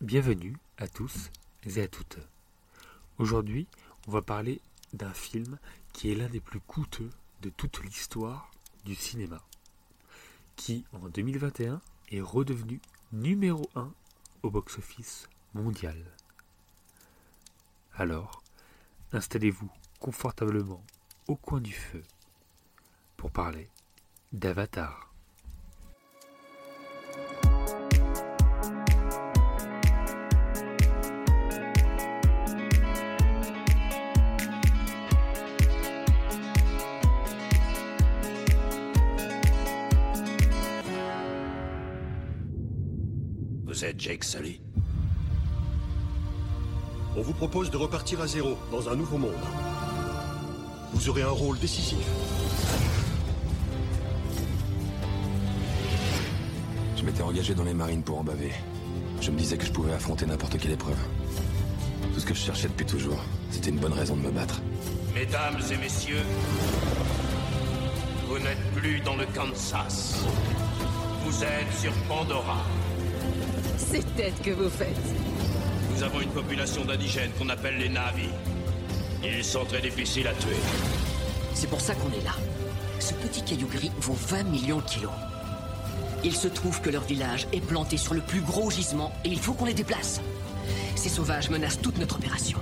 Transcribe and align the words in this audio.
Bienvenue 0.00 0.56
à 0.78 0.88
tous 0.88 1.30
et 1.64 1.82
à 1.82 1.86
toutes. 1.86 2.16
Aujourd'hui, 3.18 3.68
on 4.08 4.12
va 4.12 4.22
parler 4.22 4.62
d'un 4.94 5.12
film 5.12 5.58
qui 5.92 6.10
est 6.10 6.14
l'un 6.14 6.30
des 6.30 6.40
plus 6.40 6.58
coûteux 6.58 7.10
de 7.42 7.50
toute 7.50 7.84
l'histoire 7.84 8.50
du 8.86 8.94
cinéma, 8.94 9.42
qui 10.56 10.86
en 10.94 11.10
2021 11.10 11.82
est 12.12 12.22
redevenu 12.22 12.80
numéro 13.12 13.68
1 13.74 13.92
au 14.42 14.50
box-office 14.50 15.28
mondial. 15.52 16.02
Alors, 17.92 18.42
installez-vous 19.12 19.70
confortablement 19.98 20.82
au 21.28 21.36
coin 21.36 21.60
du 21.60 21.74
feu 21.74 22.02
pour 23.18 23.30
parler 23.30 23.68
d'Avatar. 24.32 25.09
Vous 43.80 43.86
êtes 43.86 43.98
Jake 43.98 44.24
Sully. 44.24 44.60
On 47.16 47.22
vous 47.22 47.32
propose 47.32 47.70
de 47.70 47.78
repartir 47.78 48.20
à 48.20 48.26
zéro 48.26 48.58
dans 48.70 48.90
un 48.90 48.94
nouveau 48.94 49.16
monde. 49.16 49.32
Vous 50.92 51.08
aurez 51.08 51.22
un 51.22 51.30
rôle 51.30 51.58
décisif. 51.58 51.96
Je 56.94 57.02
m'étais 57.02 57.22
engagé 57.22 57.54
dans 57.54 57.64
les 57.64 57.72
marines 57.72 58.02
pour 58.02 58.18
en 58.18 58.22
baver. 58.22 58.52
Je 59.22 59.30
me 59.30 59.38
disais 59.38 59.56
que 59.56 59.64
je 59.64 59.72
pouvais 59.72 59.94
affronter 59.94 60.26
n'importe 60.26 60.58
quelle 60.58 60.72
épreuve. 60.72 61.00
Tout 62.12 62.20
ce 62.20 62.26
que 62.26 62.34
je 62.34 62.40
cherchais 62.40 62.68
depuis 62.68 62.84
toujours, 62.84 63.24
c'était 63.50 63.70
une 63.70 63.78
bonne 63.78 63.94
raison 63.94 64.14
de 64.14 64.20
me 64.20 64.30
battre. 64.30 64.60
Mesdames 65.14 65.58
et 65.72 65.76
messieurs, 65.78 66.26
vous 68.28 68.38
n'êtes 68.40 68.72
plus 68.74 69.00
dans 69.00 69.16
le 69.16 69.24
Kansas. 69.34 70.22
Vous 71.24 71.44
êtes 71.44 71.72
sur 71.80 71.94
Pandora. 72.08 72.58
Ces 73.80 74.02
têtes 74.02 74.40
que 74.42 74.50
vous 74.50 74.68
faites. 74.68 74.94
Nous 75.94 76.02
avons 76.02 76.20
une 76.20 76.30
population 76.30 76.84
d'indigènes 76.84 77.32
qu'on 77.38 77.48
appelle 77.48 77.78
les 77.78 77.88
Navis. 77.88 78.28
Ils 79.24 79.42
sont 79.42 79.64
très 79.64 79.80
difficiles 79.80 80.28
à 80.28 80.34
tuer. 80.34 80.56
C'est 81.54 81.68
pour 81.68 81.80
ça 81.80 81.94
qu'on 81.94 82.10
est 82.12 82.24
là. 82.24 82.34
Ce 83.00 83.14
petit 83.14 83.42
caillou 83.42 83.66
gris 83.66 83.90
vaut 84.00 84.14
20 84.14 84.44
millions 84.44 84.78
de 84.78 84.84
kilos. 84.84 85.10
Il 86.22 86.36
se 86.36 86.46
trouve 86.46 86.80
que 86.82 86.90
leur 86.90 87.02
village 87.02 87.48
est 87.52 87.60
planté 87.60 87.96
sur 87.96 88.14
le 88.14 88.20
plus 88.20 88.42
gros 88.42 88.70
gisement 88.70 89.12
et 89.24 89.28
il 89.28 89.40
faut 89.40 89.54
qu'on 89.54 89.64
les 89.64 89.74
déplace. 89.74 90.20
Ces 90.94 91.08
sauvages 91.08 91.48
menacent 91.50 91.80
toute 91.80 91.98
notre 91.98 92.16
opération. 92.16 92.58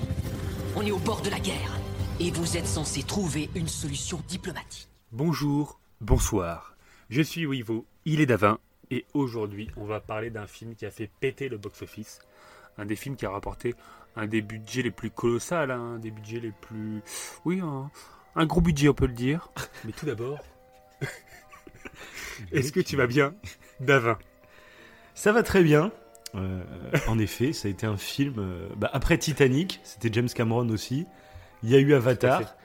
On 0.76 0.86
est 0.86 0.92
au 0.92 0.98
bord 0.98 1.20
de 1.22 1.30
la 1.30 1.40
guerre. 1.40 1.78
Et 2.20 2.30
vous 2.30 2.56
êtes 2.56 2.66
censé 2.66 3.02
trouver 3.02 3.50
une 3.54 3.68
solution 3.68 4.20
diplomatique. 4.28 4.88
Bonjour, 5.12 5.78
bonsoir. 6.00 6.76
Je 7.10 7.22
suis 7.22 7.46
Wivo, 7.46 7.86
il 8.04 8.20
est 8.20 8.26
Davin, 8.26 8.58
et 8.90 9.06
aujourd'hui 9.14 9.70
on 9.76 9.84
va 9.84 10.00
parler 10.00 10.30
d'un 10.30 10.46
film 10.46 10.74
qui 10.74 10.86
a 10.86 10.90
fait 10.90 11.10
péter 11.20 11.48
le 11.48 11.58
box-office. 11.58 12.20
Un 12.78 12.86
des 12.86 12.96
films 12.96 13.16
qui 13.16 13.26
a 13.26 13.30
rapporté 13.30 13.74
un 14.16 14.26
des 14.26 14.40
budgets 14.42 14.82
les 14.82 14.90
plus 14.90 15.10
colossales, 15.10 15.70
hein, 15.70 15.94
un 15.96 15.98
des 15.98 16.10
budgets 16.10 16.40
les 16.40 16.52
plus. 16.52 17.02
Oui, 17.44 17.60
un, 17.60 17.90
un 18.36 18.46
gros 18.46 18.60
budget 18.60 18.88
on 18.88 18.94
peut 18.94 19.06
le 19.06 19.12
dire. 19.14 19.50
Mais 19.84 19.92
tout 19.92 20.06
d'abord. 20.06 20.38
Est-ce 22.52 22.72
que 22.72 22.80
tu 22.80 22.96
vas 22.96 23.06
bien, 23.06 23.34
Davin? 23.80 24.18
Ça 25.14 25.32
va 25.32 25.42
très 25.42 25.62
bien. 25.62 25.90
Euh, 26.34 26.62
en 27.08 27.18
effet, 27.18 27.52
ça 27.52 27.68
a 27.68 27.70
été 27.70 27.86
un 27.86 27.96
film. 27.96 28.34
euh, 28.38 28.68
bah, 28.76 28.90
après 28.92 29.18
Titanic, 29.18 29.80
c'était 29.82 30.10
James 30.12 30.28
Cameron 30.28 30.68
aussi. 30.68 31.06
Il 31.62 31.70
y 31.70 31.74
a 31.74 31.78
eu 31.78 31.94
Avatar. 31.94 32.56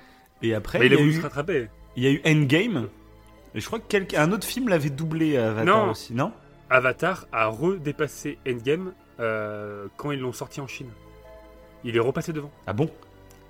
Et 0.42 0.54
après, 0.54 0.80
Mais 0.80 0.88
il 0.88 0.94
a 0.94 0.96
a 0.96 1.00
voulu 1.00 1.12
eu, 1.12 1.16
se 1.16 1.22
rattraper. 1.22 1.70
il 1.96 2.04
y 2.04 2.08
a 2.08 2.12
eu 2.12 2.22
Endgame. 2.26 2.90
Et 3.56 3.60
je 3.60 3.66
crois 3.68 3.80
que 3.80 3.88
quelqu'un- 3.88 4.22
un 4.24 4.32
autre 4.32 4.48
film 4.48 4.70
l'avait 4.70 4.90
doublé 4.90 5.38
Avatar 5.38 5.66
Non. 5.86 5.92
aussi, 5.92 6.14
non? 6.14 6.32
Avatar 6.70 7.28
a 7.32 7.48
redépassé 7.48 8.38
Endgame 8.48 8.94
euh, 9.20 9.88
quand 9.98 10.12
ils 10.12 10.20
l'ont 10.20 10.34
sorti 10.34 10.60
en 10.60 10.68
Chine. 10.68 10.90
Il 11.84 11.96
est 11.96 12.00
repassé 12.00 12.34
devant. 12.34 12.52
Ah 12.66 12.74
bon? 12.74 12.90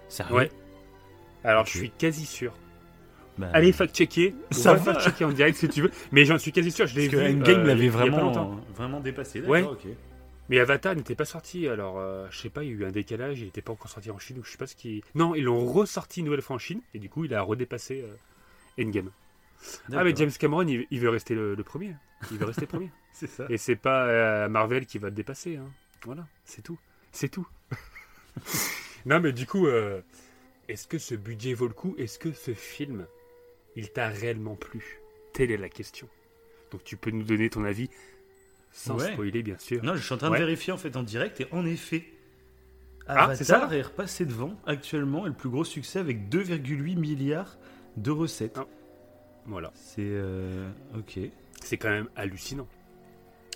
Sérieux? 0.09 0.33
Ouais. 0.35 0.51
Alors 1.43 1.65
je 1.65 1.77
suis 1.77 1.89
quasi 1.91 2.25
sûr. 2.25 2.53
Bah, 3.37 3.49
Allez 3.53 3.71
fact-checker. 3.71 4.35
Ça 4.51 4.73
va. 4.73 4.93
fact-checker 4.93 5.25
en 5.25 5.31
direct 5.31 5.57
si 5.57 5.69
tu 5.69 5.81
veux. 5.83 5.91
Mais 6.11 6.25
j'en 6.25 6.37
suis 6.37 6.51
quasi 6.51 6.69
sûr. 6.71 6.85
Je 6.85 6.95
l'ai 6.95 7.07
Parce 7.09 7.21
que 7.23 7.27
vu. 7.29 7.35
Endgame 7.39 7.61
euh, 7.61 7.63
l'avait 7.65 7.89
vraiment, 7.89 8.57
vraiment 8.75 8.99
dépassé. 8.99 9.41
Ouais. 9.41 9.63
Ok. 9.63 9.85
Mais 10.49 10.59
Avatar 10.59 10.93
n'était 10.95 11.15
pas 11.15 11.25
sorti. 11.25 11.67
Alors 11.67 11.95
euh, 11.97 12.27
je 12.29 12.37
sais 12.39 12.49
pas. 12.49 12.63
Il 12.63 12.69
y 12.69 12.73
a 12.73 12.75
eu 12.75 12.85
un 12.85 12.91
décalage. 12.91 13.39
Il 13.39 13.45
n'était 13.45 13.61
pas 13.61 13.71
encore 13.71 13.89
sorti 13.89 14.11
en 14.11 14.19
Chine 14.19 14.37
ou 14.39 14.43
je 14.43 14.51
sais 14.51 14.57
pas 14.57 14.67
ce 14.67 14.75
qui. 14.75 15.01
Non, 15.15 15.33
ils 15.35 15.43
l'ont 15.45 15.65
ressorti 15.65 16.19
une 16.19 16.25
nouvelle 16.25 16.41
fois 16.41 16.57
en 16.57 16.59
Chine 16.59 16.81
et 16.93 16.99
du 16.99 17.09
coup 17.09 17.23
il 17.25 17.33
a 17.33 17.41
redépassé 17.41 18.03
euh, 18.03 18.83
Endgame. 18.83 19.09
Ah 19.93 20.03
mais. 20.03 20.15
James 20.15 20.31
Cameron 20.37 20.67
il, 20.67 20.87
il 20.91 20.99
veut 20.99 21.09
rester 21.09 21.35
le, 21.35 21.55
le 21.55 21.63
premier. 21.63 21.95
Il 22.31 22.37
veut 22.37 22.45
rester 22.45 22.65
premier. 22.65 22.91
c'est 23.13 23.27
ça. 23.27 23.45
Et 23.49 23.57
c'est 23.57 23.75
pas 23.75 24.05
euh, 24.07 24.49
Marvel 24.49 24.85
qui 24.85 24.97
va 24.97 25.09
le 25.09 25.15
dépasser. 25.15 25.57
hein. 25.57 25.69
Voilà, 26.05 26.27
c'est 26.45 26.61
tout. 26.61 26.77
C'est 27.11 27.29
tout. 27.29 27.47
non, 29.05 29.19
mais 29.19 29.31
du 29.31 29.45
coup, 29.45 29.67
euh, 29.67 30.01
est-ce 30.67 30.87
que 30.87 30.97
ce 30.97 31.15
budget 31.15 31.53
vaut 31.53 31.67
le 31.67 31.73
coup? 31.73 31.95
Est-ce 31.97 32.19
que 32.19 32.31
ce 32.33 32.53
film, 32.53 33.05
il 33.75 33.89
t'a 33.91 34.07
réellement 34.09 34.55
plu? 34.55 34.99
Telle 35.33 35.51
est 35.51 35.57
la 35.57 35.69
question. 35.69 36.07
Donc 36.71 36.83
tu 36.83 36.97
peux 36.97 37.11
nous 37.11 37.23
donner 37.23 37.49
ton 37.49 37.63
avis 37.63 37.89
sans 38.71 38.97
Ouais. 38.99 39.11
spoiler, 39.13 39.43
bien 39.43 39.57
sûr. 39.59 39.83
Non, 39.83 39.95
je 39.95 40.01
suis 40.03 40.13
en 40.13 40.17
train 40.17 40.29
Ouais. 40.31 40.39
de 40.39 40.43
vérifier 40.43 40.73
en 40.73 40.77
fait 40.77 40.95
en 40.95 41.03
direct 41.03 41.39
et 41.41 41.47
en 41.51 41.65
effet, 41.65 42.05
Ah, 43.07 43.35
c'est 43.35 43.43
ça 43.43 43.57
Avatar 43.57 43.73
est 43.73 43.81
repassé 43.83 44.25
devant 44.25 44.59
actuellement 44.65 45.25
et 45.25 45.29
le 45.29 45.35
plus 45.35 45.49
gros 45.49 45.63
succès 45.65 45.99
avec 45.99 46.29
2,8 46.29 46.95
milliards 46.97 47.57
de 47.97 48.11
recettes. 48.11 48.57
Ah. 48.57 48.65
Voilà. 49.45 49.71
C'est 49.75 50.01
euh, 50.01 50.69
ok. 50.97 51.19
C'est 51.63 51.77
quand 51.77 51.89
même 51.89 52.07
hallucinant. 52.15 52.67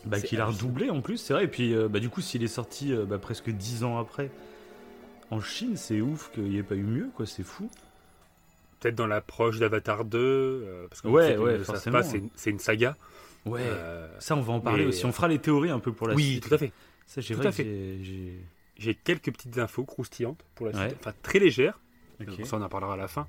Bah, 0.06 0.22
qu'il 0.22 0.40
a 0.42 0.46
redoublé 0.46 0.90
en 0.90 1.02
plus, 1.02 1.18
c'est 1.18 1.34
vrai. 1.34 1.46
Et 1.46 1.48
puis, 1.48 1.74
euh, 1.74 1.88
bah, 1.90 2.00
du 2.00 2.10
coup, 2.10 2.22
s'il 2.22 2.44
est 2.44 2.48
sorti 2.48 2.94
euh, 2.94 3.06
bah, 3.06 3.18
presque 3.18 3.50
10 3.50 3.84
ans 3.84 3.98
après 3.98 4.30
en 5.32 5.42
Chine, 5.42 5.76
c'est 5.76 6.00
ouf 6.00 6.32
qu'il 6.32 6.44
n'y 6.44 6.58
ait 6.58 6.64
pas 6.64 6.76
eu 6.76 6.84
mieux, 6.84 7.10
quoi. 7.16 7.26
C'est 7.26 7.44
fou. 7.44 7.70
Peut-être 8.80 8.96
dans 8.96 9.08
l'approche 9.08 9.60
d'Avatar 9.60 10.06
2, 10.06 10.18
euh, 10.20 10.88
parce 10.88 11.02
que 11.02 11.08
Ouais, 11.08 11.36
ouais, 11.36 11.60
forcément. 11.60 12.02
c'est 12.36 12.50
une- 12.52 12.60
saga. 12.60 12.96
Ouais. 13.46 13.64
Ça, 14.20 14.36
on 14.36 14.42
va 14.42 14.54
en 14.54 14.60
parler 14.62 14.84
mais- 14.84 14.90
aussi. 14.90 15.06
On 15.06 15.12
fera 15.12 15.28
les 15.28 15.40
théories 15.40 15.72
un 15.72 15.80
peu 15.80 15.92
pour 15.92 16.08
la 16.08 16.14
oui, 16.14 16.24
suite. 16.34 16.48
tout 16.48 16.54
à 16.54 16.58
fait. 16.58 16.72
Ça, 17.08 17.22
j'ai 17.22 17.34
vrai 17.34 17.52
quelques 19.04 19.32
petites 19.32 19.58
infos 19.58 19.84
croustillantes 19.84 20.44
pour 20.56 20.68
la 20.68 20.74
suite. 20.74 20.98
Enfin, 21.00 21.14
très 21.24 21.40
légères. 21.40 21.80
Ok. 22.22 22.28
Donc 22.28 22.46
ça, 22.46 22.58
on 22.58 22.62
en 22.62 22.70
parlera 22.70 22.94
à 22.94 22.98
la 22.98 23.08
fin. 23.08 23.28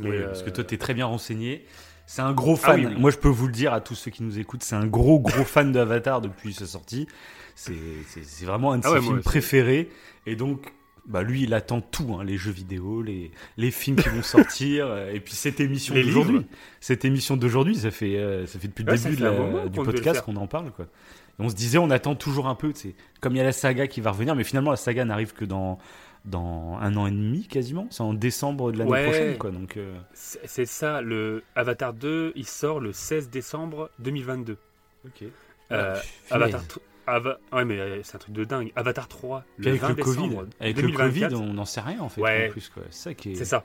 Oui, 0.00 0.22
parce 0.24 0.42
que 0.42 0.48
euh, 0.50 0.52
toi, 0.52 0.64
t'es 0.64 0.78
très 0.78 0.94
bien 0.94 1.06
renseigné. 1.06 1.64
C'est 2.06 2.22
un 2.22 2.32
gros 2.32 2.56
fan. 2.56 2.72
Ah 2.84 2.88
oui, 2.88 2.94
oui. 2.94 3.00
Moi, 3.00 3.10
je 3.10 3.18
peux 3.18 3.28
vous 3.28 3.46
le 3.46 3.52
dire 3.52 3.72
à 3.72 3.80
tous 3.80 3.94
ceux 3.94 4.10
qui 4.10 4.22
nous 4.22 4.38
écoutent, 4.38 4.62
c'est 4.62 4.74
un 4.74 4.86
gros, 4.86 5.20
gros 5.20 5.44
fan 5.44 5.72
d'Avatar 5.72 6.20
depuis 6.20 6.52
sa 6.54 6.66
sortie. 6.66 7.06
C'est 7.54 8.44
vraiment 8.44 8.72
un 8.72 8.78
de 8.78 8.82
Ah 8.84 8.88
ses 8.88 8.94
ouais, 8.96 9.00
films 9.02 9.20
préférés. 9.22 9.88
Et 10.26 10.36
donc, 10.36 10.72
bah, 11.06 11.22
lui, 11.22 11.42
il 11.42 11.54
attend 11.54 11.80
tout 11.80 12.14
hein, 12.18 12.24
les 12.24 12.36
jeux 12.36 12.50
vidéo, 12.52 13.02
les, 13.02 13.30
les 13.56 13.70
films 13.70 13.96
qui 13.96 14.08
vont 14.08 14.22
sortir. 14.22 14.86
et 15.12 15.20
puis, 15.20 15.34
cette 15.34 15.60
émission 15.60 15.94
d'aujourd'hui. 15.94 16.46
Cette 16.80 17.04
émission 17.04 17.36
d'aujourd'hui, 17.36 17.76
ça 17.76 17.90
fait, 17.90 18.16
euh, 18.16 18.46
ça 18.46 18.58
fait 18.58 18.68
depuis 18.68 18.84
le 18.84 18.92
Ouais, 18.92 18.98
début 18.98 19.14
fait 19.16 19.22
de 19.22 19.26
un 19.26 19.32
la- 19.32 19.38
moment 19.38 19.66
du 19.66 19.78
podcast 19.80 20.22
qu'on 20.22 20.36
en 20.36 20.46
parle. 20.46 20.70
Quoi. 20.72 20.86
Et 20.86 21.42
on 21.42 21.48
se 21.48 21.54
disait, 21.54 21.78
on 21.78 21.90
attend 21.90 22.14
toujours 22.14 22.48
un 22.48 22.54
peu. 22.54 22.72
tu 22.72 22.94
Comme 23.20 23.34
il 23.34 23.38
y 23.38 23.40
a 23.40 23.44
la 23.44 23.52
saga 23.52 23.86
qui 23.86 24.00
va 24.00 24.10
revenir, 24.10 24.34
mais 24.34 24.44
finalement, 24.44 24.70
la 24.70 24.76
saga 24.76 25.04
n'arrive 25.04 25.32
que 25.32 25.44
dans, 25.44 25.78
dans 26.24 26.78
un 26.80 26.96
an 26.96 27.06
et 27.06 27.10
demi 27.10 27.46
quasiment. 27.46 27.86
C'est 27.90 28.02
en 28.02 28.14
décembre 28.14 28.70
de 28.72 28.78
l'année 28.78 28.90
Ouais. 28.90 29.04
prochaine. 29.04 29.38
Quoi, 29.38 29.50
donc, 29.50 29.76
euh, 29.76 29.96
C'est 30.14 30.66
ça, 30.66 31.00
le 31.02 31.42
Avatar 31.56 31.92
2, 31.94 32.32
il 32.36 32.46
sort 32.46 32.80
le 32.80 32.92
16 32.92 33.28
décembre 33.30 33.90
2022. 33.98 34.56
Ok. 35.04 35.24
Euh, 35.72 35.96
Ah, 36.30 36.34
Avatar 36.34 36.60
Ava- 37.06 37.38
Ouais, 37.52 37.64
mais 37.64 37.80
euh, 37.80 38.00
c'est 38.04 38.14
un 38.14 38.18
truc 38.20 38.34
de 38.34 38.44
dingue. 38.44 38.70
Avatar 38.76 39.08
3, 39.08 39.44
Puis 39.56 39.64
le 39.64 39.70
avec 39.72 39.82
20 39.82 39.88
le 39.88 39.94
Covid, 39.96 40.16
décembre 40.28 40.46
avec 40.60 40.76
le 40.76 40.82
2024. 40.82 41.30
Covid, 41.32 41.34
on 41.42 41.52
n'en 41.54 41.64
sait 41.64 41.80
rien 41.80 42.00
en 42.00 42.08
fait. 42.08 42.20
Ouais. 42.20 42.46
En 42.48 42.52
plus, 42.52 42.68
quoi. 42.68 42.84
C'est 42.90 43.02
ça 43.02 43.14
qui 43.14 43.32
est. 43.32 43.34
C'est 43.34 43.44
ça. 43.44 43.64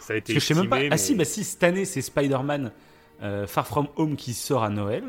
Ça 0.00 0.12
a 0.12 0.16
été 0.16 0.34
Parce 0.34 0.44
que 0.46 0.54
je 0.54 0.58
sais 0.58 0.60
même 0.60 0.68
pas. 0.68 0.80
Ah 0.90 0.98
si, 0.98 1.14
bah 1.14 1.24
si, 1.24 1.42
cette 1.44 1.62
année 1.62 1.86
c'est 1.86 2.02
Spider-Man 2.02 2.72
euh, 3.22 3.46
Far 3.46 3.66
From 3.66 3.88
Home 3.96 4.16
qui 4.16 4.34
sort 4.34 4.62
à 4.62 4.68
Noël. 4.68 5.04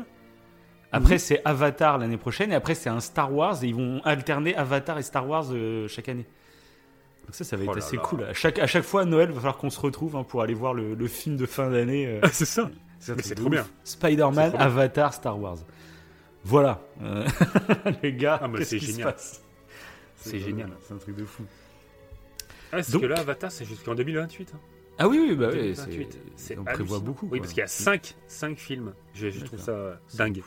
Après 0.92 1.14
Mhm. 1.14 1.18
c'est 1.18 1.42
Avatar 1.44 1.98
l'année 1.98 2.16
prochaine 2.16 2.52
et 2.52 2.54
après 2.54 2.74
c'est 2.74 2.88
un 2.88 3.00
Star 3.00 3.30
Wars 3.34 3.62
et 3.62 3.66
ils 3.66 3.74
vont 3.74 4.00
alterner 4.04 4.54
Avatar 4.56 4.98
et 4.98 5.02
Star 5.02 5.28
Wars 5.28 5.44
euh, 5.52 5.86
chaque 5.88 6.08
année. 6.08 6.24
Donc 7.28 7.34
ça, 7.34 7.44
ça 7.44 7.56
va 7.56 7.64
être 7.64 7.72
Oh 7.74 7.78
assez 7.78 7.96
là. 7.96 8.02
cool. 8.02 8.24
À 8.24 8.32
chaque, 8.32 8.58
à 8.58 8.66
chaque 8.66 8.84
fois 8.84 9.02
à 9.02 9.04
Noël, 9.04 9.28
va 9.28 9.34
falloir 9.36 9.58
qu'on 9.58 9.68
se 9.70 9.78
retrouve 9.80 10.16
hein, 10.16 10.24
pour 10.24 10.40
aller 10.42 10.54
voir 10.54 10.72
le, 10.72 10.94
le 10.94 11.06
film 11.06 11.36
de 11.36 11.44
fin 11.46 11.70
d'année. 11.70 12.06
euh. 12.06 12.20
Ah, 12.22 12.28
c'est 12.32 12.46
ça. 12.46 12.70
c'est 13.00 13.34
trop 13.34 13.50
bien. 13.50 13.66
Spider-Man. 13.84 14.54
Avatar, 14.56 15.12
Star 15.12 15.38
Wars. 15.38 15.58
Voilà. 16.44 16.80
Euh, 17.02 17.26
Les 18.02 18.14
gars, 18.14 18.40
Ah, 18.42 18.48
qu'est-ce 18.56 18.70
c'est 18.70 18.78
qui 18.78 18.86
se 18.86 18.90
génial. 18.92 19.12
passe? 19.12 19.42
C'est 20.16 20.38
génial. 20.40 20.70
C'est 20.80 20.94
un 20.94 20.98
truc 20.98 21.16
de 21.16 21.24
fou. 21.26 21.44
Ah, 22.48 22.76
parce 22.76 22.90
Donc- 22.90 23.02
que 23.02 23.06
là, 23.06 23.18
Avatar, 23.20 23.52
c'est 23.52 23.64
jusqu'en 23.66 23.94
2028. 23.94 24.52
hein. 24.54 24.58
Ah 24.98 25.06
oui, 25.06 25.18
oui, 25.28 25.36
bah 25.36 25.48
oui, 25.52 25.58
2028. 25.74 26.12
c'est- 26.36 26.54
C'est 26.54 26.58
on 26.58 26.64
prévoit 26.64 26.98
beaucoup. 26.98 27.28
Oui, 27.30 27.38
parce 27.40 27.52
qu'il 27.52 27.60
y 27.60 27.62
a 27.62 27.66
5, 27.68 28.14
films. 28.56 28.94
Je, 29.14 29.28
je 29.30 29.44
trouve 29.44 29.60
ça 29.60 30.00
dingue. 30.16 30.42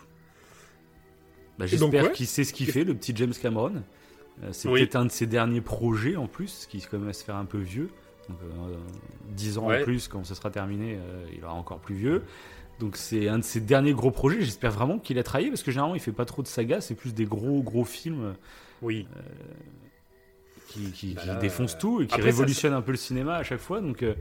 Bah, 1.58 1.68
J'espère 1.68 2.06
ouais. 2.06 2.12
qu'il 2.12 2.28
sait 2.28 2.44
ce 2.44 2.54
qu'il 2.54 2.66
fait, 2.72 2.84
le 2.84 2.96
petit 2.96 3.14
James 3.16 3.34
Cameron. 3.40 3.84
Euh, 4.44 4.50
c'est 4.54 4.68
Oui. 4.70 4.80
peut-être 4.82 4.96
un 4.96 5.06
de 5.06 5.12
ses 5.12 5.28
derniers 5.28 5.62
projets 5.62 6.16
en 6.16 6.28
plus, 6.28 6.68
qui 6.70 6.82
commence 6.82 7.10
à 7.10 7.14
se 7.14 7.24
faire 7.24 7.36
un 7.36 7.46
peu 7.46 7.60
vieux. 7.60 7.90
Donc, 8.30 8.38
euh, 8.44 8.76
10 9.30 9.58
ans 9.58 9.68
Ouais. 9.68 9.82
en 9.82 9.84
plus, 9.84 10.08
quand 10.08 10.24
ce 10.24 10.34
sera 10.36 10.50
terminé, 10.52 10.96
euh, 10.98 11.26
il 11.36 11.44
aura 11.44 11.54
encore 11.54 11.80
plus 11.80 11.96
vieux. 11.96 12.24
Donc 12.80 12.98
c'est 12.98 13.28
un 13.28 13.38
de 13.38 13.44
ses 13.44 13.60
derniers 13.60 13.94
gros 13.94 14.10
projets. 14.10 14.42
J'espère 14.42 14.72
vraiment 14.72 14.98
qu'il 14.98 15.20
a 15.20 15.24
travaillé 15.24 15.50
parce 15.50 15.62
que 15.62 15.70
généralement 15.70 15.94
il 15.96 16.02
fait 16.02 16.12
pas 16.12 16.26
trop 16.26 16.42
de 16.42 16.48
sagas, 16.48 16.82
c'est 16.82 16.96
plus 16.96 17.14
des 17.14 17.26
gros 17.26 17.62
gros 17.62 17.86
films 17.86 18.34
Oui. 18.82 19.08
qui, 20.68 20.92
qui, 20.92 21.14
Bah 21.14 21.22
qui 21.22 21.36
défoncent 21.42 21.76
euh, 21.76 21.80
tout 21.80 22.02
et 22.02 22.08
qui 22.08 22.16
ça, 22.16 22.22
révolutionnent 22.22 22.74
un 22.74 22.82
peu 22.82 22.92
le 22.92 22.98
cinéma 22.98 23.36
à 23.36 23.44
chaque 23.44 23.60
fois. 23.60 23.82
Donc 23.82 24.02
euh, 24.02 24.16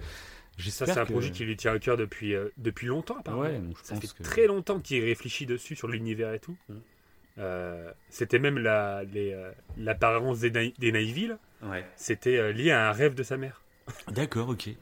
Ça, 0.58 0.84
c'est 0.84 0.99
un 0.99 1.06
que- 1.06 1.12
projet 1.12 1.31
qui 1.31 1.44
lui 1.44 1.56
tient 1.56 1.73
à 1.73 1.78
cœur 1.78 1.96
depuis, 1.96 2.34
euh, 2.34 2.49
depuis 2.58 2.87
longtemps, 2.88 3.16
apparemment. 3.19 3.43
Ouais, 3.44 3.58
donc 3.58 3.78
je 3.78 3.84
Ça 3.84 3.94
pense 3.94 4.02
fait 4.12 4.19
que- 4.19 4.23
très 4.23 4.46
longtemps 4.46 4.78
qu'il 4.81 5.02
réfléchit 5.05 5.46
dessus, 5.46 5.75
sur 5.75 5.88
l'univers 5.88 6.34
et 6.34 6.38
tout. 6.40 6.56
Euh, 7.40 7.92
c'était 8.10 8.38
même 8.38 8.58
la, 8.58 8.98
euh, 9.16 9.52
l'apparence 9.76 10.40
des, 10.40 10.50
Na- 10.50 10.70
des 10.78 10.92
Navy, 10.92 11.26
là. 11.26 11.38
Ouais. 11.62 11.84
C'était 11.96 12.37
euh, 12.37 12.52
lié 12.52 12.70
à 12.70 12.88
un 12.88 12.92
rêve 12.92 13.14
de 13.14 13.22
sa 13.22 13.37
mère. 13.37 13.62
D'accord, 14.08 14.50
ok. 14.50 14.66
Il 14.66 14.76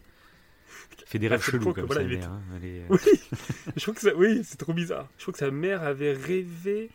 fait 1.07 1.19
des 1.19 1.29
rêves 1.29 1.43
tel 1.45 1.61
chelous 1.61 1.73
comme 1.73 1.85
voilà, 1.87 2.03
est- 2.03 2.17
mère, 2.17 2.31
hein. 2.31 2.43
Est, 2.63 2.83
Oui, 2.91 2.99
je 3.77 3.83
crois 3.83 3.95
que 3.95 4.01
ça, 4.01 4.15
oui, 4.15 4.43
c'est 4.45 4.59
trop 4.59 4.73
bizarre. 4.75 5.09
Je 5.19 5.23
crois 5.23 5.33
que 5.33 5.39
sa 5.39 5.51
mère 5.51 5.83
avait 5.83 6.13
rêvé 6.13 6.91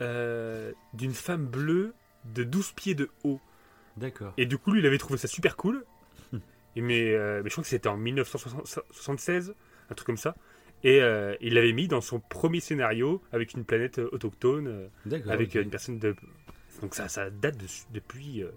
euh, 0.00 0.72
d'une 0.94 1.14
femme 1.14 1.46
bleue 1.46 1.92
de 2.34 2.42
12 2.44 2.72
pieds 2.72 2.94
de 2.94 3.10
haut. 3.24 3.40
D'accord. 3.96 4.32
Et 4.38 4.46
du 4.46 4.56
coup, 4.58 4.72
lui, 4.72 4.80
il 4.80 4.86
avait 4.86 4.98
trouvé 4.98 5.18
ça 5.18 5.28
super 5.28 5.56
cool. 5.56 5.84
Et 6.74 6.80
mais, 6.80 7.12
euh, 7.12 7.42
mais 7.44 7.50
je 7.50 7.54
crois 7.54 7.62
que 7.64 7.68
c'était 7.68 7.88
en 7.90 7.98
1976, 7.98 9.54
un 9.90 9.94
truc 9.94 10.06
comme 10.06 10.16
ça. 10.16 10.34
Et 10.84 11.00
euh, 11.00 11.34
il 11.40 11.54
l'avait 11.54 11.72
mis 11.72 11.86
dans 11.88 12.00
son 12.00 12.18
premier 12.20 12.60
scénario 12.60 13.22
avec 13.32 13.54
une 13.54 13.64
planète 13.64 13.98
euh, 13.98 14.08
autochtone, 14.12 14.66
euh, 14.68 15.18
avec 15.28 15.54
une 15.54 15.70
personne 15.70 15.98
de. 15.98 16.16
Donc 16.80 16.94
ça, 16.94 17.08
ça 17.08 17.30
date 17.30 17.56
de- 17.56 17.66
depuis, 17.94 18.42
euh, 18.42 18.48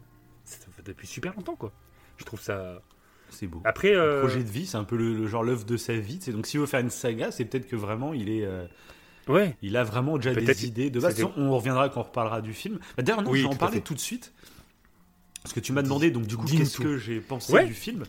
depuis 0.85 1.07
super 1.07 1.33
longtemps, 1.35 1.55
quoi. 1.55 1.71
Je 2.17 2.23
trouve 2.25 2.41
ça. 2.41 2.81
C'est 3.29 3.47
beau. 3.47 3.61
Après, 3.65 3.95
euh, 3.95 4.21
projet 4.21 4.43
de 4.43 4.49
vie, 4.49 4.65
c'est 4.65 4.77
un 4.77 4.83
peu 4.83 4.95
le, 4.95 5.13
le 5.13 5.27
genre 5.27 5.43
l'œuvre 5.43 5.65
de 5.65 5.77
sa 5.77 5.93
vie. 5.95 6.19
C'est 6.21 6.31
donc 6.31 6.45
s'il 6.47 6.59
veut 6.59 6.65
faire 6.67 6.79
une 6.79 6.89
saga, 6.89 7.31
c'est 7.31 7.45
peut-être 7.45 7.67
que 7.67 7.75
vraiment 7.75 8.13
il 8.13 8.29
est, 8.29 8.47
ouais, 9.27 9.55
il 9.61 9.75
a 9.77 9.83
vraiment 9.83 10.17
déjà 10.17 10.33
des 10.33 10.65
idées 10.65 10.89
de 10.89 10.99
base. 10.99 11.21
On 11.35 11.55
reviendra 11.55 11.89
quand 11.89 12.01
on 12.01 12.03
reparlera 12.03 12.41
du 12.41 12.53
film. 12.53 12.79
Bah, 12.97 13.03
D'ailleurs, 13.03 13.21
non, 13.23 13.31
Oui, 13.31 13.39
je 13.41 13.47
vais 13.47 13.53
en 13.53 13.57
parler 13.57 13.81
tout 13.81 13.93
de 13.95 13.99
suite 13.99 14.31
parce 15.43 15.53
que 15.53 15.59
tu 15.59 15.73
m'as 15.73 15.81
demandé 15.83 16.09
donc 16.11 16.25
du 16.25 16.37
coup 16.37 16.45
qu'est-ce 16.45 16.79
que 16.79 16.97
j'ai 16.97 17.19
pensé 17.19 17.53
Ouais. 17.53 17.65
du 17.67 17.73
film 17.75 18.03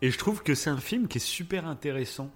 et 0.00 0.12
je 0.12 0.18
trouve 0.18 0.44
que 0.44 0.54
c'est 0.54 0.70
un 0.70 0.78
film 0.78 1.08
qui 1.08 1.18
est 1.18 1.20
super 1.20 1.66
intéressant 1.66 2.30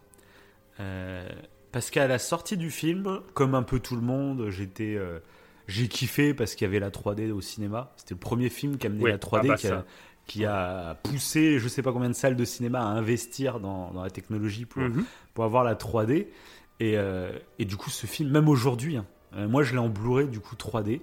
Euh, 0.81 1.29
parce 1.71 1.91
qu'à 1.91 2.07
la 2.07 2.19
sortie 2.19 2.57
du 2.57 2.71
film, 2.71 3.21
comme 3.35 3.55
un 3.55 3.63
peu 3.63 3.79
tout 3.81 3.95
le 3.97 4.03
monde, 4.03 4.49
j'étais 4.51 4.95
euh, 4.97 5.19
j'ai 5.69 5.89
kiffé 5.89 6.35
parce 6.35 6.55
qu'il 6.55 6.65
y 6.67 6.69
avait 6.69 6.81
la 6.81 6.91
3D 6.91 7.31
au 7.31 7.41
cinéma. 7.41 7.93
C'était 7.97 8.15
le 8.15 8.21
premier 8.21 8.49
film 8.49 8.77
qui 8.79 8.87
a 8.87 8.91
amené 8.91 9.05
Ouais, 9.05 9.11
la 9.13 9.19
3D 9.19 9.41
ah 9.45 9.49
bah 9.49 9.55
qui, 9.57 9.67
a, 9.67 9.71
ça. 9.71 9.85
qui 10.27 10.45
a 10.45 10.95
poussé 11.03 11.59
je 11.59 11.69
sais 11.69 11.83
pas 11.83 11.93
combien 11.93 12.09
de 12.11 12.15
salles 12.15 12.37
de 12.37 12.45
cinéma 12.45 12.81
à 12.81 12.87
investir 12.87 13.61
dans, 13.61 13.91
dans 13.93 14.03
la 14.03 14.11
technologie 14.11 14.67
pour, 14.67 14.83
Mhm. 14.83 15.05
pour 15.35 15.45
avoir 15.45 15.65
la 15.65 15.75
3D. 15.75 16.29
Et, 16.81 16.97
euh, 16.99 17.31
et 17.59 17.65
du 17.65 17.77
coup, 17.77 17.91
ce 17.91 18.07
film, 18.07 18.31
même 18.31 18.49
aujourd'hui, 18.49 18.97
hein, 18.97 19.07
moi 19.47 19.63
je 19.63 19.73
l'ai 19.73 19.79
en 19.79 19.89
Blu-ray 19.89 20.29
du 20.29 20.41
coup 20.41 20.57
3D. 20.57 21.01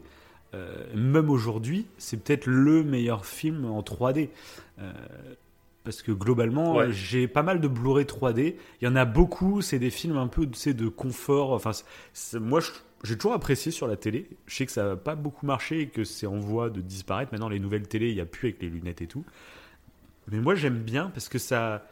euh, 0.56 0.86
même 0.96 1.30
aujourd'hui, 1.30 1.88
c'est 2.00 2.22
peut-être 2.24 2.46
le 2.48 2.84
meilleur 2.84 3.26
film 3.26 3.66
en 3.66 3.82
3D. 3.82 4.30
Euh, 4.80 4.92
parce 5.84 6.02
que 6.02 6.12
globalement, 6.12 6.76
Ouais. 6.76 6.86
euh, 6.88 6.92
j'ai 6.92 7.28
pas 7.28 7.44
mal 7.44 7.62
de 7.62 7.68
Blu-ray 7.68 8.06
3D. 8.06 8.56
Il 8.82 8.86
y 8.86 8.88
en 8.88 8.96
a 8.96 9.06
beaucoup, 9.06 9.62
c'est 9.62 9.80
des 9.80 9.90
films 9.90 10.18
un 10.18 10.28
peu 10.28 10.46
de 10.46 10.88
confort. 10.88 11.52
Enfin, 11.54 11.72
moi, 12.36 12.60
j'ai 13.04 13.16
toujours 13.18 13.34
apprécié 13.34 13.72
sur 13.72 13.88
la 13.88 13.96
télé. 13.96 14.28
Je 14.46 14.56
sais 14.56 14.66
que 14.66 14.72
ça 14.72 14.84
n'a 14.90 14.96
pas 14.96 15.16
beaucoup 15.16 15.46
marché 15.46 15.82
et 15.82 15.88
que 15.88 16.04
c'est 16.04 16.28
en 16.28 16.38
voie 16.40 16.70
de 16.70 16.82
disparaître. 16.82 17.32
Maintenant, 17.32 17.50
les 17.50 17.60
nouvelles 17.60 17.88
télé, 17.88 18.10
il 18.10 18.16
n'y 18.16 18.22
a 18.22 18.26
plus 18.26 18.50
avec 18.50 18.62
les 18.62 18.70
lunettes 18.70 19.02
et 19.02 19.08
tout. 19.08 19.24
Mais 20.32 20.40
moi, 20.40 20.54
j'aime 20.56 20.80
bien 20.80 21.10
parce 21.10 21.30
que 21.30 21.40
ça. 21.40 21.88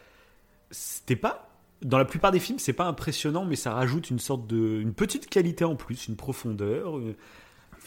C'était 0.69 1.15
pas. 1.15 1.49
Dans 1.81 1.97
la 1.97 2.05
plupart 2.05 2.31
des 2.31 2.39
films, 2.39 2.59
c'est 2.59 2.73
pas 2.73 2.85
impressionnant, 2.85 3.45
mais 3.45 3.55
ça 3.55 3.71
rajoute 3.71 4.09
une 4.09 4.19
sorte 4.19 4.47
de. 4.47 4.79
une 4.81 4.93
petite 4.93 5.27
qualité 5.29 5.63
en 5.63 5.75
plus, 5.75 6.07
une 6.07 6.15
profondeur. 6.15 6.99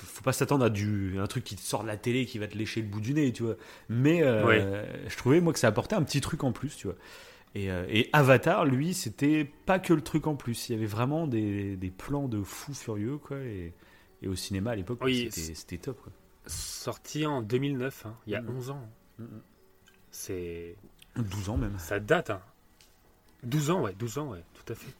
Faut 0.06 0.22
pas 0.22 0.32
s'attendre 0.32 0.64
à 0.64 0.70
du 0.70 1.18
un 1.18 1.26
truc 1.26 1.44
qui 1.44 1.56
te 1.56 1.60
sort 1.60 1.82
de 1.82 1.88
la 1.88 1.96
télé 1.96 2.26
qui 2.26 2.38
va 2.38 2.46
te 2.48 2.56
lécher 2.56 2.80
le 2.82 2.88
bout 2.88 3.00
du 3.00 3.14
nez, 3.14 3.32
tu 3.32 3.42
vois. 3.42 3.56
Mais 3.88 4.22
euh, 4.22 4.84
je 5.08 5.16
trouvais 5.16 5.40
moi 5.40 5.52
que 5.52 5.58
ça 5.58 5.68
apportait 5.68 5.94
un 5.96 6.02
petit 6.02 6.20
truc 6.20 6.44
en 6.44 6.52
plus, 6.52 6.76
tu 6.76 6.86
vois. 6.86 6.96
Et, 7.54 7.70
euh, 7.70 7.84
et 7.88 8.08
Avatar, 8.12 8.64
lui, 8.64 8.94
c'était 8.94 9.44
pas 9.66 9.78
que 9.78 9.92
le 9.92 10.02
truc 10.02 10.26
en 10.26 10.36
plus. 10.36 10.68
Il 10.68 10.72
y 10.72 10.74
avait 10.76 10.86
vraiment 10.86 11.26
des, 11.26 11.76
des 11.76 11.90
plans 11.90 12.28
de 12.28 12.42
fous 12.42 12.74
furieux, 12.74 13.18
quoi. 13.18 13.38
Et, 13.38 13.72
et 14.22 14.28
au 14.28 14.34
cinéma 14.36 14.70
à 14.72 14.76
l'époque, 14.76 15.00
Oui, 15.02 15.28
c'était 15.32 15.78
top, 15.78 16.00
quoi. 16.02 16.12
sorti 16.46 17.26
en 17.26 17.42
2009, 17.42 18.06
hein, 18.06 18.14
il 18.26 18.32
y 18.32 18.36
a 18.36 18.42
Mhm. 18.42 18.56
11 18.56 18.70
ans. 18.70 18.88
C'est. 20.10 20.76
12 21.16 21.48
ans 21.50 21.56
même. 21.56 21.78
Ça 21.78 21.98
date, 22.00 22.30
hein. 22.30 22.40
12 23.42 23.70
ans, 23.70 23.82
ouais, 23.82 23.94
12 23.98 24.18
ans, 24.18 24.30
ouais, 24.30 24.44
tout 24.54 24.72
à 24.72 24.76
fait. 24.76 24.92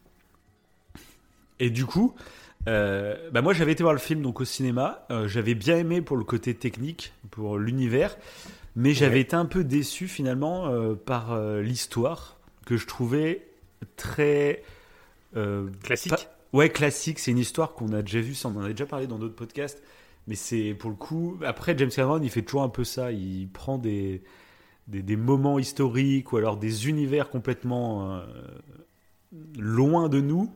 Et 1.58 1.70
du 1.70 1.84
coup, 1.86 2.14
euh, 2.68 3.30
bah 3.30 3.42
moi 3.42 3.52
j'avais 3.54 3.72
été 3.72 3.82
voir 3.82 3.94
le 3.94 3.98
film 3.98 4.22
donc 4.22 4.40
au 4.40 4.44
cinéma. 4.44 5.06
Euh, 5.10 5.28
j'avais 5.28 5.54
bien 5.54 5.76
aimé 5.78 6.02
pour 6.02 6.16
le 6.16 6.24
côté 6.24 6.54
technique, 6.54 7.12
pour 7.30 7.58
l'univers, 7.58 8.16
mais 8.76 8.94
j'avais 8.94 9.16
Ouais. 9.16 9.20
été 9.20 9.36
un 9.36 9.46
peu 9.46 9.64
déçu 9.64 10.08
finalement 10.08 10.68
euh, 10.68 10.94
par 10.94 11.32
euh, 11.32 11.62
l'histoire 11.62 12.38
que 12.66 12.76
je 12.76 12.86
trouvais 12.86 13.46
très 13.96 14.62
Classique. 15.82 16.12
pas- 16.12 16.18
ouais 16.52 16.70
classique. 16.70 17.18
C'est 17.18 17.30
une 17.30 17.38
histoire 17.38 17.72
qu'on 17.74 17.92
a 17.92 18.02
déjà 18.02 18.20
vue, 18.20 18.34
ça, 18.34 18.48
on 18.48 18.56
en 18.56 18.62
a 18.64 18.68
déjà 18.70 18.86
parlé 18.86 19.06
dans 19.06 19.18
d'autres 19.18 19.34
podcasts. 19.36 19.82
Mais 20.26 20.34
c'est 20.34 20.74
pour 20.74 20.90
le 20.90 20.96
coup. 20.96 21.38
Après, 21.44 21.76
James 21.78 21.90
Cameron, 21.90 22.20
il 22.22 22.30
fait 22.30 22.42
toujours 22.42 22.62
un 22.62 22.68
peu 22.68 22.84
ça. 22.84 23.10
Il 23.12 23.48
prend 23.48 23.78
des, 23.78 24.22
des, 24.88 25.02
des 25.02 25.16
moments 25.16 25.58
historiques 25.58 26.32
ou 26.32 26.36
alors 26.38 26.56
des 26.56 26.88
univers 26.88 27.30
complètement 27.30 28.20
loin 29.58 30.08
de 30.08 30.20
nous. 30.20 30.52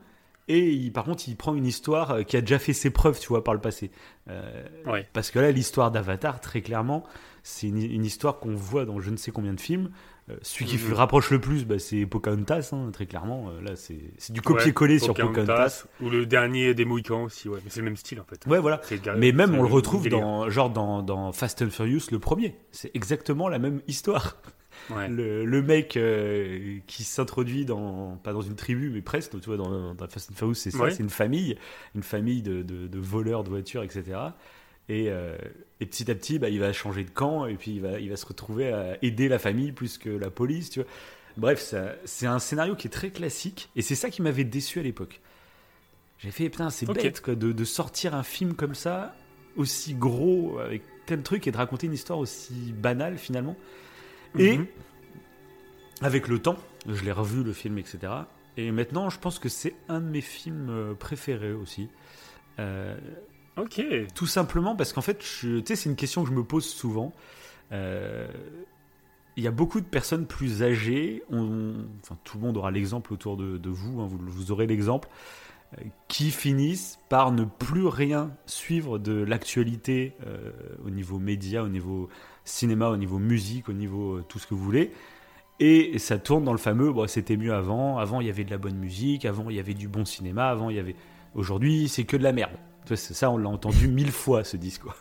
Et 0.49 0.71
il- 0.73 0.93
par 0.93 1.05
contre, 1.05 1.27
il 1.29 1.37
prend 1.37 1.55
une 1.55 1.67
histoire 1.67 2.11
euh, 2.11 2.23
qui 2.23 2.37
a 2.37 2.41
déjà 2.41 2.59
fait 2.59 2.73
ses 2.75 2.91
preuves, 2.91 3.19
tu 3.19 3.29
vois, 3.29 3.43
par 3.45 3.55
le 3.55 3.61
passé. 3.61 3.91
Euh, 4.29 4.65
Ouais. 4.87 5.09
Parce 5.13 5.31
que 5.31 5.39
là, 5.39 5.51
l'histoire 5.51 5.91
d'Avatar, 5.91 6.41
très 6.41 6.61
clairement, 6.61 7.05
c'est 7.43 7.69
une, 7.69 7.79
une 7.83 8.05
histoire 8.05 8.39
qu'on 8.39 8.55
voit 8.55 8.85
dans 8.85 9.01
je 9.01 9.11
ne 9.11 9.17
sais 9.17 9.31
combien 9.31 9.55
de 9.55 9.61
films. 9.61 9.91
Euh, 10.31 10.37
celui 10.41 10.65
qui 10.65 10.79
Mhm. 10.79 10.95
rapproche 10.95 11.31
le 11.31 11.39
plus, 11.39 11.67
bah, 11.67 11.79
c'est 11.79 12.07
Pocahontas, 12.07 12.71
hein, 12.73 12.91
très 12.93 13.05
clairement. 13.05 13.51
Euh, 13.51 13.61
là, 13.61 13.77
c'est 13.77 14.33
du 14.33 14.41
copier-coller 14.41 14.95
Ouais, 14.95 14.99
sur 14.99 15.13
Pocahontas. 15.15 15.85
Ou 16.01 16.09
le 16.09 16.25
dernier 16.25 16.73
des 16.73 16.87
Mohicans 16.87 17.25
aussi, 17.25 17.49
ouais. 17.51 17.59
Mais 17.63 17.69
c'est 17.71 17.81
le 17.81 17.85
même 17.85 17.97
style 17.97 18.21
en 18.21 18.25
fait. 18.25 18.47
Ouais, 18.47 18.59
voilà. 18.59 18.81
Mais 19.19 19.33
même, 19.33 19.55
on 19.55 19.63
le 19.63 19.69
retrouve 19.69 20.09
dans, 20.09 20.49
genre 20.49 20.71
dans, 20.71 21.03
dans 21.03 21.31
Fast 21.33 21.61
and 21.61 21.69
Furious, 21.71 22.07
le 22.11 22.19
premier. 22.19 22.57
C'est 22.73 22.91
exactement 22.95 23.49
la 23.51 23.59
même 23.59 23.83
histoire. 23.87 24.39
Ouais. 24.91 25.09
Le, 25.09 25.45
le 25.45 25.63
mec 25.63 25.97
euh, 25.97 26.79
qui 26.87 27.05
s'introduit 27.05 27.65
dans, 27.65 28.17
pas 28.17 28.33
dans 28.33 28.41
une 28.43 28.57
tribu, 28.57 28.91
mais 28.91 29.03
presque, 29.03 29.39
tu 29.41 29.47
vois, 29.47 29.57
dans, 29.57 29.95
dans 29.95 30.09
Fast 30.09 30.31
and 30.31 30.35
Furious, 30.37 30.55
c'est 30.55 30.71
ça, 30.71 30.91
c'est 30.91 31.03
une 31.03 31.11
famille, 31.11 31.57
une 31.95 32.03
famille 32.03 32.43
de, 32.43 32.63
de- 32.63 32.87
de 32.89 32.99
voleurs 32.99 33.45
de 33.45 33.51
voitures, 33.51 33.83
etc. 33.83 34.03
Et, 34.89 35.07
euh, 35.09 35.37
et 35.81 35.87
petit 35.87 36.11
à 36.11 36.15
petit, 36.15 36.39
bah, 36.39 36.49
il 36.51 36.61
va 36.61 36.73
changer 36.73 37.05
de 37.05 37.11
camp 37.11 37.47
et 37.47 37.55
puis 37.55 37.73
il 37.77 37.81
va, 37.81 37.99
il 38.01 38.11
va 38.11 38.17
se 38.17 38.27
retrouver 38.27 38.73
à 38.73 38.99
aider 39.03 39.29
la 39.29 39.39
famille 39.39 39.73
plus 39.73 39.97
que 39.99 40.11
la 40.11 40.31
police, 40.31 40.71
tu 40.71 40.81
vois. 40.81 40.89
Bref, 41.37 41.75
c'est 42.05 42.27
un 42.27 42.39
scénario 42.39 42.77
qui 42.77 42.87
est 42.87 42.91
très 42.91 43.11
classique 43.11 43.71
et 43.77 43.83
c'est 43.83 43.95
ça 43.97 44.11
qui 44.11 44.23
m'avait 44.23 44.45
déçu 44.45 44.79
à 44.79 44.83
l'époque. 44.83 45.21
J'ai 46.19 46.31
fait, 46.31 46.49
putain, 46.49 46.71
c'est 46.71 46.89
Ok. 46.89 46.95
bête 47.03 47.21
quoi, 47.21 47.35
de, 47.35 47.53
de 47.53 47.65
sortir 47.65 48.15
un 48.15 48.23
film 48.23 48.55
comme 48.55 48.75
ça, 48.75 49.17
aussi 49.57 49.95
gros, 49.95 50.59
avec 50.59 50.83
tel 51.07 51.23
truc, 51.23 51.47
et 51.47 51.51
de 51.51 51.57
raconter 51.57 51.87
une 51.87 51.93
histoire 51.93 52.19
aussi 52.19 52.73
banale 52.73 53.19
finalement. 53.19 53.57
Et 54.39 54.59
Mhm. 54.59 54.67
avec 56.03 56.29
le 56.29 56.39
temps, 56.39 56.57
je 56.89 57.03
l'ai 57.05 57.13
revu 57.13 57.43
le 57.43 57.53
film, 57.53 57.79
etc. 57.79 58.13
Et 58.57 58.71
maintenant, 58.71 59.11
je 59.11 59.19
pense 59.19 59.39
que 59.39 59.49
c'est 59.49 59.75
un 59.89 60.01
de 60.01 60.07
mes 60.07 60.21
films 60.21 60.69
euh, 60.71 60.95
préférés 60.95 61.53
aussi. 61.53 61.89
Euh, 62.59 62.97
Ok. 63.57 63.85
tout 64.15 64.27
simplement 64.27 64.75
parce 64.75 64.93
qu'en 64.93 65.01
fait, 65.01 65.19
tu 65.19 65.63
sais, 65.65 65.77
c'est 65.77 65.89
une 65.89 65.97
question 65.97 66.25
que 66.25 66.29
je 66.29 66.35
me 66.35 66.43
pose 66.45 66.65
souvent. 66.67 67.13
Euh, 67.73 68.27
Il 69.37 69.43
y 69.43 69.49
a 69.49 69.51
beaucoup 69.53 69.81
de 69.81 69.87
personnes 69.87 70.27
plus 70.27 70.63
âgées, 70.63 71.23
enfin, 71.31 72.17
tout 72.25 72.39
le 72.39 72.45
monde 72.45 72.57
aura 72.57 72.71
l'exemple 72.71 73.13
autour 73.13 73.37
de, 73.37 73.61
hein, 73.65 74.07
vous, 74.09 74.19
vous 74.21 74.53
aurez 74.53 74.67
l'exemple, 74.67 75.09
euh, 75.79 75.83
qui 76.09 76.31
finissent 76.31 76.99
par 77.09 77.33
ne 77.33 77.45
plus 77.45 77.87
rien 77.87 78.31
suivre 78.47 78.99
de 78.99 79.13
l'actualité 79.13 80.15
euh, 80.27 80.53
au 80.85 80.91
niveau 80.91 81.19
média, 81.19 81.65
au 81.65 81.69
niveau 81.69 82.09
cinéma, 82.45 82.91
au 82.91 82.97
niveau 82.97 83.19
musique, 83.19 83.69
au 83.69 83.73
niveau 83.73 84.21
tout 84.23 84.39
ce 84.39 84.47
que 84.47 84.55
vous 84.55 84.63
voulez. 84.63 84.93
Et 85.61 85.99
ça 85.99 86.19
tourne 86.19 86.45
dans 86.45 86.53
le 86.53 86.59
fameux, 86.59 86.93
c'était 87.07 87.37
mieux 87.37 87.55
avant, 87.55 87.99
avant 87.99 88.21
il 88.21 88.27
y 88.27 88.31
avait 88.31 88.45
de 88.45 88.51
la 88.51 88.59
bonne 88.59 88.77
musique, 88.77 89.25
avant 89.25 89.51
il 89.51 89.57
y 89.57 89.61
avait 89.61 89.75
du 89.75 89.89
bon 89.89 90.05
cinéma, 90.05 90.49
avant 90.49 90.71
il 90.71 90.77
y 90.77 90.81
avait... 90.81 90.97
Aujourd'hui 91.35 91.89
c'est 91.89 92.05
que 92.05 92.17
de 92.17 92.23
la 92.23 92.33
merde. 92.33 92.53
Ça, 92.95 93.31
on 93.31 93.39
l'a 93.39 93.49
entendu 93.49 93.89
mille 93.89 94.13
fois 94.13 94.45
ce 94.45 94.57
discours. 94.57 94.97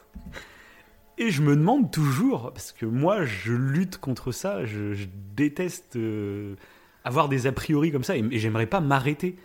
Et 1.18 1.30
je 1.30 1.42
me 1.42 1.56
demande 1.56 1.92
toujours, 1.92 2.52
parce 2.54 2.72
que 2.72 2.86
moi 2.86 3.26
je 3.26 3.54
lutte 3.54 3.98
contre 3.98 4.32
ça, 4.32 4.66
je, 4.66 4.94
je 4.94 5.06
déteste 5.36 5.96
euh, 5.96 6.56
avoir 7.04 7.30
des 7.30 7.46
a 7.46 7.52
priori 7.52 7.92
comme 7.92 8.04
ça, 8.04 8.18
et, 8.18 8.24
et 8.32 8.40
j'aimerais 8.40 8.66
pas 8.66 8.80
m'arrêter. 8.80 9.36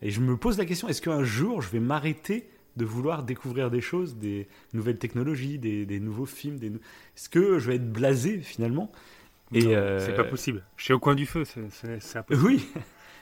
Et 0.00 0.10
je 0.10 0.20
me 0.20 0.36
pose 0.36 0.56
la 0.58 0.64
question, 0.64 0.88
est-ce 0.88 1.02
qu'un 1.02 1.24
jour 1.24 1.60
je 1.60 1.68
vais 1.68 1.80
m'arrêter 1.80 2.48
de 2.78 2.84
vouloir 2.84 3.24
découvrir 3.24 3.70
des 3.70 3.80
choses, 3.80 4.16
des 4.16 4.48
nouvelles 4.72 4.98
technologies, 4.98 5.58
des, 5.58 5.84
des 5.84 6.00
nouveaux 6.00 6.26
films. 6.26 6.58
Des... 6.58 6.68
Est-ce 6.68 7.28
que 7.28 7.58
je 7.58 7.66
vais 7.68 7.76
être 7.76 7.92
blasé 7.92 8.38
finalement? 8.38 8.90
Et, 9.52 9.76
euh, 9.76 9.98
C'est 9.98 10.14
pas 10.14 10.24
possible. 10.24 10.64
Je 10.76 10.84
suis 10.84 10.94
au 10.94 11.00
coin 11.00 11.14
du 11.14 11.26
feu, 11.26 11.44
c'est 11.44 12.18
impossible. 12.18 12.46
Oui. 12.46 12.66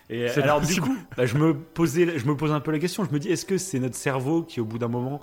Et 0.08 0.28
alors 0.42 0.60
du 0.60 0.80
coup, 0.80 0.96
bah, 1.16 1.26
je 1.26 1.36
me 1.36 1.54
posais, 1.54 2.18
je 2.18 2.26
me 2.26 2.36
pose 2.36 2.52
un 2.52 2.60
peu 2.60 2.70
la 2.70 2.78
question. 2.78 3.04
Je 3.04 3.10
me 3.10 3.18
dis, 3.18 3.28
est-ce 3.28 3.44
que 3.44 3.58
c'est 3.58 3.78
notre 3.80 3.96
cerveau 3.96 4.42
qui, 4.42 4.60
au 4.60 4.64
bout 4.64 4.78
d'un 4.78 4.88
moment, 4.88 5.20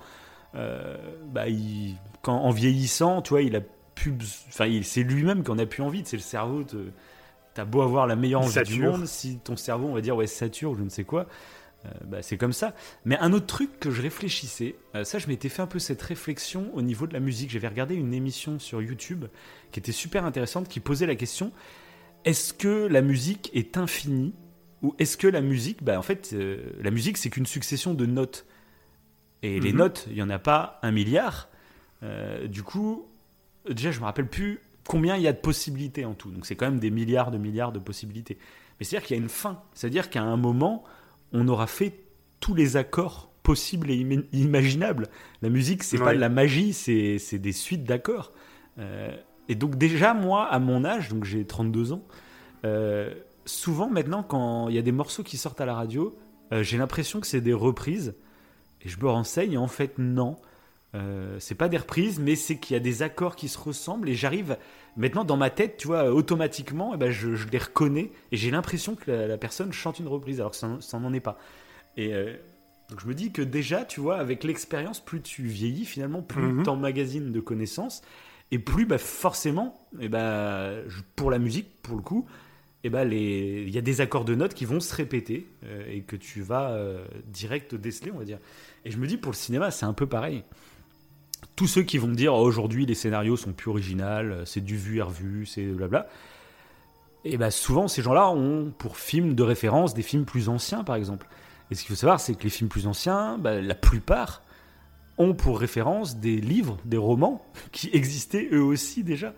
euh, 0.55 0.97
bah, 1.31 1.47
il- 1.47 1.95
quand, 2.21 2.35
en 2.37 2.51
vieillissant, 2.51 3.21
tu 3.21 3.29
vois, 3.29 3.41
il 3.41 3.55
a 3.55 3.61
pu, 3.95 4.13
enfin, 4.49 4.69
c'est 4.83 5.03
lui-même 5.03 5.43
qu'on 5.43 5.57
a 5.59 5.65
plus 5.65 5.83
envie. 5.83 6.01
C'est 6.05 6.17
le 6.17 6.21
cerveau. 6.21 6.63
T'as 7.53 7.65
beau 7.65 7.81
avoir 7.81 8.07
la 8.07 8.15
meilleure 8.15 8.41
Il 8.41 8.45
envie 8.45 8.53
du 8.63 8.81
monde, 8.91 9.05
si 9.07 9.37
ton 9.37 9.55
cerveau, 9.55 9.87
on 9.87 9.93
va 9.93 10.01
dire, 10.01 10.15
ouais, 10.15 10.27
sature, 10.27 10.71
ou 10.71 10.75
je 10.75 10.81
ne 10.83 10.89
sais 10.89 11.03
quoi. 11.03 11.27
euh, 11.85 11.89
bah, 12.05 12.21
c'est 12.21 12.37
comme 12.37 12.53
ça. 12.53 12.73
Mais 13.05 13.17
un 13.19 13.31
autre 13.33 13.45
truc 13.45 13.79
que 13.79 13.91
je 13.91 14.01
réfléchissais, 14.01 14.75
euh, 14.95 15.03
ça, 15.03 15.19
je 15.19 15.27
m'étais 15.27 15.49
fait 15.49 15.61
un 15.61 15.67
peu 15.67 15.79
cette 15.79 16.01
réflexion 16.01 16.71
au 16.73 16.81
niveau 16.81 17.07
de 17.07 17.13
la 17.13 17.19
musique. 17.19 17.51
J'avais 17.51 17.67
regardé 17.67 17.95
une 17.95 18.13
émission 18.13 18.57
sur 18.57 18.81
YouTube 18.81 19.25
qui 19.71 19.79
était 19.79 19.91
super 19.91 20.25
intéressante, 20.25 20.67
qui 20.67 20.79
posait 20.79 21.05
la 21.05 21.15
question 21.15 21.51
est-ce 22.25 22.53
que 22.53 22.87
la 22.87 23.01
musique 23.01 23.51
est 23.53 23.77
infinie? 23.77 24.33
Ou 24.83 24.93
est-ce 24.99 25.17
que 25.17 25.27
la 25.27 25.41
musique, 25.41 25.83
bah, 25.83 25.97
en 25.97 26.01
fait, 26.03 26.31
euh, 26.33 26.57
la 26.81 26.91
musique, 26.91 27.17
c'est 27.17 27.29
qu'une 27.29 27.45
succession 27.45 27.93
de 27.93 28.05
notes. 28.05 28.45
Et 29.41 29.59
les 29.59 29.71
Mhm. 29.71 29.77
notes, 29.79 30.05
il 30.09 30.13
n'y 30.13 30.21
en 30.21 30.29
a 30.29 30.39
pas 30.39 30.79
un 30.83 30.91
milliard. 30.91 31.49
Euh, 32.03 32.47
du 32.47 32.63
coup, 32.63 33.07
déjà, 33.69 33.91
je 33.91 33.99
me 33.99 34.05
rappelle 34.05 34.27
plus 34.27 34.59
combien 34.87 35.15
il 35.15 35.21
y 35.23 35.27
a 35.27 35.33
de 35.33 35.37
possibilités 35.37 36.05
en 36.05 36.13
tout. 36.13 36.29
Donc, 36.31 36.45
c'est 36.45 36.55
quand 36.55 36.65
même 36.69 36.79
des 36.79 36.91
milliards 36.91 37.31
de 37.31 37.37
milliards 37.37 37.71
de 37.71 37.79
possibilités. 37.79 38.37
Mais 38.79 38.85
c'est-à-dire 38.85 39.07
qu'il 39.07 39.15
y 39.17 39.19
a 39.19 39.23
une 39.23 39.29
fin. 39.29 39.61
C'est-à-dire 39.73 40.09
qu'à 40.09 40.21
un 40.21 40.37
moment, 40.37 40.83
on 41.31 41.47
aura 41.47 41.67
fait 41.67 41.93
tous 42.39 42.53
les 42.53 42.75
accords 42.77 43.31
possibles 43.43 43.89
et 43.91 43.95
ima- 43.97 44.23
imaginables. 44.33 45.07
La 45.41 45.49
musique, 45.49 45.83
c'est 45.83 45.97
pas 45.97 46.05
Ouais. 46.07 46.15
de 46.15 46.19
la 46.19 46.29
magie, 46.29 46.73
c'est 46.73 47.17
c'est 47.19 47.39
des 47.39 47.51
suites 47.53 47.83
d'accords. 47.83 48.31
Euh, 48.79 49.15
et 49.49 49.55
donc, 49.55 49.77
déjà, 49.77 50.13
moi, 50.13 50.45
à 50.45 50.59
mon 50.59 50.85
âge, 50.85 51.09
donc 51.09 51.23
j'ai 51.25 51.45
32 51.45 51.91
ans, 51.93 52.03
euh, 52.65 53.13
souvent 53.45 53.89
maintenant, 53.89 54.23
quand 54.23 54.69
il 54.69 54.75
y 54.75 54.79
a 54.79 54.81
des 54.81 54.91
morceaux 54.91 55.23
qui 55.23 55.37
sortent 55.37 55.61
à 55.61 55.65
la 55.65 55.75
radio, 55.75 56.15
euh, 56.51 56.63
j'ai 56.63 56.77
l'impression 56.77 57.19
que 57.19 57.27
c'est 57.27 57.41
des 57.41 57.53
reprises. 57.53 58.15
Et 58.81 58.89
je 58.89 58.99
me 58.99 59.09
renseigne, 59.09 59.53
et 59.53 59.57
en 59.57 59.67
fait, 59.67 59.97
non. 59.97 60.35
Euh, 60.95 61.37
c'est 61.39 61.55
pas 61.55 61.69
des 61.69 61.77
reprises, 61.77 62.19
mais 62.19 62.35
c'est 62.35 62.57
qu'il 62.57 62.73
y 62.75 62.77
a 62.77 62.79
des 62.81 63.01
accords 63.01 63.35
qui 63.35 63.47
se 63.47 63.57
ressemblent. 63.57 64.09
Et 64.09 64.13
j'arrive 64.13 64.57
maintenant 64.95 65.23
dans 65.23 65.37
ma 65.37 65.49
tête, 65.49 65.77
tu 65.77 65.87
vois, 65.87 66.11
automatiquement, 66.13 66.91
eh 66.93 66.97
ben, 66.97 67.09
je, 67.09 67.33
je 67.33 67.47
les 67.47 67.57
reconnais. 67.57 68.11
Et 68.31 68.37
j'ai 68.37 68.51
l'impression 68.51 68.95
que 68.95 69.09
la, 69.09 69.27
la 69.27 69.37
personne 69.37 69.71
chante 69.73 69.99
une 69.99 70.07
reprise, 70.07 70.39
alors 70.39 70.51
que 70.51 70.57
ça, 70.57 70.99
n'en 70.99 71.13
est 71.13 71.19
pas. 71.19 71.39
Et 71.97 72.13
euh, 72.13 72.35
donc 72.89 72.99
je 72.99 73.07
me 73.07 73.13
dis 73.15 73.31
que 73.31 73.41
déjà, 73.41 73.85
tu 73.85 74.01
vois, 74.01 74.17
avec 74.17 74.43
l'expérience, 74.43 74.99
plus 74.99 75.21
tu 75.21 75.43
vieillis, 75.43 75.85
finalement, 75.85 76.21
plus 76.21 76.63
tu 76.63 76.69
emmagasines 76.69 77.31
de 77.31 77.39
connaissances. 77.39 78.01
Et 78.51 78.59
plus, 78.59 78.85
bah, 78.85 78.99
forcément, 78.99 79.87
eh 79.99 80.09
ben, 80.09 80.83
je- 80.87 81.01
pour 81.15 81.31
la 81.31 81.39
musique, 81.39 81.81
pour 81.81 81.95
le 81.95 82.03
coup, 82.03 82.27
eh 82.83 82.89
ben, 82.89 83.09
il 83.11 83.69
y 83.69 83.77
a 83.77 83.81
des 83.81 84.01
accords 84.01 84.25
de 84.25 84.35
notes 84.35 84.53
qui 84.53 84.65
vont 84.65 84.79
se 84.79 84.93
répéter 84.93 85.47
euh, 85.65 85.85
et 85.89 86.01
que 86.01 86.15
tu 86.15 86.41
vas 86.41 86.71
euh, 86.71 87.05
direct 87.27 87.75
déceler, 87.75 88.11
on 88.11 88.17
va 88.17 88.25
dire. 88.25 88.39
Et 88.83 88.91
je 88.91 88.97
me 88.97 89.07
dis, 89.07 89.17
pour 89.17 89.31
le 89.31 89.37
cinéma, 89.37 89.71
c'est 89.71 89.85
un 89.85 89.93
peu 89.93 90.05
pareil. 90.05 90.43
Tous 91.55 91.67
ceux 91.67 91.83
qui 91.83 91.97
vont 91.97 92.09
dire, 92.09 92.33
Oh, 92.33 92.41
aujourd'hui, 92.41 92.85
les 92.85 92.95
scénarios 92.95 93.37
sont 93.37 93.53
plus 93.53 93.69
originaux, 93.69 94.45
c'est 94.45 94.63
du 94.63 94.75
vu 94.75 94.97
et 94.97 95.01
revu, 95.01 95.45
c'est 95.45 95.65
blabla. 95.65 96.07
Et 97.25 97.37
ben 97.37 97.51
souvent, 97.51 97.87
ces 97.87 98.01
gens-là 98.01 98.29
ont 98.29 98.73
pour 98.77 98.97
films 98.97 99.33
de 99.33 99.43
référence 99.43 99.93
des 99.93 100.01
films 100.01 100.25
plus 100.25 100.49
anciens, 100.49 100.83
par 100.83 100.95
exemple. 100.95 101.27
Et 101.71 101.75
ce 101.75 101.81
qu'il 101.81 101.89
faut 101.89 101.99
savoir, 101.99 102.19
c'est 102.19 102.35
que 102.35 102.43
les 102.43 102.49
films 102.49 102.69
plus 102.69 102.85
anciens, 102.85 103.37
bah, 103.37 103.61
la 103.61 103.75
plupart 103.75 104.43
ont 105.17 105.33
pour 105.33 105.59
référence 105.59 106.17
des 106.17 106.37
livres, 106.37 106.77
des 106.85 106.97
romans 106.97 107.45
qui 107.71 107.89
existaient 107.93 108.49
eux 108.51 108.63
aussi 108.63 109.03
déjà. 109.03 109.33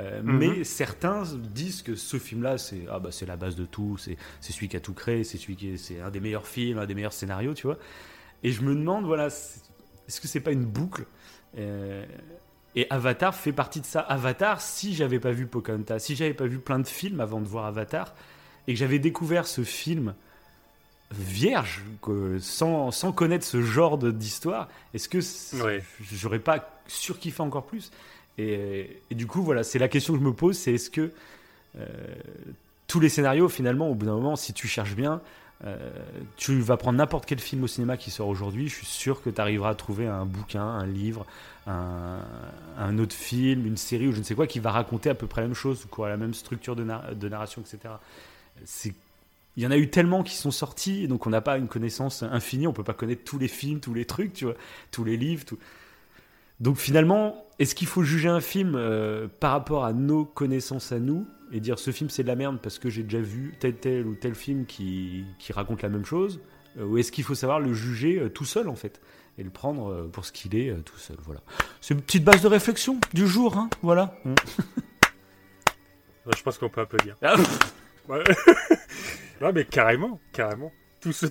Euh, 0.00 0.22
Mhm. 0.22 0.38
Mais 0.38 0.64
certains 0.64 1.22
disent 1.36 1.82
que 1.82 1.94
ce 1.94 2.18
film-là, 2.18 2.56
c'est 2.58 2.86
ah 2.90 2.98
bah, 2.98 3.10
la 3.26 3.36
base 3.36 3.56
de 3.56 3.66
tout, 3.66 3.96
c'est 3.98 4.16
celui 4.40 4.68
qui 4.68 4.76
a 4.76 4.80
tout 4.80 4.94
créé, 4.94 5.22
c'est 5.24 5.38
celui 5.38 5.54
qui 5.56 5.70
est, 5.70 5.76
c'est 5.76 6.00
un 6.00 6.10
des 6.10 6.20
meilleurs 6.20 6.46
films, 6.46 6.78
un 6.78 6.86
des 6.86 6.94
meilleurs 6.94 7.12
scénarios, 7.12 7.54
tu 7.54 7.66
vois. 7.66 7.78
Et 8.42 8.52
je 8.52 8.62
me 8.62 8.74
demande, 8.74 9.04
voilà, 9.04 9.26
est-ce 9.26 10.20
que 10.20 10.28
c'est 10.28 10.40
pas 10.40 10.52
une 10.52 10.64
boucle 10.64 11.04
Euh, 11.58 12.06
Et 12.74 12.86
Avatar 12.88 13.34
fait 13.34 13.52
partie 13.52 13.82
de 13.82 13.86
ça. 13.86 14.00
Avatar, 14.00 14.62
si 14.62 14.94
j'avais 14.94 15.20
pas 15.20 15.32
vu 15.32 15.46
Pocahontas, 15.46 15.98
si 15.98 16.16
j'avais 16.16 16.32
pas 16.32 16.46
vu 16.46 16.58
plein 16.58 16.78
de 16.78 16.86
films 16.88 17.20
avant 17.20 17.40
de 17.42 17.46
voir 17.46 17.66
Avatar, 17.66 18.14
et 18.66 18.72
que 18.72 18.78
j'avais 18.78 18.98
découvert 18.98 19.46
ce 19.46 19.62
film 19.62 20.14
vierge, 21.10 21.82
que- 22.00 22.38
sans, 22.38 22.90
sans 22.90 23.12
connaître 23.12 23.44
ce 23.44 23.60
genre 23.60 23.98
d'histoire, 23.98 24.68
est-ce 24.94 25.08
que 25.10 25.20
c- 25.20 25.60
Ouais. 25.60 25.84
j'aurais 26.00 26.38
pas 26.38 26.80
surkiffé 26.86 27.42
encore 27.42 27.66
plus? 27.66 27.90
Et, 28.38 29.00
du 29.10 29.26
coup, 29.26 29.42
voilà, 29.42 29.62
c'est 29.62 29.78
la 29.78 29.88
question 29.88 30.14
que 30.14 30.18
je 30.20 30.24
me 30.24 30.32
pose, 30.32 30.56
c'est 30.56 30.74
est-ce 30.74 30.90
que 30.90 31.12
euh, 31.78 31.86
tous 32.86 33.00
les 33.00 33.08
scénarios, 33.08 33.48
finalement, 33.48 33.88
au 33.88 33.94
bout 33.94 34.06
d'un 34.06 34.14
moment, 34.14 34.36
si 34.36 34.52
tu 34.52 34.66
cherches 34.68 34.94
bien, 34.94 35.20
euh, 35.64 35.76
tu 36.36 36.60
vas 36.60 36.76
prendre 36.76 36.98
n'importe 36.98 37.26
quel 37.26 37.38
film 37.38 37.62
au 37.62 37.66
cinéma 37.66 37.96
qui 37.96 38.10
sort 38.10 38.28
aujourd'hui, 38.28 38.68
je 38.68 38.74
suis 38.76 38.86
sûr 38.86 39.22
que 39.22 39.30
tu 39.30 39.40
arriveras 39.40 39.70
à 39.70 39.74
trouver 39.74 40.06
un 40.06 40.24
bouquin, 40.24 40.64
un 40.64 40.86
livre, 40.86 41.24
un, 41.66 42.98
autre 42.98 43.14
film, 43.14 43.66
une 43.66 43.76
série 43.76 44.08
ou 44.08 44.12
je 44.12 44.18
ne 44.18 44.24
sais 44.24 44.34
quoi 44.34 44.48
qui 44.48 44.58
va 44.58 44.72
raconter 44.72 45.10
à 45.10 45.14
peu 45.14 45.28
près 45.28 45.42
la 45.42 45.46
même 45.48 45.54
chose, 45.54 45.86
quoi, 45.90 46.08
la 46.08 46.16
même 46.16 46.34
structure 46.34 46.74
de, 46.74 46.82
nar- 46.82 47.14
de 47.14 47.28
narration, 47.28 47.62
etc. 47.62 47.94
Il 49.56 49.62
y 49.62 49.66
en 49.66 49.70
a 49.70 49.76
eu 49.76 49.88
tellement 49.88 50.22
qui 50.24 50.34
sont 50.34 50.50
sortis, 50.50 51.06
donc 51.06 51.26
on 51.26 51.30
n'a 51.30 51.40
pas 51.40 51.58
une 51.58 51.68
connaissance 51.68 52.22
infinie, 52.24 52.66
on 52.66 52.72
peut 52.72 52.82
pas 52.82 52.94
connaître 52.94 53.22
tous 53.24 53.38
les 53.38 53.48
films, 53.48 53.80
tous 53.80 53.94
les 53.94 54.06
trucs, 54.06 54.44
tous 54.90 55.04
les 55.04 55.16
livres, 55.16 55.44
tout. 55.44 55.58
Donc 56.62 56.76
finalement, 56.78 57.44
est-ce 57.58 57.74
qu'il 57.74 57.86
faut 57.88 58.02
juger 58.04 58.28
un 58.28 58.40
film 58.40 58.74
euh, 58.76 59.26
par 59.40 59.50
rapport 59.52 59.84
à 59.84 59.92
nos 59.92 60.24
connaissances 60.24 60.92
à 60.92 60.98
nous 61.00 61.26
et 61.52 61.60
dire 61.60 61.78
ce 61.78 61.90
film 61.90 62.08
c'est 62.08 62.22
de 62.22 62.28
la 62.28 62.36
merde 62.36 62.58
parce 62.62 62.78
que 62.78 62.88
j'ai 62.88 63.02
déjà 63.02 63.20
vu 63.20 63.52
tel 63.60 63.74
tel 63.74 64.06
ou 64.06 64.14
tel 64.14 64.34
film 64.34 64.64
qui, 64.64 65.24
qui 65.38 65.52
raconte 65.52 65.82
la 65.82 65.88
même 65.90 66.04
chose 66.06 66.40
Euh, 66.78 66.84
Ou 66.86 66.96
est-ce 66.98 67.12
qu'il 67.12 67.24
faut 67.24 67.34
savoir 67.34 67.60
le 67.60 67.74
juger 67.74 68.18
euh, 68.18 68.30
tout 68.30 68.46
seul 68.46 68.68
en 68.68 68.74
fait 68.76 69.00
et 69.38 69.42
le 69.42 69.50
prendre 69.50 70.08
pour 70.12 70.24
ce 70.24 70.32
qu'il 70.32 70.54
est 70.54 70.72
tout 70.84 70.96
seul 70.98 71.16
Voilà. 71.24 71.40
C'est 71.80 71.92
une 71.94 72.00
petite 72.00 72.24
base 72.24 72.40
de 72.42 72.48
réflexion 72.48 72.98
du 73.12 73.26
jour, 73.26 73.56
hein, 73.58 73.68
voilà. 73.82 74.14
Ouais, 76.24 76.32
Je 76.36 76.42
pense 76.44 76.56
qu'on 76.58 76.68
peut 76.68 76.80
applaudir. 76.82 77.16
Ah, 77.22 77.34
Ouais. 78.08 79.52
mais 79.52 79.64
carrément, 79.64 80.20
carrément. 80.32 80.70
Tout 81.00 81.12
ce, 81.12 81.26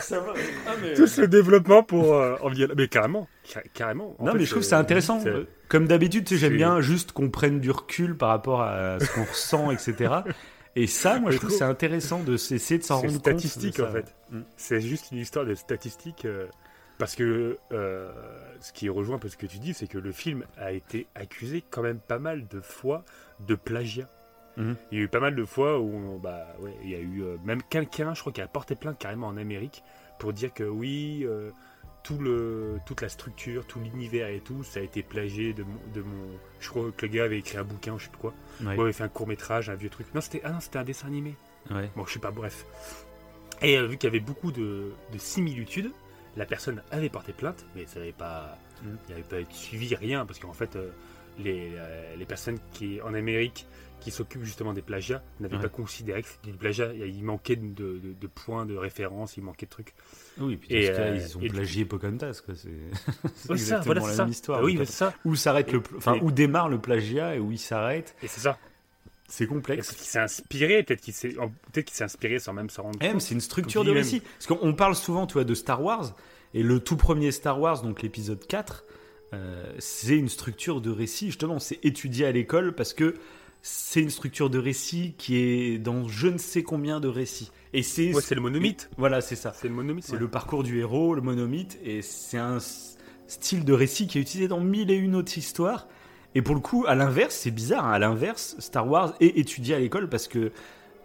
ça 0.00 0.20
va. 0.20 0.34
Ah, 0.66 0.72
mais... 0.82 0.92
tout 0.96 1.06
ce 1.06 1.22
développement 1.22 1.82
pour 1.82 2.14
Mais 2.76 2.88
carrément, 2.88 3.26
ca- 3.26 3.37
carrément. 3.74 4.14
En 4.18 4.24
Non, 4.26 4.32
fait, 4.32 4.38
mais 4.38 4.44
je 4.44 4.50
trouve 4.50 4.62
que 4.62 4.66
euh, 4.66 4.68
c'est 4.70 4.74
intéressant. 4.76 5.22
Comme 5.68 5.86
d'habitude, 5.86 6.24
tu 6.24 6.34
sais, 6.34 6.40
j'aime 6.40 6.56
bien 6.56 6.80
juste 6.80 7.12
qu'on 7.12 7.30
prenne 7.30 7.60
du 7.60 7.70
recul 7.70 8.16
par 8.16 8.28
rapport 8.30 8.62
à 8.62 8.98
ce 9.00 9.12
qu'on 9.14 9.24
ressent, 9.30 9.70
etc. 9.70 10.14
Et 10.76 10.86
ça, 10.86 11.18
moi, 11.18 11.30
je 11.30 11.38
trouve 11.38 11.50
que 11.50 11.56
c'est 11.56 11.64
intéressant 11.64 12.22
de 12.22 12.36
s'essayer 12.36 12.78
de 12.78 12.84
s'en 12.84 12.96
rendre 13.00 13.06
compte. 13.08 13.14
de 13.34 13.38
statistique, 13.38 13.80
en 13.80 13.90
fait. 13.90 14.14
Mm. 14.30 14.40
C'est 14.56 14.80
juste 14.80 15.10
une 15.12 15.18
histoire 15.18 15.44
de 15.44 15.54
statistiques. 15.54 16.24
euh, 16.24 16.46
parce 16.98 17.14
que 17.14 17.58
euh, 17.72 18.10
ce 18.60 18.72
qui 18.72 18.88
rejoint 18.88 19.16
un 19.16 19.18
peu 19.20 19.28
ce 19.28 19.36
que 19.36 19.46
tu 19.46 19.58
dis, 19.58 19.72
c'est 19.72 19.86
que 19.86 19.98
le 19.98 20.10
film 20.10 20.44
a 20.56 20.72
été 20.72 21.06
accusé 21.14 21.62
quand 21.70 21.82
même 21.82 21.98
pas 22.00 22.18
mal 22.18 22.48
de 22.48 22.60
fois 22.60 23.04
de 23.46 23.54
plagiat. 23.54 24.08
Mhm. 24.56 24.74
Il 24.90 24.98
y 24.98 25.00
a 25.00 25.04
eu 25.04 25.08
pas 25.08 25.20
mal 25.20 25.36
de 25.36 25.44
fois 25.44 25.78
où 25.78 26.18
bah, 26.20 26.44
ouais, 26.60 26.74
il 26.82 26.90
y 26.90 26.96
a 26.96 26.98
eu 26.98 27.22
euh, 27.22 27.36
même 27.44 27.62
quelqu'un, 27.62 28.14
je 28.14 28.20
crois, 28.20 28.32
qui 28.32 28.40
a 28.40 28.48
porté 28.48 28.74
plainte 28.74 28.98
carrément 28.98 29.28
en 29.28 29.36
Amérique 29.36 29.84
pour 30.18 30.32
dire 30.32 30.52
que 30.52 30.64
oui, 30.64 31.24
tout 32.08 32.16
le, 32.18 32.78
toute 32.86 33.02
la 33.02 33.10
structure, 33.10 33.66
tout 33.66 33.80
l'univers 33.80 34.28
et 34.28 34.40
tout, 34.40 34.64
ça 34.64 34.80
a 34.80 34.82
été 34.82 35.02
plagié 35.02 35.52
de 35.52 35.62
mon, 35.62 35.78
de 35.92 36.00
mon. 36.00 36.26
Je 36.58 36.70
crois 36.70 36.90
que 36.96 37.04
le 37.04 37.12
gars 37.12 37.24
avait 37.24 37.38
écrit 37.38 37.58
un 37.58 37.64
bouquin, 37.64 37.98
je 37.98 38.04
sais 38.04 38.10
plus 38.10 38.18
quoi. 38.18 38.32
Ouais. 38.64 38.74
Il 38.74 38.80
avait 38.80 38.94
fait 38.94 39.04
un 39.04 39.08
court 39.08 39.26
métrage, 39.28 39.68
un 39.68 39.74
vieux 39.74 39.90
truc. 39.90 40.06
Non, 40.14 40.22
c'était 40.22 40.40
ah 40.42 40.52
non, 40.52 40.60
c'était 40.60 40.78
un 40.78 40.84
dessin 40.84 41.08
animé. 41.08 41.34
Ouais. 41.70 41.90
Bon, 41.94 42.06
je 42.06 42.14
sais 42.14 42.18
pas, 42.18 42.30
bref. 42.30 42.64
Et 43.60 43.76
euh, 43.76 43.86
vu 43.86 43.98
qu'il 43.98 44.06
y 44.08 44.10
avait 44.10 44.24
beaucoup 44.24 44.52
de, 44.52 44.92
de 45.12 45.18
similitudes, 45.18 45.90
la 46.38 46.46
personne 46.46 46.82
avait 46.90 47.10
porté 47.10 47.34
plainte, 47.34 47.66
mais 47.76 47.84
ça 47.84 47.98
n'avait 47.98 48.12
pas, 48.12 48.56
Mm. 48.82 48.86
il 49.08 49.10
n'avait 49.10 49.44
pas 49.44 49.50
suivi 49.52 49.94
rien, 49.94 50.24
parce 50.24 50.38
qu'en 50.38 50.52
fait, 50.54 50.76
euh, 50.76 50.90
les, 51.38 51.72
euh, 51.74 52.16
les 52.16 52.24
personnes 52.24 52.58
qui 52.72 53.02
en 53.02 53.12
Amérique 53.12 53.66
qui 54.00 54.10
s'occupent 54.10 54.44
justement 54.44 54.72
des 54.72 54.82
plagiats 54.82 55.22
Ouais. 55.40 55.48
pas 55.48 55.68
considéré 55.68 56.22
que 56.22 56.28
c'était 56.28 56.50
du 56.52 56.56
plagiat. 56.58 56.92
Il 56.94 57.22
manquait 57.24 57.56
de, 57.56 57.66
de- 57.98 57.98
de 58.20 58.26
points 58.26 58.64
de 58.66 58.76
référence, 58.76 59.36
il 59.36 59.42
manquait 59.42 59.66
de 59.66 59.70
trucs. 59.70 59.94
Oui, 60.38 60.56
puis 60.56 60.74
Et, 60.74 60.86
cas, 60.86 60.92
euh, 61.00 61.16
ils 61.20 61.36
ont 61.36 61.40
et- 61.40 61.48
plagié 61.48 61.84
Pocahontas, 61.84 62.40
quoi. 62.44 62.54
C'est 62.54 62.68
Ouais, 63.50 63.56
ça, 63.58 63.76
exactement 63.80 63.84
voilà, 63.86 64.00
la 64.00 64.06
c'est 64.06 64.16
même 64.18 64.26
ça. 64.28 64.30
histoire. 64.30 64.58
Ah 64.60 64.64
oui, 64.64 64.78
ça. 64.86 65.12
Où 65.24 65.34
s'arrête 65.34 65.72
le, 65.72 65.82
enfin, 65.96 66.14
Et- 66.14 66.20
où 66.22 66.30
démarre 66.30 66.68
le 66.68 66.78
plagiat 66.80 67.34
et 67.36 67.38
où 67.38 67.50
il 67.52 67.58
s'arrête, 67.58 68.14
Et 68.22 68.28
c'est 68.28 68.40
ça. 68.40 68.58
c'est 69.28 69.46
complexe. 69.46 69.88
Peut-être 69.88 69.98
qu'il 69.98 70.06
s'est 70.08 70.18
inspiré, 70.20 70.82
peut-être 70.82 71.00
qu'il 71.00 71.14
s'est, 71.14 71.34
qu'il 71.72 71.90
s'est 71.90 72.04
inspiré 72.04 72.38
sans 72.38 72.52
même 72.52 72.70
s'en 72.70 72.84
rendre 72.84 72.98
Même, 73.00 73.12
compte. 73.12 73.20
c'est 73.22 73.34
une 73.34 73.40
structure 73.40 73.84
de 73.84 73.90
récit. 73.90 74.20
Parce 74.20 74.46
qu'on 74.46 74.58
on 74.66 74.74
parle 74.74 74.94
souvent, 74.94 75.26
tu 75.26 75.34
vois, 75.34 75.44
de 75.44 75.54
Star 75.54 75.82
Wars. 75.82 76.14
Et 76.54 76.62
le 76.62 76.80
tout 76.80 76.96
premier 76.96 77.30
Star 77.32 77.60
Wars, 77.60 77.82
donc 77.82 78.00
l'épisode 78.02 78.46
4, 78.46 78.84
euh, 79.34 79.70
c'est 79.78 80.16
une 80.16 80.30
structure 80.30 80.80
de 80.80 80.90
récit. 80.90 81.26
Justement, 81.26 81.58
c'est 81.58 81.78
étudié 81.84 82.24
à 82.24 82.32
l'école 82.32 82.74
parce 82.74 82.94
que 82.94 83.16
c'est 83.62 84.00
une 84.00 84.10
structure 84.10 84.50
de 84.50 84.58
récit 84.58 85.14
qui 85.18 85.36
est 85.36 85.78
dans 85.78 86.08
je 86.08 86.28
ne 86.28 86.38
sais 86.38 86.62
combien 86.62 87.00
de 87.00 87.08
récits. 87.08 87.50
Et 87.72 87.82
c'est 87.82 88.14
Ouais, 88.14 88.22
c'est 88.22 88.34
le 88.34 88.40
monomythe. 88.40 88.88
voilà, 88.96 89.20
c'est 89.20 89.36
ça. 89.36 89.52
C'est 89.54 89.68
le 89.68 89.74
monomythe. 89.74 90.04
C'est 90.04 90.12
ouais. 90.12 90.18
le 90.18 90.28
parcours 90.28 90.62
du 90.62 90.78
héros, 90.78 91.14
le 91.14 91.20
monomythe, 91.20 91.78
et 91.84 92.02
c'est 92.02 92.38
un 92.38 92.58
style 93.26 93.64
de 93.64 93.72
récit 93.72 94.06
qui 94.06 94.18
est 94.18 94.22
utilisé 94.22 94.48
dans 94.48 94.60
mille 94.60 94.90
et 94.90 94.96
une 94.96 95.14
autres 95.14 95.36
histoires. 95.36 95.86
Et 96.34 96.42
pour 96.42 96.54
le 96.54 96.60
coup, 96.60 96.84
à 96.86 96.94
l'inverse, 96.94 97.34
c'est 97.34 97.50
bizarre, 97.50 97.86
hein, 97.86 97.92
à 97.92 97.98
l'inverse, 97.98 98.56
Star 98.58 98.88
Wars 98.88 99.14
est 99.20 99.38
étudié 99.38 99.74
à 99.74 99.78
l'école 99.78 100.08
parce 100.08 100.28
que 100.28 100.38
euh, 100.38 100.50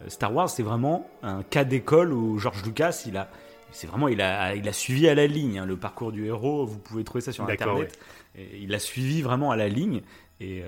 Star 0.08 0.34
Wars, 0.34 0.50
c'est 0.50 0.64
vraiment 0.64 1.10
un 1.22 1.44
cas 1.44 1.64
d'école 1.64 2.14
où 2.14 2.38
George 2.40 2.64
Lucas, 2.64 3.04
il 3.08 3.18
a, 3.18 3.30
c'est 3.72 3.88
vraiment, 3.88 4.08
il 4.08 4.22
a, 4.22 4.56
il 4.56 4.68
a 4.68 4.74
suivi 4.74 5.08
à 5.08 5.16
la 5.16 5.28
ligne 5.28 5.60
hein, 5.60 5.66
le 5.66 5.78
parcours 5.78 6.12
du 6.12 6.26
héros. 6.28 6.66
Vous 6.66 6.78
pouvez 6.78 7.04
trouver 7.04 7.22
ça 7.22 7.32
sur 7.32 7.46
Internet. 7.50 7.98
Et 8.36 8.60
il 8.62 8.74
a 8.74 8.80
suivi 8.80 9.22
vraiment 9.22 9.52
à 9.52 9.56
la 9.56 9.68
ligne. 9.68 10.02
Et, 10.40 10.62
euh, 10.64 10.68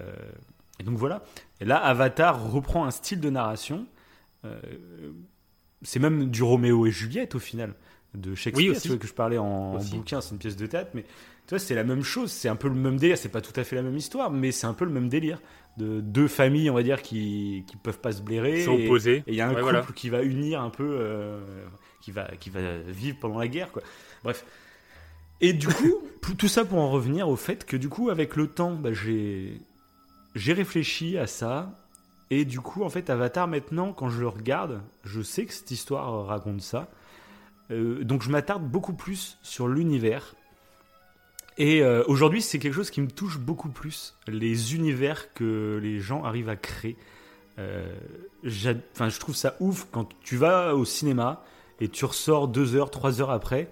et 0.80 0.84
donc 0.84 0.98
voilà. 0.98 1.24
Et 1.62 1.66
là, 1.66 1.78
Avatar 1.78 2.52
reprend 2.52 2.86
un 2.86 2.92
style 2.92 3.20
de 3.20 3.30
narration. 3.30 3.86
euh, 4.46 4.60
c'est 5.82 6.00
même 6.00 6.30
du 6.30 6.42
Roméo 6.44 6.86
et 6.86 6.92
Juliette 6.92 7.36
au 7.36 7.40
final 7.40 7.74
de 8.14 8.34
Shakespeare 8.34 8.72
Oui, 8.74 8.80
tu 8.82 8.88
vois, 8.90 8.98
que 8.98 9.08
je 9.08 9.14
parlais 9.14 9.38
en, 9.38 9.78
bouquin, 9.78 10.22
c'est 10.22 10.32
une 10.32 10.38
pièce 10.40 10.56
de 10.56 10.66
théâtre, 10.66 10.92
mais 10.94 11.04
tu 11.04 11.50
vois, 11.50 11.60
c'est 11.60 11.76
la 11.76 11.84
même 11.84 12.02
chose, 12.04 12.32
c'est 12.32 12.48
un 12.50 12.56
peu 12.56 12.70
le 12.70 12.74
même 12.76 12.98
délire, 12.98 13.18
c'est 13.18 13.30
pas 13.30 13.42
tout 13.42 13.58
à 13.60 13.64
fait 13.64 13.76
la 13.76 13.82
même 13.84 13.96
histoire, 13.98 14.32
mais 14.32 14.52
c'est 14.52 14.68
un 14.68 14.74
peu 14.74 14.86
le 14.86 14.92
même 14.92 15.10
délire 15.10 15.42
de 15.78 16.00
deux 16.00 16.28
familles, 16.30 16.70
on 16.70 16.74
va 16.74 16.82
dire, 16.84 17.02
qui 17.02 17.66
qui 17.68 17.76
peuvent 17.78 18.00
pas 18.00 18.14
se 18.14 18.22
blairer. 18.22 18.60
Ils 18.62 18.64
sont 18.66 18.78
et- 18.78 18.86
opposés. 18.86 19.18
Et 19.28 19.34
il 19.34 19.36
y 19.36 19.42
a 19.42 19.46
un 19.46 19.50
Ouais, 19.50 19.56
couple 19.56 19.64
voilà. 19.64 19.86
qui 19.96 20.10
va 20.10 20.24
unir 20.24 20.62
un 20.62 20.70
peu, 20.70 20.88
euh, 20.90 21.42
qui 22.02 22.12
va 22.12 22.26
qui 22.40 22.50
va 22.50 22.78
vivre 22.88 23.18
pendant 23.20 23.38
la 23.40 23.48
guerre, 23.50 23.72
quoi. 23.72 23.82
Bref. 24.24 24.46
Et 25.42 25.52
du 25.54 25.68
coup, 25.68 26.02
tout- 26.22 26.34
tout 26.38 26.48
ça 26.48 26.64
pour 26.64 26.80
en 26.80 26.90
revenir 26.90 27.28
au 27.28 27.36
fait 27.36 27.66
que 27.66 27.76
du 27.78 27.90
coup, 27.90 28.10
avec 28.10 28.38
le 28.38 28.48
temps, 28.48 28.74
bah, 28.74 28.94
j'ai 28.94 29.60
j'ai 30.36 30.54
réfléchi 30.54 31.18
à 31.18 31.28
ça. 31.28 31.72
Et 32.30 32.46
du 32.46 32.60
coup, 32.60 32.84
en 32.84 32.90
fait, 32.90 33.10
Avatar, 33.10 33.48
maintenant, 33.48 33.94
quand 33.94 34.10
je 34.10 34.20
le 34.20 34.28
regarde, 34.28 34.82
je 35.04 35.22
sais 35.22 35.46
que 35.46 35.54
cette 35.54 35.72
histoire 35.72 36.26
raconte 36.26 36.62
ça. 36.62 36.88
Euh, 37.72 38.04
donc, 38.04 38.22
je 38.22 38.30
m'attarde 38.30 38.64
beaucoup 38.64 38.94
plus 38.94 39.38
sur 39.42 39.68
l'univers. 39.68 40.36
Et 41.58 41.82
euh, 41.82 42.04
aujourd'hui, 42.08 42.42
c'est 42.42 42.60
quelque 42.60 42.74
chose 42.74 42.90
qui 42.90 43.02
me 43.02 43.10
touche 43.10 43.40
beaucoup 43.40 43.70
plus, 43.70 44.16
les 44.28 44.76
univers 44.76 45.34
que 45.34 45.80
les 45.82 46.00
gens 46.00 46.24
arrivent 46.26 46.50
à 46.50 46.58
créer. 46.58 46.98
Euh, 47.58 47.96
je 48.44 49.20
trouve 49.20 49.36
ça 49.36 49.56
ouf 49.62 49.88
quand 49.92 50.10
tu 50.22 50.36
vas 50.36 50.76
au 50.76 50.84
cinéma 50.84 51.44
et 51.80 51.88
tu 51.88 52.04
ressors 52.04 52.50
deux 52.50 52.76
heures, 52.76 52.92
trois 52.92 53.22
heures 53.22 53.32
après 53.32 53.72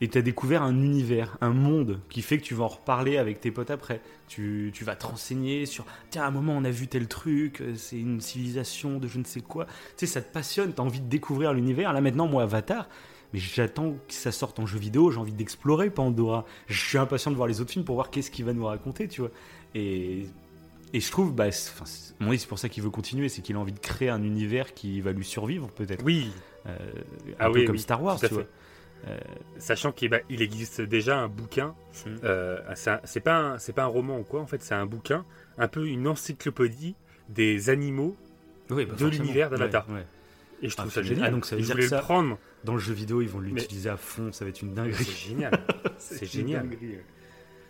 et 0.00 0.08
tu 0.08 0.18
as 0.18 0.22
découvert 0.22 0.62
un 0.62 0.74
univers, 0.82 1.38
un 1.40 1.50
monde 1.50 2.00
qui 2.10 2.20
fait 2.22 2.38
que 2.38 2.42
tu 2.42 2.54
vas 2.54 2.64
en 2.64 2.68
reparler 2.68 3.16
avec 3.16 3.40
tes 3.40 3.50
potes 3.50 3.70
après. 3.70 4.00
Tu, 4.28 4.70
tu 4.74 4.84
vas 4.84 4.96
te 4.96 5.06
renseigner 5.06 5.66
sur 5.66 5.84
tiens, 6.10 6.24
à 6.24 6.26
un 6.26 6.30
moment 6.30 6.54
on 6.56 6.64
a 6.64 6.70
vu 6.70 6.88
tel 6.88 7.06
truc, 7.06 7.60
euh, 7.60 7.74
c'est 7.76 7.98
une 8.00 8.20
civilisation 8.20 8.98
de 8.98 9.06
je 9.08 9.18
ne 9.18 9.24
sais 9.24 9.40
quoi. 9.40 9.66
Tu 9.66 9.72
sais, 9.98 10.06
ça 10.06 10.20
te 10.22 10.32
passionne, 10.32 10.74
tu 10.74 10.80
as 10.80 10.84
envie 10.84 11.00
de 11.00 11.08
découvrir 11.08 11.52
l'univers. 11.52 11.92
Là 11.92 12.00
maintenant, 12.00 12.26
moi, 12.26 12.42
Avatar, 12.42 12.88
mais 13.32 13.38
j'attends 13.38 13.92
que 14.08 14.14
ça 14.14 14.32
sorte 14.32 14.58
en 14.58 14.66
jeu 14.66 14.78
vidéo, 14.78 15.10
j'ai 15.10 15.18
envie 15.18 15.32
d'explorer 15.32 15.90
Pandora. 15.90 16.44
Je 16.66 16.80
suis 16.80 16.98
impatient 16.98 17.30
de 17.30 17.36
voir 17.36 17.48
les 17.48 17.60
autres 17.60 17.70
films 17.72 17.84
pour 17.84 17.94
voir 17.94 18.10
qu'est-ce 18.10 18.30
qu'il 18.30 18.44
va 18.44 18.52
nous 18.52 18.64
raconter, 18.66 19.08
tu 19.08 19.20
vois. 19.20 19.30
Et, 19.74 20.26
et 20.92 21.00
je 21.00 21.10
trouve, 21.10 21.34
bah, 21.34 21.50
c'est- 21.50 21.70
enfin, 21.70 21.84
c'est- 21.86 22.46
pour 22.48 22.58
ça 22.58 22.68
qu'il 22.68 22.82
veut 22.82 22.90
continuer, 22.90 23.28
c'est 23.28 23.42
qu'il 23.42 23.56
a 23.56 23.58
envie 23.58 23.72
de 23.72 23.78
créer 23.80 24.08
un 24.08 24.22
univers 24.22 24.74
qui 24.74 25.00
va 25.00 25.12
lui 25.12 25.24
survivre, 25.24 25.68
peut-être. 25.68 26.04
Oui, 26.04 26.30
Euh, 26.66 26.78
Ah 27.38 27.48
un 27.48 27.52
peu 27.52 27.58
oui, 27.58 27.64
comme 27.66 27.74
oui, 27.76 27.80
Star 27.82 28.02
Wars, 28.02 28.18
tu 28.18 28.26
fait. 28.26 28.48
Euh, 29.06 29.18
sachant 29.58 29.92
qu'il 29.92 30.08
bah, 30.08 30.20
existe 30.30 30.80
déjà 30.80 31.18
un 31.18 31.28
bouquin. 31.28 31.74
Mm. 32.06 32.10
euh, 32.24 32.58
c'est 32.74 32.92
c'est 33.04 33.20
pas, 33.20 33.36
un- 33.36 33.58
c'est 33.58 33.72
pas 33.74 33.82
un 33.84 33.88
roman 33.88 34.18
ou 34.18 34.22
quoi, 34.22 34.40
en 34.40 34.46
fait, 34.46 34.62
c'est 34.62 34.74
un 34.74 34.86
bouquin, 34.86 35.24
un 35.58 35.68
peu 35.68 35.86
une 35.86 36.08
encyclopédie 36.08 36.94
des 37.28 37.68
animaux. 37.70 38.16
oui, 38.70 38.86
bah, 38.86 38.94
de 38.98 39.06
l'univers 39.06 39.50
d'Avatar. 39.50 39.86
Ouais, 39.88 39.96
ouais. 39.96 40.06
Et 40.62 40.68
je 40.70 40.74
Ah, 40.78 40.82
trouve 40.82 40.92
ça 40.92 41.02
c'est 41.02 41.08
génial. 41.08 41.16
génial. 41.16 41.28
Ah, 41.28 41.34
donc 41.34 41.44
ça 41.44 41.56
veut 41.56 41.62
je 41.62 41.66
dire 41.66 41.76
le 41.76 41.82
ça- 41.88 41.98
prendre. 41.98 42.38
Dans 42.64 42.72
le 42.72 42.78
jeu 42.80 42.94
vidéo, 42.94 43.20
ils 43.20 43.28
vont 43.28 43.40
l'utiliser 43.40 43.90
à 43.90 43.98
fond, 43.98 44.32
ça 44.32 44.46
va 44.46 44.48
être 44.48 44.62
une 44.62 44.70
C'est 44.70 44.74
dinguerie. 44.74 45.04
génial. 45.04 45.60
C'est 45.98 46.24
génial. 46.24 46.62
dinguerie, 46.70 46.92
ouais. 46.92 47.04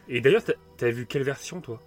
Et 0.09 0.21
d'ailleurs, 0.21 0.43
t'as 0.76 0.87
as 0.87 0.91
vu 0.91 1.07
quelle 1.07 1.25
version, 1.25 1.61
toi? 1.61 1.81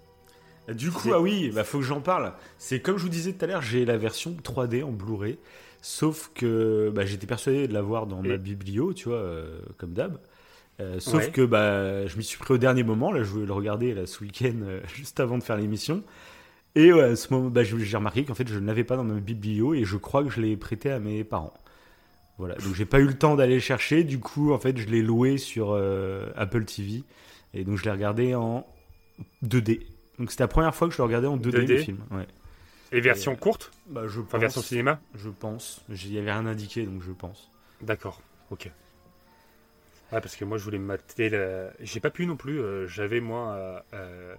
Du 0.67 0.91
coup, 0.91 1.03
C'est- 1.03 1.13
ah 1.13 1.21
oui, 1.21 1.49
bah 1.55 1.63
faut 1.63 1.77
que 1.79 1.85
j'en 1.85 2.01
parle. 2.01 2.33
C'est 2.57 2.81
comme 2.81 2.97
je 2.97 3.03
vous 3.03 3.07
disais 3.09 3.31
tout 3.31 3.45
à 3.45 3.47
l'heure, 3.47 3.61
j'ai 3.61 3.85
la 3.85 3.95
version 3.95 4.35
3D 4.43 4.83
en 4.83 4.91
Blu-ray, 4.91 5.37
sauf 5.81 6.31
que 6.35 6.91
bah, 6.93 7.05
j'étais 7.05 7.27
persuadé 7.27 7.67
de 7.67 7.73
l'avoir 7.73 8.07
dans 8.07 8.21
ma 8.21 8.37
biblio, 8.37 8.93
tu 8.93 9.09
vois, 9.09 9.17
euh, 9.17 9.59
comme 9.77 9.93
d'hab. 9.93 10.17
Euh, 10.79 10.99
sauf 10.99 11.25
Ouais. 11.25 11.31
que 11.31 11.41
bah, 11.45 12.05
je 12.05 12.17
m'y 12.17 12.23
suis 12.23 12.37
pris 12.37 12.53
au 12.53 12.57
dernier 12.57 12.83
moment. 12.83 13.11
Là, 13.11 13.23
je 13.23 13.29
voulais 13.29 13.45
le 13.47 13.53
regarder 13.53 13.93
là, 13.93 14.05
ce 14.05 14.23
week-end, 14.23 14.53
euh, 14.63 14.81
juste 14.95 15.19
avant 15.19 15.37
de 15.37 15.43
faire 15.43 15.57
l'émission. 15.57 16.03
Et 16.75 16.93
ouais, 16.93 17.01
à 17.03 17.15
ce 17.15 17.33
moment, 17.33 17.49
bah, 17.49 17.63
j'ai 17.63 17.97
remarqué 17.97 18.23
qu'en 18.25 18.35
fait, 18.35 18.47
je 18.47 18.59
ne 18.59 18.67
l'avais 18.67 18.83
pas 18.83 18.95
dans 18.97 19.03
ma 19.03 19.19
biblio 19.19 19.73
et 19.73 19.83
je 19.85 19.97
crois 19.97 20.23
que 20.23 20.29
je 20.29 20.39
l'ai 20.41 20.55
prêté 20.57 20.91
à 20.91 20.99
mes 20.99 21.23
parents. 21.23 21.53
Voilà, 22.37 22.53
donc 22.55 22.75
j'ai 22.75 22.85
pas 22.85 22.99
eu 22.99 23.05
le 23.07 23.15
temps 23.17 23.35
d'aller 23.35 23.55
le 23.55 23.59
chercher. 23.59 24.03
Du 24.03 24.19
coup, 24.19 24.51
en 24.53 24.59
fait, 24.59 24.77
je 24.77 24.85
l'ai 24.87 25.01
loué 25.01 25.39
sur 25.39 25.73
Apple 26.35 26.65
TV 26.65 27.03
et 27.55 27.63
donc 27.63 27.77
je 27.79 27.83
l'ai 27.83 27.89
regardé 27.91 28.35
en 28.35 28.63
2D. 29.43 29.81
Donc 30.19 30.29
c'était 30.29 30.43
la 30.43 30.47
première 30.47 30.75
fois 30.75 30.87
que 30.87 30.93
je 30.93 30.99
le 30.99 31.05
regardais 31.05 31.25
en 31.27 31.37
2D, 31.37 31.63
2D? 31.63 31.67
le 31.67 31.77
film. 31.77 31.97
Ouais. 32.11 32.27
Et 32.91 33.01
version 33.01 33.35
courte 33.35 33.71
Bah, 33.87 34.03
je 34.07 34.19
Enfin, 34.21 34.29
pense. 34.31 34.41
version 34.41 34.61
cinéma 34.61 34.99
Je 35.15 35.29
pense. 35.29 35.83
Il 35.89 36.13
y 36.13 36.17
avait 36.19 36.31
rien 36.31 36.45
indiqué, 36.45 36.85
donc 36.85 37.01
je 37.01 37.11
pense. 37.11 37.51
D'accord, 37.81 38.21
ok. 38.51 38.69
Ouais, 40.11 40.21
parce 40.21 40.35
que 40.37 40.45
moi, 40.45 40.57
je 40.57 40.63
voulais 40.63 40.77
me 40.79 40.85
mater. 40.85 41.29
La... 41.29 41.69
J'ai 41.81 41.99
pas 41.99 42.09
pu 42.09 42.25
non 42.25 42.37
plus. 42.37 42.59
euh, 42.61 42.87
J'avais, 42.87 43.19
moi, 43.19 43.51
euh, 43.53 43.79
euh, 43.93 44.35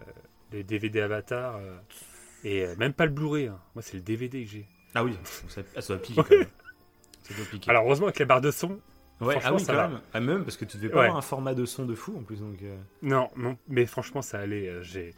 les 0.52 0.62
DVD 0.64 1.00
Avatar. 1.02 1.56
euh, 1.56 1.76
et 2.44 2.64
euh, 2.64 2.74
même 2.76 2.92
pas 2.94 3.04
le 3.04 3.10
Blu-ray. 3.12 3.48
hein. 3.48 3.58
Moi, 3.74 3.82
c'est 3.82 3.94
le 3.96 4.02
DVD 4.02 4.44
que 4.44 4.50
j'ai. 4.50 4.66
Ah 4.94 5.04
oui, 5.04 5.14
ça, 5.48 5.60
ah, 5.76 5.82
ça 5.82 5.94
doit 5.94 6.02
piquer 6.02 6.22
quand 6.22 6.36
même. 6.36 6.46
Ça 7.24 7.34
doit 7.34 7.44
piquer. 7.44 7.70
Alors, 7.70 7.84
heureusement, 7.84 8.06
avec 8.06 8.18
la 8.18 8.24
barre 8.24 8.40
de 8.40 8.50
son. 8.50 8.80
ouais, 9.20 9.38
ah 9.44 9.52
oui, 9.52 9.60
ça 9.60 9.72
quand 9.74 9.78
va. 9.78 9.88
même. 9.88 10.00
Ah, 10.14 10.20
même 10.20 10.44
parce 10.44 10.56
que 10.56 10.64
tu 10.64 10.78
devais 10.78 10.88
pas 10.88 11.00
Ouais. 11.00 11.04
avoir 11.04 11.18
un 11.18 11.22
format 11.22 11.52
de 11.54 11.66
son 11.66 11.84
de 11.84 11.94
fou 11.94 12.16
en 12.18 12.22
plus. 12.22 12.40
Donc, 12.40 12.62
euh, 12.62 12.74
Non, 13.02 13.28
non, 13.36 13.58
mais 13.68 13.84
franchement, 13.84 14.22
ça 14.22 14.38
allait. 14.38 14.68
euh, 14.68 14.82
J'ai. 14.82 15.14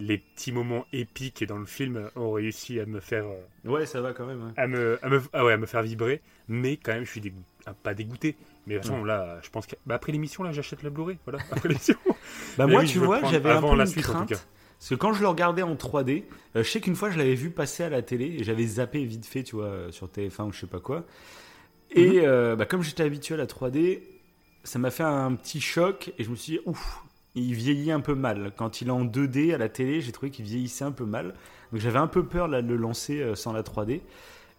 Les 0.00 0.18
petits 0.18 0.52
moments 0.52 0.86
épiques 0.92 1.44
dans 1.44 1.58
le 1.58 1.66
film 1.66 2.10
ont 2.16 2.32
réussi 2.32 2.78
à 2.80 2.86
me 2.86 3.00
faire. 3.00 3.24
euh, 3.26 3.68
Ouais, 3.70 3.84
ça 3.86 4.00
va 4.00 4.12
quand 4.12 4.26
même. 4.26 4.44
ouais. 4.44 4.52
à 4.56 4.66
me, 4.66 4.98
à 5.02 5.08
me, 5.08 5.20
ah 5.32 5.44
ouais, 5.44 5.52
à 5.54 5.56
me 5.56 5.66
faire 5.66 5.82
vibrer, 5.82 6.20
mais 6.48 6.76
quand 6.76 6.92
même, 6.92 7.04
je 7.04 7.10
suis 7.10 7.20
dégoûté. 7.20 7.44
pas 7.82 7.94
dégoûté, 7.94 8.36
mais 8.66 8.74
de 8.74 8.78
toute 8.80 8.90
façon, 8.90 9.04
là, 9.04 9.38
je 9.42 9.50
pense 9.50 9.66
que. 9.66 9.74
Bah, 9.86 9.96
après 9.96 10.12
l'émission, 10.12 10.42
là, 10.42 10.52
j'achète 10.52 10.82
le 10.82 10.90
Blu-ray, 10.90 11.18
voilà, 11.24 11.40
après 11.50 11.68
l'émission. 11.68 11.96
Bah, 12.56 12.66
Mais 12.66 12.72
moi, 12.72 12.82
oui, 12.82 12.88
tu 12.88 12.98
vois, 12.98 13.20
j'avais 13.30 13.50
un 13.50 13.60
peu 13.60 13.74
la 13.76 13.84
une 13.84 13.90
suite, 13.90 14.04
en 14.06 14.08
tout 14.08 14.14
crainte. 14.16 14.28
cas. 14.30 14.40
Parce 14.78 14.90
que 14.90 14.94
quand 14.94 15.12
je 15.12 15.22
le 15.22 15.28
regardais 15.28 15.62
en 15.62 15.74
3D, 15.74 16.22
euh, 16.54 16.62
je 16.62 16.68
sais 16.70 16.80
qu'une 16.80 16.94
fois 16.94 17.10
je 17.10 17.18
l'avais 17.18 17.34
vu 17.34 17.50
passer 17.50 17.82
à 17.82 17.88
la 17.88 18.00
télé 18.02 18.26
et 18.38 18.44
j'avais 18.44 18.64
zappé 18.64 19.04
vite 19.04 19.26
fait, 19.26 19.42
tu 19.42 19.56
vois, 19.56 19.64
euh, 19.66 19.90
sur 19.90 20.06
TF1 20.08 20.44
ou 20.48 20.52
je 20.52 20.60
sais 20.60 20.66
pas 20.68 20.78
quoi. 20.78 21.04
Et 21.90 22.20
euh, 22.20 22.54
bah, 22.54 22.64
comme 22.66 22.82
j'étais 22.82 23.02
habitué 23.02 23.34
à 23.34 23.38
la 23.38 23.46
3D, 23.46 24.00
ça 24.62 24.78
m'a 24.78 24.90
fait 24.90 25.02
un 25.02 25.34
petit 25.34 25.60
choc 25.60 26.12
et 26.18 26.22
je 26.24 26.30
me 26.30 26.36
suis 26.36 26.52
dit, 26.54 26.60
ouf, 26.66 27.02
il 27.38 27.54
vieillit 27.54 27.92
un 27.92 28.00
peu 28.00 28.14
mal. 28.14 28.52
Quand 28.56 28.80
il 28.80 28.88
est 28.88 28.92
en 28.92 29.04
2D 29.04 29.54
à 29.54 29.58
la 29.58 29.68
télé, 29.68 30.00
j'ai 30.00 30.12
trouvé 30.12 30.30
qu'il 30.30 30.44
vieillissait 30.44 30.84
un 30.84 30.92
peu 30.92 31.04
mal. 31.04 31.34
Donc 31.72 31.80
j'avais 31.80 31.98
un 31.98 32.06
peu 32.06 32.24
peur 32.24 32.48
là, 32.48 32.62
de 32.62 32.68
le 32.68 32.76
lancer 32.76 33.20
euh, 33.20 33.34
sans 33.34 33.52
la 33.52 33.62
3D. 33.62 34.00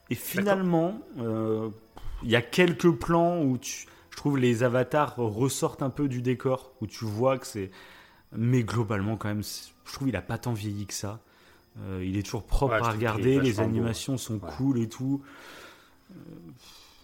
Et 0.09 0.15
finalement, 0.15 0.99
euh, 1.19 1.69
il 2.23 2.29
y 2.29 2.35
a 2.35 2.41
quelques 2.41 2.91
plans 2.91 3.41
où 3.41 3.57
tu, 3.57 3.85
je 4.11 4.17
trouve 4.17 4.37
les 4.37 4.63
avatars 4.63 5.15
ressortent 5.17 5.83
un 5.83 5.89
peu 5.91 6.07
du 6.07 6.21
décor, 6.21 6.73
où 6.81 6.87
tu 6.87 7.05
vois 7.05 7.37
que 7.37 7.45
c'est. 7.47 7.69
Mais 8.35 8.63
globalement, 8.63 9.17
quand 9.17 9.29
même, 9.29 9.43
je 9.43 9.93
trouve 9.93 10.07
qu'il 10.07 10.15
a 10.15 10.21
pas 10.21 10.37
tant 10.37 10.53
vieilli 10.53 10.85
que 10.85 10.93
ça. 10.93 11.19
Euh, 11.81 12.03
il 12.05 12.17
est 12.17 12.23
toujours 12.23 12.43
propre 12.43 12.73
Ouais, 12.75 12.87
à 12.87 12.91
regarder, 12.91 13.39
les 13.39 13.53
beau. 13.53 13.61
animations 13.61 14.17
sont 14.17 14.35
Ouais. 14.35 14.49
cool 14.57 14.79
et 14.79 14.89
tout. 14.89 15.21
Euh, 16.11 16.15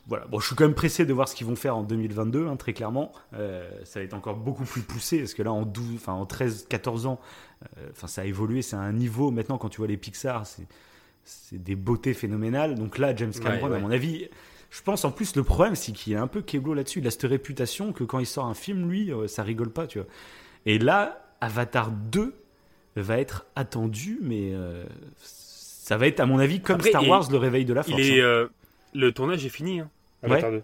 voilà, 0.08 0.26
bon, 0.28 0.40
je 0.40 0.48
suis 0.48 0.56
quand 0.56 0.66
même 0.66 0.76
pressé 0.76 1.06
de 1.06 1.14
voir 1.14 1.28
ce 1.28 1.36
qu'ils 1.36 1.48
vont 1.48 1.56
faire 1.56 1.76
en 1.78 1.84
2022, 1.84 2.48
hein, 2.48 2.56
très 2.58 2.74
clairement. 2.74 3.12
Euh, 3.34 3.68
ça 3.86 4.00
va 4.00 4.06
être 4.06 4.14
encore 4.14 4.36
beaucoup 4.36 4.64
plus 4.64 4.82
poussé, 4.82 5.20
parce 5.20 5.34
que 5.34 5.42
là, 5.42 5.52
en, 5.52 5.64
12, 5.64 5.96
enfin, 5.96 6.14
en 6.14 6.26
13, 6.26 6.68
14 6.70 7.08
ans, 7.08 7.20
euh, 7.78 7.88
enfin, 7.92 8.08
ça 8.08 8.22
a 8.22 8.26
évolué, 8.26 8.62
c'est 8.62 8.76
un 8.76 8.94
niveau, 8.94 9.32
maintenant, 9.32 9.58
quand 9.58 9.70
tu 9.70 9.78
vois 9.78 9.88
les 9.88 9.98
Pixar, 9.98 10.46
c'est 10.46 11.64
des 11.64 11.76
beautés 11.76 12.14
phénoménales. 12.14 12.76
Donc 12.76 13.00
là, 13.00 13.16
James 13.16 13.32
Cameron, 13.32 13.66
Ouais, 13.66 13.72
ouais. 13.72 13.78
à 13.78 13.80
mon 13.80 13.90
avis, 13.90 14.28
je 14.70 14.82
pense 14.84 15.06
en 15.06 15.12
plus, 15.12 15.36
le 15.36 15.44
problème, 15.44 15.76
c'est 15.76 15.92
qu'il 15.92 16.14
est 16.14 16.18
un 16.18 16.28
peu 16.28 16.44
keblo 16.44 16.76
là-dessus. 16.76 17.00
Il 17.00 17.08
a 17.08 17.12
cette 17.12 17.24
réputation 17.24 17.92
que 17.92 18.04
quand 18.04 18.20
il 18.20 18.28
sort 18.28 18.46
un 18.46 18.54
film, 18.54 18.88
lui, 18.88 19.12
euh, 19.12 19.28
ça 19.28 19.42
rigole 19.42 19.72
pas, 19.72 19.88
tu 19.88 19.98
vois. 19.98 20.08
Et 20.68 20.78
là, 20.78 21.26
Avatar 21.42 21.90
2 21.90 22.36
va 22.96 23.18
être 23.18 23.48
attendu, 23.56 24.20
mais 24.22 24.54
ça 25.22 25.98
va 25.98 26.08
être, 26.08 26.20
à 26.20 26.26
mon 26.26 26.40
avis, 26.40 26.62
comme 26.62 26.76
Après, 26.76 26.90
Star 26.90 27.08
Wars, 27.08 27.30
le 27.30 27.38
réveil 27.38 27.66
de 27.66 27.74
la 27.74 27.84
force. 27.84 28.00
Il 28.00 28.18
est, 28.18 28.22
hein. 28.22 28.48
le 28.94 29.12
tournage 29.12 29.46
est 29.46 29.50
fini, 29.50 29.82
hein, 29.82 29.90
Avatar 30.26 30.52
2. 30.52 30.64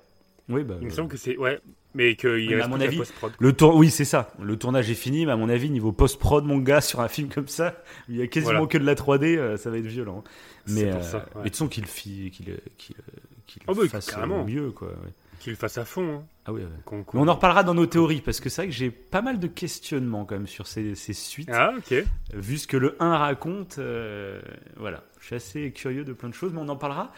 Oui, 0.50 0.63
bah, 0.63 0.76
Il 0.82 0.88
me 0.88 0.91
euh, 0.91 0.95
semble 0.95 1.08
que 1.10 1.17
c'est. 1.17 1.38
Ouais, 1.38 1.60
mais 1.93 2.15
qu'il 2.15 2.50
mais 2.50 2.56
reste 2.56 2.65
à 2.65 2.67
mon 2.67 2.82
avis, 2.82 2.97
post-prod. 2.97 3.32
Le 3.39 3.54
tour, 3.54 3.76
oui, 3.76 3.89
c'est 3.89 4.06
ça. 4.06 4.34
Le 4.41 4.58
tournage 4.58 4.89
est 4.89 4.95
fini, 4.95 5.26
mais 5.26 5.32
à 5.32 5.36
mon 5.38 5.50
avis, 5.50 5.69
niveau 5.69 5.91
post-prod, 5.91 6.43
mon 6.45 6.58
gars, 6.58 6.82
sur 6.82 7.00
un 7.00 7.08
film 7.08 7.30
comme 7.30 7.47
ça, 7.47 7.76
il 8.10 8.17
y 8.17 8.21
a 8.21 8.28
quasiment 8.28 8.52
Voilà. 8.54 8.67
que 8.67 8.78
de 8.78 8.86
la 8.86 8.95
3D, 8.95 9.38
euh, 9.38 9.58
ça 9.58 9.69
va 9.69 9.78
être 9.78 9.86
violent. 9.86 10.24
Mais, 10.67 10.86
euh, 10.86 11.02
ça, 11.02 11.17
ouais. 11.17 11.24
mais 11.36 11.39
de 11.43 11.43
toute 11.50 11.54
façon, 11.54 11.67
qu'il 11.67 11.86
qu'il 11.86 12.32
qu'il 12.32 12.56
qu'il 12.78 13.63
Oh, 13.67 13.74
bah, 13.76 13.88
fasse 13.88 14.10
carrément. 14.12 14.43
mieux, 14.45 14.71
quoi. 14.71 14.89
ouais. 14.89 15.12
Qu'il 15.39 15.54
le 15.54 15.58
fasse 15.58 15.78
à 15.80 15.86
fond. 15.86 16.17
hein. 16.17 16.24
Ah 16.45 16.54
oui, 16.54 16.62
ouais. 16.62 16.67
Qu'on- 16.86 16.97
Mais 17.13 17.19
on 17.19 17.28
en 17.28 17.34
reparlera 17.34 17.63
dans 17.63 17.74
nos 17.74 17.88
théories, 17.88 18.21
parce 18.21 18.39
que 18.39 18.47
c'est 18.50 18.62
vrai 18.62 18.67
que 18.69 18.74
j'ai 18.76 18.91
pas 18.91 19.21
mal 19.24 19.39
de 19.39 19.47
questionnements 19.47 20.24
quand 20.24 20.36
même 20.36 20.45
sur 20.47 20.67
ces, 20.67 20.93
ces 20.95 21.13
suites. 21.13 21.50
Ah, 21.52 21.74
ok. 21.78 22.04
Vu 22.34 22.58
ce 22.60 22.67
que 22.67 22.78
le 22.78 22.95
1 23.00 23.17
raconte, 23.17 23.78
euh, 23.80 24.39
voilà. 24.78 25.04
Je 25.19 25.26
suis 25.28 25.36
assez 25.36 25.71
curieux 25.71 26.04
de 26.04 26.13
plein 26.13 26.30
de 26.30 26.34
choses, 26.36 26.52
mais 26.54 26.60
on 26.62 26.69
en 26.69 26.76
parlera 26.76 27.12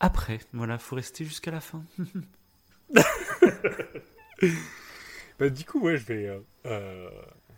après. 0.00 0.40
Voilà, 0.52 0.78
faut 0.78 0.96
rester 0.96 1.24
jusqu'à 1.24 1.50
la 1.50 1.60
fin. 1.60 1.84
Bah, 5.38 5.48
du 5.48 5.64
coup, 5.64 5.80
ouais, 5.80 5.96
je 5.96 6.04
vais 6.04 6.26
euh, 6.26 6.38
euh, 6.66 7.08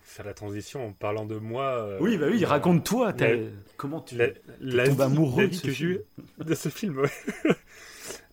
faire 0.03 0.25
la 0.25 0.35
transition 0.35 0.87
en 0.87 0.93
parlant 0.93 1.27
de 1.27 1.37
moi. 1.37 1.65
euh, 1.79 1.99
Oui, 2.01 2.17
bah 2.17 2.27
oui, 2.31 2.45
raconte-toi. 2.45 3.13
Comment 3.77 4.01
tu. 4.01 4.17
La, 4.17 4.29
la 4.61 4.85
vie- 4.89 5.03
amoureux 5.03 5.43
la 5.43 5.49
de 5.49 5.55
ce 5.55 5.69
film. 5.71 5.99
de 6.39 6.55
ce 6.55 6.69
film. 6.69 6.99
ouais. 6.99 7.11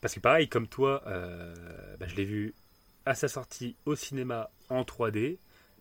Parce 0.02 0.14
que 0.14 0.20
pareil, 0.20 0.48
comme 0.50 0.68
toi, 0.68 1.02
bah, 1.06 2.08
je 2.08 2.16
l'ai 2.16 2.26
vu 2.26 2.54
à 3.06 3.16
sa 3.16 3.28
sortie 3.28 3.76
au 3.86 3.96
cinéma 3.96 4.52
en 4.70 4.84
3D. 4.84 5.38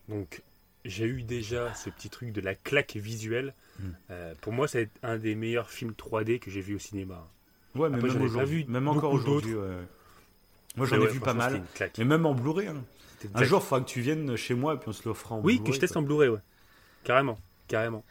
Donc 0.08 0.42
j'ai 0.86 1.04
eu 1.04 1.22
déjà 1.22 1.74
ce 1.74 1.90
petit 1.90 2.08
truc 2.08 2.32
de 2.32 2.40
la 2.40 2.54
claque 2.54 2.96
visuelle. 2.96 3.54
Mm. 3.78 3.88
Euh, 4.10 4.34
pour 4.40 4.54
moi, 4.54 4.66
c'est 4.66 4.88
un 5.02 5.18
des 5.18 5.34
meilleurs 5.34 5.70
films 5.70 5.92
3D 5.92 6.38
que 6.38 6.50
j'ai 6.50 6.62
vu 6.62 6.74
au 6.74 6.78
cinéma. 6.78 7.28
Ouais, 7.78 7.88
mais 7.90 7.96
Après, 7.96 8.08
même 8.12 8.22
aujourd'hui, 8.22 8.64
même 8.68 8.88
encore 8.88 9.12
aujourd'hui. 9.12 9.54
ouais. 9.54 9.66
Moi, 10.76 10.86
j'en 10.86 11.00
ai 11.00 11.06
vu 11.06 11.20
pas 11.20 11.34
mal. 11.34 11.62
Mais 11.98 12.04
même 12.04 12.26
en 12.26 12.34
Blu-ray. 12.34 12.68
hein. 12.68 12.84
Un 13.34 13.42
jour, 13.44 13.60
il 13.60 13.66
faudra 13.66 13.84
que 13.84 13.90
tu 13.90 14.00
viennes 14.00 14.36
chez 14.36 14.54
moi 14.54 14.74
et 14.74 14.76
puis 14.76 14.88
on 14.88 14.92
se 14.92 15.08
le 15.08 15.14
fera 15.14 15.34
en 15.36 15.38
Oui, 15.40 15.54
Blu-ray. 15.54 15.64
que 15.70 15.72
je 15.74 15.80
teste 15.80 15.96
en 15.96 16.02
Blu-ray, 16.02 16.28
ouais. 16.28 16.38
Carrément, 17.04 17.38
carrément. 17.66 18.04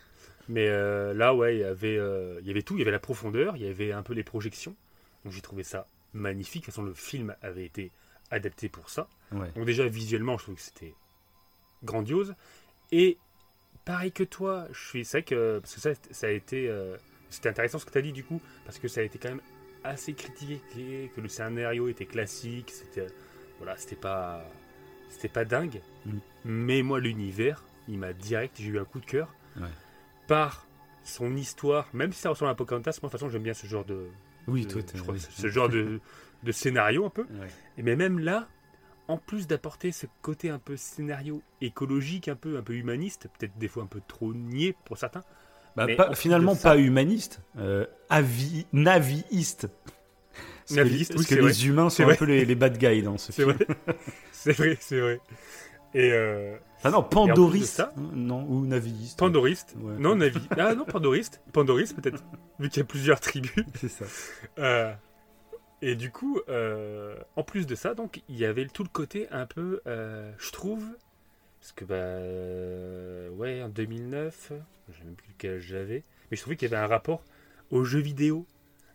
Mais 0.50 0.68
euh, 0.68 1.14
là, 1.14 1.34
ouais, 1.36 1.56
il 1.58 1.60
y 1.60 1.64
avait, 1.64 1.98
euh, 1.98 2.40
il 2.42 2.48
y 2.48 2.52
avait 2.52 2.62
tout. 2.62 2.76
Il 2.76 2.80
y 2.80 2.82
avait 2.82 2.92
la 2.92 3.00
profondeur, 3.00 3.56
il 3.58 3.64
y 3.64 3.68
avait 3.68 3.92
un 3.92 4.02
peu 4.04 4.14
les 4.14 4.24
projections. 4.24 4.76
Donc 5.24 5.34
j'ai 5.34 5.42
trouvé 5.42 5.64
ça 5.64 5.88
magnifique. 6.14 6.64
De 6.64 6.66
toute 6.66 6.74
façon, 6.74 6.84
le 6.84 6.94
film 6.94 7.36
avait 7.42 7.66
été 7.66 7.92
adapté 8.32 8.70
pour 8.70 8.90
ça. 8.90 9.08
Ouais. 9.32 9.52
Donc 9.56 9.66
déjà, 9.66 9.86
visuellement, 9.88 10.38
je 10.38 10.44
trouve 10.44 10.56
que 10.56 10.62
c'était 10.62 10.94
grandiose. 11.84 12.34
Et 12.92 13.18
pareil 13.86 14.12
que 14.12 14.24
toi, 14.24 14.68
je 14.72 14.88
suis 14.88 15.06
c'est 15.06 15.18
vrai 15.20 15.24
que 15.24 15.60
parce 15.60 15.76
que 15.76 15.82
ça, 15.82 15.92
ça 16.12 16.28
a 16.28 16.32
été, 16.32 16.68
euh, 16.70 16.96
c'était 17.30 17.50
intéressant 17.50 17.80
ce 17.80 17.86
que 17.86 17.92
tu 17.92 17.98
as 17.98 18.02
dit 18.02 18.14
du 18.14 18.24
coup, 18.24 18.42
parce 18.66 18.80
que 18.80 18.88
ça 18.88 19.02
a 19.02 19.04
été 19.04 19.20
quand 19.20 19.30
même 19.30 19.42
assez 19.84 20.14
critiqué 20.14 21.12
que 21.16 21.22
le 21.22 21.28
scénario 21.30 21.88
était 21.88 22.06
classique, 22.06 22.72
c'était 22.72 23.08
voilà, 23.60 23.76
c'était 23.78 23.96
pas, 23.96 24.44
c'était 25.10 25.30
pas 25.30 25.46
dingue. 25.46 25.82
Mm. 26.06 26.18
Mais 26.46 26.82
moi, 26.84 27.00
l'univers, 27.00 27.64
il 27.88 27.98
m'a 28.00 28.14
direct, 28.14 28.56
j'ai 28.60 28.68
eu 28.70 28.80
un 28.80 28.86
coup 28.86 29.00
de 29.00 29.06
cœur 29.06 29.34
Ouais. 29.60 29.68
par 30.28 30.68
son 31.04 31.36
histoire, 31.36 31.88
même 31.94 32.12
si 32.14 32.20
ça 32.20 32.30
ressemble 32.30 32.52
à 32.52 32.56
Pocahontas. 32.56 33.00
Moi, 33.02 33.08
de 33.08 33.12
toute 33.12 33.12
façon, 33.20 33.30
j'aime 33.30 33.44
bien 33.44 33.54
ce 33.54 33.66
genre 33.66 33.86
de, 33.86 34.08
Oui, 34.48 34.66
de- 34.66 34.72
toi, 34.72 34.84
t'es- 34.84 34.98
je 34.98 35.02
crois, 35.02 35.16
oui. 35.16 35.20
ce 35.22 35.48
genre 35.48 35.70
de, 35.70 36.00
de 36.44 36.52
scénario 36.52 37.06
un 37.06 37.10
peu. 37.10 37.24
Ouais. 37.24 37.48
Et 37.78 37.84
mais 37.84 37.96
même 37.96 38.20
là, 38.20 38.48
en 39.08 39.18
plus 39.18 39.48
d'apporter 39.48 39.92
ce 39.94 40.06
côté 40.22 40.50
un 40.50 40.60
peu 40.60 40.76
scénario 40.78 41.42
écologique, 41.62 42.28
un 42.28 42.36
peu, 42.36 42.58
un 42.58 42.62
peu 42.62 42.74
humaniste, 42.74 43.30
peut-être 43.40 43.58
des 43.58 43.68
fois 43.70 43.84
un 43.84 43.88
peu 43.88 44.02
trop 44.08 44.34
niais 44.34 44.76
pour 44.86 44.98
certains. 44.98 45.24
Bah, 45.78 45.88
pas- 45.96 46.16
finalement, 46.16 46.56
ça- 46.56 46.72
pas 46.72 46.78
humaniste, 46.78 47.42
euh, 47.60 47.86
avi, 48.10 48.66
naviiste. 48.74 49.68
Parce 50.70 50.76
que- 50.76 51.14
parce 51.14 51.26
que 51.28 51.36
les 51.36 51.68
humains 51.68 51.90
sont 51.90 52.04
un 52.04 52.08
vrai. 52.08 52.18
peu 52.18 52.26
les, 52.26 52.44
les 52.44 52.56
bad 52.56 52.78
guys 52.78 53.02
dans 53.02 53.18
ce 53.18 53.32
film. 53.32 53.56
c'est 54.34 54.52
vrai, 54.52 54.78
c'est 54.82 55.00
vrai. 55.00 55.20
Et 55.94 56.12
euh, 56.12 56.58
Ah 56.84 56.92
non, 56.92 57.02
pandoriste. 57.04 57.76
ça- 57.78 57.94
hein, 57.96 58.02
non, 58.14 58.46
ou 58.50 58.66
naviiste. 58.66 59.18
Pandoriste, 59.18 59.76
Ouais. 59.80 59.94
non 59.98 60.16
Navi, 60.16 60.42
ah 60.58 60.76
non 60.76 60.84
Pandoriste, 60.84 61.42
Pandoriste 61.54 61.96
peut-être, 61.96 62.22
vu 62.60 62.68
qu'il 62.70 62.80
y 62.80 62.84
a 62.84 62.86
plusieurs 62.86 63.20
tribus. 63.22 63.52
C'est 63.76 63.88
ça. 63.88 64.06
Euh, 64.60 64.92
et 65.82 65.96
du 65.96 66.10
coup, 66.12 66.40
euh, 66.50 67.16
en 67.36 67.44
plus 67.44 67.66
de 67.68 67.76
ça, 67.76 67.94
donc 67.94 68.22
il 68.28 68.36
y 68.38 68.46
avait 68.46 68.66
tout 68.66 68.84
le 68.84 68.90
côté 68.90 69.28
un 69.32 69.46
peu, 69.46 69.82
je 69.86 70.52
trouve, 70.52 70.84
parce 71.60 71.72
que 71.74 71.86
bah 71.86 71.96
euh, 71.96 73.30
ouais, 73.32 73.62
en 73.62 73.70
2009, 73.70 74.52
je 74.90 74.98
sais 74.98 75.04
même 75.04 75.16
plus 75.16 75.34
quel 75.38 75.56
âge 75.56 75.62
j'avais, 75.62 76.04
mais 76.30 76.38
je 76.38 76.42
trouvais 76.42 76.56
qu'il 76.56 76.70
y 76.70 76.74
avait 76.74 76.84
un 76.84 76.88
rapport 76.88 77.24
aux 77.72 77.84
jeux 77.84 78.00
vidéo, 78.00 78.46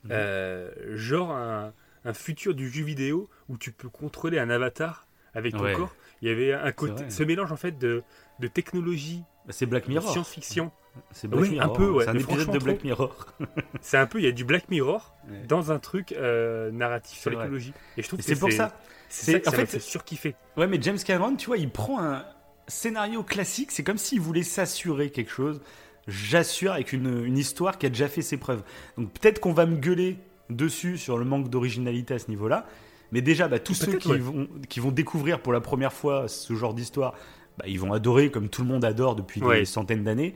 Mhm. 0.04 0.10
Euh, 0.12 0.70
genre 0.96 1.30
un, 1.30 1.72
un 2.04 2.12
futur 2.12 2.56
du 2.56 2.68
jeu 2.68 2.82
vidéo 2.82 3.30
où 3.48 3.56
tu 3.56 3.70
peux 3.70 3.88
contrôler 3.88 4.40
un 4.40 4.50
avatar 4.50 5.06
avec 5.32 5.52
ton 5.54 5.62
Ouais. 5.62 5.74
corps. 5.74 5.94
Il 6.22 6.28
y 6.28 6.32
avait 6.32 6.52
un 6.52 6.72
côté, 6.72 7.08
ce 7.08 7.22
mélange 7.22 7.52
en 7.52 7.56
fait 7.56 7.78
de, 7.78 8.02
de 8.40 8.48
technologie, 8.48 9.22
Bah, 9.46 9.52
c'est 9.52 9.64
Black 9.66 9.86
Mirror. 9.86 10.10
science-fiction. 10.10 10.72
C'est 11.12 11.28
Black 11.28 11.42
Oui, 11.42 11.48
un 11.50 11.52
Mirror. 11.66 11.72
peu, 11.76 11.88
ouais, 11.90 12.04
C'est 12.04 12.10
un 12.10 12.14
épisode 12.18 12.50
de 12.50 12.58
Black 12.58 12.78
trop. 12.78 12.86
Mirror. 12.86 13.26
C'est 13.80 13.96
un 13.96 14.06
peu, 14.06 14.18
il 14.18 14.24
y 14.24 14.28
a 14.28 14.32
du 14.32 14.44
Black 14.44 14.68
Mirror 14.70 15.14
Ouais. 15.30 15.46
dans 15.46 15.70
un 15.70 15.78
truc 15.78 16.10
euh, 16.12 16.72
narratif 16.72 17.20
sur 17.20 17.30
l'écologie. 17.30 17.72
Et 17.96 18.02
je 18.02 18.08
trouve 18.08 18.18
Et 18.18 18.22
que 18.24 18.28
c'est 18.28 18.38
pour 18.40 18.50
ça. 18.52 18.76
C'est 19.08 19.24
c'est- 19.26 19.32
ça 19.34 19.38
que 19.40 19.48
en 19.48 19.50
ça 19.52 19.56
fait- 19.58 19.66
fait 19.66 19.78
surkiffer. 19.78 20.34
Ouais, 20.56 20.66
mais 20.66 20.82
James 20.82 20.98
Cameron, 20.98 21.36
tu 21.36 21.46
vois, 21.46 21.58
il 21.58 21.70
prend 21.70 22.02
un 22.02 22.24
scénario 22.72 23.22
classique. 23.22 23.70
C'est 23.70 23.84
comme 23.84 23.98
s'il 23.98 24.20
voulait 24.20 24.42
s'assurer 24.42 25.10
quelque 25.10 25.30
chose. 25.30 25.60
J'assure 26.08 26.72
avec 26.72 26.92
une, 26.92 27.24
une 27.24 27.38
histoire 27.38 27.78
qui 27.78 27.86
a 27.86 27.88
déjà 27.88 28.08
fait 28.08 28.22
ses 28.22 28.36
preuves. 28.36 28.62
Donc 28.98 29.12
peut-être 29.12 29.38
qu'on 29.40 29.52
va 29.52 29.66
me 29.66 29.76
gueuler 29.76 30.16
dessus 30.50 30.98
sur 30.98 31.16
le 31.18 31.24
manque 31.24 31.48
d'originalité 31.48 32.14
à 32.14 32.18
ce 32.18 32.28
niveau-là. 32.28 32.66
Mais 33.12 33.20
déjà, 33.20 33.46
bah, 33.46 33.58
tous 33.58 33.74
ceux 33.74 33.98
qui, 33.98 34.08
ouais. 34.08 34.18
vont, 34.18 34.48
qui 34.68 34.80
vont 34.80 34.90
découvrir 34.90 35.40
pour 35.40 35.52
la 35.52 35.60
première 35.60 35.92
fois 35.92 36.28
ce 36.28 36.54
genre 36.54 36.74
d'histoire, 36.74 37.14
bah, 37.58 37.66
ils 37.68 37.78
vont 37.78 37.92
adorer 37.92 38.30
comme 38.30 38.48
tout 38.48 38.62
le 38.62 38.68
monde 38.68 38.84
adore 38.84 39.14
depuis 39.14 39.42
Ouais. 39.42 39.60
des 39.60 39.64
centaines 39.64 40.02
d'années. 40.02 40.34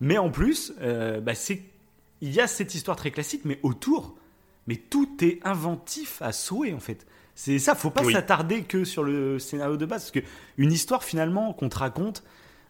Mais 0.00 0.18
en 0.18 0.30
plus, 0.30 0.74
euh, 0.82 1.20
bah, 1.20 1.32
il 2.20 2.32
y 2.32 2.40
a 2.40 2.46
cette 2.46 2.74
histoire 2.74 2.96
très 2.96 3.10
classique, 3.10 3.42
mais 3.44 3.58
autour, 3.62 4.14
mais 4.66 4.76
tout 4.76 5.08
est 5.24 5.40
inventif 5.42 6.20
à 6.22 6.32
souhait 6.32 6.72
en 6.74 6.80
fait. 6.80 7.06
C'est 7.34 7.58
ça, 7.58 7.74
faut 7.74 7.90
pas 7.90 8.04
Oui. 8.04 8.12
s'attarder 8.12 8.62
que 8.64 8.84
sur 8.84 9.02
le 9.04 9.38
scénario 9.38 9.76
de 9.76 9.86
base, 9.86 10.02
parce 10.02 10.10
que 10.10 10.20
une 10.58 10.72
histoire 10.72 11.02
finalement 11.02 11.52
qu'on 11.54 11.68
te 11.68 11.78
raconte, 11.78 12.22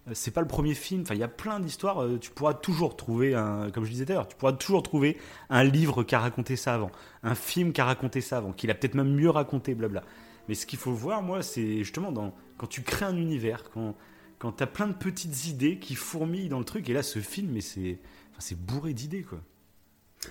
euh, 0.08 0.12
c'est 0.14 0.30
pas 0.30 0.40
le 0.40 0.46
premier 0.48 0.74
film. 0.74 1.02
Enfin, 1.02 1.14
il 1.14 1.20
y 1.20 1.24
a 1.24 1.28
plein 1.28 1.60
d'histoires. 1.60 2.02
euh, 2.02 2.18
Tu 2.18 2.30
pourras 2.30 2.54
toujours 2.54 2.96
trouver 2.96 3.34
un, 3.34 3.70
comme 3.70 3.84
je 3.84 3.90
disais 3.90 4.04
tout 4.06 4.12
à 4.12 4.14
l'heure, 4.16 4.28
tu 4.28 4.36
pourras 4.36 4.52
toujours 4.52 4.82
trouver 4.82 5.18
un 5.50 5.64
livre 5.64 6.04
qui 6.04 6.14
a 6.14 6.20
raconté 6.20 6.56
ça 6.56 6.74
avant, 6.74 6.90
un 7.22 7.34
film 7.34 7.72
qui 7.72 7.80
a 7.80 7.84
raconté 7.84 8.20
ça 8.20 8.38
avant, 8.38 8.52
qui 8.52 8.66
l'a 8.66 8.74
peut-être 8.74 8.94
même 8.94 9.12
mieux 9.14 9.30
raconté, 9.30 9.74
blabla. 9.74 10.04
Mais 10.48 10.54
ce 10.54 10.66
qu'il 10.66 10.78
faut 10.78 10.92
voir, 10.92 11.22
moi, 11.22 11.42
c'est 11.42 11.78
justement 11.78 12.12
dans, 12.12 12.34
quand 12.58 12.66
tu 12.68 12.82
crées 12.82 13.04
un 13.06 13.16
univers, 13.16 13.64
quand, 13.70 13.96
quand 14.38 14.52
tu 14.52 14.62
as 14.62 14.66
plein 14.68 14.88
de 14.88 14.92
petites 14.94 15.46
idées 15.46 15.78
qui 15.78 15.94
fourmillent 15.96 16.48
dans 16.48 16.58
le 16.58 16.64
truc. 16.64 16.88
Et 16.88 16.92
là, 16.94 17.02
ce 17.02 17.20
film, 17.20 17.50
mais 17.52 17.60
c'est, 17.60 17.98
enfin, 18.30 18.40
c'est 18.40 18.58
bourré 18.60 18.92
d'idées, 18.94 19.22
quoi. 19.22 19.38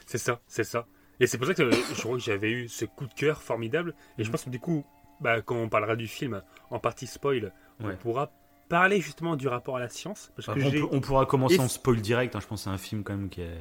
C'est 0.05 0.17
ça, 0.17 0.41
c'est 0.47 0.63
ça. 0.63 0.87
Et 1.21 1.27
c'est 1.27 1.37
pour 1.37 1.47
ça 1.47 1.53
que 1.53 1.69
je 1.71 2.01
crois 2.01 2.17
que 2.17 2.23
j'avais 2.23 2.51
eu 2.51 2.67
ce 2.67 2.83
coup 2.83 3.05
de 3.05 3.13
cœur 3.13 3.41
formidable. 3.41 3.93
Et 4.17 4.23
je 4.23 4.27
Mhm. 4.27 4.31
pense 4.31 4.43
que 4.43 4.49
du 4.49 4.59
coup, 4.59 4.83
bah, 5.21 5.41
quand 5.41 5.55
on 5.55 5.69
parlera 5.69 5.95
du 5.95 6.07
film 6.07 6.41
en 6.69 6.79
partie 6.79 7.07
spoil, 7.07 7.53
on 7.79 7.95
pourra 7.95 8.31
parler 8.69 8.99
justement 9.01 9.35
du 9.35 9.47
rapport 9.47 9.77
à 9.77 9.79
la 9.79 9.89
science. 9.89 10.31
Parce 10.35 10.47
que 10.47 10.51
on, 10.65 10.69
j'ai- 10.71 10.79
peut- 10.81 10.87
on 10.91 10.99
pourra 10.99 11.25
commencer 11.25 11.59
en 11.59 11.67
spoil 11.67 12.01
direct. 12.01 12.35
hein. 12.35 12.39
Je 12.41 12.47
pense 12.47 12.61
que 12.61 12.63
c'est 12.65 12.69
un 12.69 12.77
film 12.77 13.03
quand 13.03 13.15
même 13.15 13.29
qui 13.29 13.41
est 13.41 13.57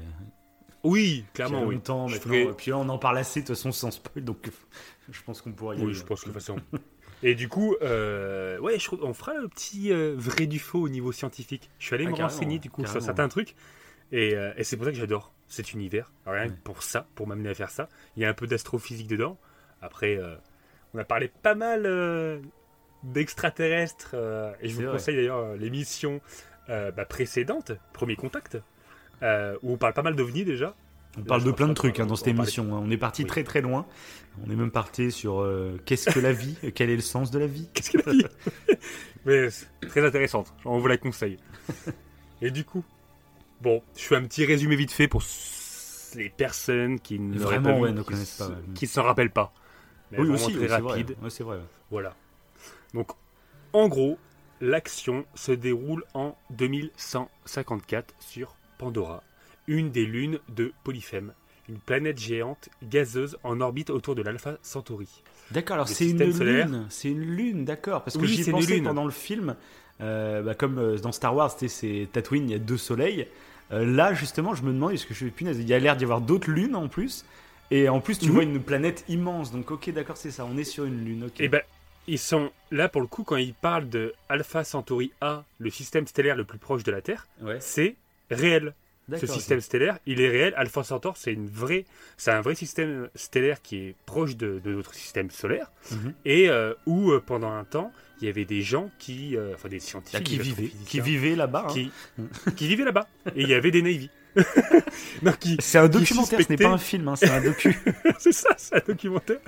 Oui, 0.82 1.24
clairement, 1.34 1.64
oui. 1.66 1.74
longtemps 1.74 2.08
Je 2.08 2.14
maintenant. 2.14 2.32
ferai- 2.32 2.42
Et 2.50 2.52
puis 2.54 2.70
là, 2.70 2.78
on 2.78 2.88
en 2.88 2.98
parle 2.98 3.18
assez 3.18 3.42
de 3.42 3.46
toute 3.46 3.56
façon 3.56 3.72
sans 3.72 3.90
spoil, 3.90 4.24
donc 4.24 4.50
je 5.10 5.22
pense 5.22 5.42
qu'on 5.42 5.52
pourra 5.52 5.74
y 5.74 5.78
aller. 5.78 5.86
Oui, 5.88 5.94
je 5.94 6.02
pense 6.04 6.20
que 6.22 6.28
de 6.28 6.32
toute 6.32 6.40
façon. 6.42 6.56
Et 7.22 7.34
du 7.34 7.48
coup, 7.48 7.76
euh, 7.82 8.58
ouais, 8.60 8.78
je 8.78 8.88
on 9.02 9.12
fera 9.12 9.34
le 9.34 9.46
petit 9.48 9.92
euh, 9.92 10.14
vrai 10.16 10.46
du 10.46 10.58
faux 10.58 10.80
au 10.80 10.88
niveau 10.88 11.12
scientifique. 11.12 11.68
Je 11.78 11.84
suis 11.86 11.94
allé 11.94 12.06
Ah, 12.06 12.10
me 12.10 12.14
renseigner 12.16 12.58
du 12.58 12.70
coup 12.70 12.86
sur 12.86 13.02
certains 13.02 13.28
trucs. 13.28 13.54
Et, 14.12 14.34
euh, 14.34 14.52
et 14.56 14.64
c'est 14.64 14.76
pour 14.78 14.86
ça 14.86 14.92
que 14.92 14.96
j'adore 14.98 15.34
cet 15.50 15.74
univers. 15.74 16.10
Rien 16.26 16.46
que 16.46 16.52
Ouais. 16.52 16.58
pour 16.64 16.82
ça, 16.82 17.06
pour 17.14 17.26
m'amener 17.26 17.50
à 17.50 17.54
faire 17.54 17.68
ça. 17.70 17.88
Il 18.16 18.22
y 18.22 18.24
a 18.24 18.30
un 18.30 18.34
peu 18.34 18.46
d'astrophysique 18.46 19.08
dedans. 19.08 19.36
Après, 19.82 20.16
euh, 20.16 20.34
on 20.94 20.98
a 20.98 21.04
parlé 21.04 21.28
pas 21.42 21.54
mal 21.54 21.82
euh, 21.84 22.40
d'extraterrestres. 23.02 24.12
euh, 24.14 24.52
et 24.62 24.68
je 24.68 24.74
vous 24.76 24.82
vrai. 24.82 24.92
conseille 24.92 25.16
d'ailleurs 25.16 25.54
l'émission 25.56 26.20
bah, 26.68 27.04
précédente, 27.04 27.72
Premier 27.92 28.14
Contact, 28.14 28.56
où 29.22 29.72
on 29.72 29.76
parle 29.76 29.92
pas 29.92 30.02
mal 30.02 30.14
d'ovnis 30.14 30.44
déjà. 30.44 30.74
On 31.18 31.22
parle 31.22 31.42
de 31.42 31.50
plein 31.50 31.66
de 31.66 31.74
trucs 31.74 31.98
hein, 31.98 32.06
dans 32.06 32.14
cette 32.14 32.28
émission. 32.28 32.62
hein. 32.76 32.80
On 32.84 32.88
est 32.92 32.96
parti 32.96 33.22
Oui. 33.22 33.28
très 33.28 33.42
très 33.42 33.60
loin. 33.60 33.84
On 34.46 34.50
est 34.50 34.54
même 34.54 34.70
parti 34.70 35.10
sur 35.10 35.40
euh, 35.40 35.80
qu'est-ce 35.84 36.08
que 36.10 36.20
la 36.20 36.32
vie, 36.32 36.56
quel 36.76 36.88
est 36.88 36.94
le 36.94 37.02
sens 37.02 37.32
de 37.32 37.40
la 37.40 37.48
vie? 37.48 37.68
Qu'est-ce 37.74 37.96
dit 38.12 38.24
Mais 39.26 39.48
très 39.88 40.06
intéressante, 40.06 40.54
on 40.64 40.78
vous 40.78 40.86
la 40.86 40.96
conseille. 40.96 41.38
Et 42.42 42.52
du 42.52 42.64
coup, 42.64 42.84
bon, 43.60 43.82
je 43.96 44.02
fais 44.02 44.16
un 44.16 44.24
petit 44.24 44.44
résumé 44.44 44.76
vite 44.76 44.92
fait 44.92 45.08
pour 45.08 45.22
les 46.16 46.28
personnes 46.30 46.98
qui 47.00 47.18
ne 47.18 47.38
Vraiment, 47.38 47.82
vu, 47.82 47.92
ne 47.92 48.00
qui 48.02 48.06
connaissent 48.08 48.36
pas, 48.36 48.50
qui 48.74 48.86
s'en 48.86 49.02
rappellent 49.02 49.30
pas. 49.30 49.52
Mais 50.10 50.18
oui 50.18 50.28
aussi, 50.30 50.52
très 50.52 50.62
oui, 50.62 50.68
c'est 50.68 50.80
vrai. 50.80 50.90
rapide. 50.92 51.16
Ouais, 51.22 51.30
c'est 51.30 51.44
vrai. 51.44 51.58
Voilà. 51.90 52.16
Donc, 52.94 53.12
en 53.72 53.88
gros, 53.88 54.18
l'action 54.60 55.24
se 55.34 55.52
déroule 55.52 56.04
en 56.14 56.36
2154 56.50 58.14
sur 58.18 58.56
Pandora, 58.78 59.22
une 59.66 59.90
des 59.90 60.04
lunes 60.04 60.40
de 60.48 60.72
Polyphème, 60.84 61.32
une 61.68 61.78
planète 61.78 62.18
géante 62.18 62.68
gazeuse 62.82 63.38
en 63.44 63.60
orbite 63.60 63.90
autour 63.90 64.14
de 64.16 64.22
l'Alpha 64.22 64.56
Centauri. 64.62 65.22
D'accord, 65.52 65.74
alors 65.74 65.88
c'est 65.88 66.08
une 66.08 66.18
lune. 66.22 66.86
C'est 66.90 67.08
une 67.10 67.20
lune, 67.22 67.64
d'accord. 67.64 68.02
Parce 68.04 68.16
que 68.16 68.22
Oui, 68.22 68.28
j'y 68.28 68.42
c'est 68.44 68.50
une 68.50 68.56
pensais 68.56 68.74
lune. 68.74 68.84
pendant 68.84 69.04
le 69.04 69.10
film. 69.10 69.56
Euh, 70.00 70.42
bah, 70.42 70.54
comme 70.54 70.78
euh, 70.78 70.98
dans 70.98 71.12
Star 71.12 71.34
Wars, 71.34 71.54
c'est 71.58 72.08
Tatooine, 72.12 72.48
il 72.48 72.52
y 72.52 72.54
a 72.54 72.58
deux 72.58 72.76
soleils. 72.78 73.26
Euh, 73.72 73.84
là, 73.84 74.14
justement, 74.14 74.54
je 74.54 74.62
me 74.62 74.72
demande, 74.72 74.92
est-ce 74.92 75.06
que 75.06 75.14
je 75.14 75.18
suis 75.20 75.30
punaise, 75.30 75.58
il 75.58 75.68
y 75.68 75.74
a 75.74 75.78
l'air 75.78 75.96
d'y 75.96 76.04
avoir 76.04 76.20
d'autres 76.20 76.50
lunes 76.50 76.74
en 76.74 76.88
plus. 76.88 77.24
Et 77.70 77.88
en 77.88 78.00
plus, 78.00 78.18
tu 78.18 78.26
Mhm. 78.26 78.32
vois 78.32 78.42
une 78.42 78.60
planète 78.60 79.04
immense. 79.08 79.52
Donc, 79.52 79.70
ok, 79.70 79.90
d'accord, 79.90 80.16
c'est 80.16 80.32
ça. 80.32 80.44
On 80.44 80.56
est 80.58 80.64
sur 80.64 80.84
une 80.84 81.04
lune. 81.04 81.30
Et 81.38 81.48
ben, 81.48 81.60
ils 82.08 82.18
sont 82.18 82.50
là 82.72 82.88
pour 82.88 83.00
le 83.00 83.06
coup 83.06 83.22
quand 83.22 83.36
ils 83.36 83.54
parlent 83.54 83.88
de 83.88 84.12
Alpha 84.28 84.64
Centauri 84.64 85.12
A, 85.20 85.44
le 85.58 85.70
système 85.70 86.06
stellaire 86.08 86.34
le 86.34 86.44
plus 86.44 86.58
proche 86.58 86.82
de 86.82 86.90
la 86.90 87.00
Terre, 87.00 87.28
ouais. 87.42 87.58
c'est 87.60 87.94
réel. 88.30 88.74
Ce 89.18 89.26
système 89.26 89.60
stellaire, 89.60 89.98
il 90.06 90.20
est 90.20 90.28
réel. 90.28 90.54
Alpha 90.56 90.82
Centaure, 90.84 91.16
c'est 91.16 91.32
une 91.32 91.48
vraie, 91.48 91.84
c'est 92.16 92.30
un 92.30 92.40
vrai 92.40 92.54
système 92.54 93.08
stellaire 93.14 93.62
qui 93.62 93.76
est 93.76 93.94
proche 94.06 94.36
de, 94.36 94.60
de 94.62 94.72
notre 94.74 94.94
système 94.94 95.30
solaire 95.30 95.70
Mhm. 95.92 96.12
et 96.24 96.48
euh, 96.50 96.74
où 96.86 97.10
euh, 97.10 97.20
pendant 97.24 97.50
un 97.52 97.64
temps, 97.64 97.92
il 98.20 98.26
y 98.26 98.28
avait 98.28 98.44
des 98.44 98.62
gens 98.62 98.90
qui, 98.98 99.36
euh, 99.36 99.54
enfin 99.54 99.68
des 99.68 99.80
scientifiques, 99.80 100.20
Ah, 100.20 100.22
qui 100.22 100.36
des 100.36 100.42
vivaient, 100.42 100.70
qui 100.86 101.00
vivaient 101.00 101.34
là-bas. 101.36 101.66
hein. 101.68 101.72
qui, 101.72 101.90
qui 102.56 102.68
vivaient 102.68 102.84
là-bas. 102.84 103.08
Et 103.34 103.42
il 103.42 103.48
y 103.48 103.54
avait 103.54 103.70
des 103.70 103.82
Navy. 103.82 104.10
qui, 105.40 105.56
C'est 105.60 105.78
un 105.78 105.88
qui 105.88 105.98
documentaire, 105.98 106.26
ce 106.26 106.34
n'est 106.34 106.38
suspectaient- 106.42 106.64
pas 106.64 106.70
un 106.70 106.78
film, 106.78 107.08
hein, 107.08 107.16
c'est 107.16 107.30
un 107.30 107.40
docu. 107.42 107.76
c'est 108.18 108.32
ça, 108.32 108.50
c'est 108.56 108.76
un 108.76 108.82
documentaire. 108.86 109.38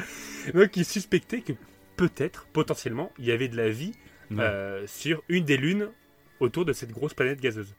Donc, 0.54 0.70
qui 0.70 0.84
suspectait 0.84 1.40
que 1.40 1.52
peut-être, 1.96 2.46
potentiellement, 2.52 3.12
il 3.18 3.26
y 3.26 3.32
avait 3.32 3.48
de 3.48 3.56
la 3.56 3.68
vie 3.68 3.92
sur 4.86 5.22
une 5.28 5.44
des 5.44 5.56
lunes 5.56 5.88
autour 6.42 6.64
de 6.64 6.72
cette 6.72 6.90
grosse 6.90 7.14
planète 7.14 7.40
gazeuse. 7.40 7.74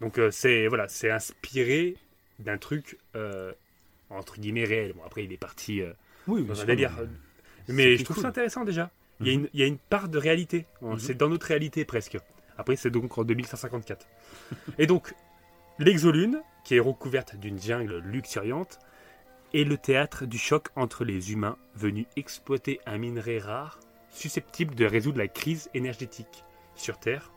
Donc 0.00 0.18
euh, 0.18 0.30
c'est 0.30 0.66
voilà, 0.68 0.86
c'est 0.88 1.10
inspiré 1.10 1.96
d'un 2.38 2.58
truc 2.58 2.98
euh, 3.16 3.52
entre 4.10 4.38
guillemets 4.38 4.64
réel. 4.64 4.92
Bon 4.94 5.02
après 5.04 5.24
il 5.24 5.32
est 5.32 5.36
parti 5.38 5.80
euh, 5.80 5.92
Oui, 6.26 6.40
dans 6.40 6.46
bien 6.46 6.52
un 6.52 6.56
sûr, 6.56 6.66
délire. 6.66 6.92
mais- 7.68 7.96
je 7.96 8.04
trouve 8.04 8.16
cool. 8.16 8.22
ça 8.22 8.28
intéressant 8.28 8.64
déjà. 8.64 8.90
Il 9.20 9.26
y, 9.26 9.30
a 9.30 9.32
Mhm. 9.34 9.40
une, 9.44 9.48
il 9.54 9.60
y 9.60 9.62
a 9.62 9.66
une 9.66 9.78
part 9.78 10.08
de 10.10 10.18
réalité. 10.18 10.66
Mhm. 10.82 10.98
C'est 10.98 11.14
dans 11.14 11.28
notre 11.28 11.46
réalité 11.46 11.84
presque. 11.84 12.18
Après 12.58 12.76
c'est 12.76 12.90
donc 12.90 13.16
en 13.18 13.24
2154. 13.24 14.06
Et 14.78 14.86
donc 14.86 15.14
l'exolune 15.78 16.42
qui 16.64 16.76
est 16.76 16.80
recouverte 16.80 17.36
d'une 17.36 17.60
jungle 17.60 17.98
luxuriante 17.98 18.78
est 19.54 19.64
le 19.64 19.78
théâtre 19.78 20.26
du 20.26 20.38
choc 20.38 20.68
entre 20.76 21.04
les 21.04 21.32
humains 21.32 21.56
venus 21.74 22.06
exploiter 22.16 22.80
un 22.84 22.98
minerai 22.98 23.38
rare 23.38 23.80
susceptible 24.10 24.74
de 24.74 24.84
résoudre 24.84 25.18
la 25.18 25.28
crise 25.28 25.70
énergétique 25.74 26.44
sur 26.74 26.98
Terre 26.98 27.30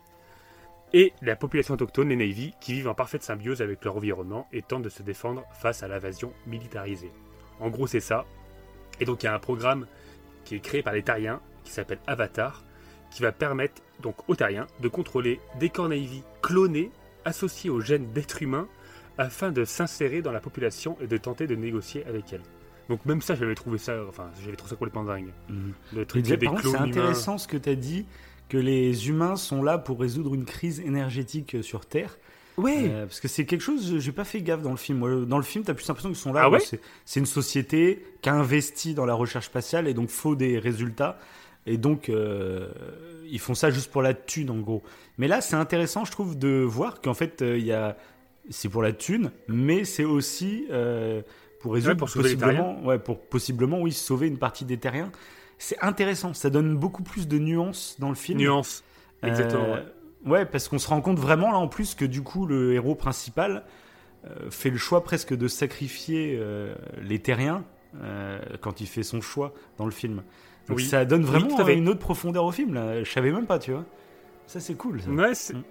et 0.94 1.14
la 1.22 1.36
population 1.36 1.76
autochtone, 1.76 2.10
les 2.10 2.16
Navy, 2.16 2.54
qui 2.60 2.74
vivent 2.74 2.88
en 2.88 2.96
parfaite 2.96 3.24
symbiose 3.24 3.62
avec 3.62 3.84
leur 3.86 3.98
environnement 3.98 4.48
et 4.52 4.62
tentent 4.62 4.84
de 4.84 4.90
se 4.90 5.04
défendre 5.04 5.44
face 5.54 5.84
à 5.84 5.88
l'invasion 5.88 6.34
militarisée. 6.48 7.12
En 7.60 7.70
gros, 7.70 7.88
c'est 7.88 8.00
ça. 8.00 8.26
Et 9.00 9.06
donc, 9.06 9.24
il 9.24 9.28
y 9.28 9.30
a 9.30 9.36
un 9.36 9.40
programme 9.40 9.86
qui 10.46 10.56
est 10.56 10.60
créé 10.60 10.82
par 10.82 10.94
les 10.94 11.04
Tariens, 11.04 11.42
qui 11.64 11.72
s'appelle 11.72 12.00
Avatar, 12.08 12.64
qui 13.12 13.22
va 13.22 13.32
permettre 13.32 13.82
donc 14.02 14.16
aux 14.28 14.36
Tariens 14.36 14.68
de 14.82 14.88
contrôler 14.88 15.40
des 15.60 15.70
corps 15.70 15.90
Navy 15.90 16.24
clonés 16.42 16.92
associés 17.26 17.70
aux 17.70 17.82
gènes 17.82 18.12
d'êtres 18.14 18.42
humains 18.42 18.68
afin 19.18 19.52
de 19.52 19.66
s'insérer 19.66 20.22
dans 20.22 20.32
la 20.32 20.40
population 20.40 20.98
et 21.02 21.08
de 21.08 21.18
tenter 21.18 21.46
de 21.46 21.56
négocier 21.56 22.06
avec 22.06 22.32
elle. 22.34 22.42
Donc 22.88 23.06
même 23.06 23.22
ça, 23.22 23.36
j'avais 23.36 23.54
trouvé 23.54 23.78
ça, 23.78 23.96
enfin, 24.08 24.32
j'avais 24.44 24.56
trouvé 24.56 24.72
ça 24.72 24.76
complètement 24.76 25.04
dingue. 25.04 25.30
Mhm. 25.50 25.74
Le 25.94 26.00
Mais 26.00 26.06
truc 26.06 26.24
des 26.24 26.38
contre, 26.38 26.68
c'est 26.68 26.78
intéressant 26.78 27.38
ce 27.38 27.48
que 27.48 27.58
tu 27.58 27.70
as 27.70 27.76
dit, 27.76 28.06
que 28.50 28.58
les 28.58 29.08
humains 29.08 29.36
sont 29.36 29.64
là 29.64 29.78
pour 29.78 30.00
résoudre 30.00 30.34
une 30.34 30.46
crise 30.46 30.80
énergétique 30.82 31.56
euh, 31.56 31.62
sur 31.62 31.86
Terre. 31.86 32.18
Ouais. 32.58 32.90
Euh, 32.90 33.06
parce 33.06 33.22
que 33.22 33.30
c'est 33.30 33.46
quelque 33.46 33.62
chose, 33.62 34.00
j'ai 34.00 34.12
pas 34.12 34.26
fait 34.26 34.42
gaffe 34.42 34.62
dans 34.62 34.72
le 34.72 34.78
film. 34.78 35.26
Dans 35.26 35.38
le 35.38 35.44
film, 35.44 35.64
t'as 35.64 35.74
plus 35.74 35.88
l'impression 35.88 36.10
qu'ils 36.10 36.18
sont 36.18 36.34
là. 36.34 36.42
Ah 36.46 36.50
ouais 36.50 36.60
c'est- 36.60 37.20
une 37.20 37.26
société 37.26 38.04
qui 38.22 38.28
a 38.30 38.34
investi 38.34 38.94
dans 38.94 39.06
la 39.06 39.14
recherche 39.14 39.46
spatiale 39.46 39.88
et 39.88 39.94
donc 39.94 40.10
faut 40.10 40.36
des 40.36 40.60
résultats. 40.60 41.18
Et 41.66 41.78
donc, 41.78 42.10
euh, 42.10 42.70
ils 43.30 43.40
font 43.40 43.54
ça 43.54 43.70
juste 43.70 43.92
pour 43.92 44.02
la 44.02 44.14
thune, 44.14 44.50
en 44.50 44.58
gros. 44.58 44.82
Mais 45.18 45.28
là, 45.28 45.40
c'est 45.40 45.56
intéressant, 45.56 46.04
je 46.04 46.12
trouve, 46.12 46.38
de 46.38 46.64
voir 46.64 47.00
qu'en 47.00 47.14
fait, 47.14 47.42
euh, 47.42 47.58
il 47.58 47.66
y 47.66 47.72
a... 47.72 47.96
c'est 48.50 48.70
pour 48.70 48.82
la 48.82 48.92
thune, 48.92 49.32
mais 49.48 49.86
c'est 49.86 50.06
aussi 50.06 50.66
pour 51.62 51.74
résoudre 51.74 51.98
pour 51.98 52.10
sauver 52.10 52.30
les 52.30 52.36
possiblement, 52.36 52.84
ouais, 52.86 52.98
pour 52.98 53.20
possiblement, 53.20 53.82
oui, 53.82 53.92
sauver 53.92 54.28
une 54.28 54.38
partie 54.38 54.66
des 54.66 54.78
terriens. 54.78 55.12
C'est 55.60 55.78
intéressant, 55.82 56.34
ça 56.34 56.50
donne 56.50 56.76
beaucoup 56.76 57.04
plus 57.04 57.28
de 57.28 57.38
nuances 57.38 57.96
dans 58.00 58.10
le 58.10 58.16
film. 58.16 58.40
Nuance. 58.40 58.84
Exactement. 59.22 59.64
Euh, 59.66 59.84
ouais. 60.26 60.32
ouais, 60.32 60.46
parce 60.46 60.68
qu'on 60.70 60.80
se 60.80 60.88
rend 60.88 61.02
compte 61.02 61.20
vraiment 61.20 61.52
là 61.52 61.58
en 61.58 61.68
plus 61.68 61.94
que 61.96 62.06
du 62.06 62.24
coup 62.24 62.46
le 62.48 62.74
héros 62.74 62.96
principal 62.96 63.64
euh, 64.26 64.50
fait 64.50 64.70
le 64.70 64.78
choix 64.78 65.04
presque 65.04 65.36
de 65.36 65.48
sacrifier 65.48 66.38
euh, 66.40 66.74
les 67.02 67.20
terriens 67.20 67.64
euh, 68.02 68.40
quand 68.62 68.82
il 68.82 68.88
fait 68.88 69.04
son 69.04 69.22
choix 69.22 69.54
dans 69.78 69.86
le 69.86 69.92
film. 69.92 70.24
Donc 70.68 70.78
Oui. 70.78 70.86
ça 70.86 71.04
donne 71.06 71.24
vraiment 71.24 71.68
une 71.68 71.90
autre 71.90 72.00
profondeur 72.00 72.46
au 72.46 72.52
film. 72.52 72.74
Là. 72.74 73.04
Je 73.04 73.10
savais 73.12 73.32
même 73.32 73.46
pas, 73.46 73.60
tu 73.60 73.72
vois. 73.72 73.86
Ça 74.48 74.60
c'est 74.60 74.76
cool. 74.76 75.02
Ça. 75.02 75.10
Ouais, 75.10 75.36
c'est- 75.36 75.54
Mm. 75.54 75.64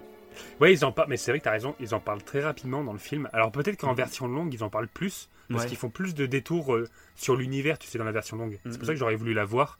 ouais, 0.61 0.71
ils 0.73 0.85
en 0.85 0.91
parlent, 0.91 1.09
mais 1.09 1.17
c'est 1.17 1.31
vrai 1.31 1.39
que 1.39 1.45
t'as 1.45 1.51
raison, 1.51 1.73
ils 1.79 1.95
en 1.95 1.99
parlent 1.99 2.23
très 2.23 2.41
rapidement 2.41 2.83
dans 2.83 2.93
le 2.93 2.99
film. 2.99 3.27
Alors 3.33 3.51
peut-être 3.51 3.77
qu'en 3.77 3.93
version 3.93 4.27
longue, 4.27 4.53
ils 4.53 4.63
en 4.63 4.69
parlent 4.69 4.87
plus, 4.87 5.29
parce 5.49 5.63
Ouais. 5.63 5.69
qu'ils 5.69 5.77
font 5.77 5.89
plus 5.89 6.13
de 6.15 6.25
détours 6.25 6.73
euh, 6.75 6.87
sur 7.15 7.35
l'univers, 7.35 7.77
tu 7.79 7.87
sais, 7.87 7.97
dans 7.97 8.03
la 8.05 8.11
version 8.11 8.37
longue. 8.37 8.59
C'est 8.65 8.77
pour 8.77 8.85
ça 8.85 8.93
que 8.93 8.99
j'aurais 8.99 9.15
voulu 9.15 9.33
la 9.33 9.45
voir. 9.45 9.79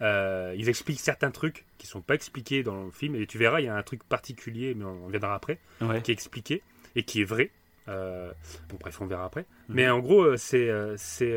Euh, 0.00 0.54
ils 0.56 0.68
expliquent 0.68 1.00
certains 1.00 1.30
trucs 1.30 1.64
qui 1.78 1.86
sont 1.86 2.00
pas 2.02 2.14
expliqués 2.14 2.62
dans 2.62 2.84
le 2.84 2.90
film, 2.90 3.14
et 3.14 3.26
tu 3.26 3.38
verras, 3.38 3.60
il 3.60 3.64
y 3.66 3.68
a 3.68 3.76
un 3.76 3.82
truc 3.82 4.02
particulier, 4.04 4.74
mais 4.74 4.84
on, 4.84 5.04
on 5.04 5.08
viendra 5.08 5.34
après, 5.34 5.58
Ouais. 5.80 6.02
qui 6.02 6.10
est 6.10 6.14
expliqué 6.14 6.62
et 6.96 7.04
qui 7.04 7.20
est 7.20 7.24
vrai. 7.24 7.50
Euh, 7.88 8.32
bon, 8.68 8.76
bref, 8.80 9.00
on 9.00 9.06
verra 9.06 9.24
après. 9.24 9.46
Mhm. 9.68 9.74
Mais 9.76 9.88
en 9.90 9.98
gros, 10.00 10.36
c'est 10.36 10.70
c'est 10.96 11.36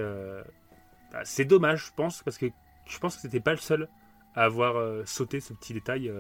bah, 1.12 1.22
c'est 1.24 1.46
dommage, 1.46 1.86
je 1.88 1.92
pense, 1.96 2.24
parce 2.24 2.38
que 2.38 2.48
je 2.88 3.00
pense 3.00 3.16
que 3.16 3.22
c'était 3.22 3.40
pas 3.40 3.52
le 3.52 3.58
seul 3.58 3.88
à 4.36 4.44
avoir 4.44 4.76
sauté 5.08 5.40
ce 5.40 5.54
petit 5.54 5.74
détail. 5.74 6.12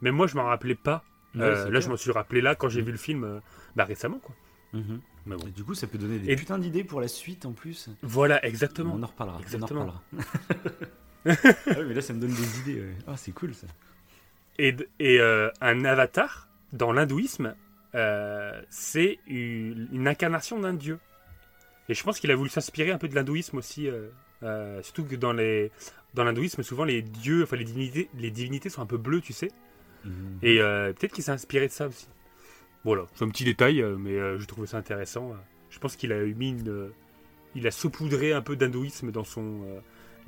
Même 0.00 0.14
moi, 0.14 0.26
je 0.26 0.36
m'en 0.36 0.44
rappelais 0.44 0.74
pas. 0.76 1.04
Ouais, 1.34 1.40
là, 1.48 1.66
clair. 1.66 1.80
je 1.82 1.88
m'en 1.88 1.96
suis 1.96 2.10
rappelé 2.10 2.40
là 2.40 2.54
quand 2.56 2.68
j'ai 2.68 2.80
Mhm. 2.80 2.86
vu 2.86 2.92
le 2.92 2.98
film 2.98 3.40
bah, 3.76 3.84
récemment. 3.84 4.18
Quoi. 4.18 4.34
Mais 5.26 5.36
bon. 5.36 5.46
Et 5.46 5.50
du 5.50 5.64
coup, 5.64 5.74
ça 5.74 5.86
peut 5.86 5.98
donner 5.98 6.18
des 6.18 6.32
Et- 6.32 6.36
putains 6.36 6.58
d'idées 6.58 6.84
pour 6.84 7.00
la 7.00 7.08
suite 7.08 7.44
en 7.46 7.52
plus. 7.52 7.88
Voilà, 8.02 8.44
exactement. 8.46 8.94
On 8.96 9.02
en 9.02 9.06
reparlera. 9.06 9.36
on 9.36 9.40
en 9.40 9.42
Exactement. 9.42 9.80
reparlera. 9.80 10.02
ah 11.26 11.82
mais 11.86 11.94
là, 11.94 12.00
ça 12.00 12.12
me 12.14 12.20
donne 12.20 12.32
des 12.34 12.58
idées. 12.60 12.80
ouais. 12.80 12.94
Ah, 13.06 13.16
c'est 13.16 13.32
cool 13.32 13.54
ça. 13.54 13.66
Et, 14.58 14.74
euh, 15.00 15.50
un 15.60 15.84
avatar, 15.84 16.48
dans 16.72 16.92
l'hindouisme, 16.92 17.54
euh, 17.94 18.60
c'est 18.70 19.18
une, 19.26 19.88
une 19.92 20.08
incarnation 20.08 20.58
d'un 20.58 20.74
dieu. 20.74 20.98
Et 21.88 21.94
je 21.94 22.02
pense 22.04 22.20
qu'il 22.20 22.30
a 22.30 22.36
voulu 22.36 22.50
s'inspirer 22.50 22.90
un 22.90 22.98
peu 22.98 23.08
de 23.08 23.14
l'hindouisme 23.14 23.58
aussi. 23.58 23.88
euh, 23.88 24.82
surtout 24.82 25.04
que 25.04 25.16
dans 25.16 25.32
les 25.32 25.70
dans 26.14 26.24
l'hindouisme, 26.24 26.62
souvent 26.62 26.84
les 26.84 27.02
dieux, 27.02 27.42
enfin 27.44 27.56
les 27.56 27.64
divinités, 27.64 28.08
les 28.18 28.30
divinités 28.30 28.68
sont 28.68 28.82
un 28.82 28.86
peu 28.86 28.96
bleues, 28.96 29.20
tu 29.20 29.32
sais. 29.32 29.50
Mhm. 30.04 30.38
Et 30.42 30.58
peut-être 30.58 31.12
qu'il 31.12 31.22
s'est 31.24 31.30
inspiré 31.30 31.66
de 31.68 31.72
ça 31.72 31.86
aussi. 31.88 32.06
Voilà, 32.84 33.06
c'est 33.14 33.24
un 33.24 33.28
petit 33.28 33.44
détail, 33.44 33.82
euh, 33.82 33.96
mais 33.98 34.12
euh, 34.12 34.38
je 34.38 34.46
trouve 34.46 34.66
ça 34.66 34.78
intéressant. 34.78 35.32
euh. 35.32 35.36
Je 35.70 35.78
pense 35.78 35.96
qu'il 35.96 36.12
a 36.12 36.20
mis 36.24 36.50
une, 36.50 36.90
il 37.54 37.66
a 37.66 37.70
saupoudré 37.70 38.32
un 38.32 38.40
peu 38.42 38.56
d'hindouisme 38.56 39.10
dans 39.12 39.24
son 39.24 39.60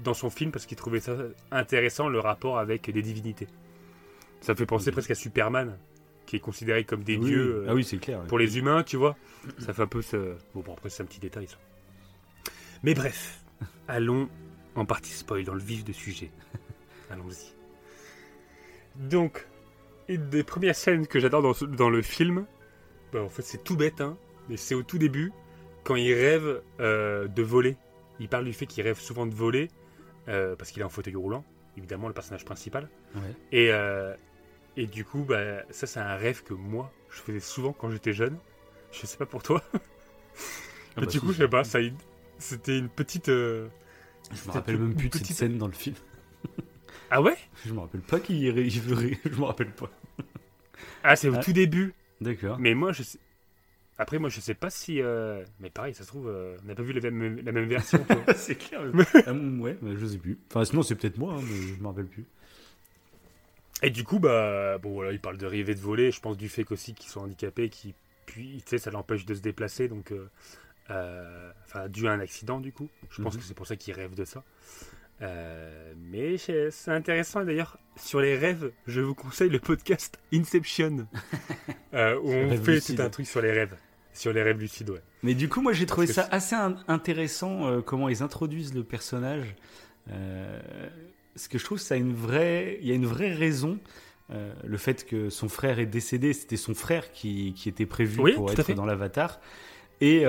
dans 0.01 0.15
son 0.15 0.31
film 0.31 0.51
parce 0.51 0.67
qu'il 0.67 0.77
trouvait 0.77 1.01
ça 1.01 1.17
intéressant 1.51 2.09
le 2.09 2.19
rapport 2.21 2.59
avec 2.59 2.91
des 2.91 3.03
divinités. 3.03 3.47
Ça 4.41 4.53
me 4.53 4.57
fait 4.59 4.67
penser 4.67 4.91
presque 4.93 5.11
à 5.11 5.15
Superman, 5.15 5.79
qui 6.27 6.37
est 6.37 6.41
considéré 6.41 6.85
comme 6.85 7.03
des 7.05 7.17
Oui, 7.17 7.27
dieux 7.27 7.61
oui. 7.63 7.67
Ah 7.71 7.75
oui, 7.75 7.85
c'est 7.85 7.99
clair. 7.99 8.23
pour 8.25 8.39
les 8.39 8.59
humains, 8.59 8.83
tu 8.83 8.97
vois. 8.97 9.17
Ça 9.59 9.73
fait 9.73 9.83
un 9.83 9.87
peu 9.87 10.03
ce. 10.03 10.35
Bon, 10.55 10.61
bon 10.61 10.73
après 10.75 10.91
c'est 10.91 11.03
un 11.03 11.07
petit 11.07 11.21
détail 11.21 11.47
ça. 11.49 11.57
Mais 12.83 12.95
bref, 12.95 13.41
allons 13.89 14.29
en 14.75 14.85
partie 14.85 15.13
spoil 15.13 15.45
dans 15.45 15.55
le 15.55 15.61
vif 15.61 15.85
du 15.85 15.93
sujet. 15.93 16.31
Allons-y. 17.11 17.53
Donc, 19.09 19.47
une 20.09 20.29
des 20.29 20.43
premières 20.45 20.75
scènes 20.77 21.07
que 21.07 21.21
j'adore 21.21 21.55
dans, 21.67 21.91
le 21.91 22.03
film, 22.03 22.47
bah, 23.13 23.23
en 23.23 23.29
fait 23.29 23.43
c'est 23.43 23.63
tout 23.63 23.77
bête, 23.77 24.01
hein, 24.01 24.17
mais 24.49 24.57
c'est 24.57 24.75
au 24.75 24.83
tout 24.83 24.99
début, 24.99 25.33
quand 25.85 25.97
il 25.97 26.13
rêve 26.13 26.63
euh, 26.81 27.29
de 27.29 27.43
voler. 27.43 27.77
Il 28.21 28.29
parle 28.29 28.45
du 28.45 28.53
fait 28.53 28.67
qu'il 28.67 28.83
rêve 28.85 28.99
souvent 28.99 29.27
de 29.27 29.35
voler, 29.35 29.71
euh, 30.29 30.55
parce 30.57 30.71
qu'il 30.71 30.83
est 30.83 30.85
en 30.85 30.89
fauteuil 30.91 31.17
roulant, 31.17 31.45
évidemment 31.77 32.09
le 32.09 32.15
personnage 32.15 32.45
principal. 32.45 32.89
Ouais. 33.15 33.21
Et, 33.53 33.73
euh, 33.73 34.15
et 34.77 34.87
du 34.87 35.05
coup, 35.05 35.25
bah, 35.25 35.63
ça 35.71 35.87
c'est 35.87 36.01
un 36.01 36.17
rêve 36.17 36.43
que 36.43 36.55
moi, 36.55 36.93
je 37.11 37.21
faisais 37.21 37.41
souvent 37.41 37.73
quand 37.73 37.91
j'étais 37.91 38.13
jeune. 38.13 38.37
Je 38.93 39.07
sais 39.07 39.17
pas 39.17 39.27
pour 39.27 39.43
toi. 39.43 39.63
Ah 40.95 41.01
Mais 41.01 41.07
bah, 41.07 41.13
du 41.13 41.19
si, 41.19 41.25
coup, 41.25 41.33
je 41.33 41.39
sais 41.39 41.49
pas, 41.49 41.65
ça, 41.65 41.79
c'était 42.37 42.77
une 42.77 42.91
petite... 42.91 43.29
Je 43.29 43.63
me 44.47 44.51
rappelle 44.53 44.77
même 44.77 44.95
plus 44.95 45.09
de 45.09 45.15
cette 45.15 45.23
petite- 45.23 45.37
scène 45.39 45.57
dans 45.57 45.67
le 45.67 45.73
film. 45.73 45.97
Ah 47.11 47.21
ouais? 47.23 47.37
Je 47.67 47.73
me 47.73 47.81
rappelle 47.81 48.01
pas 48.01 48.21
qu'il 48.21 48.51
veut 48.53 48.95
ré- 48.95 49.19
Je 49.25 49.39
me 49.39 49.45
rappelle 49.45 49.71
pas. 49.73 49.91
Ah, 51.05 51.17
c'est 51.17 51.29
au 51.29 51.35
Ah. 51.37 51.43
tout 51.43 51.53
début. 51.53 51.95
D'accord. 52.21 52.59
Mais 52.59 52.75
moi, 52.75 52.93
je 52.93 53.03
sais... 53.03 53.19
Après, 53.99 54.19
moi, 54.19 54.31
je 54.31 54.41
sais 54.41 54.55
pas 54.55 54.71
si... 54.71 55.01
euh, 55.03 55.45
Mais 55.61 55.71
pareil, 55.71 55.95
ça 55.95 56.03
se 56.03 56.09
trouve, 56.09 56.29
euh, 56.29 56.57
on 56.65 56.67
n'a 56.67 56.75
pas 56.75 56.83
vu 56.83 56.93
la 56.93 57.11
même, 57.11 57.41
la 57.45 57.53
même 57.53 57.69
version. 57.69 58.05
c'est 58.37 58.57
clair. 58.57 58.81
Ah, 59.27 59.33
ouais, 59.33 59.77
bah, 59.83 59.91
je 59.97 60.07
sais 60.07 60.19
plus. 60.19 60.39
Enfin, 60.49 60.65
sinon, 60.65 60.83
c'est 60.83 60.95
peut-être 60.95 61.19
moi, 61.19 61.35
hein, 61.35 61.41
mais 61.43 61.75
je 61.77 61.81
me 61.81 61.87
rappelle 61.87 62.07
plus. 62.07 62.25
Et 63.83 63.91
du 63.91 64.05
coup, 64.05 64.19
bah, 64.21 64.79
bon, 64.79 64.93
voilà, 64.93 65.13
il 65.13 65.21
parle 65.21 65.37
de 65.39 65.47
rêver 65.47 65.75
de 65.75 65.81
voler. 65.81 66.11
Je 66.13 66.21
pense 66.21 66.37
du 66.37 66.49
fait 66.49 66.65
qu'aussi 66.65 66.95
qu'ils 66.95 67.11
sont 67.11 67.21
handicapés, 67.21 67.69
qui 67.69 67.95
puis, 68.27 68.63
tu 68.65 68.71
sais, 68.71 68.79
ça 68.79 68.91
l'empêche 68.91 69.27
de 69.27 69.35
se 69.35 69.41
déplacer, 69.41 69.89
donc, 69.89 70.13
euh, 70.91 71.53
enfin, 71.67 71.89
dû 71.89 72.07
à 72.09 72.13
un 72.13 72.21
accident, 72.21 72.61
du 72.61 72.73
coup. 72.73 72.89
Je 73.11 73.21
pense 73.23 73.35
Mhm. 73.35 73.41
que 73.41 73.47
c'est 73.47 73.55
pour 73.55 73.67
ça 73.67 73.77
qu'ils 73.77 73.95
rêvent 73.95 74.15
de 74.15 74.25
ça. 74.25 74.43
Euh, 75.23 75.93
mais 76.11 76.37
c'est 76.37 76.71
intéressant. 76.91 77.45
D'ailleurs, 77.45 77.79
sur 77.97 78.21
les 78.21 78.37
rêves, 78.37 78.73
je 78.87 79.01
vous 79.01 79.15
conseille 79.15 79.51
le 79.51 79.61
podcast 79.61 80.19
Inception, 80.33 81.07
euh, 81.95 82.19
où 82.23 82.31
on 82.31 82.57
fait 82.59 82.73
lucide. 82.75 82.97
tout 82.97 83.03
un 83.03 83.11
truc 83.11 83.27
sur 83.27 83.41
les 83.41 83.53
rêves. 83.53 83.77
Sur 84.15 84.33
les 84.33 84.43
rêves 84.43 84.59
lucides, 84.59 84.91
ouais. 84.91 85.01
Mais 85.23 85.35
du 85.35 85.49
coup, 85.49 85.63
moi, 85.63 85.73
j'ai 85.73 85.87
trouvé 85.87 86.07
ça 86.07 86.29
assez 86.31 86.55
in- 86.55 86.77
intéressant 86.89 87.67
euh, 87.67 87.81
comment 87.81 88.09
ils 88.09 88.23
introduisent 88.23 88.75
le 88.75 88.85
personnage. 88.85 89.55
Ce 91.35 91.49
que 91.49 91.57
je 91.59 91.65
trouve, 91.65 91.79
ça 91.79 91.95
a 91.95 91.97
une 91.99 92.13
vraie, 92.13 92.79
il 92.83 92.89
y 92.89 92.93
a 92.93 92.95
une 92.95 93.07
vraie 93.07 93.33
raison. 93.33 93.79
Le 94.65 94.77
fait 94.79 95.07
que 95.07 95.31
son 95.31 95.49
frère 95.49 95.79
est 95.79 95.87
décédé, 95.87 96.33
c'était 96.33 96.57
son 96.57 96.75
frère 96.75 97.13
qui, 97.13 97.53
qui 97.55 97.69
était 97.69 97.87
prévu 97.87 98.21
Oui, 98.21 98.33
pour 98.35 98.51
être 98.51 98.73
dans 98.75 98.85
l'avatar. 98.85 99.41
Et, 100.01 100.25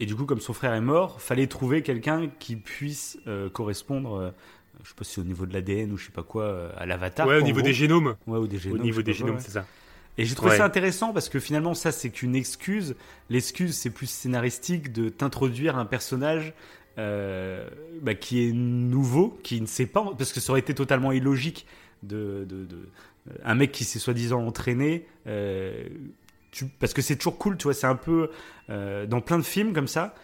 et 0.00 0.06
du 0.06 0.14
coup, 0.14 0.24
comme 0.24 0.40
son 0.40 0.52
frère 0.52 0.74
est 0.74 0.80
mort, 0.80 1.20
fallait 1.20 1.46
trouver 1.46 1.82
quelqu'un 1.82 2.28
qui 2.38 2.56
puisse 2.56 3.18
euh, 3.26 3.48
correspondre, 3.50 4.14
euh, 4.16 4.30
je 4.84 4.88
sais 4.90 4.94
pas 4.94 5.04
si 5.04 5.18
au 5.20 5.24
niveau 5.24 5.44
de 5.46 5.52
l'ADN 5.52 5.92
ou 5.92 5.96
je 5.96 6.06
sais 6.06 6.12
pas 6.12 6.22
quoi, 6.22 6.44
euh, 6.44 6.70
à 6.76 6.86
l'avatar. 6.86 7.26
ouais, 7.26 7.38
au 7.38 7.42
niveau 7.42 7.58
gros. 7.60 7.66
des 7.66 7.72
génomes. 7.74 8.14
Ouais, 8.26 8.38
ou 8.38 8.46
des 8.46 8.58
génomes, 8.58 8.78
au 8.80 8.82
niveau 8.82 9.02
des 9.02 9.12
génomes, 9.12 9.36
ouais. 9.36 9.40
c'est 9.42 9.50
ça. 9.52 9.66
Et 10.20 10.24
j'ai 10.24 10.34
trouvé 10.34 10.50
Ouais. 10.52 10.56
ça 10.58 10.64
intéressant 10.64 11.12
parce 11.12 11.28
que 11.28 11.38
finalement, 11.38 11.74
ça, 11.74 11.92
c'est 11.92 12.10
qu'une 12.10 12.34
excuse. 12.34 12.96
L'excuse, 13.30 13.76
c'est 13.76 13.90
plus 13.90 14.08
scénaristique 14.10 14.92
de 14.92 15.08
t'introduire 15.10 15.78
un 15.78 15.84
personnage 15.84 16.54
euh, 16.98 17.68
bah, 18.02 18.14
qui 18.14 18.44
est 18.48 18.52
nouveau, 18.52 19.38
qui 19.44 19.60
ne 19.60 19.66
sait 19.66 19.86
pas, 19.86 20.04
parce 20.18 20.32
que 20.32 20.40
ça 20.40 20.50
aurait 20.50 20.60
été 20.60 20.74
totalement 20.74 21.12
illogique 21.12 21.66
de, 22.02 22.44
de, 22.48 22.64
de- 22.64 22.88
un 23.44 23.54
mec 23.54 23.70
qui 23.72 23.84
s'est 23.84 23.98
soi-disant 24.00 24.44
entraîné. 24.44 25.06
euh, 25.28 25.84
tu- 26.50 26.66
parce 26.66 26.94
que 26.94 27.02
c'est 27.02 27.16
toujours 27.16 27.38
cool, 27.38 27.56
tu 27.56 27.64
vois, 27.64 27.74
c'est 27.74 27.86
un 27.86 27.96
peu 27.96 28.30
euh, 28.70 29.06
dans 29.06 29.20
plein 29.20 29.38
de 29.38 29.42
films 29.44 29.72
comme 29.72 29.88
ça. 29.88 30.14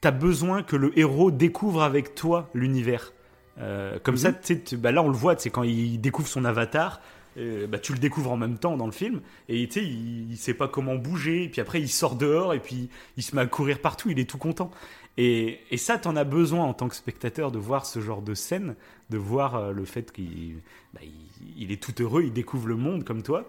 T'as 0.00 0.10
besoin 0.10 0.62
que 0.62 0.76
le 0.76 0.98
héros 0.98 1.30
découvre 1.30 1.82
avec 1.82 2.14
toi 2.14 2.50
l'univers. 2.54 3.12
Euh, 3.58 3.98
comme 4.02 4.16
ça, 4.16 4.32
tu- 4.32 4.76
bah 4.76 4.92
là 4.92 5.02
on 5.02 5.08
le 5.08 5.16
voit, 5.16 5.36
c'est 5.38 5.50
quand 5.50 5.62
il 5.62 6.00
découvre 6.00 6.28
son 6.28 6.44
avatar, 6.44 7.00
euh, 7.36 7.66
bah, 7.66 7.78
tu 7.78 7.92
le 7.92 7.98
découvres 7.98 8.32
en 8.32 8.36
même 8.36 8.58
temps 8.58 8.76
dans 8.76 8.86
le 8.86 8.92
film, 8.92 9.20
et 9.48 9.66
tu 9.68 9.80
sais, 9.80 9.86
il, 9.86 10.30
il 10.32 10.36
sait 10.36 10.54
pas 10.54 10.68
comment 10.68 10.96
bouger, 10.96 11.44
et 11.44 11.48
puis 11.48 11.60
après 11.60 11.80
il 11.80 11.88
sort 11.88 12.16
dehors, 12.16 12.52
et 12.54 12.60
puis 12.60 12.90
il 13.16 13.22
se 13.22 13.34
met 13.36 13.42
à 13.42 13.46
courir 13.46 13.80
partout, 13.80 14.10
il 14.10 14.18
est 14.18 14.28
tout 14.28 14.38
content. 14.38 14.70
Et, 15.16 15.60
et 15.70 15.76
ça, 15.76 15.96
t'en 15.98 16.16
as 16.16 16.24
besoin 16.24 16.64
en 16.64 16.74
tant 16.74 16.88
que 16.88 16.96
spectateur 16.96 17.52
de 17.52 17.58
voir 17.58 17.86
ce 17.86 18.00
genre 18.00 18.22
de 18.22 18.34
scène, 18.34 18.74
de 19.10 19.18
voir 19.18 19.72
le 19.72 19.84
fait 19.84 20.10
qu'il 20.12 20.56
bah, 20.92 21.00
il, 21.04 21.62
il 21.64 21.72
est 21.72 21.80
tout 21.82 21.94
heureux, 22.02 22.22
il 22.24 22.32
découvre 22.32 22.66
le 22.68 22.76
monde 22.76 23.04
comme 23.04 23.22
toi. 23.22 23.48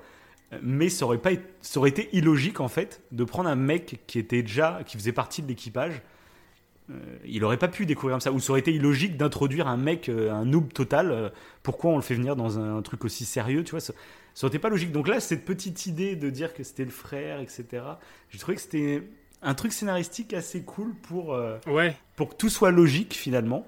Mais 0.61 0.89
ça 0.89 1.05
aurait, 1.05 1.17
pas 1.17 1.31
été, 1.31 1.43
ça 1.61 1.79
aurait 1.79 1.89
été 1.89 2.09
illogique 2.13 2.59
en 2.59 2.67
fait 2.67 3.01
de 3.11 3.23
prendre 3.23 3.49
un 3.49 3.55
mec 3.55 4.01
qui 4.07 4.19
était 4.19 4.41
déjà, 4.41 4.81
qui 4.85 4.97
faisait 4.97 5.11
partie 5.11 5.41
de 5.41 5.47
l'équipage. 5.47 6.01
Euh, 6.91 7.17
il 7.25 7.43
aurait 7.43 7.57
pas 7.57 7.67
pu 7.67 7.85
découvrir 7.85 8.13
comme 8.13 8.21
ça. 8.21 8.31
Ou 8.31 8.39
ça 8.39 8.51
aurait 8.51 8.59
été 8.59 8.73
illogique 8.73 9.17
d'introduire 9.17 9.67
un 9.67 9.77
mec, 9.77 10.09
euh, 10.09 10.31
un 10.31 10.45
noob 10.45 10.71
total. 10.71 11.11
euh, 11.11 11.29
pourquoi 11.63 11.91
on 11.91 11.95
le 11.95 12.01
fait 12.01 12.15
venir 12.15 12.35
dans 12.35 12.59
un, 12.59 12.81
truc 12.81 13.05
aussi 13.05 13.25
sérieux, 13.25 13.63
tu 13.63 13.71
vois 13.71 13.79
ça, 13.79 13.93
ça 14.33 14.45
aurait 14.45 14.55
été 14.55 14.59
pas 14.59 14.69
logique. 14.69 14.91
Donc 14.91 15.07
là, 15.07 15.19
cette 15.19 15.45
petite 15.45 15.85
idée 15.87 16.15
de 16.15 16.29
dire 16.29 16.53
que 16.53 16.63
c'était 16.63 16.85
le 16.85 16.91
frère, 16.91 17.39
etc. 17.39 17.65
J'ai 18.29 18.37
trouvé 18.37 18.55
que 18.55 18.61
c'était 18.61 19.03
un 19.41 19.53
truc 19.55 19.73
scénaristique 19.73 20.33
assez 20.33 20.61
cool 20.61 20.93
pour 20.93 21.37
Ouais, 21.67 21.95
pour 22.15 22.29
que 22.29 22.35
tout 22.35 22.49
soit 22.49 22.71
logique 22.71 23.13
finalement, 23.13 23.65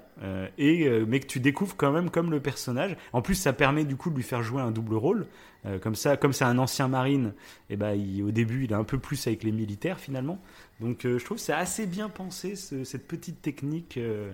et 0.58 0.88
mais 1.06 1.20
que 1.20 1.26
tu 1.26 1.40
découvres 1.40 1.76
quand 1.76 1.90
même 1.90 2.10
comme 2.10 2.30
le 2.30 2.40
personnage. 2.40 2.96
En 3.12 3.22
plus, 3.22 3.34
ça 3.34 3.52
permet 3.52 3.84
du 3.84 3.96
coup 3.96 4.10
de 4.10 4.16
lui 4.16 4.22
faire 4.22 4.42
jouer 4.42 4.60
un 4.60 4.70
double 4.70 4.94
rôle. 4.94 5.26
Euh, 5.66 5.78
comme 5.78 5.96
ça, 5.96 6.16
comme 6.16 6.32
c'est 6.32 6.44
un 6.44 6.58
ancien 6.58 6.86
marine, 6.88 7.34
et 7.68 7.76
ben 7.76 7.92
il- 7.92 8.22
au 8.22 8.30
début, 8.30 8.64
il 8.64 8.70
est 8.72 8.76
un 8.76 8.84
peu 8.84 8.98
plus 8.98 9.26
avec 9.26 9.42
les 9.42 9.50
militaires 9.52 9.98
finalement. 9.98 10.40
Donc, 10.80 11.04
euh, 11.04 11.18
je 11.18 11.24
trouve 11.24 11.38
que 11.38 11.42
c'est 11.42 11.52
assez 11.52 11.86
bien 11.86 12.08
pensé 12.08 12.54
ce- 12.54 12.84
cette 12.84 13.08
petite 13.08 13.42
technique 13.42 13.96
euh, 13.96 14.30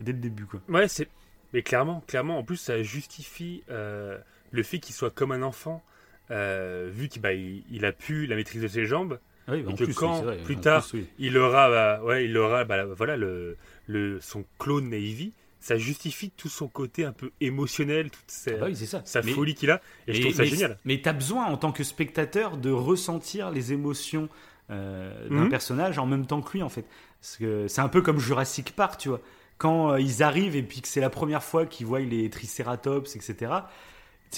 dès 0.00 0.12
le 0.12 0.18
début, 0.18 0.46
quoi. 0.46 0.60
ouais, 0.68 0.88
c'est. 0.88 1.08
Mais 1.52 1.62
clairement, 1.62 2.02
clairement, 2.06 2.38
en 2.38 2.42
plus, 2.42 2.56
ça 2.56 2.82
justifie 2.82 3.62
le 3.68 4.62
fait 4.62 4.78
qu'il 4.78 4.94
soit 4.94 5.10
comme 5.10 5.32
un 5.32 5.42
enfant, 5.42 5.82
vu 6.30 7.08
qu'il 7.08 7.22
bah, 7.22 7.32
il, 7.34 7.84
a 7.84 7.92
pu 7.92 8.26
la 8.26 8.34
maîtrise 8.36 8.62
de 8.62 8.68
ses 8.68 8.86
jambes. 8.86 9.18
Ah 9.46 9.52
oui, 9.52 9.64
Et 9.68 9.74
que 9.74 9.92
quand, 9.92 10.12
oui, 10.12 10.18
c'est 10.20 10.24
vrai, 10.24 10.44
plus 10.44 10.56
tard, 10.56 10.86
plus, 10.86 11.00
oui. 11.00 11.06
Il 11.18 11.36
aura, 11.36 11.68
bah, 11.68 12.02
ouais, 12.02 12.24
il 12.24 12.36
aura, 12.38 12.64
bah, 12.64 12.86
voilà, 12.86 13.16
le, 13.16 13.56
le, 13.86 14.18
son 14.20 14.44
clone 14.58 14.88
Navy. 14.88 15.32
Ça 15.64 15.78
justifie 15.78 16.30
tout 16.30 16.50
son 16.50 16.68
côté 16.68 17.06
un 17.06 17.12
peu 17.12 17.30
émotionnel, 17.40 18.10
toute 18.10 18.22
sa, 18.30 18.50
Ah 18.50 18.54
bah 18.58 18.66
oui, 18.66 18.76
c'est 18.76 18.84
ça. 18.84 19.00
sa 19.06 19.22
Mais- 19.22 19.32
folie 19.32 19.54
qu'il 19.54 19.70
a. 19.70 19.80
Et 20.06 20.12
je 20.12 20.18
Mais- 20.18 20.24
trouve 20.26 20.36
ça 20.36 20.42
mais- 20.42 20.48
génial. 20.50 20.78
Mais 20.84 21.00
tu 21.00 21.08
as 21.08 21.14
besoin, 21.14 21.46
en 21.46 21.56
tant 21.56 21.72
que 21.72 21.82
spectateur, 21.84 22.58
de 22.58 22.70
ressentir 22.70 23.50
les 23.50 23.72
émotions 23.72 24.28
euh, 24.70 25.28
d'un 25.28 25.44
Mhm. 25.44 25.48
personnage 25.50 25.98
en 25.98 26.06
même 26.06 26.26
temps 26.26 26.40
que 26.42 26.52
lui, 26.52 26.62
en 26.62 26.68
fait. 26.70 26.84
C'est 27.20 27.78
un 27.80 27.88
peu 27.88 28.00
comme 28.02 28.18
Jurassic 28.18 28.72
Park, 28.76 28.98
tu 28.98 29.08
vois. 29.10 29.20
Quand 29.58 29.92
euh, 29.92 30.00
ils 30.00 30.22
arrivent 30.22 30.56
et 30.56 30.62
puis 30.62 30.80
que 30.82 30.88
c'est 30.88 31.00
la 31.00 31.10
première 31.10 31.42
fois 31.42 31.64
qu'ils 31.66 31.86
voient 31.86 32.00
les 32.00 32.28
Triceratops, 32.30 33.14
etc., 33.16 33.52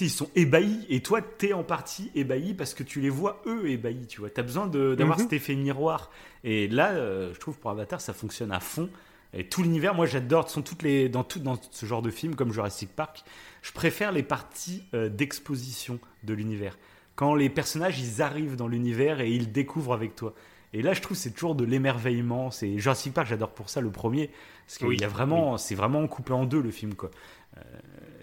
ils 0.01 0.11
sont 0.11 0.29
ébahis. 0.35 0.85
Et 0.91 1.01
toi, 1.01 1.23
t'es 1.23 1.53
en 1.55 1.63
partie 1.65 2.11
ébahi 2.15 2.55
parce 2.55 2.75
que 2.75 2.83
tu 2.83 3.01
les 3.01 3.09
vois, 3.09 3.41
eux, 3.47 3.69
ébahis, 3.71 4.07
tu 4.09 4.21
vois. 4.21 4.29
T'as 4.31 4.43
besoin 4.43 4.67
d'avoir 4.67 5.17
Mhm. 5.19 5.25
cet 5.25 5.33
effet 5.33 5.55
miroir. 5.55 6.11
Et 6.45 6.69
là, 6.69 6.91
euh, 6.93 7.33
je 7.35 7.39
trouve, 7.41 7.57
pour 7.59 7.71
Avatar, 7.71 8.01
ça 8.01 8.13
fonctionne 8.13 8.53
à 8.53 8.61
fond. 8.61 8.91
Et 9.39 9.47
tout 9.49 9.63
l'univers, 9.63 9.95
moi 9.95 10.07
j'adore, 10.07 10.49
sont 10.51 10.63
toutes 10.63 10.83
les 10.83 11.09
dans 11.09 11.23
tout 11.25 11.39
dans 11.41 11.59
ce 11.71 11.87
genre 11.87 12.03
de 12.03 12.11
film 12.11 12.35
comme 12.35 12.53
Jurassic 12.53 12.89
Park, 12.95 13.25
je 13.63 13.71
préfère 13.73 14.11
les 14.13 14.23
parties 14.23 14.83
euh, 14.95 15.09
d'exposition 15.09 15.99
de 16.25 16.35
l'univers. 16.35 16.79
Quand 17.17 17.35
les 17.35 17.49
personnages 17.51 18.01
ils 18.01 18.23
arrivent 18.23 18.57
dans 18.57 18.69
l'univers 18.69 19.21
et 19.21 19.31
ils 19.31 19.53
découvrent 19.53 19.93
avec 19.95 20.15
toi. 20.17 20.35
Et 20.73 20.83
là, 20.83 20.93
je 20.95 21.01
trouve 21.01 21.17
c'est 21.17 21.31
toujours 21.31 21.55
de 21.55 21.65
l'émerveillement. 21.65 22.51
C'est 22.51 22.79
Jurassic 22.79 23.15
Park, 23.15 23.29
j'adore 23.29 23.51
pour 23.51 23.71
ça 23.71 23.81
le 23.81 23.91
premier, 23.91 24.31
parce 24.67 24.79
qu'il 24.79 24.89
Oui, 24.89 24.97
y 24.99 25.05
a 25.05 25.09
vraiment, 25.09 25.57
c'est 25.59 25.75
vraiment 25.75 26.07
coupé 26.09 26.33
en 26.33 26.45
deux 26.45 26.61
le 26.61 26.71
film 26.71 26.95
quoi. 26.95 27.11
Euh, 27.57 27.61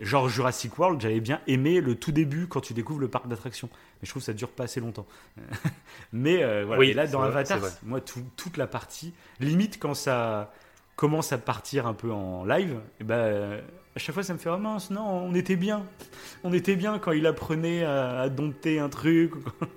genre 0.02 0.30
Jurassic 0.30 0.78
World, 0.78 1.02
j'avais 1.02 1.20
bien 1.22 1.42
aimé 1.48 1.82
le 1.82 1.96
tout 1.96 2.12
début 2.12 2.48
quand 2.48 2.62
tu 2.62 2.74
découvres 2.74 3.00
le 3.00 3.08
parc 3.08 3.28
d'attractions, 3.28 3.70
mais 3.74 4.06
je 4.06 4.10
trouve 4.10 4.22
que 4.22 4.26
ça 4.26 4.34
dure 4.34 4.50
pas 4.50 4.66
assez 4.66 4.80
longtemps. 4.80 5.08
mais 6.12 6.44
euh, 6.44 6.64
voilà. 6.66 6.80
Oui, 6.80 6.90
et 6.90 6.94
là, 6.94 7.08
dans 7.08 7.22
Avatar, 7.22 7.60
vrai. 7.60 7.72
moi 7.84 8.02
tout- 8.02 8.26
toute 8.36 8.58
la 8.58 8.68
partie, 8.68 9.14
limite 9.40 9.80
quand 9.80 9.94
ça 9.94 10.54
commence 11.04 11.34
à 11.34 11.38
partir 11.38 11.86
un 11.86 11.94
peu 11.94 12.12
en 12.14 12.46
live, 12.46 12.80
et 13.02 13.04
ben, 13.04 13.16
euh, 13.16 13.62
à 13.96 14.00
chaque 14.00 14.14
fois 14.14 14.24
ça 14.24 14.32
me 14.34 14.38
fait 14.40 14.50
oh 14.50 14.58
mince, 14.58 14.90
non, 14.90 15.02
on 15.06 15.36
était 15.36 15.58
bien. 15.58 15.84
On 16.46 16.54
était 16.54 16.78
bien 16.78 16.98
quand 16.98 17.12
il 17.12 17.28
apprenait 17.28 17.84
à, 17.84 18.22
à 18.22 18.30
dompter 18.30 18.80
un 18.80 18.88
truc. 18.88 19.34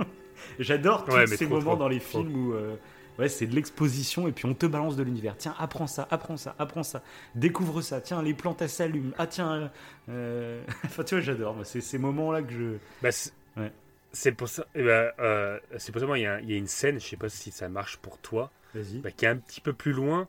J'adore 0.60 1.04
tous 1.04 1.12
Ouais, 1.14 1.26
ces 1.26 1.46
trop, 1.46 1.56
moments 1.56 1.72
trop, 1.72 1.76
dans 1.80 1.88
les 1.88 1.98
trop. 1.98 2.22
films 2.22 2.36
où 2.36 2.52
euh, 2.54 2.76
ouais, 3.18 3.28
c'est 3.28 3.46
de 3.48 3.54
l'exposition 3.56 4.28
et 4.28 4.32
puis 4.32 4.46
on 4.46 4.54
te 4.54 4.66
balance 4.66 4.94
de 4.94 5.02
l'univers. 5.02 5.34
Tiens, 5.36 5.54
apprends 5.58 5.88
ça, 5.88 6.06
apprends 6.12 6.36
ça, 6.36 6.54
apprends 6.60 6.84
ça. 6.84 7.02
Découvre 7.34 7.80
ça. 7.82 8.00
Tiens, 8.00 8.22
les 8.22 8.32
plantes 8.34 8.62
elles 8.62 8.68
s'allument. 8.70 9.12
Ah 9.18 9.26
tiens, 9.26 9.70
euh, 10.08 10.62
enfin 10.84 11.02
tu 11.02 11.16
vois, 11.16 11.22
j'adore. 11.24 11.56
C'est 11.64 11.80
ces 11.80 11.98
moments-là 11.98 12.42
que 12.42 12.52
je. 12.52 12.76
Bah, 13.02 13.10
c'est 13.10 13.32
Ouais. 13.56 14.32
pour 14.36 14.48
ça. 14.48 14.64
eh 14.76 14.82
ben, 14.84 15.10
euh, 15.18 15.58
c'est 15.78 15.90
pour 15.90 16.00
ça 16.00 16.06
moi, 16.06 16.18
il 16.18 16.22
y, 16.22 16.52
y 16.52 16.54
a 16.54 16.56
une 16.56 16.68
scène. 16.68 17.00
Je 17.00 17.06
sais 17.06 17.16
pas 17.16 17.28
si 17.28 17.50
ça 17.50 17.68
marche 17.68 17.96
pour 17.96 18.18
toi. 18.18 18.50
Bah, 19.02 19.10
qui 19.10 19.24
est 19.24 19.28
un 19.28 19.36
petit 19.38 19.60
peu 19.60 19.72
plus 19.72 19.92
loin. 19.92 20.28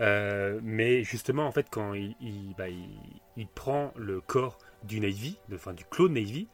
Euh, 0.00 0.60
mais 0.62 1.02
justement, 1.04 1.46
en 1.46 1.52
fait, 1.52 1.66
quand 1.70 1.94
il, 1.94 2.14
il, 2.20 2.54
bah, 2.56 2.68
il, 2.68 2.88
il 3.36 3.46
prend 3.48 3.92
le 3.96 4.20
corps 4.20 4.58
du 4.84 5.00
Navy, 5.00 5.38
de, 5.48 5.56
enfin, 5.56 5.72
du 5.72 5.84
clone 5.84 6.14
Navy, 6.14 6.48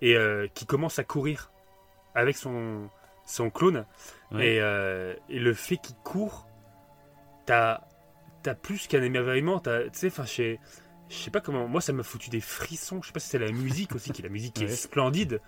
et 0.00 0.16
euh, 0.16 0.46
qui 0.54 0.66
commence 0.66 0.98
à 0.98 1.04
courir 1.04 1.50
avec 2.14 2.36
son, 2.36 2.88
son 3.26 3.50
clone, 3.50 3.86
Ouais. 4.30 4.54
et, 4.54 4.60
euh, 4.60 5.14
et 5.28 5.38
le 5.38 5.54
fait 5.54 5.76
qu'il 5.78 5.96
court, 5.96 6.46
t'as 7.46 7.80
as 8.46 8.54
plus 8.56 8.86
qu'un 8.88 9.02
émerveillement. 9.02 9.60
t'as- 9.60 9.84
Tu 9.84 9.90
sais, 9.92 10.06
enfin, 10.08 10.24
je 10.24 10.58
sais- 11.14 11.30
pas 11.30 11.40
comment. 11.40 11.68
Moi, 11.68 11.80
ça 11.80 11.92
m'a 11.92 12.02
foutu 12.02 12.28
des 12.30 12.40
frissons. 12.40 13.00
Je 13.02 13.06
sais 13.08 13.12
pas 13.12 13.20
si 13.20 13.28
c'est 13.28 13.38
la 13.38 13.52
musique 13.52 13.94
aussi, 13.94 14.10
qui 14.10 14.20
la 14.22 14.28
musique 14.30 14.54
qui 14.54 14.64
Ouais. 14.64 14.72
est 14.72 14.74
splendide. 14.74 15.40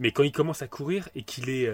Mais 0.00 0.10
quand 0.12 0.22
il 0.24 0.32
commence 0.32 0.60
à 0.62 0.66
courir 0.68 1.08
et 1.14 1.22
qu'il 1.22 1.48
est, 1.50 1.68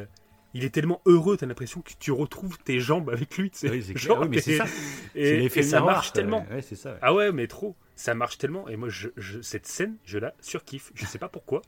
il 0.57 0.64
est 0.64 0.71
tellement 0.71 1.01
heureux, 1.07 1.37
t'as 1.37 1.47
l'impression 1.47 1.81
que 1.81 1.92
tu 1.99 2.11
retrouves 2.12 2.59
tes 2.59 2.81
jambes 2.81 3.11
avec 3.11 3.37
lui. 3.37 3.51
Oui, 3.64 3.83
c'est. 3.83 3.97
Genre, 3.99 4.21
Oui, 4.21 4.29
mais 4.31 4.40
c'est 4.40 4.57
ça. 4.57 4.64
Et, 5.14 5.49
ça 5.62 5.81
marche 5.81 6.12
quoi. 6.12 6.21
tellement. 6.21 6.47
Ouais, 6.51 6.62
c'est 6.62 6.75
ça. 6.77 6.92
ouais. 6.92 6.99
Ah 7.03 7.14
ouais, 7.14 7.33
mais 7.33 7.47
trop. 7.47 7.77
Ça 7.95 8.14
marche 8.14 8.38
tellement. 8.38 8.69
Et 8.69 8.77
moi, 8.77 8.88
je, 8.88 9.09
je- 9.16 9.40
cette 9.40 9.66
scène, 9.66 9.97
je 10.05 10.19
la 10.19 10.35
surkiffe. 10.40 10.92
Je 10.95 11.05
sais 11.07 11.19
pas 11.19 11.29
pourquoi. 11.29 11.62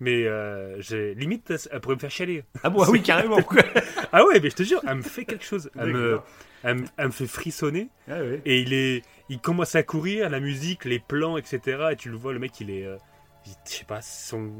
Mais 0.00 0.26
euh, 0.26 0.80
j'ai- 0.80 1.14
limite, 1.14 1.52
elle 1.72 1.80
pourrait 1.80 1.96
me 1.96 2.00
faire 2.00 2.10
chialer. 2.10 2.44
Ah 2.62 2.70
bon, 2.70 2.82
ah 2.82 2.90
oui, 2.90 3.02
carrément. 3.02 3.38
Ah 4.12 4.24
ouais, 4.24 4.40
mais 4.40 4.48
je 4.48 4.54
te 4.56 4.62
jure, 4.62 4.80
elle 4.86 4.94
me 4.96 5.02
fait 5.02 5.24
quelque 5.26 5.44
chose. 5.44 5.70
Elle 5.78 5.92
me, 5.92 6.20
elle 6.62 6.76
me, 6.76 6.84
elle 6.96 7.06
me 7.06 7.10
fait 7.12 7.26
frissonner. 7.26 7.88
Ah 8.08 8.20
ouais. 8.20 8.40
Et 8.46 8.60
il 8.60 8.72
est, 8.72 9.02
il 9.28 9.38
commence 9.40 9.74
à 9.74 9.82
courir, 9.82 10.30
la 10.30 10.40
musique, 10.40 10.84
les 10.86 10.98
plans, 10.98 11.36
etc. 11.36 11.88
Et 11.92 11.96
tu 11.96 12.08
le 12.08 12.16
vois, 12.16 12.32
le 12.32 12.38
mec, 12.38 12.58
il 12.60 12.70
est, 12.70 12.86
euh, 12.86 12.96
je 13.44 13.50
sais 13.64 13.84
pas, 13.84 14.00
son, 14.00 14.50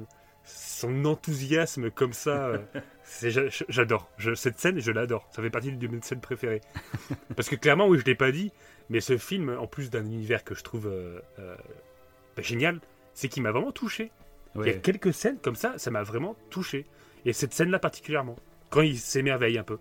son 0.48 1.04
enthousiasme 1.04 1.90
comme 1.90 2.12
ça, 2.12 2.46
euh, 2.46 2.58
j'adore. 3.68 4.10
Cette 4.34 4.58
scène, 4.58 4.80
je 4.80 4.90
l'adore. 4.90 5.28
Ça 5.30 5.42
fait 5.42 5.50
partie 5.50 5.72
de 5.72 5.88
mes 5.88 6.00
scènes 6.02 6.20
préférées. 6.20 6.60
Parce 7.36 7.48
que 7.48 7.56
clairement, 7.56 7.86
oui, 7.86 7.98
je 7.98 8.04
l'ai 8.04 8.14
pas 8.14 8.32
dit, 8.32 8.52
mais 8.88 9.00
ce 9.00 9.18
film, 9.18 9.56
en 9.58 9.66
plus 9.66 9.90
d'un 9.90 10.04
univers 10.04 10.44
que 10.44 10.54
je 10.54 10.62
trouve 10.62 10.86
euh, 10.86 11.20
euh, 11.38 11.56
bah, 12.36 12.42
génial, 12.42 12.80
c'est 13.14 13.28
qu'il 13.28 13.42
m'a 13.42 13.52
vraiment 13.52 13.72
touché. 13.72 14.10
Il 14.56 14.66
y 14.66 14.70
a 14.70 14.74
quelques 14.74 15.12
scènes 15.12 15.38
comme 15.38 15.54
ça, 15.54 15.74
ça 15.78 15.90
m'a 15.90 16.02
vraiment 16.02 16.34
touché. 16.50 16.86
Et 17.24 17.32
cette 17.32 17.52
scène-là 17.52 17.78
particulièrement, 17.78 18.36
quand 18.70 18.80
il 18.80 18.98
s'émerveille 18.98 19.58
un 19.58 19.62
peu. 19.62 19.78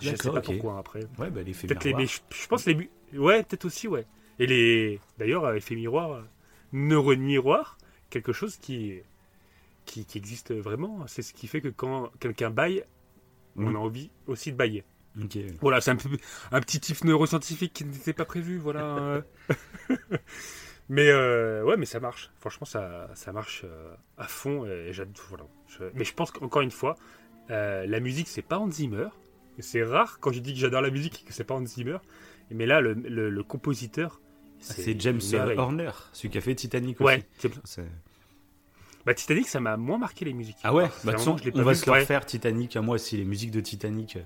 Je 0.00 0.14
sais 0.14 0.30
pas 0.30 0.40
pourquoi 0.40 0.78
après. 0.78 1.00
Ouais, 1.18 1.30
bah 1.30 1.42
l'effet 1.42 1.66
Peut-être 1.66 1.84
les, 1.84 1.90
miroir. 1.90 2.02
mais 2.02 2.06
je, 2.06 2.42
je 2.42 2.46
pense 2.48 2.66
les 2.66 2.90
ouais 3.14 3.42
peut-être 3.44 3.64
aussi 3.64 3.86
ouais 3.86 4.04
et 4.38 4.46
les 4.46 5.00
d'ailleurs 5.18 5.54
effet 5.54 5.76
miroir 5.76 6.24
neurones 6.72 7.20
miroir 7.20 7.78
quelque 8.10 8.32
chose 8.32 8.56
qui, 8.56 9.00
qui 9.84 10.04
qui 10.04 10.18
existe 10.18 10.52
vraiment 10.52 11.06
c'est 11.06 11.22
ce 11.22 11.32
qui 11.32 11.46
fait 11.46 11.60
que 11.60 11.68
quand 11.68 12.10
quelqu'un 12.20 12.50
baille 12.50 12.84
on 13.56 13.62
Mhm. 13.68 13.76
a 13.76 13.78
envie 13.80 14.10
aussi 14.26 14.50
de 14.52 14.56
bailler. 14.56 14.84
Ok. 15.22 15.36
Voilà, 15.60 15.82
c'est 15.82 15.90
un, 15.90 15.96
petit 16.60 16.80
tif 16.80 17.04
neuroscientifique 17.04 17.74
qui 17.74 17.84
n'était 17.84 18.14
pas 18.14 18.24
prévu, 18.24 18.56
voilà. 18.56 19.22
mais 20.88 21.08
euh, 21.10 21.62
ouais, 21.64 21.76
mais 21.76 21.84
ça 21.86 22.00
marche. 22.00 22.30
Franchement, 22.38 22.64
ça, 22.66 23.10
ça 23.14 23.32
marche 23.32 23.62
euh, 23.64 23.94
à 24.16 24.26
fond. 24.26 24.64
Et. 24.64 24.90
Voilà. 25.28 25.44
Je- 25.68 25.84
mais 25.94 26.04
je 26.04 26.14
pense 26.14 26.30
qu'encore 26.30 26.62
une 26.62 26.70
fois, 26.70 26.96
euh, 27.50 27.86
la 27.86 28.00
musique, 28.00 28.28
c'est 28.28 28.40
pas 28.42 28.58
Hans 28.58 28.70
Zimmer. 28.70 29.08
C'est 29.58 29.82
rare 29.84 30.18
quand 30.18 30.32
je 30.32 30.40
dis 30.40 30.54
que 30.54 30.58
j'adore 30.58 30.80
la 30.80 30.90
musique 30.90 31.24
que 31.26 31.32
c'est 31.34 31.44
pas 31.44 31.54
Hans 31.54 31.66
Zimmer. 31.66 31.98
Mais 32.50 32.64
là, 32.66 32.80
le, 32.80 32.94
le- 32.94 33.28
le 33.30 33.42
compositeur, 33.42 34.20
Ah, 34.60 34.64
C'est 34.64 34.98
James. 35.00 35.20
Horner, 35.58 35.90
celui 36.12 36.30
qui 36.30 36.38
a 36.38 36.40
fait 36.40 36.54
Titanic 36.54 37.00
aussi. 37.00 37.16
Ouais. 37.16 37.24
Bah, 39.06 39.14
Titanic, 39.14 39.48
ça 39.48 39.60
m'a 39.60 39.76
moins 39.76 39.98
marqué 39.98 40.24
les 40.24 40.32
musiques. 40.32 40.58
Ah 40.62 40.72
ouais, 40.74 40.84
bah, 40.84 40.88
de 40.88 40.92
toute 40.94 41.02
vraiment, 41.04 41.18
façon, 41.18 41.36
je 41.38 41.44
l'ai 41.44 41.52
on 41.54 41.62
va 41.62 41.74
se 41.74 41.86
le 41.86 41.92
refaire 41.92 42.24
Titanic. 42.24 42.76
à 42.76 42.82
Moi 42.82 42.94
aussi, 42.96 43.16
les 43.16 43.24
musiques 43.24 43.50
de 43.50 43.60
Titanic. 43.60 44.18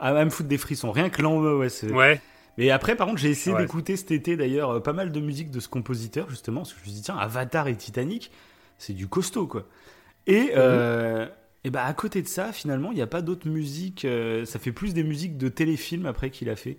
Ah, 0.00 0.12
va 0.12 0.24
me 0.24 0.30
foutre 0.30 0.48
des 0.48 0.58
frissons. 0.58 0.90
Rien 0.90 1.10
que 1.10 1.20
l'en 1.22 1.40
ouais. 1.40 1.68
Ouais. 1.92 2.20
Mais 2.58 2.70
après, 2.70 2.96
par 2.96 3.06
contre, 3.06 3.18
j'ai 3.20 3.30
essayé 3.30 3.54
Ouais. 3.56 3.62
d'écouter 3.62 3.96
cet 3.96 4.10
été 4.10 4.36
d'ailleurs 4.36 4.70
euh, 4.70 4.80
pas 4.80 4.92
mal 4.92 5.12
de 5.12 5.20
musique 5.20 5.50
de 5.50 5.60
ce 5.60 5.68
compositeur, 5.68 6.28
justement, 6.28 6.60
parce 6.62 6.72
que 6.72 6.78
je 6.80 6.84
me 6.84 6.86
suis 6.86 6.94
dit, 6.96 7.02
tiens, 7.02 7.16
Avatar 7.16 7.68
et 7.68 7.76
Titanic, 7.76 8.30
c'est 8.78 8.92
du 8.94 9.06
costaud, 9.08 9.46
quoi. 9.46 9.66
Et, 10.26 10.52
euh, 10.56 11.26
et 11.64 11.70
bah, 11.70 11.84
à 11.84 11.92
côté 11.94 12.20
de 12.22 12.28
ça, 12.28 12.52
finalement, 12.52 12.90
il 12.92 12.96
n'y 12.96 13.02
a 13.02 13.06
pas 13.06 13.22
d'autres 13.22 13.48
musiques. 13.48 14.04
euh, 14.04 14.44
ça 14.44 14.58
fait 14.58 14.72
plus 14.72 14.92
des 14.94 15.02
musiques 15.04 15.36
de 15.38 15.48
téléfilms 15.48 16.06
après 16.06 16.30
qu'il 16.30 16.48
a 16.50 16.56
fait. 16.56 16.76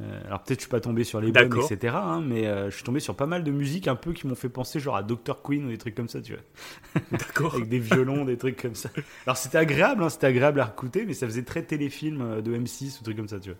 Euh, 0.00 0.20
alors 0.26 0.42
peut-être 0.44 0.60
je 0.60 0.62
suis 0.64 0.70
pas 0.70 0.80
tombé 0.80 1.02
sur 1.02 1.20
les 1.20 1.32
bonnes, 1.32 1.52
etc. 1.70 1.94
hein, 1.96 2.22
mais 2.24 2.46
euh, 2.46 2.70
je 2.70 2.74
suis 2.76 2.84
tombé 2.84 3.00
sur 3.00 3.16
pas 3.16 3.26
mal 3.26 3.42
de 3.42 3.50
musiques 3.50 3.88
un 3.88 3.96
peu 3.96 4.12
qui 4.12 4.26
m'ont 4.28 4.34
fait 4.36 4.48
penser 4.48 4.78
genre 4.78 4.96
à 4.96 5.02
Dr. 5.02 5.42
Queen 5.42 5.64
ou 5.64 5.68
des 5.70 5.78
trucs 5.78 5.94
comme 5.94 6.08
ça, 6.08 6.20
tu 6.20 6.34
vois. 6.34 7.02
D'accord. 7.12 7.54
Avec 7.56 7.68
des 7.68 7.78
violons, 7.80 8.24
des 8.24 8.36
trucs 8.36 8.60
comme 8.62 8.74
ça. 8.76 8.90
Alors 9.26 9.36
c'était 9.36 9.58
agréable, 9.58 10.02
hein, 10.04 10.08
c'était 10.08 10.28
agréable 10.28 10.60
à 10.60 10.68
écouter, 10.68 11.04
mais 11.04 11.14
ça 11.14 11.26
faisait 11.26 11.42
très 11.42 11.62
téléfilm 11.62 12.20
euh, 12.22 12.40
de 12.42 12.56
M6 12.56 13.00
ou 13.00 13.02
trucs 13.04 13.16
comme 13.16 13.28
ça, 13.28 13.40
tu 13.40 13.50
vois. 13.50 13.58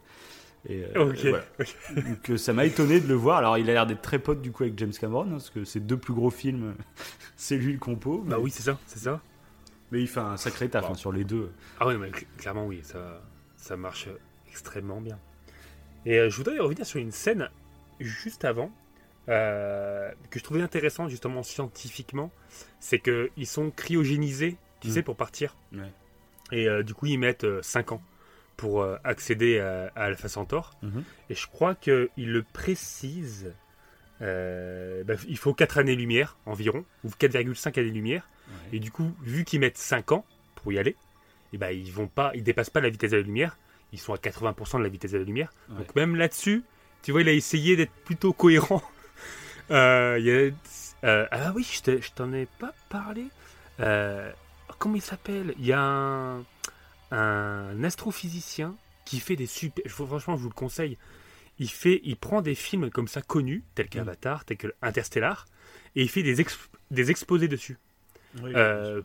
Et, 0.68 0.84
euh, 0.96 1.12
voilà. 1.22 1.44
Donc 1.96 2.38
ça 2.38 2.52
m'a 2.52 2.64
étonné 2.66 3.00
de 3.00 3.08
le 3.08 3.14
voir. 3.14 3.38
Alors 3.38 3.58
il 3.58 3.68
a 3.70 3.72
l'air 3.72 3.86
d'être 3.86 4.02
très 4.02 4.18
pote 4.18 4.40
du 4.42 4.52
coup 4.52 4.62
avec 4.64 4.78
James 4.78 4.92
Cameron, 4.92 5.22
hein, 5.22 5.30
parce 5.32 5.50
que 5.50 5.64
ses 5.64 5.80
deux 5.80 5.96
plus 5.96 6.12
gros 6.14 6.30
films, 6.30 6.74
c'est 7.36 7.56
lui 7.56 7.72
le 7.72 7.78
compo. 7.78 8.22
Bah 8.26 8.38
oui, 8.40 8.50
c'est 8.50 8.62
ça, 8.62 8.78
c'est 8.86 8.98
ça. 9.00 9.20
mais 9.90 10.00
il 10.02 10.08
fait 10.08 10.20
un 10.20 10.36
sacré 10.36 10.68
taf 10.68 10.88
Wow. 10.88 10.94
sur 10.94 11.10
les 11.12 11.24
deux. 11.24 11.50
Ah 11.80 11.86
oui, 11.88 11.94
mais 11.98 12.10
cl- 12.10 12.26
clairement, 12.36 12.66
oui, 12.66 12.80
ça, 12.82 13.22
ça 13.56 13.76
marche 13.76 14.08
extrêmement 14.50 15.00
bien. 15.00 15.18
Et 16.06 16.18
euh, 16.18 16.30
je 16.30 16.36
voudrais 16.36 16.58
revenir 16.58 16.86
sur 16.86 16.98
une 17.00 17.12
scène 17.12 17.48
juste 18.00 18.44
avant, 18.44 18.70
euh, 19.28 20.10
que 20.30 20.38
je 20.38 20.44
trouvais 20.44 20.62
intéressante 20.62 21.10
justement 21.10 21.42
scientifiquement, 21.42 22.30
c'est 22.80 22.98
qu'ils 22.98 23.46
sont 23.46 23.70
cryogénisés, 23.70 24.56
tu 24.80 24.88
Mm. 24.88 24.90
sais, 24.92 25.02
pour 25.02 25.16
partir. 25.16 25.56
Ouais. 25.72 25.92
Et 26.52 26.68
euh, 26.68 26.82
du 26.82 26.94
coup, 26.94 27.06
ils 27.06 27.18
mettent 27.18 27.46
5 27.62 27.92
ans 27.92 28.02
pour 28.56 28.84
accéder 29.04 29.60
à, 29.60 29.92
à 29.94 30.04
Alpha 30.04 30.28
Centaure. 30.28 30.72
Mhm. 30.82 31.04
Et 31.30 31.34
je 31.36 31.46
crois 31.46 31.74
qu'ils 31.76 32.08
le 32.16 32.42
précisent. 32.42 33.52
bah, 34.20 35.14
il 35.28 35.36
faut 35.38 35.54
4 35.54 35.78
années-lumière 35.78 36.36
environ, 36.46 36.84
ou 37.04 37.08
4,5 37.10 37.78
années-lumière. 37.78 38.28
Et 38.72 38.80
du 38.80 38.90
coup, 38.90 39.12
vu 39.22 39.44
qu'ils 39.44 39.60
mettent 39.60 39.78
5 39.78 40.10
ans 40.12 40.24
pour 40.56 40.72
y 40.72 40.78
aller, 40.78 40.96
et 41.52 41.58
ben 41.58 41.70
ils 41.70 41.92
vont 41.92 42.08
pas, 42.08 42.32
ils 42.34 42.42
dépassent 42.42 42.70
pas 42.70 42.80
la 42.80 42.88
vitesse 42.90 43.12
de 43.12 43.16
la 43.18 43.22
lumière. 43.22 43.56
Ils 43.92 43.98
sont 43.98 44.12
à 44.12 44.16
80% 44.18 44.78
de 44.78 44.82
la 44.82 44.88
vitesse 44.88 45.12
de 45.12 45.18
la 45.18 45.24
lumière. 45.24 45.50
Ouais. 45.70 45.78
Donc 45.78 45.94
même 45.96 46.14
là-dessus, 46.16 46.62
tu 47.02 47.12
vois, 47.12 47.22
il 47.22 47.28
a 47.28 47.32
essayé 47.32 47.76
d'être 47.76 47.92
plutôt 48.04 48.32
cohérent. 48.32 48.82
Euh, 49.70 50.16
il 50.18 50.24
y 50.24 50.30
a- 50.32 50.50
euh, 51.06 51.26
ah 51.30 51.52
oui, 51.54 51.62
je 51.70 51.82
te- 51.82 52.00
je 52.00 52.10
t'en 52.12 52.32
ai 52.32 52.46
pas 52.58 52.72
parlé. 52.88 53.26
Euh, 53.80 54.32
comment 54.78 54.94
il 54.94 55.02
s'appelle? 55.02 55.52
Il 55.58 55.66
y 55.66 55.74
a 55.74 55.80
un, 55.82 56.42
un 57.10 57.84
astrophysicien 57.84 58.74
qui 59.04 59.20
fait 59.20 59.36
des 59.36 59.44
super. 59.44 59.84
Franchement, 59.90 60.38
je 60.38 60.42
vous 60.42 60.48
le 60.48 60.54
conseille. 60.54 60.96
Il 61.58 61.68
fait, 61.70 62.00
il 62.04 62.16
prend 62.16 62.40
des 62.40 62.54
films 62.54 62.88
comme 62.90 63.08
ça 63.08 63.20
connus, 63.20 63.62
tels 63.74 63.90
qu'Avatar, 63.90 64.46
tels 64.46 64.56
que 64.56 64.68
Interstellar, 64.80 65.44
et 65.96 66.02
il 66.02 66.08
fait 66.08 66.22
des, 66.22 66.42
exp- 66.42 66.68
des 66.90 67.10
exposés 67.10 67.48
dessus. 67.48 67.76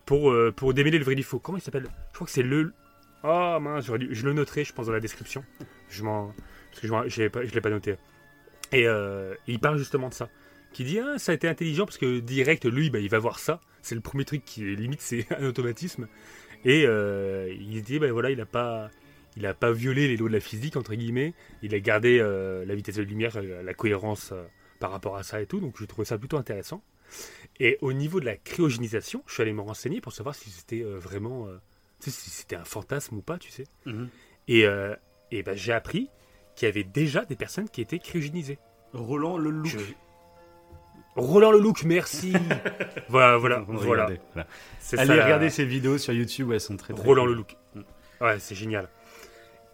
Pour, 0.06 0.34
pour 0.56 0.74
démêler 0.74 0.98
le 0.98 1.04
vrai 1.04 1.16
du 1.16 1.24
faux. 1.24 1.40
Comment 1.40 1.58
il 1.58 1.62
s'appelle? 1.62 1.88
Je 2.12 2.16
crois 2.16 2.26
que 2.28 2.32
c'est 2.32 2.42
le. 2.44 2.74
Oh 3.24 3.58
mince, 3.62 3.86
je 3.86 4.26
le 4.26 4.34
noterai, 4.34 4.66
je 4.66 4.74
pense, 4.74 4.88
dans 4.88 4.92
la 4.92 5.00
description. 5.00 5.46
Je 5.90 6.04
m'en. 6.04 6.34
Parce 6.72 6.82
que 6.82 6.88
je 6.88 7.10
je 7.10 7.54
l'ai 7.54 7.62
pas 7.62 7.70
noté. 7.70 7.96
Et 8.74 8.88
euh, 8.88 9.36
il 9.48 9.60
parle 9.60 9.78
justement 9.78 10.10
de 10.10 10.14
ça. 10.14 10.30
Qui 10.74 10.84
dit 10.84 11.00
ah, 11.00 11.18
ça 11.20 11.32
a 11.32 11.36
été 11.36 11.48
intelligent 11.48 11.86
parce 11.86 11.98
que 11.98 12.20
direct, 12.20 12.66
lui, 12.66 12.90
bah, 12.90 13.00
il 13.00 13.10
va 13.10 13.20
voir 13.20 13.40
ça. 13.40 13.62
C'est 13.82 13.96
le 13.96 14.02
premier 14.02 14.26
truc 14.26 14.44
qui 14.44 14.76
limite, 14.76 15.02
c'est 15.02 15.26
un 15.40 15.46
automatisme. 15.46 16.08
Et 16.66 16.86
euh, 16.86 17.54
il 17.60 17.82
dit 17.84 18.00
bah 18.00 18.12
voilà, 18.12 18.32
il 18.32 18.42
a 18.42 18.46
pas. 18.46 18.90
Il 19.36 19.52
pas 19.60 19.72
violé 19.72 20.08
les 20.08 20.16
lois 20.16 20.30
de 20.30 20.36
la 20.36 20.40
physique, 20.40 20.76
entre 20.76 20.94
guillemets. 20.94 21.34
Il 21.64 21.74
a 21.74 21.80
gardé 21.80 22.20
euh, 22.20 22.66
la 22.66 22.76
vitesse 22.76 22.98
de 22.98 23.02
lumière, 23.02 23.42
la, 23.42 23.74
cohérence 23.74 24.32
par 24.80 24.92
rapport 24.92 25.18
à 25.18 25.24
ça 25.24 25.42
et 25.42 25.48
tout. 25.48 25.60
Donc, 25.60 25.76
j'ai 25.80 25.88
trouvé 25.88 26.06
ça 26.06 26.20
plutôt 26.20 26.38
intéressant. 26.38 26.84
Et 27.60 27.80
au 27.82 27.94
niveau 27.94 28.20
de 28.20 28.26
la 28.26 28.38
cryogénisation, 28.38 29.24
je 29.26 29.34
suis 29.34 29.42
allé 29.42 29.52
me 29.52 29.62
renseigner 29.62 30.02
pour 30.02 30.14
savoir 30.14 30.36
si 30.36 30.52
c'était 30.52 30.84
vraiment. 30.84 31.48
Sais, 32.04 32.12
si 32.12 32.30
c'était 32.30 32.56
un 32.56 32.64
fantasme 32.66 33.18
ou 33.18 33.22
pas, 33.22 33.38
tu 33.38 33.52
sais. 33.52 33.66
Mhm. 33.86 34.10
Et, 34.48 34.66
euh, 34.66 34.96
et 35.32 35.44
ben, 35.44 35.56
j'ai 35.56 35.74
appris 35.74 36.10
qu'il 36.56 36.68
y 36.68 36.70
avait 36.72 36.84
déjà 36.84 37.26
des 37.26 37.36
personnes 37.36 37.70
qui 37.70 37.82
étaient 37.82 38.00
cryogénisées. 38.00 38.60
Roland 38.94 39.38
le 39.38 39.50
look. 39.50 39.68
Je- 39.68 39.80
Roland 41.16 41.52
Lelouch, 41.52 41.84
merci 41.84 42.34
Voilà, 43.10 43.38
voilà, 43.38 43.64
On 43.68 43.76
voilà. 43.76 44.08
voilà. 44.34 44.48
C'est 44.80 44.98
Allez 44.98 45.16
ça, 45.16 45.24
regarder 45.24 45.50
ses 45.52 45.64
vidéos 45.64 46.00
sur 46.00 46.12
YouTube, 46.12 46.52
elles 46.52 46.60
sont 46.60 46.76
très 46.76 46.94
très 46.96 47.04
Roland 47.04 47.26
cool. 47.26 47.32
Lelouch. 47.34 47.86
Ouais, 48.20 48.40
c'est 48.40 48.56
génial. 48.56 48.90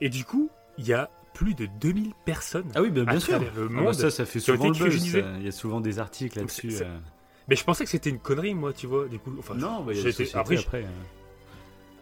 Et 0.02 0.10
du 0.10 0.26
coup, 0.26 0.50
il 0.78 0.86
y 0.86 0.94
a 0.94 1.10
plus 1.34 1.54
de 1.54 1.66
2000 1.80 2.12
personnes. 2.26 2.70
Ah 2.76 2.82
oui, 2.82 2.90
bah, 2.90 3.06
bien 3.06 3.20
sûr. 3.22 3.40
le 3.40 3.46
Ah 3.48 3.52
bah 3.56 3.70
monde 3.70 3.94
ça, 3.94 4.12
ça 4.12 4.26
fait 4.26 4.42
souvent 4.42 4.68
le 4.68 4.74
buzz. 4.74 5.12
ça. 5.12 5.20
Il 5.38 5.46
y 5.46 5.48
a 5.48 5.52
souvent 5.54 5.80
des 5.80 6.00
articles 6.00 6.38
là-dessus. 6.38 6.74
Euh. 6.82 6.98
Mais 7.48 7.56
je 7.56 7.64
pensais 7.64 7.86
que 7.86 7.90
c'était 7.90 8.10
une 8.10 8.20
connerie, 8.20 8.54
moi, 8.54 8.74
tu 8.74 8.88
vois. 8.88 9.08
Du 9.08 9.18
coup, 9.20 9.34
enfin, 9.40 9.56
Non, 9.56 9.82
bah, 9.84 9.94
y 9.94 10.00
a 10.06 10.40
après. 10.40 10.86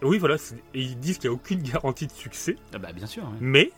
Euh. 0.03 0.07
oui, 0.07 0.17
voilà. 0.17 0.35
Et 0.73 0.81
ils 0.81 0.97
disent 0.99 1.17
qu'il 1.17 1.29
n'y 1.29 1.33
a 1.33 1.35
aucune 1.35 1.61
garantie 1.73 2.07
de 2.07 2.11
succès. 2.11 2.55
Ah 2.73 2.77
bah 2.77 2.91
bien 2.93 3.05
sûr. 3.07 3.23
ouais. 3.23 3.37
Mais, 3.39 3.71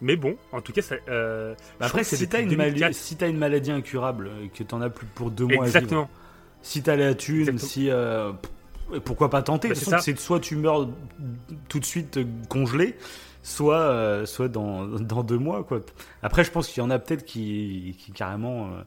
mais 0.00 0.16
bon, 0.16 0.36
en 0.52 0.60
tout 0.60 0.72
cas, 0.72 0.82
ça. 0.82 0.96
euh, 1.08 1.54
Bah 1.78 1.86
après, 1.86 2.04
si 2.04 2.28
t'as 2.28 2.40
une, 2.40 2.56
mali- 2.56 2.72
2004. 2.80 2.94
si 2.94 3.16
t'as 3.16 3.28
une 3.28 3.38
maladie 3.38 3.70
incurable 3.70 4.30
et 4.44 4.48
que 4.48 4.62
t'en 4.64 4.80
as 4.80 4.90
plus 4.90 5.06
pour 5.06 5.30
deux 5.30 5.44
mois 5.44 5.52
à 5.64 5.66
vivre, 5.66 5.76
Exactement. 5.76 6.08
si 6.62 6.82
t'as 6.82 6.96
la 6.96 7.14
thune, 7.14 7.48
Exactement. 7.48 7.68
si 7.68 7.90
euh, 7.90 8.32
pourquoi 9.04 9.30
pas 9.30 9.42
tenter? 9.42 9.68
Bah, 9.68 9.74
c'est 10.00 10.18
soit 10.18 10.40
tu 10.40 10.56
meurs 10.56 10.88
tout 11.68 11.78
de 11.78 11.84
suite 11.84 12.16
euh, 12.18 12.24
congelé, 12.48 12.96
soit 13.42 13.76
euh, 13.78 14.26
soit 14.26 14.48
dans, 14.48 14.86
dans 14.86 15.22
deux 15.22 15.38
mois 15.38 15.62
quoi. 15.64 15.80
Après, 16.22 16.44
je 16.44 16.50
pense 16.50 16.68
qu'il 16.68 16.82
y 16.82 16.86
en 16.86 16.90
a 16.90 16.98
peut-être 16.98 17.24
qui, 17.24 17.96
qui 17.98 18.12
carrément 18.12 18.66
euh, 18.66 18.82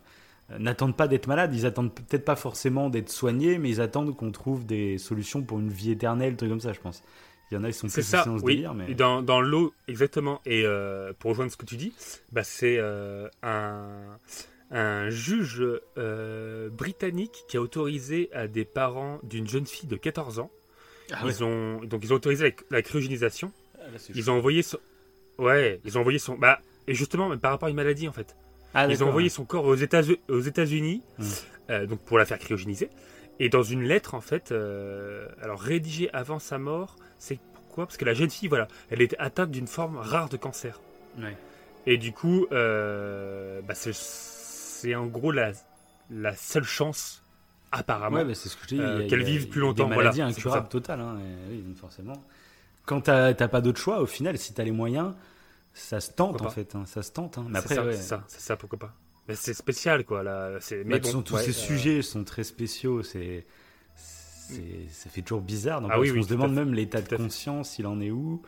n'attendent 0.59 0.95
pas 0.95 1.07
d'être 1.07 1.27
malades. 1.27 1.53
Ils 1.53 1.65
attendent 1.65 1.93
peut-être 1.93 2.25
pas 2.25 2.35
forcément 2.35 2.89
d'être 2.89 3.09
soignés, 3.09 3.57
mais 3.57 3.69
ils 3.69 3.81
attendent 3.81 4.15
qu'on 4.15 4.31
trouve 4.31 4.65
des 4.65 4.97
solutions 4.97 5.41
pour 5.41 5.59
une 5.59 5.69
vie 5.69 5.91
éternelle, 5.91 6.35
trucs 6.35 6.49
comme 6.49 6.59
ça. 6.59 6.73
Je 6.73 6.79
pense. 6.79 7.03
Il 7.51 7.55
y 7.55 7.57
en 7.57 7.63
a, 7.63 7.67
ils 7.69 7.73
sont 7.73 7.87
plus 7.87 8.01
ça, 8.01 8.25
oui. 8.27 8.55
délire, 8.55 8.73
mais 8.73 8.89
Et 8.89 8.95
Dans, 8.95 9.21
dans 9.21 9.39
l'eau, 9.39 9.73
exactement. 9.87 10.41
Et 10.45 10.63
euh, 10.65 11.13
pour 11.19 11.29
rejoindre 11.29 11.51
ce 11.51 11.57
que 11.57 11.65
tu 11.65 11.77
dis, 11.77 11.93
bah, 12.31 12.43
c'est 12.43 12.77
euh, 12.79 13.27
un, 13.43 14.17
un 14.71 15.09
juge 15.09 15.63
euh, 15.97 16.69
britannique 16.69 17.43
qui 17.47 17.57
a 17.57 17.61
autorisé 17.61 18.29
à 18.33 18.47
des 18.47 18.65
parents 18.65 19.19
d'une 19.23 19.47
jeune 19.47 19.67
fille 19.67 19.87
de 19.87 19.95
14 19.95 20.39
ans. 20.39 20.49
Ah 21.11 21.21
ils 21.25 21.43
ont, 21.43 21.83
donc 21.83 22.03
ils 22.03 22.11
ont 22.13 22.15
autorisé 22.15 22.55
la, 22.71 22.77
la 22.77 22.81
cryogénisation. 22.81 23.51
Ah, 23.75 23.91
là, 23.93 23.99
Ils 24.15 24.31
ont 24.31 24.35
envoyé 24.35 24.63
son. 24.63 24.79
Ouais, 25.37 25.79
ils 25.85 25.97
ont 25.99 26.01
envoyé 26.01 26.17
son. 26.17 26.35
Bah, 26.35 26.59
et 26.87 26.95
justement, 26.95 27.29
même 27.29 27.39
par 27.39 27.51
rapport 27.51 27.67
à 27.67 27.69
une 27.69 27.75
maladie 27.75 28.07
en 28.07 28.11
fait. 28.13 28.35
Ah, 28.75 28.87
Ils 28.87 29.03
ont 29.03 29.07
envoyé 29.07 29.29
son 29.29 29.45
corps 29.45 29.65
aux 29.65 29.75
États- 29.75 30.01
aux 30.29 30.39
États-Unis, 30.41 31.01
Mm. 31.17 31.23
euh, 31.71 31.85
donc 31.87 31.99
pour 32.01 32.17
la 32.17 32.25
faire 32.25 32.37
cryogéniser. 32.39 32.89
Et 33.39 33.49
dans 33.49 33.63
une 33.63 33.83
lettre, 33.83 34.13
en 34.13 34.21
fait, 34.21 34.51
euh, 34.51 35.27
alors 35.41 35.59
rédigée 35.59 36.09
avant 36.13 36.39
sa 36.39 36.57
mort, 36.57 36.95
c'est 37.19 37.39
pourquoi? 37.53 37.85
Parce 37.85 37.97
que 37.97 38.05
la 38.05 38.13
jeune 38.13 38.29
fille, 38.29 38.47
voilà, 38.49 38.67
elle 38.89 39.01
était 39.01 39.17
atteinte 39.19 39.51
d'une 39.51 39.67
forme 39.67 39.97
rare 39.97 40.29
de 40.29 40.37
cancer. 40.37 40.79
Ouais. 41.19 41.35
Et 41.85 41.97
du 41.97 42.11
coup, 42.13 42.47
euh, 42.51 43.61
bah, 43.67 43.73
c'est- 43.75 44.95
en 44.95 45.05
gros 45.07 45.31
la, 45.31 45.51
la 46.11 46.35
seule 46.35 46.63
chance, 46.63 47.23
apparemment. 47.71 48.17
Ouais, 48.17 48.25
bah, 48.25 48.35
c'est 48.35 48.49
ce 48.49 48.55
que 48.57 48.75
euh, 48.75 49.07
a- 49.09 49.15
vivent 49.23 49.47
plus 49.49 49.61
longtemps, 49.61 49.87
Des 49.87 49.93
voilà, 49.95 50.11
maladies 50.11 50.21
pour 50.21 50.29
incurables 50.51 50.69
totales, 50.69 50.99
hein, 51.01 51.17
oui, 51.49 51.63
forcément. 51.79 52.21
Quand 52.85 53.01
t'as 53.01 53.33
pas 53.33 53.61
d'autre 53.61 53.79
choix, 53.79 53.99
au 54.01 54.05
final, 54.05 54.37
si 54.37 54.53
t'as 54.53 54.63
les 54.63 54.71
moyens, 54.71 55.13
ça 55.75 55.99
se 56.01 56.11
tente 56.11 56.41
Pourquoi 56.41 56.47
en 56.47 56.49
fait. 56.49 56.75
hein, 56.75 56.85
ça 56.87 57.03
se 57.03 57.11
tente. 57.11 57.37
hein. 57.37 57.45
Mais 57.49 57.59
C'est 57.59 57.59
après, 57.59 57.75
ça, 57.75 57.85
ouais. 57.85 57.93
c'est 57.93 58.01
ça, 58.01 58.23
c'est 58.27 58.41
ça, 58.41 58.57
pourquoi 58.57 58.79
pas. 58.79 58.93
Mais 59.27 59.35
c'est 59.35 59.53
spécial, 59.53 60.05
quoi. 60.05 60.23
Là, 60.23 60.59
Bah, 60.59 60.59
mais 60.85 60.99
toute 60.99 61.03
bon, 61.03 61.07
façon, 61.09 61.21
tous 61.23 61.33
ouais, 61.35 61.43
ces 61.43 61.49
euh, 61.49 61.53
sujets 61.53 62.01
sont 62.01 62.23
très 62.23 62.43
spéciaux. 62.43 63.03
C'est, 63.03 63.45
ça 64.89 65.09
fait 65.09 65.21
toujours 65.21 65.41
bizarre. 65.41 65.81
Donc, 65.81 65.91
Ah 65.93 65.99
oui, 65.99 66.11
on 66.11 66.15
oui, 66.15 66.23
se 66.23 66.29
demande 66.29 66.53
même 66.53 66.73
l'état 66.73 67.01
de 67.01 67.09
conscience, 67.15 67.79
il 67.79 67.87
en 67.87 67.99
est 68.01 68.11
où. 68.11 68.41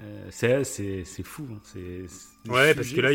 Euh, 0.00 0.28
c'est, 0.30 0.64
c'est, 0.64 1.04
c'est 1.04 1.22
fou. 1.22 1.46
hein. 1.52 1.60
C'est, 1.64 2.06
Ouais, 2.48 2.74
parce 2.74 2.90
que 2.90 3.00
là, 3.00 3.12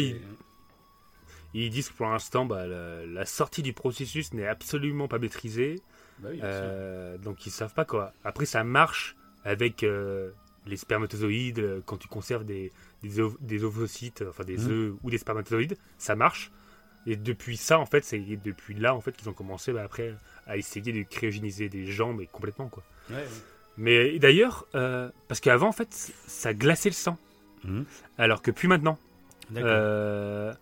Ils 1.53 1.70
disent 1.70 1.89
que 1.89 1.93
pour 1.95 2.08
l'instant, 2.08 2.45
bah, 2.45 2.68
la, 2.68 3.05
la 3.05 3.26
sortie 3.26 3.62
du 3.64 3.74
processus 3.74 4.34
n'est 4.34 4.47
absolument 4.47 5.08
pas 5.08 5.20
maîtrisée. 5.20 5.82
Bah 6.20 6.30
oui. 6.32 6.39
Euh, 6.43 7.18
donc 7.18 7.45
ils 7.45 7.51
savent 7.51 7.74
pas 7.74 7.86
quoi. 7.86 8.14
Après, 8.24 8.45
ça 8.45 8.64
marche 8.64 9.16
avec 9.43 9.84
euh, 9.84 10.32
les 10.66 10.78
spermatozoïdes, 10.78 11.84
quand 11.86 11.97
tu 11.97 12.08
conserves 12.08 12.43
des, 12.43 12.72
des, 13.04 13.20
ov- 13.20 13.38
des 13.41 13.64
ovocytes, 13.64 14.24
enfin 14.30 14.43
des 14.43 14.58
Mhm. 14.58 14.72
œufs 14.72 14.93
ou 15.04 15.10
des 15.10 15.18
spermatozoïdes, 15.18 15.78
ça 15.98 16.16
marche. 16.16 16.52
Et 17.06 17.16
depuis 17.16 17.56
ça, 17.58 17.80
en 17.80 17.86
fait, 17.86 18.04
c'est 18.04 18.20
depuis 18.20 18.74
là, 18.74 18.93
en 18.93 19.00
fait, 19.02 19.16
qu'ils 19.16 19.30
ont 19.30 19.34
commencé 19.34 19.72
bah, 19.72 19.84
après 19.84 20.16
à 20.45 20.58
essayer 20.58 20.91
de 20.91 21.04
cryogéniser 21.04 21.70
des 21.70 21.86
gens, 21.86 22.12
mais 22.14 22.26
complètement, 22.26 22.68
quoi. 22.68 22.84
Mais 23.78 24.18
d'ailleurs, 24.20 24.66
euh, 24.76 25.10
parce 25.28 25.39
qu'avant, 25.39 25.68
en 25.70 25.72
fait, 25.74 25.88
ça 26.28 26.54
glaçait 26.54 26.89
le 26.89 26.95
sang. 26.95 27.18
Mhm. 27.64 27.86
Alors 28.18 28.41
que 28.41 28.52
plus 28.52 28.68
maintenant. 28.68 28.98
Euh, 29.56 30.54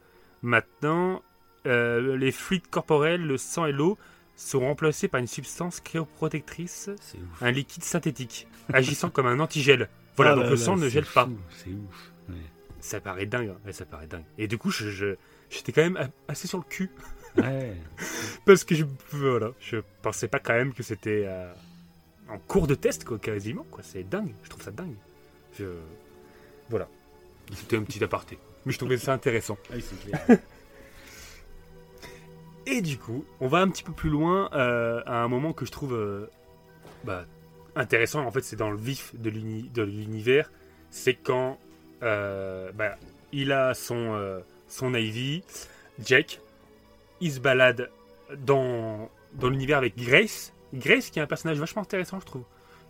maintenant, 0.44 1.24
euh, 1.66 2.16
les 2.18 2.32
fluides 2.32 2.68
corporels, 2.68 3.22
le 3.26 3.38
sang 3.38 3.66
et 3.66 3.72
l'eau 3.72 3.98
sont 4.36 4.60
remplacés 4.60 5.08
par 5.08 5.20
une 5.20 5.28
substance 5.28 5.80
cryoprotectrice, 5.80 6.90
un 7.42 7.52
liquide 7.52 7.84
synthétique, 7.84 8.48
agissant 8.72 9.10
comme 9.12 9.26
un 9.28 9.40
antigel. 9.40 9.90
Voilà, 10.18 10.32
Ah 10.32 10.36
donc 10.36 10.44
là 10.44 10.50
le 10.52 10.56
là, 10.56 10.62
sang 10.62 10.76
ne 10.78 10.90
gèle 10.90 11.06
pas. 11.06 11.28
C'est 11.64 11.70
ouf. 11.72 12.12
Ouais. 12.30 12.36
Ça 12.80 13.00
paraît 13.00 13.26
dingue, 13.26 13.50
hein. 13.50 13.58
Ouais, 13.66 13.74
ça 13.74 13.86
paraît 13.86 14.08
dingue. 14.08 14.24
Et 14.38 14.48
du 14.48 14.58
coup, 14.58 14.70
je, 14.72 14.90
je- 14.90 15.16
j'étais 15.50 15.72
quand 15.72 15.82
même 15.82 16.10
assez 16.28 16.48
sur 16.48 16.58
le 16.60 16.64
cul 16.64 16.90
Ouais. 17.38 17.74
parce 18.46 18.64
que 18.64 18.76
je, 18.76 18.86
voilà, 19.12 19.52
je 19.60 19.78
pensais 20.02 20.28
pas 20.28 20.40
quand 20.40 20.54
même 20.54 20.74
que 20.74 20.84
c'était 20.84 21.24
euh, 21.26 21.52
en 22.30 22.38
cours 22.38 22.68
de 22.68 22.76
test, 22.76 23.04
quoi, 23.06 23.18
quasiment. 23.20 23.66
Quoi. 23.72 23.82
C'est 23.84 24.04
dingue. 24.08 24.34
Je 24.44 24.50
trouve 24.50 24.62
ça 24.64 24.72
dingue. 24.72 24.96
Je... 25.58 25.66
Voilà. 26.70 26.88
C'était 27.54 27.78
un 27.78 27.84
petit 27.84 28.04
aparté. 28.04 28.38
Mais 28.66 28.72
je 28.72 28.78
trouvais 28.78 28.98
ça 28.98 29.14
intéressant. 29.14 29.58
Ah 29.70 29.74
oui, 29.76 29.84
c'est 29.88 30.10
clair. 30.10 30.40
Et 32.68 32.82
du 32.82 32.98
coup, 32.98 33.24
on 33.40 33.48
va 33.48 33.60
un 33.60 33.70
petit 33.70 33.84
peu 33.84 33.92
plus 33.94 34.10
loin 34.10 34.50
euh, 34.54 35.02
à 35.06 35.22
un 35.24 35.28
moment 35.28 35.54
que 35.54 35.66
je 35.66 35.72
trouve 35.72 35.94
euh, 35.94 36.26
bah, 37.04 37.26
intéressant. 37.76 38.26
En 38.26 38.32
fait, 38.32 38.42
c'est 38.44 38.56
dans 38.56 38.72
le 38.72 38.78
vif 38.78 39.14
de 39.16 39.30
l'uni- 39.30 39.70
de 39.70 39.84
l'univers. 39.84 40.52
C'est 40.90 41.14
quand 41.14 41.60
bah, 42.02 42.98
il 43.32 43.52
a 43.52 43.74
son, 43.74 44.14
euh, 44.14 44.40
son 44.68 44.94
Ivy, 44.94 45.44
Jack. 46.04 46.40
Il 47.22 47.32
se 47.32 47.40
balade 47.40 47.90
dans, 48.38 49.10
dans 49.34 49.50
l'univers 49.50 49.78
avec 49.78 49.98
Grace. 49.98 50.54
Grace, 50.74 51.10
qui 51.10 51.20
est 51.20 51.22
un 51.22 51.28
personnage 51.28 51.58
vachement 51.58 51.82
intéressant, 51.82 52.20
je 52.20 52.26
trouve. 52.26 52.44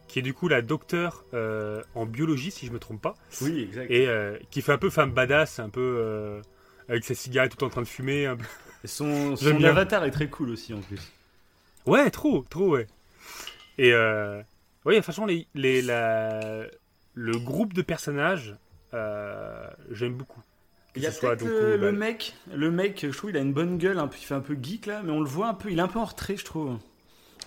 Qui 0.08 0.20
est 0.20 0.22
du 0.22 0.34
coup 0.34 0.48
la 0.48 0.62
docteure 0.62 1.26
euh, 1.34 1.82
en 1.96 2.06
biologie, 2.06 2.52
si 2.52 2.68
je 2.68 2.72
me 2.72 2.80
trompe 2.80 3.02
pas. 3.02 3.16
Oui, 3.42 3.64
exact. 3.64 3.90
Et 3.90 4.08
euh, 4.08 4.38
qui 4.52 4.62
fait 4.62 4.72
un 4.72 4.78
peu 4.78 4.92
femme 4.92 5.12
badass, 5.12 5.60
un 5.60 5.70
peu 5.70 5.82
euh, 5.82 6.42
avec 6.90 7.04
sa 7.04 7.16
cigarette 7.16 7.58
tout 7.58 7.64
en 7.64 7.70
train 7.70 7.82
de 7.82 7.88
fumer. 7.88 8.28
Un 8.28 8.36
peu. 8.38 8.46
Son, 8.86 9.36
son 9.36 9.64
avatar 9.64 10.06
est 10.06 10.12
très 10.12 10.28
cool 10.28 10.52
aussi 10.52 10.74
en 10.74 10.82
plus. 10.82 11.12
Ouais, 11.88 12.10
trop, 12.12 12.46
trop, 12.50 12.70
ouais. 12.70 12.88
Et 13.78 13.94
euh, 13.94 14.42
toute 14.84 15.02
façon, 15.02 15.26
les, 15.26 15.48
les, 15.56 15.82
la, 15.82 16.66
le 17.16 17.38
groupe 17.38 17.74
de 17.74 17.82
personnages, 17.82 18.50
euh, 18.52 18.56
j'aime 19.92 20.14
beaucoup. 20.16 20.42
Il 20.98 21.04
y 21.04 21.08
a 21.08 21.12
soit, 21.12 21.36
donc, 21.36 21.50
le, 21.50 21.54
euh, 21.56 21.78
bah, 21.78 21.92
le 21.92 21.98
mec, 21.98 22.34
le 22.54 22.72
mec, 22.72 23.06
je 23.12 23.18
trouve 23.18 23.30
il 23.32 23.36
a 23.38 23.42
une 23.42 23.52
bonne 23.52 23.78
gueule, 23.78 24.00
un 24.00 24.08
peu, 24.08 24.16
il 24.18 24.24
fait 24.26 24.34
un 24.34 24.40
peu 24.40 24.56
geek 24.62 24.86
là, 24.86 25.02
mais 25.04 25.12
on 25.12 25.20
le 25.20 25.28
voit 25.28 25.48
un 25.48 25.54
peu, 25.54 25.70
il 25.70 25.78
est 25.78 25.82
un 25.82 25.90
peu 25.90 26.00
en 26.00 26.06
retrait, 26.06 26.38
je 26.38 26.46
trouve. 26.46 26.78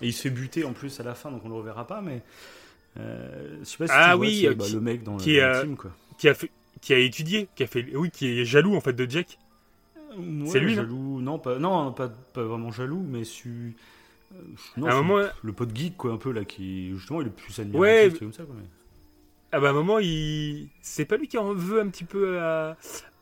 Et 0.01 0.07
il 0.07 0.13
se 0.13 0.21
fait 0.21 0.29
buter 0.29 0.63
en 0.65 0.73
plus 0.73 0.99
à 0.99 1.03
la 1.03 1.15
fin, 1.15 1.31
donc 1.31 1.43
on 1.45 1.49
le 1.49 1.55
reverra 1.55 1.87
pas, 1.87 2.01
mais 2.01 2.21
euh, 2.99 3.57
je 3.59 3.63
sais 3.65 3.77
pas 3.77 3.87
si 3.87 3.93
Ah 3.95 4.11
tu 4.13 4.19
oui, 4.19 4.45
euh, 4.47 4.53
bah, 4.53 4.65
qui- 4.65 4.73
le 4.73 4.81
mec 4.81 5.03
dans, 5.03 5.17
qui 5.17 5.37
la 5.37 5.57
euh, 5.57 5.61
team 5.63 5.75
quoi. 5.77 5.91
qui 6.19 6.29
a 6.29 6.35
fait, 6.35 6.51
qui 6.79 6.93
a 6.93 6.99
étudié, 6.99 7.49
qui 7.55 7.63
a 7.63 7.67
fait, 7.67 7.87
oui, 7.95 8.11
qui 8.11 8.27
est 8.39 8.45
jaloux 8.45 8.75
en 8.75 8.81
fait 8.81 8.93
de 8.93 9.09
Jack. 9.09 9.39
c'est 10.45 10.59
lui, 10.59 10.75
non 10.75 10.83
jaloux, 10.83 11.21
non 11.21 11.39
pas, 11.39 11.57
non 11.57 11.91
pas, 11.91 12.09
pas 12.09 12.43
vraiment 12.43 12.71
jaloux, 12.71 13.03
mais 13.09 13.23
su. 13.23 13.75
euh, 14.33 14.37
non, 14.77 14.85
à 14.87 14.91
un 14.93 15.01
moment, 15.01 15.27
le 15.41 15.53
pote 15.53 15.75
geek 15.75 15.97
quoi 15.97 16.11
un 16.13 16.17
peu 16.17 16.31
là 16.31 16.45
qui 16.45 16.91
justement 16.91 17.21
il 17.21 17.27
est 17.27 17.31
plus 17.31 17.57
admiratif 17.59 18.13
Ouais, 18.13 18.19
comme 18.19 18.33
ça 18.33 18.43
quoi. 18.43 18.53
mais- 18.55 18.63
ah 19.51 19.59
bah, 19.59 19.67
à 19.67 19.69
un 19.71 19.73
moment, 19.73 19.99
il, 19.99 20.69
c'est 20.81 21.05
pas 21.05 21.17
lui 21.17 21.27
qui 21.27 21.37
en 21.37 21.53
veut 21.53 21.79
un 21.81 21.87
petit 21.89 22.03
peu 22.03 22.39
à, 22.39 22.77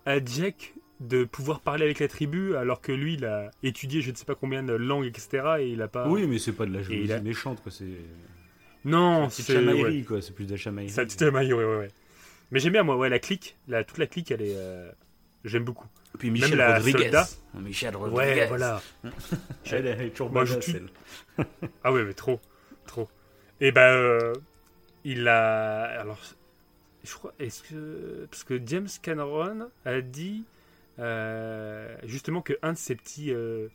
à 0.05 0.23
Jack 0.23 0.73
de 0.99 1.23
pouvoir 1.25 1.59
parler 1.61 1.85
avec 1.85 1.99
la 1.99 2.07
tribu, 2.07 2.55
alors 2.55 2.81
que 2.81 2.91
lui, 2.91 3.13
il 3.15 3.25
a 3.25 3.51
étudié 3.63 4.01
je 4.01 4.09
ne 4.11 4.15
sais 4.15 4.25
pas 4.25 4.35
combien 4.35 4.63
de 4.63 4.73
langues, 4.73 5.05
etc. 5.05 5.29
Et 5.59 5.69
il 5.69 5.81
a 5.81 5.87
pas. 5.87 6.07
Oui, 6.07 6.25
mais 6.27 6.39
c'est 6.39 6.53
pas 6.53 6.65
de 6.65 6.73
la 6.73 6.79
il 6.79 6.85
jalousie 6.85 7.13
a- 7.13 7.21
méchante 7.21 7.61
quoi, 7.61 7.71
c'est 7.71 7.85
non, 8.85 9.29
c'est 9.29 9.41
de 9.43 9.47
c'est 9.47 9.53
chamaillerie 9.55 9.97
ouais. 9.99 10.03
quoi, 10.03 10.21
c'est 10.21 10.33
plus 10.33 10.45
de 10.45 10.51
la 10.51 10.57
chamaillerie. 10.57 10.91
Ça, 10.91 11.03
c'était 11.07 11.29
maillot, 11.31 11.57
ouais, 11.57 11.65
ouais, 11.65 11.77
ouais. 11.77 11.87
Mais 12.51 12.59
j'aime 12.59 12.71
bien, 12.73 12.83
moi, 12.83 12.95
ouais, 12.95 13.09
la 13.09 13.19
clique, 13.19 13.57
la, 13.67 13.83
toute 13.83 13.97
la 13.97 14.07
clique, 14.07 14.31
elle 14.31 14.41
est. 14.41 14.55
euh, 14.55 14.89
j'aime 15.43 15.65
beaucoup. 15.65 15.87
Et 16.15 16.17
puis 16.17 16.29
Même 16.31 16.41
Michel 16.41 16.57
la 16.57 16.75
Rodriguez. 16.77 17.03
soldat. 17.03 17.27
Michel 17.55 17.95
Ouais, 17.97 18.09
Rodriguez. 18.09 18.45
voilà. 18.47 18.81
Elle 19.71 19.87
est 19.87 20.09
toujours 20.11 20.31
Moi, 20.31 20.45
je 20.45 20.55
tue- 20.55 20.71
elle. 21.37 21.45
Ah 21.83 21.91
ouais, 21.91 22.03
mais 22.03 22.13
trop, 22.13 22.39
trop. 22.85 23.09
Et 23.59 23.71
ben, 23.71 23.81
euh, 23.81 24.33
il 25.07 25.27
a. 25.27 25.83
Alors, 26.01 26.19
je 27.03 27.13
crois. 27.13 27.33
Est-ce 27.39 27.63
que. 27.63 28.27
Parce 28.29 28.43
que 28.43 28.61
James 28.65 28.89
Cameron 29.01 29.69
a 29.85 30.01
dit 30.01 30.43
euh, 30.99 31.95
justement 32.03 32.41
que 32.41 32.53
un 32.61 32.73
de 32.73 32.77
ses 32.77 32.95
petits 32.95 33.31
euh, 33.31 33.69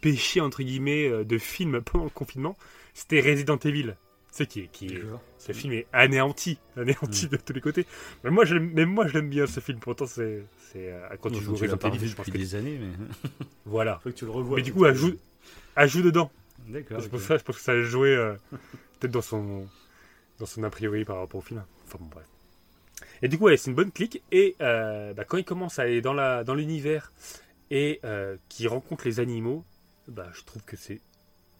péchés, 0.00 0.40
entre 0.40 0.62
guillemets, 0.62 1.06
euh, 1.06 1.24
de 1.24 1.36
film 1.38 1.80
pendant 1.84 2.04
le 2.04 2.10
confinement, 2.10 2.56
c'était 2.94 3.20
Resident 3.20 3.58
Evil. 3.58 3.94
Sais, 4.30 4.46
qui 4.46 4.60
est. 4.60 4.68
Qui 4.68 4.98
ce 5.38 5.52
film 5.52 5.72
est 5.74 5.86
anéanti, 5.92 6.58
anéanti 6.76 7.26
Mm. 7.26 7.28
de 7.30 7.36
tous 7.36 7.52
les 7.52 7.60
côtés. 7.60 7.86
Mais 8.24 8.30
moi, 8.30 8.44
je, 8.44 8.56
même 8.56 8.90
moi, 8.90 9.06
je 9.06 9.14
l'aime 9.14 9.28
bien 9.28 9.46
ce 9.46 9.60
film. 9.60 9.78
Pourtant, 9.80 10.06
c'est. 10.06 10.44
c'est 10.72 10.94
quand 11.20 11.30
tu 11.30 11.42
joues 11.42 11.54
tu 11.56 11.64
Resident 11.64 11.92
Evil, 11.92 12.08
je 12.08 12.14
pense 12.14 12.26
que. 12.26 12.30
des 12.30 12.54
années, 12.54 12.78
mais 12.80 13.28
Voilà. 13.66 14.00
faut 14.02 14.10
que 14.10 14.14
tu 14.14 14.24
le 14.24 14.30
revois. 14.30 14.56
Mais 14.56 14.62
du 14.62 14.72
coup, 14.72 14.86
ajoute, 14.86 15.18
ajoute 15.76 16.04
dedans. 16.04 16.30
D'accord. 16.68 17.00
C'est 17.02 17.08
pour 17.08 17.18
ok. 17.18 17.24
ça, 17.24 17.36
je 17.38 17.42
pense 17.42 17.56
que 17.56 17.62
ça 17.62 17.72
a 17.72 17.82
joué 17.82 18.14
euh, 18.14 18.34
peut-être 18.98 19.12
dans 19.12 19.22
son, 19.22 19.66
dans 20.38 20.46
son 20.46 20.62
a 20.62 20.70
priori 20.70 21.04
par 21.04 21.18
rapport 21.18 21.38
au 21.38 21.42
film. 21.42 21.64
Enfin 21.86 21.98
bon, 22.00 22.06
bref. 22.06 22.26
Et 23.22 23.28
du 23.28 23.38
coup, 23.38 23.44
ouais, 23.44 23.56
c'est 23.56 23.70
une 23.70 23.76
bonne 23.76 23.92
clique. 23.92 24.22
Et 24.32 24.56
euh, 24.60 25.12
bah, 25.14 25.24
quand 25.24 25.36
il 25.36 25.44
commence 25.44 25.78
à 25.78 25.82
aller 25.82 26.00
dans 26.00 26.14
la 26.14 26.44
dans 26.44 26.54
l'univers 26.54 27.12
et 27.70 28.00
euh, 28.04 28.36
qu'il 28.48 28.68
rencontre 28.68 29.04
les 29.04 29.20
animaux, 29.20 29.64
bah, 30.06 30.28
je 30.32 30.42
trouve 30.44 30.62
que 30.64 30.76
c'est 30.76 31.00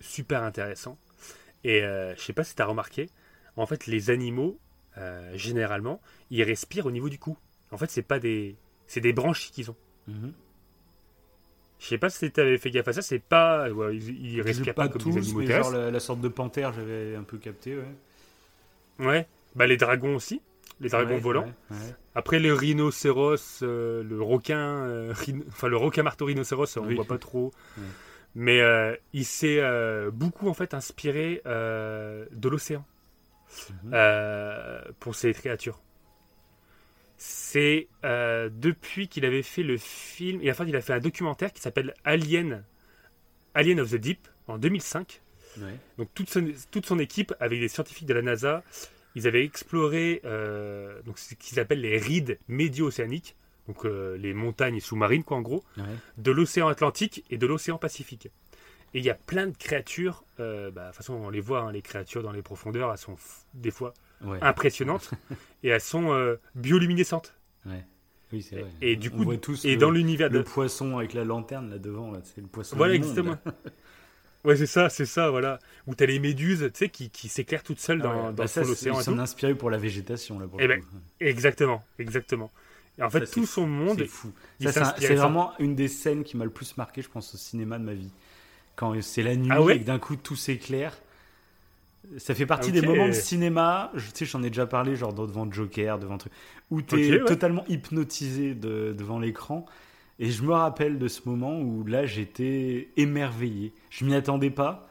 super 0.01 0.43
intéressant. 0.43 0.99
Et 1.65 1.83
euh, 1.83 2.15
je 2.17 2.21
sais 2.23 2.33
pas 2.33 2.45
si 2.45 2.55
tu 2.55 2.63
as 2.63 2.67
remarqué, 2.67 3.11
en 3.57 3.67
fait, 3.67 3.87
les 3.87 4.11
animaux, 4.11 4.59
euh, 4.97 5.37
généralement, 5.37 6.01
ils 6.31 6.43
respirent 6.43 6.87
au 6.87 6.91
niveau 6.91 7.09
du 7.09 7.19
cou. 7.19 7.37
En 7.73 7.77
fait, 7.79 7.91
c'est 7.91 8.03
pas 8.03 8.19
des, 8.19 8.57
c'est 8.87 9.01
des 9.01 9.13
branchies 9.13 9.51
qu'ils 9.51 9.71
ont. 9.71 9.77
Mhm. 10.07 10.33
Je 11.81 11.87
sais 11.87 11.99
pas 11.99 12.11
si 12.11 12.31
tu 12.33 12.41
avais 12.41 12.59
fait 12.59 12.71
gaffe 12.71 12.89
à 12.89 12.93
ça, 12.93 13.03
c'est 13.03 13.21
pas, 13.21 13.71
ouais, 13.71 13.97
ils, 13.97 14.35
ils 14.35 14.43
respirent 14.43 14.75
pas 14.75 14.89
comme 14.89 15.01
tous, 15.03 15.13
des 15.13 15.19
animaux 15.19 15.41
mais 15.41 15.47
terrestres. 15.47 15.71
genre 15.71 15.81
la, 15.81 15.91
la 15.93 16.01
sorte 16.01 16.21
de 16.21 16.29
panthère, 16.29 16.73
j'avais 16.73 17.15
un 17.15 17.23
peu 17.23 17.39
capté, 17.39 17.77
ouais. 17.77 17.85
Ouais, 18.99 19.27
bah 19.55 19.67
les 19.67 19.77
dragons 19.77 20.15
aussi, 20.17 20.41
les 20.81 20.89
dragons 20.89 21.15
Ouais, 21.15 21.21
volants. 21.21 21.45
ouais, 21.71 21.77
ouais. 21.77 21.95
Après 22.15 22.39
les 22.41 22.51
rhinocéros, 22.53 23.61
euh, 23.63 24.03
le 24.03 24.21
requin, 24.23 24.59
euh, 24.87 25.15
enfin 25.49 25.69
le 25.69 25.77
requin 25.77 26.03
marteau 26.03 26.25
rhinocéros, 26.25 26.77
on 26.79 26.87
Oui. 26.87 26.95
voit 26.97 27.05
pas 27.05 27.19
trop. 27.19 27.53
Mais 28.35 28.61
euh, 28.61 28.95
il 29.13 29.25
s'est 29.25 29.61
beaucoup 30.13 30.49
en 30.49 30.55
fait 30.55 30.75
inspiré 30.75 31.41
de 31.45 32.49
l'océan 32.49 32.85
Mhm. 33.85 33.95
pour 35.01 35.15
ces 35.15 35.33
créatures. 35.33 35.81
C'est 37.17 37.89
depuis 38.03 39.09
qu'il 39.09 39.25
avait 39.25 39.43
fait 39.43 39.63
le 39.63 39.77
film, 39.77 40.41
et 40.43 40.51
enfin 40.51 40.65
il 40.67 40.77
a 40.77 40.81
fait 40.81 40.93
un 40.93 41.01
documentaire 41.01 41.53
qui 41.53 41.61
s'appelle 41.63 41.95
Alien, 42.05 42.65
Alien 43.55 43.81
of 43.81 43.91
the 43.91 43.97
Deep 43.97 44.29
en 44.47 44.59
2005. 44.59 45.23
Ouais. 45.63 45.75
Donc 45.99 46.09
toute 46.15 46.31
son, 46.31 46.47
toute 46.71 46.87
son 46.87 46.99
équipe, 46.99 47.35
avec 47.41 47.61
des 47.61 47.69
scientifiques 47.69 48.07
de 48.07 48.15
la 48.15 48.23
NASA, 48.23 48.63
ils 49.15 49.27
avaient 49.27 49.45
exploré 49.45 50.21
euh, 50.25 51.01
donc 51.03 51.19
ce 51.19 51.35
qu'ils 51.35 51.59
appellent 51.61 51.81
les 51.81 51.99
rides 51.99 52.39
médio-océaniques, 52.49 53.37
donc 53.67 53.85
euh, 53.85 54.17
les 54.17 54.35
montagnes 54.35 54.81
sous-marines 54.81 55.25
quoi 55.25 55.37
en 55.37 55.43
gros, 55.43 55.65
Ouais. 55.77 55.85
de 56.19 56.31
l'océan 56.31 56.69
Atlantique 56.69 57.25
et 57.31 57.39
de 57.39 57.47
l'océan 57.47 57.79
Pacifique. 57.79 58.27
Et 58.95 59.01
il 59.01 59.05
y 59.05 59.11
a 59.11 59.15
plein 59.15 59.47
de 59.47 59.57
créatures, 59.57 60.25
euh, 60.41 60.71
bah, 60.71 60.83
de 60.85 60.87
toute 60.89 60.97
façon 60.97 61.15
on 61.15 61.29
les 61.31 61.41
voit, 61.41 61.61
hein, 61.61 61.73
les 61.73 61.83
créatures 61.83 62.23
dans 62.23 62.33
les 62.33 62.43
profondeurs, 62.43 62.91
elles 62.91 62.99
sont 62.99 63.15
f- 63.15 63.45
des 63.55 63.71
fois 63.71 63.93
Ouais. 64.25 64.39
impressionnantes 64.43 65.11
et 65.63 65.69
elles 65.69 65.81
sont 65.81 66.13
euh, 66.13 66.37
bioluminescentes. 66.55 67.35
Ouais. 67.67 67.85
Oui, 68.33 68.43
c'est 68.43 68.57
vrai. 68.61 68.71
Et 68.83 68.97
du 68.97 69.09
On 69.09 69.17
coup, 69.17 69.23
voit 69.25 69.37
tous 69.39 69.65
Et 69.65 69.73
le, 69.73 69.77
dans 69.79 69.91
l'univers 69.91 70.29
de... 70.29 70.39
le 70.39 70.45
poisson 70.45 70.99
avec 70.99 71.15
la 71.15 71.25
lanterne 71.25 71.71
là 71.71 71.79
devant, 71.79 72.11
là, 72.11 72.21
c'est 72.25 72.41
le 72.41 72.47
poisson. 72.47 72.77
Voilà, 72.77 72.95
immonde, 72.95 73.09
exactement. 73.11 73.39
Ouais, 74.49 74.57
c'est 74.57 74.67
ça, 74.67 74.89
c'est 74.89 75.07
ça, 75.07 75.31
voilà. 75.31 75.59
Où 75.87 75.95
t'as 75.95 76.07
les 76.07 76.19
méduses, 76.19 76.71
tu 76.73 76.79
sais, 76.79 76.89
qui, 76.89 77.11
qui 77.11 77.29
s'éclairent 77.29 77.63
toutes 77.63 77.81
seules 77.81 78.01
Ah 78.01 78.05
dans, 78.05 78.15
ouais, 78.17 78.23
dans 78.29 78.33
bah 78.33 78.47
ça, 78.47 78.63
l'océan 78.63 78.95
ils 78.97 79.01
et 79.01 79.03
s'en 79.03 79.15
tout. 79.15 79.21
inspiré 79.21 79.55
pour 79.55 79.71
la 79.71 79.79
végétation 79.79 80.39
là. 80.39 80.47
Pour 80.47 80.61
Eh 80.61 80.67
ben. 80.69 80.81
Exactement, 81.21 81.85
exactement. 81.99 82.51
Et 82.99 83.03
en 83.03 83.11
fait, 83.11 83.27
Ça, 83.27 83.33
tout 83.33 83.47
son 83.47 83.67
monde, 83.67 83.99
C'est 83.99 84.07
fou. 84.07 84.33
c'est 84.59 85.15
vraiment 85.15 85.53
une 85.59 85.75
des 85.77 85.89
scènes 85.89 86.25
qui 86.25 86.37
m'a 86.37 86.45
le 86.45 86.51
plus 86.51 86.77
marqué, 86.77 87.03
je 87.03 87.09
pense, 87.09 87.35
au 87.35 87.39
cinéma 87.39 87.79
de 87.79 87.85
ma 87.85 87.95
vie. 87.95 88.11
Quand 88.77 88.95
c'est 89.03 89.23
la 89.23 89.37
nuit 89.37 89.49
Ah 89.53 89.63
ouais 89.63 89.77
et 89.77 89.81
que 89.81 89.85
d'un 89.85 89.99
coup 89.99 90.17
tout 90.17 90.37
s'éclaire. 90.37 90.97
Ça 92.17 92.35
fait 92.35 92.47
partie 92.47 92.73
des 92.73 92.81
moments 92.81 93.07
de 93.09 93.13
cinéma, 93.13 93.91
je, 93.95 94.11
tu 94.11 94.19
sais, 94.19 94.25
j'en 94.25 94.43
ai 94.43 94.49
déjà 94.49 94.67
parlé, 94.67 94.97
genre 94.97 95.13
devant 95.13 95.51
Joker, 95.51 95.99
devant 95.99 96.17
truc, 96.17 96.33
où 96.71 96.81
tu 96.81 96.95
es 97.05 97.17
Ok, 97.17 97.21
ouais. 97.23 97.29
totalement 97.29 97.65
hypnotisé 97.69 98.55
de- 98.55 98.95
devant 98.97 99.19
l'écran. 99.19 99.67
Et 100.19 100.31
je 100.31 100.43
me 100.43 100.53
rappelle 100.53 100.99
de 100.99 101.07
ce 101.09 101.21
moment 101.29 101.61
où 101.61 101.85
là 101.85 102.05
j'étais 102.07 102.89
émerveillé. 102.97 103.73
Je 103.91 104.05
m'y 104.05 104.15
attendais 104.15 104.51
pas. 104.51 104.89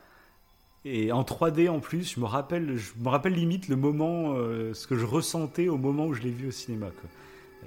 Et 0.85 1.11
en 1.11 1.23
3D 1.23 1.67
en 1.69 1.79
plus, 1.81 2.13
je 2.13 2.19
me 2.21 2.25
rappelle, 2.25 2.77
je 2.77 2.91
me 2.99 3.09
rappelle 3.09 3.33
limite 3.33 3.67
le 3.67 3.75
moment, 3.75 4.35
euh, 4.35 4.73
ce 4.73 4.87
que 4.87 4.95
je 4.97 5.05
ressentais 5.05 5.67
au 5.67 5.77
moment 5.77 6.05
où 6.05 6.13
je 6.13 6.21
l'ai 6.21 6.31
vu 6.31 6.47
au 6.47 6.51
cinéma. 6.51 6.87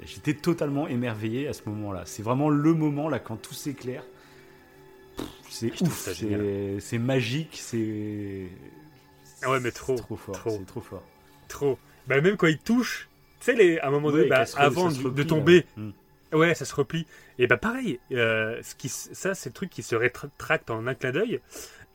J'étais 0.07 0.33
totalement 0.33 0.89
émerveillé 0.89 1.47
à 1.49 1.53
ce 1.53 1.63
moment-là. 1.67 2.03
C'est 2.07 2.23
vraiment 2.23 2.49
le 2.49 2.73
moment 2.73 3.09
là 3.11 3.19
quand 3.19 3.37
tout 3.37 3.53
s'éclaire. 3.53 4.05
C'est 5.51 5.73
ouf, 5.83 6.09
c'est 6.81 6.99
magique, 6.99 7.59
c'est. 7.61 8.47
Ah 9.43 9.51
ouais, 9.51 9.61
mais 9.61 9.71
trop, 9.73 9.97
trop 9.97 10.17
fort, 10.17 10.35
trop. 10.35 10.59
trop 10.67 10.81
fort. 10.81 11.03
Trop. 11.49 11.79
Bah, 12.07 12.21
même 12.23 12.37
quand 12.37 12.47
il 12.47 12.59
touche, 12.59 13.09
tu 13.41 13.47
sais, 13.47 13.55
les- 13.55 13.79
à 13.81 13.89
un 13.89 13.91
moment 13.91 14.11
donné, 14.19 14.29
bah, 14.29 14.45
avant 14.57 14.89
de, 15.11 15.23
tomber, 15.23 15.67
là. 15.77 15.83
Ouais, 16.33 16.55
ça 16.55 16.65
se 16.65 16.75
replie. 16.75 17.07
Et 17.39 17.47
bah 17.47 17.57
pareil, 17.57 17.99
euh, 18.13 18.61
ce 18.63 18.75
qui, 18.75 18.89
ça 18.89 19.35
c'est 19.35 19.51
le 19.51 19.55
truc 19.55 19.71
qui 19.71 19.83
se 19.83 19.97
rétracte 19.97 20.71
en 20.71 20.87
un 20.87 20.95
clin 20.95 21.11
d'œil. 21.13 21.41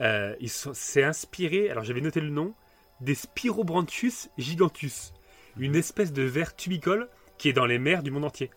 Euh, 0.01 0.35
ils 0.41 0.49
sont- 0.49 0.73
c'est 0.73 1.03
inspiré, 1.03 1.69
alors 1.69 1.83
j'avais 1.85 2.01
noté 2.01 2.19
le 2.19 2.29
nom, 2.29 2.53
des 3.01 3.15
Spirobranchus 3.15 4.29
gigantus, 4.37 5.13
une 5.57 5.71
Mhm. 5.71 5.77
espèce 5.79 6.11
de 6.13 6.23
ver 6.23 6.55
tubicole 6.55 7.07
qui 7.37 7.49
est 7.49 7.53
dans 7.53 7.65
les 7.65 7.79
mers 7.79 8.03
du 8.03 8.11
monde 8.11 8.25
entier. 8.25 8.51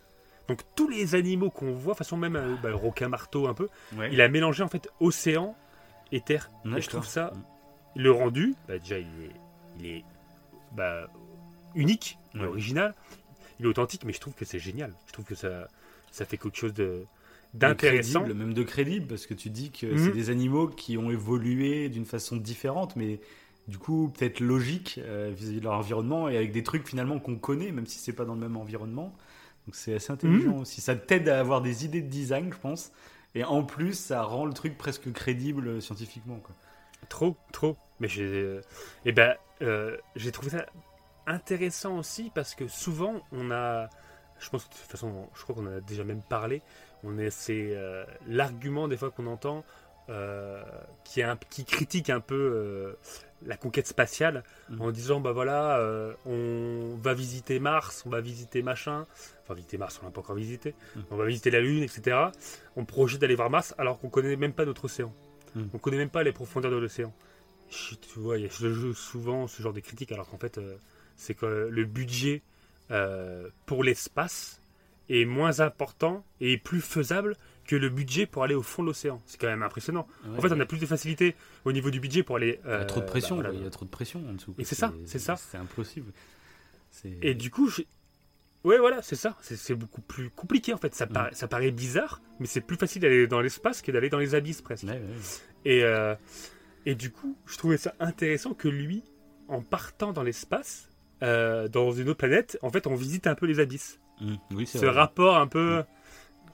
Donc 0.49 0.63
tous 0.75 0.89
les 0.89 1.15
animaux 1.15 1.51
qu'on 1.51 1.73
voit, 1.73 1.95
façon 1.95 2.17
même 2.17 2.37
euh, 2.37 2.57
bah, 2.63 2.71
requin 2.73 3.09
marteau 3.09 3.47
un 3.49 3.55
peu, 3.55 3.69
Ouais. 3.97 4.09
il 4.13 4.21
a 4.21 4.29
mélangé 4.29 4.63
en 4.63 4.69
fait 4.69 4.89
océan 5.01 5.57
et 6.11 6.21
terre. 6.21 6.51
et 6.77 6.81
je 6.81 6.89
trouve 6.89 7.07
ça, 7.07 7.33
Mm. 7.35 8.01
le 8.03 8.11
rendu, 8.13 8.55
bah, 8.67 8.79
déjà 8.79 8.99
il 8.99 9.07
est, 9.07 9.31
il 9.79 9.87
est 9.87 10.05
bah, 10.73 11.07
unique, 11.75 12.19
il 12.35 12.41
Ouais. 12.41 12.47
original, 12.49 12.95
il 13.61 13.67
est 13.67 13.69
authentique, 13.69 14.05
mais 14.05 14.13
je 14.13 14.21
trouve 14.21 14.35
que 14.35 14.45
c'est 14.45 14.59
génial. 14.59 14.93
Je 15.07 15.13
trouve 15.13 15.25
que 15.25 15.35
ça, 15.35 15.69
ça 16.11 16.25
fait 16.25 16.37
quelque 16.39 16.57
chose 16.59 16.75
de 16.75 17.05
d'intéressant. 17.55 18.25
même 18.27 18.53
de 18.55 18.63
crédible, 18.63 19.07
parce 19.07 19.27
que 19.27 19.35
tu 19.35 19.49
dis 19.51 19.71
que 19.71 19.87
Mhm. 19.87 19.99
c'est 19.99 20.13
des 20.13 20.31
animaux 20.31 20.69
qui 20.69 20.99
ont 20.99 21.11
évolué 21.11 21.89
d'une 21.89 22.05
façon 22.05 22.37
différente, 22.37 22.95
mais 22.97 23.21
du 23.69 23.79
coup 23.79 24.13
peut-être 24.17 24.41
logique 24.41 25.01
euh, 25.03 25.31
vis-à-vis 25.35 25.59
de 25.61 25.65
leur 25.65 25.75
environnement 25.75 26.29
et 26.29 26.37
avec 26.37 26.53
des 26.53 26.63
trucs 26.63 26.87
finalement 26.87 27.19
qu'on 27.19 27.37
connaît, 27.37 27.73
même 27.73 27.87
si 27.87 27.99
c'est 27.99 28.13
pas 28.13 28.25
dans 28.25 28.35
le 28.35 28.41
même 28.41 28.57
environnement. 28.57 29.15
Donc 29.67 29.75
c'est 29.77 29.95
assez 29.95 30.13
intelligent 30.13 30.55
Mhm. 30.55 30.61
aussi. 30.61 30.81
Ça 30.81 30.95
t'aide 30.97 31.29
à 31.29 31.41
avoir 31.41 31.61
des 31.63 31.85
idées 31.85 32.03
de 32.03 32.09
design, 32.09 32.53
je 32.53 32.59
pense. 32.59 32.93
Et 33.35 33.45
en 33.45 33.63
plus, 33.63 33.95
ça 33.99 34.23
rend 34.23 34.47
le 34.47 34.53
truc 34.55 34.77
presque 34.79 35.13
crédible 35.13 35.69
euh, 35.69 35.81
scientifiquement. 35.81 36.39
Quoi. 36.43 36.55
Trop, 37.09 37.37
trop. 37.53 37.77
Mais 38.01 38.09
j'ai, 38.09 38.61
eh 39.05 39.13
ben, 39.13 39.35
euh, 39.63 39.97
j'ai 40.17 40.33
trouvé 40.33 40.51
ça 40.51 40.67
intéressant 41.29 41.99
aussi 41.99 42.31
parce 42.35 42.55
que 42.55 42.67
souvent 42.69 43.23
on 43.33 43.51
a, 43.51 43.89
je 44.41 44.49
pense 44.51 44.65
que 44.65 44.71
de 44.71 44.75
toute 44.79 44.91
façon, 44.91 45.29
je 45.35 45.43
crois 45.43 45.55
qu'on 45.55 45.67
en 45.67 45.77
a 45.77 45.81
déjà 45.81 46.05
même 46.05 46.23
parlé. 46.23 46.63
On 47.05 47.19
est, 47.19 47.31
c'est 47.31 47.71
euh, 47.77 48.05
l'argument 48.27 48.89
des 48.89 48.97
fois 48.97 49.11
qu'on 49.11 49.27
entend 49.27 49.65
euh, 50.11 50.63
qui, 51.05 51.21
est 51.21 51.25
un- 51.25 51.37
qui 51.51 51.65
critique 51.67 52.09
un 52.09 52.21
peu 52.21 52.35
euh, 52.35 52.93
la 53.45 53.57
conquête 53.59 53.87
spatiale 53.87 54.43
Mhm. 54.71 54.81
en 54.81 54.91
disant 54.91 55.21
bah 55.21 55.33
voilà, 55.33 55.79
euh, 55.81 56.15
on 56.25 56.97
va 56.97 57.13
visiter 57.13 57.59
Mars, 57.61 58.03
on 58.07 58.11
va 58.11 58.21
visiter 58.23 58.63
machin, 58.63 59.05
enfin 59.45 59.53
visiter 59.55 59.77
Mars, 59.77 60.01
on 60.03 60.07
l'a 60.07 60.11
pas 60.11 60.21
encore 60.21 60.35
visité, 60.35 60.75
Mhm. 60.97 61.03
on 61.11 61.17
va 61.17 61.27
visiter 61.27 61.51
la 61.51 61.61
Lune, 61.61 61.83
etc. 61.83 62.17
On 62.75 62.87
projette 62.87 63.21
d'aller 63.21 63.35
voir 63.35 63.51
Mars 63.51 63.75
alors 63.77 63.99
qu'on 63.99 64.09
connaît 64.09 64.35
même 64.37 64.55
pas 64.55 64.65
notre 64.65 64.87
océan. 64.87 65.13
Mhm. 65.55 65.69
On 65.75 65.79
connaît 65.79 65.99
même 65.99 66.11
pas 66.11 66.23
les 66.23 66.33
profondeurs 66.33 66.71
de 66.71 66.77
l'océan. 66.79 67.13
Je- 67.71 67.95
Tu 67.97 68.19
vois, 68.19 68.39
il 68.39 68.45
y 68.45 68.47
a 68.47 68.51
ce- 68.51 68.95
souvent 68.95 69.47
ce 69.47 69.63
genre 69.63 69.75
de 69.75 69.81
critiques 69.81 70.11
alors 70.13 70.27
qu'en 70.31 70.39
fait, 70.39 70.59
c'est 71.19 71.35
que 71.35 71.69
le 71.71 71.85
budget 71.85 72.41
euh, 72.91 73.49
pour 73.67 73.85
l'espace 73.85 74.63
est 75.11 75.27
moins 75.27 75.61
important 75.61 76.25
et 76.41 76.57
plus 76.57 76.81
faisable 76.81 77.37
que 77.67 77.77
le 77.77 77.91
budget 77.91 78.25
pour 78.25 78.45
aller 78.45 78.55
au 78.55 78.63
fond 78.63 78.81
de 78.83 78.87
l'océan. 78.89 79.21
C'est 79.27 79.39
quand 79.39 79.47
même 79.47 79.63
impressionnant. 79.63 80.07
en 80.27 80.41
fait, 80.41 80.51
on 80.53 80.59
a 80.61 80.65
plus 80.65 80.79
de 80.79 80.87
facilité 80.87 81.37
au 81.67 81.73
niveau 81.73 81.91
du 81.91 82.01
budget 82.01 82.23
pour 82.23 82.37
aller. 82.37 82.61
il 82.65 82.71
y 82.71 82.73
a 82.73 82.85
trop 82.87 83.01
de 83.01 83.05
euh, 83.05 83.09
pression, 83.09 83.37
bah, 83.37 83.43
voilà. 83.43 83.59
il 83.59 83.63
y 83.63 83.67
a 83.67 83.71
trop 83.71 83.85
de 83.85 83.91
pression 83.91 84.27
en 84.27 84.33
dessous. 84.33 84.55
Et 84.57 84.65
c'est 84.65 84.75
ça, 84.75 84.95
c'est 85.05 85.19
ça. 85.19 85.37
C'est 85.37 85.59
impossible. 85.59 86.11
Et 87.23 87.35
du 87.35 87.51
coup, 87.51 87.69
j'ai- 87.71 87.87
ouais, 88.65 88.79
voilà, 88.79 89.03
c'est 89.03 89.17
ça. 89.17 89.37
C'est- 89.43 89.75
beaucoup 89.75 90.01
plus 90.01 90.31
compliqué 90.31 90.73
en 90.73 90.79
fait. 90.79 90.95
Ça, 90.95 91.07
Mm. 91.07 91.13
paraît, 91.13 91.35
ça 91.35 91.47
paraît 91.49 91.71
bizarre, 91.71 92.21
mais 92.41 92.47
c'est 92.47 92.61
plus 92.63 92.77
facile 92.77 93.03
d'aller 93.03 93.27
dans 93.27 93.41
l'espace 93.41 93.83
que 93.83 93.93
d'aller 93.93 94.09
dans 94.09 94.19
les 94.19 94.35
abysses 94.35 94.63
presque. 94.63 94.85
Ouais, 94.85 94.93
ouais. 94.93 95.01
Et, 95.65 95.85
euh, 95.85 96.15
et 96.87 96.95
du 96.95 97.11
coup, 97.11 97.37
je 97.47 97.57
trouvais 97.59 97.77
ça 97.77 97.95
intéressant 98.01 98.55
que 98.55 98.69
lui, 98.69 99.03
en 99.49 99.61
partant 99.63 100.13
dans 100.13 100.23
l'espace, 100.23 100.89
euh, 101.23 101.69
dans 101.69 101.91
une 101.93 102.09
autre 102.09 102.19
planète, 102.19 102.59
en 102.63 102.71
fait, 102.71 102.87
on 102.87 102.95
visite 102.95 103.27
un 103.27 103.35
peu 103.35 103.47
les 103.47 103.61
abysses. 103.61 103.99
Mm. 104.21 104.35
Oui, 104.53 104.67
c'est 104.67 104.79
Ce 104.79 104.87
vrai. 104.87 104.95
rapport 104.95 105.37
un 105.37 105.47
peu. 105.47 105.85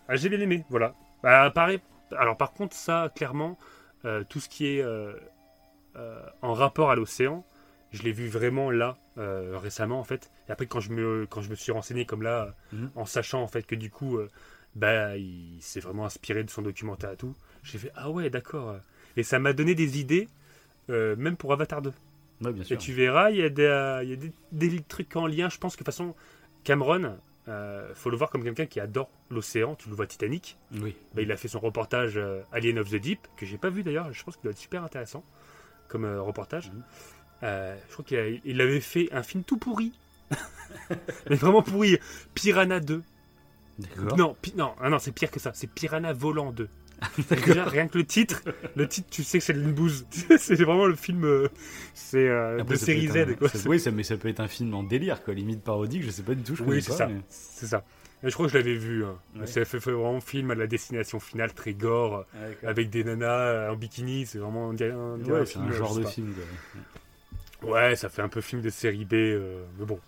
Ah, 0.08 0.16
J'ai 0.16 0.28
bien 0.28 0.40
aimé, 0.40 0.64
voilà. 0.70 0.94
Bah, 1.22 1.50
pareil. 1.50 1.80
Alors, 2.16 2.36
par 2.36 2.52
contre, 2.52 2.76
ça, 2.76 3.10
clairement, 3.14 3.58
euh, 4.04 4.22
tout 4.28 4.40
ce 4.40 4.48
qui 4.48 4.66
est 4.66 4.82
euh, 4.82 5.14
en 6.42 6.52
rapport 6.54 6.90
à 6.90 6.96
l'océan, 6.96 7.44
je 7.92 8.02
l'ai 8.02 8.12
vu 8.12 8.28
vraiment 8.28 8.70
là, 8.70 8.96
récemment, 9.16 10.00
en 10.00 10.04
fait. 10.04 10.30
Et 10.48 10.52
après, 10.52 10.66
quand 10.66 10.80
je 10.80 10.90
me, 10.90 11.26
quand 11.28 11.40
je 11.42 11.50
me 11.50 11.54
suis 11.54 11.72
renseigné 11.72 12.04
comme 12.04 12.22
là, 12.22 12.54
Mhm. 12.72 12.90
en 12.96 13.06
sachant, 13.06 13.42
en 13.42 13.46
fait, 13.48 13.62
que 13.64 13.74
du 13.76 13.90
coup, 13.90 14.18
bah, 14.74 15.16
il 15.16 15.58
s'est 15.60 15.80
vraiment 15.80 16.04
inspiré 16.04 16.42
de 16.42 16.50
son 16.50 16.62
documentaire 16.62 17.12
et 17.12 17.16
tout, 17.16 17.34
j'ai 17.62 17.78
fait 17.78 17.92
Ah 17.94 18.10
ouais, 18.10 18.28
d'accord. 18.30 18.76
Et 19.16 19.22
ça 19.22 19.38
m'a 19.38 19.52
donné 19.52 19.74
des 19.76 20.00
idées, 20.00 20.28
même 20.88 21.36
pour 21.36 21.52
Avatar 21.52 21.80
2. 21.82 21.92
Ouais, 22.44 22.52
bien 22.52 22.64
Et 22.68 22.76
tu 22.76 22.92
verras, 22.92 23.30
il 23.30 23.36
y 23.38 23.42
a, 23.42 23.48
des, 23.48 23.62
euh, 23.64 24.02
il 24.04 24.10
y 24.10 24.12
a 24.12 24.16
des, 24.16 24.32
des 24.52 24.80
trucs 24.82 25.14
en 25.16 25.26
lien. 25.26 25.48
Je 25.48 25.58
pense 25.58 25.74
que 25.74 25.80
de 25.80 25.84
toute 25.84 25.94
façon, 25.94 26.14
Cameron, 26.64 27.16
euh, 27.48 27.92
faut 27.94 28.10
le 28.10 28.16
voir 28.16 28.30
comme 28.30 28.42
quelqu'un 28.44 28.66
qui 28.66 28.80
adore 28.80 29.10
l'océan. 29.30 29.74
Tu 29.74 29.88
le 29.88 29.94
vois 29.94 30.06
Titanic. 30.06 30.56
Oui. 30.80 30.94
Bah, 31.14 31.22
il 31.22 31.30
a 31.32 31.36
fait 31.36 31.48
son 31.48 31.60
reportage 31.60 32.16
euh, 32.16 32.40
Alien 32.52 32.78
of 32.78 32.90
the 32.90 32.96
Deep, 32.96 33.20
que 33.36 33.46
j'ai 33.46 33.58
pas 33.58 33.70
vu 33.70 33.82
d'ailleurs. 33.82 34.12
Je 34.12 34.22
pense 34.24 34.34
qu'il 34.36 34.42
doit 34.44 34.52
être 34.52 34.58
super 34.58 34.82
intéressant 34.82 35.24
comme 35.88 36.04
euh, 36.04 36.20
reportage. 36.22 36.70
Mhm. 36.70 36.82
Je 37.42 37.92
crois 37.92 38.04
qu'il 38.04 38.40
il 38.44 38.60
avait 38.62 38.80
fait 38.80 39.08
un 39.12 39.22
film 39.22 39.44
tout 39.44 39.58
pourri. 39.58 39.92
Mais 41.28 41.36
vraiment 41.36 41.62
pourri. 41.62 41.98
Piranha 42.34 42.80
2. 42.80 43.02
D'accord. 43.78 44.16
Non, 44.16 44.36
pi- 44.40 44.54
non, 44.56 44.72
ah 44.80 44.88
non 44.88 44.98
c'est 44.98 45.12
pire 45.12 45.30
que 45.30 45.40
ça. 45.40 45.50
C'est 45.54 45.66
Piranha 45.66 46.12
Volant 46.12 46.52
2. 46.52 46.68
Déjà, 47.46 47.64
rien 47.64 47.86
que 47.88 47.98
le 47.98 48.04
titre, 48.04 48.42
le 48.76 48.88
titre, 48.88 49.08
tu 49.10 49.22
sais 49.22 49.38
que 49.38 49.44
c'est 49.44 49.52
une 49.52 49.72
bouse. 49.72 50.06
c'est 50.38 50.54
vraiment 50.62 50.86
le 50.86 50.94
film, 50.96 51.24
euh, 51.24 51.48
c'est 51.94 52.28
euh, 52.28 52.62
de 52.62 52.74
série 52.76 53.08
Z. 53.08 53.16
un- 53.16 53.34
quoi. 53.34 53.48
ça- 53.48 53.68
oui, 53.68 53.78
ça, 53.80 53.90
mais 53.90 54.02
ça 54.02 54.16
peut 54.16 54.28
être 54.28 54.40
un 54.40 54.48
film 54.48 54.72
en 54.74 54.82
délire, 54.82 55.22
quoi, 55.22 55.34
limite 55.34 55.62
parodique, 55.62 56.02
je 56.04 56.10
sais 56.10 56.22
pas 56.22 56.34
du 56.34 56.42
tout, 56.42 56.56
je 56.56 56.62
Oui, 56.64 56.80
c'est 56.82 56.92
ça. 56.92 57.06
mais- 57.06 57.20
C'est 57.28 57.66
ça. 57.66 57.84
Et 58.22 58.28
je 58.30 58.32
crois 58.34 58.46
que 58.46 58.52
je 58.52 58.58
l'avais 58.58 58.74
vu. 58.76 59.04
hein. 59.04 59.16
Ouais. 59.36 59.46
C'est 59.46 59.64
fait, 59.66 59.78
vraiment 59.78 60.18
film 60.20 60.50
à 60.50 60.54
la 60.54 60.66
destination 60.66 61.20
finale, 61.20 61.52
très 61.52 61.74
gore, 61.74 62.24
avec 62.66 62.88
des 62.88 63.04
nanas 63.04 63.26
euh, 63.28 63.70
en 63.72 63.76
bikini. 63.76 64.24
C'est 64.24 64.38
vraiment 64.38 64.70
Ouais, 64.70 64.82
un 64.82 65.72
genre 65.72 65.94
de 65.98 66.04
film. 66.04 66.32
quoi. 67.60 67.70
Ouais, 67.72 67.96
ça 67.96 68.08
fait 68.08 68.22
un 68.22 68.28
peu 68.28 68.40
film 68.40 68.62
de 68.62 68.70
série 68.70 69.04
B, 69.04 69.12
euh, 69.14 69.64
mais 69.78 69.84
bon. 69.86 69.98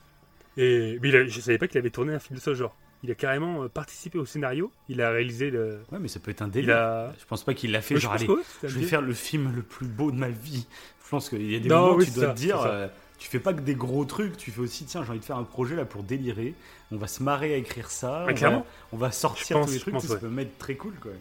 Et 0.56 0.98
mais 1.02 1.08
il 1.10 1.16
a- 1.16 1.26
je 1.26 1.40
savais 1.40 1.58
pas 1.58 1.68
qu'il 1.68 1.78
avait 1.78 1.90
tourné 1.90 2.14
un 2.14 2.18
film 2.18 2.38
de 2.38 2.42
ce 2.42 2.54
genre. 2.54 2.74
Il 3.02 3.10
a 3.10 3.14
carrément 3.14 3.62
euh, 3.64 3.68
participé 3.68 4.18
au 4.18 4.24
scénario. 4.26 4.72
Il 4.88 5.00
a 5.02 5.10
réalisé 5.10 5.50
le. 5.50 5.80
Ouais, 5.92 5.98
mais 6.00 6.08
ça 6.08 6.18
peut 6.20 6.30
être 6.30 6.42
un 6.42 6.48
délire. 6.48 6.76
a. 6.76 7.12
Je 7.18 7.24
pense 7.26 7.44
pas 7.44 7.54
qu'il 7.54 7.70
l'a 7.72 7.82
fait, 7.82 7.96
genre, 7.98 8.12
allez, 8.12 8.26
je 8.62 8.78
vais 8.78 8.86
faire 8.86 9.02
le 9.02 9.12
film 9.12 9.52
le 9.54 9.62
plus 9.62 9.86
beau 9.86 10.10
de 10.10 10.16
ma 10.16 10.28
vie. 10.28 10.66
Je 11.04 11.10
pense 11.10 11.28
qu'il 11.28 11.50
y 11.50 11.56
a 11.56 11.60
des 11.60 11.68
Non, 11.68 11.82
moments 11.82 11.94
où 11.94 11.98
oui, 11.98 12.06
tu 12.06 12.12
dois 12.12 12.24
ça, 12.28 12.32
te 12.32 12.36
dire, 12.38 12.60
euh, 12.62 12.88
tu 13.18 13.28
fais 13.28 13.38
pas 13.38 13.52
que 13.54 13.60
des 13.60 13.74
gros 13.76 14.04
trucs, 14.04 14.36
tu 14.36 14.50
fais 14.50 14.60
aussi, 14.60 14.86
tiens, 14.86 15.04
j'ai 15.04 15.10
envie 15.10 15.20
de 15.20 15.24
faire 15.24 15.36
un 15.36 15.44
projet 15.44 15.76
là 15.76 15.84
pour 15.84 16.02
délirer. 16.02 16.54
On 16.90 16.96
va 16.96 17.06
se 17.06 17.22
marrer 17.22 17.54
à 17.54 17.56
écrire 17.58 17.90
ça. 17.90 18.22
on, 18.22 18.26
va, 18.26 18.32
clairement. 18.32 18.66
on 18.92 18.96
va 18.96 19.12
sortir 19.12 19.58
pense, 19.58 19.66
tous 19.66 19.72
les 19.72 19.78
je 19.78 19.82
trucs, 19.82 19.94
pense, 19.94 20.02
ça, 20.06 20.14
ça 20.14 20.16
peut 20.20 20.28
mettre 20.28 20.56
très 20.58 20.74
cool, 20.74 20.94
quoi. 20.94 21.12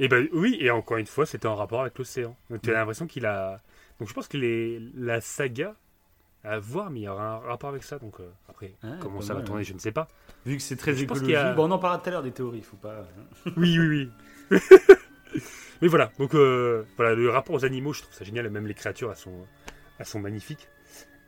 Et 0.00 0.08
ben 0.08 0.28
oui, 0.32 0.56
et 0.60 0.70
encore 0.70 0.96
une 0.96 1.06
fois, 1.06 1.26
c'était 1.26 1.46
en 1.48 1.56
rapport 1.56 1.80
avec 1.82 1.98
l'océan. 1.98 2.36
Donc 2.50 2.62
tu 2.62 2.70
as 2.70 2.74
Mm. 2.74 2.76
l'impression 2.76 3.06
qu'il 3.06 3.26
a. 3.26 3.60
Donc 3.98 4.08
je 4.08 4.14
pense 4.14 4.28
que 4.28 4.36
les... 4.36 4.80
la 4.96 5.20
saga 5.20 5.74
à 6.44 6.58
voir, 6.60 6.88
mais 6.90 7.00
il 7.00 7.02
y 7.04 7.08
aura 7.08 7.34
un 7.34 7.38
rapport 7.38 7.70
avec 7.70 7.82
ça. 7.82 7.98
Donc 7.98 8.20
euh, 8.20 8.28
après, 8.48 8.72
Ah, 8.84 8.88
comment 9.00 9.20
ça 9.20 9.34
va 9.34 9.42
tourner, 9.42 9.64
je 9.64 9.72
ne 9.74 9.78
sais 9.80 9.90
pas. 9.92 10.06
Vu 10.48 10.56
que 10.56 10.62
c'est 10.62 10.76
très 10.76 10.94
Je 10.94 11.04
écologique. 11.04 11.34
a- 11.36 11.52
Bon, 11.54 11.64
on 11.68 11.70
en 11.72 11.78
parlera 11.78 12.00
tout 12.02 12.08
à 12.08 12.12
l'heure 12.12 12.22
des 12.22 12.32
théories, 12.32 12.62
faut 12.62 12.76
pas. 12.76 13.06
Oui, 13.56 13.78
oui, 13.78 14.10
oui. 14.50 14.58
Mais 15.82 15.88
voilà, 15.88 16.10
donc 16.18 16.34
euh, 16.34 16.84
voilà, 16.96 17.14
le 17.14 17.28
rapport 17.30 17.54
aux 17.54 17.64
animaux, 17.64 17.92
je 17.92 18.02
trouve 18.02 18.14
ça 18.14 18.24
génial, 18.24 18.48
même 18.50 18.66
les 18.66 18.74
créatures, 18.74 19.10
elles 19.10 19.16
sont, 19.16 19.46
elles 19.98 20.06
sont 20.06 20.18
magnifiques. 20.20 20.68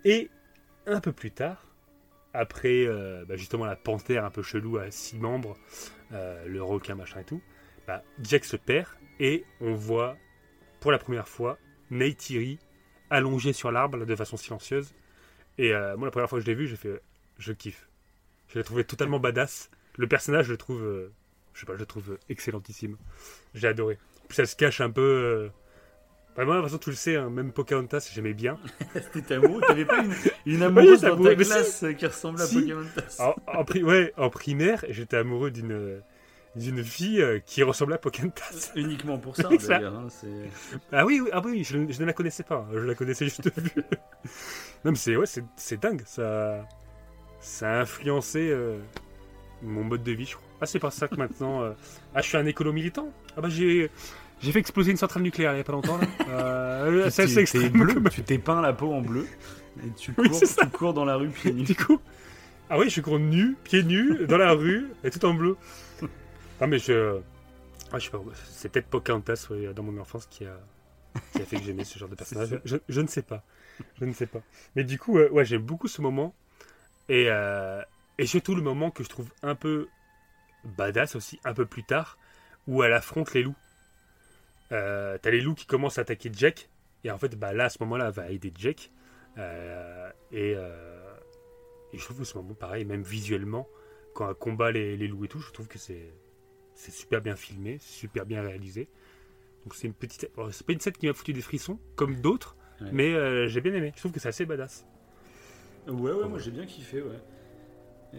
Et 0.04 0.30
un 0.86 1.00
peu 1.00 1.12
plus 1.12 1.30
tard, 1.30 1.66
après 2.32 2.86
euh, 2.86 3.24
bah, 3.28 3.36
justement 3.36 3.66
la 3.66 3.76
panthère 3.76 4.24
un 4.24 4.30
peu 4.30 4.42
chelou 4.42 4.78
à 4.78 4.90
six 4.90 5.18
membres, 5.18 5.56
euh, 6.12 6.44
le 6.46 6.62
requin 6.62 6.94
machin 6.94 7.20
et 7.20 7.24
tout, 7.24 7.42
bah, 7.86 8.02
Jack 8.22 8.44
se 8.44 8.56
perd 8.56 8.86
et 9.20 9.44
on 9.60 9.74
voit 9.74 10.16
pour 10.80 10.90
la 10.92 10.98
première 10.98 11.28
fois 11.28 11.58
Neytiri 11.90 12.58
allongé 13.10 13.52
sur 13.52 13.70
l'arbre 13.70 14.04
de 14.06 14.16
façon 14.16 14.36
silencieuse. 14.38 14.94
Et 15.58 15.74
euh, 15.74 15.96
moi, 15.96 16.06
la 16.06 16.10
première 16.12 16.28
fois 16.30 16.38
que 16.38 16.44
je 16.44 16.50
l'ai 16.50 16.54
vu, 16.56 16.66
j'ai 16.66 16.76
fait, 16.76 17.02
je 17.38 17.52
kiffe. 17.52 17.88
Je 18.52 18.58
l'ai 18.58 18.64
trouvé 18.64 18.84
totalement 18.84 19.18
badass. 19.20 19.70
Le 19.96 20.06
personnage, 20.06 20.46
je 20.46 20.52
le 20.52 20.56
trouve, 20.58 20.82
euh, 20.82 21.12
je 21.54 21.60
sais 21.60 21.66
pas, 21.66 21.74
je 21.74 21.78
le 21.80 21.86
trouve 21.86 22.18
excellentissime. 22.28 22.96
J'ai 23.54 23.68
adoré. 23.68 23.98
Puis 24.28 24.36
ça 24.36 24.46
se 24.46 24.56
cache 24.56 24.80
un 24.80 24.90
peu. 24.90 25.00
euh, 25.02 25.48
bah, 26.36 26.44
moi, 26.44 26.56
de 26.56 26.60
toute 26.60 26.68
façon, 26.70 26.78
tu 26.78 26.90
le 26.90 26.96
sais, 26.96 27.16
hein, 27.16 27.28
même 27.30 27.52
Pocahontas, 27.52 28.08
j'aimais 28.12 28.34
bien. 28.34 28.58
T'étais 29.12 29.34
amoureux, 29.34 29.60
t'avais 29.66 29.84
pas 29.84 29.98
une, 30.02 30.14
une 30.46 30.62
amoureuse 30.64 31.00
dans 31.02 31.20
ta 31.22 31.30
si. 31.30 31.36
classe 31.36 31.84
qui 31.98 32.06
ressemblait 32.06 32.44
à. 32.44 32.46
Pocahontas 32.46 33.16
En, 33.18 33.34
en 33.60 33.64
ouais, 33.82 34.12
en 34.16 34.30
primaire, 34.30 34.84
j'étais 34.88 35.16
amoureux 35.16 35.50
d'une 35.50 36.02
d'une 36.56 36.82
fille 36.82 37.22
euh, 37.22 37.38
qui 37.38 37.62
ressemblait 37.62 37.94
à 37.94 37.98
Pocahontas. 37.98 38.72
Uniquement 38.76 39.18
pour 39.18 39.36
ça, 39.36 39.48
d'ailleurs. 39.48 39.94
hein, 39.94 40.08
Ah 40.90 41.06
oui, 41.06 41.20
oui, 41.20 41.28
ah 41.32 41.40
oui 41.44 41.62
je, 41.62 41.88
je 41.92 42.00
ne 42.00 42.06
la 42.06 42.12
connaissais 42.12 42.42
pas. 42.42 42.66
Je 42.72 42.78
la 42.78 42.94
connaissais 42.96 43.26
juste 43.26 43.44
de 43.44 43.52
vue. 43.60 43.70
non, 44.84 44.90
mais 44.90 44.96
c'est 44.96 45.14
ouais, 45.16 45.26
dingue. 45.80 46.02
Ça, 46.06 46.66
ça 47.40 47.70
a 47.78 47.80
influencé 47.82 48.50
euh, 48.50 48.78
mon 49.62 49.84
mode 49.84 50.02
de 50.02 50.12
vie, 50.12 50.26
je 50.26 50.36
crois. 50.36 50.46
Ah, 50.60 50.66
c'est 50.66 50.78
par 50.78 50.92
ça 50.92 51.08
que 51.08 51.16
maintenant. 51.16 51.62
euh, 51.62 51.72
Ah, 52.14 52.20
je 52.22 52.28
suis 52.28 52.36
un 52.36 52.46
écolo 52.46 52.72
militant. 52.72 53.10
Ah 53.36 53.40
bah 53.40 53.48
j'ai. 53.48 53.90
J'ai 54.42 54.52
fait 54.52 54.58
exploser 54.60 54.90
une 54.90 54.96
centrale 54.96 55.22
nucléaire 55.22 55.52
il 55.52 55.58
y 55.58 55.60
a 55.60 55.64
pas 55.64 55.72
longtemps. 55.72 55.98
Là. 55.98 56.06
Euh, 56.30 57.10
c'est 57.10 57.26
t'es 57.26 57.40
extrême. 57.42 57.72
bleu, 57.72 57.92
comme- 57.94 58.08
tu 58.08 58.22
t'es 58.22 58.38
peint 58.38 58.60
la 58.62 58.72
peau 58.72 58.92
en 58.92 59.02
bleu. 59.02 59.26
Et 59.86 59.90
tu 59.96 60.12
cours, 60.12 60.34
c'est 60.34 60.46
ça. 60.46 60.64
tu 60.64 60.70
cours 60.70 60.94
dans 60.94 61.04
la 61.04 61.16
rue 61.16 61.28
pieds 61.28 61.52
nus. 61.52 61.62
Du 61.64 61.74
coup, 61.74 62.00
ah 62.70 62.78
oui, 62.78 62.88
je 62.90 63.00
cours 63.02 63.18
nu, 63.18 63.56
pieds 63.64 63.82
nus, 63.82 64.26
dans 64.26 64.38
la 64.38 64.52
rue, 64.52 64.86
et 65.04 65.10
tout 65.10 65.22
en 65.26 65.34
bleu. 65.34 65.56
Non, 66.60 66.66
mais 66.68 66.78
je. 66.78 67.18
Ah, 67.92 67.98
je 67.98 68.04
sais 68.04 68.10
pas, 68.10 68.20
c'est 68.50 68.68
peut-être 68.70 68.86
Pocahontas 68.86 69.46
ouais, 69.50 69.72
dans 69.74 69.82
mon 69.82 69.98
enfance 70.00 70.26
qui 70.26 70.44
a, 70.46 70.58
qui 71.34 71.42
a 71.42 71.44
fait 71.44 71.56
que 71.56 71.62
j'aimais 71.64 71.84
ce 71.84 71.98
genre 71.98 72.08
de 72.08 72.14
personnage. 72.16 72.60
Je, 72.64 72.76
je 72.88 73.00
ne 73.00 73.06
sais 73.08 73.22
pas. 73.22 73.42
Je 74.00 74.04
ne 74.06 74.12
sais 74.12 74.26
pas. 74.26 74.40
Mais 74.76 74.84
du 74.84 74.98
coup, 74.98 75.18
euh, 75.18 75.28
ouais, 75.30 75.44
j'aime 75.44 75.62
beaucoup 75.62 75.88
ce 75.88 76.00
moment. 76.02 76.34
Et, 77.10 77.26
euh, 77.28 77.82
et 78.18 78.26
surtout 78.26 78.54
le 78.54 78.62
moment 78.62 78.90
que 78.90 79.02
je 79.02 79.08
trouve 79.08 79.28
un 79.42 79.54
peu 79.54 79.88
badass 80.64 81.16
aussi, 81.16 81.40
un 81.44 81.52
peu 81.54 81.66
plus 81.66 81.84
tard, 81.84 82.18
où 82.66 82.82
elle 82.82 82.92
affronte 82.92 83.34
les 83.34 83.42
loups. 83.42 83.56
Euh, 84.72 85.18
T'as 85.20 85.30
les 85.30 85.40
loups 85.40 85.54
qui 85.56 85.66
commencent 85.66 85.98
à 85.98 86.02
attaquer 86.02 86.30
Jack. 86.32 86.68
Et 87.02 87.10
en 87.10 87.18
fait, 87.18 87.34
bah, 87.36 87.52
là, 87.52 87.64
à 87.64 87.68
ce 87.68 87.78
moment-là, 87.80 88.06
elle 88.06 88.12
va 88.14 88.30
aider 88.30 88.52
Jack. 88.56 88.90
Euh, 89.38 90.10
et, 90.32 90.52
et 90.52 91.98
je 91.98 92.04
trouve 92.04 92.18
que 92.18 92.24
ce 92.24 92.36
moment, 92.38 92.54
pareil, 92.54 92.84
même 92.84 93.02
visuellement, 93.02 93.66
quand 94.14 94.28
elle 94.28 94.34
combat 94.36 94.70
les, 94.70 94.96
les 94.96 95.08
loups 95.08 95.24
et 95.24 95.28
tout, 95.28 95.40
je 95.40 95.50
trouve 95.50 95.66
que 95.66 95.78
c'est 95.78 96.12
super 96.76 97.20
bien 97.20 97.34
filmé, 97.36 97.78
super 97.80 98.24
bien 98.24 98.42
réalisé. 98.42 98.88
Donc 99.64 99.74
c'est 99.74 99.86
une 99.88 99.94
petite, 99.94 100.30
c'est 100.52 100.66
pas 100.66 100.72
une 100.72 100.80
scène 100.80 100.92
qui 100.94 101.06
m'a 101.06 101.12
foutu 101.12 101.32
des 101.32 101.42
frissons 101.42 101.78
comme 101.96 102.20
d'autres, 102.20 102.56
Ouais. 102.80 102.88
mais 102.92 103.48
j'ai 103.48 103.60
bien 103.60 103.74
aimé. 103.74 103.92
Je 103.94 104.00
trouve 104.00 104.12
que 104.12 104.20
c'est 104.20 104.28
assez 104.28 104.46
badass. 104.46 104.86
Ouais, 105.88 106.12
ouais, 106.12 106.28
moi 106.28 106.38
j'ai 106.38 106.50
bien 106.50 106.66
kiffé, 106.66 107.02
ouais. 107.02 107.18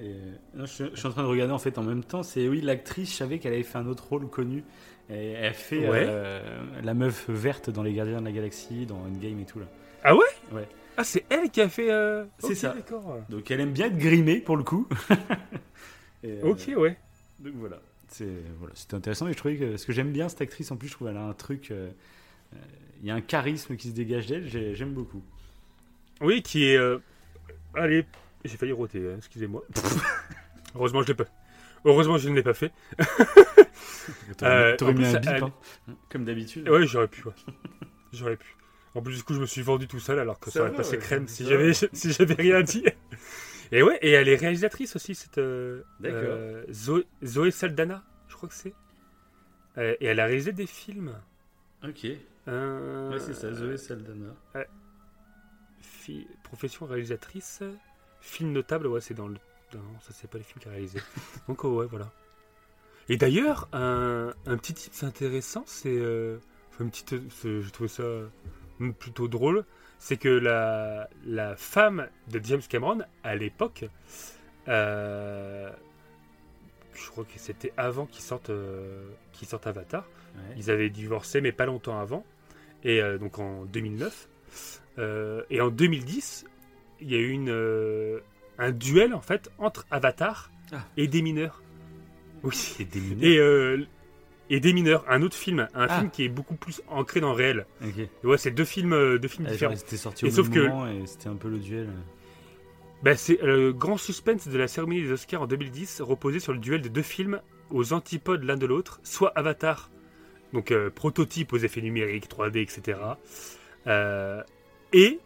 Et, 0.01 0.15
non, 0.55 0.65
je, 0.65 0.85
je 0.93 0.95
suis 0.95 1.07
en 1.07 1.11
train 1.11 1.23
de 1.23 1.27
regarder 1.27 1.53
en 1.53 1.59
fait 1.59 1.77
en 1.77 1.83
même 1.83 2.03
temps. 2.03 2.23
C'est 2.23 2.47
oui, 2.47 2.61
l'actrice, 2.61 3.11
je 3.11 3.15
savais 3.17 3.39
qu'elle 3.39 3.53
avait 3.53 3.63
fait 3.63 3.77
un 3.77 3.87
autre 3.87 4.07
rôle 4.07 4.27
connu. 4.29 4.63
Et 5.09 5.31
elle 5.31 5.53
fait 5.53 5.89
Ouais. 5.89 6.05
euh, 6.07 6.41
la 6.81 6.93
meuf 6.93 7.29
verte 7.29 7.69
dans 7.69 7.83
Les 7.83 7.93
Gardiens 7.93 8.19
de 8.21 8.25
la 8.25 8.31
Galaxie, 8.31 8.85
dans 8.85 8.97
Endgame 8.99 9.39
et 9.41 9.45
tout 9.45 9.59
là. 9.59 9.65
Ah 10.03 10.15
ouais? 10.15 10.23
Ouais. 10.53 10.67
Ah 10.97 11.03
c'est 11.03 11.25
elle 11.29 11.49
qui 11.49 11.59
a 11.61 11.67
fait. 11.69 11.91
euh, 11.91 12.23
C'est 12.39 12.51
ok, 12.51 12.55
ça. 12.55 12.75
Donc 13.29 13.51
elle 13.51 13.59
aime 13.59 13.71
bien 13.73 13.87
être 13.87 13.97
grimée 13.97 14.39
pour 14.39 14.55
le 14.57 14.63
coup. 14.63 14.87
Et, 16.23 16.31
euh, 16.31 16.41
Ok, 16.51 16.69
ouais. 16.77 16.97
Donc 17.39 17.53
voilà. 17.55 17.79
C'est 18.07 18.27
voilà, 18.59 18.73
c'était 18.75 18.95
intéressant 18.95 19.27
et 19.27 19.31
je 19.33 19.37
trouvais 19.37 19.55
que 19.55 19.77
ce 19.77 19.85
que 19.85 19.93
j'aime 19.93 20.11
bien 20.11 20.27
cette 20.29 20.41
actrice 20.41 20.69
en 20.71 20.75
plus, 20.77 20.89
je 20.89 20.93
trouve 20.93 21.07
elle 21.07 21.17
a 21.17 21.23
un 21.25 21.33
truc. 21.33 21.73
Il 23.01 23.07
y 23.07 23.09
a 23.11 23.15
un 23.15 23.21
charisme 23.21 23.75
qui 23.77 23.87
se 23.89 23.93
dégage 23.93 24.27
d'elle. 24.27 24.47
j'ai- 24.47 24.75
J'aime 24.75 24.91
beaucoup. 24.93 25.21
Oui, 26.21 26.41
qui 26.43 26.65
est. 26.65 26.77
euh, 27.75 27.81
Allez, 27.81 28.05
j'ai 28.45 28.57
failli 28.57 28.71
roter, 28.71 29.11
hein, 29.11 29.15
excusez-moi. 29.17 29.63
Heureusement, 30.75 31.01
je 31.03 31.07
l'ai 31.07 31.13
pas. 31.15 31.25
Heureusement, 31.85 32.17
je 32.17 32.29
ne 32.29 32.35
l'ai 32.35 32.43
pas 32.43 32.53
fait. 32.53 32.71
T'aurais 34.37 34.73
Euh, 34.81 34.87
mis 34.87 34.93
plus, 34.95 35.15
un 35.15 35.19
bip, 35.19 35.29
hein, 35.43 35.51
comme 36.09 36.25
d'habitude. 36.25 36.67
Ouais, 36.69 36.85
j'aurais 36.85 37.07
pu. 37.07 37.23
ouais. 37.27 37.33
J'aurais 38.13 38.37
pu. 38.37 38.55
En 38.93 39.01
plus, 39.01 39.17
du 39.17 39.23
coup, 39.23 39.33
je 39.33 39.39
me 39.39 39.45
suis 39.45 39.61
vendu 39.61 39.87
tout 39.87 39.99
seul 39.99 40.19
alors 40.19 40.39
que 40.39 40.51
ça, 40.51 40.59
Ça 40.59 40.65
aurait 40.65 40.73
passé 40.75 40.91
ouais, 40.97 41.01
crème 41.03 41.27
si 41.27 41.43
va. 41.43 41.49
j'avais 41.49 41.73
si 41.93 42.11
j'avais 42.11 42.33
rien 42.35 42.61
dit. 42.61 42.83
Et 43.71 43.83
ouais, 43.83 43.97
et 44.01 44.11
elle 44.11 44.27
est 44.27 44.35
réalisatrice 44.35 44.95
aussi, 44.97 45.15
cette 45.15 45.37
euh, 45.37 45.83
euh, 46.03 46.65
Zoé, 46.71 47.05
Zoé 47.23 47.51
Saldana, 47.51 48.03
je 48.27 48.35
crois 48.35 48.49
que 48.49 48.55
c'est. 48.55 48.73
Euh, 49.77 49.95
et 50.01 50.05
elle 50.07 50.19
a 50.19 50.25
réalisé 50.25 50.51
des 50.51 50.67
films. 50.67 51.13
Ok. 51.83 52.05
Euh, 52.47 53.11
Ouais, 53.11 53.19
c'est 53.19 53.33
ça, 53.33 53.53
Zoé 53.53 53.77
Saldana. 53.77 54.35
fi- 55.81 56.27
profession 56.51 56.85
réalisatrice, 56.85 57.63
film 58.19 58.51
notable, 58.51 58.87
ouais, 58.87 58.99
c'est 58.99 59.13
dans 59.13 59.27
le. 59.27 59.35
Non, 59.73 59.79
ça 60.01 60.11
c'est 60.11 60.29
pas 60.29 60.37
les 60.37 60.43
films 60.43 60.59
qu'elle 60.59 60.73
a 60.73 60.75
réalisé. 60.75 60.99
Donc 61.47 61.63
oh, 61.63 61.79
ouais, 61.79 61.85
voilà. 61.85 62.11
Et 63.07 63.15
d'ailleurs, 63.15 63.69
un, 63.71 64.33
un 64.45 64.57
petit 64.57 64.73
tips 64.73 65.03
intéressant, 65.03 65.63
c'est, 65.65 65.97
euh, 65.97 66.39
enfin, 66.69 66.83
une 66.83 66.89
petite, 66.91 67.15
je 67.43 67.69
trouve 67.69 67.87
ça 67.87 68.03
mm, 68.79 68.91
plutôt 68.91 69.29
drôle, 69.29 69.63
c'est 69.97 70.17
que 70.17 70.27
la, 70.27 71.09
la 71.25 71.55
femme 71.55 72.09
de 72.29 72.41
James 72.43 72.61
Cameron 72.67 72.99
à 73.23 73.35
l'époque, 73.35 73.85
euh, 74.67 75.71
je 76.93 77.09
crois 77.09 77.23
que 77.23 77.37
c'était 77.37 77.71
avant 77.77 78.05
qu'il 78.05 78.23
sorte, 78.23 78.49
euh, 78.49 79.09
Avatar. 79.63 80.03
Ouais. 80.35 80.55
Ils 80.57 80.69
avaient 80.69 80.89
divorcé, 80.89 81.39
mais 81.39 81.53
pas 81.53 81.65
longtemps 81.65 81.97
avant. 81.97 82.25
Et 82.83 83.01
euh, 83.01 83.17
donc 83.17 83.39
en 83.39 83.63
2009. 83.65 84.27
Euh, 84.99 85.43
et 85.49 85.61
en 85.61 85.69
2010, 85.69 86.45
il 87.01 87.11
y 87.11 87.15
a 87.15 87.19
eu 87.19 87.29
une, 87.29 87.49
euh, 87.49 88.19
un 88.57 88.71
duel 88.71 89.13
en 89.13 89.21
fait 89.21 89.49
entre 89.57 89.85
Avatar 89.91 90.51
Ah. 90.73 90.83
et 90.97 91.07
des 91.07 91.21
mineurs. 91.21 91.61
Oui. 92.43 92.75
Et 92.79 92.85
des 92.85 92.99
mineurs. 92.99 93.23
Et, 93.23 93.37
euh, 93.37 93.85
et 94.49 94.59
des 94.59 94.73
mineurs, 94.73 95.05
un 95.07 95.21
autre 95.21 95.35
film, 95.37 95.59
un 95.73 95.87
Ah. 95.89 95.99
film 95.99 96.09
qui 96.11 96.25
est 96.25 96.29
beaucoup 96.29 96.55
plus 96.55 96.81
ancré 96.89 97.21
dans 97.21 97.29
le 97.29 97.35
réel. 97.35 97.65
Ouais, 98.23 98.37
c'est 98.37 98.51
deux 98.51 98.65
films, 98.65 99.17
deux 99.17 99.27
films 99.29 99.45
Ah, 99.47 99.51
différents. 99.51 99.73
ils 99.73 99.79
étaient 99.79 99.95
sortis 99.97 100.25
Et 100.25 100.27
au 100.29 100.31
sauf 100.31 100.49
que- 100.49 100.59
et 101.03 101.05
c'était 101.07 101.29
un 101.29 101.35
peu 101.35 101.47
le 101.49 101.57
duel. 101.59 101.89
Ben, 103.03 103.15
c'est 103.15 103.39
le 103.41 103.71
grand 103.73 103.97
suspense 103.97 104.47
de 104.47 104.57
la 104.57 104.67
cérémonie 104.67 105.01
des 105.03 105.11
Oscars 105.11 105.41
en 105.43 105.47
2010 105.47 106.01
reposait 106.01 106.39
sur 106.39 106.51
le 106.53 106.59
duel 106.59 106.81
de 106.81 106.89
deux 106.89 107.01
films 107.01 107.39
aux 107.71 107.93
antipodes 107.93 108.43
l'un 108.43 108.57
de 108.57 108.65
l'autre, 108.65 108.99
soit 109.03 109.29
Avatar, 109.35 109.89
donc 110.53 110.73
prototype 110.95 111.53
aux 111.53 111.57
effets 111.57 111.81
numériques, 111.81 112.27
3D, 112.27 112.61
etc. 112.61 112.99
euh, 113.87 114.43
et 114.93 115.19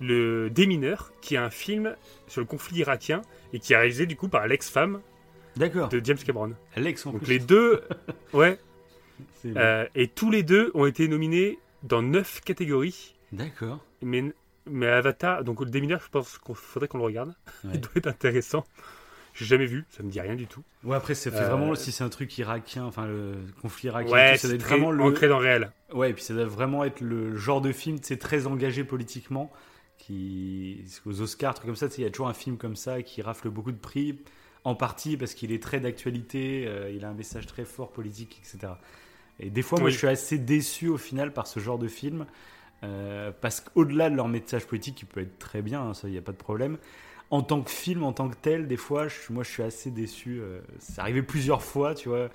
le 0.00 0.50
Démineur, 0.50 1.12
qui 1.20 1.34
est 1.34 1.38
un 1.38 1.50
film 1.50 1.94
sur 2.26 2.40
le 2.40 2.46
conflit 2.46 2.78
irakien 2.78 3.22
et 3.52 3.60
qui 3.60 3.72
est 3.72 3.76
réalisé 3.76 4.06
du 4.06 4.16
coup 4.16 4.28
par 4.28 4.46
l'ex-femme 4.46 5.00
de 5.56 6.00
James 6.02 6.18
Cameron. 6.18 6.52
Donc 6.76 7.18
plus. 7.18 7.28
les 7.28 7.38
deux, 7.38 7.82
ouais, 8.32 8.58
euh, 9.46 9.86
et 9.94 10.08
tous 10.08 10.30
les 10.30 10.42
deux 10.42 10.70
ont 10.74 10.86
été 10.86 11.08
nominés 11.08 11.58
dans 11.82 12.02
neuf 12.02 12.40
catégories. 12.40 13.14
D'accord. 13.32 13.84
Mais, 14.02 14.24
mais 14.66 14.86
Avatar, 14.86 15.44
donc 15.44 15.60
le 15.60 15.70
Démineur, 15.70 16.00
je 16.04 16.08
pense 16.08 16.38
qu'il 16.38 16.54
faudrait 16.54 16.88
qu'on 16.88 16.98
le 16.98 17.04
regarde. 17.04 17.34
Ouais. 17.64 17.70
Il 17.74 17.80
doit 17.80 17.92
être 17.96 18.06
intéressant. 18.06 18.64
J'ai 19.34 19.44
jamais 19.46 19.66
vu, 19.66 19.84
ça 19.88 20.02
me 20.02 20.10
dit 20.10 20.20
rien 20.20 20.34
du 20.34 20.46
tout. 20.46 20.62
Ouais, 20.84 20.96
après, 20.96 21.14
ça 21.14 21.30
fait 21.30 21.38
Euh, 21.38 21.48
vraiment, 21.48 21.74
si 21.74 21.90
c'est 21.92 22.04
un 22.04 22.08
truc 22.10 22.36
irakien, 22.38 22.84
enfin, 22.84 23.06
le 23.06 23.34
conflit 23.62 23.88
irakien, 23.88 24.12
Ouais, 24.12 24.32
tout, 24.34 24.40
ça 24.40 24.48
doit 24.48 24.54
être 24.56 24.62
vraiment 24.62 24.90
le. 24.90 25.02
ancré 25.02 25.28
dans 25.28 25.38
le 25.38 25.44
réel. 25.46 25.72
Ouais, 25.94 26.10
et 26.10 26.12
puis 26.14 26.22
ça 26.22 26.34
doit 26.34 26.44
vraiment 26.44 26.84
être 26.84 27.00
le 27.00 27.34
genre 27.36 27.60
de 27.60 27.72
film, 27.72 27.96
c'est 28.02 28.18
très 28.18 28.46
engagé 28.46 28.84
politiquement, 28.84 29.50
qui. 29.98 30.84
Aux 31.06 31.20
Oscars, 31.22 31.54
trucs 31.54 31.66
comme 31.66 31.76
ça, 31.76 31.86
il 31.96 32.02
y 32.04 32.06
a 32.06 32.10
toujours 32.10 32.28
un 32.28 32.34
film 32.34 32.56
comme 32.58 32.76
ça 32.76 33.02
qui 33.02 33.22
rafle 33.22 33.48
beaucoup 33.48 33.72
de 33.72 33.78
prix, 33.78 34.18
en 34.64 34.74
partie 34.74 35.16
parce 35.16 35.34
qu'il 35.34 35.50
est 35.52 35.62
très 35.62 35.80
d'actualité, 35.80 36.64
euh, 36.66 36.90
il 36.94 37.04
a 37.04 37.08
un 37.08 37.14
message 37.14 37.46
très 37.46 37.64
fort 37.64 37.90
politique, 37.90 38.40
etc. 38.44 38.74
Et 39.40 39.50
des 39.50 39.62
fois, 39.62 39.80
moi, 39.80 39.90
je 39.90 39.96
suis 39.96 40.06
assez 40.06 40.38
déçu 40.38 40.88
au 40.88 40.98
final 40.98 41.32
par 41.32 41.46
ce 41.46 41.58
genre 41.58 41.78
de 41.78 41.88
film, 41.88 42.26
euh, 42.84 43.32
parce 43.40 43.60
qu'au-delà 43.60 44.10
de 44.10 44.16
leur 44.16 44.28
message 44.28 44.66
politique, 44.66 44.96
qui 44.96 45.04
peut 45.04 45.20
être 45.20 45.38
très 45.38 45.62
bien, 45.62 45.80
hein, 45.80 45.94
ça, 45.94 46.08
il 46.08 46.12
n'y 46.12 46.18
a 46.18 46.22
pas 46.22 46.32
de 46.32 46.36
problème, 46.36 46.78
en 47.32 47.42
tant 47.42 47.62
que 47.62 47.70
film, 47.70 48.04
en 48.04 48.12
tant 48.12 48.28
que 48.28 48.36
tel, 48.40 48.68
des 48.68 48.76
fois, 48.76 49.08
je, 49.08 49.14
moi, 49.30 49.42
je 49.42 49.50
suis 49.50 49.62
assez 49.64 49.90
déçu. 49.90 50.38
euh, 50.40 50.60
c'est 50.78 51.00
arrivé 51.00 51.22
plusieurs 51.22 51.62
fois, 51.62 51.94
tu 51.96 52.08
vois. 52.10 52.18
Euh, 52.18 52.28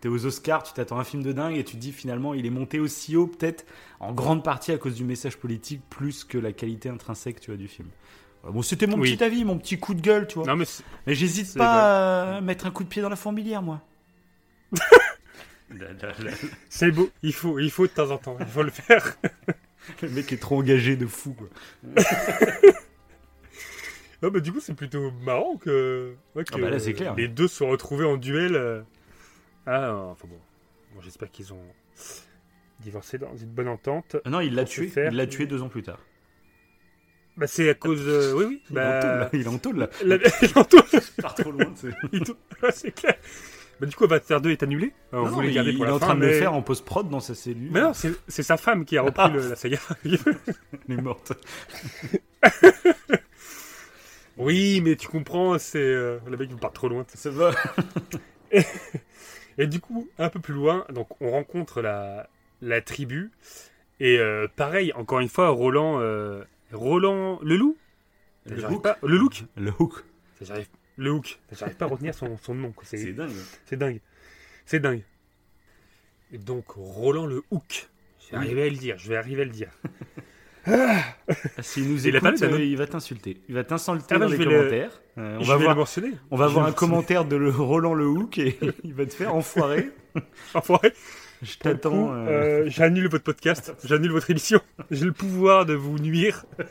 T'es 0.00 0.08
aux 0.08 0.26
Oscars, 0.26 0.62
tu 0.64 0.72
t'attends 0.72 0.98
un 0.98 1.04
film 1.04 1.22
de 1.22 1.30
dingue 1.32 1.56
et 1.56 1.62
tu 1.62 1.76
te 1.76 1.80
dis 1.80 1.92
finalement, 1.92 2.34
il 2.34 2.44
est 2.46 2.50
monté 2.50 2.80
aussi 2.80 3.16
haut, 3.16 3.26
peut-être 3.28 3.64
en 4.00 4.12
grande 4.12 4.42
partie 4.42 4.72
à 4.72 4.78
cause 4.78 4.94
du 4.94 5.04
message 5.04 5.36
politique, 5.36 5.82
plus 5.88 6.24
que 6.24 6.36
la 6.38 6.52
qualité 6.52 6.88
intrinsèque, 6.88 7.38
tu 7.40 7.50
vois, 7.50 7.58
du 7.58 7.68
film. 7.68 7.88
Voilà, 8.42 8.54
Bon, 8.54 8.62
c'était 8.62 8.86
mon 8.88 8.98
Oui. 8.98 9.14
petit 9.14 9.22
avis, 9.22 9.44
mon 9.44 9.56
petit 9.58 9.78
coup 9.78 9.94
de 9.94 10.00
gueule, 10.00 10.26
tu 10.26 10.36
vois. 10.40 10.46
Non, 10.46 10.56
mais 10.56 10.64
j'hésite 11.14 11.56
pas 11.56 12.36
à 12.36 12.40
mettre 12.40 12.66
un 12.66 12.70
coup 12.72 12.82
de 12.82 12.88
pied 12.88 13.02
dans 13.02 13.08
la 13.08 13.16
fourmilière, 13.16 13.62
moi. 13.62 13.80
c'est 16.70 16.90
beau. 16.90 17.10
Il 17.22 17.32
faut, 17.34 17.58
il 17.58 17.70
faut 17.70 17.86
de 17.86 17.92
temps 17.92 18.10
en 18.10 18.18
temps. 18.18 18.36
Il 18.40 18.46
faut 18.46 18.62
le 18.62 18.70
faire. 18.70 19.16
Le 20.02 20.08
mec 20.10 20.32
est 20.32 20.38
trop 20.38 20.58
engagé 20.58 20.96
de 20.96 21.06
fou, 21.06 21.34
quoi. 21.34 21.48
Non, 24.22 24.30
mais 24.32 24.40
du 24.40 24.52
coup, 24.52 24.60
c'est 24.60 24.74
plutôt 24.74 25.10
marrant 25.24 25.56
que, 25.56 26.14
ouais, 26.34 26.44
que 26.44 26.50
Ah 26.54 26.58
bah 26.58 26.70
là, 26.70 26.78
clair. 26.80 27.14
les 27.14 27.28
deux 27.28 27.46
se 27.48 27.56
sont 27.56 27.68
retrouvés 27.68 28.04
en 28.04 28.16
duel. 28.16 28.56
euh. 28.56 28.82
Ah, 29.66 29.92
enfin 29.94 30.26
bon. 30.28 30.38
Bon, 30.94 31.00
J'espère 31.02 31.30
qu'ils 31.30 31.52
ont 31.52 31.62
divorcé 32.80 33.18
dans 33.18 33.36
une 33.36 33.50
bonne 33.50 33.68
entente. 33.68 34.16
Ah 34.24 34.30
non, 34.30 34.40
il 34.40 34.54
l'a 34.54 34.64
tué. 34.64 34.88
faire- 34.88 35.10
Il 35.12 35.16
l'a 35.16 35.26
tué 35.26 35.46
deux 35.46 35.62
ans 35.62 35.68
plus 35.68 35.82
tard. 35.82 36.00
Bah, 37.36 37.46
c'est 37.46 37.68
à 37.70 37.74
cause. 37.74 38.02
euh, 38.06 38.32
Oui, 38.34 38.44
oui. 38.48 38.62
Il 38.70 38.76
est 38.76 38.80
en 38.80 38.98
tôle, 39.00 39.10
là. 39.10 39.24
Bah, 39.24 39.30
Il 39.32 39.40
est 39.42 39.48
en 39.48 39.58
tôle, 39.58 39.76
là. 39.78 39.90
la... 40.04 40.16
il 40.42 41.12
Il 41.16 41.22
part 41.22 41.34
trop 41.36 41.52
loin, 41.52 41.72
c'est... 41.76 41.90
il 42.12 42.92
clair. 42.92 43.14
Bah, 43.78 43.86
du 43.86 43.94
coup, 43.94 44.02
Avatar 44.04 44.40
2 44.40 44.50
est 44.50 44.62
annulé. 44.64 44.92
On 45.12 45.18
Non, 45.26 45.30
non, 45.30 45.42
garder 45.48 45.70
il, 45.70 45.76
pour 45.76 45.84
il 45.84 45.88
la 45.88 45.92
est 45.92 45.94
en 45.94 45.98
train 46.00 46.16
de 46.16 46.26
le 46.26 46.32
faire 46.32 46.52
en 46.52 46.62
post-prod 46.62 47.08
dans 47.08 47.20
sa 47.20 47.36
cellule. 47.36 47.70
Mais 47.70 47.80
non, 47.80 47.94
c'est 47.94 48.10
c'est 48.26 48.42
sa 48.42 48.56
femme 48.56 48.84
qui 48.84 48.98
a 48.98 49.02
repris 49.02 49.22
Ah. 49.24 49.28
le- 49.28 49.50
la 49.50 49.54
saga. 49.54 49.78
Elle 50.04 50.14
est 50.88 51.00
morte. 51.00 51.32
oui, 54.38 54.80
mais 54.82 54.96
tu 54.96 55.08
comprends, 55.08 55.58
c'est. 55.58 55.78
euh, 55.78 56.18
Le 56.26 56.36
mec, 56.36 56.48
il 56.50 56.56
part 56.56 56.72
trop 56.72 56.88
loin. 56.88 57.04
Ça 57.14 57.30
va. 57.30 57.52
Et 59.58 59.66
du 59.66 59.80
coup, 59.80 60.08
un 60.18 60.28
peu 60.28 60.38
plus 60.40 60.54
loin, 60.54 60.84
donc 60.90 61.08
on 61.20 61.30
rencontre 61.30 61.82
la, 61.82 62.28
la 62.62 62.80
tribu. 62.80 63.30
Et 64.00 64.18
euh, 64.18 64.46
pareil, 64.54 64.92
encore 64.92 65.18
une 65.20 65.28
fois, 65.28 65.48
Roland, 65.48 65.98
euh, 66.00 66.44
Roland 66.72 67.40
le 67.42 67.56
loup 67.56 67.76
Le 68.46 68.64
hook. 68.70 68.82
pas- 68.82 68.98
le 69.02 69.16
look? 69.16 69.44
Le 69.56 69.72
hook. 69.78 70.04
J'arrive- 70.40 70.68
Le 70.96 71.10
hook. 71.10 71.40
J'arrive 71.52 71.74
pas 71.76 71.86
à 71.86 71.88
retenir 71.88 72.14
son, 72.14 72.36
son 72.38 72.54
nom. 72.54 72.72
C'est 72.84 72.98
C'est 72.98 73.12
dingue. 73.12 73.32
c'est 73.64 73.76
dingue. 73.76 74.00
C'est 74.66 74.78
dingue. 74.80 75.02
Et 76.30 76.38
donc, 76.38 76.66
Roland 76.70 77.26
le 77.26 77.42
hook. 77.50 77.88
Je 78.20 78.30
vais 78.32 78.38
Oui. 78.38 78.44
arriver 78.46 78.62
à 78.62 78.68
le 78.70 78.76
dire. 78.76 78.98
Je 78.98 79.08
vais 79.08 79.16
arriver 79.16 79.42
à 79.42 79.44
le 79.46 79.50
dire. 79.50 79.70
Ah, 80.68 81.32
S'il 81.60 81.88
nous 81.90 82.06
Il 82.06 82.14
écoute, 82.16 82.38
pas 82.40 82.44
euh, 82.46 82.62
il 82.62 82.76
va 82.76 82.86
t'insulter. 82.86 83.38
Il 83.48 83.54
va 83.54 83.64
t'insulter 83.64 84.14
Ah 84.14 84.18
dans 84.18 84.28
je 84.28 84.36
les 84.36 84.44
le- 84.44 84.50
commentaires. 84.50 85.00
Euh, 85.18 85.36
on 85.38 85.42
Je 85.42 85.48
va 85.48 85.56
voir, 85.56 85.74
le 85.76 85.82
on 86.30 86.36
va 86.36 86.48
Je 86.48 86.52
voir 86.52 86.66
un 86.66 86.72
commentaire 86.72 87.24
de 87.24 87.36
le 87.36 87.50
Roland 87.50 87.94
le 87.94 88.06
Hook 88.06 88.38
et 88.38 88.58
il 88.84 88.94
va 88.94 89.06
te 89.06 89.14
faire 89.14 89.34
enfoiré. 89.34 89.90
Enfoiré. 90.54 90.92
Je 91.42 91.56
t'attends. 91.58 92.12
euh, 92.12 92.26
euh, 92.26 92.64
J'annule 92.68 93.08
votre 93.08 93.24
podcast. 93.24 93.72
J'annule 93.84 94.10
votre 94.12 94.30
émission. 94.30 94.60
J'ai 94.90 95.04
le 95.04 95.12
pouvoir 95.12 95.66
de 95.66 95.74
vous 95.74 95.98
nuire. 95.98 96.44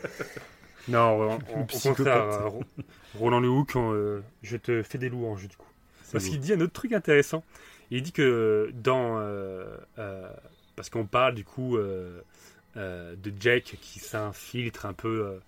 Non, 0.89 1.37
contraire, 1.83 2.15
euh, 2.15 2.45
Ro- 2.47 2.63
Roland 3.19 3.41
le 3.41 3.49
Hook, 3.49 3.73
je 4.41 4.55
te 4.55 4.83
fais 4.83 4.97
des 4.97 5.09
louanges 5.09 5.45
du 5.49 5.57
coup. 5.57 5.67
Parce 6.13 6.23
qu'il 6.23 6.39
dit 6.39 6.53
un 6.53 6.61
autre 6.61 6.71
truc 6.71 6.93
intéressant. 6.93 7.43
Il 7.91 8.01
dit 8.03 8.13
que 8.13 8.71
dans. 8.73 9.21
parce 10.77 10.89
qu'on 10.89 11.05
parle 11.05 11.33
du 11.35 11.43
coup 11.43 11.77
euh, 12.77 13.15
de 13.15 13.31
Jack 13.39 13.77
qui 13.81 13.99
s'infiltre 13.99 14.85
un 14.85 14.93
peu 14.93 15.25
euh, 15.25 15.39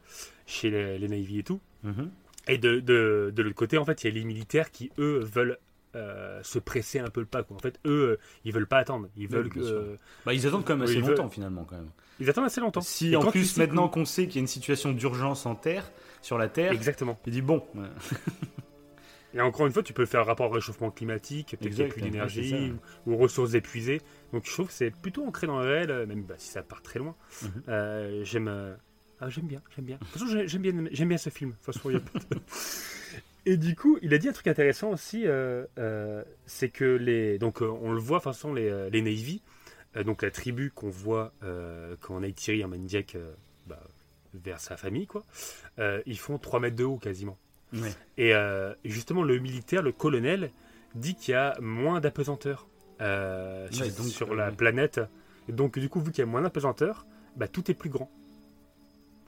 chez 0.47 0.69
les, 0.69 0.97
les 0.99 1.07
Navy 1.07 1.39
et 1.39 1.43
tout. 1.43 1.59
mhm. 1.83 2.09
Et 2.47 2.57
de, 2.57 2.79
de, 2.79 3.31
de 3.35 3.43
l'autre 3.43 3.55
côté, 3.55 3.77
en 3.77 3.85
fait, 3.85 4.03
il 4.03 4.07
y 4.07 4.11
a 4.11 4.13
les 4.19 4.23
militaires 4.25 4.71
qui, 4.71 4.91
eux, 4.97 5.19
veulent 5.23 5.59
euh, 5.95 6.39
se 6.43 6.57
presser 6.57 6.97
un 6.99 7.09
peu 7.09 7.19
le 7.19 7.27
pas. 7.27 7.43
Quoi. 7.43 7.55
En 7.57 7.59
fait, 7.59 7.79
eux, 7.85 8.11
euh, 8.13 8.19
ils 8.43 8.51
veulent 8.53 8.65
pas 8.67 8.77
attendre. 8.79 9.07
Ils 9.17 9.27
veulent 9.27 9.49
que- 9.49 9.59
euh, 9.59 9.95
Bah, 10.25 10.33
ils 10.33 10.47
attendent 10.47 10.65
quand 10.65 10.75
même 10.75 10.83
assez 10.83 10.99
veulent- 10.99 11.09
longtemps 11.11 11.29
finalement 11.29 11.63
quand 11.63 11.75
même. 11.75 11.89
ils 12.19 12.27
attendent 12.29 12.45
assez 12.45 12.61
longtemps. 12.61 12.81
Si 12.81 13.11
Et 13.11 13.15
en 13.15 13.29
plus 13.29 13.57
maintenant 13.57 13.87
qu'on 13.87 14.05
sait 14.05 14.25
qu'il 14.25 14.35
y 14.35 14.37
a 14.39 14.41
une 14.41 14.47
situation 14.47 14.91
d'urgence 14.91 15.45
en 15.45 15.53
terre, 15.55 15.91
sur 16.23 16.37
la 16.39 16.47
terre, 16.47 16.71
Exactement. 16.71 17.19
il 17.27 17.33
dit 17.33 17.41
bon, 17.41 17.63
Et 19.33 19.41
encore 19.41 19.67
une 19.67 19.73
fois, 19.73 19.83
tu 19.83 19.93
peux 19.93 20.05
faire 20.07 20.25
rapport 20.25 20.47
au 20.49 20.53
réchauffement 20.53 20.89
climatique, 20.89 21.55
peut-être 21.59 21.73
qu'il 21.75 21.83
n'y 21.83 21.89
a 21.89 21.93
plus 21.93 22.01
d'énergie 22.01 22.73
ou, 23.05 23.13
ou 23.13 23.17
ressources 23.17 23.53
épuisées. 23.53 24.01
Donc 24.33 24.45
je 24.45 24.51
trouve 24.51 24.67
que 24.67 24.73
c'est 24.73 24.89
plutôt 24.89 25.23
ancré 25.25 25.45
dans 25.45 25.59
le 25.59 25.67
réel, 25.67 25.91
euh, 25.91 26.05
même 26.07 26.23
bah, 26.23 26.33
si 26.37 26.47
ça 26.49 26.63
part 26.63 26.81
très 26.81 26.97
loin. 26.99 27.15
Mhm. 27.43 27.49
Euh, 27.67 28.23
j'aime, 28.23 28.47
euh, 28.47 28.73
ah, 29.21 29.29
j'aime 29.29 29.45
bien, 29.45 29.61
j'aime 29.75 29.85
bien. 29.85 29.97
De 29.97 29.99
toute 30.05 30.13
façon, 30.13 30.27
j'ai- 30.27 30.47
j'aime 30.47 30.61
bien, 30.63 30.73
j'aime 30.91 31.09
bien 31.09 31.17
ce 31.19 31.29
film. 31.29 31.53
Façon, 31.61 31.89
a 31.89 31.93
de- 31.93 32.01
Et 33.45 33.55
du 33.57 33.75
coup, 33.75 33.97
il 34.01 34.13
a 34.13 34.17
dit 34.17 34.27
un 34.29 34.33
truc 34.33 34.47
intéressant 34.47 34.91
aussi, 34.91 35.23
euh, 35.25 35.65
c'est 36.45 36.69
que 36.69 36.85
les, 36.85 37.37
donc 37.39 37.61
on 37.61 37.91
le 37.91 37.99
voit, 37.99 38.17
de 38.19 38.23
toute 38.23 38.33
façon, 38.33 38.53
les, 38.53 38.89
les 38.89 39.01
Navy, 39.01 39.41
donc 40.05 40.21
la 40.23 40.31
tribu 40.31 40.71
qu'on 40.71 40.89
voit 40.89 41.33
quand 42.01 42.19
Neytiri 42.19 42.63
emmène 42.63 42.87
Jack 42.89 43.15
euh, 43.15 43.31
bah, 43.67 43.79
vers 44.33 44.59
sa 44.59 44.75
famille, 44.75 45.07
quoi, 45.07 45.23
ils 46.05 46.17
font 46.19 46.37
3 46.37 46.59
mètres 46.59 46.75
de 46.75 46.83
haut 46.83 46.97
quasiment. 46.97 47.37
Et 48.17 48.33
euh, 48.33 48.73
justement, 48.85 49.23
le 49.23 49.37
militaire, 49.39 49.81
le 49.81 49.91
colonel, 49.91 50.51
dit 50.95 51.15
qu'il 51.15 51.33
y 51.33 51.35
a 51.35 51.55
moins 51.61 51.99
d'apesanteur 51.99 52.67
euh, 53.01 53.67
sur, 53.71 53.85
Ouais, 53.85 53.91
donc, 53.91 54.07
sur 54.07 54.31
euh, 54.31 54.35
la 54.35 54.51
planète. 54.51 54.99
Et 55.47 55.51
donc, 55.51 55.77
du 55.79 55.87
coup, 55.89 56.01
vu 56.01 56.11
qu'il 56.11 56.19
y 56.19 56.27
a 56.27 56.29
moins 56.29 56.41
d'apesanteur, 56.41 57.05
bah, 57.35 57.47
tout 57.47 57.69
est 57.69 57.75
plus 57.75 57.89
grand. 57.89 58.09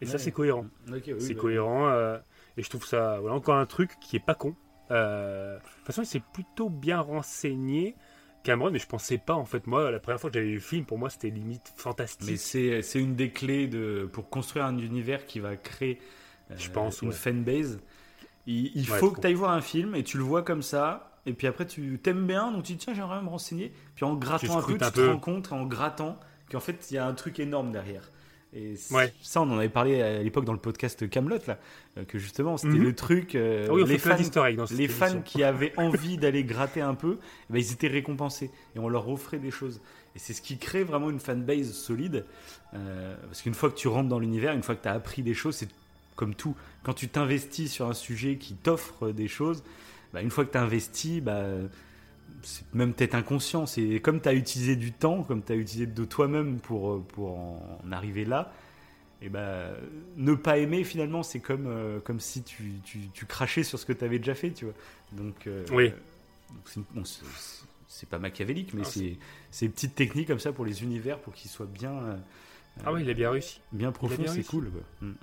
Et 0.02 0.06
ça, 0.08 0.18
c'est 0.18 0.32
cohérent. 0.32 0.66
Oui, 0.92 1.02
c'est 1.20 1.36
bah, 1.36 1.40
cohérent. 1.42 1.88
euh, 1.90 2.18
et 2.58 2.64
je 2.64 2.70
trouve 2.70 2.86
ça, 2.86 3.20
voilà, 3.20 3.36
encore 3.36 3.56
un 3.56 3.66
truc 3.68 3.92
qui 4.02 4.16
est 4.16 4.26
pas 4.26 4.36
con. 4.36 4.56
De 4.90 5.58
toute 5.58 5.86
façon, 5.86 6.02
il 6.02 6.08
s'est 6.08 6.24
plutôt 6.34 6.70
bien 6.70 7.00
renseigné. 7.00 7.96
Cameron, 8.44 8.72
mais 8.72 8.80
je 8.80 8.88
pensais 8.88 9.20
pas, 9.20 9.36
en 9.36 9.46
fait, 9.46 9.68
moi, 9.68 9.92
la 9.92 10.00
première 10.00 10.20
fois 10.20 10.32
que 10.32 10.34
j'avais 10.34 10.48
vu 10.48 10.56
le 10.56 10.60
film, 10.60 10.84
pour 10.86 10.98
moi, 10.98 11.12
c'était 11.12 11.30
limite 11.30 11.72
fantastique. 11.78 12.28
Mais 12.30 12.38
c'est 12.38 12.82
c'est 12.82 13.00
une 13.00 13.16
des 13.16 13.30
clés 13.30 13.68
de, 13.68 14.10
pour 14.12 14.30
construire 14.30 14.66
un 14.66 14.78
univers 14.80 15.28
qui 15.28 15.40
va 15.40 15.56
créer 15.56 16.00
euh, 16.50 16.56
Je 16.58 16.72
pense, 16.72 17.04
une 17.04 17.10
ouais. 17.10 17.14
fanbase. 17.14 17.80
Il, 18.48 18.72
il 18.76 18.90
Ouais, 18.90 18.98
faut 18.98 19.12
que 19.12 19.22
tu 19.22 19.28
ailles 19.28 19.34
voir 19.34 19.52
un 19.52 19.62
film 19.62 19.96
et 19.96 20.04
tu 20.04 20.18
le 20.18 20.24
vois 20.24 20.42
comme 20.44 20.62
ça. 20.62 21.20
Et 21.26 21.34
puis 21.34 21.46
après, 21.48 21.68
tu 21.68 22.00
t'aimes 22.02 22.26
bien, 22.26 22.52
donc 22.52 22.64
tu 22.64 22.74
te 22.74 22.78
dis 22.80 22.86
tiens, 22.86 22.94
j'aimerais 22.96 23.22
me 23.22 23.30
renseigner. 23.30 23.72
Puis 23.96 24.06
en 24.06 24.16
grattant 24.16 24.58
un 24.58 24.62
peu, 24.64 24.78
tu 24.78 24.84
un 24.84 24.90
te 24.92 24.96
peu. 24.96 25.08
rends 25.10 25.20
compte 25.20 25.52
en 25.52 25.66
grattant 25.66 26.20
qu'en 26.52 26.60
fait, 26.60 26.88
il 26.90 26.96
y 26.96 26.98
a 26.98 27.06
un 27.06 27.14
truc 27.14 27.40
énorme 27.40 27.72
derrière. 27.72 28.10
Et 28.54 28.74
Ouais. 28.92 29.14
ça, 29.22 29.42
on 29.42 29.50
en 29.50 29.58
avait 29.60 29.70
parlé 29.70 30.02
à 30.02 30.22
l'époque 30.22 30.44
dans 30.44 30.52
le 30.52 30.60
podcast 30.60 31.10
Camelot 31.10 31.38
là, 31.48 31.58
euh, 31.98 32.04
que 32.04 32.18
justement, 32.20 32.58
c'était 32.58 32.74
Mhm. 32.80 32.84
le 32.84 32.96
truc. 32.96 33.36
euh, 33.36 33.68
Ah 33.70 33.74
oui, 33.74 33.84
on 33.84 33.86
les 33.86 33.98
fans, 33.98 34.18
dans 34.34 34.66
les 34.72 34.88
fans 34.90 35.22
qui 35.22 35.42
avaient 35.44 35.72
envie 35.78 36.18
d'aller 36.18 36.44
gratter 36.44 36.82
un 36.82 36.96
peu, 36.96 37.20
eh 37.50 37.54
ben, 37.54 37.60
ils 37.60 37.72
étaient 37.72 37.88
récompensés 37.88 38.52
et 38.76 38.80
on 38.80 38.90
leur 38.90 39.08
offrait 39.08 39.40
des 39.40 39.52
choses. 39.52 39.80
Et 40.16 40.20
c'est 40.20 40.34
ce 40.34 40.42
qui 40.42 40.58
crée 40.58 40.84
vraiment 40.84 41.10
une 41.10 41.20
fanbase 41.22 41.72
solide. 41.72 42.26
euh, 42.74 43.16
parce 43.28 43.42
qu'une 43.42 43.54
fois 43.54 43.70
que 43.70 43.76
tu 43.76 43.88
rentres 43.90 44.10
dans 44.10 44.20
l'univers, 44.20 44.54
une 44.54 44.64
fois 44.64 44.76
que 44.76 44.82
tu 44.84 44.88
as 44.90 44.94
appris 44.94 45.24
des 45.24 45.34
choses, 45.34 45.56
c'est 45.56 45.70
comme 46.22 46.36
tout. 46.36 46.56
Quand 46.84 46.94
tu 46.94 47.08
t'investis 47.10 47.72
sur 47.72 47.88
un 47.90 47.94
sujet 47.96 48.36
qui 48.38 48.54
t'offre 48.54 49.10
des 49.12 49.28
choses, 49.28 49.64
bah, 50.14 50.22
une 50.22 50.30
fois 50.30 50.46
que 50.46 50.52
tu 50.52 50.58
as 50.60 50.62
investi, 50.62 51.20
bah, 51.20 51.44
c'est 52.44 52.64
même 52.76 52.94
peut-être 52.94 53.16
inconscient. 53.16 53.66
C'est 53.66 54.00
comme 54.02 54.22
tu 54.22 54.30
as 54.30 54.34
utilisé 54.36 54.76
du 54.76 54.92
temps, 54.92 55.24
comme 55.24 55.42
tu 55.44 55.52
as 55.52 55.56
utilisé 55.56 55.88
de 55.88 56.06
toi-même 56.06 56.60
pour, 56.60 56.92
euh, 56.94 57.04
pour 57.16 57.40
en 57.40 57.92
arriver 57.92 58.24
là. 58.24 58.54
Et 59.24 59.30
bah, 59.30 59.72
ne 60.18 60.36
pas 60.36 60.60
aimer 60.60 60.84
finalement, 60.84 61.24
c'est 61.24 61.40
comme, 61.40 61.66
euh, 61.68 62.00
comme 62.02 62.20
si 62.20 62.44
tu, 62.44 62.74
tu, 62.84 63.00
tu 63.14 63.26
crachais 63.26 63.64
sur 63.64 63.80
ce 63.80 63.86
que 63.88 63.94
tu 63.94 64.04
avais 64.06 64.20
déjà 64.20 64.36
fait, 64.36 64.52
tu 64.52 64.66
vois. 64.66 64.74
Donc, 65.14 65.48
euh, 65.48 65.66
Oui. 65.72 65.92
c'est, 66.66 66.82
bon, 66.94 67.04
pas 68.12 68.20
machiavélique, 68.20 68.74
mais 68.76 68.82
Ah, 68.86 68.90
c'est, 68.90 69.18
c'est 69.50 69.66
des 69.68 69.72
petites 69.74 69.96
techniques 69.96 70.28
comme 70.28 70.40
ça 70.40 70.52
pour 70.54 70.66
les 70.66 70.84
univers, 70.84 71.18
pour 71.20 71.34
qu'ils 71.34 71.50
soient 71.52 71.66
bien, 71.68 71.94
euh, 71.94 72.16
Ah 72.86 72.94
oui, 72.94 73.02
il 73.04 73.10
a 73.10 73.14
bien 73.14 73.30
réussi. 73.32 73.60
bien 73.72 73.92
profonds, 73.92 74.22
bien 74.24 74.34
c'est 74.34 74.44
cool. 74.44 74.70
quoi. 74.72 74.82
Mm. 75.08 75.14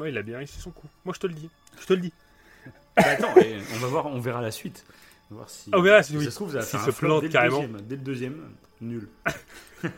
Ouais, 0.00 0.10
il 0.10 0.18
a 0.18 0.22
bien 0.22 0.38
réussi 0.38 0.60
son 0.60 0.70
coup. 0.70 0.86
Moi, 1.04 1.14
je 1.14 1.20
te 1.20 1.26
le 1.26 1.34
dis. 1.34 1.48
Je 1.80 1.86
te 1.86 1.92
le 1.94 2.00
dis. 2.00 2.12
Bah, 2.96 3.02
attends, 3.06 3.36
et 3.36 3.56
on 3.74 3.78
va 3.78 3.86
voir, 3.88 4.06
on 4.06 4.18
verra 4.20 4.40
la 4.42 4.50
suite. 4.50 4.84
On 5.30 5.34
va 5.34 5.38
voir 5.40 5.50
si, 5.50 5.70
Ah, 5.72 5.78
on 5.78 5.82
verra 5.82 6.02
si- 6.02 6.14
ça 6.24 6.30
se 6.30 6.34
trouve, 6.36 6.52
ça 6.52 6.62
se 6.62 6.76
flop 6.90 6.92
plante 7.08 7.20
dès 7.22 7.26
le 7.28 7.32
carrément. 7.32 7.60
deuxième. 7.62 7.80
Dès 7.82 7.96
le 7.96 8.02
deuxième, 8.02 8.50
nul. 8.80 9.08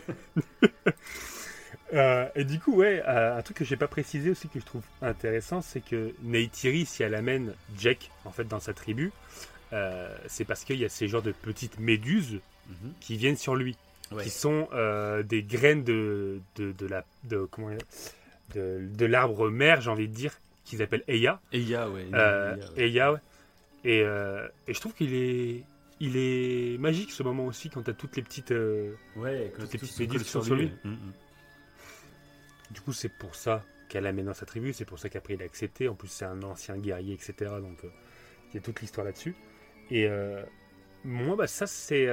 Euh, 1.92 2.28
et 2.36 2.44
du 2.44 2.60
coup, 2.60 2.76
ouais, 2.76 3.02
euh, 3.08 3.36
un 3.36 3.42
truc 3.42 3.56
que 3.56 3.64
j'ai 3.64 3.76
pas 3.76 3.88
précisé 3.88 4.30
aussi 4.30 4.48
que 4.48 4.60
je 4.60 4.64
trouve 4.64 4.82
intéressant, 5.02 5.60
c'est 5.60 5.80
que 5.80 6.14
Neytiri, 6.22 6.86
si 6.86 7.02
elle 7.02 7.16
amène 7.16 7.52
Jack 7.78 8.12
en 8.24 8.30
fait 8.30 8.44
dans 8.44 8.60
sa 8.60 8.72
tribu, 8.72 9.10
euh, 9.72 10.08
c'est 10.28 10.44
parce 10.44 10.62
qu'il 10.62 10.76
y 10.78 10.84
a 10.84 10.88
ces 10.88 11.08
genres 11.08 11.22
de 11.22 11.32
petites 11.32 11.80
méduses 11.80 12.38
Mhm. 12.68 12.92
qui 13.00 13.16
viennent 13.16 13.36
sur 13.36 13.56
lui, 13.56 13.76
Ouais. 14.12 14.22
qui 14.22 14.30
sont 14.30 14.68
des 15.24 15.42
graines 15.42 15.82
de, 15.82 16.40
de, 16.54 16.70
de 16.70 16.86
la 16.86 17.04
de 17.24 17.44
comment 17.50 17.70
de, 18.54 18.88
de 18.96 19.06
l'arbre 19.06 19.50
mère, 19.50 19.80
j'ai 19.80 19.90
envie 19.90 20.08
de 20.08 20.14
dire, 20.14 20.38
qu'ils 20.64 20.82
appellent 20.82 21.04
Eya. 21.08 21.40
Ouais. 21.52 21.58
Euh, 21.58 21.58
il 21.58 21.68
y 21.68 21.74
a, 21.74 21.88
ouais. 21.88 22.08
Eya, 22.76 23.12
ouais. 23.12 23.18
Et, 23.84 24.02
euh, 24.02 24.46
et 24.68 24.74
je 24.74 24.80
trouve 24.80 24.94
qu'il 24.94 25.14
est 25.14 25.64
il 26.02 26.16
est 26.16 26.78
magique 26.78 27.12
ce 27.12 27.22
moment 27.22 27.44
aussi 27.44 27.68
quand 27.68 27.82
t'as 27.82 27.92
toutes 27.92 28.16
les 28.16 28.22
petites 28.22 28.52
euh, 28.52 28.94
Ouais, 29.16 29.52
quand 29.54 29.62
toutes 29.62 29.72
les 29.74 29.78
petites 29.78 29.94
se 29.94 30.02
méduses 30.02 30.26
sont 30.26 30.42
sur 30.42 30.54
lui. 30.54 30.72
Mm, 30.82 30.90
mm. 30.90 31.12
Du 32.70 32.80
coup, 32.80 32.92
c'est 32.92 33.10
pour 33.10 33.34
ça 33.34 33.62
qu'elle 33.88 34.04
l'amène 34.04 34.26
dans 34.26 34.34
sa 34.34 34.46
tribu, 34.46 34.72
c'est 34.72 34.84
pour 34.86 34.98
ça 34.98 35.10
qu'après 35.10 35.34
il 35.34 35.42
a 35.42 35.44
accepté. 35.44 35.88
En 35.88 35.94
plus, 35.94 36.08
c'est 36.08 36.24
un 36.24 36.42
ancien 36.42 36.78
guerrier, 36.78 37.14
etc. 37.14 37.34
Donc, 37.60 37.78
il 38.50 38.54
y 38.54 38.58
a 38.58 38.60
toute 38.60 38.80
l'histoire 38.80 39.04
là-dessus. 39.04 39.34
Et 39.90 40.08
moi, 41.04 41.36
bah, 41.36 41.46
ça, 41.46 41.66
c'est. 41.66 42.06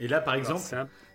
Et 0.00 0.08
là, 0.08 0.20
par 0.20 0.34
exemple, 0.34 0.60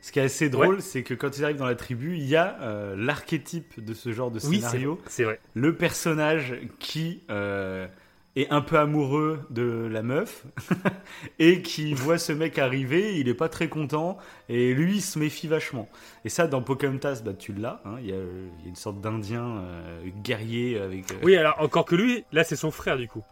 ce 0.01 0.11
qui 0.11 0.19
est 0.19 0.23
assez 0.23 0.49
drôle, 0.49 0.81
c'est 0.81 1.03
que 1.03 1.13
quand 1.13 1.37
ils 1.37 1.43
arrivent 1.43 1.57
dans 1.57 1.65
la 1.65 1.75
tribu, 1.75 2.15
il 2.17 2.25
y 2.25 2.35
a 2.35 2.57
euh, 2.61 2.95
l'archétype 2.97 3.83
de 3.83 3.93
ce 3.93 4.11
genre 4.11 4.29
de 4.31 4.39
Oui, 4.43 4.61
c'est 4.61 4.77
scénario. 4.77 5.01
vrai. 5.19 5.39
le 5.55 5.75
personnage 5.75 6.55
qui 6.79 7.23
euh, 7.31 7.87
est 8.35 8.49
un 8.51 8.61
peu 8.61 8.77
amoureux 8.77 9.39
de 9.49 9.87
la 9.91 10.03
meuf 10.03 10.45
et 11.39 11.61
qui 11.61 11.93
voit 11.93 12.17
ce 12.17 12.31
mec 12.33 12.59
arriver, 12.59 13.17
il 13.17 13.27
est 13.29 13.33
pas 13.33 13.49
très 13.49 13.69
content 13.69 14.17
et 14.49 14.73
lui 14.73 14.97
il 14.97 15.01
se 15.01 15.17
méfie 15.17 15.47
vachement. 15.47 15.89
Et 16.25 16.29
ça 16.29 16.45
dans 16.47 16.61
Pocahontas, 16.61 17.21
bah, 17.25 17.33
tu 17.33 17.53
l'as, 17.53 17.81
hein, 17.85 17.95
il 18.01 18.07
y, 18.07 18.11
a 18.11 18.17
il 18.17 18.63
y 18.63 18.65
a 18.65 18.69
une 18.69 18.75
sorte 18.75 19.01
d'Indien 19.01 19.45
euh, 19.57 20.01
guerrier 20.21 20.79
avec. 20.79 21.05
Oui, 21.23 21.35
alors, 21.37 21.55
encore 21.59 21.85
que 21.85 21.95
lui, 21.95 22.25
là, 22.31 22.43
c'est 22.43 22.55
son 22.55 22.71
frère, 22.71 22.97
du 22.97 23.07
coup. 23.07 23.23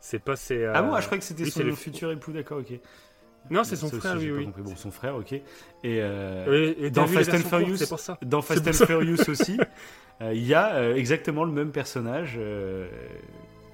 C'est 0.00 0.18
pas. 0.18 0.34
c'est, 0.36 0.64
euh, 0.64 0.72
Ah 0.74 0.82
bon, 0.82 0.92
ah, 0.92 1.00
je 1.00 1.06
crois 1.06 1.18
que 1.18 1.24
c'était 1.24 1.44
oui, 1.44 1.50
son 1.50 1.62
le- 1.62 1.72
futur 1.72 2.10
époux, 2.10 2.32
d'accord, 2.32 2.58
ok. 2.58 2.78
Non, 3.50 3.64
c'est 3.64 3.76
son 3.76 3.86
aussi, 3.88 3.96
frère, 3.98 4.16
oui. 4.18 4.44
compris. 4.46 4.62
Bon, 4.62 4.76
son 4.76 4.90
frère, 4.90 5.16
ok. 5.16 5.32
Et, 5.32 5.42
euh, 5.84 6.74
Oui, 6.76 6.84
et 6.86 6.90
dans 6.90 7.06
Fast 7.06 7.34
and 7.34 7.38
Furious, 7.38 7.76
C'est 7.76 7.88
pour 7.88 7.98
ça. 8.00 8.18
Dans 8.22 8.40
Fast 8.42 8.62
C'est 8.64 8.68
and 8.68 8.70
pour 8.72 8.78
ça. 8.78 8.86
Furious 8.86 9.28
aussi, 9.30 9.58
euh, 10.20 10.32
il 10.34 10.46
y 10.46 10.54
a 10.54 10.74
euh, 10.74 10.94
exactement 10.94 11.44
le 11.44 11.52
même 11.52 11.70
personnage 11.70 12.38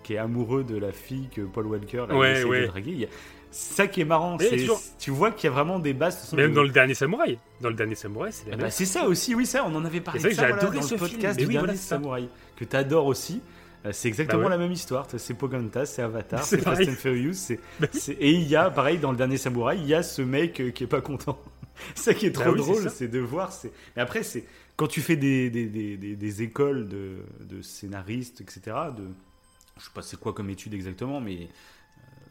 qui 0.02 0.14
est 0.14 0.18
amoureux 0.18 0.64
de 0.64 0.76
la 0.76 0.92
fille 0.92 1.28
que 1.34 1.42
Paul 1.42 1.66
Walker 1.66 2.04
là, 2.08 2.16
Ouais, 2.16 2.42
ouais. 2.44 2.66
draguer. 2.66 3.04
A- 3.04 3.08
C'est 3.50 3.74
ça 3.74 3.86
qui 3.86 4.02
est 4.02 4.04
marrant. 4.04 4.36
C'est- 4.38 4.50
toujours- 4.56 4.80
Tu 4.98 5.10
vois 5.10 5.30
qu'il 5.30 5.48
y 5.48 5.50
a 5.50 5.54
vraiment 5.54 5.78
des 5.78 5.94
bases. 5.94 6.32
Même 6.34 6.52
dans 6.52 6.62
le 6.62 6.68
dernier 6.68 6.92
samouraï. 6.94 7.38
Dans 7.62 7.70
le 7.70 7.74
dernier 7.74 7.94
samouraï, 7.94 8.30
c'est 8.32 8.46
la 8.50 8.54
Ah 8.54 8.56
bah, 8.58 8.70
c'est 8.70 8.84
ça 8.84 9.06
aussi, 9.06 9.34
oui, 9.34 9.46
ça, 9.46 9.64
on 9.66 9.74
en 9.74 9.84
avait 9.86 10.00
parlé 10.02 10.20
de 10.22 10.28
ça 10.30 10.48
voilà, 10.48 10.62
dans 10.64 10.82
ce 10.82 10.94
le 10.94 10.98
film. 10.98 11.00
podcast 11.00 11.38
du 11.38 11.46
oui, 11.46 11.52
dernier 11.54 11.66
voilà. 11.68 11.78
Samouraï, 11.80 12.28
que 12.56 12.64
tu 12.64 12.76
adores 12.76 13.06
aussi. 13.06 13.40
Euh, 13.86 13.90
C'est 13.92 14.08
exactement 14.08 14.40
Bah 14.42 14.44
ouais. 14.46 14.50
la 14.50 14.58
même 14.58 14.72
histoire. 14.72 15.06
C'est 15.16 15.34
Pocahontas, 15.34 15.86
c'est 15.86 16.02
Avatar, 16.02 16.42
C'est 16.44 16.58
Fast 16.58 16.82
and 16.88 16.92
Furious. 16.94 17.54
Bah 17.80 17.86
Et 18.18 18.32
il 18.32 18.48
y 18.48 18.56
a, 18.56 18.70
pareil, 18.70 18.98
dans 18.98 19.10
le 19.12 19.16
dernier 19.16 19.36
Samouraï, 19.38 19.78
il 19.80 19.86
y 19.86 19.94
a 19.94 20.02
ce 20.02 20.22
mec 20.22 20.60
euh, 20.60 20.70
qui 20.70 20.84
est 20.84 20.88
pas 20.88 21.00
content. 21.00 21.38
ça 21.94 22.12
qui 22.14 22.26
est 22.26 22.32
trop 22.32 22.44
Bah 22.44 22.50
oui, 22.52 22.60
c'est 22.64 22.72
drôle, 22.72 22.90
c'est 22.90 23.08
de 23.08 23.18
voir. 23.20 23.52
Mais 23.96 24.02
après, 24.02 24.22
c'est 24.22 24.44
quand 24.76 24.88
tu 24.88 25.00
fais 25.00 25.16
des, 25.16 25.48
des, 25.50 25.66
des, 25.66 26.42
écoles 26.42 26.88
de, 26.88 27.16
de 27.40 27.62
scénaristes, 27.62 28.40
etc. 28.40 28.60
De, 28.96 29.04
je 29.78 29.84
sais 29.84 29.90
pas 29.94 30.02
c'est 30.02 30.18
quoi 30.18 30.32
comme 30.32 30.50
étude 30.50 30.74
exactement, 30.74 31.20
mais 31.20 31.36
euh, 31.36 31.44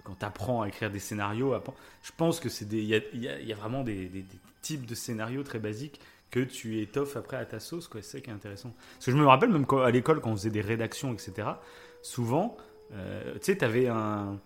quand 0.03 0.15
tu 0.19 0.25
apprends 0.25 0.61
à 0.63 0.67
écrire 0.67 0.89
des 0.91 0.99
scénarios, 0.99 1.53
je 2.03 2.11
pense 2.15 2.39
que 2.41 2.49
c'est 2.49 2.65
des, 2.65 2.77
il 2.79 2.85
y 2.85 2.89
y 3.19 3.27
a- 3.29 3.39
il 3.39 3.47
y 3.47 3.51
a 3.53 3.55
vraiment 3.55 3.83
des, 3.83 4.07
des- 4.07 4.21
des 4.21 4.37
types 4.61 4.85
de 4.85 4.95
scénarios 4.95 5.43
très 5.43 5.59
basiques 5.59 5.99
que 6.31 6.39
tu 6.41 6.81
étoffes 6.81 7.15
après 7.17 7.37
à 7.37 7.45
ta 7.45 7.59
sauce. 7.59 7.89
C'est 7.93 8.03
ça 8.03 8.19
qui 8.19 8.29
est 8.29 8.33
intéressant. 8.33 8.73
Parce 8.95 9.05
que 9.05 9.11
je 9.11 9.17
me 9.17 9.25
rappelle 9.25 9.49
même 9.49 9.65
à 9.83 9.91
l'école 9.91 10.19
quand 10.21 10.31
on 10.31 10.35
faisait 10.35 10.49
des 10.49 10.61
rédactions, 10.61 11.13
etc. 11.13 11.47
Souvent, 12.01 12.57
euh, 12.93 13.33
tu 13.35 13.39
sais, 13.43 13.57
t'avais 13.57 13.87
un 13.87 14.39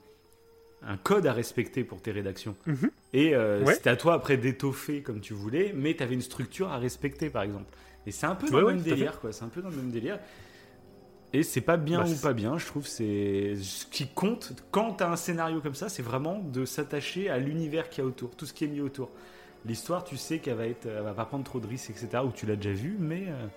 un 0.83 0.97
code 0.97 1.27
à 1.27 1.33
respecter 1.33 1.83
pour 1.83 2.01
tes 2.01 2.11
rédactions. 2.11 2.55
Mhm. 2.65 2.89
Et 3.13 3.35
euh, 3.35 3.63
Ouais. 3.63 3.75
c'était 3.75 3.91
à 3.91 3.95
toi 3.95 4.15
après 4.15 4.37
d'étoffer 4.37 5.03
comme 5.03 5.19
tu 5.19 5.33
voulais, 5.35 5.73
mais 5.75 5.93
tu 5.95 6.01
avais 6.01 6.15
une 6.15 6.23
structure 6.23 6.71
à 6.71 6.79
respecter, 6.79 7.29
par 7.29 7.43
exemple. 7.43 7.71
Et 8.07 8.11
c'est 8.11 8.25
un 8.25 8.33
peu 8.33 8.47
dans 8.49 8.55
Ouais, 8.57 8.61
le 8.63 8.67
même 8.77 8.81
délire, 8.81 9.19
quoi. 9.19 9.31
C'est 9.31 9.43
un 9.43 9.49
peu 9.49 9.61
dans 9.61 9.69
le 9.69 9.75
même 9.75 9.91
délire. 9.91 10.17
Et 11.33 11.43
c'est 11.43 11.61
pas 11.61 11.77
bien 11.77 12.03
Bah, 12.03 12.09
ou 12.09 12.15
pas 12.15 12.33
bien, 12.33 12.57
je 12.57 12.65
trouve. 12.65 12.87
C'est 12.87 13.55
ce 13.61 13.85
qui 13.85 14.07
compte 14.07 14.53
quand 14.71 14.93
t'as 14.93 15.09
un 15.09 15.15
scénario 15.15 15.61
comme 15.61 15.75
ça, 15.75 15.87
c'est 15.87 16.01
vraiment 16.01 16.39
de 16.39 16.65
s'attacher 16.65 17.29
à 17.29 17.37
l'univers 17.37 17.89
qu'il 17.89 18.03
y 18.03 18.05
a 18.05 18.07
autour, 18.07 18.35
tout 18.35 18.45
ce 18.47 18.53
qui 18.53 18.65
est 18.65 18.67
mis 18.67 18.81
autour. 18.81 19.11
L'histoire, 19.65 20.03
tu 20.03 20.17
sais 20.17 20.39
qu'elle 20.39 20.55
va 20.57 20.65
être, 20.67 20.85
elle 20.87 21.03
va 21.03 21.13
pas 21.13 21.25
prendre 21.25 21.43
trop 21.43 21.59
de 21.59 21.67
risques, 21.67 21.89
etc. 21.91 22.23
Ou 22.25 22.31
tu 22.31 22.45
l'as 22.45 22.55
déjà 22.55 22.71
vu, 22.73 22.95
mais 22.99 23.25
euh, 23.27 23.47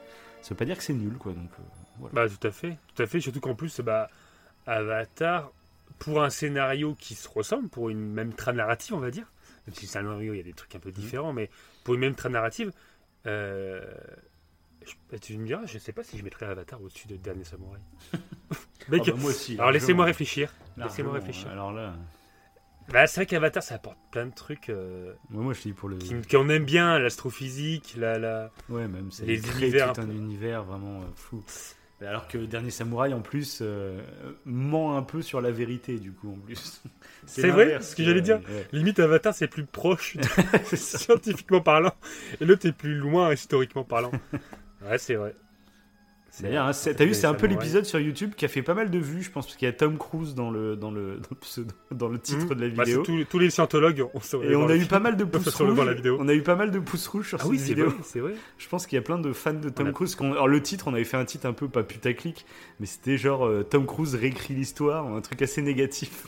ça 0.42 0.50
veut 0.50 0.56
pas 0.56 0.64
dire 0.66 0.76
que 0.76 0.82
c'est 0.82 0.92
nul, 0.92 1.14
quoi. 1.16 1.32
Donc 1.32 1.50
euh, 1.58 1.62
voilà. 1.98 2.14
Bah 2.14 2.28
tout 2.28 2.46
à 2.46 2.50
fait, 2.50 2.76
tout 2.94 3.02
à 3.02 3.06
fait. 3.06 3.20
Surtout 3.20 3.40
qu'en 3.40 3.54
plus, 3.54 3.80
bah, 3.80 4.08
Avatar, 4.66 5.50
pour 5.98 6.22
un 6.22 6.30
scénario 6.30 6.94
qui 6.98 7.14
se 7.14 7.28
ressemble, 7.28 7.68
pour 7.68 7.88
une 7.90 8.12
même 8.12 8.32
trame 8.34 8.56
narrative, 8.56 8.94
on 8.94 8.98
va 9.00 9.10
dire, 9.10 9.26
même 9.66 9.74
si 9.74 9.82
le 9.86 9.88
scénario, 9.90 10.34
il 10.34 10.36
y 10.36 10.40
a 10.40 10.44
des 10.44 10.52
trucs 10.52 10.74
un 10.74 10.80
peu 10.80 10.92
différents, 10.92 11.32
mais 11.32 11.48
pour 11.84 11.94
une 11.94 12.00
même 12.00 12.14
trame 12.14 12.32
narrative, 12.32 12.70
euh, 13.26 13.82
je- 14.86 14.92
bah, 15.10 15.18
tu 15.18 15.38
me 15.38 15.46
diras, 15.46 15.64
je 15.66 15.78
sais 15.78 15.92
pas 15.92 16.02
si 16.04 16.18
je 16.18 16.24
mettrais 16.24 16.46
Avatar 16.46 16.82
au-dessus 16.82 17.08
de 17.08 17.16
Dernier 17.16 17.44
Samouraï. 17.44 17.80
Mec, 18.90 19.02
Ah 19.06 19.10
bah, 19.12 19.16
moi 19.18 19.30
aussi. 19.30 19.54
alors 19.58 19.70
laissez-moi 19.72 20.04
réfléchir. 20.04 20.52
Laissez-moi 20.76 21.14
réfléchir. 21.14 21.48
Alors 21.48 21.72
là, 21.72 21.94
Bah, 22.92 23.06
c'est 23.06 23.20
vrai 23.20 23.26
qu'Avatar, 23.26 23.62
ça 23.62 23.76
apporte 23.76 23.98
plein 24.10 24.26
de 24.26 24.34
trucs 24.34 24.68
euh, 24.68 25.14
moi, 25.30 25.42
moi 25.42 25.52
je 25.54 25.62
dis 25.62 25.72
pour 25.72 25.88
le. 25.88 25.96
qui- 25.96 26.14
qu'on 26.30 26.48
aime 26.48 26.64
bien, 26.64 26.98
l'astrophysique, 26.98 27.94
la, 27.96 28.18
la... 28.18 28.50
Ouais, 28.68 28.86
même 28.88 29.10
c'est 29.10 29.24
Les 29.24 29.46
univers 29.48 29.92
tout 29.94 30.00
un 30.02 30.10
univers 30.10 30.64
vraiment 30.64 31.00
euh, 31.02 31.06
fou. 31.16 31.42
Alors 32.00 32.28
que 32.28 32.36
Dernier 32.36 32.70
Samouraï 32.70 33.14
en 33.14 33.22
plus 33.22 33.60
euh, 33.62 34.02
ment 34.44 34.98
un 34.98 35.02
peu 35.02 35.22
sur 35.22 35.40
la 35.40 35.50
vérité 35.50 35.98
du 35.98 36.12
coup 36.12 36.32
en 36.32 36.38
plus. 36.38 36.82
C'est 37.26 37.48
vrai, 37.48 37.64
l'inverse, 37.64 37.90
ce 37.90 37.96
que 37.96 38.04
j'allais 38.04 38.20
dire. 38.20 38.36
ouais. 38.50 38.66
Limite, 38.72 38.98
Avatar, 38.98 39.34
c'est 39.34 39.48
plus 39.48 39.64
proche 39.64 40.18
C'est 40.66 40.76
scientifiquement 40.76 41.62
parlant, 41.62 41.94
et 42.40 42.44
l'autre 42.44 42.66
est 42.66 42.72
plus 42.72 42.96
loin 42.96 43.32
historiquement 43.32 43.84
parlant. 43.84 44.10
Ouais, 44.82 44.98
c'est 44.98 45.14
vrai. 45.14 45.34
Hein, 46.42 46.72
c'est- 46.72 46.94
t'as 46.94 47.04
vu, 47.04 47.14
c'est 47.14 47.26
un 47.28 47.34
peu 47.34 47.46
l'épisode 47.46 47.84
sur 47.84 48.00
YouTube 48.00 48.32
qui 48.36 48.44
a 48.44 48.48
fait 48.48 48.62
pas 48.62 48.74
mal 48.74 48.90
de 48.90 48.98
vues, 48.98 49.22
je 49.22 49.30
pense, 49.30 49.46
parce 49.46 49.56
qu'il 49.56 49.66
y 49.66 49.68
a 49.68 49.72
Tom 49.72 49.98
Cruise 49.98 50.34
dans 50.34 50.50
le, 50.50 50.74
dans 50.74 50.90
le, 50.90 51.16
dans 51.22 51.28
le, 51.30 51.36
pseudo- 51.40 51.74
dans 51.92 52.08
le 52.08 52.18
titre 52.18 52.46
Mhm. 52.46 52.54
de 52.54 52.60
la 52.66 52.74
Bah, 52.74 52.84
vidéo. 52.84 53.02
tous, 53.02 53.24
tous 53.30 53.38
les 53.38 53.50
scientologues, 53.50 54.04
on 54.14 54.42
Et 54.42 54.56
on 54.56 54.68
a 54.68 54.74
eu 54.76 54.86
pas 54.86 54.98
mal 54.98 55.16
de 55.16 55.24
pouces 55.24 55.54
rouges. 55.54 55.70
voir 55.70 55.86
la 55.86 55.92
vidéo. 55.94 56.16
On 56.18 56.26
a 56.28 56.34
eu 56.34 56.42
pas 56.42 56.56
mal 56.56 56.70
de 56.72 56.78
pouces 56.80 57.06
rouges 57.06 57.28
sur 57.28 57.38
Ah 57.38 57.42
cette 57.44 57.50
oui, 57.52 57.58
vidéo. 57.58 57.86
vrai, 57.90 57.96
c'est 58.02 58.20
vrai. 58.20 58.34
Je 58.58 58.68
pense 58.68 58.86
qu'il 58.86 58.96
y 58.96 58.98
a 58.98 59.02
plein 59.02 59.18
de 59.18 59.32
fans 59.32 59.52
de 59.54 59.68
Tom 59.68 59.92
Cruise. 59.92 60.16
Alors 60.20 60.48
le 60.48 60.60
titre, 60.60 60.88
on 60.88 60.94
avait 60.94 61.04
fait 61.04 61.16
un 61.16 61.24
titre 61.24 61.46
un 61.46 61.52
peu 61.52 61.68
pas 61.68 61.82
putaclic, 61.84 62.44
mais 62.80 62.86
c'était 62.86 63.16
genre 63.16 63.46
euh, 63.46 63.62
Tom 63.62 63.86
Cruise 63.86 64.14
réécrit 64.16 64.54
l'histoire, 64.54 65.06
un 65.06 65.20
truc 65.20 65.40
assez 65.42 65.62
négatif. 65.62 66.26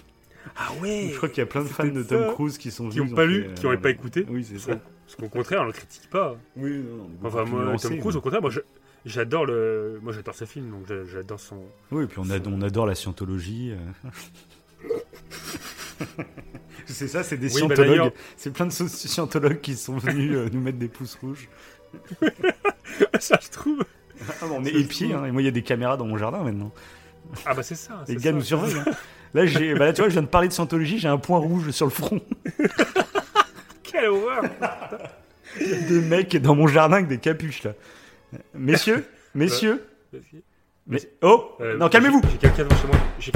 Ah 0.57 0.69
ouais 0.81 1.09
Je 1.11 1.17
crois 1.17 1.29
qu'il 1.29 1.39
y 1.39 1.43
a 1.43 1.47
plein 1.47 1.63
de 1.63 1.69
fans 1.69 1.85
de 1.89 2.03
Tom. 2.05 2.33
Cruise 2.33 2.57
qui 2.59 2.71
sont 2.71 2.89
Qui 2.89 2.99
venus, 2.99 3.11
ont 3.11 3.15
ils 3.15 3.17
pas 3.17 3.23
fait, 3.23 3.29
lu, 3.29 3.45
euh, 3.49 3.55
qui 3.55 3.65
n'auraient 3.65 3.81
pas 3.81 3.91
écouté. 3.91 4.25
Oui, 4.31 4.45
c'est 4.49 4.59
ça. 4.71 4.79
Parce 5.05 5.17
qu'au 5.19 5.29
contraire, 5.29 5.63
on 5.63 5.65
le 5.67 5.73
critique 5.73 6.09
pas. 6.11 6.37
Oui, 6.57 6.79
non, 6.79 7.09
Enfin, 7.25 7.45
moi, 7.45 7.75
Tom 7.83 7.99
Cruise, 7.99 8.15
au 8.17 8.21
contraire, 8.21 8.41
moi, 8.41 8.51
je- 8.51 8.61
j'adore 9.07 9.47
le, 9.47 9.99
moi, 10.03 10.13
j'adore 10.13 10.35
ce 10.35 10.45
film, 10.45 10.71
donc 10.71 10.87
j'a- 10.87 11.05
j'adore 11.07 11.41
son. 11.41 11.63
Oui, 11.91 12.05
et 12.05 12.07
puis 12.07 12.19
on, 12.19 12.29
ad- 12.31 12.47
on 12.47 12.61
adore 12.61 12.85
la 12.87 12.95
scientologie. 12.95 13.73
euh. 13.73 14.89
c'est 16.87 17.09
ça, 17.09 17.23
c'est 17.23 17.37
des 17.39 17.47
Oui, 17.55 17.63
bah, 17.67 17.75
scientologues. 17.77 18.13
c'est 18.37 18.53
plein 18.53 18.67
de 18.67 18.73
scientologues 18.73 19.61
qui 19.61 19.75
sont 19.77 19.97
venus 19.99 20.35
euh, 20.37 20.49
nous 20.53 20.61
mettre 20.61 20.79
des 20.79 20.89
pouces 20.89 21.17
rouges. 21.21 21.49
ça, 23.21 23.39
je 23.43 23.49
trouve. 23.51 23.85
Ah, 24.43 24.47
on 24.51 24.65
est 24.65 24.73
se 24.73 24.77
épiés, 24.79 25.13
hein, 25.15 25.25
et 25.27 25.31
moi 25.31 25.43
il 25.43 25.45
y 25.45 25.49
a 25.49 25.53
des 25.53 25.63
caméras 25.63 25.97
dans 25.97 26.07
mon 26.07 26.17
jardin 26.17 26.39
maintenant. 26.43 26.73
Ah 27.45 27.55
bah 27.55 27.63
c'est 27.63 27.75
ça. 27.75 28.05
Les 28.09 28.17
gars 28.17 28.31
ça. 28.31 28.33
nous 28.33 28.41
surveillent. 28.43 28.79
hein. 28.79 28.85
Là, 29.35 29.45
j'ai, 29.47 29.75
bah 29.75 29.87
là, 29.87 29.93
tu 29.93 30.01
vois, 30.01 30.09
je 30.09 30.15
viens 30.15 30.23
de 30.23 30.29
parler 30.29 30.49
de 30.49 30.53
scientologie, 30.53 30.99
j'ai 30.99 31.09
un 31.09 31.19
point 31.19 31.39
rouge 31.39 31.71
sur 31.71 31.85
le 31.87 31.91
front. 31.93 32.21
Quelle 33.83 34.07
horreur 34.09 34.45
des 35.61 36.01
mecs 36.01 36.37
dans 36.37 36.55
mon 36.55 36.67
jardin 36.67 36.97
avec 36.97 37.09
des 37.09 37.19
capuches 37.19 37.63
là. 37.65 37.73
Messieurs, 38.55 39.07
messieurs, 39.35 39.85
mais 40.87 41.01
oh, 41.23 41.57
Euh, 41.61 41.77
non 41.77 41.89
calmez-vous. 41.89 42.21
J'ai 42.31 42.39
quelqu'un 42.39 42.65
devant 42.65 42.77
chez 42.77 42.87
moi. 42.87 42.97
J'ai. 43.19 43.33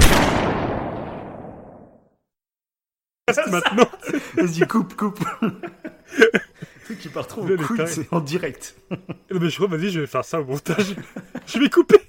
Maintenant. 3.51 3.89
Vas-y, 4.35 4.67
coupe, 4.67 4.95
coupe. 4.95 5.19
Qui 6.99 7.07
part 7.09 7.27
trop 7.27 7.45
couille, 7.45 7.57
détail. 7.57 7.87
c'est 7.87 8.13
en 8.13 8.19
direct. 8.19 8.75
Non, 8.89 9.39
mais 9.39 9.49
je 9.49 9.55
crois, 9.55 9.67
vas-y, 9.67 9.89
je 9.91 10.01
vais 10.01 10.07
faire 10.07 10.25
ça 10.25 10.41
au 10.41 10.45
montage. 10.45 10.95
je 11.45 11.59
vais 11.59 11.69
couper. 11.69 12.01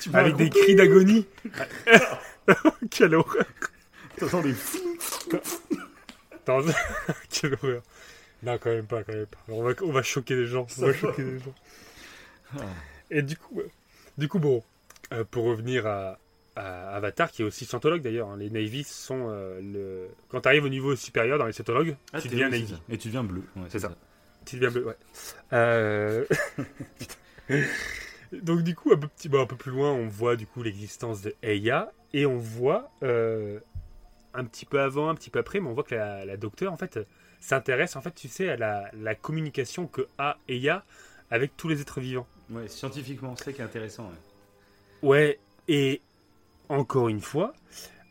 Tu 0.00 0.10
mets 0.10 0.18
Avec 0.18 0.36
des 0.36 0.50
cris 0.50 0.74
d'agonie. 0.74 1.26
Quelle 2.90 3.14
horreur. 3.14 3.44
t'entends 4.18 4.40
des 4.42 4.54
Quelle 7.30 7.54
horreur. 7.54 7.82
Non, 8.44 8.58
quand 8.58 8.70
même 8.70 8.86
pas, 8.86 9.02
quand 9.04 9.12
même 9.12 9.26
pas. 9.26 9.38
On 9.48 9.62
va, 9.62 9.72
on 9.82 9.92
va 9.92 10.02
choquer 10.02 10.36
les 10.36 10.46
gens. 10.46 10.66
On 10.78 10.86
va 10.86 10.92
choquer 10.92 11.22
les 11.22 11.38
gens. 11.38 11.54
Et 13.10 13.22
du 13.22 13.36
coup, 13.36 13.60
du 14.18 14.28
coup 14.28 14.38
bon, 14.38 14.62
euh, 15.12 15.24
pour 15.28 15.44
revenir 15.44 15.86
à, 15.86 16.18
à 16.56 16.94
Avatar, 16.96 17.30
qui 17.30 17.42
est 17.42 17.44
aussi 17.44 17.64
scientologue 17.64 18.02
d'ailleurs, 18.02 18.28
hein, 18.30 18.36
les 18.36 18.50
Navy 18.50 18.84
sont 18.84 19.26
euh, 19.28 19.60
le. 19.60 20.08
Quand 20.28 20.40
tu 20.42 20.48
arrives 20.48 20.64
au 20.64 20.68
niveau 20.68 20.94
supérieur 20.96 21.38
dans 21.38 21.46
les 21.46 21.52
scientologues, 21.52 21.96
Ah, 22.12 22.20
tu 22.20 22.28
deviens 22.28 22.50
oui, 22.50 22.60
Navy. 22.60 22.80
Et 22.88 22.98
tu 22.98 23.08
deviens 23.08 23.24
bleu. 23.24 23.42
Ouais, 23.56 23.66
C'est 23.68 23.80
ça. 23.80 23.92
Tu 24.44 24.56
deviens 24.56 24.70
bleu, 24.70 24.86
ouais. 24.86 24.96
Euh, 25.52 26.24
Donc 28.32 28.62
du 28.62 28.74
coup, 28.74 28.92
un 28.92 28.96
peu, 28.96 29.08
petit, 29.08 29.28
bon, 29.28 29.42
un 29.42 29.46
peu 29.46 29.56
plus 29.56 29.70
loin, 29.70 29.92
on 29.92 30.08
voit 30.08 30.36
du 30.36 30.46
coup 30.46 30.62
l'existence 30.62 31.22
de 31.22 31.34
Eya 31.42 31.92
et 32.12 32.26
on 32.26 32.36
voit 32.36 32.90
euh, 33.02 33.58
un 34.32 34.44
petit 34.44 34.66
peu 34.66 34.80
avant, 34.80 35.08
un 35.08 35.14
petit 35.14 35.30
peu 35.30 35.38
après, 35.38 35.60
mais 35.60 35.68
on 35.68 35.72
voit 35.74 35.84
que 35.84 35.94
la, 35.94 36.24
la 36.24 36.36
docteure 36.36 36.72
en 36.72 36.76
fait 36.76 36.98
s'intéresse 37.44 37.94
en 37.96 38.00
fait, 38.00 38.14
tu 38.14 38.28
sais, 38.28 38.48
à 38.48 38.56
la, 38.56 38.90
la 38.94 39.14
communication 39.14 39.86
que 39.86 40.06
a 40.18 40.38
Eya 40.48 40.84
avec 41.30 41.56
tous 41.56 41.68
les 41.68 41.80
êtres 41.80 42.00
vivants. 42.00 42.26
Ouais, 42.50 42.68
scientifiquement, 42.68 43.36
c'est 43.36 43.44
ça 43.44 43.52
qui 43.52 43.60
est 43.60 43.64
intéressant. 43.64 44.04
ouais. 44.04 45.08
Ouais, 45.08 45.38
et 45.68 46.00
encore 46.70 47.08
une 47.08 47.20
fois, 47.20 47.52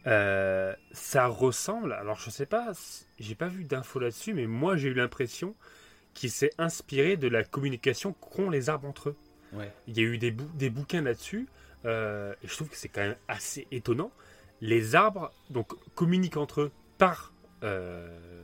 euh, 0.05 0.75
ça 0.91 1.25
ressemble. 1.27 1.93
Alors 1.93 2.19
je 2.19 2.29
sais 2.29 2.45
pas, 2.45 2.71
j'ai 3.19 3.35
pas 3.35 3.47
vu 3.47 3.63
d'infos 3.63 3.99
là-dessus, 3.99 4.33
mais 4.35 4.45
moi 4.45 4.77
j'ai 4.77 4.89
eu 4.89 4.93
l'impression 4.93 5.55
qu'il 6.13 6.29
s'est 6.29 6.51
inspiré 6.59 7.17
de 7.17 7.27
la 7.27 7.43
communication 7.43 8.13
qu'ont 8.13 8.51
les 8.51 8.69
arbres 8.69 8.87
entre 8.87 9.09
eux. 9.09 9.15
Ouais. 9.53 9.71
Il 9.87 9.97
y 9.97 10.01
a 10.01 10.03
eu 10.03 10.19
des, 10.19 10.29
bou- 10.31 10.49
des 10.53 10.69
bouquins 10.69 11.01
là-dessus, 11.01 11.47
euh, 11.85 12.33
et 12.43 12.47
je 12.47 12.53
trouve 12.53 12.69
que 12.69 12.77
c'est 12.77 12.89
quand 12.89 13.01
même 13.01 13.15
assez 13.27 13.67
étonnant. 13.71 14.11
Les 14.61 14.93
arbres 14.93 15.31
donc 15.49 15.73
communiquent 15.95 16.37
entre 16.37 16.61
eux 16.61 16.71
par 16.99 17.32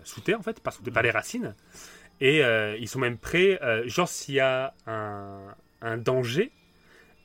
sous 0.04 0.22
terre 0.22 0.40
en 0.40 0.44
fait, 0.44 0.60
par, 0.62 0.74
sous- 0.74 0.84
par 0.84 1.04
les 1.04 1.12
racines, 1.12 1.56
et 2.22 2.44
euh, 2.44 2.76
ils 2.80 2.88
sont 2.88 3.00
même 3.00 3.18
prêts. 3.18 3.60
euh, 3.62 3.88
genre 3.88 4.08
s'il 4.10 4.36
y 4.36 4.40
a 4.40 4.74
un, 4.88 5.54
un 5.82 5.98
danger 5.98 6.52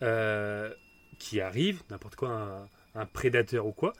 euh, 0.02 0.72
qui 1.18 1.40
arrive, 1.40 1.82
n'importe 1.90 2.16
quoi, 2.16 2.30
un, 2.94 3.00
un 3.00 3.06
prédateur 3.06 3.66
ou 3.66 3.72
quoi, 3.72 3.92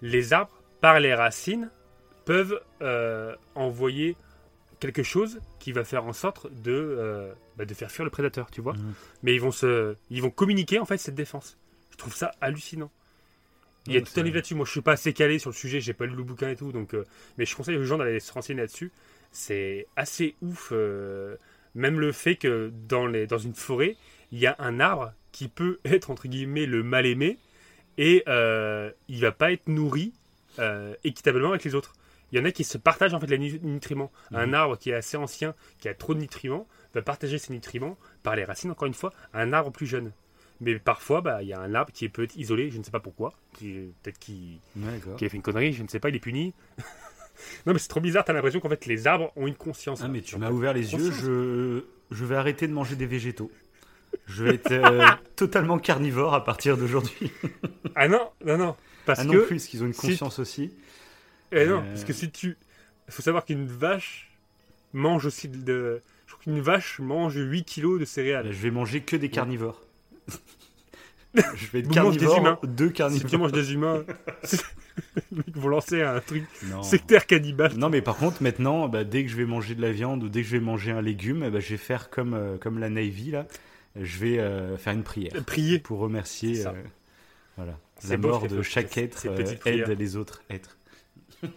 les 0.00 0.32
arbres 0.32 0.62
par 0.80 0.98
les 1.00 1.14
racines 1.14 1.70
peuvent 2.24 2.60
euh, 2.82 3.34
envoyer 3.54 4.16
quelque 4.80 5.02
chose 5.02 5.40
qui 5.60 5.72
va 5.72 5.84
faire 5.84 6.04
en 6.06 6.12
sorte 6.12 6.52
de, 6.52 6.72
euh, 6.72 7.32
bah, 7.56 7.64
de 7.64 7.74
faire 7.74 7.90
fuir 7.90 8.04
le 8.04 8.10
prédateur, 8.10 8.50
tu 8.50 8.60
vois. 8.60 8.72
Mhm. 8.74 8.94
Mais 9.22 9.34
ils 9.34 9.40
vont 9.40 9.52
se, 9.52 9.96
ils 10.10 10.22
vont 10.22 10.30
communiquer 10.30 10.78
en 10.80 10.84
fait 10.84 10.98
cette 10.98 11.14
défense. 11.14 11.56
Je 11.90 11.96
trouve 11.96 12.14
ça 12.14 12.32
hallucinant. 12.40 12.90
Il 13.86 13.94
y 13.94 13.96
a 13.96 14.00
tout 14.00 14.12
un 14.20 14.22
livre 14.22 14.36
là-dessus. 14.36 14.54
Moi, 14.54 14.64
je 14.66 14.70
suis 14.70 14.80
pas 14.80 14.92
assez 14.92 15.12
calé 15.12 15.38
sur 15.38 15.50
le 15.50 15.54
sujet, 15.54 15.80
j'ai 15.80 15.92
pas 15.92 16.06
lu 16.06 16.14
le 16.14 16.22
bouquin 16.22 16.50
et 16.50 16.56
tout, 16.56 16.72
donc. 16.72 16.94
euh, 16.94 17.04
mais 17.38 17.46
je 17.46 17.56
conseille 17.56 17.76
aux 17.76 17.84
gens 17.84 17.98
d'aller 17.98 18.20
se 18.20 18.32
renseigner 18.32 18.60
là-dessus. 18.60 18.92
C'est 19.32 19.86
assez 19.96 20.34
ouf. 20.42 20.68
euh, 20.72 21.36
même 21.74 21.98
le 22.00 22.12
fait 22.12 22.36
que 22.36 22.70
dans 22.88 23.06
les, 23.06 23.26
dans 23.26 23.38
une 23.38 23.54
forêt, 23.54 23.96
il 24.30 24.38
y 24.38 24.46
a 24.46 24.54
un 24.58 24.78
arbre 24.80 25.12
qui 25.32 25.48
peut 25.48 25.78
être 25.84 26.10
entre 26.10 26.28
guillemets 26.28 26.66
le 26.66 26.82
mal 26.82 27.06
aimé 27.06 27.38
et 27.98 28.22
euh, 28.28 28.90
il 29.08 29.20
va 29.20 29.32
pas 29.32 29.52
être 29.52 29.68
nourri 29.68 30.12
équitablement 31.04 31.50
avec 31.50 31.64
les 31.64 31.74
autres. 31.74 31.94
Il 32.30 32.38
y 32.38 32.40
en 32.40 32.44
a 32.44 32.52
qui 32.52 32.64
se 32.64 32.78
partagent 32.78 33.14
en 33.14 33.20
fait 33.20 33.26
les 33.26 33.38
nu- 33.38 33.58
nutriments. 33.62 34.10
Un 34.32 34.52
arbre 34.52 34.78
qui 34.78 34.90
est 34.90 34.94
assez 34.94 35.16
ancien, 35.16 35.54
qui 35.80 35.88
a 35.88 35.94
trop 35.94 36.14
de 36.14 36.20
nutriments, 36.20 36.66
va 36.94 37.02
partager 37.02 37.38
ses 37.38 37.52
nutriments 37.52 37.98
par 38.22 38.36
les 38.36 38.44
racines, 38.44 38.70
encore 38.70 38.86
une 38.86 38.94
fois, 38.94 39.12
à 39.32 39.40
un 39.42 39.52
arbre 39.52 39.70
plus 39.72 39.86
jeune. 39.86 40.12
Mais 40.64 40.78
parfois, 40.78 41.20
bah, 41.20 41.42
il 41.42 41.48
y 41.48 41.52
a 41.52 41.60
un 41.60 41.74
arbre 41.74 41.92
qui 41.92 42.08
peut 42.08 42.22
être 42.22 42.36
isolé, 42.36 42.70
je 42.70 42.78
ne 42.78 42.84
sais 42.84 42.90
pas 42.92 43.00
pourquoi. 43.00 43.34
Peut-être 43.58 44.18
qu'il 44.18 44.60
a 44.84 45.18
fait 45.18 45.36
une 45.36 45.42
connerie, 45.42 45.72
je 45.72 45.82
ne 45.82 45.88
sais 45.88 45.98
pas, 46.00 46.08
il 46.08 46.14
est 46.16 46.20
puni. 46.20 46.54
non, 47.66 47.72
mais 47.72 47.78
c'est 47.78 47.88
trop 47.88 48.00
bizarre, 48.00 48.24
t'as 48.24 48.32
l'impression 48.32 48.60
qu'en 48.60 48.68
fait, 48.68 48.86
les 48.86 49.06
arbres 49.08 49.32
ont 49.36 49.46
une 49.48 49.56
conscience. 49.56 50.00
Ah, 50.04 50.08
mais 50.08 50.20
tu 50.20 50.36
m'as 50.38 50.50
ouvert 50.50 50.72
les 50.72 50.92
yeux, 50.94 51.10
je, 51.10 51.82
je 52.14 52.24
vais 52.24 52.36
arrêter 52.36 52.68
de 52.68 52.72
manger 52.72 52.94
des 52.96 53.06
végétaux. 53.06 53.50
Je 54.26 54.44
vais 54.44 54.54
être 54.54 54.70
euh, 54.72 55.04
totalement 55.36 55.78
carnivore 55.78 56.34
à 56.34 56.44
partir 56.44 56.76
d'aujourd'hui. 56.76 57.30
Ah 57.94 58.08
non, 58.08 58.30
non, 58.44 58.56
non. 58.56 58.76
Parce 59.04 59.18
Ah 59.18 59.24
non 59.24 59.32
que. 59.34 59.38
plus, 59.40 59.56
parce 59.56 59.66
qu'ils 59.66 59.82
ont 59.82 59.86
une 59.86 59.92
si- 59.92 60.00
conscience 60.00 60.38
aussi. 60.38 60.72
Eh 61.50 61.66
non, 61.66 61.80
Euh. 61.80 61.88
parce 61.88 62.04
que 62.04 62.12
si 62.14 62.30
tu. 62.30 62.56
Il 63.06 63.12
faut 63.12 63.20
savoir 63.20 63.44
qu'une 63.44 63.66
vache 63.66 64.30
mange 64.94 65.26
aussi 65.26 65.48
de. 65.48 66.00
Je 66.26 66.32
crois 66.32 66.44
qu'une 66.44 66.60
vache 66.62 67.00
mange 67.00 67.34
8 67.36 67.64
kilos 67.64 68.00
de 68.00 68.06
céréales. 68.06 68.50
Je 68.50 68.62
vais 68.62 68.70
manger 68.70 69.02
que 69.02 69.14
des 69.16 69.28
carnivores. 69.28 69.82
je 71.34 71.66
vais 71.72 71.78
être 71.80 71.86
Vous 71.86 71.90
des 71.90 71.94
carnivore, 71.94 72.38
humains. 72.38 72.58
deux 72.64 72.88
Si 72.88 72.92
carnivores. 72.94 73.30
tu 73.30 73.36
manges 73.38 73.52
des 73.52 73.72
humains, 73.72 74.04
ils 75.32 75.52
vont 75.56 75.68
lancer 75.68 76.02
un 76.02 76.20
truc 76.20 76.44
Non. 76.64 76.82
sectaire 76.82 77.26
cannibale. 77.26 77.72
Non, 77.76 77.88
mais 77.88 78.02
par 78.02 78.16
contre, 78.16 78.42
maintenant, 78.42 78.88
bah, 78.88 79.04
dès 79.04 79.24
que 79.24 79.30
je 79.30 79.36
vais 79.36 79.46
manger 79.46 79.74
de 79.74 79.80
la 79.82 79.92
viande 79.92 80.22
ou 80.24 80.28
dès 80.28 80.42
que 80.42 80.48
je 80.48 80.56
vais 80.56 80.62
manger 80.62 80.90
un 80.92 81.00
légume, 81.02 81.42
eh 81.44 81.50
bah, 81.50 81.60
je 81.60 81.70
vais 81.70 81.76
faire 81.78 82.10
comme, 82.10 82.34
euh, 82.34 82.58
comme 82.58 82.78
la 82.78 82.90
Navy, 82.90 83.30
là. 83.30 83.46
Je 83.96 84.18
vais 84.18 84.38
euh, 84.38 84.76
faire 84.78 84.94
une 84.94 85.02
prière 85.02 85.32
Prier. 85.44 85.78
pour 85.78 85.98
remercier 85.98 86.66
euh, 86.66 86.70
voilà, 87.58 87.78
la 88.08 88.16
beau, 88.16 88.28
mort 88.28 88.48
de 88.48 88.62
chaque 88.62 88.96
être 88.96 89.26
aide 89.66 89.88
les 89.98 90.16
autres 90.16 90.42
êtres. 90.50 90.78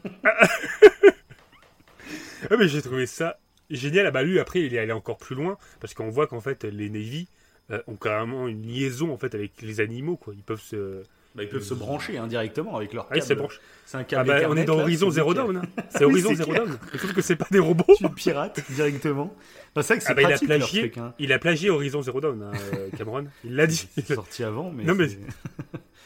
Ah, 2.51 2.55
mais 2.59 2.67
j'ai 2.67 2.81
trouvé 2.81 3.07
ça 3.07 3.39
génial. 3.69 4.05
Ah, 4.05 4.11
bah 4.11 4.21
lui, 4.23 4.39
après, 4.39 4.61
il 4.61 4.73
est 4.75 4.79
allé 4.79 4.91
encore 4.91 5.17
plus 5.17 5.35
loin 5.35 5.57
parce 5.79 5.93
qu'on 5.93 6.09
voit 6.09 6.27
qu'en 6.27 6.41
fait, 6.41 6.63
les 6.63 6.89
Navy 6.89 7.27
euh, 7.71 7.81
ont 7.87 7.95
carrément 7.95 8.47
une 8.47 8.63
liaison 8.67 9.11
en 9.13 9.17
fait 9.17 9.33
avec 9.35 9.61
les 9.61 9.79
animaux. 9.79 10.15
Quoi. 10.17 10.33
Ils 10.35 10.43
peuvent 10.43 10.61
se. 10.61 11.01
Bah, 11.35 11.43
ils 11.43 11.49
peuvent 11.49 11.63
se 11.63 11.73
brancher 11.73 12.17
hein, 12.17 12.27
directement 12.27 12.77
avec 12.77 12.93
leur 12.93 13.07
Ah, 13.11 13.19
câble. 13.19 13.47
c'est 13.85 13.97
un 13.97 13.99
Ah, 13.99 14.03
câble 14.05 14.27
bah, 14.29 14.39
on 14.47 14.55
est 14.55 14.63
dans 14.63 14.77
là, 14.77 14.83
Horizon 14.83 15.09
Zero. 15.09 15.33
Dawn. 15.33 15.57
hein. 15.57 15.61
C'est 15.89 16.05
Horizon 16.05 16.33
Zero. 16.33 16.53
Dawn. 16.53 16.77
Sauf 16.97 17.13
que 17.13 17.21
c'est 17.21 17.35
pas 17.35 17.47
des 17.51 17.59
robots. 17.59 17.83
Tu 17.97 18.07
pirates 18.09 18.61
directement. 18.71 19.35
Bah, 19.75 19.83
c'est 19.83 19.95
vrai 19.95 19.97
que 19.97 20.03
c'est 20.05 20.11
Ah 20.11 20.13
bah, 20.15 20.21
il 20.21 20.25
a 20.25 20.29
pratique 20.29 20.47
plagié. 20.47 20.79
truc. 20.81 20.97
Hein. 20.97 21.13
Il 21.19 21.33
a 21.33 21.39
plagié 21.39 21.69
Horizon 21.69 22.01
Zero 22.01 22.21
Dawn, 22.21 22.41
hein, 22.41 22.51
euh, 22.73 22.87
Cameron. 22.97 23.25
Il 23.43 23.55
l'a 23.57 23.67
dit. 23.67 23.85
C'est 23.95 24.13
sorti 24.13 24.43
avant, 24.45 24.71
mais. 24.71 24.85
Non, 24.85 24.95
mais- 24.95 25.09
c'est- 25.09 25.19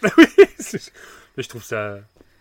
oui, 1.38 1.43
je 1.43 1.47
trouve 1.47 1.64
ça. 1.64 1.99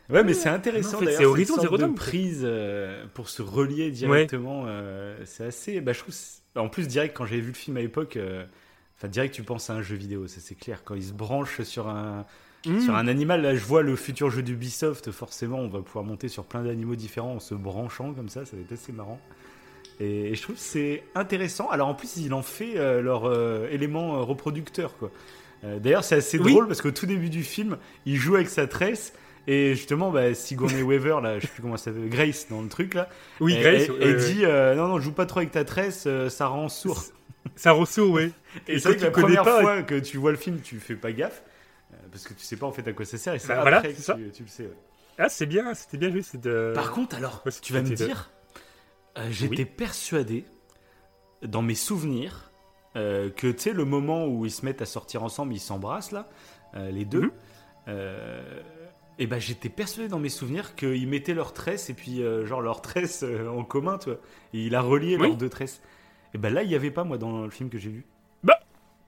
Ouais, 0.09 0.25
mais 0.25 0.33
c'est 0.33 0.49
intéressant. 0.49 0.97
En 0.97 1.01
fait, 1.01 1.13
c'est 1.13 1.27
Horizon 1.27 1.61
Zero 1.61 1.77
Dawn. 1.77 1.95
prise 1.95 2.41
euh, 2.43 3.05
pour 3.13 3.29
se 3.29 3.43
relier 3.43 3.91
directement. 3.91 4.65
euh, 4.67 5.19
c'est 5.27 5.45
assez. 5.45 5.81
Bah, 5.83 5.93
je 5.93 5.99
trouve. 6.01 6.15
En 6.57 6.71
plus, 6.71 6.89
direct 6.89 7.15
quand 7.15 7.27
j'avais 7.27 7.43
vu 7.43 7.49
le 7.49 7.55
film 7.55 7.77
à 7.77 7.81
l'époque, 7.81 8.17
enfin 8.99 9.09
direct 9.09 9.35
tu 9.35 9.43
penses 9.45 9.71
à 9.71 9.75
un 9.75 9.83
jeu 9.83 9.97
vidéo, 9.97 10.27
ça 10.27 10.41
c'est 10.41 10.55
clair. 10.57 10.83
Quand 10.85 10.95
il 10.95 11.05
se 11.05 11.13
branche 11.13 11.63
sur 11.63 11.89
un 11.89 12.27
Mmh. 12.67 12.81
sur 12.81 12.97
un 12.97 13.07
animal, 13.07 13.41
là 13.43 13.55
je 13.55 13.65
vois 13.65 13.83
le 13.83 13.95
futur 13.95 14.31
jeu 14.31 14.43
d'Ubisoft. 14.43 15.13
Forcément, 15.13 15.59
on 15.61 15.69
va 15.69 15.81
pouvoir 15.81 16.05
monter 16.05 16.27
sur 16.29 16.45
plein 16.45 16.65
d'animaux 16.65 16.97
différents 16.97 17.35
en 17.35 17.41
se 17.41 17.55
branchant 17.55 18.13
comme 18.13 18.29
ça. 18.29 18.45
Ça 18.45 18.57
va 18.57 18.63
être 18.63 18.73
assez 18.73 18.91
marrant. 18.91 19.21
Et, 20.01 20.31
et 20.31 20.35
je 20.35 20.43
trouve 20.43 20.57
que 20.57 20.61
c'est 20.61 21.05
intéressant. 21.15 21.69
Alors 21.71 21.87
en 21.87 21.95
plus, 21.95 22.17
il 22.17 22.35
en 22.35 22.43
fait 22.43 22.77
euh, 22.77 23.01
leur 23.01 23.27
euh, 23.27 23.69
élément 23.71 24.17
euh, 24.17 24.23
reproducteur 24.23 24.97
quoi. 24.99 25.13
Euh, 25.63 25.79
D'ailleurs, 25.79 26.03
c'est 26.03 26.17
assez 26.17 26.37
Oui. 26.39 26.51
drôle 26.53 26.67
parce 26.67 26.83
qu'au 26.83 26.91
tout 26.91 27.07
début 27.07 27.31
du 27.31 27.45
film, 27.45 27.79
il 28.07 28.17
joue 28.17 28.35
avec 28.35 28.49
sa 28.49 28.67
tresse. 28.67 29.13
Et 29.47 29.77
justement, 29.77 30.11
bah, 30.11 30.35
Sigourney 30.35 30.83
Weaver, 30.83 31.21
là, 31.23 31.39
je 31.39 31.47
sais 31.47 31.53
plus 31.53 31.63
comment 31.63 31.77
ça 31.77 31.85
s'appelle, 31.85 32.09
Grace 32.09 32.49
dans 32.51 32.61
le 32.61 32.69
truc 32.69 32.95
là, 32.95 33.09
Oui, 33.41 33.57
Grace. 33.59 33.85
elle- 33.89 34.03
elle 34.03 34.17
dit 34.17 34.45
euh, 34.45 34.75
non 34.75 34.89
non, 34.89 34.99
joue 34.99 35.13
pas 35.13 35.27
trop 35.27 35.39
avec 35.39 35.53
ta 35.53 35.65
tresse, 35.65 36.05
euh, 36.09 36.29
ça 36.29 36.49
rend 36.49 36.69
sourd. 36.69 37.05
Ça 37.57 37.73
ressourd, 37.73 38.13
ouais. 38.13 38.31
Et, 38.67 38.75
Et 38.75 38.79
c'est 38.79 38.89
vrai 38.91 38.97
que 38.99 39.03
la 39.05 39.11
connais 39.11 39.27
première 39.37 39.45
pas- 39.45 39.61
fois 39.61 39.83
que 39.83 39.95
tu 39.99 40.17
vois 40.19 40.31
le 40.31 40.37
film, 40.37 40.61
tu 40.61 40.79
fais 40.79 40.95
pas 40.97 41.13
gaffe 41.13 41.43
euh, 41.93 41.97
parce 42.11 42.25
que 42.25 42.35
tu 42.35 42.45
sais 42.45 42.57
pas 42.57 42.67
en 42.67 42.73
fait 42.73 42.87
à 42.87 42.93
quoi 42.93 43.05
ça 43.05 43.17
sert. 43.19 43.35
Et 43.35 43.39
c'est 43.39 43.49
Bah, 43.49 43.61
après 43.61 43.71
voilà, 43.71 43.83
que 43.89 43.95
c'est 43.95 44.03
ça. 44.03 44.15
tu, 44.15 44.31
tu 44.31 44.43
le 44.43 44.49
sais. 44.49 44.63
ouais. 44.65 44.77
Ah, 45.19 45.29
c'est 45.29 45.47
bien, 45.47 45.73
c'était 45.75 45.97
bien. 45.99 46.13
C'est 46.23 46.41
de... 46.41 46.73
Par 46.75 46.93
contre, 46.93 47.17
alors, 47.17 47.43
ouais, 47.45 47.53
tu 47.61 47.73
vas 47.73 47.83
me 47.83 47.89
dire, 47.95 48.31
euh, 49.19 49.27
j'étais 49.31 49.65
persuadé 49.65 50.45
dans 51.43 51.63
mes 51.63 51.75
souvenirs 51.75 52.51
euh, 52.97 53.29
que 53.31 53.49
tu 53.49 53.59
sais 53.59 53.73
le 53.73 53.85
moment 53.85 54.27
où 54.27 54.45
ils 54.45 54.51
se 54.53 54.65
mettent 54.65 54.83
à 54.83 54.87
sortir 54.87 55.23
ensemble, 55.25 55.53
ils 55.55 55.61
s'embrassent 55.61 56.13
là, 56.13 56.29
euh, 56.75 56.91
les 56.91 57.05
deux. 57.05 57.23
Mhm. 57.23 57.31
euh, 57.89 58.61
et 59.21 59.27
ben 59.27 59.41
j'étais 59.41 59.69
persuadé 59.69 60.09
dans 60.09 60.21
mes 60.21 60.29
souvenirs 60.29 60.77
qu'ils 60.77 61.09
mettaient 61.09 61.35
leurs 61.35 61.53
tresses 61.53 61.91
et 61.91 61.95
puis 61.95 62.23
euh, 62.23 62.47
genre 62.47 62.61
leurs 62.61 62.83
tresses 62.83 63.25
euh, 63.25 63.49
en 63.49 63.65
commun, 63.65 63.99
tu 63.99 64.11
vois. 64.11 64.21
Et 64.55 64.63
il 64.67 64.75
a 64.77 64.81
relié 64.81 65.17
Oui. 65.17 65.27
leurs 65.29 65.37
deux 65.37 65.49
tresses. 65.49 65.81
Et 66.35 66.39
ben 66.39 66.53
là 66.53 66.63
il 66.63 66.71
y 66.71 66.75
avait 66.75 66.91
pas 66.91 67.05
moi 67.05 67.19
dans 67.19 67.43
le 67.45 67.51
film 67.51 67.71
que 67.71 67.79
j'ai 67.79 67.91
vu. 67.91 68.05
Bah. 68.43 68.59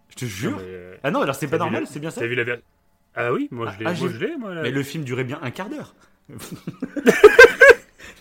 Je 0.09 0.16
te 0.16 0.25
Non, 0.25 0.31
jure. 0.31 0.57
mais, 0.59 0.62
euh, 0.66 0.97
Ah 1.03 1.11
non 1.11 1.21
alors 1.21 1.35
c'est 1.35 1.49
pas 1.49 1.59
normal, 1.59 1.85
c'est 1.89 2.01
bien 2.01 2.11
ça. 2.11 2.21
T'as 2.21 2.27
vu 2.27 2.35
la 2.35 2.45
version 2.45 2.64
Ah 3.14 3.33
oui, 3.33 3.49
moi 3.51 3.66
Ah, 3.68 3.75
je 3.75 3.79
l'ai, 3.81 3.87
ah, 3.87 3.95
moi 3.95 4.09
j'ai- 4.09 4.14
je 4.14 4.25
l'ai, 4.25 4.37
moi. 4.37 4.55
la- 4.55 4.62
Mais 4.62 4.71
le 4.71 4.83
film 4.83 5.05
durait 5.05 5.25
bien 5.25 5.39
un 5.43 5.51
quart 5.51 5.68
d'heure. 5.68 5.95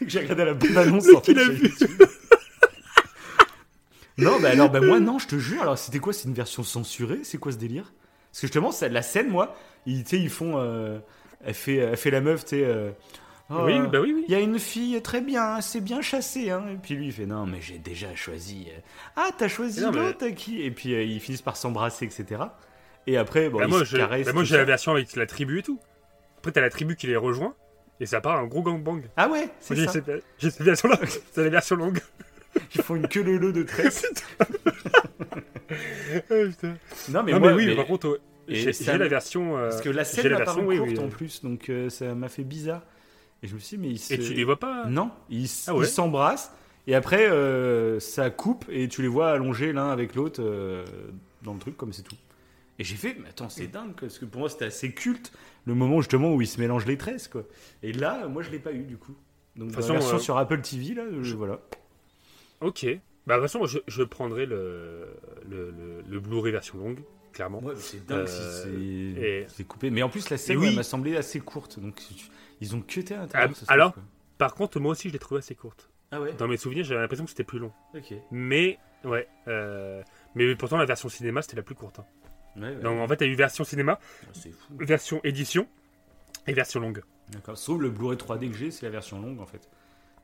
j'ai 0.06 0.20
regardé 0.20 0.46
la 0.46 0.54
bande 0.54 0.78
annonce 0.78 1.08
en 1.14 1.22
fait, 1.22 1.34
vu. 1.34 1.68
YouTube. 1.70 2.04
Non, 4.18 4.38
bah 4.42 4.50
alors, 4.50 4.70
bah 4.70 4.82
moi 4.82 5.00
non, 5.00 5.18
je 5.18 5.28
te 5.28 5.38
jure. 5.38 5.62
Alors, 5.62 5.78
c'était 5.78 6.00
quoi? 6.00 6.12
C'est 6.12 6.28
une 6.28 6.34
version 6.34 6.64
censurée? 6.64 7.20
C'est 7.24 7.38
quoi 7.38 7.52
ce 7.54 7.58
délire? 7.58 7.94
Parce 8.32 8.42
que 8.42 8.48
justement, 8.48 8.72
ça- 8.72 8.90
la 8.90 9.02
scène, 9.02 9.30
moi, 9.30 9.56
ils, 9.86 10.04
tu 10.04 10.10
sais, 10.18 10.20
ils 10.22 10.30
font. 10.30 10.58
euh, 10.58 11.00
elle, 11.44 11.54
fait, 11.54 11.76
elle 11.78 11.96
fait 11.98 12.12
la 12.12 12.20
meuf, 12.20 12.44
tu 12.44 12.50
sais. 12.58 12.64
euh, 12.66 12.92
Oh, 13.52 13.64
Oui, 13.66 13.74
euh, 13.80 13.88
bah 13.88 14.00
oui, 14.00 14.14
oui. 14.16 14.26
Il 14.28 14.32
y 14.32 14.36
a 14.36 14.40
une 14.40 14.60
fille 14.60 15.02
très 15.02 15.22
bien, 15.22 15.60
c'est 15.62 15.82
bien 15.82 16.02
chassé. 16.02 16.52
Hein. 16.52 16.64
Et 16.72 16.76
puis 16.76 16.94
lui, 16.96 17.08
il 17.08 17.12
fait 17.12 17.26
Non, 17.26 17.46
mais 17.48 17.62
j'ai 17.62 17.80
déjà 17.80 18.14
choisi. 18.16 18.68
euh. 18.70 18.80
Ah, 19.16 19.30
t'as 19.38 19.48
choisi 19.48 19.82
Non, 19.82 19.92
mais- 19.92 20.00
l'autre 20.00 20.26
à 20.26 20.32
qui? 20.32 20.62
Et 20.62 20.70
puis 20.72 20.94
euh, 20.94 21.02
ils 21.04 21.20
finissent 21.20 21.42
par 21.42 21.58
s'embrasser, 21.58 22.06
etc. 22.06 22.42
Et 23.08 23.18
après, 23.18 23.50
bon, 23.50 23.58
Bah, 23.60 23.66
ils 23.66 23.70
moi, 23.72 23.86
se 23.86 23.96
caressent. 23.98 24.26
bah, 24.28 24.34
moi, 24.34 24.44
j'ai 24.44 24.58
la 24.58 24.66
version 24.66 24.92
avec 24.92 25.16
la 25.16 25.26
tribu 25.26 25.60
et 25.60 25.64
tout. 25.64 25.80
Après, 26.38 26.52
t'as 26.52 26.62
la 26.62 26.70
tribu 26.70 26.96
qui 26.96 27.08
les 27.08 27.16
rejoint. 27.16 27.56
Et 28.00 28.06
ça 28.06 28.22
part 28.22 28.38
un 28.38 28.46
gros 28.46 28.62
gangbang. 28.62 29.02
Ah 29.18 29.28
ouais, 29.28 29.50
c'est 29.60 29.76
ça. 29.76 29.92
j'ai 30.38 30.50
cette 30.52 30.62
version-là. 30.62 30.98
c'est 31.34 31.44
la 31.44 31.50
version 31.50 31.76
longue. 31.76 32.00
Ils 32.76 32.82
font 32.82 32.96
une 32.96 33.08
queue 33.08 33.24
leu 33.24 33.52
de 33.52 33.64
tresse. 33.64 34.06
Ah, 36.32 36.34
non, 37.10 37.24
mais 37.24 37.32
non, 37.34 37.40
moi, 37.40 37.50
mais 37.52 37.56
oui, 37.56 37.66
mais- 37.68 37.76
par 37.76 37.86
contre, 37.86 38.20
j'ai, 38.48 38.72
la 38.98 39.08
version. 39.08 39.58
euh, 39.58 39.70
Parce 39.70 39.82
que 39.82 39.90
la 39.90 40.04
scène 40.04 40.28
la 40.30 40.38
version, 40.40 40.66
oui, 40.66 40.78
courte 40.78 40.90
oui. 40.92 41.00
en 41.00 41.08
plus, 41.10 41.44
donc 41.44 41.70
euh, 41.70 41.90
ça 41.90 42.16
m'a 42.16 42.30
fait 42.30 42.44
bizarre. 42.44 42.82
Et 43.44 43.48
je 43.48 43.56
me 43.56 43.60
suis 43.60 43.78
dit, 43.78 43.82
mais 43.84 43.90
ils 43.94 44.00
se... 44.00 44.14
Et 44.14 44.20
tu 44.20 44.34
les 44.34 44.44
vois 44.44 44.60
pas 44.60 44.86
Non, 44.88 45.12
ils 45.30 45.46
s- 45.46 45.66
Ah 45.68 45.76
ouais 45.76 45.86
ils 45.86 45.90
s'embrassent, 45.90 46.52
et 46.88 46.96
après, 46.96 47.30
euh, 47.30 48.00
ça 48.00 48.30
coupe, 48.30 48.66
et 48.70 48.88
tu 48.88 49.02
les 49.02 49.08
vois 49.08 49.32
allongés 49.32 49.72
l'un 49.74 49.90
avec 49.90 50.16
l'autre 50.16 50.42
euh, 50.44 50.84
dans 51.44 51.54
le 51.54 51.60
truc, 51.60 51.78
comme 51.78 51.94
c'est 51.94 52.02
tout. 52.04 52.16
Et 52.80 52.84
j'ai 52.84 52.96
fait, 52.96 53.16
mais 53.22 53.30
attends, 53.30 53.50
c'est 53.50 53.68
dingue, 53.68 53.94
parce 54.00 54.20
que 54.20 54.26
pour 54.26 54.40
moi, 54.42 54.50
c'était 54.50 54.66
assez 54.66 54.92
culte, 54.94 55.32
le 55.66 55.74
moment 55.74 56.00
justement 56.02 56.34
où 56.34 56.42
ils 56.42 56.48
se 56.48 56.60
mélangent 56.60 56.86
les 56.86 56.98
tresses, 56.98 57.28
quoi. 57.28 57.44
Et 57.84 57.92
là, 57.94 58.28
moi, 58.28 58.42
je 58.42 58.50
l'ai 58.52 58.60
pas 58.60 58.72
eu, 58.74 58.84
du 58.84 58.98
coup. 58.98 59.14
Donc, 59.56 59.70
De 59.70 59.74
la 59.74 59.82
façon, 59.82 59.94
version 59.94 60.16
euh, 60.16 60.20
sur 60.20 60.38
Apple 60.38 60.62
TV, 60.62 60.94
là, 60.94 61.04
je- 61.22 61.36
voilà. 61.36 61.60
Ok. 62.62 62.86
Bah, 63.28 63.36
de 63.36 63.42
toute 63.42 63.52
façon, 63.52 63.66
je, 63.66 63.80
je 63.88 64.04
prendrai 64.04 64.46
le, 64.46 65.08
le, 65.50 65.72
le, 65.72 66.04
le 66.10 66.20
Blu-ray 66.20 66.52
version 66.52 66.78
longue, 66.78 67.00
clairement. 67.34 67.60
Ouais, 67.62 67.74
c'est 67.78 68.06
dingue 68.06 68.28
Euh, 68.28 69.46
si 69.46 69.48
c'est 69.56 69.62
et- 69.62 69.66
coupé. 69.66 69.90
Mais 69.92 70.02
en 70.02 70.10
plus, 70.10 70.30
la 70.30 70.38
scène 70.38 70.58
oui. 70.58 70.76
m'a 70.76 70.84
semblé 70.84 71.16
assez 71.16 71.40
courte, 71.40 71.80
donc 71.80 72.02
ils 72.62 72.76
ont 72.76 72.82
cuté 72.82 73.14
à 73.14 73.18
Ah, 73.18 73.22
l'intérieur. 73.22 73.56
ce 73.56 73.66
alors. 73.68 73.96
Par 74.38 74.56
contre, 74.56 74.80
moi 74.80 74.92
aussi, 74.94 75.10
je 75.10 75.14
l'ai 75.14 75.20
trouvé 75.20 75.40
assez 75.40 75.56
courte. 75.56 75.90
Ah 76.12 76.22
ouais? 76.22 76.34
Dans 76.34 76.48
mes 76.48 76.58
souvenirs, 76.58 76.86
j'avais 76.86 77.02
l'impression 77.02 77.26
que 77.26 77.30
c'était 77.32 77.44
plus 77.44 77.60
long. 77.60 77.72
Ok. 77.94 78.14
Mais, 78.32 78.80
ouais. 79.04 79.28
euh, 79.48 80.02
mais 80.36 80.56
pourtant, 80.56 80.78
la 80.78 80.86
version 80.86 81.10
cinéma, 81.10 81.42
c'était 81.42 81.58
la 81.58 81.64
plus 81.64 81.76
courte. 81.76 82.00
hein. 82.00 82.06
Ouais, 82.56 82.70
ouais. 82.70 82.76
Donc, 82.82 83.00
en 83.00 83.08
fait, 83.08 83.18
t'as 83.18 83.26
eu 83.26 83.36
version 83.36 83.64
cinéma, 83.64 84.00
fou. 84.34 84.50
version 84.80 85.22
édition 85.24 85.68
et 86.48 86.54
version 86.54 86.80
longue. 86.80 87.04
D'accord. 87.30 87.58
Sauf 87.58 87.80
le 87.80 87.90
Blu-ray 87.90 88.18
3D 88.18 88.50
que 88.50 88.58
j'ai, 88.58 88.72
c'est 88.72 88.86
la 88.86 88.90
version 88.92 89.22
longue 89.22 89.40
en 89.40 89.46
fait. 89.46 89.70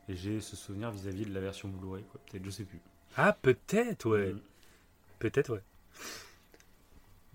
Et 0.09 0.15
j'ai 0.15 0.39
ce 0.39 0.55
souvenir 0.55 0.89
vis-à-vis 0.91 1.25
de 1.25 1.33
la 1.33 1.39
version 1.39 1.67
Blu-ray, 1.69 2.03
quoi. 2.05 2.19
Peut-être, 2.31 2.43
je 2.45 2.49
sais 2.49 2.63
plus. 2.63 2.79
Ah, 3.17 3.37
peut-être, 3.41 4.09
ouais. 4.09 4.33
Mm. 4.33 4.39
Peut-être, 5.19 5.53
ouais. 5.53 5.61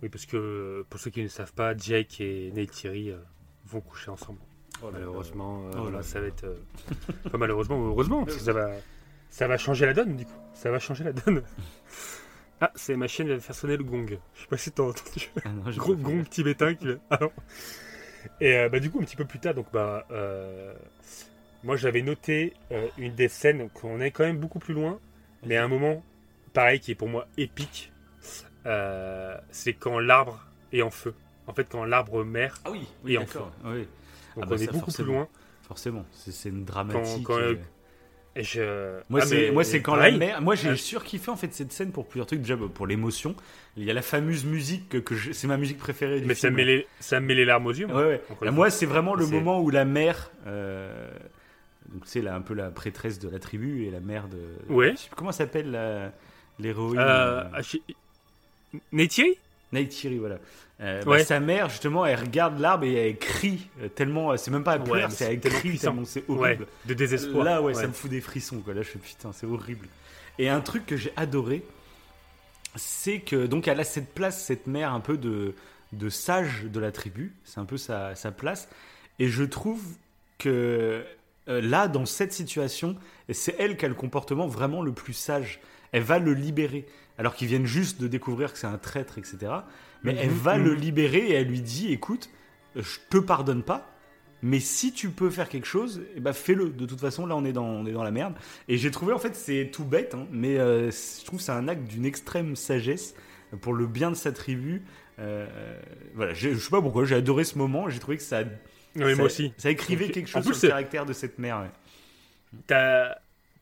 Oui, 0.02 0.08
parce 0.08 0.24
que 0.26 0.84
pour 0.88 0.98
ceux 0.98 1.10
qui 1.10 1.22
ne 1.22 1.28
savent 1.28 1.52
pas, 1.52 1.76
Jake 1.76 2.20
et 2.20 2.50
Nate 2.52 2.70
Thierry 2.70 3.10
euh, 3.10 3.18
vont 3.66 3.80
coucher 3.80 4.10
ensemble. 4.10 4.40
Malheureusement, 4.92 5.62
euh, 5.74 5.78
oh 5.86 5.90
là 5.90 6.02
ça 6.02 6.20
va 6.20 6.26
être. 6.26 6.44
euh, 6.44 6.56
pas 7.30 7.38
malheureusement, 7.38 7.76
ou 7.78 7.86
heureusement, 7.88 8.24
parce 8.24 8.36
que 8.36 8.42
ça 8.42 8.52
va, 8.52 8.70
ça 9.30 9.46
va 9.48 9.56
changer 9.58 9.86
la 9.86 9.94
donne, 9.94 10.16
du 10.16 10.24
coup. 10.24 10.32
Ça 10.54 10.70
va 10.70 10.78
changer 10.78 11.04
la 11.04 11.12
donne. 11.12 11.42
Ah, 12.62 12.70
c'est 12.74 12.94
ma 12.94 13.08
chaîne 13.08 13.26
qui 13.26 13.32
va 13.32 13.40
faire 13.40 13.54
sonner 13.54 13.78
le 13.78 13.84
gong. 13.84 14.04
Je 14.34 14.40
sais 14.42 14.46
pas 14.46 14.58
si 14.58 14.70
t'as 14.70 14.82
entendu. 14.82 15.30
Ah 15.46 15.48
non, 15.48 15.62
Gros 15.78 15.96
gong 15.96 16.24
tibétain 16.28 16.74
qui 16.74 16.88
va. 16.88 16.94
Ah 17.08 17.18
non. 17.18 17.32
Et 18.38 18.54
euh, 18.54 18.68
bah, 18.68 18.80
du 18.80 18.90
coup, 18.90 18.98
un 19.00 19.04
petit 19.04 19.16
peu 19.16 19.24
plus 19.24 19.38
tard, 19.38 19.54
donc, 19.54 19.64
bah, 19.72 20.06
euh, 20.10 20.74
moi 21.64 21.76
j'avais 21.76 22.02
noté 22.02 22.52
euh, 22.70 22.86
une 22.98 23.14
des 23.14 23.28
scènes 23.28 23.70
qu'on 23.70 23.98
est 24.02 24.10
quand 24.10 24.24
même 24.24 24.36
beaucoup 24.36 24.58
plus 24.58 24.74
loin, 24.74 24.98
mais 25.46 25.56
à 25.56 25.64
un 25.64 25.68
moment, 25.68 26.04
pareil, 26.52 26.80
qui 26.80 26.90
est 26.90 26.94
pour 26.94 27.08
moi 27.08 27.26
épique, 27.38 27.94
euh, 28.66 29.34
c'est 29.50 29.72
quand 29.72 29.98
l'arbre 29.98 30.44
est 30.70 30.82
en 30.82 30.90
feu. 30.90 31.14
En 31.46 31.54
fait, 31.54 31.64
quand 31.66 31.86
l'arbre 31.86 32.24
mère, 32.24 32.56
Ah 32.66 32.72
oui, 32.72 32.86
Et 33.06 33.16
en 33.16 33.22
d'accord. 33.22 33.52
Oui, 33.64 33.88
donc 34.36 34.44
Ah 34.44 34.46
bah 34.46 34.46
on 34.50 34.54
est 34.54 34.66
ça, 34.66 34.72
beaucoup 34.72 34.84
plus 34.86 34.92
forcément. 34.96 35.12
loin. 35.12 35.28
forcément. 35.62 36.06
C'est 36.12 36.48
une 36.48 36.64
dramatique. 36.64 37.24
quand, 37.24 37.38
euh, 37.38 37.54
Et 38.36 38.44
je... 38.44 39.00
Moi, 39.08 39.20
Ah, 39.22 39.26
c'est, 39.26 39.36
mais 39.46 39.50
moi, 39.50 39.64
c'est 39.64 39.82
quand 39.82 39.92
pareil. 39.96 40.12
la 40.12 40.18
mère. 40.18 40.40
Moi, 40.42 40.54
j'ai 40.54 40.70
Ouais. 40.70 40.76
surkiffé 40.76 41.30
en 41.32 41.36
fait 41.36 41.52
cette 41.52 41.72
scène 41.72 41.90
pour 41.90 42.06
plusieurs 42.06 42.26
trucs. 42.26 42.40
Déjà, 42.40 42.54
bah, 42.56 42.66
pour 42.72 42.86
l'émotion. 42.86 43.34
Il 43.76 43.82
y 43.84 43.90
a 43.90 43.94
la 43.94 44.02
fameuse 44.02 44.44
musique 44.44 44.88
que, 44.88 44.98
que 44.98 45.14
je- 45.16 45.32
c'est 45.32 45.46
ma 45.48 45.56
musique 45.56 45.78
préférée 45.78 46.20
du 46.20 46.26
Mais 46.26 46.34
ça 46.34 46.48
me, 46.50 46.56
met 46.56 46.64
les... 46.64 46.86
ça 47.00 47.18
me 47.20 47.26
met 47.26 47.34
les 47.34 47.44
larmes 47.44 47.66
aux 47.66 47.72
yeux. 47.72 47.86
moi. 47.88 47.96
Ouais, 48.06 48.22
ouais. 48.40 48.70
C'est 48.70 48.86
vraiment 48.86 49.14
le 49.16 49.26
moment 49.26 49.60
où 49.60 49.70
la 49.70 49.84
mère. 49.84 50.30
euh, 50.46 51.10
donc, 51.92 52.02
c'est 52.04 52.22
là, 52.22 52.36
un 52.36 52.40
peu 52.40 52.54
la 52.54 52.70
prêtresse 52.70 53.18
de 53.18 53.28
la 53.28 53.40
tribu 53.40 53.84
et 53.84 53.90
la 53.90 53.98
mère 54.00 54.28
de. 54.28 54.38
Ouais. 54.72 54.92
Je 54.92 54.96
sais 54.96 55.08
plus 55.08 55.16
comment 55.16 55.32
s'appelle 55.32 55.72
la- 55.72 56.12
l'héroïne. 56.60 57.00
Euh, 57.00 57.42
euh, 57.42 57.44
ah, 57.52 57.60
Neytiri? 58.92 59.34
Neytiri, 59.72 60.18
voilà. 60.18 60.38
Euh, 60.80 61.02
bah, 61.04 61.10
Ouais. 61.12 61.24
sa 61.24 61.40
mère, 61.40 61.68
justement, 61.68 62.06
elle 62.06 62.18
regarde 62.20 62.58
l'arbre 62.58 62.84
et 62.84 63.10
elle 63.10 63.18
crie 63.18 63.68
euh, 63.82 63.88
tellement. 63.88 64.36
C'est 64.36 64.50
même 64.50 64.64
pas 64.64 64.76
elle 64.76 64.82
Ouais, 64.82 64.90
pleure, 64.90 65.08
mais 65.10 65.14
c'est 65.14 65.32
elle 65.32 65.40
crie 65.40 65.78
tellement 65.78 66.04
c'est 66.04 66.24
Ouais, 66.28 66.38
horrible. 66.38 66.66
de 66.86 66.94
désespoir. 66.94 67.44
Là, 67.44 67.60
ouais, 67.62 67.74
ça 67.74 67.86
me 67.86 67.92
fout 67.92 68.10
des 68.10 68.20
frissons, 68.20 68.60
quoi. 68.60 68.72
Là, 68.74 68.82
je 68.82 68.88
fais 68.88 68.98
putain, 68.98 69.30
c'est 69.32 69.46
horrible. 69.46 69.88
Et 70.38 70.48
un 70.48 70.60
truc 70.60 70.86
que 70.86 70.96
j'ai 70.96 71.12
adoré, 71.16 71.62
c'est 72.76 73.18
que 73.20 73.46
donc 73.46 73.68
elle 73.68 73.80
a 73.80 73.84
cette 73.84 74.14
place, 74.14 74.42
cette 74.44 74.66
mère 74.66 74.92
un 74.94 75.00
peu 75.00 75.16
de, 75.18 75.54
de 75.92 76.08
sage 76.08 76.64
de 76.64 76.80
la 76.80 76.92
tribu. 76.92 77.34
C'est 77.44 77.58
un 77.60 77.64
peu 77.64 77.76
sa, 77.76 78.14
sa 78.14 78.30
place. 78.30 78.68
Et 79.18 79.28
je 79.28 79.44
trouve 79.44 79.82
que 80.38 81.04
euh, 81.48 81.60
là, 81.60 81.88
dans 81.88 82.06
cette 82.06 82.32
situation, 82.32 82.96
c'est 83.30 83.56
elle 83.58 83.76
qui 83.76 83.84
a 83.84 83.88
le 83.88 83.94
comportement 83.94 84.46
vraiment 84.46 84.82
le 84.82 84.92
plus 84.92 85.12
sage. 85.12 85.60
Elle 85.92 86.04
va 86.04 86.18
le 86.18 86.32
libérer. 86.32 86.86
Alors 87.20 87.34
qu'ils 87.34 87.48
viennent 87.48 87.66
juste 87.66 88.00
de 88.00 88.08
découvrir 88.08 88.52
que 88.52 88.58
c'est 88.58 88.66
un 88.66 88.78
traître, 88.78 89.18
etc. 89.18 89.52
Mais 90.02 90.16
elle 90.18 90.30
va 90.30 90.56
mhm. 90.56 90.64
le 90.64 90.74
libérer 90.74 91.18
et 91.18 91.34
elle 91.34 91.48
lui 91.48 91.60
dit 91.60 91.92
écoute, 91.92 92.30
je 92.74 92.98
te 93.10 93.18
pardonne 93.18 93.62
pas, 93.62 93.90
mais 94.42 94.58
si 94.58 94.92
tu 94.92 95.10
peux 95.10 95.28
faire 95.28 95.48
quelque 95.48 95.66
chose, 95.66 96.00
eh 96.16 96.20
ben 96.20 96.32
fais-le. 96.32 96.70
De 96.70 96.86
toute 96.86 97.00
façon, 97.00 97.26
là, 97.26 97.36
on 97.36 97.44
est 97.44 97.52
dans, 97.52 97.66
on 97.66 97.84
est 97.84 97.92
dans 97.92 98.02
la 98.02 98.10
merde. 98.10 98.34
Et 98.68 98.78
j'ai 98.78 98.90
trouvé, 98.90 99.12
en 99.12 99.18
fait, 99.18 99.36
c'est 99.36 99.70
tout 99.70 99.84
bête, 99.84 100.14
hein, 100.14 100.26
mais 100.30 100.58
euh, 100.58 100.90
je 100.90 101.24
trouve 101.26 101.40
que 101.40 101.44
c'est 101.44 101.52
un 101.52 101.68
acte 101.68 101.84
d'une 101.84 102.06
extrême 102.06 102.56
sagesse 102.56 103.14
pour 103.60 103.74
le 103.74 103.86
bien 103.86 104.10
de 104.10 104.16
sa 104.16 104.32
tribu. 104.32 104.82
Euh, 105.18 105.46
voilà, 106.14 106.32
j'ai- 106.32 106.54
je 106.54 106.58
sais 106.58 106.70
pas 106.70 106.80
pourquoi, 106.80 107.04
j'ai 107.04 107.16
adoré 107.16 107.44
ce 107.44 107.58
moment. 107.58 107.90
J'ai 107.90 107.98
trouvé 107.98 108.16
que 108.16 108.22
ça, 108.22 108.44
moi 108.94 109.12
aussi. 109.20 109.52
ça 109.58 109.70
écrivait 109.70 110.06
Donc, 110.06 110.14
quelque 110.14 110.30
chose 110.30 110.46
plus, 110.46 110.54
sur 110.54 110.68
le 110.68 110.70
caractère 110.70 111.04
de 111.04 111.12
cette 111.12 111.38
mère. 111.38 111.60
ouais. 111.60 111.70
T'as 112.66 113.16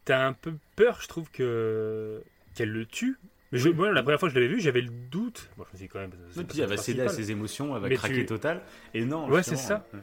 t'as 0.04 0.26
un 0.26 0.32
peu 0.32 0.54
peur, 0.76 1.00
je 1.02 1.08
trouve, 1.08 1.30
que 1.30 2.22
qu'elle 2.54 2.70
le 2.70 2.86
tue. 2.86 3.18
Mais 3.52 3.58
je, 3.58 3.68
moi, 3.70 3.90
la 3.92 4.02
première 4.02 4.20
fois 4.20 4.28
que 4.28 4.34
je 4.34 4.40
l'avais 4.40 4.52
vu, 4.52 4.60
j'avais 4.60 4.80
le 4.82 4.90
doute. 4.90 5.48
Moi, 5.56 5.66
je 5.68 5.72
me 5.74 5.78
suis 5.78 5.86
dit 5.86 5.92
quand 5.92 6.00
même. 6.00 6.10
Et 6.38 6.44
puis 6.44 6.60
elle 6.60 6.68
va 6.68 6.76
céder 6.76 7.02
à 7.02 7.08
ses 7.08 7.30
émotions, 7.30 7.74
elle 7.76 7.82
va 7.82 7.88
Mais 7.88 7.94
craquer 7.96 8.14
tu- 8.16 8.26
total. 8.26 8.62
Et 8.94 9.04
non, 9.04 9.28
Ouais, 9.28 9.42
c'est 9.42 9.56
ça. 9.56 9.84
ouais. 9.94 10.00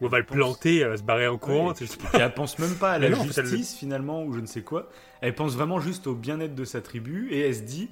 Ou 0.00 0.04
elle 0.06 0.10
va 0.12 0.18
le 0.18 0.24
pense- 0.24 0.36
planter, 0.36 0.78
elle 0.78 0.88
va 0.88 0.96
se 0.96 1.02
barrer 1.02 1.26
en 1.28 1.36
courant. 1.36 1.72
Ouais, 1.72 1.74
Et 1.82 2.16
elle 2.20 2.32
pense 2.32 2.58
même 2.58 2.74
pas 2.76 2.92
à 2.92 2.98
la 2.98 3.10
non, 3.10 3.18
elle 3.22 3.44
justice 3.44 3.76
finalement 3.76 4.24
ou 4.24 4.32
je 4.32 4.40
ne 4.40 4.46
sais 4.46 4.62
quoi. 4.62 4.88
Elle 5.20 5.34
pense 5.34 5.54
vraiment 5.54 5.78
juste 5.80 6.06
au 6.06 6.14
bien-être 6.14 6.54
de 6.54 6.64
sa 6.64 6.80
tribu 6.80 7.28
et 7.32 7.40
elle 7.40 7.54
se 7.54 7.60
dit 7.62 7.90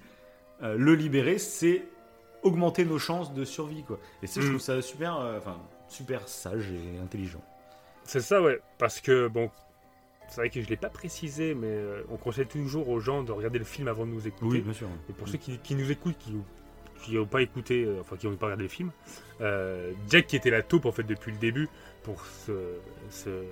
euh, 0.62 0.74
le 0.78 0.94
libérer 0.94 1.38
c'est 1.38 1.82
augmenter 2.42 2.84
nos 2.86 2.98
chances 2.98 3.34
de 3.34 3.44
survie 3.44 3.82
quoi. 3.82 3.98
Et 4.22 4.26
ça 4.26 4.40
je 4.40 4.46
Mm. 4.46 4.50
trouve 4.50 4.60
ça 4.62 4.80
super 4.80 5.18
euh, 5.18 5.36
enfin 5.38 5.59
super 5.88 6.26
sage 6.28 6.70
et 6.70 6.98
intelligent. 7.02 7.42
C'est 8.05 8.20
ça, 8.20 8.40
ouais. 8.40 8.59
Parce 8.78 9.02
que, 9.02 9.28
bon, 9.28 9.50
c'est 10.28 10.40
vrai 10.40 10.50
que 10.50 10.60
je 10.62 10.68
l'ai 10.68 10.76
pas 10.76 10.88
précisé, 10.90 11.55
mais 11.55 11.66
euh, 11.68 12.02
on 12.10 12.16
conseille 12.16 12.46
toujours 12.46 12.88
aux 12.88 13.00
gens 13.00 13.22
de 13.22 13.32
regarder 13.32 13.59
le 13.59 13.64
film 13.64 13.88
avant 13.88 14.06
de 14.06 14.10
nous 14.12 14.26
écouter. 14.26 14.60
bien 14.60 14.72
sûr. 14.72 14.88
Et 15.09 15.12
pour 15.12 15.28
ceux 15.28 15.38
qui, 15.38 15.59
qui 15.59 15.74
nous 15.74 15.90
écoutent, 15.90 16.16
qui 17.02 17.14
n'ont 17.14 17.26
pas 17.26 17.42
écouté, 17.42 17.84
euh, 17.84 17.98
enfin 18.00 18.16
qui 18.16 18.26
n'ont 18.26 18.36
pas 18.36 18.46
regardé 18.46 18.64
le 18.64 18.68
film, 18.68 18.90
euh, 19.40 19.92
Jack 20.10 20.26
qui 20.26 20.36
était 20.36 20.50
la 20.50 20.62
taupe 20.62 20.84
en 20.86 20.92
fait 20.92 21.05
depuis 21.05 21.32
le 21.32 21.38
début 21.38 21.68
pour 22.02 22.24
se, 22.24 22.52
se 23.10 23.42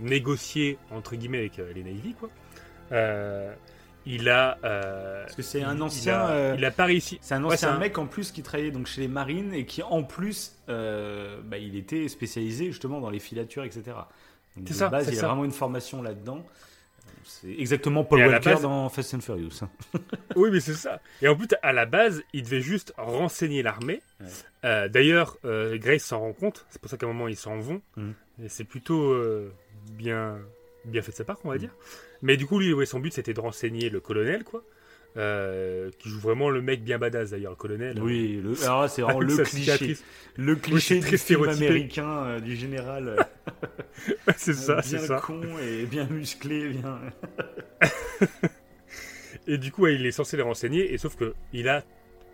négocier 0.00 0.78
entre 0.90 1.14
guillemets 1.16 1.38
avec 1.38 1.58
euh, 1.58 1.72
les 1.74 1.82
Navy, 1.84 2.14
quoi. 2.14 2.28
euh, 2.92 3.54
il 4.06 4.28
a. 4.28 4.58
Parce 4.60 5.34
que 5.34 5.40
c'est 5.42 5.62
un 5.62 5.76
il 5.76 5.82
ancien 5.82 6.18
a- 6.20 6.54
il 6.56 6.64
a 6.64 6.70
pas 6.70 6.84
réussi. 6.84 7.18
c'est 7.22 7.34
un 7.34 7.44
ancien 7.44 7.70
un- 7.72 7.78
mec 7.78 7.96
en 7.96 8.06
plus 8.06 8.32
qui 8.32 8.42
travaillait 8.42 8.70
donc 8.70 8.86
chez 8.86 9.00
les 9.00 9.08
marines 9.08 9.54
et 9.54 9.64
qui 9.64 9.82
en 9.82 10.02
plus 10.02 10.56
bah, 10.66 11.56
il 11.58 11.74
était 11.76 12.06
spécialisé 12.08 12.66
justement 12.66 13.00
dans 13.00 13.08
les 13.10 13.18
filatures 13.18 13.64
etc. 13.64 13.96
Donc, 14.56 14.66
de 14.66 14.72
ça, 14.72 14.88
base 14.88 15.06
c'est 15.06 15.12
il 15.12 15.18
a 15.18 15.20
ça. 15.22 15.26
vraiment 15.28 15.44
une 15.44 15.52
formation 15.52 16.02
là-dedans. 16.02 16.44
C'est 17.24 17.48
exactement 17.58 18.04
Paul 18.04 18.20
Walker 18.20 18.50
base- 18.50 18.62
dans 18.62 18.88
Fast 18.90 19.14
and 19.14 19.20
Furious. 19.20 19.62
hein. 19.62 19.70
Oui, 20.36 20.50
mais 20.52 20.60
c'est 20.60 20.74
ça. 20.74 21.00
Et 21.22 21.28
en 21.28 21.34
plus, 21.36 21.48
à 21.62 21.72
la 21.72 21.86
base, 21.86 22.22
il 22.34 22.42
devait 22.42 22.60
juste 22.60 22.92
renseigner 22.98 23.62
l'armée. 23.62 24.02
Ouais. 24.20 24.26
Euh, 24.64 24.88
D'ailleurs, 24.88 25.38
euh, 25.44 25.78
Grace 25.78 26.02
s'en 26.02 26.20
rend 26.20 26.32
compte. 26.34 26.66
C'est 26.70 26.80
pour 26.80 26.90
ça 26.90 26.96
qu'à 26.98 27.06
un 27.06 27.08
moment, 27.12 27.28
ils 27.28 27.36
s'en 27.36 27.58
vont. 27.58 27.80
Et 28.42 28.48
c'est 28.48 28.64
plutôt 28.64 29.12
euh, 29.12 29.50
bien, 29.92 30.38
bien 30.84 31.00
fait 31.02 31.12
de 31.12 31.16
sa 31.16 31.24
part, 31.24 31.38
on 31.44 31.48
va 31.48 31.54
Mhm. 31.54 31.60
dire. 31.60 31.74
Mais 32.22 32.36
du 32.36 32.46
coup, 32.46 32.58
lui, 32.58 32.72
ouais, 32.74 32.86
son 32.86 33.00
but, 33.00 33.12
c'était 33.12 33.34
de 33.34 33.40
renseigner 33.40 33.88
le 33.90 34.00
colonel, 34.00 34.44
quoi. 34.44 34.62
Euh, 35.16 35.90
qui 36.00 36.08
joue 36.08 36.18
vraiment 36.18 36.50
le 36.50 36.60
mec 36.60 36.82
bien 36.82 36.98
badass, 36.98 37.30
d'ailleurs, 37.30 37.52
le 37.52 37.56
colonel. 37.56 38.00
Oui, 38.02 38.40
le, 38.42 38.60
alors 38.64 38.90
c'est 38.90 39.00
vraiment 39.02 39.20
le 39.20 39.36
cliché. 39.36 39.96
Le 40.36 40.56
cliché 40.56 41.00
c'est 41.00 41.10
du 41.10 41.18
film 41.18 41.48
américain 41.48 42.24
euh, 42.24 42.40
du 42.40 42.56
général 42.56 43.08
euh, 43.08 43.22
c'est 44.36 44.54
ça, 44.54 44.74
bien 44.74 44.82
c'est 44.82 44.98
ça. 44.98 45.20
con 45.24 45.40
et 45.62 45.86
bien 45.86 46.06
musclé, 46.06 46.70
bien. 46.70 46.98
Et 49.46 49.58
du 49.58 49.70
coup, 49.70 49.82
ouais, 49.82 49.94
il 49.94 50.06
est 50.06 50.10
censé 50.12 50.36
les 50.36 50.42
renseigner. 50.42 50.92
Et 50.92 50.98
sauf 50.98 51.16
que 51.16 51.34
il 51.52 51.68
a 51.68 51.82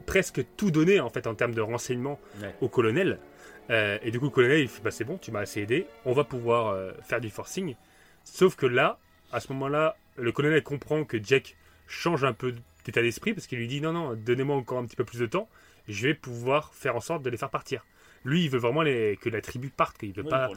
presque 0.06 0.42
tout 0.56 0.70
donné, 0.70 1.00
en 1.00 1.10
fait, 1.10 1.26
en 1.26 1.34
termes 1.34 1.54
de 1.54 1.60
renseignement 1.60 2.18
Ouais. 2.42 2.54
au 2.60 2.68
colonel. 2.68 3.18
Euh, 3.70 3.98
et 4.02 4.10
du 4.10 4.18
coup, 4.18 4.26
le 4.26 4.30
colonel, 4.30 4.60
il 4.60 4.68
fait 4.68 4.82
bah, 4.82 4.90
c'est 4.90 5.04
bon, 5.04 5.18
tu 5.18 5.30
m'as 5.30 5.40
assez 5.40 5.60
aidé, 5.60 5.86
on 6.04 6.12
va 6.12 6.24
pouvoir 6.24 6.68
euh, 6.68 6.92
faire 7.02 7.20
du 7.20 7.30
forcing. 7.30 7.74
Sauf 8.24 8.56
que 8.56 8.66
là, 8.66 8.98
à 9.32 9.40
ce 9.40 9.52
moment-là, 9.52 9.96
le 10.16 10.32
colonel 10.32 10.62
comprend 10.62 11.04
que 11.04 11.18
Jack 11.22 11.56
change 11.86 12.24
un 12.24 12.32
peu 12.32 12.54
d'état 12.90 13.02
d'esprit 13.02 13.32
parce 13.34 13.46
qu'il 13.46 13.58
lui 13.58 13.68
dit 13.68 13.80
non, 13.80 13.92
non, 13.92 14.14
donnez-moi 14.14 14.56
encore 14.56 14.78
un 14.78 14.84
petit 14.86 14.96
peu 14.96 15.04
plus 15.04 15.18
de 15.20 15.26
temps, 15.26 15.48
je 15.88 16.06
vais 16.08 16.14
pouvoir 16.14 16.74
faire 16.74 16.96
en 16.96 17.00
sorte 17.00 17.22
de 17.22 17.30
les 17.30 17.36
faire 17.36 17.50
partir. 17.50 17.84
Lui, 18.24 18.44
il 18.44 18.50
veut 18.50 18.58
vraiment 18.58 18.82
les- 18.82 19.16
que 19.20 19.28
la 19.30 19.40
tribu 19.40 19.70
parte, 19.70 19.96
qu'il 19.98 20.12
veut 20.12 20.22
pas 20.30 20.48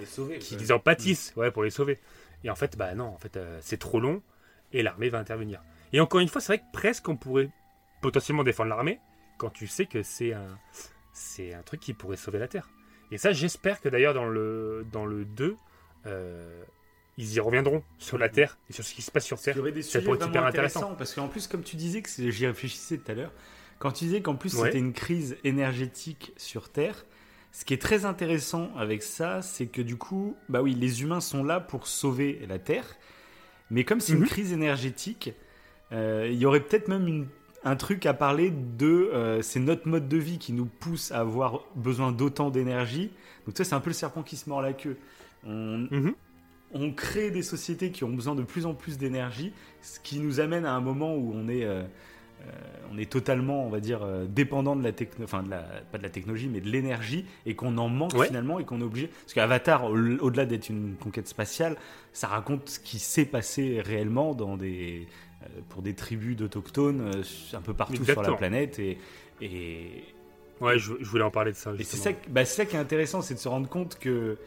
qu'ils 0.57 0.73
en 0.73 0.79
pâtissent 0.79 1.33
ouais, 1.37 1.49
pour 1.51 1.63
les 1.63 1.69
sauver. 1.69 1.97
Et 2.43 2.49
en 2.49 2.55
fait, 2.55 2.77
bah 2.77 2.93
non, 2.93 3.05
en 3.05 3.17
fait, 3.17 3.37
euh, 3.37 3.57
c'est 3.61 3.77
trop 3.77 3.99
long 4.01 4.21
et 4.73 4.83
l'armée 4.83 5.09
va 5.09 5.19
intervenir. 5.19 5.61
Et 5.93 5.99
encore 6.01 6.19
une 6.19 6.27
fois, 6.27 6.41
c'est 6.41 6.53
vrai 6.53 6.59
que 6.59 6.71
presque 6.73 7.07
on 7.07 7.15
pourrait 7.15 7.49
potentiellement 8.01 8.43
défendre 8.43 8.69
l'armée 8.69 8.99
quand 9.37 9.49
tu 9.49 9.67
sais 9.67 9.85
que 9.85 10.03
c'est 10.03 10.33
un, 10.33 10.57
c'est 11.13 11.53
un 11.53 11.61
truc 11.63 11.79
qui 11.79 11.93
pourrait 11.93 12.17
sauver 12.17 12.39
la 12.39 12.47
Terre. 12.49 12.69
Et 13.11 13.17
ça, 13.17 13.31
j'espère 13.31 13.79
que 13.79 13.87
d'ailleurs 13.89 14.13
dans 14.13 14.25
le, 14.27 14.85
dans 14.91 15.05
le 15.05 15.23
2, 15.23 15.55
euh, 16.05 16.63
ils 17.17 17.33
y 17.33 17.39
reviendront 17.39 17.83
sur 17.99 18.17
la 18.17 18.29
Terre 18.29 18.57
et 18.69 18.73
sur 18.73 18.83
ce 18.83 18.93
qui 18.93 19.01
se 19.01 19.11
passe 19.11 19.25
sur 19.25 19.37
Il 19.39 19.43
Terre. 19.43 19.57
y 19.57 19.59
aurait 19.59 19.71
des 19.71 19.81
Ça 19.83 19.91
sujets 19.91 20.03
pourrait 20.05 20.17
être 20.17 20.27
hyper 20.27 20.45
intéressants 20.45 20.79
intéressant. 20.79 20.95
parce 20.97 21.13
qu'en 21.13 21.27
plus, 21.27 21.47
comme 21.47 21.63
tu 21.63 21.75
disais, 21.75 22.01
que 22.01 22.09
j'y 22.09 22.47
réfléchissais 22.47 22.97
tout 22.97 23.11
à 23.11 23.15
l'heure, 23.15 23.31
quand 23.79 23.91
tu 23.91 24.05
disais 24.05 24.21
qu'en 24.21 24.35
plus 24.35 24.55
Ouais. 24.55 24.67
c'était 24.67 24.79
une 24.79 24.93
crise 24.93 25.37
énergétique 25.43 26.33
sur 26.37 26.69
Terre, 26.69 27.05
ce 27.51 27.65
qui 27.65 27.73
est 27.73 27.81
très 27.81 28.05
intéressant 28.05 28.71
avec 28.77 29.03
ça, 29.03 29.41
c'est 29.43 29.67
que 29.67 29.81
du 29.81 29.95
coup, 29.95 30.35
bah 30.49 30.61
oui, 30.61 30.73
les 30.73 31.01
humains 31.03 31.19
sont 31.21 31.43
là 31.43 31.59
pour 31.59 31.85
sauver 31.87 32.41
la 32.49 32.57
Terre, 32.59 32.95
mais 33.69 33.83
comme 33.83 33.99
c'est 33.99 34.13
une 34.13 34.19
Mhm. 34.21 34.25
crise 34.27 34.51
énergétique, 34.53 35.33
euh, 35.91 36.27
il 36.31 36.37
y 36.37 36.45
aurait 36.47 36.61
peut-être 36.61 36.87
même 36.87 37.07
une- 37.07 37.27
un 37.63 37.75
truc 37.75 38.05
à 38.07 38.13
parler 38.13 38.49
de 38.51 38.87
euh, 39.13 39.41
c'est 39.41 39.59
notre 39.59 39.87
mode 39.87 40.07
de 40.09 40.17
vie 40.17 40.37
qui 40.39 40.51
nous 40.51 40.65
pousse 40.65 41.11
à 41.11 41.19
avoir 41.19 41.63
besoin 41.75 42.11
d'autant 42.11 42.49
d'énergie. 42.49 43.11
Donc 43.45 43.55
ça, 43.57 43.63
c'est 43.63 43.75
un 43.75 43.79
peu 43.79 43.89
le 43.91 43.93
serpent 43.93 44.23
qui 44.23 44.35
se 44.35 44.49
mord 44.49 44.61
la 44.61 44.73
queue. 44.73 44.97
On, 45.45 45.87
Mhm. 45.91 46.13
On 46.73 46.91
crée 46.91 47.31
des 47.31 47.43
sociétés 47.43 47.91
qui 47.91 48.03
ont 48.03 48.09
besoin 48.09 48.35
de 48.35 48.43
plus 48.43 48.65
en 48.65 48.73
plus 48.73 48.97
d'énergie, 48.97 49.53
ce 49.81 49.99
qui 49.99 50.19
nous 50.19 50.39
amène 50.39 50.65
à 50.65 50.73
un 50.73 50.81
moment 50.81 51.15
où 51.15 51.31
on 51.35 51.47
est, 51.49 51.63
euh, 51.65 51.83
euh, 52.41 52.51
on 52.91 52.97
est 52.97 53.09
totalement, 53.09 53.65
on 53.65 53.69
va 53.69 53.79
dire, 53.79 54.01
euh, 54.03 54.25
dépendant 54.27 54.75
de 54.75 54.83
la 54.83 54.91
techno, 54.91 55.23
enfin 55.23 55.43
de 55.43 55.49
la, 55.49 55.59
pas 55.91 55.97
de 55.97 56.03
la 56.03 56.09
technologie, 56.09 56.49
mais 56.51 56.61
de 56.61 56.69
l'énergie, 56.69 57.25
et 57.45 57.55
qu'on 57.55 57.77
en 57.77 57.89
manque 57.89 58.13
Ouais. 58.15 58.27
finalement, 58.27 58.59
et 58.59 58.65
qu'on 58.65 58.81
est 58.81 58.83
obligé. 58.85 59.07
Parce 59.07 59.33
qu'Avatar, 59.33 59.85
au- 59.85 59.95
au-delà 59.95 60.45
d'être 60.45 60.69
une 60.69 60.95
conquête 60.95 61.27
spatiale, 61.27 61.77
ça 62.11 62.27
raconte 62.27 62.67
ce 62.69 62.79
qui 62.79 62.99
s'est 62.99 63.25
passé 63.25 63.81
réellement 63.83 64.33
dans 64.33 64.57
des, 64.57 65.07
euh, 65.43 65.47
pour 65.69 65.81
des 65.81 65.93
tribus 65.93 66.35
d'autochtones 66.35 67.11
un 67.53 67.61
peu 67.61 67.73
partout 67.73 68.03
sur 68.03 68.21
la 68.21 68.33
planète, 68.33 68.79
et, 68.79 68.97
et, 69.41 70.03
Ouais, 70.61 70.77
je, 70.79 70.93
je 70.99 71.09
voulais 71.09 71.23
en 71.23 71.31
parler 71.31 71.51
de 71.51 71.57
ça. 71.57 71.71
et 71.71 71.77
c'est 71.77 71.83
justement. 71.97 72.03
ça, 72.03 72.13
qui- 72.13 72.29
bah, 72.29 72.45
c'est 72.45 72.55
ça 72.55 72.65
qui 72.65 72.75
est 72.75 72.79
intéressant, 72.79 73.21
c'est 73.21 73.33
de 73.33 73.39
se 73.39 73.47
rendre 73.49 73.67
compte 73.67 73.97
que 73.99 74.37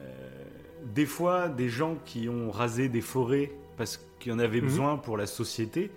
euh, 0.00 0.44
des 0.84 1.06
fois, 1.06 1.48
des 1.48 1.68
gens 1.68 1.96
qui 2.04 2.28
ont 2.28 2.50
rasé 2.50 2.88
des 2.88 3.00
forêts 3.00 3.50
parce 3.76 4.00
qu'il 4.18 4.32
y 4.32 4.34
en 4.34 4.38
avait 4.38 4.60
Mhm. 4.60 4.66
besoin 4.66 4.96
pour 4.96 5.16
la 5.16 5.26
société, 5.26 5.90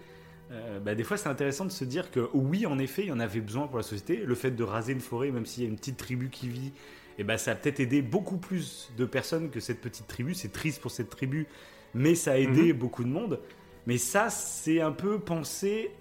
euh, 0.51 0.79
bah, 0.79 0.95
des 0.95 1.03
fois 1.03 1.17
c'est 1.17 1.29
intéressant 1.29 1.65
de 1.65 1.71
se 1.71 1.83
dire 1.85 2.11
que 2.11 2.29
oui, 2.33 2.65
en 2.65 2.77
effet, 2.77 3.03
il 3.03 3.07
y 3.07 3.11
en 3.11 3.19
avait 3.19 3.41
besoin 3.41 3.67
pour 3.67 3.77
la 3.77 3.83
société. 3.83 4.17
Le 4.17 4.35
fait 4.35 4.51
de 4.51 4.63
raser 4.63 4.93
une 4.93 4.99
forêt, 5.01 5.31
même 5.31 5.45
s'il 5.45 5.63
y 5.63 5.65
a 5.65 5.69
une 5.69 5.77
petite 5.77 5.97
tribu 5.97 6.29
qui 6.29 6.47
vit, 6.49 6.71
et 7.17 7.23
bah, 7.23 7.37
ça 7.37 7.51
a 7.51 7.55
peut-être 7.55 7.79
aidé 7.79 8.01
beaucoup 8.01 8.37
plus 8.37 8.91
de 8.97 9.05
personnes 9.05 9.49
que 9.49 9.59
cette 9.59 9.81
petite 9.81 10.07
tribu. 10.07 10.33
C'est 10.35 10.51
triste 10.51 10.81
pour 10.81 10.91
cette 10.91 11.09
tribu, 11.09 11.47
mais 11.93 12.15
ça 12.15 12.33
a 12.33 12.37
aidé 12.37 12.73
beaucoup 12.73 13.03
de 13.03 13.09
monde. 13.09 13.39
Mais 13.87 13.97
ça, 13.97 14.29
c'est 14.29 14.79
un 14.81 14.91
peu 14.91 15.19
pensé 15.19 15.91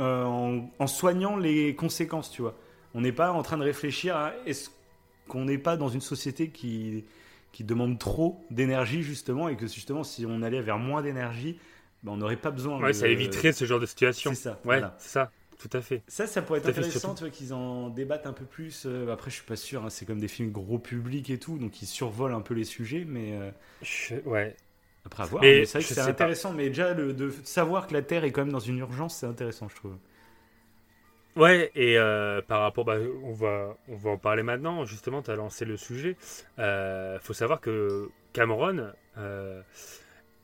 euh, 0.00 0.24
en, 0.24 0.70
en 0.78 0.86
soignant 0.86 1.36
les 1.36 1.74
conséquences, 1.74 2.30
tu 2.30 2.42
vois. 2.42 2.54
On 2.94 3.00
n'est 3.00 3.12
pas 3.12 3.32
en 3.32 3.42
train 3.42 3.58
de 3.58 3.62
réfléchir 3.64 4.16
à 4.16 4.32
est-ce 4.46 4.70
qu'on 5.28 5.44
n'est 5.44 5.58
pas 5.58 5.76
dans 5.76 5.88
une 5.88 6.00
société 6.00 6.48
qui, 6.48 7.04
qui 7.52 7.64
demandent 7.64 7.98
trop 7.98 8.44
d'énergie 8.50 9.02
justement 9.02 9.48
et 9.48 9.56
que 9.56 9.66
justement 9.66 10.04
si 10.04 10.24
on 10.26 10.42
allait 10.42 10.62
vers 10.62 10.78
moins 10.78 11.02
d'énergie, 11.02 11.58
ben, 12.02 12.12
on 12.12 12.16
n'aurait 12.16 12.36
pas 12.36 12.50
besoin. 12.50 12.80
Ouais, 12.80 12.88
de- 12.88 12.92
ça 12.92 13.08
éviterait 13.08 13.52
ce 13.52 13.64
genre 13.64 13.78
de 13.80 13.86
situation. 13.86 14.32
C'est 14.34 14.40
ça. 14.42 14.50
Ouais, 14.50 14.78
voilà. 14.78 14.96
c'est 14.98 15.10
ça, 15.10 15.30
tout 15.60 15.68
à 15.72 15.80
fait. 15.80 16.02
Ça, 16.08 16.26
ça 16.26 16.42
pourrait 16.42 16.58
être 16.60 16.68
intéressant, 16.70 17.14
tu 17.14 17.20
vois, 17.24 17.30
qu'ils 17.30 17.52
en 17.54 17.90
débattent 17.90 18.26
un 18.26 18.32
peu 18.32 18.44
plus. 18.44 18.84
Euh, 18.86 19.12
après, 19.12 19.30
je 19.30 19.36
suis 19.36 19.44
pas 19.44 19.56
sûr, 19.56 19.84
hein, 19.84 19.90
c'est 19.90 20.04
comme 20.06 20.18
des 20.18 20.28
films 20.28 20.50
gros 20.50 20.78
public 20.78 21.30
et 21.30 21.38
tout, 21.38 21.58
donc 21.58 21.80
ils 21.82 21.86
survolent 21.86 22.34
un 22.34 22.40
peu 22.40 22.54
les 22.54 22.64
sujets, 22.64 23.04
mais 23.06 23.34
euh, 23.34 23.50
Je- 23.82 24.14
Ouais. 24.26 24.56
après 25.04 25.22
à 25.22 25.26
voir. 25.26 25.42
Mais 25.42 25.58
Mais 25.60 25.64
c'est 25.66 25.78
vrai 25.78 25.88
que 25.88 25.94
c'est 25.94 26.00
pas. 26.02 26.08
intéressant, 26.08 26.52
mais 26.52 26.68
déjà 26.68 26.94
le- 26.94 27.12
de 27.12 27.32
savoir 27.44 27.86
que 27.86 27.92
la 27.92 28.02
Terre 28.02 28.24
est 28.24 28.32
quand 28.32 28.42
même 28.42 28.52
dans 28.52 28.58
une 28.60 28.78
urgence, 28.78 29.16
c'est 29.18 29.26
intéressant, 29.26 29.68
je 29.68 29.76
trouve. 29.76 29.96
Ouais, 31.34 31.70
et 31.74 31.96
euh, 31.98 32.42
par 32.42 32.60
rapport, 32.60 32.84
bah, 32.84 32.98
on, 33.24 33.32
va, 33.32 33.76
on 33.88 33.96
va 33.96 34.10
en 34.10 34.18
parler 34.18 34.42
maintenant, 34.42 34.84
justement, 34.84 35.22
tu 35.22 35.30
as 35.30 35.36
lancé 35.36 35.64
le 35.64 35.76
sujet. 35.76 36.16
Il 36.58 37.18
faut 37.22 37.32
savoir 37.32 37.60
que 37.60 38.10
Cameron 38.32 38.92
euh, 39.18 39.62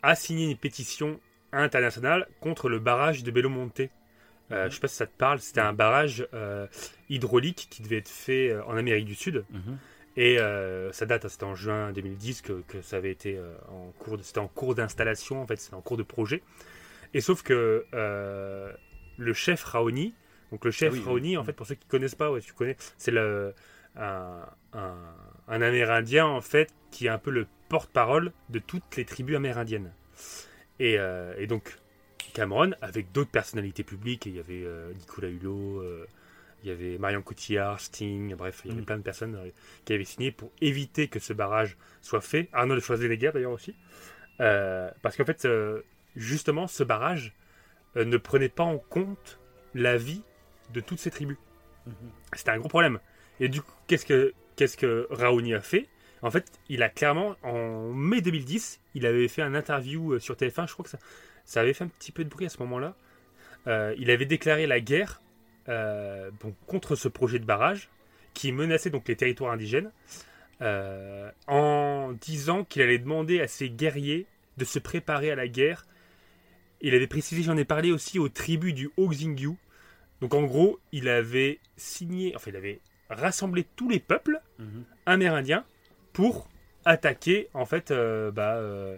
a 0.02 0.14
signé 0.14 0.50
une 0.50 0.56
pétition 0.56 1.20
internationale 1.52 2.26
contre 2.40 2.68
le 2.68 2.78
barrage 2.78 3.22
de 3.22 3.30
Belo 3.30 3.48
Monte. 3.48 3.80
Euh, 3.80 4.64
Mhm. 4.64 4.70
Je 4.70 4.74
sais 4.74 4.80
pas 4.80 4.88
si 4.88 4.96
ça 4.96 5.06
te 5.06 5.16
parle, 5.16 5.40
c'était 5.40 5.60
un 5.60 5.74
barrage 5.74 6.26
euh, 6.32 6.66
hydraulique 7.10 7.66
qui 7.70 7.82
devait 7.82 7.98
être 7.98 8.08
fait 8.08 8.50
euh, 8.50 8.64
en 8.64 8.76
Amérique 8.78 9.04
du 9.04 9.14
Sud. 9.14 9.44
Et 10.16 10.38
euh, 10.40 10.90
ça 10.92 11.04
date, 11.06 11.26
hein, 11.26 11.28
c'était 11.28 11.44
en 11.44 11.54
juin 11.54 11.92
2010 11.92 12.40
que, 12.42 12.62
que 12.66 12.80
ça 12.80 12.96
avait 12.96 13.10
été 13.12 13.36
euh, 13.36 13.54
en 13.70 13.92
cours, 13.98 14.18
c'était 14.22 14.38
en 14.40 14.48
cours 14.48 14.74
d'installation, 14.74 15.42
en 15.42 15.46
fait, 15.46 15.56
c'était 15.60 15.74
en 15.76 15.82
cours 15.82 15.98
de 15.98 16.02
projet. 16.02 16.42
Et 17.14 17.20
sauf 17.20 17.42
que 17.42 17.84
euh, 17.94 18.72
le 19.18 19.32
chef 19.34 19.62
Raoni, 19.64 20.14
donc 20.50 20.64
le 20.64 20.70
chef 20.70 20.92
Ah 20.92 20.96
oui, 20.98 21.02
Raoni, 21.04 21.28
oui. 21.30 21.36
en 21.36 21.44
fait, 21.44 21.52
pour 21.52 21.66
ceux 21.66 21.74
qui 21.74 21.86
connaissent 21.86 22.14
pas, 22.14 22.30
ouais, 22.30 22.40
tu 22.40 22.52
connais, 22.52 22.76
c'est 22.96 23.10
le 23.10 23.54
un, 23.96 24.42
un, 24.74 24.94
un 25.48 25.62
Amérindien 25.62 26.26
en 26.26 26.40
fait 26.40 26.72
qui 26.90 27.06
est 27.06 27.10
un 27.10 27.18
peu 27.18 27.30
le 27.30 27.46
porte-parole 27.68 28.32
de 28.48 28.58
toutes 28.60 28.96
les 28.96 29.04
tribus 29.04 29.36
amérindiennes. 29.36 29.92
Et, 30.78 30.98
euh, 30.98 31.34
et 31.38 31.46
donc 31.46 31.76
Cameron, 32.34 32.70
avec 32.80 33.10
d'autres 33.12 33.30
personnalités 33.30 33.82
publiques, 33.82 34.26
et 34.26 34.30
il 34.30 34.36
y 34.36 34.40
avait 34.40 34.62
euh, 34.64 34.92
Nicolas 34.94 35.28
Hulot, 35.28 35.80
euh, 35.82 36.06
il 36.62 36.68
y 36.68 36.72
avait 36.72 36.98
Marion 36.98 37.22
Cotillard, 37.22 37.80
Sting, 37.80 38.34
bref, 38.36 38.60
il 38.64 38.68
y 38.68 38.72
avait 38.72 38.82
Mm. 38.82 38.84
plein 38.84 38.96
de 38.98 39.02
personnes 39.02 39.34
euh, 39.34 39.50
qui 39.84 39.92
avaient 39.94 40.04
signé 40.04 40.30
pour 40.30 40.50
éviter 40.60 41.08
que 41.08 41.18
ce 41.18 41.32
barrage 41.32 41.76
soit 42.00 42.20
fait. 42.20 42.48
Arnaud 42.52 42.78
Schwarzenegger 42.80 43.30
d'ailleurs 43.34 43.52
aussi. 43.52 43.74
Parce 44.38 45.16
qu'en 45.16 45.24
fait, 45.24 45.46
justement, 46.14 46.68
ce 46.68 46.84
barrage 46.84 47.32
ne 47.96 48.16
prenait 48.16 48.48
pas 48.48 48.62
en 48.64 48.78
compte 48.78 49.40
la 49.74 49.96
vie 49.96 50.22
de 50.72 50.80
toutes 50.80 50.98
ces 50.98 51.10
tribus. 51.10 51.36
C'était 52.34 52.50
un 52.50 52.58
gros 52.58 52.68
problème. 52.68 52.98
Et 53.40 53.48
du 53.48 53.62
coup, 53.62 53.72
qu'est-ce 53.86 54.04
que, 54.04 54.34
qu'est-ce 54.56 54.76
que 54.76 55.06
Raoni 55.10 55.54
a 55.54 55.60
fait? 55.60 55.86
En 56.22 56.30
fait, 56.30 56.46
il 56.68 56.82
a 56.82 56.88
clairement, 56.88 57.36
en 57.42 57.92
mai 57.92 58.20
2010, 58.20 58.80
il 58.94 59.06
avait 59.06 59.28
fait 59.28 59.42
un 59.42 59.54
interview 59.54 60.14
euh, 60.14 60.18
sur 60.18 60.34
TF1, 60.34 60.66
je 60.66 60.72
crois 60.72 60.82
que 60.82 60.90
ça, 60.90 60.98
ça 61.44 61.60
avait 61.60 61.72
fait 61.72 61.84
un 61.84 61.88
petit 61.88 62.12
peu 62.12 62.24
de 62.24 62.28
bruit 62.28 62.46
à 62.46 62.48
ce 62.48 62.58
moment-là. 62.58 62.96
Euh, 63.66 63.94
il 63.98 64.10
avait 64.10 64.26
déclaré 64.26 64.66
la 64.66 64.80
guerre 64.80 65.22
euh, 65.68 66.30
bon, 66.40 66.54
contre 66.66 66.96
ce 66.96 67.08
projet 67.08 67.38
de 67.38 67.44
barrage 67.44 67.88
qui 68.34 68.52
menaçait 68.52 68.90
donc 68.90 69.08
les 69.08 69.16
territoires 69.16 69.52
indigènes 69.52 69.90
euh, 70.62 71.30
en 71.46 72.12
disant 72.20 72.64
qu'il 72.64 72.82
allait 72.82 72.98
demander 72.98 73.40
à 73.40 73.48
ses 73.48 73.68
guerriers 73.68 74.26
de 74.56 74.64
se 74.64 74.78
préparer 74.78 75.30
à 75.30 75.34
la 75.34 75.48
guerre. 75.48 75.86
Il 76.80 76.94
avait 76.94 77.06
précisé, 77.06 77.42
j'en 77.42 77.56
ai 77.56 77.64
parlé 77.64 77.92
aussi 77.92 78.18
aux 78.18 78.28
tribus 78.28 78.74
du 78.74 78.90
Haut-Xingyu. 78.96 79.56
Donc 80.20 80.34
en 80.34 80.42
gros, 80.42 80.78
il 80.92 81.08
avait 81.08 81.60
signé, 81.76 82.34
enfin 82.34 82.50
il 82.50 82.56
avait 82.56 82.80
rassemblé 83.10 83.66
tous 83.76 83.88
les 83.88 84.00
peuples 84.00 84.40
amérindiens 85.06 85.64
pour 86.12 86.48
attaquer 86.84 87.48
en 87.54 87.64
fait 87.64 87.90
euh, 87.90 88.30
bah, 88.30 88.56
euh, 88.56 88.96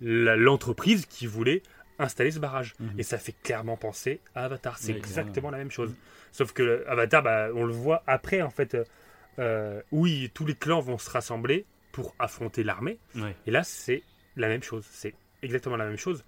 l'entreprise 0.00 1.06
qui 1.06 1.26
voulait 1.26 1.62
installer 1.98 2.30
ce 2.30 2.38
barrage. 2.38 2.74
Mhm. 2.80 2.98
Et 2.98 3.02
ça 3.02 3.18
fait 3.18 3.34
clairement 3.42 3.76
penser 3.76 4.20
à 4.34 4.44
Avatar. 4.44 4.78
C'est 4.78 4.92
exactement 4.92 5.50
la 5.50 5.58
même 5.58 5.70
chose. 5.70 5.94
Sauf 6.32 6.52
que 6.52 6.84
Avatar, 6.88 7.22
bah, 7.22 7.48
on 7.54 7.64
le 7.64 7.72
voit 7.72 8.02
après 8.06 8.42
en 8.42 8.50
fait, 8.50 8.76
euh, 9.38 9.80
oui, 9.92 10.30
tous 10.34 10.46
les 10.46 10.54
clans 10.54 10.80
vont 10.80 10.98
se 10.98 11.10
rassembler 11.10 11.64
pour 11.92 12.14
affronter 12.18 12.64
l'armée. 12.64 12.98
Ouais. 13.14 13.36
Et 13.46 13.50
là, 13.50 13.62
c'est 13.62 14.02
la 14.36 14.48
même 14.48 14.62
chose. 14.62 14.84
C'est 14.90 15.14
exactement 15.42 15.76
la 15.76 15.86
même 15.86 15.98
chose. 15.98 16.24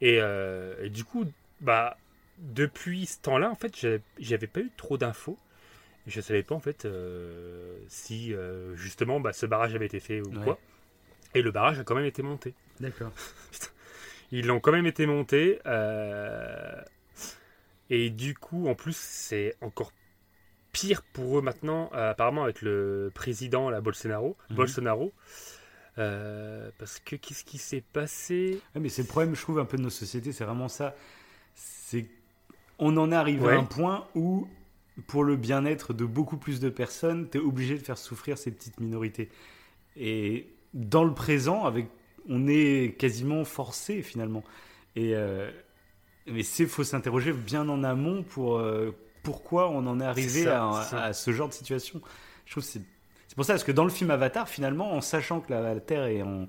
Et, 0.00 0.16
et 0.16 0.90
du 0.90 1.04
coup, 1.04 1.24
bah, 1.60 1.96
depuis 2.38 3.06
ce 3.06 3.20
temps-là, 3.20 3.50
en 3.50 3.54
fait, 3.54 3.74
j'avais 4.18 4.46
pas 4.46 4.60
eu 4.60 4.70
trop 4.76 4.98
d'infos. 4.98 5.38
Je 6.06 6.20
savais 6.20 6.42
pas, 6.42 6.54
en 6.54 6.60
fait, 6.60 6.84
euh, 6.84 7.76
si 7.88 8.32
euh, 8.32 8.76
justement 8.76 9.18
bah, 9.18 9.32
ce 9.32 9.44
barrage 9.46 9.74
avait 9.74 9.86
été 9.86 9.98
fait 10.00 10.20
ou 10.20 10.28
Ouais. 10.30 10.44
quoi. 10.44 10.58
Et 11.34 11.42
le 11.42 11.50
barrage 11.50 11.78
a 11.80 11.84
quand 11.84 11.94
même 11.96 12.04
été 12.04 12.22
monté. 12.22 12.54
D'accord. 12.80 13.10
Ils 14.32 14.46
l'ont 14.46 14.60
quand 14.60 14.72
même 14.72 14.86
été 14.86 15.06
monté. 15.06 15.60
euh, 15.66 16.80
Et 17.90 18.10
du 18.10 18.34
coup, 18.34 18.68
en 18.68 18.74
plus, 18.74 18.96
c'est 18.96 19.54
encore 19.60 19.92
pire 20.72 21.02
pour 21.12 21.38
eux 21.38 21.42
maintenant, 21.42 21.88
apparemment, 21.92 22.44
avec 22.44 22.62
le 22.62 23.10
président, 23.14 23.70
la 23.70 23.80
Bolsonaro. 23.80 24.36
Mhm. 24.50 24.56
Bolsonaro. 24.56 25.12
Parce 25.96 27.00
que 27.04 27.16
qu'est-ce 27.16 27.44
qui 27.44 27.58
s'est 27.58 27.82
passé? 27.92 28.60
Ouais, 28.74 28.80
mais 28.80 28.88
c'est 28.88 29.02
le 29.02 29.08
problème, 29.08 29.34
je 29.34 29.40
trouve, 29.42 29.58
un 29.58 29.64
peu 29.64 29.76
de 29.76 29.82
nos 29.82 29.90
sociétés, 29.90 30.32
c'est 30.32 30.44
vraiment 30.44 30.68
ça. 30.68 30.94
C'est 31.54 32.06
on 32.78 32.96
en 32.96 33.10
est 33.12 33.16
arrivé 33.16 33.46
Ouais. 33.46 33.54
à 33.54 33.58
un 33.58 33.64
point 33.64 34.06
où, 34.14 34.46
pour 35.06 35.24
le 35.24 35.36
bien-être 35.36 35.92
de 35.94 36.04
beaucoup 36.04 36.36
plus 36.36 36.60
de 36.60 36.68
personnes, 36.68 37.28
tu 37.30 37.38
es 37.38 37.40
obligé 37.40 37.74
de 37.78 37.82
faire 37.82 37.98
souffrir 37.98 38.38
ces 38.38 38.50
petites 38.50 38.80
minorités. 38.80 39.28
Et 39.96 40.48
dans 40.74 41.04
le 41.04 41.14
présent, 41.14 41.64
avec, 41.64 41.88
on 42.28 42.46
est 42.48 42.96
quasiment 42.98 43.44
forcé 43.44 44.02
finalement. 44.02 44.42
Et 44.94 45.14
euh, 45.14 45.50
mais 46.26 46.42
c'est 46.42 46.66
faut 46.66 46.84
s'interroger 46.84 47.32
bien 47.32 47.68
en 47.68 47.84
amont 47.84 48.22
pour 48.22 48.58
euh, 48.58 48.90
pourquoi 49.22 49.68
on 49.70 49.86
en 49.86 50.00
est 50.00 50.04
arrivé 50.04 50.44
ça, 50.44 50.70
à, 50.92 51.12
ce 51.12 51.30
genre 51.32 51.48
de 51.48 51.54
situation. 51.54 52.00
Je 52.46 52.52
trouve 52.52 52.62
c'est 52.64 52.80
c'est 53.28 53.34
pour 53.36 53.44
ça 53.44 53.52
parce 53.54 53.64
que 53.64 53.72
dans 53.72 53.84
le 53.84 53.90
film 53.90 54.10
Avatar, 54.10 54.48
finalement, 54.48 54.92
en 54.92 55.00
sachant 55.00 55.40
que 55.40 55.52
la, 55.52 55.60
la 55.60 55.80
Terre 55.80 56.04
est 56.04 56.22
en, 56.22 56.46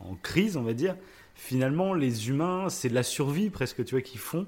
en 0.00 0.14
crise, 0.16 0.56
on 0.56 0.62
va 0.62 0.74
dire, 0.74 0.96
finalement, 1.34 1.94
les 1.94 2.28
humains, 2.28 2.68
c'est 2.68 2.88
de 2.88 2.94
la 2.94 3.02
survie 3.04 3.48
presque, 3.48 3.84
tu 3.84 3.94
vois, 3.94 4.02
qu'ils 4.02 4.20
font. 4.20 4.46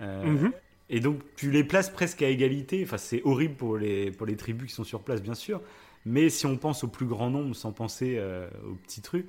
Euh, 0.00 0.24
Mhm. 0.24 0.52
Et 0.88 1.00
donc, 1.00 1.20
tu 1.36 1.50
les 1.50 1.64
places 1.64 1.90
presque 1.90 2.22
à 2.22 2.28
égalité. 2.28 2.82
Enfin, 2.84 2.98
c'est 2.98 3.22
horrible 3.24 3.54
pour 3.54 3.76
les, 3.76 4.10
pour 4.12 4.26
les 4.26 4.36
tribus 4.36 4.68
qui 4.68 4.74
sont 4.74 4.84
sur 4.84 5.02
place, 5.02 5.22
bien 5.22 5.34
sûr. 5.34 5.60
Mais 6.04 6.28
si 6.30 6.46
on 6.46 6.56
pense 6.56 6.84
au 6.84 6.88
plus 6.88 7.06
grand 7.06 7.30
nombre, 7.30 7.56
sans 7.56 7.72
penser 7.72 8.16
euh, 8.18 8.48
aux 8.64 8.74
petits 8.76 9.02
trucs, 9.02 9.26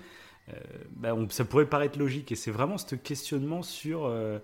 euh, 0.49 0.53
bah, 0.91 1.15
on- 1.15 1.27
ça 1.29 1.45
pourrait 1.45 1.65
paraître 1.65 1.97
logique. 1.97 2.31
Et 2.31 2.35
c'est 2.35 2.51
vraiment 2.51 2.77
ce 2.77 2.93
questionnement 2.95 3.63
sur. 3.63 4.05
euh, 4.05 4.37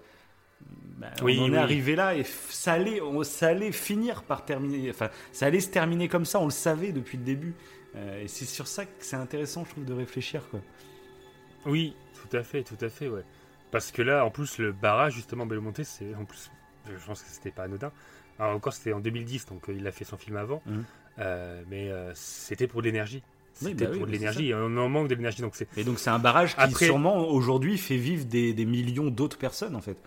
bah, 0.98 1.08
Oui, 1.22 1.38
on 1.40 1.44
en 1.44 1.50
oui. 1.50 1.54
est 1.56 1.58
arrivé 1.58 1.96
là 1.96 2.16
et 2.16 2.24
ça 2.24 2.74
allait, 2.74 3.00
on- 3.02 3.22
ça 3.24 3.50
allait 3.50 3.72
finir 3.72 4.24
par 4.24 4.44
terminer. 4.46 4.90
Enfin, 4.90 5.10
ça 5.32 5.46
allait 5.46 5.60
se 5.60 5.70
terminer 5.70 6.08
comme 6.08 6.26
ça. 6.26 6.40
On 6.40 6.46
le 6.46 6.52
savait 6.52 6.92
depuis 6.94 7.18
le 7.20 7.24
début. 7.24 7.54
Euh, 7.96 8.24
et 8.24 8.28
c'est 8.28 8.46
sur 8.46 8.66
ça 8.66 8.86
que 8.86 8.92
c'est 9.02 9.18
intéressant, 9.18 9.66
je 9.66 9.70
trouve, 9.70 9.86
de 9.86 9.94
réfléchir. 9.94 10.42
Quoi. 10.50 10.62
Oui, 11.68 11.96
tout 12.16 12.36
à 12.36 12.42
fait, 12.42 12.64
tout 12.64 12.78
à 12.84 12.90
fait, 12.90 13.08
ouais. 13.08 13.24
Parce 13.70 13.92
que 13.92 14.02
là, 14.02 14.26
en 14.26 14.32
plus, 14.32 14.58
le 14.58 14.72
barrage, 14.72 15.14
justement, 15.14 15.46
Belmonte, 15.46 15.84
c'est 15.84 16.14
en 16.16 16.26
plus, 16.26 16.50
je 16.88 17.06
pense 17.06 17.22
que 17.22 17.30
c'était 17.30 17.52
pas 17.52 17.64
anodin. 17.64 17.92
Alors, 18.40 18.56
encore, 18.56 18.74
c'était 18.74 18.94
en 18.94 19.00
2010, 19.00 19.46
donc 19.48 19.70
euh, 19.70 19.74
il 19.78 19.86
a 19.88 19.92
fait 19.92 20.06
son 20.06 20.18
film 20.18 20.38
avant. 20.38 20.62
Mhm. 20.66 20.84
Euh, 21.20 21.62
mais 21.70 21.92
euh, 21.92 22.12
c'était 22.16 22.68
pour 22.68 22.82
de 22.82 22.88
l'énergie. 22.88 23.22
Oui, 23.62 23.70
C'était 23.72 23.86
bah 23.86 23.92
oui, 23.92 23.98
pour 24.00 24.08
de 24.08 24.12
c'est 24.12 24.18
l'énergie. 24.18 24.52
On 24.56 24.78
en 24.78 24.90
manque 24.90 25.08
de 25.10 25.16
l'énergie, 25.16 25.42
donc 25.44 25.56
c'est. 25.56 25.68
Et 25.78 25.84
donc, 25.84 26.00
c'est 26.00 26.10
un 26.10 26.18
barrage 26.20 26.56
qui, 26.56 26.62
Après- 26.62 26.86
sûrement, 26.88 27.28
aujourd'hui, 27.28 27.78
fait 27.78 27.98
vivre 27.98 28.26
des, 28.26 28.54
des 28.54 28.66
millions 28.66 29.08
d'autres 29.12 29.38
personnes, 29.38 29.76
en 29.76 29.82
fait. 29.82 29.98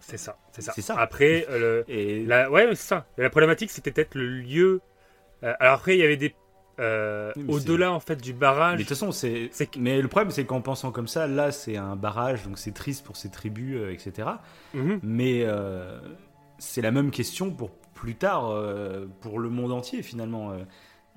C'est 0.00 0.18
ça, 0.18 0.36
c'est 0.52 0.60
ça. 0.60 0.72
Ça. 0.72 0.98
Après, 0.98 1.46
euh, 1.48 1.82
le- 1.88 1.90
Et 1.90 2.24
la, 2.26 2.50
ouais, 2.50 2.66
c'est 2.70 2.88
ça. 2.88 3.06
La 3.16 3.30
problématique, 3.30 3.70
c'était 3.70 3.90
peut-être 3.92 4.14
le 4.14 4.26
lieu. 4.40 4.80
alors 5.42 5.74
après, 5.74 5.96
il 5.96 6.00
y 6.00 6.04
avait 6.04 6.18
des. 6.18 6.34
Euh, 6.78 7.32
mais 7.36 7.52
Au-delà, 7.52 7.92
en 7.92 8.00
fait, 8.00 8.16
du 8.22 8.32
Mais 8.32 8.38
barrage. 8.38 8.78
de 8.78 8.82
toute 8.82 8.90
façon, 8.90 9.12
c'est. 9.12 9.50
Mais 9.78 10.00
le 10.02 10.08
problème, 10.08 10.30
c'est 10.30 10.44
qu'en 10.44 10.60
pensant 10.60 10.92
comme 10.92 11.08
ça, 11.08 11.26
là, 11.26 11.52
c'est 11.52 11.76
un 11.76 11.96
barrage, 11.96 12.44
donc 12.44 12.58
c'est 12.58 12.72
triste 12.72 13.04
pour 13.04 13.16
ces 13.16 13.30
tribus, 13.30 13.76
euh, 13.76 13.92
etc. 13.92 14.28
Mhm. 14.74 15.00
Mais 15.02 15.42
euh, 15.44 15.98
c'est 16.58 16.82
la 16.82 16.90
même 16.90 17.10
question 17.10 17.50
pour 17.50 17.70
plus 17.94 18.14
tard, 18.14 18.52
pour 19.22 19.38
le 19.38 19.48
monde 19.48 19.72
entier, 19.72 20.02
finalement. 20.02 20.52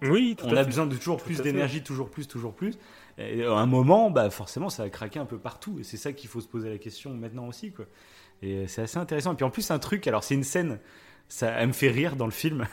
Oui, 0.01 0.35
tout 0.37 0.45
on 0.45 0.51
à 0.51 0.53
a 0.53 0.63
fait. 0.63 0.65
besoin 0.67 0.85
de 0.87 0.95
toujours 0.95 1.17
Tout 1.17 1.25
plus 1.25 1.41
d'énergie, 1.41 1.83
toujours 1.83 2.09
plus, 2.09 2.25
toujours 2.25 2.53
plus. 2.53 2.75
Et 3.17 3.43
à 3.43 3.51
un 3.51 3.65
moment, 3.65 4.09
bah, 4.11 4.29
forcément, 4.29 4.69
ça 4.69 4.83
va 4.83 4.89
craquer 4.89 5.19
un 5.19 5.25
peu 5.25 5.37
partout. 5.37 5.77
Et 5.81 5.83
c'est 5.83 5.97
ça 5.97 6.13
qu'il 6.13 6.29
faut 6.29 6.39
se 6.39 6.47
poser 6.47 6.69
la 6.69 6.77
question 6.77 7.13
maintenant 7.13 7.47
aussi, 7.47 7.73
quoi. 7.73 7.83
Et 8.41 8.65
c'est 8.67 8.83
assez 8.83 8.97
intéressant. 8.97 9.33
Et 9.33 9.35
puis 9.35 9.43
en 9.43 9.49
plus, 9.49 9.71
un 9.71 9.79
truc, 9.79 10.07
alors 10.07 10.23
c'est 10.23 10.35
une 10.35 10.45
scène, 10.45 10.79
ça 11.27 11.49
elle 11.49 11.67
me 11.67 11.73
fait 11.73 11.89
rire 11.89 12.15
dans 12.15 12.25
le 12.25 12.31
film. 12.31 12.65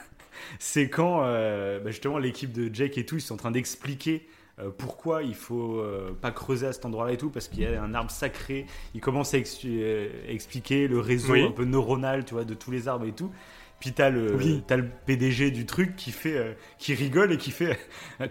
C'est 0.59 0.89
quand 0.89 1.21
euh, 1.23 1.79
bah, 1.79 1.91
justement 1.91 2.17
l'équipe 2.17 2.51
de 2.51 2.73
Jake 2.73 2.97
et 2.97 3.05
tout, 3.05 3.15
ils 3.15 3.21
sont 3.21 3.33
en 3.35 3.37
train 3.37 3.51
d'expliquer 3.51 4.27
euh, 4.59 4.69
pourquoi 4.75 5.21
il 5.23 5.35
faut 5.35 5.79
euh, 5.79 6.11
pas 6.19 6.31
creuser 6.31 6.67
à 6.67 6.73
cet 6.73 6.85
endroit-là 6.85 7.13
et 7.13 7.17
tout, 7.17 7.29
parce 7.29 7.47
qu'il 7.47 7.61
y 7.61 7.65
a 7.67 7.81
un 7.81 7.93
arbre 7.93 8.09
sacré. 8.11 8.65
Ils 8.95 9.01
commencent 9.01 9.33
à 9.33 9.37
ex- 9.37 9.59
expliquer 10.27 10.87
le 10.87 10.99
réseau 10.99 11.33
Oui. 11.33 11.43
un 11.43 11.51
peu 11.51 11.65
neuronal, 11.65 12.25
tu 12.25 12.33
vois, 12.33 12.43
de 12.45 12.53
tous 12.55 12.71
les 12.71 12.87
arbres 12.87 13.05
et 13.05 13.11
tout. 13.13 13.31
Puis 13.79 13.91
t'as 13.93 14.09
le, 14.09 14.35
Oui. 14.35 14.63
t'as 14.65 14.77
le 14.77 14.87
PDG 15.05 15.51
du 15.51 15.67
truc 15.67 15.95
qui 15.95 16.11
fait, 16.11 16.57
qui 16.79 16.95
rigole 16.95 17.31
et 17.33 17.37
qui 17.37 17.51
fait 17.51 17.77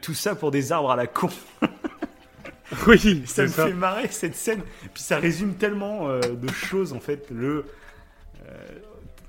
tout 0.03 0.15
ça 0.15 0.35
pour 0.35 0.51
des 0.51 0.73
arbres 0.73 0.91
à 0.91 0.97
la 0.97 1.07
con. 1.07 1.28
Oui, 2.89 3.23
ça 3.27 3.43
me 3.45 3.47
ça. 3.49 3.66
fait 3.66 3.73
marrer 3.73 4.09
cette 4.09 4.35
scène. 4.35 4.61
Puis 4.93 5.05
ça 5.05 5.19
résume 5.19 5.55
tellement 5.55 6.09
de 6.19 6.49
choses 6.53 6.93
en 6.93 6.99
fait. 6.99 7.28
Le, 7.31 7.65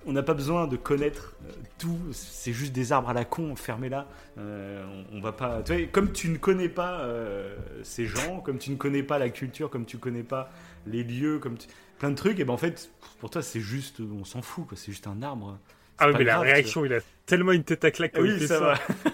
on 0.07 0.13
n'a 0.13 0.23
pas 0.23 0.33
besoin 0.33 0.67
de 0.67 0.75
connaître 0.77 1.35
euh, 1.45 1.51
tout. 1.77 1.99
C'est 2.13 2.53
juste 2.53 2.73
des 2.73 2.91
arbres 2.91 3.09
à 3.09 3.13
la 3.13 3.25
con. 3.25 3.55
Fermez-la. 3.55 4.07
Euh, 4.37 4.85
on, 5.11 5.17
on 5.17 5.21
va 5.21 5.31
pas. 5.33 5.61
Tu 5.63 5.73
vois, 5.75 5.85
comme 5.87 6.11
tu 6.11 6.29
ne 6.29 6.37
connais 6.37 6.69
pas 6.69 7.01
euh, 7.01 7.55
ces 7.83 8.05
gens, 8.05 8.39
comme 8.39 8.57
tu 8.57 8.71
ne 8.71 8.75
connais 8.77 9.03
pas 9.03 9.19
la 9.19 9.29
culture, 9.29 9.69
comme 9.69 9.85
tu 9.85 9.97
connais 9.97 10.23
pas 10.23 10.49
les 10.85 11.03
lieux, 11.03 11.39
comme 11.39 11.57
tu- 11.57 11.67
plein 11.99 12.09
de 12.11 12.15
trucs. 12.15 12.39
Et 12.39 12.45
ben 12.45 12.53
en 12.53 12.57
fait, 12.57 12.89
pour 13.19 13.29
toi, 13.29 13.41
c'est 13.41 13.59
juste, 13.59 13.99
on 13.99 14.23
s'en 14.25 14.41
fout. 14.41 14.67
quoi. 14.67 14.77
C'est 14.77 14.91
juste 14.91 15.07
un 15.07 15.21
arbre. 15.21 15.57
Ah 15.99 16.07
oui, 16.07 16.13
mais 16.17 16.23
la 16.23 16.33
grave, 16.33 16.43
réaction, 16.43 16.85
il 16.85 16.93
a 16.93 16.99
tellement 17.25 17.51
une 17.51 17.63
tête 17.63 17.83
à 17.83 17.91
claque 17.91 18.13
quand 18.15 18.23
il 18.23 18.33
Oui, 18.33 18.39
fait 18.39 18.47
ça 18.47 18.59
ça. 18.59 18.65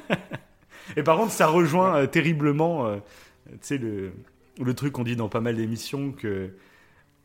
va. 0.10 0.16
Et 0.98 1.04
par 1.04 1.18
contre, 1.18 1.32
ça 1.32 1.48
rejoint 1.48 2.06
terriblement, 2.08 2.98
tu 3.48 3.52
sais, 3.62 3.78
le, 3.78 4.12
le 4.62 4.74
truc 4.74 4.92
qu'on 4.92 5.04
dit 5.04 5.16
dans 5.16 5.30
pas 5.30 5.40
mal 5.40 5.56
d'émissions, 5.56 6.12
que 6.12 6.52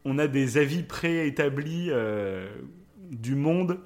on 0.05 0.17
a 0.19 0.29
des 0.29 0.59
avis 0.59 0.85
préétablis 0.85 1.89
euh, 1.91 2.49
du 3.11 3.35
monde. 3.35 3.81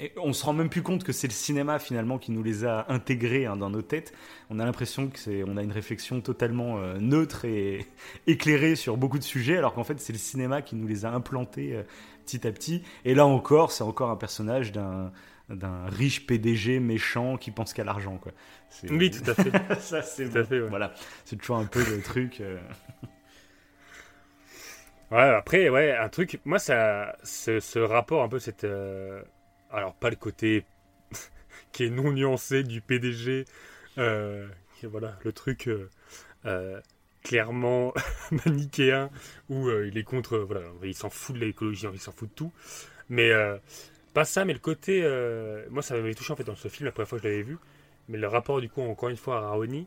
Et 0.00 0.12
on 0.16 0.32
se 0.32 0.44
rend 0.44 0.52
même 0.52 0.68
plus 0.70 0.82
compte 0.82 1.04
que 1.04 1.12
c'est 1.12 1.28
le 1.28 1.32
cinéma 1.32 1.78
finalement 1.78 2.18
qui 2.18 2.32
nous 2.32 2.42
les 2.42 2.64
a 2.64 2.86
intégrés 2.88 3.46
hein, 3.46 3.56
dans 3.56 3.70
nos 3.70 3.82
têtes. 3.82 4.12
On 4.50 4.58
a 4.58 4.64
l'impression 4.64 5.08
que 5.08 5.18
c'est, 5.18 5.44
on 5.46 5.56
a 5.56 5.62
une 5.62 5.70
réflexion 5.70 6.20
totalement 6.20 6.78
euh, 6.78 6.98
neutre 6.98 7.44
et 7.44 7.86
éclairée 8.26 8.74
sur 8.74 8.96
beaucoup 8.96 9.18
de 9.18 9.24
sujets, 9.24 9.56
alors 9.58 9.74
qu'en 9.74 9.84
fait 9.84 10.00
c'est 10.00 10.12
le 10.12 10.18
cinéma 10.18 10.60
qui 10.62 10.74
nous 10.74 10.88
les 10.88 11.04
a 11.04 11.10
implantés 11.12 11.76
euh, 11.76 11.82
petit 12.26 12.46
à 12.46 12.52
petit. 12.52 12.82
Et 13.04 13.14
là 13.14 13.26
encore, 13.26 13.70
c'est 13.70 13.84
encore 13.84 14.10
un 14.10 14.16
personnage 14.16 14.72
d'un 14.72 15.12
d'un 15.48 15.86
riche 15.88 16.26
PDG 16.26 16.80
méchant 16.80 17.36
qui 17.36 17.50
pense 17.50 17.74
qu'à 17.74 17.84
l'argent 17.84 18.16
quoi. 18.16 18.32
Oui, 18.90 19.10
tout 19.10 19.28
à 19.30 19.34
fait. 19.34 19.52
ça 19.80 20.00
c'est 20.02 20.28
Tout 20.30 20.38
à 20.38 20.42
bon. 20.42 20.48
fait, 20.48 20.60
ouais. 20.62 20.68
voilà, 20.68 20.94
c'est 21.26 21.36
toujours 21.36 21.58
un 21.58 21.66
peu 21.66 21.84
le 21.84 22.00
truc. 22.00 22.40
euh, 22.40 22.58
Ouais, 25.12 25.18
après, 25.20 25.68
ouais, 25.68 25.94
un 25.94 26.08
truc, 26.08 26.40
moi, 26.46 26.58
ça, 26.58 27.14
ce, 27.22 27.78
rapport, 27.78 28.22
un 28.22 28.30
peu, 28.30 28.38
cette. 28.38 28.64
euh, 28.64 29.22
alors, 29.70 29.94
pas 29.94 30.08
le 30.08 30.16
côté 30.16 30.64
qui 31.72 31.84
est 31.84 31.90
non 31.90 32.12
nuancé 32.12 32.62
du 32.62 32.80
PDG, 32.80 33.44
euh, 33.98 34.48
voilà, 34.84 35.18
le 35.22 35.32
truc 35.34 35.68
euh, 36.46 36.80
clairement 37.22 37.92
manichéen, 38.46 39.10
où 39.50 39.68
il 39.70 39.98
est 39.98 40.02
contre. 40.02 40.38
voilà, 40.38 40.62
il 40.82 40.94
s'en 40.94 41.10
fout 41.10 41.34
de 41.36 41.40
l'écologie, 41.40 41.86
il 41.92 42.00
s'en 42.00 42.12
fout 42.12 42.30
de 42.30 42.34
tout. 42.34 42.52
Mais, 43.10 43.30
pas 44.14 44.24
ça, 44.24 44.46
mais 44.46 44.54
le 44.54 44.60
côté. 44.60 45.02
moi, 45.70 45.82
ça 45.82 45.94
m'avait 45.94 46.14
touché, 46.14 46.32
en 46.32 46.36
fait, 46.36 46.44
dans 46.44 46.56
ce 46.56 46.68
film, 46.68 46.86
la 46.86 46.92
première 46.92 47.08
fois 47.08 47.18
que 47.18 47.24
je 47.24 47.28
l'avais 47.28 47.42
vu. 47.42 47.58
Mais 48.08 48.16
le 48.16 48.28
rapport, 48.28 48.62
du 48.62 48.70
coup, 48.70 48.80
encore 48.80 49.10
une 49.10 49.16
fois, 49.18 49.38
à 49.38 49.50
Raoni. 49.50 49.86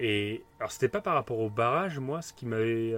et 0.00 0.42
alors, 0.58 0.72
c'était 0.72 0.88
pas 0.88 1.00
par 1.00 1.14
rapport 1.14 1.38
au 1.38 1.50
barrage, 1.50 2.00
moi, 2.00 2.20
ce 2.20 2.32
qui 2.32 2.46
m'avait. 2.46 2.94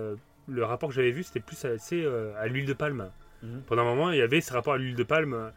Euh, 0.49 0.53
le 0.55 0.65
rapport 0.65 0.89
que 0.89 0.95
j'avais 0.95 1.11
vu, 1.11 1.23
c'était 1.23 1.41
plus 1.41 1.57
sais, 1.57 1.79
euh, 1.93 2.33
à 2.39 2.47
l'huile 2.47 2.67
de 2.67 2.73
palme. 2.73 3.11
Mhm. 3.43 3.63
Pendant 3.67 3.83
un 3.83 3.85
moment, 3.95 4.11
il 4.11 4.19
y 4.19 4.23
avait 4.23 4.41
ce 4.41 4.53
rapport 4.53 4.75
à 4.75 4.79
l'huile 4.79 4.97
de 4.97 5.03
palme 5.05 5.53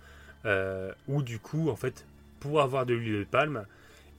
euh, 0.46 0.92
où, 1.08 1.22
du 1.24 1.40
coup, 1.40 1.70
en 1.70 1.76
fait, 1.76 2.06
pour 2.40 2.62
avoir 2.62 2.86
de 2.86 2.94
l'huile 2.94 3.20
de 3.20 3.24
palme, 3.26 3.66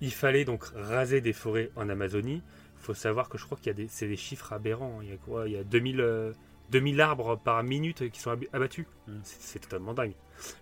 il 0.01 0.12
fallait 0.12 0.44
donc 0.44 0.64
raser 0.74 1.20
des 1.20 1.32
forêts 1.32 1.70
en 1.76 1.88
Amazonie. 1.88 2.42
Il 2.78 2.82
faut 2.82 2.94
savoir 2.94 3.28
que 3.28 3.36
je 3.38 3.44
crois 3.44 3.59
qu'il 3.59 3.66
y 3.68 3.70
a 3.70 3.74
des, 3.74 3.88
c'est 3.88 4.09
des 4.09 4.16
chiffres 4.16 4.52
aberrants. 4.52 5.01
Il 5.02 5.10
y 5.10 5.12
a 5.12 5.16
quoi? 5.16 5.47
Il 5.47 5.52
y 5.52 5.56
a 5.59 5.64
2000, 5.64 6.01
euh, 6.01 6.32
2000 6.70 7.01
arbres 7.01 7.36
par 7.36 7.62
minute 7.62 8.10
qui 8.10 8.20
sont 8.20 8.30
ab- 8.30 8.44
abattus. 8.52 8.86
Mhm. 9.09 9.20
C'est, 9.24 9.40
c'est 9.42 9.59
totalement 9.59 9.92
dingue. 9.94 10.14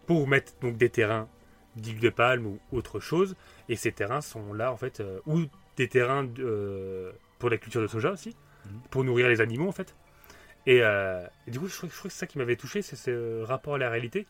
Pour 0.07 0.27
mettre 0.27 0.53
donc 0.61 0.77
des 0.77 0.91
terrains 0.91 1.29
d'huile 1.77 2.01
de 2.01 2.11
palme 2.11 2.47
ou 2.47 2.59
autre 2.73 2.99
chose. 2.99 3.37
Et 3.69 3.77
ces 3.77 3.93
terrains 3.93 4.21
sont 4.21 4.53
là, 4.53 4.73
en 4.73 4.77
fait, 4.77 4.99
euh, 5.01 5.21
ou 5.27 5.43
des 5.77 5.89
terrains 5.89 6.27
euh, 6.41 7.13
pour 7.39 7.51
la 7.51 7.57
culture 7.59 7.81
de 7.81 7.87
soja 7.87 8.11
aussi. 8.11 8.35
Pour 8.91 9.05
nourrir 9.05 9.29
les 9.29 9.41
animaux, 9.41 9.69
en 9.69 9.73
fait. 9.73 9.95
Et, 10.67 10.83
euh, 10.83 11.25
et 11.47 11.51
du 11.51 11.59
coup, 11.61 11.69
je 11.69 11.77
crois, 11.77 11.89
je 11.91 11.97
crois 11.97 12.09
que 12.09 12.13
c'est 12.15 12.21
ça 12.21 12.27
qui 12.27 12.39
m'avait 12.39 12.57
touché, 12.57 12.83
c'est 12.83 12.97
ce 12.97 13.43
rapport 13.43 13.77
à 13.77 13.79
la 13.79 13.91
réalité 13.91 14.27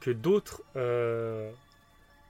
que 0.00 0.10
d'autres. 0.10 0.62
euh, 0.76 1.50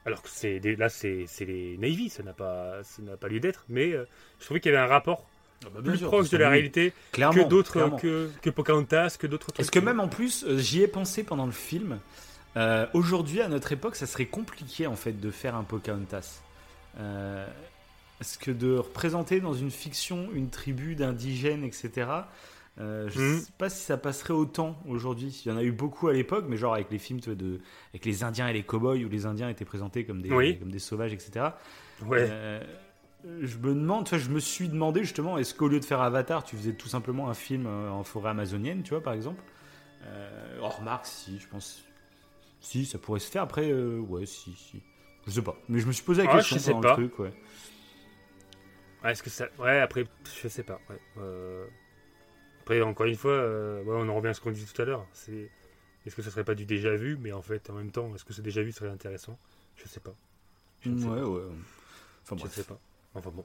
alors 0.07 0.23
que 0.23 0.29
c'est 0.31 0.61
des- 0.61 0.77
là, 0.77 0.89
c'est 0.89 1.27
les 1.41 1.77
Navy, 1.79 2.09
ça 2.09 2.23
n'a 2.23 2.33
pas, 2.33 2.83
ça 2.85 3.03
n'a 3.03 3.17
pas 3.19 3.29
lieu 3.29 3.39
d'être, 3.41 3.65
mais 3.69 3.93
euh, 3.93 4.07
je 4.39 4.45
trouvais 4.47 4.61
qu'il 4.61 4.73
y 4.73 4.75
avait 4.75 4.83
un 4.85 4.89
rapport 4.89 5.27
plus 5.85 6.01
proche 6.01 6.31
de 6.31 6.39
la 6.39 6.49
réalité 6.49 6.95
Clairement, 7.13 7.45
que 7.45 7.49
d'autres, 7.49 7.97
que, 8.01 8.31
que 8.41 8.49
Pocahontas, 8.49 9.17
que 9.19 9.27
d'autres 9.27 9.49
trucs. 9.53 9.61
Est-ce 9.61 9.71
que 9.71 9.79
même 9.79 10.01
en 10.01 10.09
plus, 10.09 10.47
j'y 10.57 10.83
ai 10.83 10.89
pensé 10.89 11.23
pendant 11.23 11.45
le 11.47 11.53
film. 11.53 11.99
Aujourd'hui, 12.95 13.43
à 13.43 13.49
notre 13.49 13.73
époque, 13.73 13.95
ça 13.95 14.07
serait 14.07 14.27
compliqué 14.27 14.87
en 14.87 14.97
fait 14.97 15.13
de 15.13 15.31
faire 15.31 15.55
un 15.55 15.65
Pocahontas. 15.65 16.41
Est-ce 18.21 18.39
que 18.39 18.51
de 18.51 18.77
représenter 18.77 19.41
dans 19.41 19.55
une 19.55 19.71
fiction 19.71 20.29
une 20.35 20.51
tribu 20.51 20.95
d'indigènes, 20.95 21.65
etc. 21.65 22.07
euh, 22.79 23.09
je 23.11 23.21
Mhm. 23.21 23.39
sais 23.41 23.53
pas 23.59 23.69
si 23.71 23.83
ça 23.83 23.97
passerait 23.97 24.33
autant 24.35 24.79
aujourd'hui. 24.87 25.43
Il 25.45 25.49
y 25.51 25.53
en 25.53 25.57
a 25.57 25.63
eu 25.63 25.73
beaucoup 25.73 26.09
à 26.09 26.13
l'époque, 26.13 26.45
mais 26.49 26.57
genre 26.57 26.75
avec 26.75 26.91
les 26.91 26.99
films 26.99 27.21
vois, 27.21 27.35
de, 27.35 27.61
avec 27.93 28.05
les 28.05 28.23
Indiens 28.23 28.49
et 28.49 28.53
les 28.53 28.63
cowboys 28.63 29.05
où 29.05 29.09
les 29.09 29.27
Indiens 29.27 29.49
étaient 29.49 29.65
présentés 29.65 30.05
comme 30.05 30.23
des, 30.23 30.31
Oui. 30.33 30.59
comme 30.59 30.71
des 30.71 30.79
sauvages, 30.79 31.13
etc. 31.13 31.47
Ouais. 32.07 32.27
Euh, 32.31 32.63
je 33.43 33.59
me 33.59 33.75
demande, 33.75 34.05
tu 34.07 34.11
vois, 34.11 34.19
je 34.19 34.31
me 34.31 34.41
suis 34.41 34.69
demandé 34.69 35.03
justement, 35.03 35.37
est-ce 35.37 35.53
qu'au 35.55 35.69
lieu 35.69 35.81
de 35.81 35.85
faire 35.85 36.01
Avatar, 36.01 36.43
tu 36.45 36.57
faisais 36.57 36.73
tout 36.73 36.89
simplement 36.89 37.29
un 37.29 37.35
film 37.35 37.67
euh, 37.67 37.91
en 37.91 38.03
forêt 38.05 38.31
amazonienne, 38.31 38.83
tu 38.83 38.91
vois, 38.91 39.03
par 39.03 39.13
exemple? 39.13 39.43
Euh, 40.07 40.59
oh, 40.63 40.69
remarque, 40.69 41.05
si, 41.07 41.39
je 41.39 41.47
pense. 41.49 41.85
Si, 42.63 42.87
ça 42.87 42.99
pourrait 42.99 43.21
se 43.21 43.31
faire. 43.31 43.43
Après, 43.43 43.73
ouais, 43.73 44.25
si, 44.27 44.53
si. 44.55 44.81
Je 45.27 45.33
sais 45.33 45.43
pas. 45.43 45.57
Mais 45.69 45.81
je 45.81 45.87
me 45.87 45.93
suis 45.93 46.03
posé 46.05 46.23
la 46.23 46.31
Ah, 46.31 46.37
question 46.37 46.57
je 46.57 46.63
sais 46.63 46.73
pas. 46.73 46.81
le 46.81 46.95
truc, 46.95 47.19
ouais. 47.19 47.33
Ouais, 49.03 49.13
est-ce 49.13 49.23
que 49.23 49.31
ça. 49.31 49.49
Ouais, 49.59 49.79
après, 49.81 50.05
je 50.43 50.49
sais 50.49 50.63
pas. 50.63 50.81
ouais. 50.91 51.01
Euh, 51.19 51.67
Après, 52.63 52.81
encore 52.83 53.07
une 53.07 53.17
fois, 53.17 53.33
euh, 53.33 53.83
ouais, 53.85 53.97
on 53.97 54.09
en 54.09 54.15
revient 54.17 54.29
à 54.29 54.35
ce 54.35 54.41
qu'on 54.41 54.51
disait 54.53 54.73
tout 54.73 54.83
à 54.83 54.85
l'heure. 54.85 55.07
C'est. 55.13 55.51
Est-ce 56.07 56.17
que 56.17 56.23
ce 56.23 56.31
serait 56.31 56.45
pas 56.45 56.55
du 56.55 56.65
déjà 56.67 56.95
vu 56.97 57.17
Mais 57.21 57.33
en 57.33 57.43
fait, 57.43 57.69
en 57.71 57.75
même 57.75 57.91
temps, 57.93 58.15
est-ce 58.15 58.25
que 58.25 58.33
ce 58.33 58.41
déjà 58.43 58.63
vu 58.63 58.73
serait 58.73 58.91
intéressant? 58.91 59.39
Je 59.77 59.87
sais 59.89 60.01
pas. 60.01 60.15
Je 60.81 60.91
sais 60.97 61.07
ouais, 61.07 61.21
pas. 61.21 61.29
ouais. 61.29 61.43
Enfin, 62.25 62.37
Je 62.37 62.49
sais 62.49 62.65
pas. 62.65 62.79
Enfin 63.15 63.31
bon. 63.31 63.45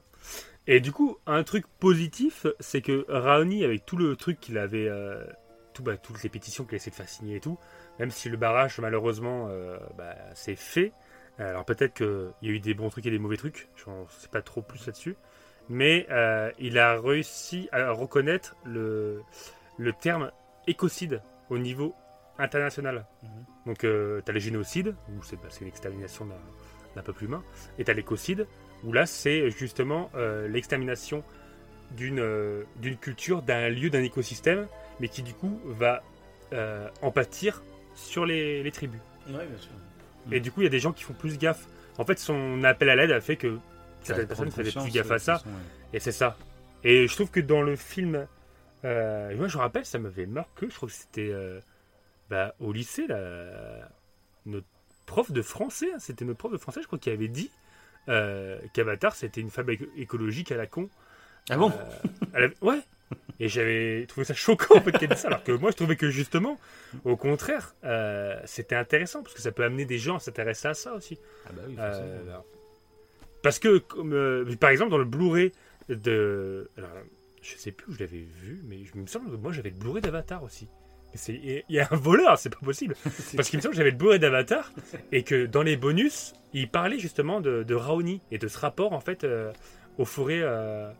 Et 0.66 0.80
du 0.80 0.92
coup, 0.92 1.18
un 1.26 1.42
truc 1.44 1.66
positif, 1.80 2.46
c'est 2.60 2.82
que 2.82 3.04
Raoni, 3.08 3.64
avec 3.64 3.84
tout 3.86 3.96
le 3.96 4.16
truc 4.16 4.40
qu'il 4.40 4.58
avait, 4.58 4.88
euh, 4.88 5.24
tout, 5.74 5.82
bah, 5.82 5.96
toutes 5.96 6.22
les 6.22 6.28
pétitions 6.28 6.64
qu'il 6.64 6.74
a 6.74 6.76
essayé 6.76 6.90
de 6.90 6.96
faire 6.96 7.08
signer 7.08 7.36
et 7.36 7.40
tout, 7.40 7.58
même 7.98 8.10
si 8.10 8.28
le 8.28 8.36
barrage, 8.36 8.78
malheureusement, 8.80 9.48
bah, 9.98 10.16
c'est 10.34 10.56
fait. 10.56 10.92
Alors 11.38 11.64
peut-être 11.66 11.94
qu'il 11.94 12.32
y 12.42 12.48
a 12.48 12.52
eu 12.52 12.60
des 12.60 12.74
bons 12.74 12.88
trucs 12.90 13.06
et 13.06 13.10
des 13.10 13.18
mauvais 13.18 13.36
trucs, 13.36 13.68
je 13.76 13.90
ne 13.90 14.04
sais 14.18 14.28
pas 14.28 14.42
trop 14.42 14.62
plus 14.62 14.86
là-dessus. 14.86 15.16
Mais 15.68 16.06
euh, 16.10 16.50
il 16.58 16.78
a 16.78 17.00
réussi 17.00 17.68
à 17.72 17.90
reconnaître 17.90 18.56
le, 18.64 19.22
le 19.78 19.92
terme 19.92 20.30
écocide 20.66 21.20
au 21.50 21.58
niveau 21.58 21.94
international. 22.38 23.06
Mhm. 23.22 23.30
Donc 23.66 23.78
tu 23.78 23.86
as 23.86 24.32
le 24.32 24.40
génocide, 24.40 24.94
où 25.08 25.22
c'est 25.22 25.36
bah, 25.36 25.48
une 25.60 25.68
extermination 25.68 26.26
d'un 26.94 27.02
peuple 27.02 27.24
humain, 27.24 27.42
et 27.78 27.84
tu 27.84 27.90
as 27.90 27.94
l'écocide, 27.94 28.46
où 28.84 28.92
là 28.92 29.06
c'est 29.06 29.50
justement 29.50 30.10
euh, 30.14 30.48
l'extermination 30.48 31.24
d'une 31.92 32.20
euh, 32.20 32.64
d'une 32.76 32.96
culture, 32.96 33.42
d'un 33.42 33.68
lieu, 33.68 33.90
d'un 33.90 34.02
écosystème, 34.02 34.66
mais 35.00 35.08
qui 35.08 35.22
du 35.22 35.34
coup 35.34 35.60
va 35.64 36.02
euh, 36.52 36.88
en 37.02 37.10
pâtir 37.10 37.62
sur 37.94 38.26
les, 38.26 38.62
les 38.62 38.70
tribus. 38.70 39.00
Ouais, 39.28 39.46
bien 39.46 39.58
sûr. 39.58 39.70
Et 40.30 40.40
du 40.40 40.50
coup, 40.50 40.60
il 40.60 40.64
y 40.64 40.66
a 40.66 40.70
des 40.70 40.80
gens 40.80 40.92
qui 40.92 41.04
font 41.04 41.14
plus 41.14 41.38
gaffe. 41.38 41.66
En 41.98 42.04
fait, 42.04 42.18
son 42.18 42.62
appel 42.64 42.90
à 42.90 42.96
l'aide 42.96 43.12
a 43.12 43.20
fait 43.20 43.36
que 43.36 43.58
certaines 44.06 44.26
personnes 44.28 44.50
faisaient 44.50 44.80
plus 44.80 44.92
gaffe 44.92 45.10
à 45.10 45.18
ça. 45.18 45.42
Et 45.92 46.00
c'est 46.00 46.12
ça. 46.12 46.36
Et 46.84 47.06
je 47.08 47.14
trouve 47.14 47.30
que 47.30 47.40
dans 47.40 47.62
le 47.62 47.76
film, 47.76 48.26
euh, 48.84 49.36
moi 49.36 49.48
je 49.48 49.56
me 49.56 49.62
rappelle, 49.62 49.84
ça 49.84 49.98
m'avait 49.98 50.26
marqué. 50.26 50.68
Je 50.70 50.74
crois 50.76 50.88
que 50.88 50.94
c'était 50.94 51.30
euh, 51.32 51.60
bah, 52.30 52.54
au 52.60 52.72
lycée, 52.72 53.06
là, 53.06 53.88
notre 54.44 54.66
prof 55.06 55.30
de 55.32 55.42
français, 55.42 55.88
hein, 55.94 55.98
c'était 55.98 56.24
notre 56.24 56.38
prof 56.38 56.52
de 56.52 56.58
français, 56.58 56.80
je 56.82 56.86
crois, 56.86 56.98
qui 56.98 57.10
avait 57.10 57.28
dit 57.28 57.50
euh, 58.08 58.58
qu'Avatar 58.72 59.14
c'était 59.16 59.40
une 59.40 59.50
fable 59.50 59.72
éco- 59.72 59.86
écologique 59.96 60.52
à 60.52 60.56
la 60.56 60.66
con. 60.66 60.88
Ah 61.50 61.56
bon 61.56 61.70
Euh, 61.70 62.08
elle 62.34 62.44
avait- 62.44 62.56
Ouais. 62.60 62.80
Et 63.38 63.48
j'avais 63.48 64.04
trouvé 64.08 64.24
ça 64.24 64.34
choquant 64.34 64.78
en 64.78 64.80
fait 64.80 64.92
qu'elle 64.92 65.10
dise 65.10 65.18
ça, 65.18 65.28
alors 65.28 65.44
que 65.44 65.52
moi 65.52 65.70
je 65.70 65.76
trouvais 65.76 65.94
que 65.96 66.10
justement, 66.10 66.58
au 67.04 67.16
contraire, 67.16 67.74
euh, 67.84 68.40
c'était 68.46 68.74
intéressant 68.74 69.22
parce 69.22 69.34
que 69.34 69.40
ça 69.42 69.52
peut 69.52 69.62
amener 69.62 69.84
des 69.84 69.98
gens 69.98 70.16
à 70.16 70.20
s'intéresser 70.20 70.68
à 70.68 70.74
ça 70.74 70.94
aussi. 70.94 71.18
Ah 71.46 71.50
bah 71.52 71.62
oui, 71.68 71.76
Euh, 71.78 72.22
alors, 72.28 72.44
parce 73.46 73.58
que, 73.60 73.78
comme, 73.78 74.12
euh, 74.12 74.44
par 74.58 74.70
exemple, 74.70 74.90
dans 74.90 74.98
le 74.98 75.04
Blu-ray 75.04 75.52
de. 75.88 76.68
Alors, 76.76 76.90
je 77.42 77.56
sais 77.56 77.70
plus 77.70 77.92
où 77.92 77.94
je 77.94 78.00
l'avais 78.00 78.26
vu, 78.42 78.60
mais 78.68 78.78
je- 78.84 78.90
il 78.94 79.02
me 79.02 79.06
semble 79.06 79.30
que 79.30 79.36
moi 79.36 79.52
j'avais 79.52 79.70
le 79.70 79.76
Blu-ray 79.76 80.02
d'Avatar 80.02 80.42
aussi. 80.42 80.66
Il 81.28 81.62
y 81.68 81.78
a 81.78 81.86
un 81.90 81.96
voleur, 81.96 82.36
c'est 82.38 82.50
pas 82.50 82.58
possible. 82.64 82.94
Parce 83.36 83.48
qu'il 83.48 83.58
me 83.58 83.62
semble 83.62 83.72
que 83.72 83.78
j'avais 83.78 83.92
le 83.92 83.96
Blu-ray 83.96 84.18
d'Avatar 84.18 84.72
et 85.12 85.22
que 85.22 85.46
dans 85.46 85.62
les 85.62 85.76
bonus, 85.76 86.34
il 86.52 86.68
parlait 86.68 86.98
justement 86.98 87.40
de, 87.40 87.62
de 87.62 87.74
Raoni 87.74 88.20
et 88.32 88.38
de 88.38 88.48
ce 88.48 88.58
rapport 88.58 88.92
en 88.92 89.00
fait 89.00 89.22
euh, 89.24 89.52
aux 89.96 90.04
forêts 90.04 90.42
euh, 90.42 90.90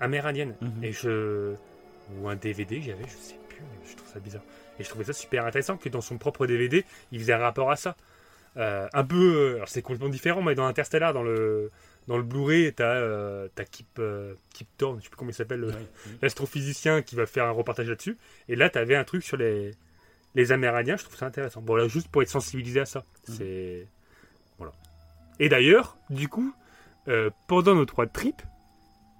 amérindiennes. 0.00 0.54
Mhm. 0.60 0.84
Et 0.84 0.92
je. 0.92 1.54
Ou 2.20 2.28
un 2.28 2.36
DVD, 2.36 2.80
j'avais, 2.82 3.04
je 3.04 3.16
sais 3.16 3.38
plus, 3.48 3.58
je 3.90 3.96
trouve 3.96 4.08
ça 4.12 4.20
bizarre. 4.20 4.42
Et 4.78 4.84
je 4.84 4.88
trouvais 4.88 5.04
ça 5.04 5.12
super 5.12 5.46
intéressant 5.46 5.76
que 5.76 5.88
dans 5.88 6.00
son 6.00 6.18
propre 6.18 6.46
DVD, 6.46 6.84
il 7.12 7.20
faisait 7.20 7.32
un 7.32 7.38
rapport 7.38 7.70
à 7.70 7.76
ça. 7.76 7.96
Euh, 8.56 8.86
un 8.92 9.04
peu. 9.04 9.16
euh, 9.36 9.54
Alors 9.56 9.68
c'est 9.68 9.82
complètement 9.82 10.08
différent, 10.08 10.42
mais 10.42 10.54
dans 10.54 10.66
Interstellar, 10.66 11.12
dans 11.12 11.22
le, 11.22 11.70
dans 12.06 12.16
le 12.16 12.22
Blu-ray, 12.22 12.72
t'as 12.72 12.84
euh, 12.94 13.48
t'as 13.54 13.64
Kip, 13.64 13.86
euh, 13.98 14.34
Kip 14.52 14.68
Thorne, 14.78 14.98
je 14.98 15.04
sais 15.04 15.08
plus 15.10 15.16
comment 15.16 15.30
il 15.30 15.34
s'appelle, 15.34 15.74
l'astrophysicien 16.22 17.02
qui 17.02 17.16
va 17.16 17.26
faire 17.26 17.46
un 17.46 17.50
reportage 17.50 17.88
là-dessus. 17.88 18.16
Et 18.48 18.56
là, 18.56 18.70
t'avais 18.70 18.94
un 18.94 19.04
truc 19.04 19.24
sur 19.24 19.36
les, 19.36 19.72
les 20.34 20.52
Amérindiens, 20.52 20.96
je 20.96 21.04
trouve 21.04 21.16
ça 21.16 21.26
intéressant. 21.26 21.62
Bon, 21.62 21.74
là, 21.74 21.88
juste 21.88 22.08
pour 22.08 22.22
être 22.22 22.28
sensibilisé 22.28 22.80
à 22.80 22.86
ça. 22.86 23.02
C'est. 23.24 23.86
Voilà. 24.58 24.72
Et 25.40 25.48
d'ailleurs, 25.48 25.96
du 26.10 26.28
coup, 26.28 26.54
euh, 27.08 27.30
pendant 27.48 27.74
notre 27.74 27.96
road 27.96 28.10
trip, 28.12 28.40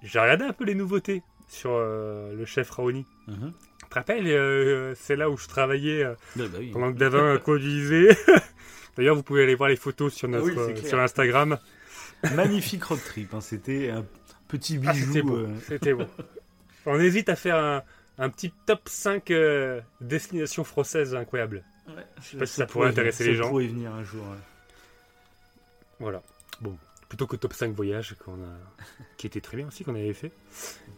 j'ai 0.01 0.19
regardé 0.19 0.45
un 0.45 0.53
peu 0.53 0.63
les 0.63 0.75
nouveautés 0.75 1.23
sur 1.49 1.77
le 1.77 2.43
chef 2.45 2.69
Raoni. 2.71 3.05
Mhm. 3.27 3.51
Tu 3.83 3.89
te 3.89 3.95
rappelles, 3.95 4.95
c'est 4.95 5.15
là 5.15 5.29
où 5.29 5.37
je 5.37 5.47
travaillais 5.47 6.05
Ouais, 6.05 6.47
bah 6.47 6.57
pendant 6.73 6.91
que 6.93 6.97
Davin 6.97 7.37
conduisait. 7.43 8.15
D'ailleurs, 8.97 9.15
vous 9.15 9.23
pouvez 9.23 9.43
aller 9.43 9.55
voir 9.55 9.69
les 9.69 9.75
photos 9.75 10.13
sur 10.13 10.27
notre 10.27 10.45
Oui, 10.47 10.53
euh, 10.57 10.73
clair. 10.73 10.87
sur 10.87 10.99
Instagram. 10.99 11.57
Magnifique 12.33 12.83
road 12.85 12.99
trip. 13.05 13.33
hein, 13.33 13.41
C'était 13.41 13.89
un 13.89 14.05
petit 14.47 14.79
Ah, 14.85 14.91
bijou. 14.93 15.05
c'était 15.07 15.21
beau. 15.21 15.35
euh, 15.37 15.47
C'était 15.67 15.93
beau. 15.93 16.05
On 16.85 16.99
hésite 16.99 17.29
à 17.29 17.35
faire 17.35 17.57
un, 17.57 17.83
un 18.17 18.29
petit 18.29 18.53
top 18.65 18.81
5 18.87 19.31
euh, 19.31 19.81
destinations 20.01 20.63
françaises 20.63 21.13
incroyables. 21.15 21.63
Je 22.21 22.29
sais 22.29 22.37
pas 22.37 22.45
si 22.45 22.53
ça 22.55 22.65
pourrait 22.65 22.89
intéresser 22.89 23.25
les 23.25 23.35
gens. 23.35 23.43
Ça 23.43 23.49
pourrait 23.49 23.67
venir 23.67 23.91
un 23.93 24.03
jour. 24.03 24.23
ouais. 24.23 24.37
Voilà. 25.99 26.21
Bon, 26.61 26.77
plutôt 27.09 27.27
que 27.27 27.35
top 27.35 27.53
5 27.53 27.73
voyages 27.73 28.15
qu'on 28.23 28.33
a, 28.33 28.57
qui 29.17 29.27
était 29.27 29.41
très 29.41 29.57
bien 29.57 29.67
aussi 29.67 29.83
qu'on 29.83 29.95
avait 29.95 30.13
fait. 30.13 30.31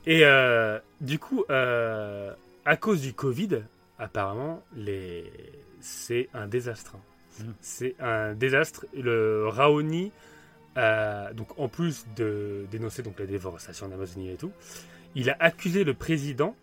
Et 0.05 0.21
euh, 0.23 0.79
du 1.01 1.19
coup, 1.19 1.43
euh, 1.49 2.31
à 2.65 2.77
cause 2.77 3.01
du 3.01 3.13
Covid, 3.13 3.63
apparemment, 3.99 4.63
les... 4.75 5.31
c'est 5.81 6.29
un 6.33 6.47
désastre. 6.47 6.95
C'est 7.61 7.95
un 7.99 8.33
désastre. 8.33 8.85
Le 8.95 9.47
Raoni, 9.47 10.11
euh, 10.77 11.33
donc 11.33 11.47
en 11.57 11.67
plus 11.67 12.05
de 12.15 12.65
dénoncer 12.71 13.01
donc 13.03 13.19
la 13.19 13.25
déforestation 13.25 13.87
en 13.87 13.91
Amazonie 13.91 14.31
et 14.31 14.35
tout, 14.35 14.51
il 15.15 15.29
a 15.29 15.37
accusé 15.39 15.83
le 15.83 15.93
président, 15.93 16.55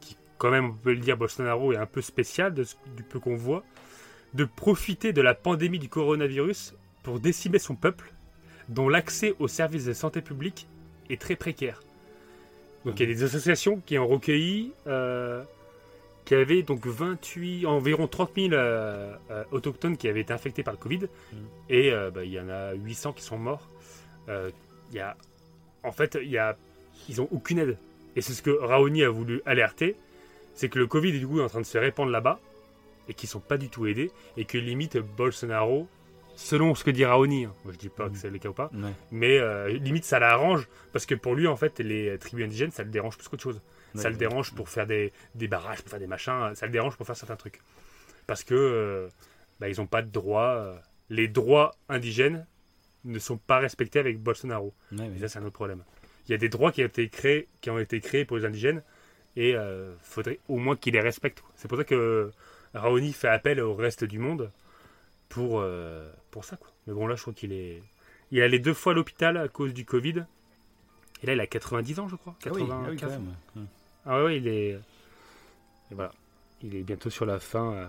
qui 0.00 0.16
quand 0.38 0.50
même 0.50 0.66
on 0.66 0.74
peut 0.74 0.92
le 0.92 1.00
dire 1.00 1.16
Bolsonaro 1.16 1.72
est 1.72 1.76
un 1.76 1.86
peu 1.86 2.02
spécial 2.02 2.54
du 2.54 3.02
peu 3.08 3.20
qu'on 3.20 3.36
voit, 3.36 3.62
de 4.34 4.44
profiter 4.44 5.12
de 5.12 5.22
la 5.22 5.34
pandémie 5.34 5.78
du 5.78 5.88
coronavirus 5.88 6.74
pour 7.02 7.20
décimer 7.20 7.58
son 7.58 7.76
peuple, 7.76 8.12
dont 8.68 8.88
l'accès 8.88 9.34
aux 9.38 9.48
services 9.48 9.84
de 9.84 9.92
santé 9.92 10.20
publique 10.20 10.66
est 11.08 11.20
très 11.20 11.36
précaire. 11.36 11.80
Donc 12.84 13.00
il 13.00 13.08
y 13.08 13.10
a 13.10 13.14
des 13.14 13.24
associations 13.24 13.80
qui 13.84 13.98
ont 13.98 14.06
recueilli, 14.06 14.72
euh, 14.86 15.42
qui 16.26 16.34
avaient 16.34 16.62
donc 16.62 16.86
28, 16.86 17.64
environ 17.66 18.06
30 18.08 18.30
000 18.36 18.48
euh, 18.52 19.14
euh, 19.30 19.44
autochtones 19.52 19.96
qui 19.96 20.08
avaient 20.08 20.20
été 20.20 20.32
infectés 20.34 20.62
par 20.62 20.74
le 20.74 20.78
Covid, 20.78 21.06
et 21.70 21.90
euh, 21.92 22.10
bah, 22.10 22.24
il 22.24 22.32
y 22.32 22.38
en 22.40 22.48
a 22.50 22.74
800 22.74 23.12
qui 23.14 23.22
sont 23.22 23.38
morts. 23.38 23.66
Il 24.28 24.94
y 24.94 24.98
a, 25.00 25.16
en 25.84 25.92
fait, 25.92 26.18
il 26.20 26.28
y 26.30 26.36
a, 26.38 26.56
ils 27.08 27.20
ont 27.22 27.28
aucune 27.30 27.58
aide. 27.60 27.78
Et 28.16 28.20
c'est 28.20 28.32
ce 28.32 28.42
que 28.42 28.50
Raoni 28.50 29.02
a 29.04 29.08
voulu 29.08 29.40
alerter, 29.46 29.96
c'est 30.54 30.68
que 30.68 30.78
le 30.78 30.86
Covid 30.86 31.12
du 31.18 31.26
coup 31.26 31.38
est 31.40 31.44
en 31.44 31.48
train 31.48 31.60
de 31.60 31.66
se 31.66 31.78
répandre 31.78 32.10
là-bas, 32.10 32.40
et 33.08 33.14
qu'ils 33.14 33.28
sont 33.28 33.40
pas 33.40 33.56
du 33.56 33.68
tout 33.68 33.86
aidés, 33.86 34.10
et 34.36 34.44
que 34.44 34.58
limite 34.58 34.98
Bolsonaro, 34.98 35.86
selon 36.34 36.74
ce 36.74 36.82
que 36.82 36.90
dit 36.90 37.04
Raoni, 37.04 37.44
hein, 37.44 37.52
moi 37.64 37.72
je 37.72 37.78
dis 37.78 37.88
pas 37.88 38.08
que 38.08 38.16
c'est 38.16 38.30
le 38.30 38.38
cas 38.38 38.48
ou 38.48 38.52
pas, 38.52 38.70
Ouais. 38.74 38.90
mais 39.12 39.38
euh, 39.38 39.68
limite 39.68 40.04
ça 40.04 40.18
l'arrange 40.18 40.66
parce 40.92 41.06
que 41.06 41.14
pour 41.14 41.34
lui 41.34 41.46
en 41.46 41.56
fait 41.56 41.78
les 41.78 42.18
tribus 42.18 42.44
indigènes 42.46 42.72
ça 42.72 42.82
le 42.82 42.90
dérange 42.90 43.16
plus 43.16 43.28
qu'autre 43.28 43.42
chose. 43.44 43.60
Ça 43.96 44.10
le 44.10 44.16
dérange 44.16 44.52
pour 44.54 44.68
faire 44.68 44.86
des, 44.86 45.12
des 45.34 45.48
barrages, 45.48 45.82
pour 45.82 45.90
faire 45.90 46.00
des 46.00 46.06
machins, 46.06 46.54
ça 46.54 46.66
le 46.66 46.72
dérange 46.72 46.96
pour 46.96 47.06
faire 47.06 47.16
certains 47.16 47.36
trucs. 47.36 47.60
Parce 48.26 48.44
que 48.44 48.54
euh, 48.54 49.08
bah, 49.60 49.68
ils 49.68 49.80
ont 49.80 49.86
pas 49.86 50.02
de 50.02 50.10
droits, 50.10 50.54
euh, 50.56 50.76
les 51.10 51.28
droits 51.28 51.74
indigènes 51.88 52.46
ne 53.04 53.18
sont 53.18 53.36
pas 53.38 53.58
respectés 53.58 53.98
avec 53.98 54.20
Bolsonaro. 54.20 54.74
Ouais, 54.92 55.10
Et 55.16 55.20
ça 55.20 55.28
c'est 55.28 55.38
un 55.38 55.44
autre 55.44 55.54
problème. 55.54 55.82
Il 56.28 56.32
y 56.32 56.34
a 56.34 56.38
des 56.38 56.48
droits 56.48 56.72
qui 56.72 56.82
ont 56.82 56.86
été 56.86 57.08
créés, 57.08 57.46
qui 57.60 57.70
ont 57.70 57.78
été 57.78 58.00
créés 58.00 58.24
pour 58.24 58.36
les 58.36 58.44
indigènes 58.44 58.82
et 59.36 59.54
euh, 59.54 59.94
faudrait 60.02 60.40
au 60.48 60.56
moins 60.56 60.76
qu'ils 60.76 60.94
les 60.94 61.00
respectent. 61.00 61.44
C'est 61.54 61.68
pour 61.68 61.78
ça 61.78 61.84
que 61.84 62.32
Raoni 62.74 63.12
fait 63.12 63.28
appel 63.28 63.60
au 63.60 63.74
reste 63.74 64.02
du 64.04 64.18
monde 64.18 64.50
pour, 65.28 65.60
euh, 65.60 66.10
pour 66.30 66.44
ça. 66.44 66.56
Quoi. 66.56 66.68
Mais 66.86 66.94
bon 66.94 67.06
là 67.06 67.14
je 67.14 67.22
crois 67.22 67.32
qu'il 67.34 67.52
est... 67.52 67.82
Il 68.32 68.38
est 68.38 68.42
allé 68.42 68.58
deux 68.58 68.74
fois 68.74 68.90
à 68.90 68.94
l'hôpital 68.96 69.36
à 69.36 69.46
cause 69.46 69.72
du 69.72 69.84
Covid. 69.84 70.24
Et 71.22 71.26
là 71.26 71.34
il 71.34 71.40
a 71.40 71.46
90 71.46 72.00
ans 72.00 72.08
je 72.08 72.16
crois. 72.16 72.34
Ah 72.44 72.48
oui, 72.52 72.62
ah 72.64 72.88
95 72.88 72.90
oui, 72.90 72.96
quand 72.98 73.06
ans. 73.06 73.10
même. 73.54 73.66
Ah 74.06 74.24
ouais, 74.24 74.38
il 74.38 74.48
est. 74.48 74.70
Et 75.90 75.94
voilà. 75.94 76.12
Il 76.62 76.74
est 76.74 76.82
bientôt 76.82 77.10
sur 77.10 77.26
la 77.26 77.38
fin. 77.38 77.72
euh, 77.72 77.86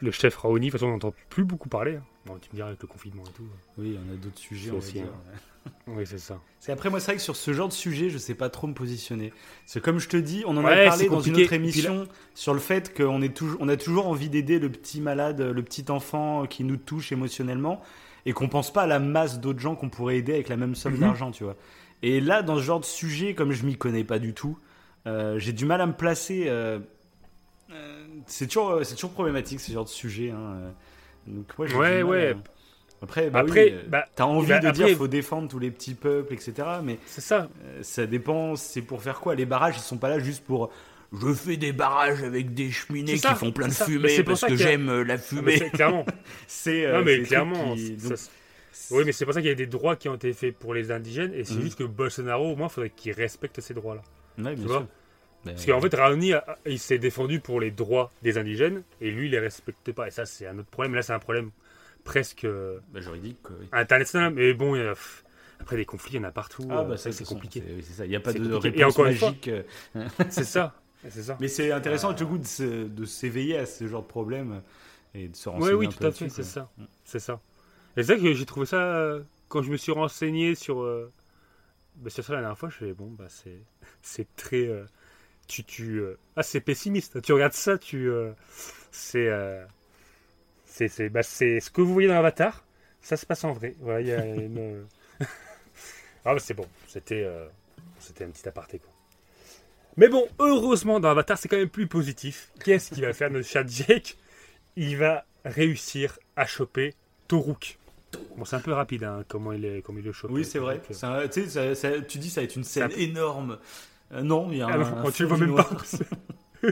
Le 0.00 0.10
chef 0.10 0.36
Raoni, 0.36 0.66
de 0.66 0.70
toute 0.70 0.80
façon, 0.80 0.88
on 0.88 0.92
n'entend 0.94 1.14
plus 1.28 1.44
beaucoup 1.44 1.68
parler. 1.68 1.96
hein. 1.96 2.02
Bon, 2.26 2.36
tu 2.40 2.48
me 2.50 2.56
diras 2.56 2.68
avec 2.68 2.82
le 2.82 2.88
confinement 2.88 3.22
et 3.28 3.32
tout. 3.32 3.46
Oui, 3.78 3.96
on 3.98 4.12
a 4.12 4.16
d'autres 4.16 4.38
sujets. 4.38 4.70
C'est 4.70 4.76
aussi 4.76 5.00
un- 5.00 5.70
Oui, 5.86 6.04
c'est 6.06 6.18
ça. 6.18 6.40
Parce 6.58 6.66
qu'après, 6.66 6.90
moi, 6.90 7.00
c'est 7.00 7.06
vrai 7.06 7.16
que 7.16 7.22
sur 7.22 7.36
ce 7.36 7.52
genre 7.52 7.68
de 7.68 7.72
sujet, 7.72 8.10
je 8.10 8.18
sais 8.18 8.34
pas 8.34 8.48
trop 8.50 8.66
me 8.66 8.74
positionner. 8.74 9.32
C'est 9.66 9.82
comme 9.82 9.98
je 9.98 10.08
te 10.08 10.16
dis, 10.16 10.42
on 10.46 10.56
en 10.56 10.64
Ouais, 10.64 10.72
a 10.82 10.88
parlé 10.88 11.04
c'est 11.04 11.10
dans 11.10 11.20
une 11.20 11.36
autre 11.36 11.52
émission 11.52 12.06
sur 12.34 12.54
le 12.54 12.60
fait 12.60 12.94
qu'on 12.96 13.22
est 13.22 13.34
toujours, 13.34 13.58
on 13.60 13.68
a 13.68 13.76
toujours 13.76 14.08
envie 14.08 14.28
d'aider 14.28 14.58
le 14.58 14.70
petit 14.70 15.00
malade, 15.00 15.40
le 15.40 15.62
petit 15.62 15.90
enfant 15.90 16.46
qui 16.46 16.64
nous 16.64 16.76
touche 16.76 17.12
émotionnellement, 17.12 17.82
et 18.26 18.32
qu'on 18.32 18.48
pense 18.48 18.72
pas 18.72 18.82
à 18.82 18.86
la 18.86 18.98
masse 18.98 19.40
d'autres 19.40 19.60
gens 19.60 19.74
qu'on 19.74 19.88
pourrait 19.90 20.16
aider 20.18 20.34
avec 20.34 20.48
la 20.48 20.56
même 20.56 20.74
somme 20.74 20.94
Mhm. 20.94 21.00
d'argent, 21.00 21.30
tu 21.30 21.44
vois. 21.44 21.56
Et 22.02 22.20
là, 22.20 22.42
dans 22.42 22.56
ce 22.56 22.62
genre 22.62 22.80
de 22.80 22.84
sujet, 22.84 23.34
comme 23.34 23.52
je 23.52 23.64
m'y 23.64 23.76
connais 23.76 24.04
pas 24.04 24.18
du 24.18 24.34
tout, 24.34 24.58
euh, 25.06 25.38
j'ai 25.38 25.52
du 25.52 25.64
mal 25.64 25.80
à 25.80 25.86
me 25.86 25.92
placer. 25.92 26.44
euh, 26.48 26.78
euh, 27.70 28.04
c'est 28.26 28.46
toujours, 28.46 28.80
c'est 28.84 28.94
toujours 28.94 29.12
problématique 29.12 29.60
ce 29.60 29.72
genre 29.72 29.84
de 29.84 29.88
sujet. 29.90 30.30
hein. 30.30 30.72
Donc, 31.26 31.46
Ouais, 31.58 32.02
ouais. 32.02 32.30
à- 32.32 32.36
Après, 33.04 33.30
bah 33.30 33.38
Après, 33.40 33.72
oui, 33.74 33.80
bah, 33.88 34.06
t'as 34.16 34.24
envie 34.24 34.48
bah, 34.48 34.58
de 34.58 34.66
après- 34.68 34.86
dire 34.86 34.96
faut 34.96 35.06
défendre 35.06 35.48
tous 35.48 35.60
les 35.60 35.70
petits 35.70 35.94
peuples, 35.94 36.34
etc. 36.34 36.52
Mais 36.82 36.98
C'est 37.06 37.20
ça. 37.20 37.48
ça 37.82 38.06
dépend, 38.06 38.56
c'est 38.56 38.82
pour 38.82 39.02
faire 39.02 39.20
quoi? 39.20 39.36
Les 39.36 39.46
barrages, 39.46 39.76
ils 39.76 39.80
sont 39.82 39.98
pas 39.98 40.08
là 40.08 40.18
juste 40.18 40.42
pour. 40.44 40.70
Je 41.12 41.32
fais 41.32 41.56
des 41.56 41.72
barrages 41.72 42.22
avec 42.24 42.54
des 42.54 42.70
cheminées 42.72 43.16
ça, 43.16 43.30
qui 43.30 43.34
font 43.36 43.52
plein 43.52 43.68
de 43.68 43.72
ça. 43.72 43.84
Fumée 43.84 44.22
parce 44.24 44.40
que 44.40 44.52
a- 44.52 44.56
j'aime 44.56 45.02
la 45.02 45.14
Ah, 45.14 45.18
fumée. 45.18 45.58
c'est- 45.58 45.70
clairement. 45.70 46.04
C'est 46.48 46.92
non, 46.92 47.02
mais 47.04 47.20
clairement. 47.22 47.76
ça- 47.76 48.30
Oui, 48.90 49.04
mais 49.06 49.12
c'est 49.12 49.24
pour 49.24 49.32
ça 49.34 49.40
qu'il 49.40 49.48
y 49.48 49.52
a 49.52 49.56
des 49.56 49.66
droits 49.66 49.94
qui 49.96 50.08
ont 50.08 50.14
été 50.16 50.32
faits 50.32 50.56
pour 50.58 50.74
les 50.74 50.90
indigènes. 50.90 51.32
Et 51.34 51.44
c'est 51.44 51.54
Mhm. 51.54 51.62
juste 51.62 51.78
que 51.78 51.84
Bolsonaro, 51.84 52.52
au 52.52 52.56
moins, 52.56 52.66
il 52.68 52.72
faudrait 52.72 52.90
qu'il 52.90 53.12
respecte 53.12 53.60
ces 53.60 53.74
droits-là. 53.74 54.02
Ouais, 54.38 54.54
bien 54.54 54.54
tu 54.54 54.60
sûr. 54.62 54.68
vois 54.68 54.86
Ben, 55.44 55.52
Parce 55.54 55.66
qu'en 55.66 55.80
fait, 55.80 55.94
Raoni, 55.94 56.32
a- 56.32 56.58
il 56.66 56.78
s'est 56.78 56.98
défendu 56.98 57.40
pour 57.40 57.60
les 57.60 57.70
droits 57.70 58.10
des 58.22 58.38
indigènes. 58.38 58.82
Et 59.00 59.10
lui, 59.10 59.26
il 59.26 59.30
les 59.32 59.38
respecte 59.38 59.92
pas. 59.92 60.08
Et 60.08 60.10
ça, 60.10 60.26
c'est 60.26 60.46
un 60.46 60.58
autre 60.58 60.68
problème. 60.68 60.94
Là, 60.94 61.02
c'est 61.02 61.12
un 61.12 61.18
problème 61.20 61.50
presque 62.04 62.44
euh, 62.44 62.80
bah, 62.92 63.00
juridique, 63.00 63.38
oui. 63.50 63.66
international. 63.72 64.32
Mais 64.34 64.52
bon, 64.52 64.74
il 64.74 64.82
y 64.82 64.84
a- 64.86 64.90
pff, 64.94 65.24
après, 65.60 65.76
des 65.76 65.84
conflits, 65.84 66.14
il 66.14 66.16
y 66.16 66.20
en 66.20 66.24
a 66.28 66.32
partout. 66.32 66.66
Ah, 66.70 66.80
euh, 66.80 66.84
bah, 66.84 66.96
ça, 66.96 67.12
ça, 67.12 67.18
c'est 67.18 67.24
compliqué. 67.24 67.62
C'est 67.82 67.92
ça. 67.94 68.04
Il 68.04 68.10
n'y 68.10 68.16
a 68.16 68.20
pas 68.20 68.32
de 68.32 68.38
compliqué. 68.48 68.80
Et 68.80 68.84
réponse 68.84 68.94
encore 68.94 69.06
une 69.06 69.16
fois- 69.16 69.28
magique. 69.28 69.48
euh. 69.48 69.62
C'est 70.28 70.44
ça. 70.44 70.74
C'est 71.08 71.22
ça. 71.22 71.36
Mais 71.40 71.46
c'est 71.48 71.70
intéressant, 71.70 72.10
Euh, 72.10 72.14
du 72.14 72.26
coup, 72.26 72.38
de 72.38 73.04
s'éveiller 73.04 73.58
à 73.58 73.66
ce 73.66 73.86
genre 73.86 74.02
de 74.02 74.08
problème 74.08 74.62
et 75.14 75.28
de 75.28 75.36
se 75.36 75.48
Oui, 75.48 75.54
renseigner. 75.54 75.74
oui, 75.74 75.86
un 75.86 75.90
tout 75.90 75.98
peu 75.98 76.06
à 76.06 76.10
fait, 76.12 76.28
c'est 76.28 76.42
ça. 76.42 76.68
C'est 77.04 77.20
ça. 77.20 77.40
Et 77.96 78.02
c'est 78.02 78.18
que 78.18 78.32
j'ai 78.32 78.44
trouvé 78.46 78.66
ça 78.66 78.76
euh, 78.96 79.22
quand 79.48 79.62
je 79.62 79.70
me 79.70 79.76
suis 79.76 79.92
renseigné 79.92 80.56
sur, 80.56 80.80
euh, 80.82 81.12
bah, 81.98 82.10
sur 82.10 82.24
ça 82.24 82.34
la 82.34 82.40
dernière 82.40 82.58
fois. 82.58 82.70
Je 82.70 82.76
fais 82.76 82.92
bon, 82.92 83.10
bah 83.10 83.26
c'est 83.28 83.60
c'est 84.02 84.26
très 84.36 84.66
euh, 84.66 84.84
tu 85.48 85.64
tu 85.64 85.98
euh, 86.00 86.18
ah 86.36 86.42
c'est 86.42 86.60
pessimiste. 86.60 87.20
Tu 87.22 87.32
regardes 87.32 87.54
ça, 87.54 87.78
tu 87.78 88.08
euh, 88.08 88.32
c'est 88.92 89.26
euh, 89.26 89.64
c'est 90.66 90.88
c'est 90.88 91.08
bah, 91.08 91.22
c'est 91.22 91.58
ce 91.60 91.70
que 91.70 91.80
vous 91.80 91.92
voyez 91.92 92.08
dans 92.08 92.18
Avatar. 92.18 92.64
Ça 93.00 93.16
se 93.16 93.26
passe 93.26 93.44
en 93.44 93.52
vrai. 93.52 93.74
Voilà, 93.80 94.00
il 94.00 94.06
y 94.08 94.12
a 94.12 94.24
une 94.34 94.86
ah 95.20 96.34
bah, 96.34 96.38
c'est 96.38 96.54
bon. 96.54 96.66
C'était 96.86 97.26
c'était 97.98 98.24
un 98.24 98.30
petit 98.30 98.48
aparté 98.48 98.78
quoi. 98.78 98.90
Mais 99.96 100.08
bon, 100.08 100.28
heureusement 100.38 101.00
dans 101.00 101.08
Avatar, 101.08 101.36
c'est 101.38 101.48
quand 101.48 101.56
même 101.56 101.68
plus 101.68 101.88
positif. 101.88 102.52
Qu'est-ce 102.64 102.94
qu'il 102.94 103.04
va 103.04 103.12
faire 103.12 103.30
notre 103.30 103.48
chat 103.48 103.66
Jake? 103.66 104.16
Il 104.76 104.96
va 104.96 105.24
réussir 105.44 106.20
à 106.36 106.46
choper 106.46 106.94
Toruk. 107.26 107.78
Bon, 108.36 108.44
c'est 108.44 108.56
un 108.56 108.60
peu 108.60 108.72
rapide, 108.72 109.04
hein, 109.04 109.24
comment 109.28 109.52
il 109.52 109.64
est, 109.64 109.82
comment 109.82 109.98
il 109.98 110.04
le 110.04 110.12
chope. 110.12 110.30
Oui, 110.30 110.44
c'est 110.44 110.58
vrai. 110.58 110.80
Euh, 110.90 111.06
un- 111.24 111.28
tu 111.28 111.42
sais, 111.44 111.48
ça- 111.48 111.74
ça- 111.74 112.00
tu 112.02 112.18
dis 112.18 112.30
ça 112.30 112.40
va 112.40 112.44
être 112.44 112.56
une 112.56 112.64
scène 112.64 112.90
énorme. 112.96 113.58
Euh, 114.12 114.22
non, 114.22 114.50
il 114.50 114.58
y 114.58 114.62
a 114.62 114.68
ah 114.68 114.74
un. 114.76 115.04
un 115.04 115.10
tu 115.10 115.24
le 115.26 115.34
du 115.34 115.46
même 115.46 115.54
pas. 115.54 115.68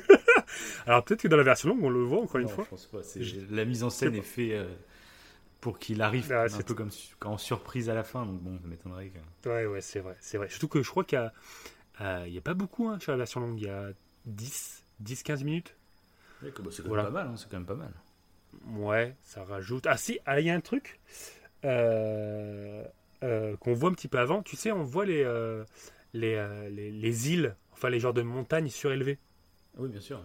Alors 0.87 1.05
peut-être 1.05 1.23
que 1.23 1.29
dans 1.29 1.37
la 1.37 1.43
version 1.43 1.69
longue, 1.69 1.83
on 1.85 1.91
le 1.91 2.03
voit 2.03 2.21
encore 2.23 2.41
une 2.41 2.49
fois. 2.49 2.65
je 2.65 2.71
pense 2.71 2.87
pas. 2.87 3.03
c'est- 3.03 3.21
La 3.51 3.65
mise 3.65 3.83
en 3.85 3.91
scène 3.91 4.15
est 4.15 4.23
faite 4.23 4.53
euh, 4.53 4.75
pour 5.61 5.79
qu'il 5.79 6.03
arrive 6.03 6.31
Ah, 6.33 6.45
un 6.53 6.63
peu 6.63 6.75
comme 6.75 6.91
en 7.25 7.39
surprise 7.39 7.89
à 7.91 7.95
la 7.95 8.03
fin. 8.05 8.25
Donc 8.27 8.41
bon, 8.41 8.59
ça 8.61 8.69
m'étonnerait 8.69 9.11
que. 9.43 9.49
Ouais, 9.49 9.67
ouais, 9.67 9.81
c'est 9.81 10.01
vrai, 10.01 10.17
c'est 10.21 10.39
vrai. 10.39 10.49
Surtout 10.49 10.69
que 10.69 10.83
je 10.83 10.91
crois 10.91 11.05
qu'il 11.05 11.19
n'y 12.01 12.39
a, 12.39 12.41
pas 12.43 12.55
beaucoup 12.55 12.89
hein, 12.89 12.99
sur 13.01 13.13
la 13.13 13.19
version 13.19 13.41
longue. 13.41 13.59
Il 13.61 13.67
y 13.67 13.71
a 13.71 13.91
10, 14.27 14.83
10-15 15.05 15.45
minutes. 15.45 15.75
c'est 16.43 16.53
quand 16.53 16.63
Voilà. 16.87 17.05
même 17.05 17.13
pas 17.13 17.19
mal. 17.25 17.29
hein, 17.29 17.35
c'est 17.37 17.49
quand 17.51 17.57
même 17.59 17.67
pas 17.67 17.75
mal. 17.75 17.93
Ouais, 18.79 19.15
ça 19.23 19.45
rajoute. 19.45 19.87
Ah 19.87 19.97
si, 19.97 20.19
ah, 20.27 20.41
il 20.41 20.47
y 20.47 20.51
a 20.51 20.55
un 20.55 20.61
truc 20.61 20.99
euh, 21.09 21.09
euh, 21.09 21.36
qu'on 23.61 23.75
voit 23.75 23.91
un 23.91 23.95
petit 23.95 24.09
peu 24.09 24.19
avant. 24.19 24.43
Tu 24.43 24.57
sais, 24.57 24.73
on 24.73 24.83
voit 24.85 25.05
les, 25.07 25.23
euh, 25.25 25.65
les, 26.15 26.35
euh, 26.35 26.69
les, 26.69 26.91
les 26.91 27.33
îles, 27.33 27.55
enfin 27.73 27.89
les 27.91 28.01
genres 28.01 28.15
de 28.15 28.23
montagnes 28.23 28.69
surélevées. 28.69 29.19
Oui, 29.79 29.89
bien 29.89 30.01
sûr. 30.01 30.21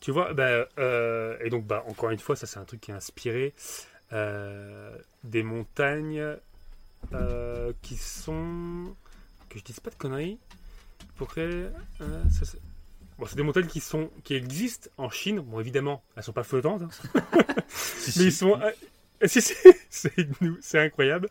Tu 0.00 0.10
vois, 0.12 0.32
bah, 0.32 0.66
euh, 0.78 1.36
et 1.42 1.50
donc, 1.50 1.66
bah, 1.66 1.84
encore 1.88 2.10
une 2.10 2.18
fois, 2.20 2.36
ça 2.36 2.46
c'est 2.46 2.58
un 2.58 2.64
truc 2.64 2.80
qui 2.80 2.90
est 2.90 2.94
inspiré 2.94 3.52
euh, 4.12 4.96
des 5.24 5.42
montagnes 5.42 6.36
euh, 7.12 7.72
qui 7.82 7.96
sont. 7.96 8.94
que 9.48 9.58
je 9.58 9.64
dise 9.64 9.80
pas 9.80 9.90
de 9.90 9.96
conneries. 9.96 10.38
Pour 11.16 11.28
créer. 11.28 11.46
euh, 12.00 12.22
ça, 12.30 12.44
c'est- 12.44 12.60
Bon, 13.18 13.26
c'est 13.26 13.34
des 13.34 13.42
montagnes 13.42 13.66
qui, 13.66 13.80
sont, 13.80 14.10
qui 14.22 14.34
existent 14.36 14.88
en 14.96 15.10
Chine. 15.10 15.40
Bon, 15.40 15.58
évidemment, 15.58 16.04
elles 16.16 16.22
sont 16.22 16.32
pas 16.32 16.44
flottantes. 16.44 16.82
hein. 16.82 16.90
mais 18.16 18.22
ils 18.24 18.32
sont. 18.32 18.60
si, 19.26 19.40
si, 19.42 20.08
c'est 20.60 20.78
incroyable. 20.78 21.28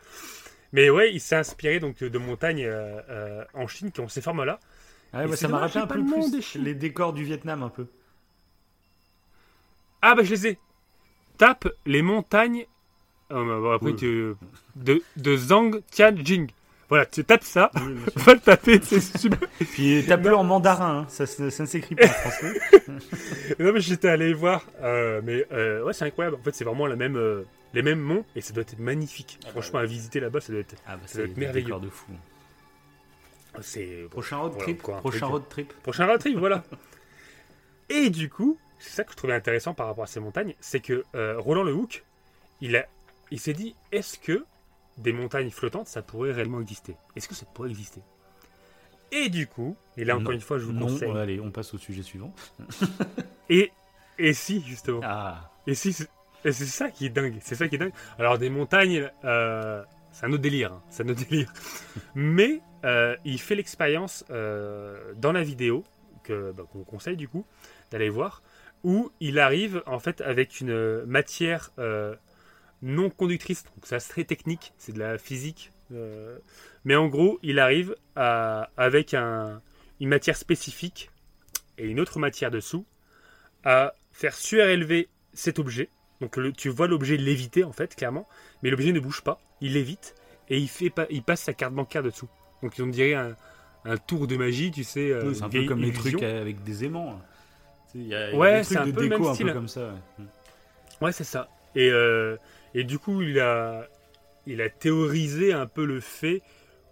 Mais 0.73 0.89
ouais, 0.89 1.13
il 1.13 1.21
s'est 1.21 1.35
inspiré 1.35 1.79
donc 1.79 2.03
de 2.03 2.17
montagnes 2.17 2.65
euh, 2.65 2.99
euh, 3.09 3.45
en 3.53 3.67
Chine 3.67 3.91
qui 3.91 4.01
ont 4.01 4.09
ces 4.09 4.21
formes-là. 4.21 4.59
Ah 5.13 5.19
ouais, 5.21 5.27
bah, 5.27 5.35
ça 5.37 5.47
m'a 5.47 5.59
rappelé 5.59 5.79
un 5.79 5.87
peu 5.87 5.97
le 5.97 6.05
plus 6.05 6.55
les 6.55 6.75
décors 6.75 7.13
du 7.13 7.23
Vietnam 7.23 7.63
un 7.63 7.69
peu. 7.69 7.87
Ah 10.01 10.15
bah 10.15 10.23
je 10.23 10.31
les 10.31 10.47
ai. 10.47 10.59
Tape 11.37 11.67
les 11.85 12.01
montagnes. 12.01 12.65
euh, 13.31 13.73
après 13.73 13.91
Oui. 13.91 13.95
tu 13.95 14.33
de 14.75 15.01
de 15.15 15.37
Zhang 15.37 15.81
Tianjing. 15.91 16.49
Voilà, 16.89 17.05
tu 17.05 17.23
tapes 17.25 17.43
ça. 17.43 17.69
Oui. 17.75 17.95
Va 18.15 18.33
le 18.33 18.39
taper, 18.39 18.79
c'est 18.81 19.01
super. 19.17 19.39
Puis 19.59 20.05
tape-le 20.07 20.35
en 20.35 20.43
mandarin, 20.45 20.99
hein. 20.99 21.05
ça, 21.09 21.25
ça 21.25 21.43
ne 21.43 21.49
s'écrit 21.67 21.95
pas 21.95 22.05
en 22.05 22.07
français. 22.07 22.59
non 23.59 23.73
mais 23.73 23.81
j'étais 23.81 24.07
allé 24.07 24.33
voir, 24.33 24.63
euh, 24.81 25.21
mais 25.23 25.45
euh, 25.51 25.83
ouais 25.83 25.91
c'est 25.93 26.05
incroyable. 26.05 26.37
En 26.39 26.43
fait 26.43 26.55
c'est 26.55 26.63
vraiment 26.63 26.87
la 26.87 26.95
même 26.95 27.17
euh, 27.17 27.43
les 27.73 27.81
mêmes 27.81 27.99
monts 27.99 28.23
et 28.35 28.41
ça 28.41 28.53
doit 28.53 28.61
être 28.61 28.79
magnifique. 28.79 29.37
bah 29.43 29.49
Franchement 29.51 29.79
à 29.79 29.85
visiter 29.85 30.19
là-bas 30.21 30.39
ça 30.39 30.51
doit 30.53 30.61
être 30.61 30.75
Ah 30.87 30.95
bah 30.95 31.01
Ça 31.07 31.17
doit 31.17 31.25
c'est 31.25 31.31
être 31.31 31.37
merveilleux. 31.37 31.79
de 31.81 31.89
fou. 31.89 32.11
c'est 33.61 34.07
Prochain 34.09 34.37
road 34.37 34.51
Voilà, 34.53 34.63
trip, 34.63 34.81
quoi, 34.81 34.97
prochain 34.99 35.19
truc. 35.19 35.31
road 35.31 35.43
trip. 35.49 35.73
Prochain 35.83 36.05
road 36.05 36.19
trip, 36.19 36.37
voilà. 36.37 36.63
Et 37.89 38.09
du 38.09 38.29
coup, 38.29 38.57
c'est 38.79 38.91
ça 38.91 39.03
que 39.03 39.11
je 39.11 39.17
trouvais 39.17 39.33
intéressant 39.33 39.73
par 39.73 39.87
rapport 39.87 40.03
à 40.03 40.07
ces 40.07 40.19
montagnes, 40.19 40.53
c'est 40.59 40.79
que 40.79 41.03
euh, 41.15 41.35
Roland 41.39 41.63
Lehoucq, 41.63 42.03
il, 42.61 42.75
a, 42.77 42.85
il 43.31 43.39
s'est 43.39 43.53
dit, 43.53 43.75
est-ce 43.91 44.17
que 44.19 44.43
des 44.97 45.13
montagnes 45.13 45.49
flottantes, 45.51 45.87
ça 45.87 46.01
pourrait 46.01 46.31
réellement 46.31 46.59
exister 46.61 46.95
Est-ce 47.15 47.27
que 47.27 47.35
ça 47.35 47.45
pourrait 47.53 47.69
exister? 47.69 48.01
Et 49.11 49.29
du 49.29 49.47
coup, 49.47 49.77
et 49.95 50.03
là 50.03 50.15
encore 50.15 50.29
Non. 50.29 50.31
une 50.33 50.41
fois, 50.41 50.57
je 50.57 50.65
vous 50.65 50.73
Non, 50.73 50.87
conseille. 50.87 51.11
allez, 51.17 51.39
on 51.39 51.49
passe 51.51 51.73
au 51.73 51.77
sujet 51.77 52.03
suivant. 52.03 52.33
Et, 53.49 53.71
et 54.19 54.33
si, 54.33 54.61
justement? 54.61 54.99
Ah, 55.03 55.51
Et 55.65 55.75
si, 55.75 55.93
c'est 55.93 56.09
et 56.45 56.51
c'est 56.51 56.65
ça 56.65 56.91
qui 56.91 57.05
est 57.05 57.09
dingue. 57.09 57.37
C'est 57.41 57.55
ça 57.55 57.67
qui 57.67 57.75
est 57.75 57.77
dingue. 57.77 57.93
Alors, 58.19 58.37
des 58.37 58.49
montagnes, 58.49 59.09
euh, 59.23 59.81
c'est 60.11 60.25
un 60.25 60.31
autre 60.33 60.41
délire. 60.41 60.73
hein, 60.73 60.81
c'est 60.89 61.03
un 61.03 61.09
autre 61.09 61.23
délire. 61.27 61.51
Mais 62.15 62.61
euh, 62.83 63.15
il 63.25 63.39
fait 63.39 63.55
l'expérience 63.55 64.25
euh, 64.29 65.13
dans 65.15 65.31
la 65.31 65.43
vidéo, 65.43 65.83
que, 66.23 66.51
bah, 66.51 66.63
qu'on 66.71 66.83
conseille 66.83 67.15
du 67.17 67.27
coup 67.29 67.45
d'aller 67.91 68.09
voir, 68.09 68.41
où 68.83 69.09
il 69.21 69.39
arrive 69.39 69.81
en 69.87 69.99
fait 69.99 70.19
avec 70.21 70.59
une 70.61 71.03
matière 71.05 71.71
non 72.81 73.09
conductrice. 73.09 73.63
Donc, 73.63 73.85
ça 73.85 73.99
c'est 73.99 74.09
très 74.09 74.23
technique, 74.23 74.73
c'est 74.77 74.93
de 74.93 74.99
la 74.99 75.17
physique. 75.17 75.71
euh, 75.93 76.37
mais 76.85 76.95
en 76.95 77.07
gros, 77.07 77.39
il 77.43 77.59
arrive 77.59 77.95
à, 78.15 78.69
avec 78.77 79.13
un, 79.13 79.61
une 79.99 80.09
matière 80.09 80.37
spécifique 80.37 81.09
et 81.77 81.85
une 81.87 81.99
autre 81.99 82.19
matière 82.19 82.51
dessous 82.51 82.85
à 83.63 83.93
faire 84.11 84.35
surélever 84.35 85.09
cet 85.33 85.59
objet. 85.59 85.89
Donc 86.21 86.37
le- 86.37 86.51
tu 86.53 86.69
vois 86.69 86.87
l'objet 86.87 87.17
léviter 87.17 87.63
en 87.63 87.71
fait, 87.71 87.95
clairement, 87.95 88.27
mais 88.63 88.69
l'objet 88.69 88.91
ne 88.91 88.99
bouge 88.99 89.21
pas, 89.21 89.39
il 89.61 89.73
lévite 89.73 90.15
et 90.49 90.57
il, 90.57 90.67
fait 90.69 90.91
il 91.09 91.23
passe 91.23 91.41
sa 91.41 91.53
carte 91.53 91.73
bancaire 91.73 92.03
dessous. 92.03 92.29
Donc 92.63 92.73
on 92.79 92.87
dirait 92.87 93.13
un, 93.13 93.35
un 93.85 93.97
tour 93.97 94.27
de 94.27 94.35
magie, 94.37 94.71
tu 94.71 94.83
sais. 94.83 95.11
euh, 95.11 95.29
oui, 95.29 95.35
c'est 95.35 95.43
un 95.43 95.49
peu 95.49 95.63
comme 95.65 95.81
les 95.81 95.91
trucs 95.91 96.23
avec 96.23 96.63
des 96.63 96.85
aimants. 96.85 97.21
Il 97.95 98.07
y 98.07 98.15
a, 98.15 98.29
il 98.29 98.33
y 98.33 98.35
a 98.35 98.37
Ouais, 98.37 98.63
c'est 98.63 98.77
un 98.77 98.85
peu 98.85 98.91
déco 98.91 99.23
même 99.23 99.31
un 99.31 99.35
peu 99.35 99.51
comme 99.51 99.67
ça. 99.67 99.93
ouais. 100.19 100.25
Ouais, 101.01 101.11
c'est 101.11 101.23
ça. 101.23 101.49
Et, 101.75 101.89
euh, 101.91 102.37
et 102.79 102.83
du 102.83 102.99
coup, 102.99 103.21
il 103.21 103.39
a, 103.39 103.87
il 104.45 104.61
a 104.61 104.69
théorisé 104.69 105.53
un 105.53 105.65
peu 105.67 105.85
le 105.85 105.99
fait 105.99 106.41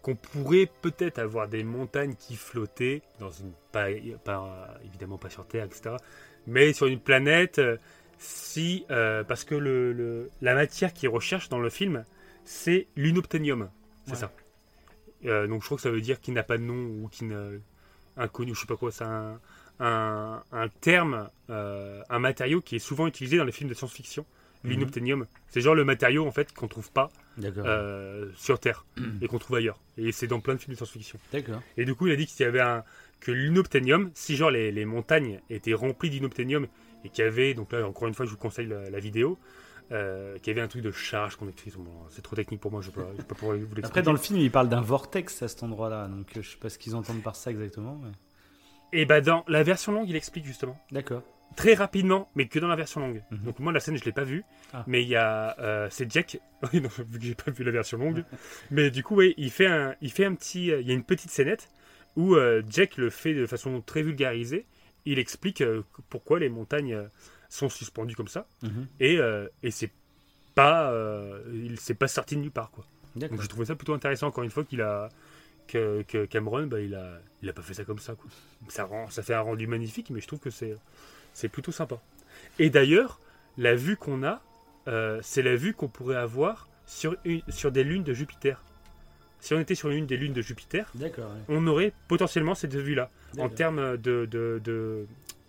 qu'on 0.01 0.15
pourrait 0.15 0.69
peut-être 0.81 1.19
avoir 1.19 1.47
des 1.47 1.63
montagnes 1.63 2.15
qui 2.15 2.35
flottaient 2.35 3.01
dans 3.19 3.31
une 3.31 3.51
pas, 3.71 3.87
pas- 4.23 4.77
évidemment 4.85 5.17
pas 5.17 5.29
sur 5.29 5.47
Terre, 5.47 5.65
etc. 5.65 5.95
Mais 6.47 6.73
sur 6.73 6.87
une 6.87 6.99
planète, 6.99 7.59
euh, 7.59 7.77
si 8.19 8.85
euh, 8.91 9.23
parce 9.23 9.43
que 9.43 9.55
le, 9.55 9.93
le- 9.93 10.29
la 10.41 10.53
matière 10.55 10.93
qu'il 10.93 11.09
recherche 11.09 11.49
dans 11.49 11.59
le 11.59 11.69
film, 11.69 12.05
c'est 12.45 12.87
l'unobtainium. 12.95 13.69
C'est 14.05 14.11
Ouais. 14.11 14.17
ça. 14.17 14.31
Euh, 15.25 15.47
donc 15.47 15.61
je 15.61 15.65
crois 15.67 15.77
que 15.77 15.81
ça 15.83 15.89
veut 15.91 16.01
dire 16.01 16.21
qu'il 16.21 16.33
n'a 16.35 16.43
pas 16.43 16.57
de 16.57 16.63
nom 16.63 16.75
ou 17.03 17.09
qu'il 17.11 17.29
n'a 17.29 17.47
inconnu, 18.17 18.53
je 18.53 18.61
sais 18.61 18.67
pas 18.67 18.77
quoi. 18.77 18.91
C'est 18.91 19.03
un, 19.05 19.39
un, 19.79 20.43
un 20.51 20.67
terme, 20.81 21.29
euh, 21.49 22.01
un 22.09 22.19
matériau 22.19 22.61
qui 22.61 22.75
est 22.75 22.79
souvent 22.79 23.07
utilisé 23.07 23.37
dans 23.37 23.43
les 23.45 23.51
films 23.51 23.69
de 23.69 23.73
science-fiction. 23.73 24.25
Mhm. 24.65 24.71
L'inobtainium, 24.71 25.25
c'est 25.47 25.61
genre 25.61 25.75
le 25.75 25.85
matériau 25.85 26.25
en 26.27 26.31
fait 26.31 26.53
qu'on 26.53 26.67
trouve 26.67 26.91
pas 26.91 27.09
euh, 27.65 28.29
sur 28.35 28.59
Terre 28.59 28.85
et 29.21 29.27
qu'on 29.27 29.39
trouve 29.39 29.55
ailleurs. 29.57 29.79
Et 29.97 30.11
c'est 30.11 30.27
dans 30.27 30.39
plein 30.39 30.55
de 30.55 30.59
films 30.59 30.73
de 30.73 30.77
science-fiction. 30.77 31.19
D'accord. 31.31 31.61
Et 31.77 31.85
du 31.85 31.95
coup, 31.95 32.07
il 32.07 32.13
a 32.13 32.15
dit 32.15 32.25
qu'il 32.25 32.43
y 32.45 32.47
avait 32.47 32.61
un 32.61 32.83
que 33.21 33.31
l'inobtainium, 33.31 34.11
si 34.13 34.35
genre 34.35 34.51
les, 34.51 34.71
les 34.71 34.85
montagnes 34.85 35.39
étaient 35.49 35.73
remplies 35.73 36.09
d'inobtainium 36.09 36.67
et 37.03 37.09
qu'il 37.09 37.23
y 37.23 37.27
avait, 37.27 37.53
donc 37.53 37.71
là 37.71 37.87
encore 37.87 38.07
une 38.07 38.13
fois, 38.13 38.25
je 38.25 38.31
vous 38.31 38.37
conseille 38.37 38.67
la, 38.67 38.89
la 38.89 38.99
vidéo, 38.99 39.37
euh, 39.91 40.37
qu'il 40.39 40.47
y 40.47 40.49
avait 40.51 40.61
un 40.61 40.67
truc 40.67 40.81
de 40.81 40.91
charge 40.91 41.35
qu'on 41.35 41.47
écrit. 41.47 41.71
Bon, 41.77 41.91
c'est 42.09 42.21
trop 42.21 42.35
technique 42.35 42.59
pour 42.59 42.71
moi, 42.71 42.81
je 42.81 42.89
ne 42.89 42.93
peux 42.93 43.01
pas, 43.35 43.45
vous 43.45 43.51
l'expliquer. 43.53 43.85
Après, 43.85 44.01
dans 44.01 44.11
le 44.11 44.17
film, 44.17 44.39
il 44.39 44.51
parle 44.51 44.67
d'un 44.69 44.81
vortex 44.81 45.41
à 45.43 45.47
cet 45.47 45.63
endroit-là, 45.63 46.07
donc 46.07 46.27
euh, 46.37 46.41
je 46.41 46.49
sais 46.51 46.57
pas 46.57 46.69
ce 46.69 46.77
qu'ils 46.77 46.95
entendent 46.95 47.21
par 47.23 47.35
ça 47.35 47.51
exactement. 47.51 47.99
mais- 48.03 48.11
Et 48.99 49.05
bah 49.05 49.21
dans 49.21 49.43
la 49.47 49.63
version 49.63 49.91
longue, 49.91 50.09
il 50.09 50.15
explique 50.15 50.45
justement. 50.45 50.77
D'accord. 50.91 51.21
Très 51.55 51.73
rapidement, 51.73 52.29
mais 52.35 52.47
que 52.47 52.59
dans 52.59 52.67
la 52.67 52.75
version 52.75 52.99
longue. 53.01 53.21
Mhm. 53.31 53.37
Donc 53.45 53.59
moi 53.59 53.71
la 53.71 53.79
scène 53.79 53.97
je 53.97 54.03
l'ai 54.03 54.11
pas 54.11 54.23
vue, 54.23 54.43
Ah. 54.73 54.83
mais 54.87 55.01
il 55.03 55.07
y 55.09 55.15
a 55.15 55.55
euh, 55.59 55.87
c'est 55.89 56.11
Jack. 56.11 56.39
Vu 56.73 56.81
que 56.81 56.89
j'ai 57.21 57.35
pas 57.35 57.51
vu 57.51 57.63
la 57.63 57.71
version 57.71 57.97
longue, 57.97 58.23
mais 58.71 58.89
du 58.91 59.03
coup 59.03 59.15
oui, 59.15 59.33
il 59.37 59.51
fait 59.51 59.67
un 59.67 59.95
il 60.01 60.11
fait 60.11 60.25
un 60.25 60.35
petit 60.35 60.67
il 60.67 60.87
y 60.87 60.91
a 60.91 60.93
une 60.93 61.03
petite 61.03 61.29
scénette 61.31 61.69
où 62.15 62.35
euh, 62.35 62.61
Jack 62.69 62.97
le 62.97 63.09
fait 63.09 63.33
de 63.33 63.45
façon 63.45 63.81
très 63.81 64.01
vulgarisée. 64.01 64.65
Il 65.05 65.19
explique 65.19 65.61
euh, 65.61 65.83
pourquoi 66.09 66.39
les 66.39 66.49
montagnes 66.49 66.93
euh, 66.95 67.07
sont 67.49 67.69
suspendues 67.69 68.15
comme 68.15 68.27
ça 68.27 68.47
Mhm. 68.63 68.87
et 68.99 69.17
euh, 69.19 69.47
et 69.63 69.71
c'est 69.71 69.91
pas 70.55 70.91
euh, 70.91 71.41
il 71.53 71.79
s'est 71.79 71.93
pas 71.93 72.07
sorti 72.07 72.35
de 72.35 72.41
nulle 72.41 72.51
part 72.51 72.71
quoi. 72.71 72.85
Donc 73.15 73.39
j'ai 73.41 73.47
trouvé 73.47 73.65
ça 73.65 73.75
plutôt 73.75 73.93
intéressant 73.93 74.27
encore 74.27 74.43
une 74.43 74.49
fois 74.49 74.63
qu'il 74.65 74.81
a 74.81 75.09
que, 75.67 76.03
que 76.07 76.25
Cameron 76.25 76.67
bah, 76.67 76.79
il 76.81 76.95
a 76.95 77.19
il 77.41 77.49
a 77.49 77.53
pas 77.53 77.61
fait 77.61 77.73
ça 77.73 77.83
comme 77.85 77.99
ça 77.99 78.15
quoi. 78.15 78.29
Ça 78.69 78.83
rend 78.85 79.09
ça 79.09 79.21
fait 79.23 79.33
un 79.35 79.41
rendu 79.41 79.67
magnifique 79.67 80.09
mais 80.09 80.19
je 80.21 80.27
trouve 80.27 80.39
que 80.39 80.49
c'est 80.49 80.75
c'est 81.35 81.49
plutôt 81.49 81.71
sympa. 81.71 82.01
Et 82.57 82.71
d'ailleurs, 82.71 83.19
la 83.59 83.75
vue 83.75 83.95
qu'on 83.97 84.23
a 84.23 84.41
euh, 84.87 85.19
c'est 85.23 85.41
la 85.43 85.55
vue 85.55 85.73
qu'on 85.73 85.87
pourrait 85.87 86.15
avoir 86.15 86.67
sur 86.87 87.15
une, 87.25 87.41
sur 87.49 87.71
des 87.71 87.83
lunes 87.83 88.03
de 88.03 88.13
Jupiter. 88.13 88.61
Si 89.39 89.53
on 89.53 89.59
était 89.59 89.73
sur 89.75 89.89
une 89.91 90.05
des 90.07 90.17
lunes 90.17 90.33
de 90.33 90.41
Jupiter, 90.41 90.91
ouais. 90.99 91.11
on 91.49 91.65
aurait 91.67 91.91
potentiellement 92.07 92.53
cette 92.55 92.75
vue-là 92.75 93.09
en 93.37 93.49
termes 93.49 93.97
de, 93.97 94.25
de, 94.25 94.59
de- 94.63 95.05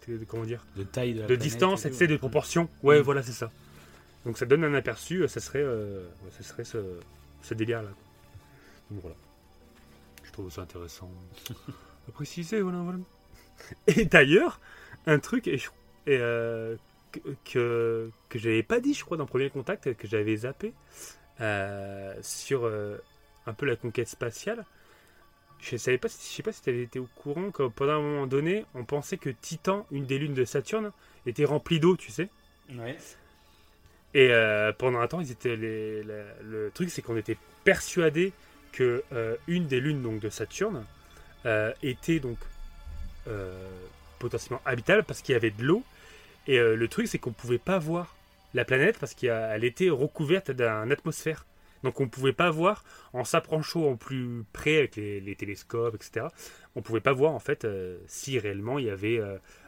de- 0.09 0.25
comment 0.25 0.45
dire 0.45 0.65
De 0.77 0.83
taille 0.85 1.13
de, 1.15 1.21
la 1.21 1.23
de 1.23 1.27
planète 1.29 1.43
distance, 1.43 1.85
et 1.85 1.89
et 1.89 1.91
tout, 1.91 1.97
tu 1.97 2.05
sais, 2.05 2.07
de 2.07 2.17
proportion. 2.17 2.69
Ouais, 2.83 2.99
Mm. 3.01 3.03
voilà, 3.03 3.23
c'est 3.23 3.33
ça. 3.33 3.51
Donc 4.25 4.39
ça 4.39 4.47
donne 4.47 4.65
un 4.65 4.75
aperçu, 4.75 5.23
euh, 5.23 5.29
ça 5.29 5.41
serait, 5.41 5.63
euh, 5.63 6.07
ça 6.31 6.43
serait 6.43 6.65
ce, 6.65 6.79
ce 7.43 7.55
délire-là. 7.55 7.91
Donc 8.91 9.01
voilà. 9.03 9.17
Je 10.25 10.33
trouve 10.33 10.51
ça 10.51 10.63
intéressant 10.63 11.11
à 12.09 12.13
préciser, 12.13 12.61
voilà, 12.63 12.79
voilà. 12.79 12.99
Et 13.87 14.05
d'ailleurs, 14.07 14.61
un 15.07 15.19
truc 15.19 15.47
et 15.49 15.59
je- 15.59 15.69
et, 16.07 16.19
euh, 16.20 16.77
que, 17.45 18.11
j'avais 18.35 18.62
pas 18.62 18.81
dit, 18.81 18.95
je 18.95 19.05
crois, 19.05 19.16
dans 19.16 19.27
Premier 19.27 19.51
Contact, 19.51 19.95
que 19.95 20.07
j'avais 20.07 20.37
zappé, 20.37 20.73
euh, 21.41 22.15
sur 22.23 22.65
euh, 22.66 22.99
un 23.47 23.53
peu 23.55 23.66
la 23.66 23.77
conquête 23.77 24.09
spatiale. 24.09 24.65
Je 25.61 25.77
savais 25.77 25.99
pas, 25.99 26.09
si- 26.09 26.31
je 26.31 26.37
sais 26.37 26.43
pas 26.43 26.53
si 26.53 26.62
tu 26.62 26.70
avais 26.70 26.83
été 26.83 26.99
au 26.99 27.09
courant 27.16 27.51
que 27.51 27.66
pendant 27.69 27.93
un 27.95 28.01
moment 28.03 28.27
donné, 28.27 28.66
on 28.74 28.85
pensait 28.85 29.16
que 29.16 29.31
Titan, 29.31 29.87
une 29.91 30.05
des 30.07 30.19
lunes 30.19 30.35
de 30.35 30.45
Saturne, 30.45 30.93
était 31.24 31.45
remplie 31.45 31.81
d'eau, 31.81 31.97
tu 31.97 32.12
sais. 32.12 32.28
Ouais. 32.74 32.97
Et 34.15 34.31
pendant 34.78 35.01
un 35.01 35.07
temps, 35.09 35.20
ils 35.20 35.31
étaient 35.33 35.57
les- 35.57 36.03
la- 36.03 36.35
le 36.43 36.70
truc, 36.73 36.91
c'est 36.91 37.03
qu'on 37.03 37.16
était 37.16 37.37
persuadé 37.65 38.33
que 38.73 39.03
une 39.47 39.66
des 39.66 39.81
lunes 39.81 40.03
donc 40.03 40.20
de 40.20 40.28
Saturne 40.31 40.85
était 41.83 42.20
donc 42.20 42.39
potentiellement 44.19 44.61
habitable 44.65 45.05
parce 45.05 45.23
qu'il 45.23 45.33
y 45.33 45.37
avait 45.37 45.51
de 45.51 45.63
l'eau. 45.63 45.83
Et 46.47 46.59
euh, 46.59 46.77
le 46.77 46.89
truc, 46.89 47.09
c'est 47.09 47.19
qu'on 47.19 47.33
pouvait 47.33 47.59
pas 47.59 47.79
voir 47.79 48.17
la 48.55 48.65
planète 48.65 48.99
parce 48.99 49.15
qu'elle 49.15 49.65
était 49.65 49.91
recouverte 49.91 50.51
d'une 50.51 50.93
atmosphère. 50.93 51.45
Donc 51.83 52.01
on 52.01 52.09
pouvait 52.09 52.33
pas 52.33 52.51
voir 52.51 52.85
en 53.13 53.25
s'approchant 53.25 53.83
au 53.83 53.97
plus 53.97 54.45
près 54.53 54.79
avec 54.79 54.97
les, 54.97 55.21
les 55.21 55.37
télescopes, 55.37 55.95
etc. 55.95 56.27
On 56.75 56.83
pouvait 56.83 57.01
pas 57.01 57.13
voir 57.13 57.33
en 57.33 57.39
fait 57.39 57.65
euh, 57.65 57.99
si 58.07 58.39
réellement 58.39 58.79
il 58.79 58.87
y 58.87 58.91
avait 58.91 59.21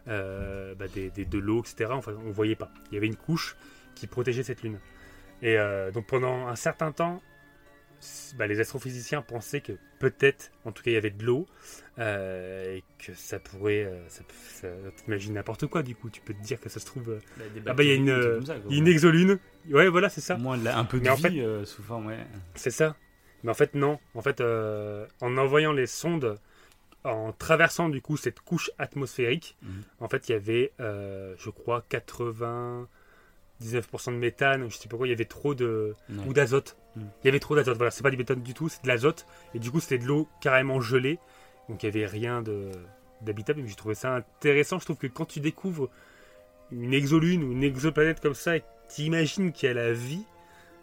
euh, 0.08 0.74
bah, 0.74 0.86
des, 0.88 1.10
de 1.10 1.38
l'eau, 1.38 1.60
etc. 1.60 1.90
Enfin, 1.92 2.14
on 2.24 2.30
voyait 2.30 2.56
pas. 2.56 2.70
Il 2.90 2.94
y 2.94 2.96
avait 2.96 3.06
une 3.06 3.16
couche 3.16 3.56
qui 3.94 4.06
protégeait 4.06 4.42
cette 4.42 4.62
lune. 4.62 4.78
Et 5.42 5.56
donc 5.94 6.06
pendant 6.08 6.48
un 6.48 6.56
certain 6.56 6.90
temps, 6.90 7.22
bah, 8.36 8.46
les 8.46 8.60
astrophysiciens 8.60 9.22
pensaient 9.22 9.60
que 9.60 9.72
peut-être, 9.98 10.50
en 10.64 10.72
tout 10.72 10.82
cas, 10.82 10.90
il 10.90 10.94
y 10.94 10.96
avait 10.96 11.10
de 11.10 11.24
l'eau 11.24 11.46
euh, 11.98 12.76
et 12.76 12.84
que 12.98 13.14
ça 13.14 13.38
pourrait. 13.38 13.84
euh, 13.84 14.08
ça, 14.08 14.22
ça- 14.60 14.68
t'imagines 14.96 15.34
n'importe 15.34 15.66
quoi 15.66 15.82
du 15.82 15.94
coup. 15.94 16.10
Tu 16.10 16.20
peux 16.20 16.34
te 16.34 16.42
dire 16.42 16.60
que 16.60 16.68
ça 16.68 16.80
se 16.80 16.86
trouve. 16.86 17.10
euh, 17.10 17.18
Bah, 17.38 17.44
ah 17.66 17.72
bah 17.74 17.82
il 17.82 17.88
y 17.88 17.92
a 17.92 17.94
une, 17.94 18.06
bactéries, 18.06 18.20
des 18.20 18.22
trucs 18.22 18.32
euh, 18.32 18.36
comme 18.36 18.46
ça, 18.46 18.54
quoi. 18.54 18.64
il 18.70 18.74
y 18.74 18.78
a 18.78 18.82
une 18.82 18.88
exolune. 18.88 19.38
Ouais, 19.70 19.88
voilà, 19.88 20.08
c'est 20.08 20.20
ça. 20.20 20.36
Au 20.36 20.38
moins 20.38 20.58
de 20.58 20.64
la- 20.64 20.78
un 20.78 20.84
peu 20.84 20.98
de 20.98 21.04
Mais 21.04 21.10
en 21.10 21.14
vie 21.16 21.22
fait- 21.22 21.40
euh, 21.40 21.64
sous 21.64 21.82
forme, 21.82 22.06
ouais. 22.06 22.18
C'est 22.54 22.70
ça. 22.70 22.96
Mais 23.42 23.50
en 23.50 23.54
fait, 23.54 23.74
non. 23.74 23.98
En 24.14 24.22
fait, 24.22 24.40
euh, 24.40 25.06
en 25.20 25.36
envoyant 25.36 25.72
les 25.72 25.86
sondes, 25.86 26.38
en 27.04 27.32
traversant 27.32 27.88
du 27.88 28.00
coup 28.02 28.16
cette 28.16 28.40
couche 28.40 28.70
atmosphérique, 28.78 29.56
Mhm. 29.62 29.82
en 30.00 30.08
fait, 30.08 30.28
il 30.28 30.32
y 30.32 30.34
avait, 30.34 30.72
euh, 30.80 31.34
je 31.38 31.50
crois, 31.50 31.84
99% 33.62 34.12
de 34.12 34.16
méthane, 34.18 34.70
je 34.70 34.76
sais 34.76 34.88
pas 34.88 34.96
quoi, 34.96 35.06
il 35.06 35.10
y 35.10 35.12
avait 35.12 35.24
trop 35.24 35.54
de. 35.54 35.94
Ouais. 36.10 36.24
ou 36.26 36.32
d'azote. 36.32 36.76
Mhm. 36.96 37.08
Il 37.22 37.26
y 37.26 37.28
avait 37.28 37.40
trop 37.40 37.54
d'azote. 37.54 37.76
Voilà, 37.76 37.90
c'est 37.90 38.02
pas 38.02 38.10
du 38.10 38.16
méthane 38.16 38.42
du 38.42 38.54
tout, 38.54 38.68
c'est 38.68 38.82
de 38.82 38.88
l'azote. 38.88 39.26
Et 39.54 39.58
du 39.58 39.70
coup, 39.70 39.80
c'était 39.80 39.98
de 39.98 40.06
l'eau 40.06 40.28
carrément 40.40 40.80
gelée. 40.80 41.18
Donc, 41.68 41.82
il 41.82 41.86
y 41.86 41.88
avait 41.88 42.06
rien 42.06 42.42
de 42.42 42.70
d'habitable. 43.20 43.60
Mais 43.62 43.68
j'ai 43.68 43.74
trouvé 43.74 43.94
ça 43.94 44.14
intéressant. 44.14 44.78
Je 44.78 44.84
trouve 44.84 44.96
que 44.96 45.06
quand 45.06 45.26
tu 45.26 45.40
découvres 45.40 45.90
une 46.70 46.94
exolune 46.94 47.42
ou 47.42 47.52
une 47.52 47.64
exoplanète 47.64 48.20
comme 48.20 48.34
ça 48.34 48.56
et 48.56 48.60
que 48.60 48.66
tu 48.94 49.02
imagines 49.02 49.52
qu'il 49.52 49.68
y 49.68 49.70
a 49.70 49.74
la 49.74 49.92
vie, 49.92 50.24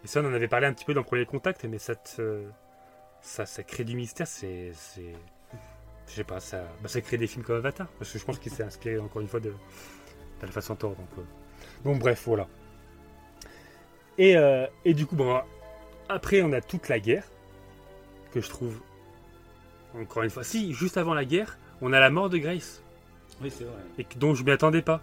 et 0.04 0.08
ça, 0.08 0.22
on 0.22 0.26
en 0.26 0.34
avait 0.34 0.48
parlé 0.48 0.68
un 0.68 0.74
petit 0.74 0.86
peu 0.86 0.94
dans 0.94 1.02
le 1.02 1.06
premier 1.06 1.26
contact, 1.26 1.66
mais 1.66 1.80
ça 1.80 1.96
te. 1.96 2.44
Ça, 3.22 3.48
ça 3.48 3.64
crée 3.64 3.84
du 3.84 3.96
mystère, 3.96 4.28
c'est. 4.28 4.72
Je 6.08 6.14
sais 6.14 6.24
pas, 6.24 6.40
ça, 6.40 6.68
bah, 6.84 6.88
ça 6.88 7.02
crée 7.02 7.18
des 7.18 7.26
films 7.26 7.44
comme 7.44 7.56
Avatar. 7.56 7.88
Parce 7.98 8.12
que 8.12 8.20
je 8.20 8.24
pense 8.24 8.38
qu'il 8.38 8.52
s'est 8.52 8.62
inspiré 8.64 9.00
encore 9.00 9.24
une 9.24 9.28
fois 9.28 9.40
de 9.40 9.52
d'Alpha 10.40 10.62
Centaure. 10.62 10.96
Donc, 10.96 11.08
euh, 11.18 11.22
donc 11.84 12.00
bref, 12.00 12.24
voilà. 12.28 12.48
Et, 14.18 14.38
euh, 14.38 14.66
et 14.86 14.94
du 14.94 15.06
coup, 15.06 15.16
bon, 15.16 15.40
après, 16.10 16.42
on 16.42 16.52
a 16.54 16.62
toute 16.62 16.88
la 16.90 17.00
guerre, 17.00 17.24
que 18.32 18.42
je 18.42 18.50
trouve. 18.50 18.80
Encore 20.00 20.24
une 20.24 20.30
fois, 20.30 20.44
si, 20.44 20.74
juste 20.74 20.98
avant 20.98 21.14
la 21.14 21.26
guerre, 21.26 21.58
on 21.82 21.94
a 21.94 22.00
la 22.00 22.10
mort 22.10 22.30
de 22.30 22.38
Grace 22.38 22.82
Oui, 23.42 23.50
c'est 23.56 23.64
vrai. 23.64 23.74
et 23.98 24.06
dont 24.18 24.34
je 24.36 24.44
m'y 24.44 24.52
attendais 24.52 24.82
pas. 24.82 25.02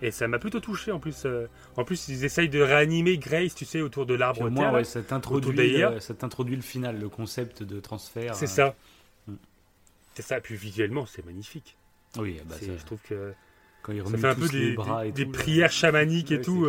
Et 0.00 0.12
ça 0.12 0.28
m'a 0.28 0.38
plutôt 0.38 0.60
touché 0.60 0.92
en 0.92 1.00
plus. 1.00 1.24
euh, 1.24 1.46
en 1.76 1.84
plus, 1.84 2.08
ils 2.08 2.24
essayent 2.24 2.48
de 2.48 2.60
réanimer 2.60 3.18
Grace, 3.18 3.54
tu 3.54 3.64
sais, 3.64 3.80
autour 3.80 4.06
de 4.06 4.14
l'arbre 4.14 4.48
là. 4.48 4.72
ouais, 4.72 4.84
ça 4.84 5.02
t'introduit, 5.02 5.54
d'Aïa. 5.56 5.90
le- 5.90 6.00
ça 6.00 6.14
t'introduit 6.14 6.54
le 6.56 6.62
final, 6.62 7.00
le 7.00 7.08
concept 7.08 7.64
de 7.64 7.80
transfert. 7.80 8.34
C'est 8.36 8.44
euh, 8.44 8.48
ça. 8.48 8.74
Mm. 9.26 9.34
C'est 10.14 10.22
ça. 10.22 10.40
Puis 10.40 10.54
visuellement, 10.54 11.04
c'est 11.06 11.24
magnifique. 11.26 11.76
Oui, 12.16 12.40
bah, 12.48 12.54
C'est- 12.60 12.66
ça- 12.66 12.72
je 12.78 12.84
trouve 12.84 13.00
que 13.02 13.32
quand 13.82 13.92
ils 13.92 13.98
ça 13.98 14.04
remuent 14.04 14.18
fait 14.20 14.28
un 14.28 14.34
peu 14.36 14.48
les 14.52 14.68
des, 14.70 14.72
bras 14.74 15.06
et 15.06 15.10
des 15.12 15.24
tout, 15.24 15.32
prières 15.32 15.72
chamaniques 15.72 16.30
et 16.30 16.40
tout. 16.40 16.64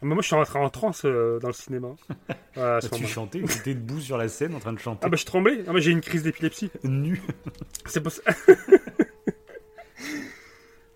Moi, 0.00 0.16
je 0.20 0.26
suis 0.26 0.36
rentré 0.36 0.58
en 0.60 0.70
transe 0.70 1.02
euh, 1.04 1.38
dans 1.40 1.48
le 1.48 1.52
cinéma. 1.54 1.88
Voilà, 2.54 2.80
tu 2.80 3.06
chantais, 3.06 3.40
tu 3.42 3.58
étais 3.58 3.74
debout 3.74 4.00
sur 4.00 4.16
la 4.18 4.28
scène 4.28 4.54
en 4.54 4.58
train 4.58 4.72
de 4.72 4.78
chanter. 4.80 5.02
ah 5.04 5.08
bah 5.08 5.16
je 5.16 5.24
tremblais. 5.24 5.62
Ah, 5.68 5.72
bah, 5.72 5.78
j'ai 5.78 5.92
une 5.92 6.00
crise 6.00 6.24
d'épilepsie. 6.24 6.70
nu. 6.82 7.22
C'est 7.86 8.02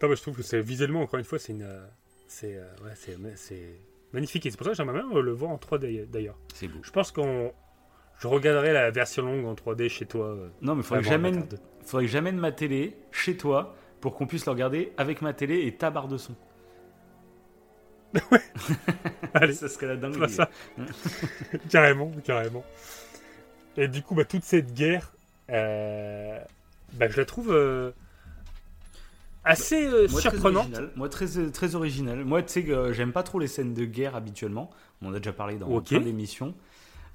non, 0.03 0.09
bah, 0.09 0.15
je 0.15 0.21
trouve 0.23 0.37
que 0.37 0.43
c'est 0.43 0.61
visuellement 0.61 1.03
encore 1.03 1.19
une 1.19 1.25
fois 1.25 1.39
c'est 1.39 1.53
une 1.53 1.63
euh, 1.63 1.87
c'est 2.27 2.57
euh, 2.57 2.65
ouais, 2.85 2.91
c'est 2.97 3.17
c'est 3.37 3.79
magnifique 4.13 4.45
et 4.47 4.51
c'est 4.51 4.57
pour 4.57 4.65
ça 4.65 4.73
que 4.73 4.77
j'aimerais 4.77 5.01
bien 5.01 5.09
euh, 5.17 5.23
le 5.23 5.31
voir 5.33 5.53
en 5.53 5.57
3D 5.57 6.09
d'ailleurs. 6.11 6.37
C'est 6.55 6.67
beau. 6.67 6.81
Je 6.83 6.91
pense 6.91 7.13
qu'on 7.13 7.53
je 8.19 8.27
regarderai 8.27 8.73
la 8.73 8.91
version 8.91 9.23
longue 9.25 9.47
en 9.47 9.55
3D 9.55 9.89
chez 9.89 10.07
toi. 10.07 10.27
euh, 10.27 10.49
Non, 10.61 10.75
mais 10.75 10.83
2. 10.83 10.87
faudrait 11.85 12.05
que 12.07 12.11
j'amène 12.11 12.37
ma 12.39 12.51
télé 12.51 12.97
chez 13.13 13.37
toi 13.37 13.77
pour 14.01 14.17
qu'on 14.17 14.27
puisse 14.27 14.47
le 14.47 14.51
regarder 14.53 14.93
avec 14.97 15.23
ma 15.23 15.33
télé 15.33 15.67
et 15.67 15.77
ta 15.77 15.91
barre 15.91 16.09
de 16.09 16.17
son. 16.17 16.35
Allez, 19.35 19.55
ça 19.55 19.69
serait 19.69 19.87
la 19.87 19.97
dingue. 19.97 20.27
ça. 20.29 20.49
carrément, 21.71 22.11
carrément. 22.25 22.65
Et 23.77 23.89
du 23.89 24.03
coup, 24.03 24.15
bah, 24.15 24.25
toute 24.25 24.45
cette 24.45 24.75
guerre, 24.75 25.13
euh, 25.51 26.39
bah, 26.95 27.09
je 27.09 27.17
la 27.17 27.25
trouve 27.25 27.51
euh, 27.53 27.91
assez 29.45 29.87
euh, 29.87 30.07
Moi, 30.11 30.21
très 30.21 30.31
surprenante. 30.31 30.63
original. 30.67 30.91
Moi, 30.97 31.09
très, 31.09 31.27
très 31.51 31.75
original. 31.75 32.25
Moi, 32.25 32.43
tu 32.43 32.49
sais 32.53 32.63
que 32.65 32.73
euh, 32.73 32.93
j'aime 32.93 33.13
pas 33.13 33.23
trop 33.23 33.39
les 33.39 33.49
scènes 33.49 33.75
de 33.75 33.85
guerre 33.85 34.15
habituellement. 34.15 34.71
On 35.01 35.09
en 35.09 35.15
a 35.15 35.19
déjà 35.19 35.33
parlé 35.33 35.57
dans 35.57 35.69
Ok. 35.69 35.89
plein 35.89 36.01
d'émissions. 36.01 36.55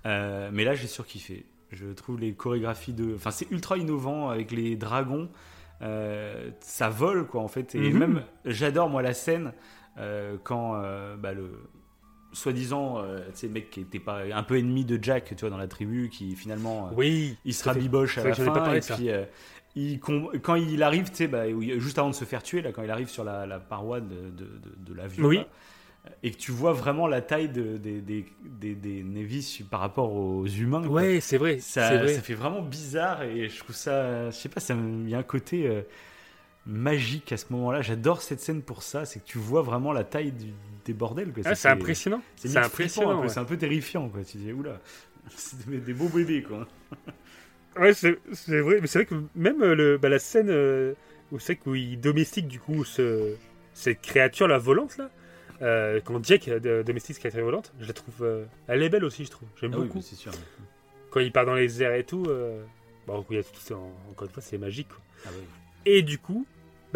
Euh, 0.05 0.49
mais 0.51 0.63
là, 0.63 0.73
j'ai 0.75 0.87
surkiffé. 0.87 1.45
Je 1.71 1.85
trouve 1.87 2.19
les 2.19 2.33
chorégraphies 2.33 2.93
de. 2.93 3.15
Enfin, 3.15 3.31
c'est 3.31 3.49
ultra 3.51 3.77
innovant 3.77 4.29
avec 4.29 4.51
les 4.51 4.75
dragons. 4.75 5.29
Euh, 5.83 6.49
ça 6.61 6.89
vole, 6.89 7.27
quoi, 7.27 7.41
en 7.41 7.47
fait. 7.47 7.75
Et 7.75 7.91
Mhm. 7.91 7.97
même, 7.99 8.23
j'adore, 8.45 8.89
moi, 8.89 9.01
la 9.01 9.13
scène 9.13 9.47
euh, 9.47 9.51
quand 10.43 10.75
euh, 10.75 11.15
bah, 11.17 11.33
le. 11.33 11.49
Soi-disant, 12.33 12.99
euh, 12.99 13.19
tu 13.31 13.37
sais, 13.39 13.47
mec 13.47 13.69
qui 13.69 13.79
était 13.79 13.99
pas 13.99 14.19
un 14.31 14.43
peu 14.43 14.57
ennemi 14.59 14.83
de 14.85 14.99
Jack, 15.01 15.29
tu 15.29 15.35
vois, 15.41 15.49
dans 15.49 15.57
la 15.57 15.67
tribu, 15.67 16.09
qui 16.09 16.35
finalement. 16.35 16.87
euh, 16.87 16.95
Oui, 16.95 17.37
il 17.45 17.53
se 17.53 17.63
rabiboche 17.63 18.15
C'est 18.15 18.21
à 18.21 18.23
la 18.25 18.29
pas 18.35 18.43
fin 18.43 18.51
parlé 18.51 18.77
et 18.79 18.81
ça. 18.81 18.95
puis 18.95 19.09
euh, 19.09 19.23
il 19.75 19.99
quand 19.99 20.55
il 20.55 20.83
arrive, 20.83 21.09
tu 21.09 21.15
sais, 21.15 21.27
bah, 21.27 21.45
juste 21.79 21.97
avant 21.97 22.09
de 22.09 22.15
se 22.15 22.25
faire 22.25 22.43
tuer, 22.43 22.61
là, 22.61 22.71
quand 22.73 22.83
il 22.83 22.91
arrive 22.91 23.07
sur 23.07 23.23
la, 23.23 23.45
la 23.47 23.59
paroi 23.59 24.01
de, 24.01 24.07
de, 24.07 24.45
de- 24.45 24.75
de 24.91 24.93
l'avion, 24.93 25.25
Oui. 25.25 25.41
et 26.21 26.31
que 26.31 26.37
tu 26.37 26.51
vois 26.51 26.73
vraiment 26.73 27.07
la 27.07 27.21
taille 27.21 27.49
de- 27.49 27.77
des, 27.77 28.01
des, 28.01 28.25
des, 28.43 28.75
des 28.75 29.03
Nevis 29.03 29.61
par 29.71 29.79
rapport 29.79 30.11
aux 30.13 30.45
humains. 30.45 30.85
Ouais, 30.85 31.19
c'est 31.21 31.37
vrai. 31.37 31.59
ça, 31.59 31.89
c'est 31.89 31.97
vrai. 31.97 32.13
ça 32.13 32.21
fait 32.21 32.35
vraiment 32.35 32.61
bizarre 32.61 33.23
et 33.23 33.47
je 33.49 33.57
trouve 33.59 33.75
ça, 33.75 34.29
je 34.31 34.35
sais 34.35 34.49
pas, 34.49 34.61
il 34.69 35.09
y 35.09 35.15
a 35.15 35.19
un 35.19 35.23
côté 35.23 35.65
euh, 35.67 35.81
magique 36.67 37.31
à 37.31 37.37
ce 37.37 37.45
moment-là. 37.51 37.81
J'adore 37.81 38.21
cette 38.21 38.39
scène 38.41 38.61
pour 38.61 38.83
ça, 38.83 39.05
c'est 39.05 39.19
que 39.21 39.25
tu 39.25 39.37
vois 39.39 39.61
vraiment 39.61 39.93
la 39.93 40.03
taille 40.03 40.31
du- 40.31 40.53
des 40.85 40.93
bordels. 40.93 41.31
Ah, 41.45 41.55
c'est 41.55 41.69
impressionnant. 41.69 42.21
C'est 42.35 42.55
impressionnant. 42.57 43.21
ouais. 43.21 43.29
C'est 43.29 43.39
un 43.39 43.45
peu 43.45 43.57
terrifiant, 43.57 44.07
quoi. 44.09 44.23
Tu 44.23 44.37
dis, 44.37 44.51
oula, 44.53 44.79
c'est 45.35 45.67
des, 45.67 45.77
des 45.79 45.93
beaux 45.93 46.09
bébés, 46.09 46.43
quoi. 46.43 46.67
Ouais, 47.79 47.93
c'est 47.93 48.17
vrai, 48.47 48.79
mais 48.81 48.87
c'est 48.87 48.99
vrai 48.99 49.05
que 49.05 49.15
même 49.35 49.61
euh, 49.61 49.75
le, 49.75 49.97
bah, 49.97 50.09
la 50.09 50.19
scène 50.19 50.49
euh, 50.49 50.93
où 51.31 51.39
c'est 51.39 51.59
où 51.67 51.75
il 51.75 51.99
domestique 52.01 52.47
du 52.47 52.59
coup 52.59 52.83
ce, 52.83 53.35
cette 53.73 54.01
créature 54.01 54.47
la 54.47 54.57
volante 54.57 54.97
là, 54.97 55.11
euh, 55.61 55.99
quand 56.03 56.23
Jack 56.25 56.47
euh, 56.47 56.81
domestique 56.83 57.15
cette 57.15 57.19
créature 57.21 57.43
volante, 57.45 57.73
je 57.79 57.85
la 57.87 57.93
trouve, 57.93 58.15
euh, 58.23 58.45
elle 58.67 58.81
est 58.81 58.89
belle 58.89 59.05
aussi, 59.05 59.25
je 59.25 59.29
trouve. 59.31 59.47
J'aime 59.61 59.71
Ah 59.75 59.77
beaucoup. 59.77 59.97
mais 59.97 60.01
c'est 60.01 60.15
sûr. 60.15 60.31
Quand 61.11 61.19
il 61.19 61.31
part 61.31 61.45
dans 61.45 61.53
les 61.53 61.83
airs 61.83 61.93
et 61.93 62.03
tout, 62.03 62.27
bon, 63.05 63.25
il 63.29 63.35
y 63.37 63.39
a 63.39 63.43
tout 63.43 63.73
encore 64.09 64.27
une 64.27 64.33
fois, 64.33 64.41
c'est 64.43 64.57
magique. 64.57 64.87
quoi. 64.89 64.97
Ah 65.25 65.29
oui. 65.37 65.43
Et 65.85 66.01
du 66.01 66.17
coup, 66.17 66.45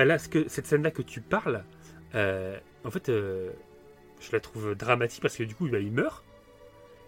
bah 0.02 0.06
là, 0.06 0.18
ce 0.20 0.28
que, 0.30 0.48
cette 0.48 0.66
scène 0.68 0.84
là 0.84 0.92
que 0.92 1.02
tu 1.02 1.22
parles, 1.22 1.64
euh, 2.16 2.58
en 2.84 2.92
fait, 2.92 3.10
euh, 3.10 3.52
je 4.20 4.32
la 4.32 4.40
trouve 4.40 4.76
dramatique 4.76 5.22
parce 5.22 5.36
que 5.38 5.44
du 5.44 5.56
coup, 5.56 5.68
bah, 5.70 5.80
il 5.80 5.92
meurt. 5.92 6.24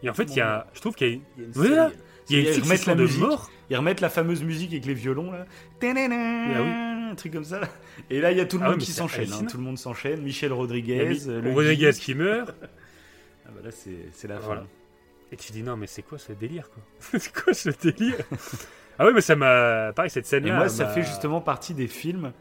Et 0.04 0.10
en 0.10 0.14
fait, 0.14 0.24
il 0.26 0.36
y 0.38 0.42
a, 0.42 0.68
je 0.74 0.80
trouve 0.82 0.96
qu'il 0.96 1.08
y 1.08 1.12
a, 1.12 1.14
Il 1.38 1.42
y 1.42 1.44
a 1.44 1.46
une, 1.48 1.52
Voilà. 1.54 1.90
série. 1.90 2.00
il 2.30 2.36
y 2.36 2.38
a 2.38 2.42
une 2.52 2.58
Ils 2.58 2.64
remettent 2.64 2.86
la 2.86 2.96
de 2.96 3.02
musique. 3.04 3.22
morts. 3.22 3.52
Ils 3.70 3.78
remettent 3.78 4.02
la 4.02 4.10
fameuse 4.10 4.44
musique 4.44 4.72
avec 4.72 4.86
les 4.86 4.94
violons 4.94 5.32
là. 5.32 5.46
Un 5.82 7.16
truc 7.16 7.34
comme 7.34 7.44
ça. 7.44 7.60
là. 7.62 7.70
Et 8.10 8.20
là, 8.22 8.32
il 8.32 8.38
y 8.38 8.42
a 8.42 8.46
tout 8.46 8.58
le 8.58 8.66
Ah 8.66 8.70
monde 8.72 8.80
qui 8.80 8.92
s'enchaîne. 8.92 9.32
hein. 9.32 9.46
Tout 9.50 9.58
le 9.58 9.64
monde 9.64 9.78
s'enchaîne. 9.78 10.22
Michel 10.22 10.52
Rodriguez. 10.54 11.28
euh, 11.28 11.42
le 11.42 11.52
Rodriguez 11.52 11.92
Guy. 11.92 12.00
qui 12.00 12.16
meurt. 12.16 12.54
Ah 13.46 13.50
bah 13.54 13.60
là, 13.66 13.72
c'est 13.72 14.28
la 14.30 14.40
Voilà. 14.40 14.62
fin. 14.62 14.68
Et 15.34 15.36
tu 15.36 15.52
dis 15.52 15.64
non 15.64 15.76
mais 15.76 15.86
c'est 15.88 16.02
quoi 16.02 16.18
ce 16.18 16.32
délire 16.32 16.70
quoi? 16.70 16.82
C'est 17.20 17.34
quoi 17.34 17.54
ce 17.54 17.70
délire? 17.70 18.16
Ah 19.00 19.06
ouais 19.06 19.12
mais 19.14 19.22
ça 19.22 19.36
m'a 19.36 19.92
pareil 19.94 20.12
cette 20.12 20.28
scène 20.28 20.46
Et 20.48 20.52
moi, 20.52 20.70
ça 20.70 20.88
fait 20.88 21.02
justement 21.02 21.42
partie 21.42 21.74
des 21.74 21.88
films. 21.88 22.32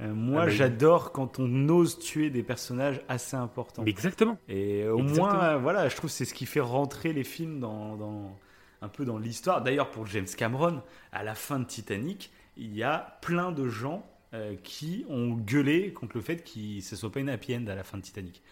Euh, 0.00 0.12
moi, 0.14 0.42
Ah 0.42 0.46
bah 0.46 0.50
j'adore 0.50 1.12
quand 1.12 1.38
on 1.38 1.68
ose 1.68 1.98
tuer 1.98 2.30
des 2.30 2.42
personnages 2.42 3.00
assez 3.08 3.36
importants. 3.36 3.84
exactement. 3.84 4.38
Et 4.48 4.86
au 4.88 4.98
Exactement. 5.00 5.28
moins, 5.28 5.56
voilà, 5.58 5.88
je 5.88 5.96
trouve 5.96 6.10
que 6.10 6.16
c'est 6.16 6.24
ce 6.24 6.34
qui 6.34 6.46
fait 6.46 6.60
rentrer 6.60 7.12
les 7.12 7.24
films 7.24 7.60
dans, 7.60 7.96
dans- 7.96 8.36
un 8.80 8.88
peu 8.88 9.04
dans 9.04 9.18
l'histoire. 9.18 9.62
D'ailleurs, 9.62 9.90
pour 9.90 10.06
James 10.06 10.26
Cameron, 10.36 10.82
à 11.12 11.22
la 11.22 11.34
fin 11.36 11.60
de 11.60 11.64
Titanic, 11.64 12.32
il 12.56 12.74
y 12.74 12.82
a 12.82 13.18
plein 13.22 13.52
de 13.52 13.68
gens 13.68 14.04
euh, 14.34 14.56
qui 14.64 15.04
ont 15.08 15.34
gueulé 15.34 15.92
contre 15.92 16.16
le 16.16 16.22
fait 16.22 16.38
que 16.42 16.80
ce 16.80 16.96
soit 16.96 17.12
pas 17.12 17.20
une 17.20 17.28
happy 17.28 17.54
end 17.54 17.66
à 17.68 17.74
la 17.74 17.84
fin 17.84 17.98
de 17.98 18.02
Titanic. 18.02 18.42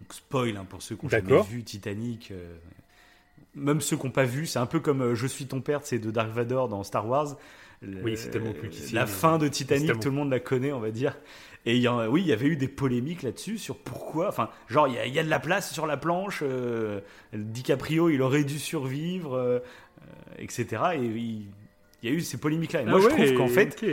Donc 0.00 0.12
spoil 0.14 0.56
hein, 0.56 0.66
pour 0.68 0.80
ceux 0.82 0.96
qui 0.96 1.06
ont 1.06 1.08
jamais 1.08 1.42
vu 1.42 1.64
Titanic. 1.64 2.30
euh, 2.30 2.56
même 3.54 3.80
ceux 3.80 3.96
qui 3.96 4.06
n'ont 4.06 4.12
pas 4.12 4.24
vu, 4.24 4.46
c'est 4.46 4.58
un 4.60 4.66
peu 4.66 4.78
comme 4.80 5.00
euh, 5.02 5.14
Je 5.14 5.26
suis 5.26 5.46
ton 5.46 5.60
père, 5.60 5.80
c'est 5.82 5.98
de 5.98 6.10
Dark 6.10 6.30
Vador 6.30 6.68
dans 6.68 6.84
Star 6.84 7.08
Wars. 7.08 7.36
Le- 7.82 8.02
Oui, 8.02 8.16
c'est 8.16 8.30
tellement 8.30 8.52
cultissime. 8.52 8.94
La 8.94 9.06
fin 9.06 9.38
de 9.38 9.48
Titanic, 9.48 9.86
tellement- 9.86 10.00
tout 10.00 10.08
le 10.10 10.14
monde 10.14 10.30
la 10.30 10.40
connaît, 10.40 10.72
on 10.72 10.80
va 10.80 10.90
dire. 10.90 11.16
Et 11.66 11.76
il 11.76 11.82
y 11.82 11.88
en- 11.88 12.06
oui, 12.08 12.22
il 12.22 12.26
y 12.26 12.32
avait 12.32 12.46
eu 12.46 12.56
des 12.56 12.68
polémiques 12.68 13.22
là-dessus 13.22 13.58
sur 13.58 13.76
pourquoi. 13.78 14.28
Enfin, 14.28 14.50
genre, 14.68 14.88
il 14.88 14.94
y, 14.94 14.98
a- 14.98 15.06
il 15.06 15.14
y 15.14 15.18
a 15.18 15.22
de 15.24 15.28
la 15.30 15.40
place 15.40 15.72
sur 15.72 15.86
la 15.86 15.96
planche. 15.96 16.40
euh, 16.42 17.00
DiCaprio, 17.32 18.08
il 18.10 18.22
aurait 18.22 18.44
dû 18.44 18.58
survivre, 18.58 19.34
euh, 19.34 19.58
euh, 19.58 20.34
etc. 20.38 20.82
Et 20.94 20.98
il, 21.04 21.46
il 22.02 22.08
y 22.10 22.12
a 22.12 22.14
eu 22.14 22.20
ces 22.20 22.38
polémiques-là. 22.38 22.82
Et 22.82 22.84
moi, 22.86 22.98
Ah 22.98 23.00
je 23.02 23.06
ouais, 23.14 23.24
trouve 23.26 23.36
qu'en 23.36 23.48
fait, 23.48 23.84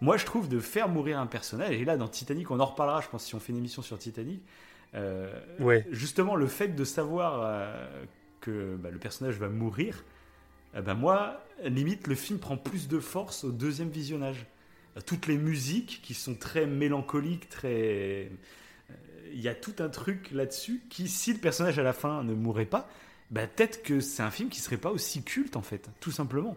moi, 0.00 0.16
je 0.16 0.24
trouve 0.24 0.48
de 0.48 0.60
faire 0.60 0.88
mourir 0.88 1.18
un 1.18 1.26
personnage. 1.26 1.74
Et 1.74 1.84
là, 1.84 1.96
dans 1.96 2.08
Titanic, 2.08 2.50
on 2.52 2.60
en 2.60 2.64
reparlera, 2.66 3.00
je 3.00 3.08
pense, 3.08 3.24
si 3.24 3.34
on 3.34 3.40
fait 3.40 3.52
une 3.52 3.58
émission 3.58 3.82
sur 3.82 3.98
Titanic. 3.98 4.40
euh, 4.94 5.30
Ouais. 5.60 5.84
Justement, 5.90 6.34
le 6.34 6.46
fait 6.46 6.68
de 6.68 6.84
savoir 6.84 7.40
euh, 7.44 7.86
que 8.40 8.74
bah, 8.76 8.90
le 8.90 8.98
personnage 8.98 9.34
va 9.38 9.48
mourir, 9.48 10.02
eh 10.78 10.82
ben 10.82 10.94
moi, 10.94 11.44
limite, 11.64 12.06
le 12.06 12.14
film 12.14 12.38
prend 12.38 12.56
plus 12.56 12.88
de 12.88 12.98
force 13.00 13.44
au 13.44 13.50
deuxième 13.52 13.90
visionnage. 13.90 14.46
Toutes 15.06 15.26
les 15.26 15.36
musiques 15.36 16.00
qui 16.02 16.14
sont 16.14 16.34
très 16.34 16.66
mélancoliques, 16.66 17.48
très. 17.48 18.30
euh, 18.90 18.94
Il 19.32 19.40
y 19.40 19.48
a 19.48 19.54
tout 19.54 19.74
un 19.80 19.88
truc 19.88 20.30
là-dessus 20.32 20.80
qui, 20.88 21.08
si 21.08 21.32
le 21.32 21.38
personnage 21.38 21.78
à 21.78 21.82
la 21.82 21.92
fin 21.92 22.22
ne 22.24 22.34
mourrait 22.34 22.64
pas, 22.64 22.88
bah, 23.30 23.46
peut-être 23.46 23.82
que 23.82 24.00
c'est 24.00 24.22
un 24.22 24.30
film 24.30 24.48
qui 24.48 24.60
serait 24.60 24.76
pas 24.78 24.90
aussi 24.90 25.22
culte 25.22 25.56
en 25.56 25.62
fait, 25.62 25.88
tout 26.00 26.10
simplement. 26.10 26.56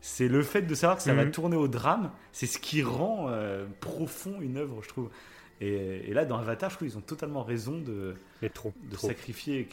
C'est 0.00 0.28
le 0.28 0.42
fait 0.42 0.62
de 0.62 0.74
savoir 0.74 0.98
que 0.98 1.02
ça 1.02 1.14
va 1.14 1.24
Mhm. 1.24 1.30
tourner 1.30 1.56
au 1.56 1.66
drame, 1.68 2.10
c'est 2.32 2.46
ce 2.46 2.58
qui 2.58 2.82
rend 2.82 3.26
euh, 3.30 3.66
profond 3.80 4.40
une 4.40 4.58
œuvre, 4.58 4.82
je 4.82 4.88
trouve. 4.88 5.10
Et, 5.60 6.10
et 6.10 6.14
là, 6.14 6.24
dans 6.24 6.36
Avatar, 6.38 6.68
je 6.70 6.76
trouve 6.76 6.88
qu'ils 6.88 6.98
ont 6.98 7.02
totalement 7.02 7.42
raison 7.44 7.78
de, 7.80 8.14
Mais 8.42 8.48
trop. 8.48 8.72
de 8.90 8.96
trop. 8.96 9.06
sacrifier 9.08 9.68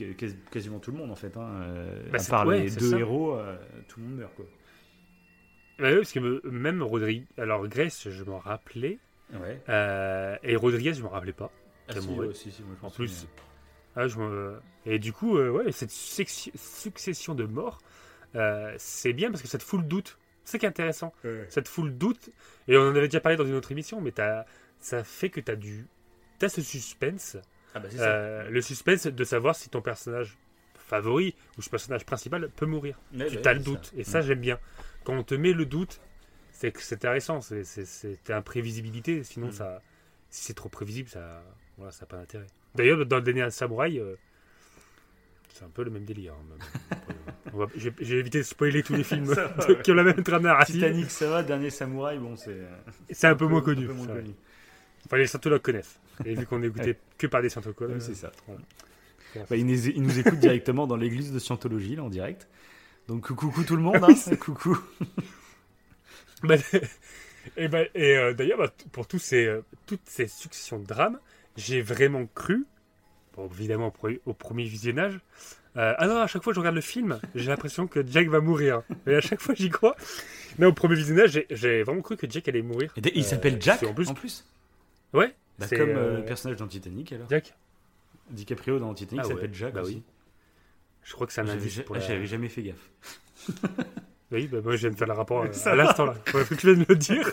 quasiment 0.52 0.80
tout 0.80 0.92
le 0.92 0.98
monde 0.98 1.12
en 1.12 1.16
fait. 1.16 1.36
Hein. 1.38 1.50
Euh, 1.64 2.04
Bah, 2.12 2.18
à 2.18 2.20
c'est- 2.20 2.30
part 2.30 2.46
ouais, 2.48 2.62
les 2.64 2.70
deux 2.72 2.92
ça. 2.92 3.00
héros, 3.00 3.36
euh, 3.36 3.58
tout 3.88 4.00
le 4.00 4.06
monde 4.06 4.18
meurt 4.18 4.34
quoi. 4.36 4.46
Ouais, 5.80 5.90
ouais, 5.92 5.96
parce 5.98 6.12
que 6.12 6.20
me- 6.20 6.42
même 6.52 6.84
Rodriguez. 6.84 7.26
Alors, 7.38 7.68
Grace, 7.68 8.08
je 8.10 8.24
m'en 8.24 8.38
rappelais. 8.40 9.00
Ouais. 9.34 9.60
euh, 9.70 10.36
et 10.44 10.56
Rodriguez, 10.56 10.94
je 10.94 11.02
m'en 11.02 11.10
rappelais 11.10 11.32
pas. 11.34 11.52
Ah, 11.88 12.00
si, 12.00 12.08
ouais, 12.10 12.34
si, 12.34 12.52
si, 12.52 12.62
moi, 12.64 12.76
je 12.80 12.86
En 12.86 12.90
plus. 12.92 13.28
Ah, 13.96 14.08
je 14.08 14.18
Et 14.86 15.00
du 15.00 15.12
coup, 15.14 15.38
euh, 15.38 15.50
ouais, 15.50 15.72
cette 15.72 15.92
succession 15.92 17.34
de 17.36 17.46
morts, 17.46 17.80
c'est 18.78 19.14
bien 19.14 19.32
parce 19.32 19.42
que 19.42 19.48
ça 19.48 19.58
te 19.58 19.64
fout 19.64 19.80
le 19.82 19.86
doute. 19.88 20.18
C'est 20.44 20.58
qui 20.60 20.66
est 20.66 20.70
intéressant. 20.70 21.14
Ça 21.50 21.62
te 21.62 21.70
fout 21.70 21.86
le 21.86 21.92
doute. 21.92 22.30
Et 22.68 22.78
on 22.78 22.82
en 22.82 22.96
avait 22.96 23.08
déjà 23.08 23.20
parlé 23.22 23.38
dans 23.38 23.46
une 23.46 23.54
autre 23.56 23.72
émission, 23.72 24.02
mais 24.02 24.12
t'as- 24.12 24.46
ça 24.80 25.04
fait 25.04 25.30
que 25.30 25.40
tu 25.40 25.52
as 25.52 25.56
du. 25.56 25.86
Tu 26.40 26.50
ce 26.50 26.62
suspense. 26.62 27.38
Ah 27.76 27.80
bah 27.80 27.88
euh, 28.00 28.50
le 28.50 28.62
suspense 28.62 29.08
de 29.08 29.24
savoir 29.24 29.56
si 29.56 29.70
ton 29.70 29.82
personnage 29.82 30.38
favori 30.78 31.36
ou 31.58 31.62
ce 31.62 31.70
personnage 31.70 32.06
principal 32.06 32.50
peut 32.50 32.66
mourir. 32.66 33.00
Ouais, 33.16 33.28
tu 33.30 33.38
bah, 33.38 33.52
as 33.52 33.54
le 33.54 33.60
doute. 33.60 33.86
ça. 33.86 33.92
Et 33.98 34.04
ça, 34.04 34.22
j'aime 34.22 34.40
bien. 34.42 34.60
Quand 35.06 35.14
on 35.14 35.24
te 35.24 35.36
met 35.36 35.54
le 35.54 35.66
doute, 35.66 36.02
c'est 36.52 36.72
que 36.72 36.82
c'est 36.82 36.96
intéressant. 36.96 37.40
C'est- 37.42 37.64
C'est 37.64 37.86
c'est 37.86 38.34
imprévisibilité. 38.34 39.24
Sinon, 39.24 39.48
Mm. 39.48 39.52
ça, 39.54 39.82
si 40.30 40.44
c'est 40.44 40.54
trop 40.54 40.70
prévisible, 40.70 41.08
ça 41.10 41.44
voilà, 41.78 41.92
ça 41.92 42.02
n'a 42.02 42.08
pas 42.08 42.18
d'intérêt. 42.18 42.48
D'ailleurs, 42.76 43.06
dans 43.06 43.18
le 43.18 43.22
dernier 43.22 43.50
Samouraï, 43.52 44.00
euh, 44.00 44.16
c'est 45.54 45.64
un 45.66 45.70
peu 45.70 45.84
le 45.84 45.92
même 45.92 46.06
délire. 46.06 46.34
hein, 46.34 46.46
même. 47.54 47.68
J'ai 48.00 48.18
évité 48.18 48.40
de 48.40 48.44
spoiler 48.44 48.82
tous 48.84 48.94
les 48.96 49.04
films 49.06 49.26
va, 49.26 49.48
de- 49.68 49.74
qui 49.76 49.92
ont 49.92 49.96
la 49.96 50.04
même 50.04 50.24
trame 50.24 50.44
narrative. 50.44 50.76
Titanic, 50.76 51.10
ça 51.12 51.30
va. 51.30 51.44
Dernier 51.44 51.70
Samouraï, 51.70 52.18
bon, 52.18 52.36
c'est. 52.36 52.50
euh, 52.52 52.68
C'est 53.10 53.28
un 53.28 53.36
peu 53.36 53.46
moins 53.48 53.62
connu. 53.62 53.88
peu 53.88 53.94
moins. 53.94 54.08
Enfin, 55.06 55.18
les 55.18 55.28
scientologues 55.28 55.62
connaissent. 55.62 56.00
Et 56.26 56.36
vu 56.36 56.46
qu'on 56.46 56.62
écouté 56.64 56.98
que 57.18 57.28
par 57.28 57.42
des 57.42 57.50
scientologues, 57.50 58.00
c'est 58.00 58.16
ça. 58.16 58.32
Bah, 59.50 59.56
il, 59.56 59.66
nous, 59.66 59.88
il 59.88 60.02
nous 60.02 60.20
écoute 60.20 60.40
directement 60.40 60.88
dans 60.88 60.98
l'église 60.98 61.32
de 61.32 61.40
Scientologie, 61.40 61.96
là, 61.96 62.04
en 62.04 62.10
direct. 62.10 62.48
Donc, 63.08 63.28
coucou 63.28 63.64
tout 63.64 63.76
le 63.76 63.82
monde. 63.82 64.04
hein. 64.04 64.36
coucou. 64.40 64.78
Bah, 66.44 66.56
et 67.58 67.68
ben, 67.68 67.88
et 67.96 68.18
euh, 68.18 68.34
d'ailleurs, 68.34 68.58
bah, 68.58 68.68
t- 68.70 68.86
pour 68.92 69.08
tous 69.08 69.20
ces, 69.20 69.46
euh, 69.46 69.62
toutes 69.86 70.02
ces 70.06 70.28
successions 70.28 70.80
de 70.80 70.86
drames, 70.86 71.20
j'ai 71.56 71.82
vraiment 71.82 72.26
cru, 72.36 72.66
bon, 73.36 73.48
évidemment 73.52 73.88
au, 73.88 73.92
pre- 74.08 74.20
au 74.26 74.34
premier 74.34 74.64
visionnage, 74.66 75.20
euh, 75.78 75.94
ah 75.98 76.08
non, 76.08 76.18
à 76.18 76.28
chaque 76.28 76.44
fois 76.44 76.52
que 76.52 76.56
je 76.56 76.60
regarde 76.60 76.76
le 76.76 76.82
film, 76.82 77.20
j'ai 77.36 77.50
l'impression 77.50 77.88
que 77.88 78.06
Jack 78.06 78.28
va 78.28 78.42
mourir. 78.42 78.82
Et 79.08 79.16
à 79.16 79.22
chaque 79.22 79.40
fois, 79.42 79.56
j'y 79.56 79.70
crois. 79.70 79.96
Mais 80.60 80.66
au 80.66 80.74
premier 80.74 80.96
visionnage, 80.96 81.42
j'ai- 81.50 81.84
vraiment 81.84 82.02
cru 82.02 82.18
que 82.18 82.30
Jack 82.30 82.48
allait 82.50 82.62
mourir. 82.62 82.92
Et 82.98 83.02
il 83.18 83.22
Euh, 83.22 83.24
s'appelle 83.26 83.62
Jack, 83.62 83.80
c'est 83.80 83.88
en 83.88 83.94
plus- 83.94 84.10
en 84.10 84.14
plus? 84.14 84.46
Ouais, 85.14 85.34
Bah, 85.60 85.68
c'est, 85.68 85.78
comme 85.78 85.90
euh, 85.90 85.96
euh, 85.98 86.18
le 86.18 86.26
personnage 86.26 86.58
dans 86.58 86.68
Titanic, 86.68 87.14
alors. 87.14 87.28
Jack. 87.30 87.54
DiCaprio 88.30 88.80
dans 88.80 88.94
Titanic 88.94 89.24
Ah 89.26 89.28
s'appelle 89.30 89.50
ouais, 89.50 89.54
Jack 89.54 89.74
bah 89.74 89.82
aussi. 89.82 89.96
oui. 89.96 90.04
Je 91.04 91.14
crois 91.14 91.26
que 91.28 91.32
un 91.40 91.46
J'avais 91.46 91.60
indice 91.60 91.82
la- 91.90 92.00
J'avais 92.00 92.26
jamais 92.28 92.50
fait 92.50 92.64
gaffe. 92.64 92.90
Oui, 94.32 94.48
bah, 94.48 94.60
moi 94.64 94.74
je 94.78 94.82
viens 94.82 94.92
de 94.92 94.96
faire 94.96 95.08
le 95.08 95.14
rapport 95.14 95.42
euh, 95.44 95.50
à 95.70 95.76
l'instant 95.76 96.06
là. 96.06 96.16
Ouais, 96.34 96.46
que 96.46 96.54
tu 96.56 96.68
viens 96.68 96.76
de 96.76 96.80
me 96.80 96.86
le 96.88 96.96
dire. 96.96 97.30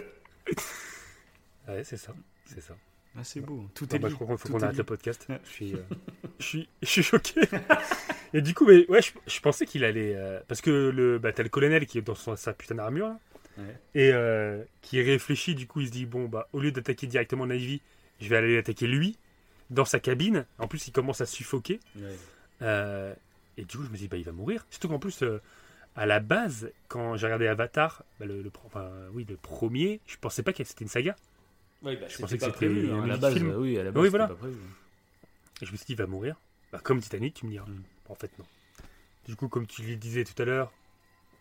Ouais, 1.69 1.85
c'est 1.85 1.97
ça. 1.99 2.13
C'est 2.47 2.61
ça. 2.63 2.75
Ah, 3.17 3.25
c'est 3.25 3.41
beau. 3.41 3.69
Tout 3.75 3.87
Ah 3.91 3.97
est 3.97 3.99
bah, 3.99 4.09
je 4.09 4.15
crois 4.15 4.27
qu'il 4.29 4.39
faut 4.39 4.47
Tout 4.49 4.53
qu'on 4.55 4.63
arrête 4.63 4.77
le 4.77 4.85
podcast. 4.85 5.27
Ouais. 5.29 5.41
Je 5.45 5.51
suis, 5.51 5.75
euh, 5.75 5.79
je 6.39 6.45
suis, 6.45 6.69
je 6.83 6.87
suis 6.89 7.03
choqué. 7.03 7.41
Et 8.35 8.43
du 8.43 8.55
coup, 8.55 8.67
mais, 8.67 8.87
ouais, 8.89 9.03
je, 9.03 9.11
je 9.27 9.41
pensais 9.41 9.67
qu'il 9.67 9.85
allait. 9.85 10.15
euh, 10.15 10.41
parce 10.49 10.61
que 10.61 10.71
le, 10.91 11.19
bah, 11.19 11.33
t'as 11.33 11.43
le 11.43 11.49
colonel 11.49 11.87
qui 11.87 11.99
est 11.99 12.03
dans 12.03 12.15
son- 12.15 12.37
sa 12.37 12.53
putain 12.53 12.75
d'armure, 12.77 13.13
Ouais. 13.57 13.77
et 13.97 14.13
euh, 14.13 14.63
qui 14.83 15.03
réfléchit, 15.03 15.57
du 15.57 15.67
coup, 15.67 15.81
il 15.81 15.89
se 15.89 15.93
dit 15.93 16.07
bon, 16.07 16.27
bah, 16.29 16.47
au 16.53 16.61
lieu 16.61 16.71
d'attaquer 16.71 17.09
directement 17.09 17.45
Navy, 17.45 17.81
je 18.21 18.29
vais 18.29 18.37
aller 18.37 18.57
attaquer 18.57 18.87
lui, 18.87 19.19
dans 19.71 19.85
sa 19.85 19.99
cabine. 19.99 20.47
En 20.59 20.69
plus, 20.69 20.87
il 20.87 20.93
commence 20.93 21.21
à 21.21 21.27
suffoquer. 21.27 21.81
Ouais. 21.97 23.15
Et 23.57 23.65
du 23.65 23.77
coup, 23.77 23.83
je 23.83 23.91
me 23.91 23.97
dis, 23.97 24.07
bah, 24.07 24.17
il 24.17 24.23
va 24.25 24.31
mourir. 24.33 24.65
Surtout 24.71 24.89
qu'en 24.89 25.01
plus, 25.01 25.25
à 25.97 26.07
la 26.07 26.21
base, 26.21 26.71
quand 26.87 27.17
j'ai 27.17 27.27
regardé 27.27 27.49
Avatar, 27.49 28.05
bah, 28.21 28.27
le, 28.27 28.43
le, 28.43 28.53
enfin, 28.65 28.89
oui, 29.13 29.27
le 29.29 29.37
premier, 29.37 30.01
je 30.07 30.17
pensais 30.21 30.45
pas 30.45 30.53
que 30.53 30.63
c'était 30.63 30.85
une 30.85 30.89
saga. 30.91 31.17
Ouais, 31.83 31.97
bah, 31.97 32.07
Je 32.09 32.19
pensais 32.19 32.37
que 32.37 32.41
pas 32.41 32.47
c'était 32.47 32.57
prévu, 32.67 32.91
hein, 32.91 33.05
à 33.05 33.07
la 33.07 33.17
base. 33.17 33.37
euh, 33.37 33.57
Oui, 33.57 33.79
à 33.79 33.85
la 33.85 33.91
base, 33.93 34.03
Oui, 34.03 34.09
voilà. 34.09 34.29
pas 34.29 34.35
prévu. 34.35 34.57
Et 35.63 35.67
je 35.67 35.73
me 35.73 35.77
suis 35.77 35.87
dit, 35.87 35.93
il 35.93 35.99
va 35.99 36.07
mourir. 36.07 36.37
Bah, 36.73 36.81
comme 36.83 37.01
Titanic, 37.01 37.35
tu 37.35 37.47
me 37.47 37.51
diras. 37.53 37.67
Mm. 37.67 37.83
En 38.09 38.15
fait, 38.15 38.31
non. 38.39 38.45
Du 39.27 39.37
coup, 39.37 39.49
comme 39.49 39.67
tu 39.67 39.83
le 39.83 39.97
disais 39.97 40.25
tout 40.25 40.41
à 40.43 40.45
l'heure, 40.45 40.73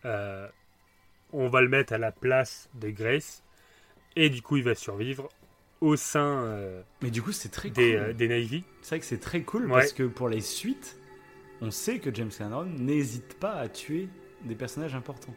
euh, 0.04 0.46
on 1.32 1.48
va 1.48 1.60
le 1.60 1.68
mettre 1.68 1.92
à 1.92 1.98
la 1.98 2.12
place 2.12 2.68
de 2.74 2.90
Grace. 2.90 3.42
Et 4.16 4.30
du 4.30 4.42
coup, 4.42 4.56
il 4.56 4.64
va 4.64 4.74
survivre 4.74 5.28
au 5.80 5.96
sein 5.96 6.42
euh, 6.44 6.82
Mais 7.02 7.10
du 7.10 7.22
coup, 7.22 7.32
c'est 7.32 7.48
très 7.50 7.70
des, 7.70 7.92
cool. 7.92 8.00
euh, 8.00 8.12
des 8.12 8.28
Navy. 8.28 8.64
C'est 8.82 8.88
vrai 8.96 9.00
que 9.00 9.06
c'est 9.06 9.20
très 9.20 9.42
cool 9.42 9.64
Ouais. 9.66 9.80
parce 9.80 9.92
que 9.92 10.02
pour 10.04 10.28
les 10.28 10.40
suites, 10.40 10.98
on 11.60 11.70
sait 11.70 11.98
que 11.98 12.12
James 12.14 12.30
Cameron 12.36 12.64
n'hésite 12.66 13.34
pas 13.38 13.52
à 13.54 13.68
tuer 13.68 14.08
des 14.44 14.54
personnages 14.54 14.94
importants. 14.94 15.34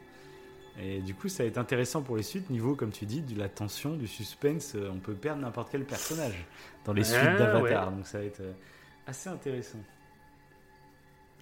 Et 0.79 0.99
du 0.99 1.13
coup, 1.13 1.27
ça 1.29 1.43
va 1.43 1.47
être 1.49 1.57
intéressant 1.57 2.01
pour 2.01 2.15
les 2.17 2.23
suites, 2.23 2.49
niveau, 2.49 2.75
comme 2.75 2.91
tu 2.91 3.05
dis, 3.05 3.21
de 3.21 3.37
la 3.37 3.49
tension, 3.49 3.95
du 3.95 4.07
suspense. 4.07 4.73
euh, 4.75 4.89
On 4.91 4.99
peut 4.99 5.13
perdre 5.13 5.41
n'importe 5.41 5.69
quel 5.71 5.83
personnage 5.85 6.45
dans 6.85 6.93
les 6.93 7.01
Ah, 7.13 7.17
suites 7.19 7.35
d'Avatar. 7.37 7.89
ouais. 7.89 7.95
Donc 7.97 8.07
ça 8.07 8.19
va 8.19 8.23
être 8.25 8.39
euh, 8.41 8.53
assez 9.05 9.29
intéressant. 9.29 9.79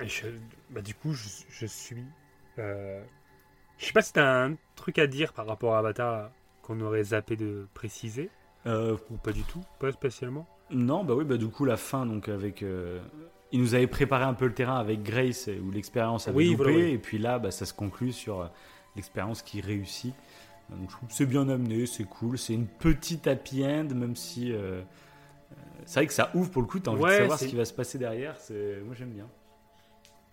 Et 0.01 0.07
je- 0.07 0.27
bah, 0.69 0.81
du 0.81 0.93
coup, 0.95 1.13
je, 1.13 1.27
je 1.49 1.65
suis. 1.65 2.03
euh, 2.57 3.03
je 3.77 3.85
sais 3.85 3.93
pas 3.93 4.01
si 4.01 4.13
t'as 4.13 4.45
un 4.45 4.55
truc 4.75 4.97
à 4.99 5.07
dire 5.07 5.33
par 5.33 5.45
rapport 5.45 5.75
à 5.75 5.79
Avatar 5.79 6.31
qu'on 6.61 6.79
aurait 6.81 7.03
zappé 7.03 7.35
de 7.35 7.67
préciser. 7.73 8.29
Euh, 8.65 8.97
Ou 9.09 9.17
pas 9.17 9.31
du 9.31 9.43
tout, 9.43 9.61
pas 9.79 9.91
spécialement. 9.91 10.47
non, 10.71 11.03
bah 11.03 11.13
oui, 11.15 11.23
bah 11.25 11.37
du 11.37 11.47
coup, 11.47 11.65
la 11.65 11.77
fin, 11.77 12.05
donc 12.05 12.29
avec. 12.29 12.61
euh, 12.63 12.99
il 13.51 13.61
nous 13.61 13.73
avait 13.73 13.87
préparé 13.87 14.25
un 14.25 14.33
peu 14.35 14.45
le 14.45 14.53
terrain 14.53 14.77
avec 14.77 15.01
Grace, 15.01 15.49
où 15.63 15.71
l'expérience 15.71 16.27
avait 16.27 16.37
Oui, 16.37 16.51
loupé, 16.51 16.63
voilà, 16.63 16.77
oui. 16.77 16.91
et 16.91 16.97
puis 16.99 17.17
là, 17.17 17.39
bah, 17.39 17.51
ça 17.51 17.65
se 17.65 17.73
conclut 17.73 18.11
sur 18.13 18.49
l'expérience 18.95 19.41
qui 19.41 19.61
réussit. 19.61 20.13
Donc 20.69 20.89
je 20.89 20.95
trouve 20.95 21.09
que 21.09 21.15
c'est 21.15 21.25
bien 21.25 21.47
amené, 21.49 21.85
c'est 21.85 22.03
cool, 22.03 22.37
c'est 22.37 22.53
une 22.53 22.67
petite 22.67 23.25
happy 23.27 23.65
end, 23.65 23.87
même 23.95 24.15
si. 24.15 24.51
euh, 24.51 24.57
euh, 24.57 24.81
c'est 25.85 25.99
vrai 26.01 26.07
que 26.07 26.13
ça 26.13 26.29
ouvre 26.35 26.51
pour 26.51 26.61
le 26.61 26.67
coup, 26.67 26.79
t'as 26.79 26.91
envie 26.91 27.01
Ouais, 27.01 27.09
de 27.11 27.15
savoir 27.17 27.39
ce 27.39 27.45
qui 27.47 27.55
va 27.55 27.65
se 27.65 27.73
passer 27.73 27.97
derrière, 27.97 28.37
c'est... 28.39 28.81
moi 28.85 28.93
j'aime 28.95 29.09
bien. 29.11 29.27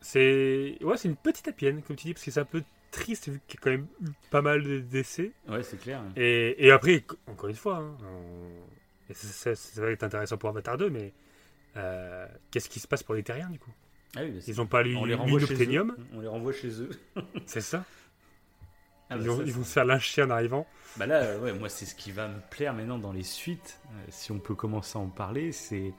C'est 0.00 0.76
ouais, 0.82 0.96
c'est 0.96 1.08
une 1.08 1.16
petite 1.16 1.48
apienne, 1.48 1.82
comme 1.82 1.96
tu 1.96 2.06
dis, 2.08 2.12
parce 2.14 2.24
que 2.24 2.30
c'est 2.30 2.40
un 2.40 2.44
peu 2.44 2.62
triste 2.90 3.28
vu 3.28 3.40
qu'il 3.46 3.58
y 3.58 3.62
a 3.62 3.64
quand 3.64 3.70
même 3.70 3.86
eu 4.02 4.10
pas 4.30 4.42
mal 4.42 4.62
de 4.62 4.78
décès. 4.80 5.32
Ouais, 5.48 5.62
c'est 5.62 5.78
clair. 5.78 6.00
hein. 6.00 6.12
Et, 6.16 6.66
et 6.66 6.70
après, 6.70 7.02
encore 7.26 7.48
une 7.48 7.56
fois, 7.56 7.78
hein, 7.78 7.96
on- 8.04 9.14
ça, 9.14 9.52
va 9.76 9.90
être 9.90 10.02
intéressant 10.02 10.36
pour 10.36 10.48
Avatar 10.50 10.76
2, 10.76 10.90
mais 10.90 11.12
euh, 11.76 12.26
qu'est-ce 12.50 12.68
qui 12.68 12.80
se 12.80 12.88
passe 12.88 13.02
pour 13.02 13.14
les 13.14 13.22
terriens 13.22 13.48
du 13.50 13.58
coup? 13.58 13.72
Ah 14.16 14.20
oui, 14.22 14.30
bah, 14.32 14.40
Ils 14.46 14.56
n'ont 14.56 14.66
pas 14.66 14.82
lu 14.82 14.94
eux. 14.94 14.96
On 16.14 16.20
les 16.20 16.28
renvoie 16.28 16.52
chez 16.52 16.80
eux. 16.82 16.90
c'est 17.46 17.60
ça? 17.60 17.84
Ah 19.10 19.16
bah, 19.16 19.22
ils, 19.22 19.28
vont, 19.28 19.36
ça, 19.38 19.42
ils 19.44 19.52
vont 19.52 19.64
se 19.64 19.72
faire 19.72 19.84
lyncher 19.84 20.22
en 20.22 20.30
arrivant. 20.30 20.66
Bah 20.96 21.06
là, 21.06 21.16
euh, 21.22 21.40
ouais, 21.40 21.52
moi 21.52 21.68
c'est 21.68 21.84
ce 21.86 21.94
qui 21.94 22.10
va 22.12 22.28
me 22.28 22.40
plaire 22.50 22.72
maintenant 22.74 22.98
dans 22.98 23.12
les 23.12 23.22
suites, 23.22 23.80
euh, 23.90 24.04
si 24.08 24.32
on 24.32 24.38
peut 24.38 24.54
commencer 24.54 24.98
à 24.98 25.00
en 25.02 25.08
parler, 25.08 25.52
c'est... 25.52 25.92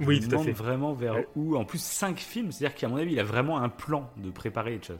Oui, 0.00 0.20
tout 0.20 0.34
à 0.36 0.38
fait. 0.38 0.52
vraiment 0.52 0.92
vers 0.92 1.14
Ouais. 1.14 1.28
où, 1.36 1.56
en 1.56 1.64
plus 1.64 1.80
cinq 1.82 2.18
films, 2.18 2.52
c'est-à-dire 2.52 2.76
qu'à 2.76 2.88
mon 2.88 2.96
avis 2.96 3.12
il 3.12 3.20
a 3.20 3.24
vraiment 3.24 3.58
un 3.58 3.68
plan 3.70 4.10
de 4.18 4.30
préparer 4.30 4.72
les 4.76 4.82
choses. 4.82 4.98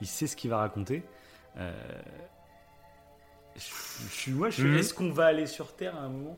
Il 0.00 0.06
sait 0.06 0.26
ce 0.26 0.36
qu'il 0.36 0.50
va 0.50 0.58
raconter. 0.58 1.02
Euh, 1.58 1.72
Je, 3.56 3.60
suis, 4.10 4.32
moi, 4.32 4.50
je 4.50 4.54
suis, 4.56 4.64
Mhm. 4.64 4.76
est-ce 4.78 4.92
qu'on 4.94 5.10
va 5.12 5.26
aller 5.26 5.46
sur 5.46 5.74
Terre 5.76 5.94
à 5.96 6.00
un 6.00 6.08
moment? 6.08 6.36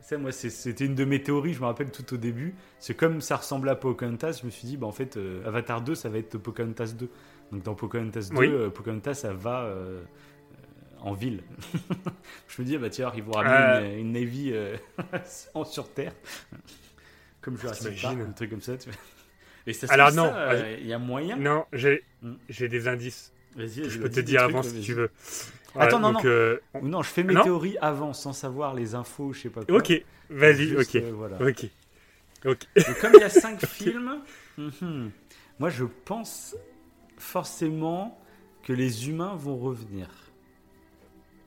Ça, 0.00 0.16
moi, 0.18 0.30
c'était 0.30 0.84
une 0.84 0.94
de 0.94 1.04
mes 1.04 1.20
théories, 1.22 1.54
je 1.54 1.60
me 1.60 1.66
rappelle 1.66 1.90
tout 1.90 2.14
au 2.14 2.16
début. 2.16 2.54
C'est 2.78 2.94
comme 2.94 3.20
ça 3.20 3.36
ressemblait 3.36 3.72
à 3.72 3.76
Pocahontas, 3.76 4.38
je 4.40 4.46
me 4.46 4.50
suis 4.50 4.68
dit, 4.68 4.76
bah, 4.76 4.86
en 4.86 4.92
fait, 4.92 5.16
euh, 5.16 5.44
Avatar 5.46 5.80
2, 5.82 5.94
ça 5.96 6.08
va 6.08 6.18
être 6.18 6.38
Pocahontas 6.38 6.92
2. 6.96 7.10
Donc 7.52 7.62
dans 7.62 7.74
Pocahontas 7.74 8.28
2, 8.32 8.36
Oui. 8.36 8.48
euh, 8.48 8.70
Pocahontas, 8.70 9.14
ça 9.14 9.32
va 9.32 9.62
euh, 9.64 10.02
en 11.00 11.12
ville. 11.12 11.42
je 12.48 12.62
me 12.62 12.66
dis, 12.66 12.76
ah 12.76 12.78
bah 12.78 12.90
tiens, 12.90 13.12
ils 13.16 13.22
vont 13.22 13.32
ramener 13.32 13.86
Euh. 13.86 13.92
une, 13.94 14.00
une 14.08 14.12
Navy 14.12 14.50
euh, 14.52 14.76
en 15.54 15.64
sur 15.64 15.88
Terre. 15.92 16.12
Comme 17.40 17.56
Jurassic 17.58 18.00
Park, 18.02 18.18
un 18.20 18.32
truc 18.32 18.50
comme 18.50 18.60
ça. 18.60 18.76
Tu 18.76 18.88
vois. 18.90 18.98
Et 19.68 19.72
ça 19.72 19.86
se 19.86 19.92
Alors 19.92 20.12
non, 20.12 20.30
euh, 20.34 20.76
il 20.80 20.86
y 20.86 20.92
a 20.92 20.98
moyen. 20.98 21.36
Non, 21.36 21.64
j'ai 21.72 22.02
j'ai 22.48 22.68
des 22.68 22.88
indices 22.88 23.32
Vas-y, 23.56 23.88
je 23.88 23.98
peux 24.00 24.10
te 24.10 24.20
dire 24.20 24.42
avant 24.42 24.62
si 24.62 24.80
tu 24.80 24.92
veux. 24.94 25.10
Attends, 25.78 25.98
non, 26.00 26.12
donc, 26.12 26.24
non. 26.24 26.58
non, 26.82 27.02
je 27.02 27.08
fais 27.10 27.22
mes 27.22 27.34
Non 27.34 27.42
théories 27.42 27.76
avant, 27.80 28.12
sans 28.12 28.32
savoir 28.32 28.74
les 28.74 28.94
infos, 28.94 29.32
je 29.32 29.42
sais 29.42 29.50
pas 29.50 29.64
quoi. 29.64 29.76
ok, 29.78 29.92
vas-y, 30.30 30.76
ok, 30.76 30.96
voilà. 31.14 31.38
ok. 31.40 31.66
Donc, 32.44 32.58
comme 33.00 33.12
il 33.14 33.20
y 33.20 33.24
a 33.24 33.28
cinq 33.30 33.64
films, 33.66 34.20
mhm, 34.58 35.10
moi 35.58 35.68
je 35.70 35.84
pense 36.04 36.54
forcément 37.16 38.18
que 38.62 38.72
les 38.72 39.08
humains 39.08 39.34
vont 39.36 39.56
revenir. 39.56 40.08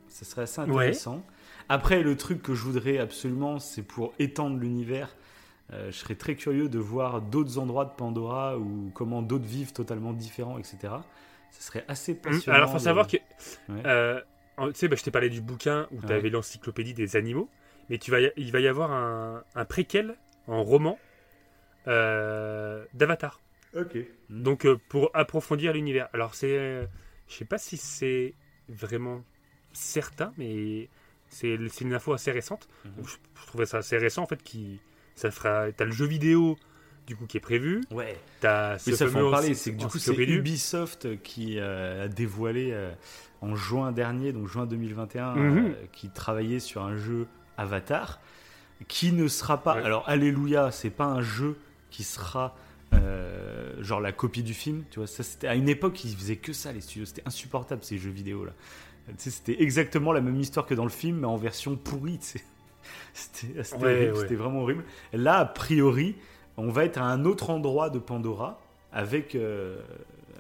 Ce 0.08 0.26
serait 0.26 0.44
assez 0.44 0.62
Ouais. 0.62 0.68
intéressant. 0.70 1.24
Après, 1.70 2.02
le 2.02 2.16
truc 2.18 2.42
que 2.42 2.54
je 2.56 2.64
voudrais 2.64 2.98
absolument, 2.98 3.60
c'est 3.60 3.84
pour 3.84 4.14
étendre 4.20 4.58
l'univers. 4.58 5.16
euh, 5.72 5.92
je 5.92 5.98
serais 5.98 6.16
très 6.16 6.34
curieux 6.34 6.68
de 6.68 6.80
voir 6.80 7.22
d'autres 7.22 7.60
endroits 7.60 7.86
de 7.86 7.92
Pandora 7.92 8.58
ou 8.58 8.90
comment 8.96 9.22
d'autres 9.22 9.46
vivent 9.46 9.72
totalement 9.72 10.14
différents, 10.14 10.58
etc. 10.58 10.78
Ce 11.52 11.62
serait 11.62 11.86
assez 11.88 12.16
passionnant. 12.16 12.58
Alors, 12.58 12.72
faut 12.72 12.80
de- 12.80 12.82
savoir 12.82 13.06
que 13.08 13.18
Ouais. 13.18 13.84
Euh, 13.86 14.20
tu 14.58 14.72
sais, 14.74 14.88
bah, 14.88 14.96
je 14.96 15.04
t'ai 15.04 15.12
parlé 15.12 15.30
du 15.30 15.42
bouquin 15.42 15.88
où 15.92 16.00
tu 16.02 16.08
Ouais. 16.08 16.14
avais 16.16 16.32
l'encyclopédie 16.32 16.96
des 16.96 17.16
animaux. 17.16 17.50
mais 17.88 17.98
tu 18.00 18.10
vas 18.12 18.20
y- 18.22 18.32
il 18.38 18.52
va 18.52 18.60
y 18.62 18.68
avoir 18.68 18.92
un, 18.92 19.44
un 19.56 19.66
préquel 19.66 20.16
en 20.48 20.64
roman 20.64 20.98
euh, 21.88 22.84
d'Avatar. 22.94 23.40
Ok. 23.76 23.98
Donc 24.30 24.66
euh, 24.66 24.78
pour 24.90 25.12
approfondir 25.14 25.74
l'univers. 25.74 26.10
Alors 26.14 26.36
c'est, 26.36 26.58
euh, 26.58 26.86
je 27.28 27.36
sais 27.36 27.46
pas 27.46 27.58
si 27.58 27.78
c'est 27.78 28.34
vraiment 28.68 29.24
certain, 29.74 30.34
mais 30.38 30.90
c'est 31.28 31.56
une 31.82 31.94
info 31.94 32.14
assez 32.14 32.32
récente. 32.32 32.68
Mhm. 32.86 32.92
Donc, 32.98 33.08
je, 33.08 33.16
je 33.42 33.48
trouvais 33.48 33.66
ça 33.66 33.78
assez 33.78 33.98
récent 33.98 34.24
en 34.24 34.28
fait. 34.28 34.42
Qui, 34.44 34.80
ça 35.16 35.32
fera. 35.32 35.72
T'as 35.72 35.86
le 35.86 35.92
jeu 35.92 36.06
vidéo 36.06 36.58
du 37.08 37.16
coup 37.16 37.26
qui 37.26 37.38
est 37.38 37.42
prévu. 37.42 37.82
Ouais. 37.92 38.18
T'as 38.40 38.74
Mais 38.88 38.94
ça 38.94 39.08
faut 39.08 39.18
en 39.20 39.32
parler, 39.32 39.54
c'est 39.56 39.72
que 39.74 39.78
du 39.78 39.88
coup 39.88 39.98
c'est. 40.00 40.16
Ubisoft 40.16 41.22
qui 41.22 41.60
euh, 41.60 42.06
a 42.06 42.08
dévoilé 42.08 42.70
euh, 42.72 42.92
en 43.42 43.56
juin 43.56 43.92
dernier, 43.92 44.32
donc 44.34 44.48
juin 44.48 44.66
2021, 44.66 45.36
Mhm. 45.36 45.76
qui 45.92 46.10
travaillait 46.10 46.60
sur 46.60 46.84
un 46.84 46.98
jeu 46.98 47.28
Avatar, 47.58 48.20
qui 48.88 49.12
ne 49.12 49.28
sera 49.28 49.62
pas. 49.62 49.76
Ouais. 49.76 49.84
Alors 49.84 50.08
Alléluia, 50.08 50.72
c'est 50.72 50.90
pas 50.90 51.06
un 51.06 51.22
jeu 51.22 51.58
qui 51.90 52.04
sera 52.04 52.56
euh, 52.94 53.82
genre 53.84 54.00
la 54.02 54.12
copie 54.12 54.44
du 54.44 54.54
film, 54.54 54.84
tu 54.90 55.00
vois. 55.00 55.08
Ça 55.08 55.24
c'était 55.24 55.48
à 55.48 55.56
une 55.56 55.70
époque 55.70 56.04
ils 56.04 56.16
faisaient 56.16 56.36
que 56.38 56.54
ça 56.54 56.72
les 56.72 56.82
studios, 56.82 57.06
c'était 57.06 57.24
insupportable 57.26 57.84
ces 57.84 57.98
jeux 57.98 58.12
vidéo 58.12 58.46
là. 58.46 58.54
Tu 59.08 59.16
sais, 59.18 59.30
c'était 59.32 59.62
exactement 59.64 60.12
la 60.12 60.22
même 60.22 60.40
histoire 60.40 60.66
que 60.68 60.76
dans 60.76 60.84
le 60.84 60.90
film, 60.92 61.18
mais 61.22 61.28
en 61.28 61.36
version 61.38 61.76
pourrie. 61.76 62.20
tu 62.20 62.26
sais. 62.40 62.44
C'était 63.14 63.64
c'était 63.64 63.84
Ouais, 63.84 63.92
horrible, 63.94 64.14
ouais. 64.14 64.20
c'était 64.22 64.36
vraiment 64.36 64.62
horrible. 64.62 64.84
Là, 65.14 65.38
a 65.40 65.46
priori, 65.46 66.16
on 66.58 66.70
va 66.70 66.86
être 66.86 66.98
à 66.98 67.04
un 67.06 67.26
autre 67.26 67.50
endroit 67.50 67.90
de 67.90 68.00
Pandora 68.00 68.60
avec, 68.92 69.36
euh, 69.36 69.82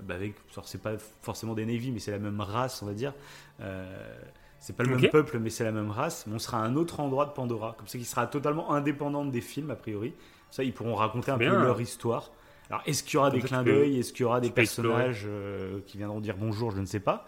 bah 0.03 0.15
avec 0.15 0.35
alors, 0.53 0.67
c'est 0.67 0.81
pas 0.81 0.93
forcément 1.21 1.53
des 1.53 1.65
Navy, 1.65 1.91
mais 1.91 1.99
c'est 1.99 2.11
la 2.11 2.19
même 2.19 2.39
race, 2.41 2.81
on 2.81 2.85
va 2.85 2.93
dire. 2.93 3.13
Euh, 3.61 4.15
c'est 4.59 4.75
pas 4.75 4.83
le 4.83 4.95
même 4.95 5.09
peuple, 5.09 5.39
mais 5.39 5.49
c'est 5.49 5.63
la 5.63 5.71
même 5.71 5.89
race. 5.91 6.25
Mais 6.27 6.35
on 6.35 6.39
sera 6.39 6.59
à 6.59 6.61
un 6.61 6.75
autre 6.75 6.99
endroit 6.99 7.25
de 7.25 7.31
Pandora, 7.31 7.75
comme 7.77 7.87
ça, 7.87 7.97
qui 7.97 8.05
sera 8.05 8.25
totalement 8.27 8.71
indépendante 8.71 9.31
des 9.31 9.41
films 9.41 9.71
a 9.71 9.75
priori. 9.75 10.13
Ça, 10.51 10.63
ils 10.63 10.73
pourront 10.73 10.95
raconter 10.95 11.31
un 11.31 11.37
Bien. 11.37 11.51
peu 11.51 11.61
leur 11.61 11.81
histoire. 11.81 12.31
Alors, 12.69 12.83
est-ce 12.85 13.03
qu'il 13.03 13.15
y 13.15 13.17
aura 13.17 13.31
des 13.31 13.39
clins 13.41 13.63
d'œil 13.63 13.99
Est-ce 13.99 14.13
qu'il 14.13 14.21
y 14.21 14.25
aura 14.25 14.39
des 14.39 14.51
personnages 14.51 15.23
euh, 15.27 15.79
qui 15.87 15.97
viendront 15.97 16.19
dire 16.19 16.35
bonjour 16.37 16.71
Je 16.71 16.79
ne 16.79 16.85
sais 16.85 16.99
pas. 16.99 17.27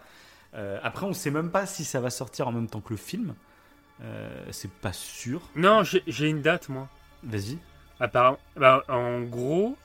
Euh, 0.54 0.80
après, 0.84 1.06
on 1.06 1.14
sait 1.14 1.32
même 1.32 1.50
pas 1.50 1.66
si 1.66 1.84
ça 1.84 2.00
va 2.00 2.10
sortir 2.10 2.48
en 2.48 2.52
même 2.52 2.68
temps 2.68 2.82
que 2.82 2.92
le 2.92 2.98
film. 2.98 3.34
Euh, 4.04 4.46
c'est 4.52 4.72
pas 4.72 4.94
sûr. 4.94 5.42
Non, 5.56 5.84
j'ai 5.84 6.30
une 6.30 6.42
date 6.42 6.70
moi. 6.70 6.90
Vas-y. 7.24 7.58
Apparemment, 8.00 8.40
bah, 8.56 8.84
en 8.88 9.22
gros, 9.22 9.78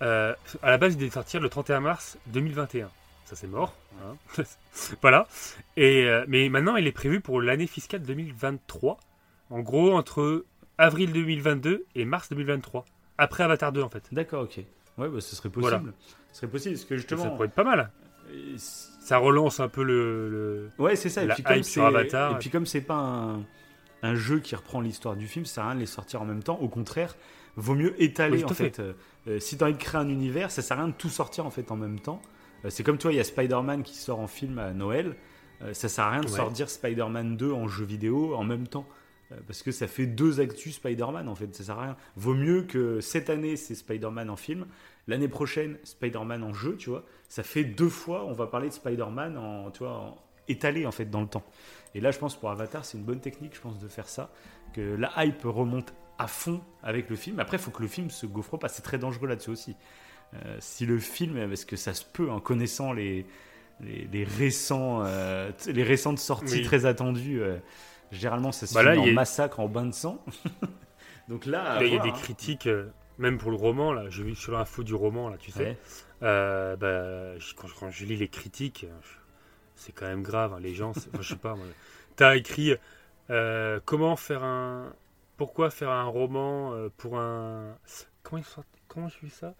à 0.00 0.34
la 0.62 0.78
base, 0.78 0.94
il 0.94 0.98
devait 0.98 1.10
sortir 1.10 1.40
le 1.40 1.48
31 1.48 1.80
mars 1.80 2.18
2021. 2.28 2.88
Ça, 3.24 3.36
c'est 3.36 3.46
mort. 3.46 3.74
hein. 4.02 4.42
voilà. 5.02 5.26
Et, 5.76 6.08
mais 6.28 6.48
maintenant, 6.48 6.76
il 6.76 6.86
est 6.86 6.92
prévu 6.92 7.20
pour 7.20 7.40
l'année 7.40 7.66
fiscale 7.66 8.02
2023. 8.02 8.98
En 9.50 9.60
gros, 9.60 9.92
entre 9.92 10.44
avril 10.78 11.12
2022 11.12 11.84
et 11.94 12.04
mars 12.04 12.28
2023. 12.30 12.84
Après 13.18 13.44
Avatar 13.44 13.72
2, 13.72 13.82
en 13.82 13.88
fait. 13.88 14.04
D'accord, 14.12 14.44
ok. 14.44 14.60
Ouais, 14.98 15.08
bah, 15.08 15.20
ce 15.20 15.34
serait 15.36 15.48
possible. 15.48 15.70
Voilà. 15.78 15.82
Ce 16.32 16.38
serait 16.40 16.50
possible, 16.50 16.74
parce 16.74 16.84
que 16.84 16.96
justement. 16.96 17.24
Ça 17.24 17.30
pourrait 17.30 17.46
être 17.48 17.54
pas 17.54 17.64
mal. 17.64 17.90
euh, 18.30 18.54
Ça 18.58 19.18
relance 19.18 19.60
un 19.60 19.68
peu 19.68 19.82
le. 19.82 20.28
le- 20.28 20.70
Ouais, 20.78 20.96
c'est 20.96 21.08
ça. 21.08 21.24
Et 21.24 21.28
puis, 21.28 21.42
comme 21.42 21.62
c'est 21.62 21.70
sur 21.70 21.84
Avatar. 21.86 22.32
et 22.32 22.38
puis 22.38 22.50
comme 22.50 22.66
c'est 22.66 22.80
pas 22.80 22.94
un, 22.94 23.42
un 24.02 24.14
jeu 24.14 24.38
qui 24.40 24.54
reprend 24.54 24.80
l'histoire 24.80 25.16
du 25.16 25.26
film, 25.26 25.44
ça 25.44 25.54
sert 25.56 25.64
à 25.64 25.66
rien 25.68 25.74
de 25.76 25.80
les 25.80 25.86
sortir 25.86 26.22
en 26.22 26.24
même 26.24 26.42
temps. 26.42 26.58
Au 26.60 26.68
contraire, 26.68 27.16
vaut 27.56 27.74
mieux 27.74 28.00
étaler 28.02 28.38
Oui, 28.38 28.44
en 28.44 28.48
fait. 28.48 28.76
fait. 28.76 28.80
Euh, 28.80 28.92
euh, 29.28 29.40
si 29.40 29.56
tu 29.56 29.64
as 29.64 29.66
envie 29.66 29.74
de 29.76 29.78
créer 29.82 30.00
un 30.00 30.08
univers, 30.08 30.50
ça 30.50 30.62
sert 30.62 30.78
à 30.78 30.82
rien 30.82 30.88
de 30.90 30.94
tout 30.96 31.08
sortir 31.08 31.44
en 31.46 31.50
fait 31.50 31.70
en 31.72 31.76
même 31.76 31.98
temps. 31.98 32.22
Euh, 32.64 32.70
c'est 32.70 32.82
comme 32.84 32.98
toi, 32.98 33.12
il 33.12 33.16
y 33.16 33.20
a 33.20 33.24
Spider-Man 33.24 33.82
qui 33.82 33.96
sort 33.96 34.20
en 34.20 34.26
film 34.28 34.58
à 34.58 34.70
Noël. 34.72 35.16
Euh, 35.62 35.74
ça 35.74 35.88
sert 35.88 36.04
à 36.04 36.10
rien 36.10 36.20
de 36.20 36.26
Ouais. 36.30 36.36
sortir 36.36 36.70
Spider-Man 36.70 37.36
2 37.36 37.52
en 37.52 37.66
jeu 37.68 37.84
vidéo 37.84 38.34
en 38.34 38.44
même 38.44 38.66
temps. 38.68 38.86
Euh, 39.32 39.36
Parce 39.46 39.62
que 39.62 39.70
ça 39.72 39.86
fait 39.86 40.06
deux 40.06 40.40
actus 40.40 40.74
Spider-Man 40.76 41.28
en 41.28 41.34
fait, 41.34 41.54
ça 41.54 41.64
sert 41.64 41.78
à 41.78 41.82
rien. 41.82 41.96
Vaut 42.16 42.34
mieux 42.34 42.62
que 42.62 43.00
cette 43.00 43.30
année 43.30 43.56
c'est 43.56 43.74
Spider-Man 43.74 44.28
en 44.30 44.36
film, 44.36 44.66
l'année 45.06 45.28
prochaine 45.28 45.78
Spider-Man 45.84 46.42
en 46.42 46.52
jeu, 46.52 46.76
tu 46.76 46.90
vois. 46.90 47.04
Ça 47.28 47.42
fait 47.42 47.64
deux 47.64 47.88
fois, 47.88 48.24
on 48.26 48.32
va 48.32 48.46
parler 48.46 48.68
de 48.68 48.74
Spider-Man 48.74 49.36
en, 49.38 49.70
tu 49.70 49.80
vois, 49.80 49.92
en- 49.96 50.16
étalé 50.48 50.84
en 50.86 50.90
fait 50.92 51.04
dans 51.08 51.20
le 51.20 51.28
temps. 51.28 51.44
Et 51.94 52.00
là, 52.00 52.10
je 52.10 52.18
pense 52.18 52.34
pour 52.38 52.50
Avatar, 52.50 52.84
c'est 52.84 52.98
une 52.98 53.04
bonne 53.04 53.20
technique, 53.20 53.54
je 53.54 53.60
pense, 53.60 53.78
de 53.78 53.88
faire 53.88 54.08
ça, 54.08 54.30
que 54.74 54.80
la 54.80 55.12
hype 55.24 55.42
remonte 55.44 55.92
à 56.18 56.26
fond 56.26 56.60
avec 56.82 57.08
le 57.08 57.16
film. 57.16 57.38
Après, 57.40 57.56
il 57.56 57.60
faut 57.60 57.70
que 57.70 57.82
le 57.82 57.88
film 57.88 58.10
se 58.10 58.26
gaufre 58.26 58.58
pas. 58.58 58.68
C'est 58.68 58.82
très 58.82 58.98
dangereux 58.98 59.26
là-dessus 59.28 59.50
aussi. 59.50 59.76
Euh, 60.34 60.56
si 60.60 60.86
le 60.86 60.98
film, 60.98 61.48
parce 61.48 61.64
que 61.64 61.76
ça 61.76 61.94
se 61.94 62.04
peut, 62.04 62.30
en 62.30 62.38
connaissant 62.40 62.92
les, 62.92 63.26
les, 63.80 64.06
les 64.12 64.24
récents, 64.24 65.02
euh, 65.04 65.50
les 65.66 65.82
récentes 65.82 66.18
sorties 66.18 66.56
Oui. 66.58 66.62
très 66.62 66.84
attendues, 66.84 67.42
euh, 67.42 67.58
généralement 68.10 68.52
ça 68.52 68.66
se 68.66 68.74
Bah 68.74 68.82
là, 68.82 68.94
finit 68.94 69.06
en 69.08 69.10
a- 69.10 69.14
massacre, 69.14 69.60
en 69.60 69.68
bain 69.68 69.86
de 69.86 69.92
sang. 69.94 70.24
Donc 71.28 71.46
là, 71.46 71.78
il 71.82 71.92
y 71.94 71.96
a 71.96 72.02
des 72.02 72.08
hein. 72.08 72.12
critiques, 72.12 72.66
euh, 72.66 72.88
même 73.18 73.38
pour 73.38 73.50
le 73.50 73.56
roman. 73.56 73.92
là 73.92 74.08
J'ai 74.10 74.22
vu 74.24 74.34
sur 74.34 74.52
l'info 74.52 74.82
du 74.82 74.94
roman, 74.94 75.28
là, 75.28 75.36
tu 75.38 75.50
sais. 75.50 75.60
Ouais. 75.60 75.76
Euh, 76.22 76.76
bah, 76.76 77.38
je- 77.38 77.54
quand, 77.54 77.68
quand 77.78 77.90
je 77.90 78.04
lis 78.04 78.16
les 78.16 78.28
critiques, 78.28 78.84
euh, 78.84 78.92
je- 79.02 79.16
c'est 79.76 79.92
quand 79.92 80.06
même 80.06 80.22
grave. 80.22 80.52
hein, 80.54 80.60
les 80.60 80.74
gens, 80.74 80.90
enfin, 80.90 81.08
je 81.20 81.28
sais 81.28 81.36
pas. 81.36 81.56
T'as 82.16 82.36
écrit 82.36 82.74
euh, 83.30 83.80
comment 83.84 84.16
faire 84.16 84.42
un, 84.44 84.92
pourquoi 85.36 85.70
faire 85.70 85.90
un 85.90 86.04
roman 86.04 86.74
pour 86.96 87.18
un, 87.18 87.76
comment 88.22 88.42
comment 88.88 89.08
je 89.08 89.18
vu 89.20 89.30
ça, 89.30 89.54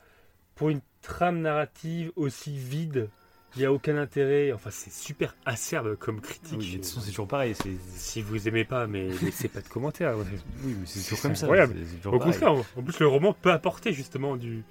pour 0.56 0.68
une 0.70 0.80
trame 1.00 1.40
narrative 1.40 2.12
aussi 2.16 2.56
vide? 2.58 3.08
Il 3.56 3.60
n'y 3.60 3.66
a 3.66 3.72
aucun 3.72 3.96
intérêt. 3.96 4.52
Enfin, 4.52 4.70
c'est 4.70 4.92
super 4.92 5.34
acerbe 5.44 5.96
comme 5.96 6.20
critique. 6.20 6.58
Oui, 6.58 6.66
mais 6.66 6.72
de 6.72 6.76
toute 6.76 6.84
façon, 6.86 7.00
c'est 7.00 7.10
toujours 7.10 7.28
pareil. 7.28 7.54
Si 7.96 8.22
vous 8.22 8.46
aimez 8.48 8.64
pas, 8.64 8.86
mais 8.86 9.08
laissez 9.22 9.48
pas 9.48 9.60
de 9.60 9.68
commentaires. 9.68 10.14
Oui, 10.16 10.74
mais 10.78 10.86
c'est 10.86 11.02
toujours 11.02 11.20
comme 11.22 11.34
ça. 11.34 11.46
incroyable. 11.46 11.74
toujours 11.96 12.14
Au 12.14 12.18
contraire, 12.18 12.52
en 12.52 12.82
plus 12.82 12.98
le 13.00 13.06
roman 13.08 13.32
peut 13.32 13.50
apporter 13.50 13.92
justement 13.92 14.36
du. 14.36 14.62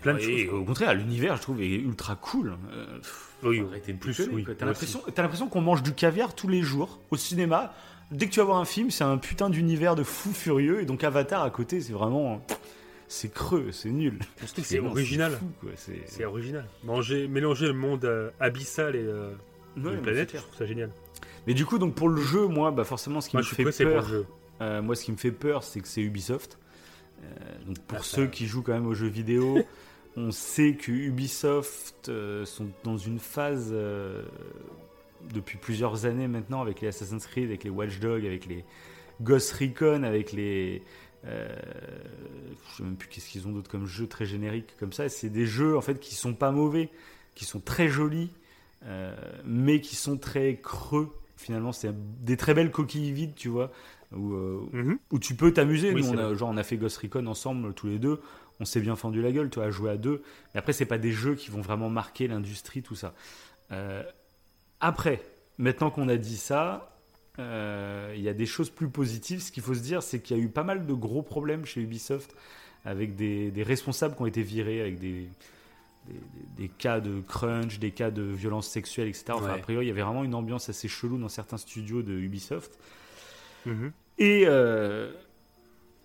plein 0.00 0.14
de 0.14 0.20
Et 0.20 0.46
choses. 0.46 0.54
Au 0.54 0.64
contraire, 0.64 0.94
l'univers, 0.94 1.36
je 1.36 1.42
trouve, 1.42 1.60
est 1.60 1.66
ultra 1.68 2.16
cool. 2.16 2.56
Euh, 2.72 2.86
Oui, 3.42 3.60
faut 3.60 3.66
arrêter 3.68 3.92
de 3.92 3.98
plus, 3.98 4.18
oui. 4.32 4.46
T'as 4.58 4.64
l'impression, 4.66 5.02
t'as 5.14 5.22
l'impression 5.22 5.48
qu'on 5.48 5.60
mange 5.60 5.82
du 5.82 5.92
caviar 5.92 6.34
tous 6.34 6.48
les 6.48 6.62
jours 6.62 7.00
au 7.10 7.16
cinéma. 7.16 7.74
Dès 8.10 8.26
que 8.26 8.32
tu 8.32 8.40
vas 8.40 8.46
voir 8.46 8.56
un 8.58 8.64
film, 8.64 8.90
c'est 8.90 9.04
un 9.04 9.18
putain 9.18 9.50
d'univers 9.50 9.94
de 9.94 10.02
fou 10.02 10.32
furieux. 10.32 10.80
Et 10.80 10.86
donc 10.86 11.04
Avatar 11.04 11.42
à 11.42 11.50
côté, 11.50 11.82
c'est 11.82 11.92
vraiment, 11.92 12.40
c'est 13.08 13.32
creux, 13.32 13.72
c'est 13.72 13.90
nul. 13.90 14.18
C'est 14.62 14.78
original. 14.80 15.38
C'est 16.06 16.24
original. 16.24 16.66
Manger, 16.84 17.26
mélanger 17.28 17.66
le 17.66 17.72
monde 17.74 18.04
euh, 18.04 18.30
abyssal 18.40 18.94
et 18.96 19.00
euh, 19.02 19.32
Ouais, 19.76 19.94
une 19.94 20.02
planète, 20.02 20.30
c'est 20.32 20.38
je 20.38 20.42
trouve 20.42 20.56
ça 20.56 20.66
génial. 20.66 20.90
Mais 21.46 21.54
du 21.54 21.64
coup, 21.64 21.78
donc 21.78 21.94
pour 21.94 22.08
le 22.08 22.20
jeu, 22.20 22.46
moi, 22.46 22.70
bah 22.70 22.84
forcément, 22.84 23.20
ce 23.20 23.28
qui 23.30 23.36
Moi, 23.36 23.42
me 23.42 23.46
fait 23.46 23.62
pressé 23.62 23.84
pour 23.84 23.94
le 23.94 24.00
peur, 24.00 24.08
jeu. 24.08 24.26
euh, 24.60 24.82
moi, 24.82 24.94
ce 24.96 25.04
qui 25.04 25.12
me 25.12 25.16
fait 25.16 25.30
peur, 25.32 25.62
c'est 25.64 25.80
que 25.80 25.88
c'est 25.88 26.02
Ubisoft. 26.02 26.58
Euh, 27.22 27.26
donc 27.66 27.78
pour 27.80 27.98
Ah, 27.98 28.02
ça- 28.02 28.16
ceux 28.16 28.26
qui 28.26 28.46
jouent 28.46 28.62
quand 28.62 28.72
même 28.74 28.86
aux 28.86 28.94
jeux 28.94 29.08
vidéo, 29.08 29.58
on 30.16 30.30
sait 30.32 30.74
que 30.74 30.90
Ubisoft 30.92 32.08
euh, 32.08 32.44
sont 32.44 32.68
dans 32.84 32.96
une 32.96 33.18
phase 33.20 33.70
euh, 33.72 34.22
depuis 35.32 35.58
plusieurs 35.58 36.06
années 36.06 36.28
maintenant 36.28 36.60
avec 36.60 36.80
les 36.80 36.88
Assassin's 36.88 37.26
Creed, 37.26 37.46
avec 37.46 37.64
les 37.64 37.70
Watch 37.70 37.98
Dogs, 38.00 38.26
avec 38.26 38.46
les 38.46 38.64
Ghost 39.22 39.52
Recon, 39.52 40.02
avec 40.02 40.32
les 40.32 40.82
euh, 41.24 41.48
je 42.70 42.76
sais 42.78 42.82
même 42.82 42.96
plus 42.96 43.08
qu'est-ce 43.08 43.28
qu'ils 43.28 43.46
ont 43.46 43.52
d'autre 43.52 43.70
comme 43.70 43.86
jeux 43.86 44.06
très 44.06 44.26
génériques 44.26 44.74
comme 44.78 44.92
ça. 44.92 45.08
C'est 45.08 45.30
des 45.30 45.46
jeux 45.46 45.76
en 45.76 45.80
fait 45.80 45.98
qui 46.00 46.14
sont 46.14 46.34
pas 46.34 46.50
mauvais, 46.50 46.90
qui 47.34 47.44
sont 47.44 47.60
très 47.60 47.88
jolis, 47.88 48.30
euh, 48.84 49.14
mais 49.44 49.80
qui 49.80 49.96
sont 49.96 50.16
très 50.16 50.56
creux. 50.56 51.10
Finalement, 51.36 51.72
c'est 51.72 51.92
des 52.24 52.36
très 52.36 52.52
belles 52.54 52.70
coquilles 52.72 53.12
vides, 53.12 53.34
tu 53.36 53.48
vois, 53.48 53.70
où, 54.12 54.32
euh, 54.34 54.60
Mhm. 54.72 54.98
où 55.12 55.18
tu 55.20 55.34
peux 55.34 55.52
t'amuser. 55.52 55.92
Oui, 55.92 56.04
on 56.08 56.18
a, 56.18 56.34
genre, 56.34 56.48
on 56.50 56.56
a 56.56 56.64
fait 56.64 56.76
Ghost 56.76 56.96
Recon 56.98 57.26
ensemble 57.26 57.72
tous 57.74 57.86
les 57.86 57.98
deux. 57.98 58.20
On 58.60 58.64
s'est 58.64 58.80
bien 58.80 58.96
fendu 58.96 59.22
la 59.22 59.30
gueule, 59.30 59.48
tu 59.50 59.60
vois, 59.60 59.66
à 59.68 59.70
jouer 59.70 59.90
à 59.90 59.96
deux. 59.96 60.22
Mais 60.52 60.58
après, 60.58 60.72
c'est 60.72 60.84
pas 60.84 60.98
des 60.98 61.12
jeux 61.12 61.36
qui 61.36 61.50
vont 61.52 61.60
vraiment 61.60 61.88
marquer 61.90 62.26
l'industrie, 62.26 62.82
tout 62.82 62.96
ça. 62.96 63.14
Euh, 63.70 64.02
après, 64.80 65.22
maintenant 65.58 65.90
qu'on 65.90 66.08
a 66.08 66.16
dit 66.16 66.36
ça, 66.36 66.97
euh, 67.38 68.12
il 68.16 68.22
y 68.22 68.28
a 68.28 68.34
des 68.34 68.46
choses 68.46 68.70
plus 68.70 68.88
positives. 68.88 69.40
Ce 69.40 69.52
qu'il 69.52 69.62
faut 69.62 69.74
se 69.74 69.80
dire, 69.82 70.02
c'est 70.02 70.20
qu'il 70.20 70.36
y 70.36 70.40
a 70.40 70.42
eu 70.42 70.48
pas 70.48 70.64
mal 70.64 70.86
de 70.86 70.92
gros 70.92 71.22
problèmes 71.22 71.64
chez 71.64 71.80
Ubisoft 71.80 72.34
avec 72.84 73.16
des, 73.16 73.50
des 73.50 73.62
responsables 73.62 74.14
qui 74.16 74.22
ont 74.22 74.26
été 74.26 74.42
virés, 74.42 74.80
avec 74.80 74.98
des, 74.98 75.28
des, 76.06 76.14
des- 76.14 76.62
des 76.62 76.68
cas 76.68 77.00
de 77.00 77.20
crunch, 77.20 77.78
des 77.78 77.90
cas 77.92 78.10
de 78.10 78.22
violence 78.22 78.68
sexuelle, 78.68 79.08
etc. 79.08 79.24
Enfin, 79.30 79.46
Ouais. 79.46 79.52
a 79.52 79.58
priori, 79.58 79.86
il 79.86 79.88
y 79.88 79.92
avait 79.92 80.02
vraiment 80.02 80.24
une 80.24 80.34
ambiance 80.34 80.68
assez 80.68 80.88
chelou 80.88 81.18
dans 81.18 81.28
certains 81.28 81.58
studios 81.58 82.02
de 82.02 82.12
Ubisoft. 82.12 82.78
Mhm. 83.66 83.92
Et 84.18 84.44
euh, 84.46 85.12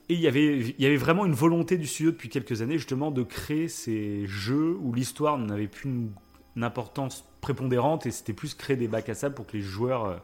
et 0.10 0.16
il 0.16 0.20
y 0.20 0.28
avait 0.28 0.60
il 0.60 0.76
y 0.82 0.86
avait 0.86 0.98
vraiment 0.98 1.26
une 1.26 1.34
volonté 1.34 1.78
du 1.78 1.88
studio 1.88 2.12
depuis 2.12 2.30
quelques 2.30 2.62
années 2.62 2.78
justement 2.78 3.10
de 3.10 3.24
créer 3.24 3.68
ces 3.70 4.28
jeux 4.28 4.76
où 4.82 4.94
l'histoire 4.94 5.38
n'avait 5.38 5.68
plus 5.70 5.90
une, 5.90 6.12
une 6.58 6.64
importance 6.64 7.24
prépondérante 7.42 8.06
et 8.06 8.12
c'était 8.12 8.34
plus 8.34 8.54
créer 8.54 8.76
des 8.76 8.88
bacs 8.90 9.08
à 9.10 9.16
sable 9.16 9.34
pour 9.36 9.48
que 9.48 9.56
les 9.56 9.64
joueurs 9.64 10.06
euh, 10.06 10.16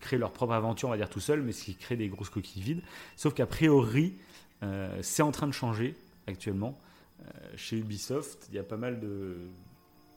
créent 0.00 0.18
leur 0.18 0.32
propre 0.32 0.52
aventure, 0.52 0.88
on 0.88 0.92
va 0.92 0.96
dire 0.96 1.10
tout 1.10 1.20
seul, 1.20 1.42
mais 1.42 1.52
ce 1.52 1.64
qui 1.64 1.74
crée 1.74 1.96
des 1.96 2.08
grosses 2.08 2.30
coquilles 2.30 2.62
vides. 2.62 2.82
Sauf 3.16 3.34
qu'a 3.34 3.46
priori, 3.46 4.14
euh, 4.62 4.98
c'est 5.02 5.22
en 5.22 5.30
train 5.30 5.46
de 5.46 5.52
changer 5.52 5.96
actuellement. 6.26 6.78
Euh, 7.20 7.30
chez 7.56 7.78
Ubisoft, 7.78 8.46
il 8.50 8.56
y 8.56 8.58
a 8.58 8.62
pas 8.62 8.76
mal 8.76 9.00
de, 9.00 9.36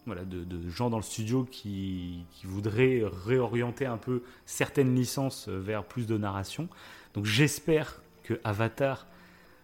voilà, 0.06 0.24
de, 0.26 0.70
gens 0.70 0.90
dans 0.90 0.98
le 0.98 1.04
studio 1.04 1.44
qui, 1.44 2.26
voudraient 2.44 3.04
réorienter 3.26 3.86
un 3.86 3.98
peu 3.98 4.24
certaines 4.46 4.96
licences 4.96 5.48
vers 5.48 5.84
plus 5.84 6.08
de 6.08 6.18
narration. 6.18 6.70
Donc 7.14 7.26
j'espère 7.26 8.02
que 8.24 8.40
Avatar 8.44 9.08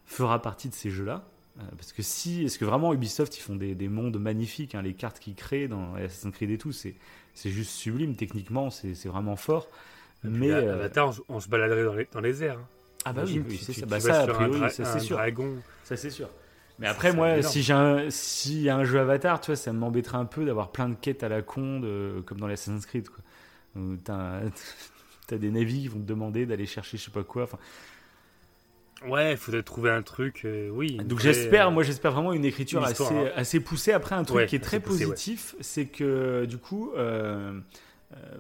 fera 0.06 0.42
partie 0.42 0.70
de 0.70 0.74
ces 0.74 0.90
jeux-là. 0.90 1.24
Euh, 1.60 1.62
parce 1.78 1.94
que 1.94 2.02
si, 2.02 2.44
est-ce 2.44 2.58
que 2.58 2.66
vraiment 2.66 2.94
Ubisoft 2.94 3.38
ils 3.38 3.42
font 3.42 3.56
des, 3.56 3.76
des 3.76 3.88
mondes 3.88 4.18
magnifiques, 4.18 4.74
hein, 4.74 4.82
les 4.82 4.94
cartes 4.94 5.20
qu'ils 5.20 5.36
créent 5.36 5.68
dans 5.68 5.94
Assassin's 5.96 6.34
Creed 6.34 6.50
et 6.50 6.58
tout, 6.58 6.72
c'est 6.72 6.96
c'est 7.36 7.50
juste 7.50 7.72
sublime 7.72 8.16
techniquement, 8.16 8.70
c'est 8.70 8.96
c'est 8.96 9.10
vraiment 9.10 9.36
fort. 9.36 9.68
Mais 10.24 10.48
Là, 10.48 10.58
euh, 10.58 10.74
Avatar, 10.76 11.14
on, 11.30 11.40
se 11.40 11.50
baladerait 11.50 11.84
dans 11.84 11.94
les, 11.96 12.08
dans 12.12 12.22
les 12.22 12.44
airs. 12.44 12.58
hein. 12.60 12.68
ah 13.06 13.14
bah 13.14 13.22
oui, 13.26 13.34
Imagine, 13.34 13.46
oui, 13.52 13.58
tu- 13.58 13.64
c'est 13.66 13.74
ça. 13.74 13.82
tu 13.82 13.88
Bah 13.88 14.00
ça, 14.00 14.22
a 14.22 14.24
sur 14.26 14.40
un 14.42 14.50
priori, 14.50 14.72
ça 14.72 14.86
c'est 14.86 15.00
sûr. 15.00 15.18
dragon. 15.18 15.56
Ça 15.84 15.98
c'est 15.98 16.10
sûr. 16.10 16.30
Mais 16.80 16.88
après, 16.88 17.14
moi, 17.14 17.42
si 17.44 17.62
j'ai 17.62 17.74
un, 17.74 18.10
s'il 18.10 18.62
y 18.62 18.70
a 18.70 18.76
un 18.76 18.84
jeu 18.84 19.00
Avatar, 19.00 19.40
tu 19.42 19.48
vois, 19.48 19.56
ça 19.56 19.72
m'embêterait 19.74 20.18
un 20.18 20.26
peu 20.26 20.44
d'avoir 20.46 20.72
plein 20.72 20.90
de 20.90 20.96
quêtes 20.96 21.24
à 21.24 21.30
la 21.30 21.42
con, 21.42 21.80
de- 21.80 22.24
comme 22.26 22.40
dans 22.40 22.48
les 22.48 22.54
Assassin's 22.54 22.86
Creed, 22.86 23.10
quoi. 23.10 23.20
Où 23.76 23.96
t'as, 24.04 24.42
des 25.38 25.50
navis 25.52 25.82
qui 25.82 25.88
vont 25.88 26.00
te 26.00 26.06
demander 26.06 26.46
d'aller 26.46 26.66
chercher 26.68 26.98
je 26.98 27.04
sais 27.06 27.12
pas 27.12 27.24
quoi. 27.24 27.44
Enfin, 27.44 27.58
Ouais, 29.08 29.32
il 29.34 29.38
faudrait 29.38 29.64
trouver 29.64 29.90
un 29.90 30.02
truc. 30.02 30.44
euh, 30.46 30.70
oui. 30.70 30.96
une 31.00 31.08
donc 31.08 31.20
j'espère, 31.20 31.68
euh, 31.68 31.72
moi 31.72 31.84
j'espère 31.84 32.14
vraiment 32.14 32.32
une 32.34 32.46
écriture 32.46 32.80
une 32.82 32.88
assez, 32.88 33.04
hein. 33.04 33.32
assez 33.36 33.60
poussée. 33.60 33.92
Après, 33.92 34.16
un 34.16 34.24
truc 34.24 34.38
Ouais, 34.38 34.46
qui 34.46 34.56
est 34.56 34.60
très 34.60 34.78
ouais. 34.78 34.84
positif, 34.84 35.56
c'est 35.60 35.86
que 35.88 36.46
du 36.46 36.58
coup, 36.58 36.92
euh, 36.96 37.60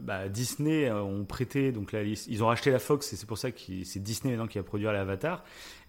bah, 0.02 0.30
Disney 0.30 0.86
euh, 0.86 1.02
ont 1.02 1.26
prêté, 1.26 1.72
donc 1.72 1.91
la, 1.91 2.04
ils 2.04 2.44
ont 2.44 2.48
racheté 2.48 2.72
la 2.72 2.80
Fox 2.80 3.12
et 3.14 3.16
c'est 3.16 3.26
pour 3.26 3.38
ça 3.38 3.52
que 3.52 3.60
c'est 3.84 4.02
Disney 4.02 4.32
maintenant 4.32 4.48
qui 4.48 4.58
va 4.58 4.64
produire 4.64 4.91
l'Avatar. 4.94 5.44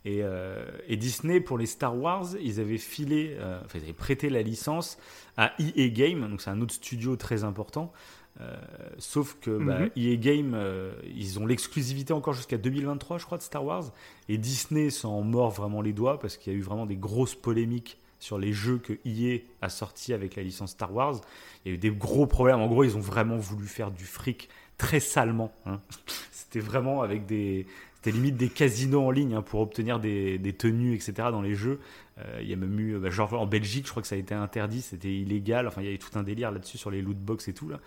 Et, 0.05 0.20
euh, 0.23 0.66
et 0.86 0.97
Disney, 0.97 1.40
pour 1.40 1.56
les 1.56 1.66
Star 1.66 1.97
Wars, 1.97 2.27
ils 2.40 2.61
avaient 2.61 2.78
filé, 2.78 3.36
euh, 3.39 3.59
enfin, 3.65 3.78
ils 3.78 3.85
avaient 3.85 3.93
prêté 3.93 4.28
la 4.28 4.43
licence 4.43 4.98
à 5.36 5.52
EA 5.59 5.89
Game, 5.89 6.28
donc 6.28 6.43
c'est 6.43 6.51
un 6.51 6.61
autre 6.61 6.74
studio 6.74 7.16
très 7.16 7.43
important. 7.44 7.93
Euh, 8.40 8.56
sauf 8.98 9.36
que 9.40 9.51
bah, 9.65 9.81
Mhm. 9.81 9.90
EA 9.97 10.16
Game, 10.16 10.52
euh, 10.55 10.93
ils 11.15 11.39
ont 11.39 11.47
l'exclusivité 11.47 12.12
encore 12.12 12.35
jusqu'à 12.35 12.59
2023, 12.59 13.19
je 13.19 13.27
crois, 13.27 13.39
de 13.39 13.43
Star 13.43 13.65
Wars. 13.65 13.85
Et 14.28 14.39
Disney 14.39 14.90
s'en 14.90 15.23
mord 15.23 15.51
vraiment 15.51 15.81
les 15.82 15.93
doigts 15.93 16.19
parce 16.19 16.36
qu'il 16.36 16.52
y 16.52 16.56
a 16.56 16.59
eu 16.59 16.62
vraiment 16.62 16.86
des 16.86 16.97
grosses 16.97 17.36
polémiques 17.36 17.98
sur 18.19 18.39
les 18.39 18.53
jeux 18.53 18.78
que 18.78 18.95
EA 19.05 19.41
a 19.62 19.69
sortis 19.69 20.12
avec 20.12 20.36
la 20.36 20.43
licence 20.43 20.73
Star 20.73 20.95
Wars. 20.95 21.20
Il 21.65 21.69
y 21.69 21.73
a 21.73 21.74
eu 21.74 21.78
des 21.78 21.91
gros 21.91 22.27
problèmes. 22.27 22.61
En 22.61 22.66
gros, 22.66 22.85
ils 22.85 22.97
ont 22.97 23.01
vraiment 23.01 23.36
voulu 23.36 23.66
faire 23.66 23.91
du 23.91 24.05
fric 24.05 24.49
très 24.78 25.01
salement. 25.01 25.53
hein. 25.66 25.81
C'était 26.32 26.61
vraiment 26.61 27.03
avec 27.03 27.27
des. 27.27 27.66
C'était 27.97 28.12
limite 28.12 28.36
des 28.36 28.51
casinos 28.51 29.01
en 29.01 29.11
ligne 29.11 29.35
hein, 29.35 29.41
pour 29.43 29.61
obtenir 29.61 29.99
des, 29.99 30.39
des 30.39 30.53
tenues, 30.53 30.95
etc. 30.95 31.12
dans 31.31 31.41
les 31.41 31.55
jeux. 31.55 31.81
Euh, 32.19 32.39
il 32.43 32.49
y 32.49 32.53
a 32.53 32.57
même 32.57 32.78
eu, 32.78 32.99
bah, 32.99 33.09
genre 33.09 33.32
en 33.32 33.47
Belgique, 33.47 33.86
je 33.86 33.91
crois 33.91 34.03
que 34.03 34.09
ça 34.09 34.15
a 34.15 34.19
été 34.19 34.35
interdit, 34.35 34.82
c'était 34.82 35.12
illégal. 35.12 35.66
Enfin, 35.66 35.81
il 35.81 35.86
y 35.86 35.89
avait 35.89 35.99
tout 35.99 36.16
un 36.19 36.23
délire 36.23 36.53
là-dessus 36.53 36.77
sur 36.77 36.91
les 36.91 37.01
loot 37.01 37.16
box 37.16 37.49
et 37.49 37.55
tout. 37.55 37.69
Là. 37.69 37.81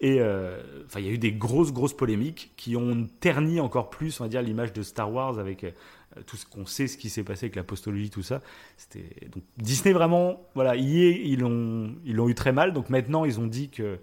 Et 0.00 0.20
euh, 0.20 0.62
il 0.96 1.04
y 1.04 1.08
a 1.08 1.10
eu 1.10 1.18
des 1.18 1.32
grosses, 1.32 1.72
grosses 1.72 1.96
polémiques 1.96 2.52
qui 2.56 2.76
ont 2.76 3.08
terni 3.20 3.58
encore 3.58 3.90
plus, 3.90 4.20
on 4.20 4.24
va 4.24 4.28
dire, 4.28 4.42
l'image 4.42 4.72
de 4.72 4.82
Star 4.82 5.12
Wars 5.12 5.40
avec 5.40 5.64
euh, 5.64 5.72
tout 6.26 6.36
ce 6.36 6.46
qu'on 6.46 6.66
sait, 6.66 6.86
ce 6.88 6.96
qui 6.96 7.10
s'est 7.10 7.24
passé 7.24 7.46
avec 7.46 7.56
la 7.56 7.64
postologie, 7.64 8.10
tout 8.10 8.22
ça. 8.22 8.42
C'était 8.76 9.28
donc 9.32 9.42
Disney 9.56 9.92
vraiment, 9.92 10.48
voilà, 10.54 10.76
EA, 10.76 10.80
ils 10.80 11.40
l'ont, 11.40 11.94
ils 12.04 12.14
l'ont 12.14 12.28
eu 12.28 12.34
très 12.34 12.52
mal. 12.52 12.72
Donc 12.72 12.90
maintenant, 12.90 13.24
ils 13.24 13.40
ont 13.40 13.46
dit 13.46 13.70
que 13.70 13.82
euh, 13.82 13.96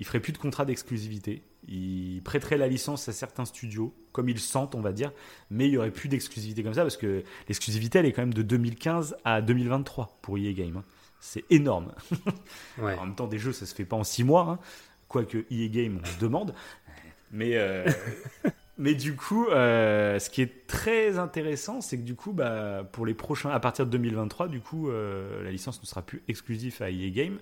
ils 0.00 0.06
feraient 0.06 0.20
plus 0.20 0.32
de 0.32 0.38
contrat 0.38 0.64
d'exclusivité. 0.64 1.42
Ils 1.68 2.22
prêteraient 2.24 2.56
la 2.56 2.68
licence 2.68 3.08
à 3.08 3.12
certains 3.12 3.44
studios, 3.44 3.94
comme 4.12 4.28
ils 4.28 4.34
le 4.34 4.38
sentent, 4.40 4.74
on 4.74 4.80
va 4.80 4.92
dire, 4.92 5.12
mais 5.50 5.66
il 5.66 5.72
y 5.72 5.76
aurait 5.76 5.90
plus 5.90 6.08
d'exclusivité 6.08 6.62
comme 6.62 6.74
ça 6.74 6.82
parce 6.82 6.96
que 6.96 7.22
l'exclusivité, 7.46 7.98
elle 7.98 8.06
est 8.06 8.12
quand 8.12 8.22
même 8.22 8.32
de 8.34 8.42
2015 8.42 9.16
à 9.24 9.42
2023 9.42 10.18
pour 10.22 10.38
EA 10.38 10.52
Game. 10.52 10.78
hein. 10.78 10.84
C'est 11.20 11.44
énorme. 11.50 11.92
Ouais. 12.78 12.94
En 12.94 13.06
même 13.06 13.14
temps, 13.16 13.26
des 13.26 13.38
jeux, 13.38 13.52
ça 13.52 13.66
se 13.66 13.74
fait 13.74 13.84
pas 13.84 13.96
en 13.96 14.04
six 14.04 14.22
mois, 14.22 14.48
hein. 14.48 14.58
quoique 15.08 15.44
EA 15.50 15.68
Game, 15.68 16.00
on 16.00 16.06
se 16.06 16.18
demande. 16.20 16.54
Mais, 17.32 17.56
euh, 17.56 17.84
mais 18.78 18.94
du 18.94 19.16
coup, 19.16 19.48
euh, 19.48 20.20
ce 20.20 20.30
qui 20.30 20.40
est 20.40 20.66
très 20.68 21.18
intéressant, 21.18 21.80
c'est 21.80 21.98
que 21.98 22.04
du 22.04 22.14
coup, 22.14 22.32
bah, 22.32 22.84
pour 22.92 23.06
les 23.06 23.14
prochains, 23.14 23.50
à 23.50 23.58
partir 23.58 23.86
de 23.86 23.90
2023, 23.90 24.46
du 24.46 24.60
coup, 24.60 24.88
euh, 24.88 25.42
la 25.42 25.50
licence 25.50 25.80
ne 25.82 25.86
sera 25.86 26.02
plus 26.02 26.22
exclusive 26.28 26.80
à 26.80 26.88
EA 26.88 27.10
Game. 27.10 27.38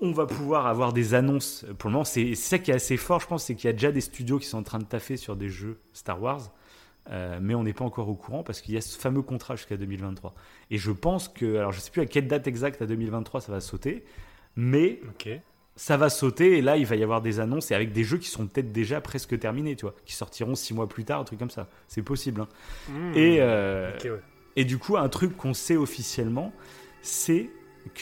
On 0.00 0.12
va 0.12 0.26
pouvoir 0.26 0.66
avoir 0.66 0.92
des 0.92 1.14
annonces. 1.14 1.64
Pour 1.78 1.88
le 1.88 1.94
moment, 1.94 2.04
c'est 2.04 2.34
ça 2.34 2.58
qui 2.58 2.70
est 2.70 2.74
assez 2.74 2.98
fort, 2.98 3.20
je 3.20 3.26
pense, 3.26 3.44
c'est 3.44 3.54
qu'il 3.54 3.68
y 3.68 3.70
a 3.70 3.72
déjà 3.72 3.90
des 3.90 4.02
studios 4.02 4.38
qui 4.38 4.46
sont 4.46 4.58
en 4.58 4.62
train 4.62 4.78
de 4.78 4.84
taffer 4.84 5.16
sur 5.16 5.34
des 5.34 5.48
jeux 5.48 5.80
Star 5.94 6.20
Wars. 6.20 6.52
Euh, 7.10 7.38
mais 7.40 7.54
on 7.54 7.62
n'est 7.62 7.74
pas 7.74 7.84
encore 7.84 8.08
au 8.08 8.14
courant 8.14 8.42
parce 8.42 8.60
qu'il 8.60 8.74
y 8.74 8.78
a 8.78 8.80
ce 8.80 8.98
fameux 8.98 9.22
contrat 9.22 9.56
jusqu'à 9.56 9.76
2023. 9.76 10.34
Et 10.70 10.78
je 10.78 10.90
pense 10.90 11.28
que, 11.28 11.56
alors 11.56 11.72
je 11.72 11.80
sais 11.80 11.90
plus 11.90 12.02
à 12.02 12.06
quelle 12.06 12.28
date 12.28 12.46
exacte 12.46 12.82
à 12.82 12.86
2023 12.86 13.40
ça 13.40 13.52
va 13.52 13.60
sauter, 13.60 14.04
mais. 14.56 15.00
Ça 15.76 15.96
va 15.96 16.08
sauter 16.08 16.58
et 16.58 16.62
là 16.62 16.76
il 16.76 16.86
va 16.86 16.94
y 16.96 17.02
avoir 17.02 17.20
des 17.20 17.40
annonces 17.40 17.70
et 17.70 17.74
avec 17.74 17.92
des 17.92 18.04
jeux 18.04 18.18
qui 18.18 18.28
sont 18.28 18.46
peut-être 18.46 18.70
déjà 18.72 19.00
presque 19.00 19.38
terminés, 19.38 19.74
tu 19.76 19.82
vois, 19.86 19.94
qui 20.04 20.14
sortiront 20.14 20.54
six 20.54 20.72
mois 20.74 20.88
plus 20.88 21.04
tard, 21.04 21.20
un 21.20 21.24
truc 21.24 21.38
comme 21.38 21.50
ça. 21.50 21.68
C'est 21.88 22.02
possible. 22.02 22.42
hein. 22.42 22.48
Mmh. 22.88 23.12
Et, 23.16 23.36
euh, 23.40 23.90
ouais. 24.04 24.20
et 24.56 24.64
du 24.64 24.78
coup, 24.78 24.96
un 24.96 25.08
truc 25.08 25.36
qu'on 25.36 25.52
sait 25.54 25.76
officiellement, 25.76 26.52
c'est 27.02 27.50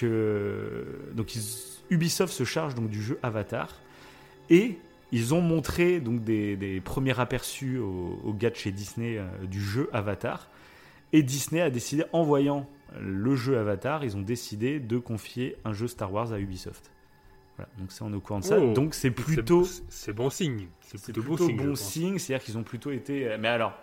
que 0.07 0.85
donc 1.15 1.35
ils- 1.35 1.43
Ubisoft 1.91 2.33
se 2.33 2.45
charge 2.45 2.75
donc 2.75 2.89
du 2.89 3.03
jeu 3.03 3.19
Avatar 3.23 3.81
et 4.51 4.79
ils 5.11 5.35
ont 5.35 5.41
montré 5.43 6.01
donc 6.01 6.23
des, 6.25 6.57
des 6.57 6.81
premiers 6.81 7.19
aperçus 7.21 7.79
aux, 7.79 8.19
aux 8.25 8.33
gars 8.33 8.51
de 8.51 8.57
chez 8.57 8.71
Disney 8.73 9.19
euh, 9.19 9.27
du 9.47 9.61
jeu 9.61 9.91
Avatar 9.93 10.49
et 11.13 11.23
Disney 11.23 11.61
a 11.61 11.69
décidé 11.71 12.05
en 12.13 12.23
voyant 12.23 12.69
le 13.01 13.35
jeu 13.37 13.59
Avatar, 13.59 14.05
ils 14.05 14.17
ont 14.17 14.23
décidé 14.23 14.79
de 14.79 14.99
confier 14.99 15.57
un 15.65 15.73
jeu 15.73 15.89
Star 15.89 16.13
Wars 16.13 16.33
à 16.33 16.39
Ubisoft. 16.39 16.91
Voilà, 17.57 17.71
donc 17.79 17.93
ça 17.93 18.05
on 18.05 18.13
est 18.13 18.17
au 18.17 18.21
courant 18.21 18.41
de 18.41 18.45
ça. 18.45 18.59
Oh, 18.59 18.73
donc 18.73 18.95
c'est 18.95 19.11
plutôt 19.11 19.65
C'est 19.89 20.13
bon 20.13 20.31
signe. 20.31 20.69
C'est 20.81 21.03
plutôt, 21.03 21.23
plutôt 21.23 21.45
bon 21.45 21.49
signe. 21.49 21.57
bon 21.67 21.75
signe, 21.77 22.19
c'est-à-dire 22.19 22.45
qu'ils 22.45 22.59
ont 22.59 22.63
plutôt 22.63 22.91
été. 22.91 23.37
Mais 23.39 23.49
alors, 23.49 23.75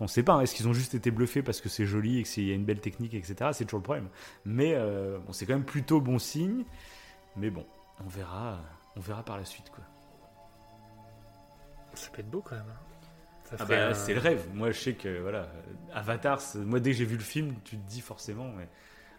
on 0.00 0.06
sait 0.06 0.22
pas, 0.22 0.34
hein, 0.34 0.40
est-ce 0.40 0.54
qu'ils 0.54 0.68
ont 0.68 0.72
juste 0.72 0.94
été 0.94 1.10
bluffés 1.10 1.42
parce 1.42 1.60
que 1.60 1.68
c'est 1.68 1.86
joli 1.86 2.18
et 2.20 2.22
qu'il 2.22 2.44
y 2.44 2.50
a 2.50 2.54
une 2.54 2.64
belle 2.64 2.80
technique, 2.80 3.14
etc. 3.14 3.50
C'est 3.52 3.64
toujours 3.64 3.78
le 3.80 3.84
problème. 3.84 4.08
Mais 4.44 4.74
euh, 4.74 5.18
bon, 5.18 5.32
c'est 5.32 5.44
quand 5.46 5.54
même 5.54 5.64
plutôt 5.64 6.00
bon 6.00 6.18
signe. 6.18 6.64
Mais 7.36 7.50
bon, 7.50 7.66
on 8.04 8.08
verra, 8.08 8.60
on 8.96 9.00
verra 9.00 9.24
par 9.24 9.38
la 9.38 9.44
suite, 9.44 9.70
quoi. 9.70 9.84
Ça 11.94 12.10
peut 12.10 12.20
être 12.20 12.30
beau 12.30 12.42
quand 12.42 12.56
même. 12.56 12.64
hein. 12.68 13.56
Ah 13.58 13.64
bah, 13.66 13.88
un- 13.90 13.94
c'est 13.94 14.14
le 14.14 14.20
rêve. 14.20 14.46
Moi, 14.54 14.70
je 14.72 14.80
sais 14.80 14.94
que 14.94 15.20
voilà, 15.20 15.48
Avatar. 15.92 16.40
Moi, 16.56 16.80
dès 16.80 16.90
que 16.90 16.96
j'ai 16.96 17.04
vu 17.04 17.16
le 17.16 17.22
film, 17.22 17.54
tu 17.64 17.76
te 17.76 17.88
dis 17.88 18.00
forcément, 18.00 18.48
mais 18.56 18.68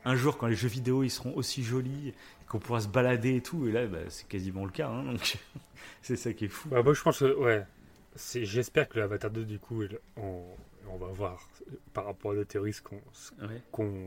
un 0.05 0.15
jour, 0.15 0.37
quand 0.37 0.47
les 0.47 0.55
jeux 0.55 0.67
vidéo 0.69 1.03
ils 1.03 1.09
seront 1.09 1.35
aussi 1.35 1.63
jolis, 1.63 2.13
qu'on 2.47 2.59
pourra 2.59 2.79
se 2.79 2.87
balader 2.87 3.35
et 3.35 3.41
tout, 3.41 3.67
et 3.67 3.71
là, 3.71 3.85
bah, 3.87 3.97
c'est 4.09 4.27
quasiment 4.27 4.63
le 4.65 4.71
cas. 4.71 4.87
hein, 4.89 5.03
donc, 5.03 5.37
c'est 6.01 6.15
ça 6.15 6.31
qui 6.33 6.45
est 6.45 6.49
fou. 6.49 6.69
Ouais, 6.69 6.81
moi 6.83 6.93
je 6.93 7.01
pense 7.01 7.19
que 7.19 7.35
ouais. 7.35 7.65
J'espère 8.17 8.87
que 8.87 8.97
l'Avatar 8.97 9.29
2 9.29 9.43
du 9.43 9.59
coup 9.59 9.83
on, 10.15 10.41
on 10.87 10.95
va 10.97 11.07
voir 11.07 11.49
par 11.93 12.05
rapport 12.05 12.31
à 12.31 12.35
nos 12.35 12.45
théories 12.45 12.71
ce 12.71 12.81
qu'on 12.81 13.01
Ouais. 13.41 13.61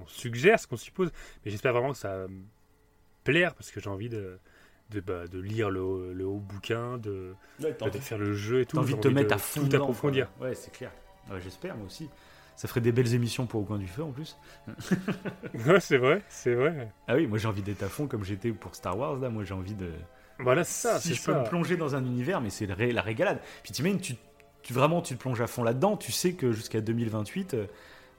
suggère, 0.06 0.58
ce 0.58 0.66
qu'on 0.66 0.78
suppose. 0.78 1.10
Mais 1.44 1.50
j'espère 1.50 1.72
vraiment 1.74 1.92
que 1.92 1.98
ça 1.98 2.16
va 2.16 2.28
me 2.28 2.40
plaire 3.24 3.54
parce 3.54 3.70
que 3.70 3.80
j'ai 3.80 3.90
envie 3.90 4.08
de, 4.08 4.38
de, 4.90 5.00
bah, 5.00 5.26
de 5.26 5.38
lire 5.38 5.68
le, 5.68 5.82
haut- 5.82 6.12
le 6.14 6.24
haut 6.26 6.38
bouquin, 6.38 6.96
de, 6.96 7.34
Ouais, 7.60 7.74
t'as 7.74 7.90
de 7.90 7.98
faire 7.98 8.16
le 8.16 8.32
jeu 8.32 8.60
et 8.60 8.64
tout. 8.66 8.76
T'as 8.76 8.82
envie 8.82 8.94
de 8.94 9.00
te 9.00 9.08
mettre 9.08 9.34
à 9.34 9.38
fond 9.38 9.60
tout 9.60 9.66
dedans, 9.66 9.84
approfondir. 9.84 10.32
quoi. 10.38 10.46
Ouais, 10.48 10.54
c'est 10.54 10.72
clair. 10.72 10.90
Ouais, 11.30 11.40
J'espère, 11.42 11.76
moi 11.76 11.84
aussi. 11.84 12.08
Ça 12.59 12.66
ferait 12.66 12.80
des 12.80 12.90
belles 12.90 13.14
émissions 13.14 13.47
pour 13.47 13.60
Au 13.60 13.64
coin 13.64 13.78
du 13.78 13.86
feu 13.86 14.02
en 14.02 14.10
plus. 14.10 14.36
Ouais, 15.66 15.80
c'est 15.80 15.97
vrai, 15.98 16.22
c'est 16.28 16.55
vrai. 16.55 16.90
Ah 17.06 17.14
oui, 17.14 17.26
moi 17.26 17.39
j'ai 17.39 17.47
envie 17.48 17.62
d'être 17.62 17.82
à 17.85 17.89
fond 17.89 18.06
comme 18.09 18.24
j'étais 18.24 18.51
pour 18.51 18.74
Star 18.74 18.98
Wars. 18.98 19.16
Là, 19.16 19.28
moi 19.30 19.44
j'ai 19.44 19.55
envie 19.55 19.74
de. 19.74 19.90
Voilà, 20.40 20.64
c'est 20.64 20.89
ça, 20.89 21.01
si 21.01 21.14
je 21.14 21.22
peux 21.22 21.35
me 21.35 21.44
plonger 21.44 21.76
dans 21.76 21.94
un 21.97 22.05
univers, 22.05 22.40
mais 22.40 22.51
c'est 22.51 22.66
la 22.66 23.02
régalade. 23.02 23.39
Puis 23.62 23.72
t'imagines, 23.72 24.01
tu, 24.01 24.14
tu 24.62 24.72
vraiment 24.72 25.02
tu 25.02 25.14
te 25.14 25.20
plonges 25.20 25.40
à 25.40 25.47
fond 25.47 25.62
là-dedans. 25.62 25.97
Tu 25.97 26.12
sais 26.12 26.32
que 26.32 26.52
jusqu'à 26.52 26.80
2028, 26.80 27.55
euh, 27.55 27.66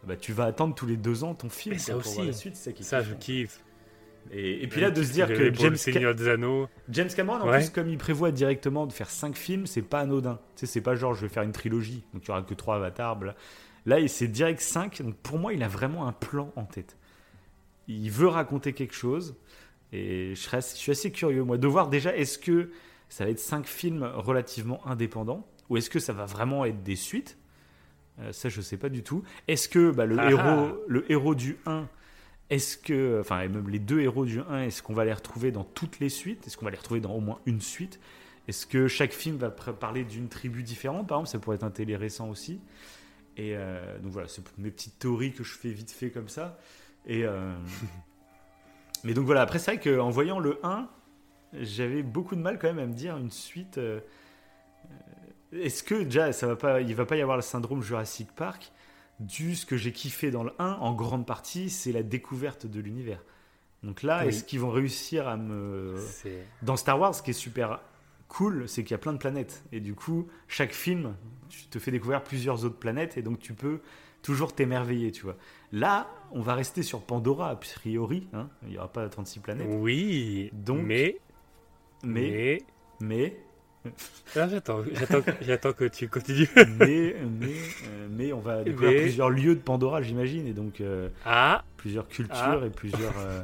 bah, 0.06 0.16
tu 0.16 0.32
vas 0.34 0.45
attendre 0.45 0.74
tous 0.76 0.86
les 0.86 0.98
deux 0.98 1.24
ans 1.26 1.34
ton 1.36 1.49
film 1.49 1.76
Mais 1.76 1.80
ça 1.80 1.94
quoi, 1.94 2.02
pour 2.02 2.10
aussi. 2.11 2.16
voir 2.16 2.28
la 2.28 2.34
suite. 2.34 2.56
C'est 2.56 2.70
ça 2.70 2.74
qui 2.74 2.84
Ça, 2.84 3.02
je 3.02 3.14
kiffe. 3.16 3.61
Et, 4.32 4.64
et 4.64 4.68
puis 4.68 4.80
là, 4.82 4.91
de 4.91 5.02
se 5.02 5.11
dire 5.14 5.28
que 5.28 5.49
pour 5.49 5.64
James, 5.66 6.14
des 6.16 6.28
Anneaux. 6.30 6.68
James 6.90 7.07
Cameron, 7.16 7.40
en 7.41 7.48
Ouais. 7.49 7.60
plus, 7.60 7.70
comme 7.72 7.90
il 7.90 7.98
prévoit 7.98 8.32
directement 8.32 8.86
de 8.86 8.91
faire 8.94 9.10
5 9.10 9.36
films, 9.36 9.66
c'est 9.66 9.82
pas 9.82 9.99
anodin. 10.02 10.40
Tu 10.56 10.61
sais, 10.61 10.66
c'est 10.74 10.82
pas 10.82 10.95
genre 10.95 11.14
je 11.14 11.22
vais 11.22 11.30
faire 11.30 11.44
une 11.44 11.52
trilogie, 11.53 12.03
donc 12.14 12.24
il 12.26 12.28
y 12.28 12.32
aura 12.32 12.41
que 12.41 12.53
3 12.53 12.76
avatars. 12.78 13.16
bla. 13.16 13.36
Là, 13.90 13.99
il- 13.99 14.10
c'est 14.10 14.28
direct 14.28 14.61
5, 14.61 15.02
donc 15.02 15.16
pour 15.16 15.40
moi, 15.40 15.53
il 15.53 15.64
a 15.64 15.68
vraiment 15.68 16.07
un 16.07 16.11
plan 16.14 16.52
en 16.56 16.66
tête. 16.66 16.98
Il 17.88 18.11
veut 18.11 18.28
raconter 18.28 18.74
quelque 18.74 18.94
chose, 18.94 19.36
et 19.91 20.36
je, 20.36 20.40
serais 20.40 20.61
je 20.61 20.76
suis 20.76 20.91
assez 20.91 21.11
curieux, 21.11 21.44
moi, 21.44 21.57
de 21.57 21.68
voir 21.68 21.88
déjà, 21.90 22.16
est-ce 22.16 22.38
que 22.38 22.70
ça 23.10 23.26
va 23.26 23.32
être 23.32 23.40
5 23.40 23.66
films 23.66 24.03
relativement 24.03 24.86
indépendants, 24.88 25.48
ou 25.70 25.78
est-ce 25.78 25.90
que 25.90 25.99
ça 25.99 26.14
va 26.14 26.26
vraiment 26.26 26.66
être 26.66 26.84
des 26.84 26.95
suites? 26.95 27.38
Euh, 28.20 28.32
Ça, 28.32 28.48
je 28.49 28.61
sais 28.61 28.78
pas 28.78 28.90
du 28.90 29.02
tout. 29.02 29.24
Est-ce 29.48 29.68
que 29.68 29.91
bah, 29.91 30.06
le, 30.06 30.20
Ah 30.20 30.30
héros, 30.30 30.41
ah. 30.45 30.74
le 30.88 31.11
héros 31.11 31.36
du 31.36 31.57
1 31.66 31.88
est-ce 32.52 32.78
que, 32.78 33.20
enfin, 33.22 33.48
même 33.48 33.70
les 33.70 33.78
deux 33.78 33.99
héros 34.02 34.26
du 34.26 34.40
1, 34.41 34.64
est-ce 34.64 34.82
qu'on 34.82 34.95
va 34.95 35.06
les 35.06 35.14
retrouver 35.14 35.52
dans 35.52 35.64
toutes 35.64 35.99
les 35.99 36.10
suites? 36.10 36.48
Est-ce 36.48 36.57
qu'on 36.57 36.66
va 36.66 36.72
les 36.72 36.78
retrouver 36.78 36.99
dans 36.99 37.11
au 37.14 37.20
moins 37.20 37.40
une 37.45 37.61
suite? 37.61 37.99
Est-ce 38.48 38.66
que 38.66 38.88
chaque 38.88 39.14
film 39.14 39.38
va 39.38 39.52
parler 39.52 40.03
d'une 40.03 40.30
tribu 40.30 40.64
différente? 40.64 41.07
Par 41.07 41.18
exemple, 41.20 41.30
ça 41.30 41.38
pourrait 41.38 41.57
être 41.57 41.64
intéressant 41.64 42.28
aussi. 42.30 42.60
Et 43.40 43.56
euh, 43.56 43.98
donc 43.99 44.11
voilà, 44.11 44.28
c'est 44.28 44.41
mes 44.57 44.70
petites 44.70 44.99
théories 44.99 45.32
que 45.32 45.45
je 45.45 45.53
fais 45.53 45.70
vite 45.72 45.91
fait 45.91 46.11
comme 46.11 46.28
ça. 46.28 46.57
Et, 47.06 47.24
euh, 47.24 47.56
Mais 49.06 49.14
donc 49.14 49.26
voilà, 49.26 49.41
après 49.44 49.60
c'est 49.60 49.76
vrai 49.78 49.95
qu'en 49.95 50.10
voyant 50.10 50.40
le 50.40 50.60
1, 50.61 50.90
j'avais 51.53 52.03
beaucoup 52.03 52.36
de 52.36 52.41
mal 52.41 52.60
quand 52.60 52.68
même 52.68 52.80
à 52.80 52.86
me 52.86 52.94
dire 52.94 53.16
une 53.16 53.32
suite. 53.32 53.78
euh, 53.78 54.02
Est-ce 55.53 55.84
que 55.84 56.03
déjà 56.03 56.34
ça 56.34 56.48
va 56.48 56.57
pas, 56.57 56.82
il 56.82 56.94
va 56.95 57.06
pas 57.06 57.16
y 57.16 57.22
avoir 57.22 57.38
le 57.38 57.41
syndrome 57.44 57.82
Jurassic 57.82 58.30
Park? 58.34 58.74
Du 59.22 59.56
ce 59.56 59.66
que 59.66 59.78
j'ai 59.78 59.94
kiffé 59.94 60.32
dans 60.32 60.44
le 60.44 60.52
1 60.60 60.74
en 60.74 60.94
grande 60.94 61.26
partie, 61.26 61.70
c'est 61.70 61.91
la 61.94 62.03
découverte 62.03 62.66
de 62.66 62.80
l'univers. 62.82 63.24
Donc 63.84 64.03
là, 64.03 64.22
Oui. 64.24 64.30
est-ce 64.30 64.44
qu'ils 64.44 64.60
vont 64.60 64.70
réussir 64.72 65.28
à 65.30 65.38
me 65.38 65.95
dans 66.61 66.76
Star 66.76 66.99
Wars, 66.99 67.16
ce 67.16 67.22
qui 67.24 67.30
est 67.32 67.34
super 67.34 67.80
cool, 68.28 68.68
c'est 68.68 68.84
qu'il 68.84 68.91
y 68.91 68.95
a 68.95 68.98
plein 68.99 69.14
de 69.14 69.18
planètes. 69.18 69.64
Et 69.72 69.80
du 69.80 69.95
coup, 69.95 70.28
chaque 70.49 70.74
film, 70.74 71.16
tu 71.49 71.65
te 71.67 71.80
fais 71.80 71.91
découvrir 71.91 72.21
plusieurs 72.23 72.63
autres 72.65 72.77
planètes 72.77 73.17
et 73.17 73.21
donc 73.21 73.39
tu 73.39 73.53
peux 73.53 73.80
toujours 74.21 74.53
t'émerveiller, 74.53 75.11
tu 75.11 75.23
vois. 75.23 75.35
Là, 75.71 76.07
on 76.31 76.41
va 76.41 76.53
rester 76.55 76.84
sur 76.84 77.01
Pandora, 77.01 77.49
a 77.49 77.55
priori. 77.55 78.27
hein. 78.34 78.49
Il 78.63 78.69
n'y 78.69 78.77
aura 78.77 78.88
pas 78.91 79.07
36 79.09 79.39
planètes. 79.39 79.67
Oui, 79.69 80.49
Donc, 80.53 80.80
mais, 80.84 81.17
Mais, 82.03 82.59
mais, 83.01 83.34
mais, 83.85 83.91
Ah, 84.35 84.47
j'attends, 84.49 84.84
j'attends, 85.41 85.73
que 85.73 85.85
tu 85.85 86.07
continues. 86.09 86.49
mais, 86.55 87.15
mais, 87.39 87.47
euh, 87.88 88.07
mais 88.11 88.34
on 88.34 88.39
va 88.39 88.63
découvrir 88.63 88.91
Mais- 88.91 89.01
plusieurs 89.03 89.30
lieux 89.30 89.55
de 89.55 89.61
Pandora, 89.61 90.01
j'imagine. 90.01 90.47
Et 90.47 90.53
donc, 90.53 90.81
euh, 90.81 91.09
Ah, 91.26 91.63
plusieurs 91.77 92.07
cultures 92.07 92.59
Ah. 92.61 92.65
et 92.65 92.69
plusieurs, 92.69 93.17
euh, 93.17 93.41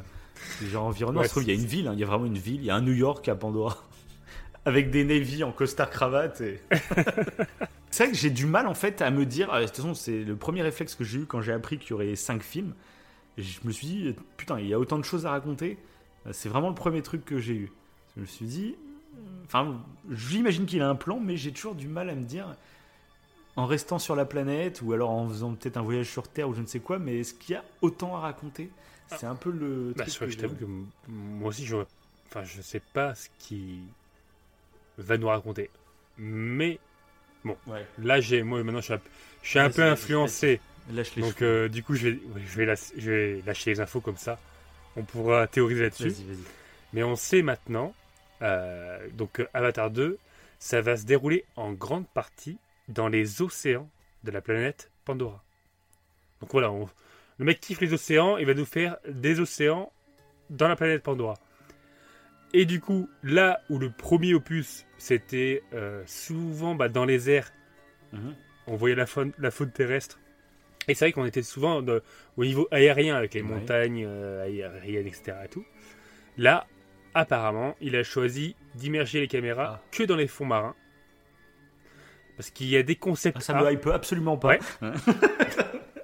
plusieurs 0.58 0.82
environnements. 0.84 1.22
Ouais, 1.22 1.28
il 1.38 1.48
y 1.48 1.50
a 1.50 1.54
une 1.54 1.64
ville, 1.66 1.88
hein, 1.88 1.92
il 1.94 2.00
y 2.00 2.04
a 2.04 2.06
vraiment 2.06 2.26
une 2.26 2.38
ville. 2.38 2.56
Il 2.60 2.64
y 2.66 2.70
a 2.70 2.76
un 2.76 2.82
New 2.82 2.92
York 2.92 3.26
à 3.28 3.34
Pandora. 3.34 3.76
Avec 4.66 4.90
des 4.90 5.04
Navy 5.04 5.44
en 5.44 5.52
costard 5.52 5.90
cravate. 5.90 6.40
Et... 6.42 6.60
c'est 7.90 8.04
vrai 8.04 8.12
que 8.12 8.18
j'ai 8.18 8.30
du 8.30 8.46
mal 8.46 8.66
en 8.66 8.74
fait 8.74 9.00
à 9.02 9.10
me 9.10 9.24
dire. 9.24 9.52
euh, 9.52 9.60
De 9.62 9.66
toute 9.66 9.76
façon, 9.76 9.94
c'est 9.94 10.24
le 10.24 10.36
premier 10.36 10.62
réflexe 10.62 10.94
que 10.94 11.04
j'ai 11.04 11.20
eu 11.20 11.26
quand 11.26 11.40
j'ai 11.40 11.52
appris 11.52 11.78
qu'il 11.78 11.90
y 11.90 11.92
aurait 11.94 12.16
cinq 12.16 12.42
films. 12.42 12.74
Je 13.38 13.60
me 13.64 13.72
suis 13.72 13.86
dit, 13.86 14.16
putain, 14.36 14.60
il 14.60 14.68
y 14.68 14.74
a 14.74 14.78
autant 14.80 14.98
de 14.98 15.04
choses 15.04 15.26
à 15.26 15.30
raconter. 15.30 15.78
Euh, 16.26 16.30
C'est 16.32 16.48
vraiment 16.50 16.68
le 16.70 16.74
premier 16.74 17.02
truc 17.02 17.24
que 17.24 17.38
j'ai 17.38 17.54
eu. 17.54 17.72
Je 18.16 18.22
me 18.22 18.26
suis 18.26 18.46
dit, 18.46 18.76
enfin, 19.46 19.82
j'imagine 20.10 20.66
qu'il 20.66 20.82
a 20.82 20.88
un 20.90 20.96
plan, 20.96 21.20
mais 21.20 21.36
j'ai 21.36 21.52
toujours 21.52 21.74
du 21.76 21.88
mal 21.88 22.10
à 22.10 22.14
me 22.16 22.24
dire, 22.24 22.56
en 23.56 23.66
restant 23.66 23.98
sur 23.98 24.16
la 24.16 24.24
planète 24.26 24.82
ou 24.82 24.92
alors 24.92 25.10
en 25.10 25.28
faisant 25.28 25.54
peut-être 25.54 25.76
un 25.76 25.82
voyage 25.82 26.10
sur 26.10 26.28
Terre 26.28 26.48
ou 26.48 26.54
je 26.54 26.60
ne 26.60 26.66
sais 26.66 26.80
quoi, 26.80 26.98
mais 26.98 27.18
est-ce 27.20 27.34
qu'il 27.34 27.54
y 27.54 27.56
a 27.58 27.64
autant 27.80 28.16
à 28.16 28.20
raconter? 28.20 28.74
C'est 29.08 29.26
un 29.26 29.36
peu 29.36 29.50
le. 29.50 29.94
bah, 29.94 30.04
truc 30.04 30.14
c'est 30.14 30.18
vrai 30.18 30.26
que 30.28 30.32
je 30.32 30.36
je- 30.36 30.38
t'avoue 30.38 30.56
que 30.56 30.64
m- 30.64 30.90
moi 31.08 31.48
aussi, 31.50 31.64
j'aurais, 31.64 31.86
enfin, 32.28 32.44
je 32.44 32.60
sais 32.60 32.80
pas 32.80 33.14
ce 33.14 33.28
qui 33.38 33.94
va 34.98 35.18
nous 35.18 35.28
raconter. 35.28 35.70
Mais 36.18 36.78
Ouais. 37.44 37.84
là, 38.02 38.20
j'ai, 38.20 38.42
moi, 38.42 38.62
maintenant, 38.64 38.80
je 38.80 38.86
suis 38.86 38.94
un, 38.94 39.00
je 39.42 39.48
suis 39.48 39.58
un 39.58 39.68
Vas-y, 39.68 39.74
peu 39.74 39.82
influencé. 39.84 40.60
Lâche 40.92 41.14
les 41.16 41.22
Donc, 41.22 41.42
euh, 41.42 41.68
du 41.68 41.82
coup, 41.82 41.94
je 41.94 42.08
vais, 42.08 42.18
je, 42.46 42.56
vais 42.56 42.66
lâ- 42.66 42.92
je 42.96 43.10
vais 43.10 43.42
lâcher 43.46 43.70
les 43.70 43.80
infos 43.80 44.00
comme 44.00 44.16
ça. 44.16 44.38
On 44.96 45.02
pourra 45.02 45.46
théoriser 45.46 45.82
là-dessus. 45.82 46.12
Mais 46.92 47.02
on 47.02 47.16
sait 47.16 47.42
maintenant, 47.42 47.94
euh, 48.42 49.06
donc 49.12 49.40
euh, 49.40 49.46
Avatar 49.52 49.90
2, 49.90 50.18
ça 50.58 50.80
va 50.80 50.96
se 50.96 51.04
dérouler 51.04 51.44
en 51.56 51.72
grande 51.72 52.06
partie 52.08 52.58
dans 52.88 53.08
les 53.08 53.42
océans 53.42 53.88
de 54.24 54.30
la 54.30 54.40
planète 54.40 54.90
Pandora. 55.04 55.42
Donc 56.40 56.50
voilà, 56.52 56.70
on- 56.70 56.88
le 57.38 57.44
mec 57.44 57.60
kiffe 57.60 57.80
les 57.80 57.92
océans, 57.92 58.38
il 58.38 58.46
va 58.46 58.54
nous 58.54 58.64
faire 58.64 58.96
des 59.08 59.40
océans 59.40 59.92
dans 60.50 60.68
la 60.68 60.76
planète 60.76 61.02
Pandora. 61.02 61.34
Et 62.54 62.64
du 62.64 62.80
coup, 62.80 63.08
là 63.22 63.60
où 63.70 63.78
le 63.78 63.90
premier 63.90 64.34
opus, 64.34 64.86
c'était 64.98 65.62
euh, 65.74 66.02
souvent 66.06 66.74
bah, 66.74 66.88
dans 66.88 67.04
les 67.04 67.28
airs, 67.30 67.52
Mhm. 68.12 68.34
on 68.68 68.76
voyait 68.76 68.94
la 68.94 69.06
faune, 69.06 69.32
la 69.38 69.50
faune 69.50 69.70
terrestre. 69.72 70.18
Et 70.88 70.94
c'est 70.94 71.06
vrai 71.06 71.12
qu'on 71.12 71.26
était 71.26 71.42
souvent 71.42 71.82
de- 71.82 72.02
au 72.36 72.44
niveau 72.44 72.68
aérien 72.70 73.16
avec 73.16 73.34
les 73.34 73.42
Ouais. 73.42 73.48
montagnes 73.48 74.04
euh, 74.06 74.44
aériennes, 74.44 75.06
etc. 75.08 75.36
Et 75.44 75.48
tout. 75.48 75.64
Là, 76.38 76.66
apparemment, 77.14 77.74
il 77.80 77.96
a 77.96 78.02
choisi 78.04 78.54
d'immerger 78.76 79.20
les 79.20 79.26
caméras 79.28 79.80
Ah. 79.82 79.88
que 79.90 80.04
dans 80.04 80.16
les 80.16 80.28
fonds 80.28 80.44
marins. 80.46 80.76
Parce 82.36 82.50
qu'il 82.50 82.68
y 82.68 82.76
a 82.76 82.82
des 82.82 82.96
concepts. 82.96 83.38
Ah, 83.38 83.40
ça 83.40 83.54
me 83.54 83.70
hype 83.72 83.86
absolument 83.86 84.36
pas. 84.36 84.48
Ouais. 84.48 84.58
Hein 84.82 84.92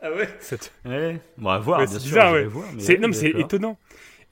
Ah 0.05 0.11
ouais 0.13 0.29
ça 0.41 0.59
te- 0.59 0.67
Ouais. 0.89 1.21
Bon, 1.39 1.51
à 1.51 1.59
voir, 1.61 1.79
Ouais, 1.79 1.85
bien 1.87 1.95
c'est 1.95 2.01
sûr. 2.01 2.09
bizarre, 2.11 2.29
j'irai 2.31 2.41
ouais. 2.43 2.49
voir, 2.49 2.67
mais 2.75 2.81
C'est- 2.81 2.99
mais 2.99 3.41
étonnant. 3.41 3.79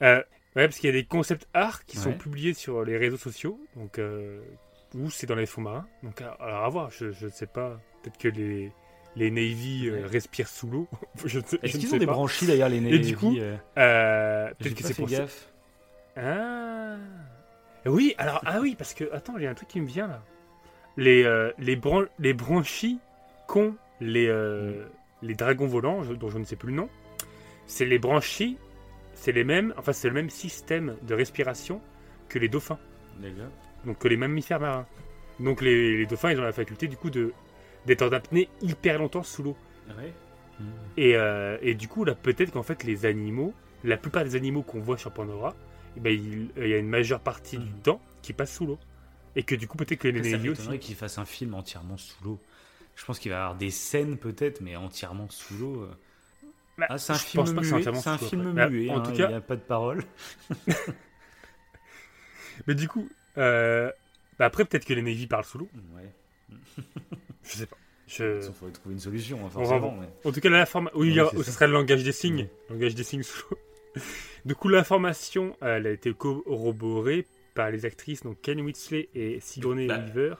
Euh, 0.02 0.20
ouais, 0.56 0.66
parce 0.66 0.78
qu'il 0.78 0.88
y 0.88 0.92
a 0.92 0.96
des 1.00 1.04
concepts 1.06 1.46
art 1.54 1.84
qui 1.84 1.96
sont 1.96 2.12
publiés 2.12 2.54
sur 2.54 2.84
les 2.84 2.96
réseaux 2.96 3.16
sociaux. 3.16 3.60
Donc, 3.76 3.98
euh, 3.98 4.40
où 4.94 5.08
c'est 5.10 5.26
dans 5.26 5.34
les 5.36 5.46
fonds 5.46 5.60
marins. 5.62 5.86
Donc, 6.02 6.20
alors 6.40 6.64
à 6.64 6.68
voir, 6.68 6.90
je 6.90 7.06
ne 7.06 7.30
sais 7.30 7.46
pas. 7.46 7.78
Peut-être 8.02 8.18
que 8.18 8.28
les, 8.28 8.72
les 9.16 9.30
Navy 9.30 9.88
euh, 9.88 10.02
Ouais. 10.02 10.06
respirent 10.06 10.48
sous 10.48 10.68
l'eau. 10.68 10.88
Est-ce 11.62 11.78
qu'ils 11.78 11.94
ont 11.94 11.98
des 11.98 12.06
pas. 12.06 12.12
branchies 12.12 12.46
d'ailleurs, 12.46 12.68
les 12.68 12.78
Et 12.78 12.80
du 12.80 12.90
Navy, 12.98 13.14
coup, 13.14 13.36
euh, 13.38 13.56
Euh, 13.78 14.48
Peut-être 14.58 14.74
que 14.74 14.82
c'est 14.84 14.94
pour 14.94 15.08
ça. 15.08 15.18
gaffe. 15.18 15.48
Ah. 16.16 16.96
Oui, 17.86 18.14
alors, 18.18 18.42
ah 18.44 18.58
oui, 18.60 18.74
parce 18.76 18.92
que, 18.94 19.04
attends, 19.12 19.36
il 19.38 19.44
y 19.44 19.46
a 19.46 19.50
un 19.50 19.54
truc 19.54 19.68
qui 19.68 19.80
me 19.80 19.86
vient 19.86 20.06
là. 20.06 20.22
Les, 20.96 21.24
euh, 21.24 21.50
les, 21.58 21.76
bran- 21.76 22.04
les 22.18 22.34
branchies 22.34 22.98
qu'ont 23.46 23.74
les, 24.00 24.26
euh, 24.28 24.84
les 25.22 25.34
dragons 25.34 25.66
volants, 25.66 26.02
dont 26.04 26.28
je 26.30 26.38
ne 26.38 26.44
sais 26.44 26.56
plus 26.56 26.70
le 26.70 26.76
nom, 26.76 26.88
c'est 27.66 27.86
les 27.86 27.98
branchies, 27.98 28.58
c'est 29.20 29.32
les 29.32 29.44
mêmes, 29.44 29.74
enfin, 29.76 29.92
c'est 29.92 30.08
le 30.08 30.14
même 30.14 30.30
système 30.30 30.96
de 31.02 31.14
respiration 31.14 31.80
que 32.30 32.38
les 32.38 32.48
dauphins, 32.48 32.78
donc 33.84 33.98
que 33.98 34.08
les 34.08 34.16
mammifères 34.16 34.60
marins. 34.60 34.86
Donc, 35.38 35.60
les, 35.62 35.98
les 35.98 36.06
dauphins, 36.06 36.32
ils 36.32 36.38
ont 36.38 36.42
la 36.42 36.52
faculté, 36.52 36.88
du 36.88 36.96
coup, 36.96 37.10
de 37.10 37.32
d'être 37.86 38.02
en 38.02 38.12
apnée 38.12 38.48
hyper 38.62 38.98
longtemps 38.98 39.22
sous 39.22 39.42
l'eau. 39.42 39.56
Ouais? 39.98 40.12
Et, 40.98 41.16
euh, 41.16 41.56
et 41.62 41.74
du 41.74 41.88
coup, 41.88 42.04
là, 42.04 42.14
peut-être 42.14 42.50
qu'en 42.52 42.62
fait, 42.62 42.84
les 42.84 43.06
animaux, 43.06 43.54
la 43.84 43.96
plupart 43.96 44.24
des 44.24 44.36
animaux 44.36 44.62
qu'on 44.62 44.80
voit 44.80 44.98
sur 44.98 45.10
Pandora, 45.12 45.54
eh 45.96 46.00
ben, 46.00 46.12
il, 46.12 46.50
il 46.58 46.68
y 46.68 46.74
a 46.74 46.78
une 46.78 46.88
majeure 46.88 47.20
partie 47.20 47.56
du 47.58 47.70
Mhm. 47.70 47.80
temps 47.82 48.00
qui 48.22 48.32
passe 48.34 48.54
sous 48.54 48.66
l'eau. 48.66 48.78
Et 49.36 49.42
que 49.44 49.54
du 49.54 49.66
coup, 49.68 49.76
peut-être 49.78 49.98
que 50.00 50.08
les 50.08 50.22
Ça 50.30 50.36
aussi. 50.52 50.78
qu'il 50.78 50.94
fasse 50.94 51.16
un 51.18 51.24
film 51.24 51.54
entièrement 51.54 51.96
sous 51.96 52.22
l'eau. 52.24 52.38
Je 52.96 53.04
pense 53.06 53.18
qu'il 53.18 53.30
va 53.30 53.38
y 53.38 53.40
avoir 53.40 53.54
des 53.56 53.70
scènes 53.70 54.18
peut-être, 54.18 54.60
mais 54.60 54.76
entièrement 54.76 55.28
sous 55.30 55.54
l'eau. 55.58 55.88
Bah, 56.80 56.86
Ah, 56.90 56.98
c'est 56.98 57.12
un 57.12 57.16
film 57.16 57.44
muet. 57.52 57.82
C'est 57.82 58.08
un 58.08 58.18
film. 58.18 58.52
Bah, 58.54 58.66
en 58.66 58.98
hein, 58.98 59.00
tout 59.02 59.10
Il 59.12 59.16
cas, 59.16 59.28
n'y 59.28 59.34
a 59.34 59.40
pas 59.40 59.56
de 59.56 59.60
parole. 59.60 60.02
mais 62.66 62.74
du 62.74 62.88
coup, 62.88 63.08
euh, 63.38 63.90
bah, 64.38 64.46
après, 64.46 64.64
peut-être 64.64 64.84
que 64.84 64.94
les 64.94 65.02
Navy 65.02 65.26
parlent 65.26 65.44
sous 65.44 65.58
l'eau. 65.58 65.68
Ouais. 65.94 66.12
Je 67.44 67.50
sais 67.56 67.66
pas. 67.66 67.76
Il 68.18 68.42
faudrait 68.52 68.72
trouver 68.72 68.94
une 68.94 69.00
solution, 69.00 69.38
hein, 69.46 69.50
forcément. 69.50 69.96
mais- 70.00 70.08
En 70.28 70.32
tout 70.32 70.40
cas, 70.40 70.48
la 70.48 70.66
forme... 70.66 70.90
oui, 70.94 71.14
il 71.14 71.44
ça. 71.44 71.52
serait 71.52 71.68
le 71.68 71.74
langage 71.74 72.02
des 72.02 72.10
signes. 72.12 72.48
Langage 72.68 72.94
des 72.96 73.04
signes 73.04 73.22
sous 73.22 73.42
l'eau. 73.50 73.58
Du 74.46 74.54
coup, 74.54 74.68
l'information, 74.68 75.54
elle 75.60 75.86
a 75.86 75.90
été 75.90 76.14
corroborée 76.14 77.26
par 77.54 77.70
les 77.70 77.84
actrices 77.84 78.22
donc 78.22 78.40
Ken 78.40 78.58
Whitley 78.62 79.08
et 79.14 79.38
Sigourney. 79.40 79.86
Weaver, 79.86 80.36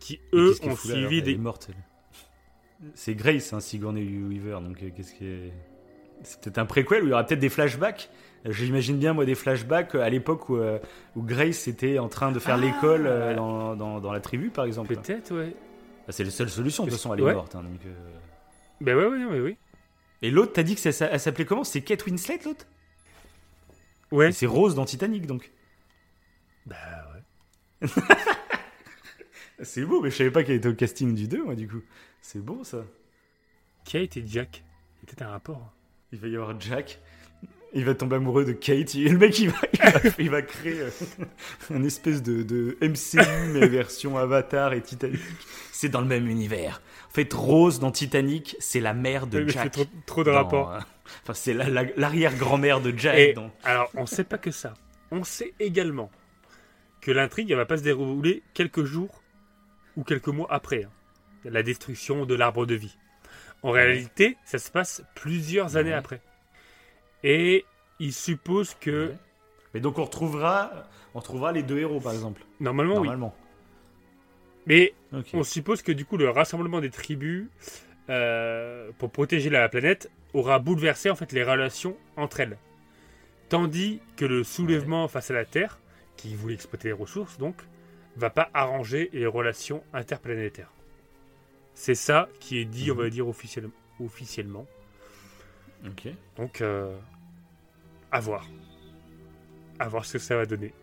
qui 0.00 0.20
eux 0.32 0.56
ont 0.64 0.74
suivi 0.74 1.04
Elle 1.06 1.14
est 1.14 1.22
des. 1.22 1.36
morte, 1.36 1.68
elle. 1.70 1.76
C'est 2.94 3.14
Grace, 3.14 3.52
hein, 3.52 3.60
Sigourney 3.60 4.02
Weaver. 4.02 4.60
Donc, 4.62 4.82
euh, 4.82 4.90
qu'est-ce 4.96 5.14
qui 5.14 5.26
est. 5.26 5.52
C'est 6.22 6.40
peut-être 6.40 6.58
un 6.58 6.66
préquel 6.66 7.02
où 7.02 7.06
il 7.06 7.10
y 7.10 7.12
aura 7.12 7.24
peut-être 7.24 7.40
des 7.40 7.48
flashbacks. 7.48 8.10
J'imagine 8.44 8.98
bien, 8.98 9.12
moi, 9.14 9.24
des 9.24 9.34
flashbacks 9.34 9.94
euh, 9.94 10.00
à 10.02 10.08
l'époque 10.10 10.48
où, 10.48 10.56
euh, 10.56 10.78
où 11.16 11.22
Grace 11.22 11.66
était 11.68 11.98
en 11.98 12.08
train 12.08 12.30
de 12.32 12.38
faire 12.38 12.54
Ah. 12.56 12.60
l'école 12.60 13.04
dans, 13.36 13.74
dans, 13.76 14.00
dans 14.00 14.12
la 14.12 14.20
tribu, 14.20 14.50
par 14.50 14.64
exemple. 14.64 14.94
Peut-être, 14.94 15.32
ouais. 15.34 15.54
Bah, 16.06 16.12
c'est 16.12 16.24
la 16.24 16.30
seule 16.30 16.48
solution, 16.50 16.84
de 16.84 16.90
toute 16.90 16.98
façon, 16.98 17.14
elle 17.14 17.20
est 17.20 17.24
Ouais. 17.24 17.34
morte. 17.34 17.54
hein, 17.54 17.62
donc. 17.62 17.80
Ben 18.80 18.96
ouais, 18.96 19.06
ouais, 19.06 19.24
ouais, 19.24 19.40
oui. 19.40 19.56
Et 20.22 20.30
l'autre, 20.30 20.52
t'as 20.52 20.62
dit 20.62 20.74
que 20.74 20.80
ça, 20.80 20.90
ça- 20.92 21.08
elle 21.10 21.20
s'appelait 21.20 21.44
comment? 21.44 21.64
C'est 21.64 21.82
Kate 21.82 22.04
Winslet, 22.06 22.38
l'autre? 22.44 22.66
Ouais. 24.10 24.32
C'est 24.32 24.46
Rose 24.46 24.74
dans 24.74 24.84
Titanic, 24.84 25.26
donc. 25.26 25.50
Bah 26.66 26.76
ouais. 27.82 27.88
C'est 29.62 29.84
beau, 29.84 30.00
mais 30.00 30.10
je 30.10 30.16
savais 30.16 30.30
pas 30.30 30.44
qu'elle 30.44 30.56
était 30.56 30.68
au 30.68 30.74
casting 30.74 31.14
du 31.14 31.26
2, 31.26 31.42
moi, 31.44 31.54
du 31.56 31.66
coup. 31.68 31.80
C'est 32.30 32.44
beau, 32.44 32.62
ça. 32.62 32.84
Kate 33.86 34.18
et 34.18 34.24
Jack. 34.26 34.62
Il 34.62 35.00
y 35.00 35.02
a 35.02 35.06
peut-être 35.06 35.22
un 35.22 35.30
rapport. 35.30 35.72
Il 36.12 36.18
va 36.18 36.28
y 36.28 36.36
avoir 36.36 36.60
Jack. 36.60 36.98
Il 37.72 37.86
va 37.86 37.94
tomber 37.94 38.16
amoureux 38.16 38.44
de 38.44 38.52
Kate. 38.52 38.94
Et 38.96 39.08
le 39.08 39.16
mec, 39.16 39.38
il 39.38 39.48
va, 39.48 39.56
il 39.72 39.80
va, 39.80 40.00
il 40.18 40.30
va 40.30 40.42
créer 40.42 40.78
euh, 40.82 40.90
un 41.70 41.82
espèce 41.84 42.22
de, 42.22 42.42
de 42.42 42.76
MCU, 42.82 43.18
mais 43.54 43.66
version 43.66 44.18
Avatar 44.18 44.74
et 44.74 44.82
Titanic. 44.82 45.20
C'est 45.72 45.88
dans 45.88 46.02
le 46.02 46.06
même 46.06 46.26
univers. 46.28 46.82
En 47.06 47.12
fait, 47.14 47.32
Rose 47.32 47.78
dans 47.80 47.90
Titanic, 47.92 48.56
c'est 48.58 48.80
la 48.80 48.92
mère 48.92 49.26
de 49.26 49.48
Jack. 49.48 49.64
c'est 49.64 49.70
trop, 49.84 49.90
trop 50.04 50.22
de 50.22 50.30
dans, 50.30 50.36
rapports. 50.36 50.72
euh, 50.74 50.80
Enfin, 51.22 51.32
c'est 51.32 51.54
la- 51.54 51.70
la- 51.70 51.84
l'arrière-grand-mère 51.96 52.82
de 52.82 52.92
Jack. 52.94 53.16
Et 53.18 53.32
dans- 53.32 53.50
alors, 53.64 53.88
on 53.94 54.04
sait 54.04 54.24
pas 54.24 54.36
que 54.36 54.50
ça. 54.50 54.74
On 55.10 55.24
sait 55.24 55.54
également 55.60 56.10
que 57.00 57.10
l'intrigue, 57.10 57.50
elle 57.50 57.56
va 57.56 57.64
pas 57.64 57.78
se 57.78 57.82
dérouler 57.84 58.42
quelques 58.52 58.84
jours 58.84 59.22
ou 59.96 60.04
quelques 60.04 60.28
mois 60.28 60.46
après 60.50 60.84
hein, 60.84 60.90
la 61.44 61.62
destruction 61.62 62.26
de 62.26 62.34
l'arbre 62.34 62.66
de 62.66 62.74
vie. 62.74 62.96
En 63.62 63.70
réalité, 63.70 64.36
ça 64.44 64.58
se 64.58 64.70
passe 64.70 65.02
plusieurs 65.14 65.76
années 65.76 65.92
après. 65.92 66.20
Et 67.24 67.64
il 67.98 68.12
suppose 68.12 68.74
que. 68.74 69.12
Mais 69.74 69.80
donc, 69.80 69.98
on 69.98 70.04
retrouvera, 70.04 70.70
on 71.14 71.18
retrouvera 71.18 71.52
les 71.52 71.62
deux 71.62 71.78
héros, 71.78 72.00
par 72.00 72.12
exemple. 72.12 72.42
normalement, 72.60 73.00
oui. 73.00 73.08
Mais 74.66 74.92
on 75.32 75.42
suppose 75.42 75.82
que 75.82 75.92
du 75.92 76.04
coup, 76.04 76.18
le 76.18 76.28
rassemblement 76.28 76.80
des 76.80 76.90
tribus 76.90 77.48
euh, 78.10 78.90
pour 78.98 79.10
protéger 79.10 79.50
la 79.50 79.68
planète 79.68 80.10
aura 80.34 80.58
bouleversé 80.58 81.10
en 81.10 81.16
fait 81.16 81.32
les 81.32 81.42
relations 81.42 81.96
entre 82.16 82.40
elles. 82.40 82.58
Tandis 83.48 84.00
que 84.16 84.26
le 84.26 84.44
soulèvement 84.44 85.08
face 85.08 85.30
à 85.30 85.34
la 85.34 85.46
Terre, 85.46 85.78
qui 86.16 86.34
voulait 86.34 86.54
exploiter 86.54 86.88
les 86.88 86.94
ressources, 86.94 87.38
donc, 87.38 87.56
va 88.16 88.28
pas 88.28 88.50
arranger 88.52 89.08
les 89.14 89.26
relations 89.26 89.82
interplanétaires. 89.94 90.70
C'est 91.80 91.94
ça 91.94 92.28
qui 92.40 92.58
est 92.58 92.64
dit, 92.64 92.90
on 92.90 92.96
Mhm. 92.96 93.00
va 93.02 93.08
dire, 93.08 93.28
officiel- 93.28 93.70
officiellement. 94.00 94.66
Ok. 95.86 96.08
Donc, 96.36 96.60
euh, 96.60 96.98
à 98.10 98.18
voir. 98.18 98.44
À 99.78 99.88
voir 99.88 100.04
ce 100.04 100.14
que 100.14 100.18
ça 100.18 100.34
va 100.34 100.44
donner. 100.44 100.74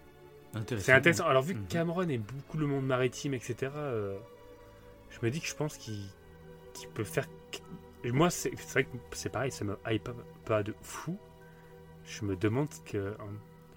C'est 0.77 0.93
intéressant. 0.93 1.25
Alors, 1.27 1.43
vu 1.43 1.53
que 1.53 1.59
Mhm. 1.59 1.67
Cameron 1.67 2.07
aime 2.07 2.21
beaucoup 2.21 2.57
le 2.57 2.65
monde 2.65 2.85
maritime, 2.85 3.33
etc., 3.33 3.73
euh, 3.75 4.17
je 5.09 5.17
me 5.21 5.29
dis 5.29 5.41
que 5.41 5.47
je 5.47 5.55
pense 5.55 5.75
qu'il 5.75 5.99
peut 6.93 7.03
faire. 7.03 7.27
Et 8.05 8.11
moi, 8.13 8.29
c'est 8.29 8.51
vrai 8.71 8.85
que 8.85 8.89
c'est 9.11 9.27
pareil, 9.29 9.51
ça 9.51 9.65
me 9.65 9.77
hype 9.87 10.09
pas, 10.45 10.63
de 10.63 10.73
fou. 10.81 11.17
Je 12.05 12.23
me 12.23 12.37
demande 12.37 12.69
que. 12.85 13.17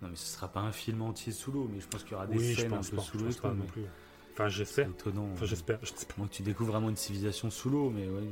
Non, 0.03 0.09
mais 0.11 0.15
ce 0.15 0.25
sera 0.37 0.47
pas 0.47 0.61
un 0.61 0.71
film 0.71 1.03
entier 1.03 1.33
sous 1.33 1.51
l'eau, 1.51 1.69
mais 1.75 1.81
je 1.81 1.89
pense 1.89 2.05
qu'il 2.05 2.13
y 2.13 2.15
aura 2.15 2.29
des 2.29 2.39
Oui, 2.39 2.53
je 2.55 2.61
scènes 2.61 2.71
pense 2.71 2.87
un 2.87 2.91
peu 2.91 2.97
pas. 2.99 3.03
sous 3.03 3.19
Je 3.19 3.25
l'eau. 3.25 3.31
et 3.31 3.55
mais. 3.57 3.83
Enfin, 4.39 4.49
j'espère. 4.49 4.89
étonnant. 4.89 5.29
Enfin, 5.33 5.47
j'espère. 5.47 5.79
Moi, 6.17 6.29
tu 6.31 6.43
découvres 6.43 6.73
vraiment 6.73 6.89
une 6.91 6.97
civilisation 6.97 7.51
sous 7.51 7.71
l'eau, 7.71 7.91
mais 7.91 8.03
ouais. 8.07 8.23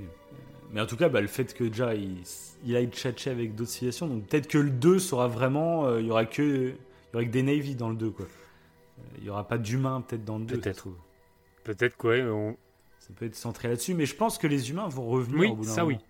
Mais 0.72 0.80
en 0.80 0.86
tout 0.86 0.96
cas, 0.96 1.08
bah, 1.08 1.20
le 1.20 1.26
fait 1.28 1.52
que 1.54 1.64
déjà 1.64 1.94
il, 1.94 2.18
il 2.64 2.74
aille 2.76 2.88
tchatcher 2.88 3.30
avec 3.30 3.54
d'autres 3.54 3.70
civilisations, 3.70 4.06
donc 4.08 4.26
peut-être 4.26 4.46
que 4.48 4.58
le 4.58 4.70
2 4.70 4.98
sera 4.98 5.28
vraiment. 5.28 5.86
euh, 5.86 6.00
Il 6.00 6.06
y 6.06 6.10
aura 6.10 6.24
que. 6.26 6.42
Il 6.72 7.12
y 7.12 7.16
aura 7.16 7.24
que 7.24 7.30
des 7.30 7.42
Navy 7.42 7.74
dans 7.76 7.88
le 7.88 7.96
2, 7.96 8.10
quoi. 8.10 8.26
Euh, 8.26 9.02
Il 9.18 9.24
y 9.24 9.30
aura 9.30 9.46
pas 9.46 9.58
d'humains 9.58 10.00
peut-être 10.00 10.24
dans 10.24 10.38
le 10.38 10.44
2. 10.44 10.58
Peut-être. 10.58 10.88
Peut-être 11.64 11.96
quoi. 11.96 12.14
On... 12.16 12.56
Ça 13.00 13.08
peut 13.14 13.24
être 13.26 13.36
centré 13.36 13.68
là-dessus, 13.68 13.94
mais 13.94 14.06
je 14.06 14.16
pense 14.16 14.38
que 14.38 14.46
les 14.48 14.70
humains 14.70 14.88
vont 14.88 15.06
revenir 15.06 15.38
Oui, 15.40 15.48
au 15.48 15.54
bout 15.56 15.64
d'un 15.64 15.70
ça 15.70 15.84
moment. 15.84 15.96
oui. 15.96 16.04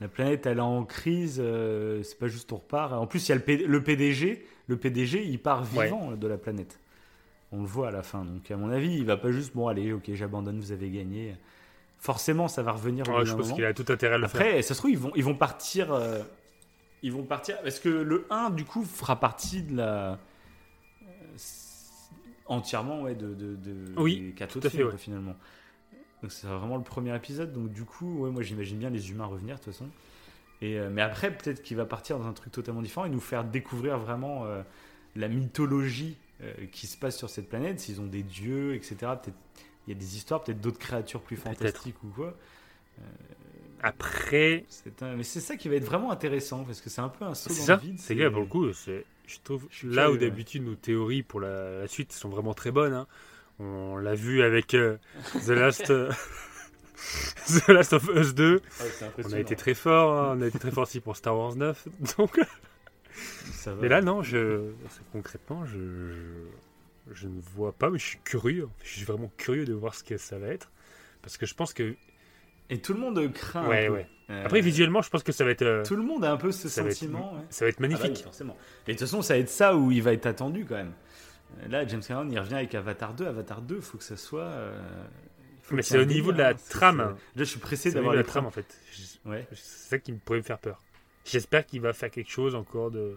La 0.00 0.08
planète, 0.08 0.44
elle 0.46 0.58
est 0.58 0.60
en 0.60 0.84
crise, 0.84 1.40
euh, 1.42 2.02
c'est 2.02 2.18
pas 2.18 2.26
juste 2.28 2.52
on 2.52 2.56
repart. 2.56 2.92
En 2.92 3.06
plus, 3.06 3.26
il 3.26 3.30
y 3.30 3.32
a 3.32 3.36
le, 3.36 3.40
P- 3.42 3.64
le 3.66 3.82
PDG. 3.82 4.44
Le 4.66 4.76
PDG, 4.76 5.24
il 5.24 5.38
part 5.40 5.62
Ouais. 5.74 5.84
vivant 5.84 6.12
de 6.12 6.26
la 6.26 6.36
planète. 6.36 6.78
On 7.52 7.60
le 7.60 7.66
voit 7.66 7.88
à 7.88 7.90
la 7.90 8.02
fin. 8.02 8.24
Donc, 8.24 8.50
à 8.50 8.56
mon 8.56 8.70
avis, 8.70 8.94
il 8.96 9.04
va 9.04 9.16
pas 9.16 9.30
juste, 9.30 9.54
bon, 9.54 9.68
allez, 9.68 9.92
ok, 9.92 10.10
j'abandonne, 10.14 10.58
vous 10.58 10.72
avez 10.72 10.90
gagné. 10.90 11.36
Forcément, 11.98 12.48
ça 12.48 12.62
va 12.62 12.72
revenir 12.72 13.08
au 13.08 13.12
Ouais, 13.18 13.24
je 13.24 13.34
pense 13.34 13.52
qu'il 13.52 13.64
a 13.64 13.72
tout 13.72 13.84
intérêt 13.88 14.14
à 14.16 14.18
le 14.18 14.26
faire. 14.28 14.40
Après, 14.40 14.62
ça 14.62 14.74
se 14.74 14.78
trouve, 14.80 14.90
ils 14.90 14.98
vont, 14.98 15.12
ils 15.14 15.24
vont 15.24 15.34
partir. 15.36 15.92
euh, 15.92 16.22
ils 17.02 17.12
vont 17.12 17.22
partir. 17.24 17.60
Parce 17.62 17.78
que 17.78 17.88
le 17.88 18.26
1, 18.30 18.50
du 18.50 18.64
coup, 18.64 18.84
fera 18.84 19.18
partie 19.20 19.62
de 19.62 19.76
la. 19.76 20.12
euh, 20.12 20.16
entièrement, 22.46 23.02
ouais, 23.02 23.14
de, 23.14 23.34
de, 23.34 23.56
de- 23.56 23.92
Oui, 23.96 24.20
des 24.20 24.32
quatre 24.32 24.52
tout 24.52 24.58
autres 24.58 24.66
à 24.66 24.70
fait, 24.70 24.76
films, 24.76 24.86
ouais. 24.88 24.92
quoi, 24.92 24.98
finalement. 24.98 25.36
Donc, 26.22 26.32
c'est 26.32 26.46
vraiment 26.46 26.76
le 26.76 26.82
premier 26.82 27.14
épisode. 27.14 27.52
Donc, 27.52 27.72
du 27.72 27.84
coup, 27.84 28.24
ouais, 28.24 28.30
moi, 28.30 28.42
j'imagine 28.42 28.78
bien 28.78 28.90
les 28.90 29.10
humains 29.10 29.26
revenir, 29.26 29.56
de 29.56 29.60
toute 29.62 29.72
façon. 29.72 29.88
Et, 30.62 30.78
euh, 30.78 30.88
mais 30.90 31.02
après, 31.02 31.30
peut-être 31.36 31.62
qu'il 31.62 31.76
va 31.76 31.84
partir 31.84 32.18
dans 32.18 32.26
un 32.26 32.32
truc 32.32 32.52
totalement 32.52 32.82
différent 32.82 33.04
et 33.06 33.10
nous 33.10 33.20
faire 33.20 33.44
découvrir 33.44 33.98
vraiment 33.98 34.44
euh, 34.46 34.62
la 35.14 35.28
mythologie 35.28 36.16
qui 36.72 36.86
se 36.86 36.96
passe 36.96 37.16
sur 37.16 37.30
cette 37.30 37.48
planète, 37.48 37.80
s'ils 37.80 38.00
ont 38.00 38.06
des 38.06 38.22
dieux, 38.22 38.74
etc. 38.74 38.96
Peut-être 39.00 39.36
il 39.86 39.92
y 39.94 39.96
a 39.96 39.98
des 39.98 40.16
histoires, 40.16 40.42
peut-être 40.42 40.60
d'autres 40.60 40.78
créatures 40.78 41.22
plus 41.22 41.36
fantastiques 41.36 42.02
ou 42.04 42.08
quoi. 42.08 42.34
Après, 43.82 44.64
C'est 44.68 45.02
un- 45.02 45.16
Mais 45.16 45.22
c'est 45.22 45.40
ça 45.40 45.56
qui 45.56 45.68
va 45.68 45.74
être 45.76 45.84
vraiment 45.84 46.10
intéressant 46.10 46.64
parce 46.64 46.80
que 46.80 46.88
c'est 46.90 47.02
un 47.02 47.08
peu 47.10 47.24
un 47.24 47.34
saut 47.34 47.50
dans 47.50 47.54
ça. 47.54 47.74
le 47.76 47.80
vide. 47.82 48.00
C'est 48.00 48.16
gars, 48.16 48.30
pour 48.30 48.40
le 48.40 48.46
coup. 48.46 48.66
Je 48.72 49.38
trouve 49.44 49.66
Je 49.70 49.88
là 49.88 50.08
où 50.10 50.14
ouais. 50.14 50.18
d'habitude 50.18 50.64
nos 50.64 50.74
théories 50.76 51.22
pour 51.22 51.40
la, 51.40 51.80
la 51.80 51.88
suite 51.88 52.12
sont 52.12 52.28
vraiment 52.28 52.54
très 52.54 52.70
bonnes. 52.70 52.94
hein. 52.94 53.06
On 53.58 53.96
l'a 53.96 54.14
vu 54.14 54.42
avec 54.42 54.74
euh, 54.74 54.96
The 55.44 55.48
Last. 55.50 55.90
euh, 55.90 56.10
The 57.48 57.68
Last 57.68 57.92
of 57.92 58.08
Us 58.14 58.34
2, 58.34 58.60
on 59.24 59.32
a 59.32 59.38
été 59.38 59.54
très 59.56 59.74
fort, 59.74 60.18
hein, 60.18 60.34
on 60.38 60.42
a 60.42 60.46
été 60.46 60.58
très 60.58 60.70
fort 60.70 60.84
aussi 60.84 61.00
pour 61.00 61.14
Star 61.16 61.36
Wars 61.36 61.54
9. 61.54 61.86
Donc, 62.18 62.40
Ça 63.52 63.74
va. 63.74 63.82
mais 63.82 63.88
là, 63.88 64.00
non, 64.02 64.22
je, 64.22 64.70
concrètement, 65.12 65.64
je, 65.64 65.78
je, 66.12 67.14
je 67.14 67.26
ne 67.28 67.40
vois 67.40 67.72
pas, 67.72 67.90
mais 67.90 67.98
je 67.98 68.04
suis 68.06 68.18
curieux. 68.24 68.68
Je 68.82 68.90
suis 68.96 69.04
vraiment 69.04 69.30
curieux 69.36 69.64
de 69.64 69.72
voir 69.74 69.94
ce 69.94 70.04
que 70.04 70.16
ça 70.16 70.38
va 70.38 70.48
être. 70.48 70.70
Parce 71.22 71.36
que 71.36 71.46
je 71.46 71.54
pense 71.54 71.72
que. 71.72 71.94
Et 72.70 72.78
tout 72.80 72.92
le 72.92 72.98
monde 73.00 73.32
craint. 73.32 73.66
Ouais, 73.68 73.84
un 73.84 73.88
peu. 73.88 73.92
ouais. 73.94 74.06
Euh, 74.30 74.44
Après, 74.44 74.60
visuellement, 74.60 75.02
je 75.02 75.08
pense 75.10 75.22
que 75.22 75.30
ça 75.30 75.44
va 75.44 75.50
être, 75.52 75.62
euh, 75.62 75.84
Tout 75.84 75.94
le 75.94 76.02
monde 76.02 76.24
a 76.24 76.32
un 76.32 76.36
peu 76.36 76.50
ce 76.50 76.68
ça 76.68 76.82
va 76.82 76.88
être- 76.88 76.94
sentiment. 76.96 77.34
ouais. 77.34 77.40
ça 77.48 77.64
va 77.64 77.68
être 77.68 77.76
Ah 77.78 77.82
bah 77.82 77.88
oui, 77.88 77.94
magnifique. 78.02 78.24
forcément. 78.24 78.56
Et 78.88 78.92
de 78.92 78.98
toute 78.98 79.06
façon, 79.06 79.22
ça 79.22 79.34
va 79.34 79.40
être 79.40 79.48
ça 79.48 79.76
où 79.76 79.92
il 79.92 80.02
va 80.02 80.12
être 80.12 80.26
attendu 80.26 80.64
quand 80.64 80.74
même. 80.74 80.92
Euh, 81.62 81.68
Là, 81.68 81.86
James 81.86 82.02
Cameron, 82.06 82.28
il 82.28 82.38
revient 82.40 82.54
avec 82.56 82.74
Avatar 82.74 83.14
2. 83.14 83.24
Avatar 83.26 83.62
2, 83.62 83.76
il 83.76 83.82
faut 83.82 83.98
que 83.98 84.04
ça 84.04 84.16
soit. 84.16 84.42
euh, 84.42 84.76
mais 85.70 85.82
c'est 85.82 85.98
au 85.98 86.04
niveau 86.04 86.32
de 86.32 86.38
la 86.38 86.50
hein. 86.50 86.54
Trame. 86.70 86.98
Là, 86.98 87.14
je 87.36 87.44
suis 87.44 87.58
pressé 87.60 87.90
d'avoir 87.92 88.14
la 88.14 88.24
trame, 88.24 88.46
en 88.46 88.50
fait. 88.50 88.66
Je- 88.92 89.28
Ouais. 89.30 89.46
C'est 89.52 89.88
ça 89.90 89.98
qui 89.98 90.12
me 90.12 90.18
pourrait 90.18 90.38
me 90.38 90.44
faire 90.44 90.58
peur. 90.58 90.80
J'espère 91.26 91.66
qu'il 91.66 91.80
va 91.80 91.92
faire 91.92 92.10
quelque 92.10 92.30
chose 92.30 92.54
encore 92.54 92.90
de 92.90 93.16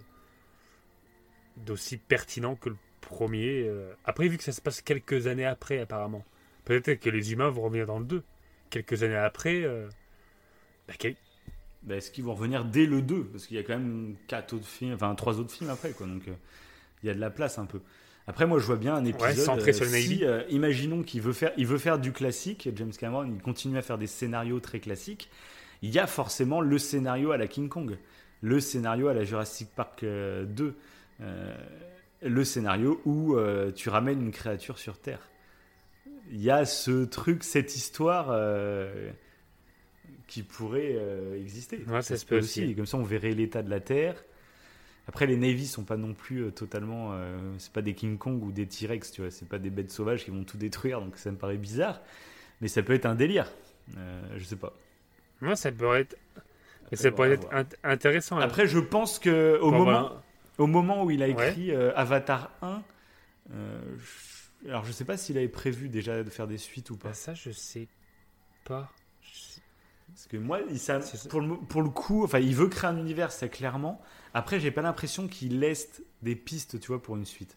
d'aussi 1.57 1.97
pertinent 1.97 2.55
que 2.55 2.69
le 2.69 2.77
premier. 3.01 3.63
euh. 3.67 3.91
Après, 4.05 4.27
vu 4.27 4.37
que 4.37 4.43
ça 4.43 4.51
se 4.51 4.61
passe 4.61 4.81
quelques 4.81 5.27
années 5.27 5.45
après, 5.45 5.79
apparemment, 5.79 6.23
peut-être 6.65 7.01
que 7.01 7.09
les 7.09 7.33
humains 7.33 7.49
vont 7.49 7.63
revenir 7.63 7.85
dans 7.85 7.99
le 7.99 8.05
2. 8.05 8.23
Quelques 8.69 9.03
années 9.03 9.15
après. 9.15 9.63
euh, 9.63 9.87
bah, 10.87 10.93
quel- 10.97 11.15
Bah, 11.83 11.95
Est-ce 11.97 12.11
qu'ils 12.11 12.23
vont 12.23 12.33
revenir 12.35 12.65
dès 12.65 12.85
le 12.85 13.01
2 13.01 13.25
Parce 13.25 13.45
qu'il 13.47 13.57
y 13.57 13.59
a 13.59 13.63
quand 13.63 13.77
même 13.77 14.15
quatre 14.27 14.53
autres 14.53 14.67
films, 14.67 14.93
enfin 14.93 15.13
trois 15.15 15.39
autres 15.39 15.51
films 15.51 15.69
après, 15.69 15.91
quoi. 15.91 16.07
Donc 16.07 16.27
euh, 16.27 16.33
il 17.03 17.07
y 17.07 17.09
a 17.09 17.13
de 17.13 17.19
la 17.19 17.29
place 17.29 17.57
un 17.59 17.65
peu. 17.65 17.79
Après, 18.27 18.45
moi, 18.45 18.59
je 18.59 18.65
vois 18.65 18.75
bien 18.75 18.93
un 18.95 19.03
épisode. 19.05 19.29
le 19.85 19.89
si, 20.01 20.23
imaginons 20.49 21.01
qu'il 21.03 21.21
veut 21.21 21.33
faire, 21.33 21.51
il 21.57 21.65
veut 21.65 21.77
faire 21.79 21.97
du 21.99 22.11
classique. 22.11 22.69
James 22.75 22.91
Cameron, 22.91 23.25
il 23.25 23.41
continue 23.41 23.77
à 23.77 23.81
faire 23.81 23.97
des 23.97 24.05
scénarios 24.07 24.59
très 24.59 24.79
classiques. 24.79 25.29
Il 25.81 25.91
y 25.91 25.99
a 25.99 26.07
forcément 26.07 26.61
le 26.61 26.77
scénario 26.77 27.31
à 27.31 27.37
la 27.37 27.47
King 27.47 27.69
Kong, 27.69 27.97
le 28.41 28.59
scénario 28.59 29.07
à 29.07 29.13
la 29.13 29.23
Jurassic 29.23 29.69
Park 29.75 30.03
euh, 30.03 30.45
2, 30.45 30.75
euh, 31.21 31.55
le 32.21 32.43
scénario 32.43 33.01
où 33.05 33.35
euh, 33.35 33.71
tu 33.71 33.89
ramènes 33.89 34.21
une 34.21 34.31
créature 34.31 34.77
sur 34.77 34.97
Terre. 34.99 35.29
Il 36.31 36.41
y 36.41 36.51
a 36.51 36.65
ce 36.65 37.05
truc, 37.05 37.43
cette 37.43 37.75
histoire. 37.75 38.27
euh, 38.31 39.11
qui 40.27 40.43
pourrait 40.43 40.95
euh, 40.95 41.39
exister. 41.41 41.83
Ouais, 41.87 42.01
ça 42.01 42.15
se 42.15 42.25
peut 42.25 42.37
aussi. 42.37 42.75
Comme 42.75 42.85
ça, 42.85 42.97
on 42.97 43.03
verrait 43.03 43.31
l'état 43.31 43.63
de 43.63 43.69
la 43.69 43.79
Terre. 43.79 44.23
Après, 45.07 45.25
les 45.25 45.37
Navy 45.37 45.65
sont 45.65 45.83
pas 45.83 45.97
non 45.97 46.13
plus 46.13 46.43
euh, 46.45 46.51
totalement. 46.51 47.11
euh, 47.13 47.37
c'est 47.57 47.71
pas 47.73 47.81
des 47.81 47.95
King 47.95 48.17
Kong 48.17 48.43
ou 48.43 48.51
des 48.51 48.67
T-Rex, 48.67 49.11
tu 49.11 49.21
vois. 49.21 49.31
C'est 49.31 49.47
pas 49.49 49.57
des 49.57 49.71
bêtes 49.71 49.91
sauvages 49.91 50.23
qui 50.25 50.31
vont 50.31 50.43
tout 50.43 50.57
détruire, 50.57 51.01
donc 51.01 51.17
ça 51.17 51.31
me 51.31 51.37
paraît 51.37 51.57
bizarre. 51.57 52.01
Mais 52.61 52.67
ça 52.67 52.83
peut 52.83 52.93
être 52.93 53.07
un 53.07 53.15
délire. 53.15 53.51
Euh, 53.97 54.21
je 54.37 54.43
sais 54.43 54.55
pas. 54.55 54.73
Moi, 55.41 55.55
ça 55.55 55.71
pourrait 55.71 56.01
être. 56.01 56.15
Après, 56.83 56.95
ça 56.95 57.11
pourrait 57.11 57.31
être 57.33 57.49
int- 57.51 57.75
intéressant. 57.83 58.37
là. 58.39 58.45
Après, 58.45 58.67
je 58.67 58.79
pense 58.79 59.19
que 59.19 59.57
au 59.61 59.71
Bon, 59.71 59.77
moment, 59.79 59.85
voilà. 60.01 60.23
au 60.57 60.67
moment 60.67 61.03
où 61.03 61.11
il 61.11 61.21
a 61.23 61.27
Ouais. 61.29 61.49
écrit 61.49 61.71
euh, 61.71 61.91
Avatar 61.95 62.51
1, 62.61 62.81
euh, 63.53 63.81
je- 63.97 64.69
alors 64.69 64.83
je 64.85 64.91
sais 64.91 65.05
pas 65.05 65.15
s'il 65.17 65.37
avait 65.37 65.47
prévu 65.47 65.87
déjà 65.89 66.23
de 66.23 66.29
faire 66.29 66.47
des 66.47 66.57
suites 66.57 66.89
ou 66.89 66.97
pas. 66.97 67.09
Bah, 67.09 67.13
ça, 67.13 67.33
je 67.33 67.51
sais 67.51 67.87
pas. 68.65 68.91
Je- 69.21 69.59
Parce 70.11 70.25
que 70.27 70.37
moi, 70.37 70.59
il, 70.69 70.79
ça- 70.79 70.99
ça. 71.01 71.29
pour, 71.29 71.39
le, 71.41 71.55
pour 71.57 71.81
le 71.83 71.89
coup, 71.89 72.23
enfin, 72.23 72.39
il 72.39 72.55
veut 72.55 72.67
créer 72.67 72.89
un 72.89 72.97
univers, 72.97 73.31
c'est 73.31 73.49
clairement. 73.49 74.01
Après, 74.33 74.59
j'ai 74.59 74.71
pas 74.71 74.81
l'impression 74.81 75.27
qu'il 75.27 75.59
laisse 75.59 76.01
des 76.23 76.35
pistes, 76.35 76.79
tu 76.79 76.87
vois, 76.87 77.01
pour 77.01 77.15
une 77.15 77.25
suite. 77.25 77.55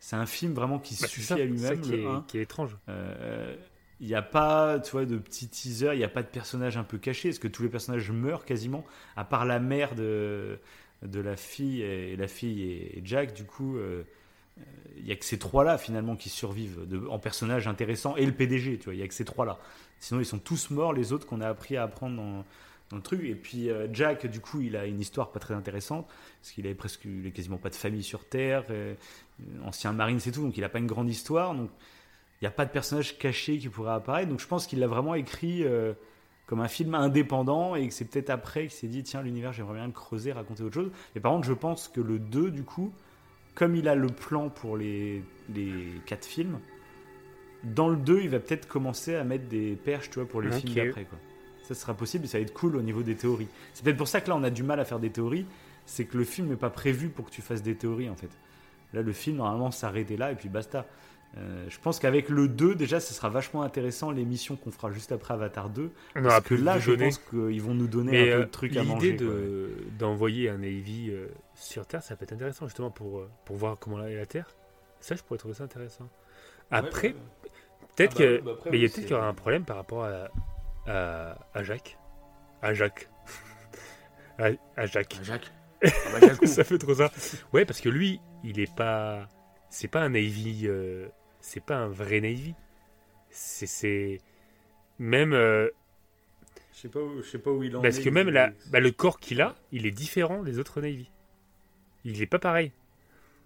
C'est 0.00 0.16
un 0.16 0.26
film 0.26 0.52
vraiment 0.54 0.78
qui 0.80 0.96
Bah, 1.00 1.06
suffit 1.06 1.26
ça, 1.26 1.34
à 1.34 1.36
c'est 1.36 1.42
ça 1.42 1.48
lui-même, 1.74 1.80
qui, 1.80 1.90
le 1.92 1.98
est, 2.00 2.06
1. 2.06 2.24
qui 2.26 2.38
est 2.38 2.42
étrange. 2.42 2.76
Euh, 2.88 3.54
Il 4.02 4.08
n'y 4.08 4.16
a 4.16 4.22
pas, 4.22 4.80
tu 4.80 4.90
vois, 4.90 5.06
de 5.06 5.16
petits 5.16 5.48
teasers, 5.48 5.94
il 5.94 5.98
n'y 5.98 6.04
a 6.04 6.08
pas 6.08 6.24
de 6.24 6.28
personnages 6.28 6.76
un 6.76 6.82
peu 6.82 6.98
cachés, 6.98 7.28
parce 7.28 7.38
que 7.38 7.46
tous 7.46 7.62
les 7.62 7.68
personnages 7.68 8.10
meurent 8.10 8.44
quasiment, 8.44 8.84
à 9.14 9.24
part 9.24 9.44
la 9.44 9.60
mère 9.60 9.94
de, 9.94 10.58
de 11.02 11.20
la 11.20 11.36
fille, 11.36 11.82
et 11.82 12.16
la 12.16 12.26
fille 12.26 12.62
et, 12.64 13.00
Jack, 13.04 13.32
du 13.32 13.44
coup, 13.44 13.76
euh, 13.76 14.02
euh, 14.58 14.62
il 14.98 15.04
n'y 15.04 15.12
a 15.12 15.16
que 15.16 15.24
ces 15.24 15.38
trois-là, 15.38 15.78
finalement, 15.78 16.16
qui 16.16 16.30
survivent 16.30 16.80
en 17.08 17.20
personnages 17.20 17.68
intéressants, 17.68 18.16
et 18.16 18.26
le 18.26 18.32
PDG, 18.32 18.78
tu 18.78 18.86
vois, 18.86 18.94
il 18.94 18.98
n'y 18.98 19.04
a 19.04 19.08
que 19.08 19.14
ces 19.14 19.24
trois-là. 19.24 19.60
Sinon, 20.00 20.20
ils 20.20 20.26
sont 20.26 20.40
tous 20.40 20.70
morts, 20.70 20.92
les 20.92 21.12
autres 21.12 21.28
qu'on 21.28 21.40
a 21.40 21.48
appris 21.48 21.76
à 21.76 21.84
apprendre 21.84 22.16
dans, 22.16 22.44
dans 22.90 22.96
le 22.96 23.02
truc. 23.02 23.22
Et 23.22 23.36
puis, 23.36 23.70
euh, 23.70 23.86
Jack, 23.92 24.26
du 24.26 24.40
coup, 24.40 24.60
il 24.60 24.74
a 24.74 24.86
une 24.86 24.98
histoire 24.98 25.30
pas 25.30 25.38
très 25.38 25.54
intéressante, 25.54 26.08
parce 26.40 26.52
qu'il 26.52 26.66
avait 26.66 26.74
presque, 26.74 27.04
il 27.04 27.26
a 27.26 27.30
quasiment 27.30 27.56
pas 27.56 27.70
de 27.70 27.76
famille 27.76 28.02
sur 28.02 28.24
Terre, 28.24 28.64
euh, 28.70 28.94
ancien 29.62 29.92
marine, 29.92 30.18
c'est 30.18 30.32
tout, 30.32 30.42
donc 30.42 30.56
il 30.56 30.60
n'a 30.60 30.68
pas 30.68 30.80
une 30.80 30.88
grande 30.88 31.08
histoire, 31.08 31.54
n'y 32.42 32.48
a 32.48 32.50
pas 32.52 32.64
de 32.64 32.70
personnage 32.70 33.18
caché 33.18 33.58
qui 33.58 33.68
pourrait 33.68 33.92
apparaître. 33.92 34.28
Donc 34.28 34.40
je 34.40 34.46
pense 34.46 34.66
qu'il 34.66 34.78
l'a 34.80 34.86
vraiment 34.86 35.14
écrit 35.14 35.64
euh, 35.64 35.92
comme 36.46 36.60
un 36.60 36.68
film 36.68 36.94
indépendant 36.94 37.74
et 37.76 37.88
que 37.88 37.94
c'est 37.94 38.04
peut-être 38.04 38.30
après 38.30 38.62
qu'il 38.62 38.70
s'est 38.72 38.88
dit 38.88 39.02
tiens, 39.02 39.22
l'univers, 39.22 39.52
j'aimerais 39.52 39.74
bien 39.74 39.86
le 39.86 39.92
creuser, 39.92 40.32
raconter 40.32 40.62
autre 40.62 40.74
chose. 40.74 40.90
Mais 41.14 41.20
par 41.20 41.32
contre, 41.32 41.46
je 41.46 41.52
pense 41.52 41.88
que 41.88 42.00
le 42.00 42.18
2, 42.18 42.50
du 42.50 42.64
coup, 42.64 42.92
comme 43.54 43.76
il 43.76 43.88
a 43.88 43.94
le 43.94 44.08
plan 44.08 44.48
pour 44.48 44.76
les, 44.76 45.22
les 45.54 45.84
4 46.06 46.24
films, 46.24 46.58
dans 47.64 47.88
le 47.88 47.96
2, 47.96 48.22
il 48.22 48.28
va 48.30 48.40
peut-être 48.40 48.66
commencer 48.66 49.14
à 49.14 49.24
mettre 49.24 49.46
des 49.48 49.76
perches 49.76 50.10
tu 50.10 50.18
vois, 50.18 50.28
pour 50.28 50.40
les 50.42 50.48
Ok. 50.48 50.60
films 50.62 50.74
d'après. 50.74 51.04
quoi. 51.04 51.18
Ça 51.62 51.74
sera 51.74 51.94
possible 51.94 52.24
et 52.24 52.28
ça 52.28 52.38
va 52.38 52.42
être 52.42 52.52
cool 52.52 52.74
au 52.76 52.82
niveau 52.82 53.02
des 53.02 53.14
théories. 53.14 53.46
C'est 53.72 53.84
peut-être 53.84 53.96
pour 53.96 54.08
ça 54.08 54.20
que 54.20 54.28
là, 54.28 54.36
on 54.36 54.42
a 54.42 54.50
du 54.50 54.64
mal 54.64 54.80
à 54.80 54.84
faire 54.84 54.98
des 54.98 55.10
théories. 55.10 55.46
C'est 55.86 56.04
que 56.06 56.18
le 56.18 56.24
film 56.24 56.48
n'est 56.48 56.56
pas 56.56 56.70
prévu 56.70 57.08
pour 57.08 57.26
que 57.26 57.30
tu 57.30 57.40
fasses 57.40 57.62
des 57.62 57.76
théories 57.76 58.10
en 58.10 58.16
fait. 58.16 58.30
Là, 58.92 59.02
le 59.02 59.12
film, 59.12 59.36
normalement, 59.36 59.70
s'arrêter 59.70 60.16
là 60.16 60.32
et 60.32 60.34
puis 60.34 60.48
basta. 60.48 60.86
Euh, 61.38 61.64
je 61.68 61.78
pense 61.78 61.98
qu'avec 61.98 62.28
le 62.28 62.46
2, 62.46 62.74
déjà, 62.74 63.00
ce 63.00 63.14
sera 63.14 63.30
vachement 63.30 63.62
intéressant 63.62 64.10
l'émission 64.10 64.54
qu'on 64.56 64.70
fera 64.70 64.90
juste 64.92 65.12
après 65.12 65.32
Avatar 65.32 65.70
2. 65.70 65.90
On 66.16 66.22
Parce 66.22 66.40
que 66.42 66.54
là, 66.54 66.78
je 66.78 66.92
pense 66.92 67.18
qu'ils 67.18 67.62
vont 67.62 67.72
nous 67.74 67.86
donner 67.86 68.10
Mais 68.12 68.32
un 68.32 68.36
peu 68.36 68.42
euh, 68.42 68.44
de 68.44 68.50
trucs 68.50 68.76
à 68.76 68.80
l'idée 68.82 68.92
manger. 68.94 69.12
de- 69.14 69.70
d'envoyer 69.98 70.50
un 70.50 70.58
Navy 70.58 71.08
euh, 71.10 71.28
sur 71.54 71.86
Terre, 71.86 72.02
ça 72.02 72.16
peut 72.16 72.24
être 72.24 72.34
intéressant 72.34 72.66
justement 72.66 72.90
pour, 72.90 73.20
euh, 73.20 73.30
pour 73.46 73.56
voir 73.56 73.78
comment 73.78 74.04
est 74.04 74.14
la 74.16 74.26
Terre. 74.26 74.46
Ça, 75.00 75.14
je 75.16 75.22
pourrais 75.22 75.38
trouver 75.38 75.54
ça 75.54 75.64
intéressant. 75.64 76.08
Après, 76.70 77.08
Ouais, 77.08 77.14
ouais. 77.14 77.50
peut-être 77.96 78.16
Ah 78.22 78.24
bah 78.36 78.42
bah 78.44 78.50
après, 78.58 78.70
mais 78.70 78.78
il 78.78 78.84
y 78.84 78.90
qu'il 78.90 79.08
y 79.08 79.14
aura 79.14 79.26
un 79.28 79.34
problème 79.34 79.64
par 79.64 79.76
rapport 79.76 80.04
à, 80.04 80.28
à, 80.86 81.38
à 81.54 81.62
Jacques. 81.62 81.96
À 82.60 82.74
Jacques. 82.74 83.08
à, 84.38 84.48
à 84.76 84.86
Jacques. 84.86 85.18
Jacques. 85.22 85.50
Ah 85.84 85.88
bah, 86.12 86.28
Jacques, 86.28 86.46
ça 86.46 86.62
fait 86.62 86.78
trop 86.78 86.94
ça. 86.94 87.10
Ouais, 87.52 87.64
parce 87.64 87.80
que 87.80 87.88
lui, 87.88 88.20
il 88.44 88.60
est 88.60 88.72
pas. 88.72 89.26
C'est 89.68 89.88
pas 89.88 90.00
un 90.02 90.10
Navy. 90.10 90.68
C'est 91.42 91.60
pas 91.62 91.76
un 91.76 91.88
vrai 91.88 92.20
Navy. 92.22 92.54
C'est. 93.30 93.66
c'est- 93.66 94.20
Même. 94.98 95.34
euh, 95.34 95.68
Je 96.72 96.78
sais 96.80 96.88
pas 96.88 97.00
où, 97.00 97.20
je 97.22 97.28
sais 97.28 97.38
pas 97.38 97.50
où 97.50 97.62
il 97.62 97.76
en 97.76 97.82
parce 97.82 97.98
est. 97.98 98.02
que 98.02 98.08
même 98.08 98.30
la, 98.30 98.52
bah, 98.70 98.80
le 98.80 98.90
corps 98.92 99.20
qu'il 99.20 99.42
a, 99.42 99.54
il 99.72 99.84
est 99.84 99.90
différent 99.90 100.42
des 100.42 100.58
autres 100.58 100.80
Navy. 100.80 101.10
Il 102.04 102.22
est 102.22 102.26
pas 102.26 102.38
pareil. 102.38 102.72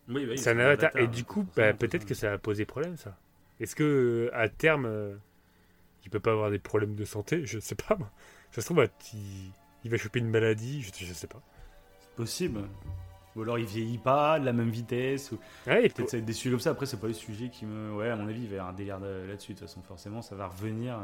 Oui, 0.08 0.24
oui, 0.28 0.38
C'est 0.38 0.50
un 0.50 0.58
avatar. 0.58 0.96
Et 0.96 1.08
du 1.08 1.24
coup, 1.24 1.46
bah, 1.56 1.72
peut-être 1.72 2.02
ça. 2.02 2.08
que 2.08 2.14
ça 2.14 2.30
va 2.30 2.38
poser 2.38 2.64
problème, 2.64 2.96
ça. 2.96 3.18
Est-ce 3.58 3.74
que 3.74 3.82
euh, 4.30 4.30
à 4.38 4.48
terme, 4.48 4.86
euh, 4.86 5.16
il 6.04 6.10
peut 6.10 6.20
pas 6.20 6.32
avoir 6.32 6.50
des 6.50 6.58
problèmes 6.58 6.94
de 6.94 7.04
santé? 7.04 7.44
Je 7.46 7.58
sais 7.58 7.74
pas. 7.74 7.96
moi. 7.96 8.10
Ça 8.52 8.60
se 8.60 8.66
trouve, 8.66 8.76
bah, 8.78 8.86
il, 9.14 9.50
il 9.84 9.90
va 9.90 9.96
choper 9.96 10.20
une 10.20 10.30
maladie. 10.30 10.82
Je, 10.82 10.92
je 11.04 11.12
sais 11.12 11.26
pas. 11.26 11.42
Possible. 12.16 12.68
Ou 13.36 13.42
alors 13.42 13.58
il 13.58 13.66
vieillit 13.66 13.98
pas 13.98 14.40
de 14.40 14.44
la 14.46 14.52
même 14.52 14.70
vitesse. 14.70 15.30
Ou... 15.32 15.38
Ouais, 15.66 15.84
et 15.86 15.88
Peut-être 15.90 16.08
ça 16.10 16.16
va 16.16 16.20
être 16.20 16.24
des 16.24 16.32
sujets 16.32 16.50
comme 16.50 16.60
ça. 16.60 16.70
Après, 16.70 16.86
c'est 16.86 16.96
pas 17.00 17.06
les 17.08 17.12
sujets 17.14 17.50
qui 17.50 17.66
me. 17.66 17.92
Ouais, 17.94 18.08
à 18.10 18.16
mon 18.16 18.26
avis, 18.28 18.40
il 18.42 18.48
va 18.48 18.54
y 18.54 18.58
avoir 18.58 18.72
un 18.72 18.76
délire 18.76 18.98
de- 18.98 19.26
là-dessus. 19.28 19.52
De 19.52 19.58
toute 19.58 19.68
façon, 19.68 19.82
forcément, 19.82 20.22
ça 20.22 20.34
va 20.34 20.46
revenir. 20.46 20.98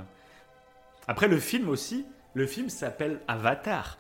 Après, 1.07 1.29
le 1.29 1.39
film 1.39 1.69
aussi. 1.69 2.07
Le 2.35 2.47
film 2.47 2.71
s'appelle 2.71 3.21
Avatar. 3.29 3.99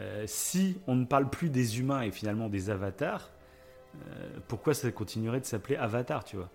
Euh, 0.00 0.24
si 0.26 0.78
on 0.86 0.94
ne 0.94 1.04
parle 1.04 1.28
plus 1.28 1.50
des 1.50 1.78
humains 1.78 2.00
et 2.00 2.10
finalement 2.10 2.48
des 2.48 2.70
avatars, 2.70 3.30
euh, 3.94 4.28
pourquoi 4.48 4.72
ça 4.72 4.90
continuerait 4.90 5.40
de 5.40 5.44
s'appeler 5.44 5.76
Avatar, 5.76 6.24
tu 6.24 6.36
vois? 6.36 6.48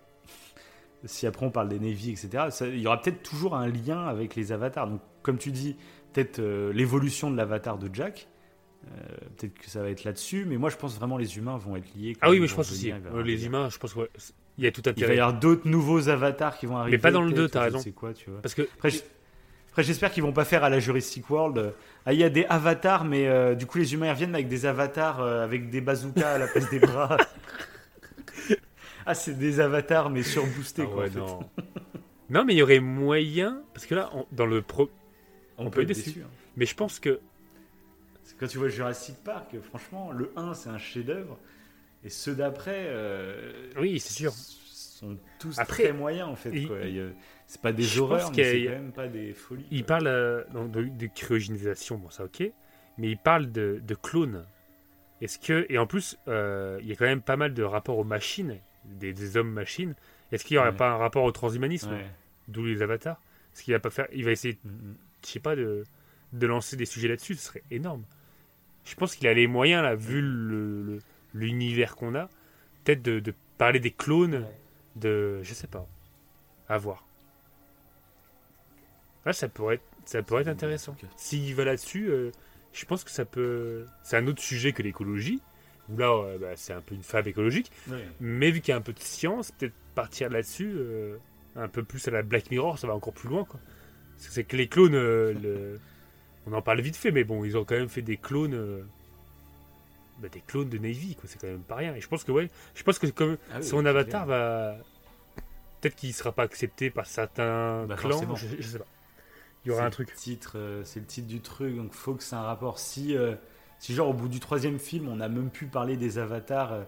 Si 1.04 1.28
après 1.28 1.46
on 1.46 1.50
parle 1.52 1.68
des 1.68 1.78
Navy, 1.78 2.10
etc., 2.10 2.48
il 2.62 2.80
y 2.80 2.86
aura 2.88 3.00
peut-être 3.00 3.22
toujours 3.22 3.54
un 3.54 3.68
lien 3.68 4.04
avec 4.08 4.34
les 4.34 4.50
avatars. 4.50 4.88
Donc, 4.88 5.00
comme 5.22 5.38
tu 5.38 5.52
dis, 5.52 5.76
peut-être 6.12 6.40
euh, 6.40 6.72
l'évolution 6.72 7.30
de 7.30 7.36
l'avatar 7.36 7.78
de 7.78 7.88
Jack. 7.94 8.26
Euh, 8.86 9.16
peut-être 9.36 9.54
que 9.58 9.68
ça 9.70 9.82
va 9.82 9.90
être 9.90 10.04
là-dessus, 10.04 10.44
mais 10.46 10.56
moi 10.56 10.70
je 10.70 10.76
pense 10.76 10.96
vraiment 10.96 11.16
les 11.18 11.36
humains 11.38 11.56
vont 11.58 11.76
être 11.76 11.92
liés. 11.96 12.16
Ah 12.20 12.30
oui, 12.30 12.40
mais 12.40 12.46
je 12.46 12.54
pense 12.54 12.70
aussi. 12.70 12.92
euh, 12.92 13.22
les 13.22 13.44
humains, 13.46 13.68
je 13.70 13.78
pense 13.78 13.92
qu'il 13.94 14.06
y 14.58 14.66
a 14.66 14.70
tout 14.70 14.80
Il 14.80 14.84
va 14.84 14.90
y 14.90 14.92
intérêt. 15.04 15.18
avoir 15.18 15.38
d'autres 15.38 15.68
nouveaux 15.68 16.08
avatars 16.08 16.56
qui 16.58 16.66
vont 16.66 16.76
arriver. 16.76 16.98
pas 16.98 17.10
dans 17.10 17.20
le 17.22 17.28
peut-être, 17.28 17.36
deux, 17.42 17.48
t'as 17.48 17.60
je 17.60 17.64
raison. 17.66 17.78
sais 17.80 17.90
quoi, 17.92 18.12
tu 18.14 18.30
vois. 18.30 18.40
Parce 18.42 18.54
que 18.54 18.62
Après, 18.76 18.90
je- 18.90 19.00
après, 19.70 19.82
j'espère 19.82 20.10
qu'ils 20.10 20.22
vont 20.22 20.32
pas 20.32 20.44
faire 20.46 20.64
à 20.64 20.70
la 20.70 20.78
Jurassic 20.80 21.28
World. 21.28 21.58
euh, 21.58 21.70
Ah, 22.06 22.12
il 22.12 22.20
y 22.20 22.24
a 22.24 22.30
des 22.30 22.44
avatars, 22.46 23.04
mais 23.04 23.26
euh, 23.28 23.54
du 23.54 23.66
coup, 23.66 23.78
les 23.78 23.92
humains 23.92 24.06
ils 24.06 24.12
reviennent 24.12 24.34
avec 24.34 24.48
des 24.48 24.64
avatars 24.64 25.20
euh, 25.20 25.42
avec 25.44 25.68
des 25.70 25.80
bazookas 25.80 26.34
à 26.34 26.38
la 26.38 26.46
place 26.46 26.70
des 26.70 26.78
bras. 26.78 27.16
ah, 29.06 29.14
c'est 29.14 29.38
des 29.38 29.60
avatars, 29.60 30.10
mais 30.10 30.22
surboostés, 30.22 30.82
Ah 30.84 30.86
quoi. 30.92 31.02
ouais, 31.04 31.08
en 31.08 31.12
fait. 31.12 31.18
non. 31.18 31.40
non, 32.30 32.44
mais 32.44 32.54
il 32.54 32.58
y 32.58 32.62
aurait 32.62 32.80
moyen. 32.80 33.62
Parce 33.74 33.86
que 33.86 33.94
là, 33.94 34.10
on- 34.14 34.26
dans 34.32 34.46
le 34.46 34.62
pro. 34.62 34.88
On, 35.58 35.66
On 35.66 35.70
peut 35.70 35.84
peut 35.84 35.90
être 35.90 35.96
déçu. 35.96 36.22
hein. 36.24 36.28
Mais 36.56 36.66
je 36.66 36.74
pense 36.74 37.00
que. 37.00 37.20
C'est 38.26 38.36
quand 38.38 38.48
tu 38.48 38.58
vois 38.58 38.68
Jurassic 38.68 39.16
Park, 39.22 39.56
franchement, 39.62 40.10
le 40.10 40.32
1, 40.36 40.54
c'est 40.54 40.68
un 40.68 40.78
chef-d'œuvre. 40.78 41.38
Et 42.04 42.08
ceux 42.10 42.34
d'après. 42.34 42.86
euh, 42.88 43.70
Oui, 43.80 44.00
c'est 44.00 44.12
sûr. 44.14 44.32
sont 44.32 45.16
tous 45.38 45.56
Après, 45.60 45.84
très 45.84 45.92
moyens, 45.92 46.28
en 46.28 46.34
fait. 46.36 46.52
C'est 47.46 47.60
pas 47.62 47.72
des 47.72 47.98
horreurs, 48.00 48.32
mais 48.36 48.44
c'est 48.44 48.64
quand 48.64 48.70
même 48.72 48.92
pas 48.92 49.06
des 49.06 49.32
folies. 49.32 49.64
Il 49.70 49.82
quoi. 49.82 49.86
parle 49.86 50.06
euh, 50.08 50.42
de, 50.68 50.82
de 50.88 51.06
cryogénisation, 51.06 51.96
bon, 51.98 52.10
ça 52.10 52.24
ok. 52.24 52.42
Mais 52.98 53.10
il 53.10 53.16
parle 53.18 53.52
de, 53.52 53.80
de 53.86 53.94
clones. 53.94 54.44
Est-ce 55.20 55.38
que. 55.38 55.64
Et 55.68 55.78
en 55.78 55.86
plus, 55.86 56.18
euh, 56.26 56.78
il 56.82 56.88
y 56.88 56.92
a 56.92 56.96
quand 56.96 57.04
même 57.04 57.22
pas 57.22 57.36
mal 57.36 57.54
de 57.54 57.62
rapports 57.62 57.98
aux 57.98 58.04
machines, 58.04 58.58
des, 58.84 59.12
des 59.12 59.36
hommes-machines. 59.36 59.94
Est-ce 60.32 60.44
qu'il 60.44 60.56
n'y 60.56 60.58
aurait 60.58 60.70
Ouais. 60.70 60.76
pas 60.76 60.90
un 60.90 60.96
rapport 60.96 61.22
au 61.22 61.30
transhumanisme 61.30 61.92
Ouais. 61.92 62.06
D'où 62.48 62.64
les 62.64 62.82
avatars? 62.82 63.20
Est-ce 63.54 63.62
qu'il 63.62 63.74
va 63.74 63.80
pas 63.80 63.90
faire. 63.90 64.08
Il 64.12 64.24
va 64.24 64.32
essayer, 64.32 64.58
Mm, 64.64 64.68
mm. 64.70 64.94
je 65.24 65.30
sais 65.30 65.40
pas, 65.40 65.54
de, 65.54 65.84
de 66.32 66.46
lancer 66.48 66.76
des 66.76 66.84
sujets 66.86 67.08
là-dessus, 67.08 67.34
ce 67.36 67.46
serait 67.46 67.62
énorme. 67.70 68.02
Je 68.86 68.94
pense 68.94 69.14
qu'il 69.16 69.28
a 69.28 69.34
les 69.34 69.46
moyens, 69.46 69.82
là, 69.82 69.94
vu 69.94 70.22
le- 70.22 70.82
le- 70.82 70.98
l'univers 71.34 71.94
qu'on 71.96 72.14
a, 72.14 72.30
peut-être 72.84 73.02
de, 73.02 73.20
de 73.20 73.34
parler 73.58 73.80
des 73.80 73.90
clones, 73.90 74.46
de. 74.96 75.42
Je 75.42 75.52
sais 75.52 75.66
pas. 75.66 75.86
À 76.68 76.78
voir. 76.78 77.04
Ouais, 79.26 79.32
ça 79.32 79.48
pourrait 79.48 79.76
être, 79.76 79.82
ça 80.04 80.22
pourrait 80.22 80.42
être 80.42 80.48
intéressant. 80.48 80.96
S'il 81.16 81.54
va 81.54 81.64
là-dessus, 81.64 82.08
euh, 82.08 82.30
je 82.72 82.84
pense 82.84 83.02
que 83.04 83.10
ça 83.10 83.24
peut. 83.24 83.84
C'est 84.02 84.16
un 84.16 84.26
autre 84.26 84.40
sujet 84.42 84.72
que 84.72 84.82
l'écologie. 84.82 85.42
Où 85.88 85.98
là, 85.98 86.10
euh, 86.12 86.38
bah, 86.38 86.56
c'est 86.56 86.72
un 86.72 86.80
peu 86.80 86.94
une 86.94 87.02
fable 87.02 87.28
écologique. 87.28 87.70
Ouais. 87.88 88.04
Mais 88.20 88.50
vu 88.50 88.60
qu'il 88.60 88.70
y 88.70 88.74
a 88.74 88.76
un 88.76 88.80
peu 88.80 88.92
de 88.92 88.98
science, 89.00 89.52
peut-être 89.52 89.74
partir 89.94 90.30
là-dessus, 90.30 90.72
euh, 90.74 91.16
un 91.54 91.68
peu 91.68 91.82
plus 91.84 92.06
à 92.08 92.10
la 92.10 92.22
Black 92.22 92.50
Mirror, 92.50 92.78
ça 92.78 92.86
va 92.86 92.94
encore 92.94 93.12
plus 93.14 93.28
loin. 93.28 93.44
Quoi. 93.44 93.60
Parce 94.16 94.28
que 94.28 94.32
c'est 94.32 94.44
que 94.44 94.56
les 94.56 94.68
clones, 94.68 94.92
le- 94.94 95.78
on 96.46 96.52
en 96.52 96.62
parle 96.62 96.80
vite 96.80 96.96
fait, 96.96 97.10
mais 97.10 97.24
bon, 97.24 97.44
ils 97.44 97.56
ont 97.56 97.64
quand 97.64 97.74
même 97.76 97.88
fait 97.88 98.02
des 98.02 98.16
clones. 98.16 98.54
euh, 98.54 98.82
bah, 100.20 100.28
des 100.32 100.40
clones 100.40 100.68
de 100.68 100.78
Navy, 100.78 101.14
quoi. 101.14 101.24
C'est 101.26 101.38
quand 101.40 101.46
même 101.46 101.60
pas 101.60 101.74
rien. 101.76 101.94
Et 101.94 102.00
je 102.00 102.08
pense 102.08 102.24
que, 102.24 102.32
ouais, 102.32 102.48
je 102.74 102.82
pense 102.82 102.98
que 102.98 103.06
comme 103.08 103.36
Ah 103.52 103.56
oui, 103.58 103.64
son 103.64 103.84
avatar 103.84 104.24
va. 104.26 104.76
Peut-être 105.80 105.94
qu'il 105.96 106.14
sera 106.14 106.32
pas 106.32 106.42
accepté 106.44 106.88
par 106.90 107.06
certains 107.06 107.84
Bah, 107.86 107.96
clans. 107.96 108.10
forcément. 108.12 108.34
Je, 108.36 108.46
je 108.58 108.66
sais 108.68 108.78
pas. 108.78 108.86
Il 109.64 109.68
y 109.68 109.70
aura 109.72 109.80
C'est 109.80 109.84
un 109.84 109.88
le 109.88 109.92
truc. 109.92 110.14
Titre, 110.14 110.52
euh, 110.56 110.82
c'est 110.84 111.00
le 111.00 111.06
titre 111.06 111.26
du 111.26 111.40
truc, 111.40 111.76
donc 111.76 111.92
faut 111.92 112.14
que 112.14 112.22
c'est 112.22 112.36
un 112.36 112.42
rapport. 112.42 112.78
Si, 112.78 113.16
euh, 113.16 113.34
si 113.78 113.94
genre 113.94 114.08
au 114.08 114.12
bout 114.14 114.28
du 114.28 114.40
troisième 114.40 114.78
film, 114.78 115.08
on 115.08 115.20
a 115.20 115.28
même 115.28 115.50
pu 115.50 115.66
parler 115.66 115.96
des 115.96 116.18
avatars, 116.18 116.72
euh, 116.72 116.82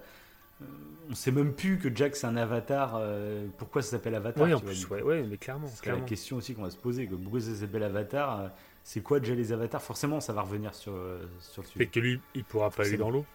on 1.11 1.15
sait 1.15 1.31
même 1.33 1.53
plus 1.53 1.79
que 1.79 1.95
Jack 1.95 2.17
c'est 2.17 2.27
un 2.27 2.37
avatar. 2.37 2.97
euh, 2.97 3.47
pourquoi 3.59 3.83
ça 3.83 3.91
s'appelle 3.93 4.15
Avatar 4.15 4.47
en 4.51 4.61
plus, 4.61 4.89
ouais, 4.89 5.03
ouais, 5.03 5.23
mais 5.23 5.37
clairement. 5.37 5.69
C'est 5.75 5.87
la 5.91 6.01
question 6.01 6.37
aussi 6.37 6.55
qu'on 6.55 6.63
va 6.63 6.71
se 6.71 6.77
poser. 6.77 7.07
Que 7.07 7.15
pourquoi 7.15 7.41
ça 7.41 7.55
s'appelle 7.55 7.83
Avatar 7.83 8.41
euh, 8.41 8.49
C'est 8.89 9.03
quoi 9.03 9.21
déjà 9.21 9.35
les 9.35 9.53
avatars? 9.53 9.83
Forcément, 9.83 10.19
ça 10.19 10.33
va 10.33 10.41
revenir 10.41 10.75
sur, 10.75 10.95
euh, 10.95 11.23
sur 11.43 11.61
le 11.61 11.69
sujet. 11.69 11.79
Peut-être 11.81 11.91
que 11.91 12.01
lui, 12.01 12.21
il 12.35 12.43
pourra 12.43 12.71
pas 12.71 12.85
aller 12.87 12.97
dans 12.97 13.11
l'eau. 13.11 13.27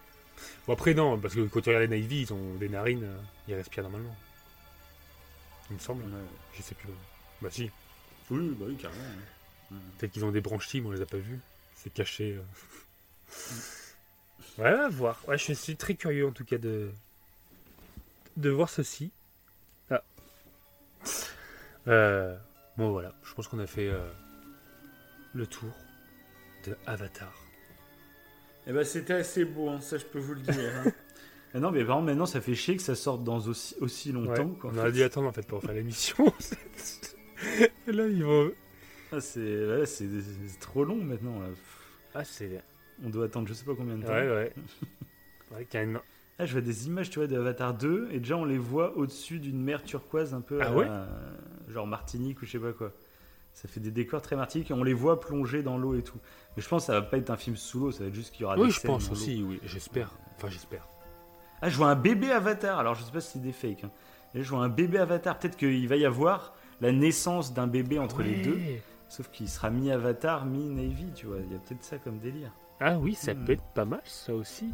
Bon, 0.66 0.72
après, 0.72 0.94
non, 0.94 1.16
parce 1.16 1.32
que 1.32 1.46
quand 1.46 1.60
tu 1.60 1.68
regardes 1.68 1.88
les 1.88 2.00
Navy, 2.00 2.22
ils 2.22 2.32
ont 2.32 2.54
des 2.56 2.68
narines, 2.68 3.04
euh, 3.04 3.16
ils 3.46 3.54
respirent 3.54 3.84
normalement. 3.84 4.16
Il 5.70 5.74
me 5.74 5.78
semble. 5.78 6.02
Ouais. 6.02 6.20
Je 6.54 6.62
sais 6.62 6.74
plus. 6.74 6.88
Bah, 7.40 7.50
si. 7.52 7.70
Oui, 8.32 8.48
bah 8.58 8.66
oui, 8.68 8.74
carrément. 8.74 9.00
ouais. 9.70 9.78
Peut-être 9.96 10.10
qu'ils 10.10 10.24
ont 10.24 10.32
des 10.32 10.40
branchies, 10.40 10.80
mais 10.80 10.88
on 10.88 10.90
les 10.90 11.02
a 11.02 11.06
pas 11.06 11.18
vus. 11.18 11.38
C'est 11.76 11.92
caché. 11.92 12.36
euh. 12.36 12.42
ouais, 14.58 14.66
à 14.66 14.88
voir. 14.88 15.22
Ouais, 15.28 15.38
je 15.38 15.52
suis 15.52 15.76
très 15.76 15.94
curieux 15.94 16.26
en 16.26 16.32
tout 16.32 16.44
cas 16.44 16.58
de 16.58 16.90
de 18.36 18.50
voir 18.50 18.68
ceci. 18.70 19.12
Ah. 19.88 20.02
Euh, 21.86 22.36
bon 22.76 22.90
voilà, 22.90 23.14
je 23.22 23.32
pense 23.34 23.46
qu'on 23.46 23.60
a 23.60 23.68
fait 23.68 23.86
euh, 23.86 24.10
le 25.34 25.46
tour 25.46 25.70
de 26.66 26.76
Avatar. 26.86 27.32
Eh 28.66 28.72
ben, 28.72 28.84
c'était 28.84 29.14
assez 29.14 29.44
beau, 29.44 29.68
hein, 29.68 29.80
ça 29.80 29.98
je 29.98 30.04
peux 30.04 30.18
vous 30.18 30.34
le 30.34 30.40
dire. 30.40 30.72
hein. 30.84 30.90
Ah 31.56 31.60
non, 31.60 31.70
mais 31.70 31.84
par 31.84 31.94
contre, 31.96 32.06
maintenant 32.06 32.26
ça 32.26 32.40
fait 32.40 32.56
chier 32.56 32.74
que 32.76 32.82
ça 32.82 32.96
sorte 32.96 33.22
dans 33.22 33.38
aussi, 33.46 33.76
aussi 33.80 34.10
longtemps. 34.10 34.44
Ouais, 34.44 34.56
quoi, 34.58 34.70
on 34.70 34.74
fait. 34.74 34.80
aurait 34.80 34.90
dû 34.92 35.04
attendre 35.04 35.28
en 35.28 35.32
fait 35.32 35.46
pour 35.46 35.60
faire 35.62 35.72
l'émission. 35.72 36.16
Et 37.86 37.92
là, 37.92 38.08
ils 38.08 38.24
vont. 38.24 38.50
Ah, 39.12 39.20
c'est 39.20 39.40
ouais, 39.68 39.86
c'est- 39.86 40.08
trop 40.58 40.82
long 40.84 40.96
maintenant. 40.96 41.38
là. 41.38 41.46
Ah, 42.12 42.24
c'est. 42.24 42.60
On 43.04 43.08
doit 43.08 43.26
attendre 43.26 43.46
je 43.46 43.54
sais 43.54 43.64
pas 43.64 43.74
combien 43.76 43.96
de 43.96 44.02
Ouais, 44.04 44.08
temps. 44.08 44.34
ouais. 44.34 44.52
Ouais, 45.56 45.66
y 45.72 45.76
a 45.76 45.82
une- 45.84 46.00
Ah, 46.40 46.46
je 46.46 46.52
vois 46.54 46.60
des 46.60 46.88
images, 46.88 47.10
tu 47.10 47.20
vois, 47.20 47.28
de 47.28 47.36
Avatar 47.38 47.72
2, 47.72 48.08
et 48.10 48.18
déjà 48.18 48.36
on 48.36 48.44
les 48.44 48.58
voit 48.58 48.96
au-dessus 48.96 49.38
d'une 49.38 49.62
mer 49.62 49.84
turquoise 49.84 50.34
un 50.34 50.40
peu 50.40 50.58
Ah 50.60 50.66
à 50.70 50.72
ouais? 50.72 50.88
genre 51.68 51.86
Martinique 51.86 52.42
ou 52.42 52.46
je 52.46 52.50
sais 52.50 52.58
pas 52.58 52.72
quoi. 52.72 52.92
Ça 53.54 53.68
fait 53.68 53.80
des 53.80 53.90
décors 53.92 54.20
très 54.20 54.36
martiniques 54.36 54.70
et 54.70 54.74
on 54.74 54.82
les 54.82 54.92
voit 54.94 55.20
plonger 55.20 55.62
dans 55.62 55.78
l'eau 55.78 55.94
et 55.96 56.02
tout. 56.02 56.18
Mais 56.56 56.62
je 56.62 56.68
pense 56.68 56.82
que 56.82 56.86
ça 56.88 56.92
va 56.94 57.02
pas 57.02 57.16
être 57.18 57.30
un 57.30 57.36
film 57.36 57.56
sous 57.56 57.78
l'eau, 57.80 57.92
ça 57.92 58.00
va 58.02 58.08
être 58.08 58.14
juste 58.14 58.32
qu'il 58.32 58.42
y 58.42 58.44
aura 58.44 58.56
Oui, 58.56 58.66
des 58.66 58.70
je 58.72 58.80
scènes 58.80 58.90
pense 58.90 59.10
aussi, 59.10 59.42
oui, 59.42 59.60
j'espère. 59.64 60.10
Enfin, 60.36 60.48
j'espère. 60.50 60.86
Ah, 61.62 61.68
je 61.70 61.76
vois 61.76 61.88
un 61.88 61.94
bébé 61.94 62.30
Avatar, 62.32 62.78
alors 62.78 62.94
je 62.96 63.02
sais 63.04 63.12
pas 63.12 63.20
si 63.20 63.32
c'est 63.34 63.38
des 63.42 63.52
fakes. 63.52 63.84
hein. 63.84 63.90
Je 64.34 64.42
vois 64.50 64.58
un 64.64 64.68
bébé 64.68 64.98
Avatar, 64.98 65.38
peut-être 65.38 65.56
qu'il 65.56 65.86
va 65.88 65.96
y 65.96 66.04
avoir 66.04 66.54
la 66.80 66.90
naissance 66.92 67.54
d'un 67.54 67.68
bébé 67.68 67.98
entre 68.00 68.22
les 68.22 68.42
deux, 68.42 68.58
sauf 69.08 69.30
qu'il 69.30 69.48
sera 69.48 69.70
mi-Avatar, 69.70 70.44
mi-Navy, 70.44 71.12
tu 71.14 71.26
vois. 71.26 71.36
Il 71.38 71.52
y 71.52 71.54
a 71.54 71.58
peut-être 71.60 71.84
ça 71.84 71.98
comme 71.98 72.18
délire. 72.18 72.50
Ah 72.80 72.98
oui, 72.98 73.14
ça 73.14 73.32
Hmm. 73.34 73.44
peut 73.44 73.52
être 73.52 73.62
pas 73.74 73.84
mal, 73.84 74.00
ça 74.04 74.34
aussi. 74.34 74.72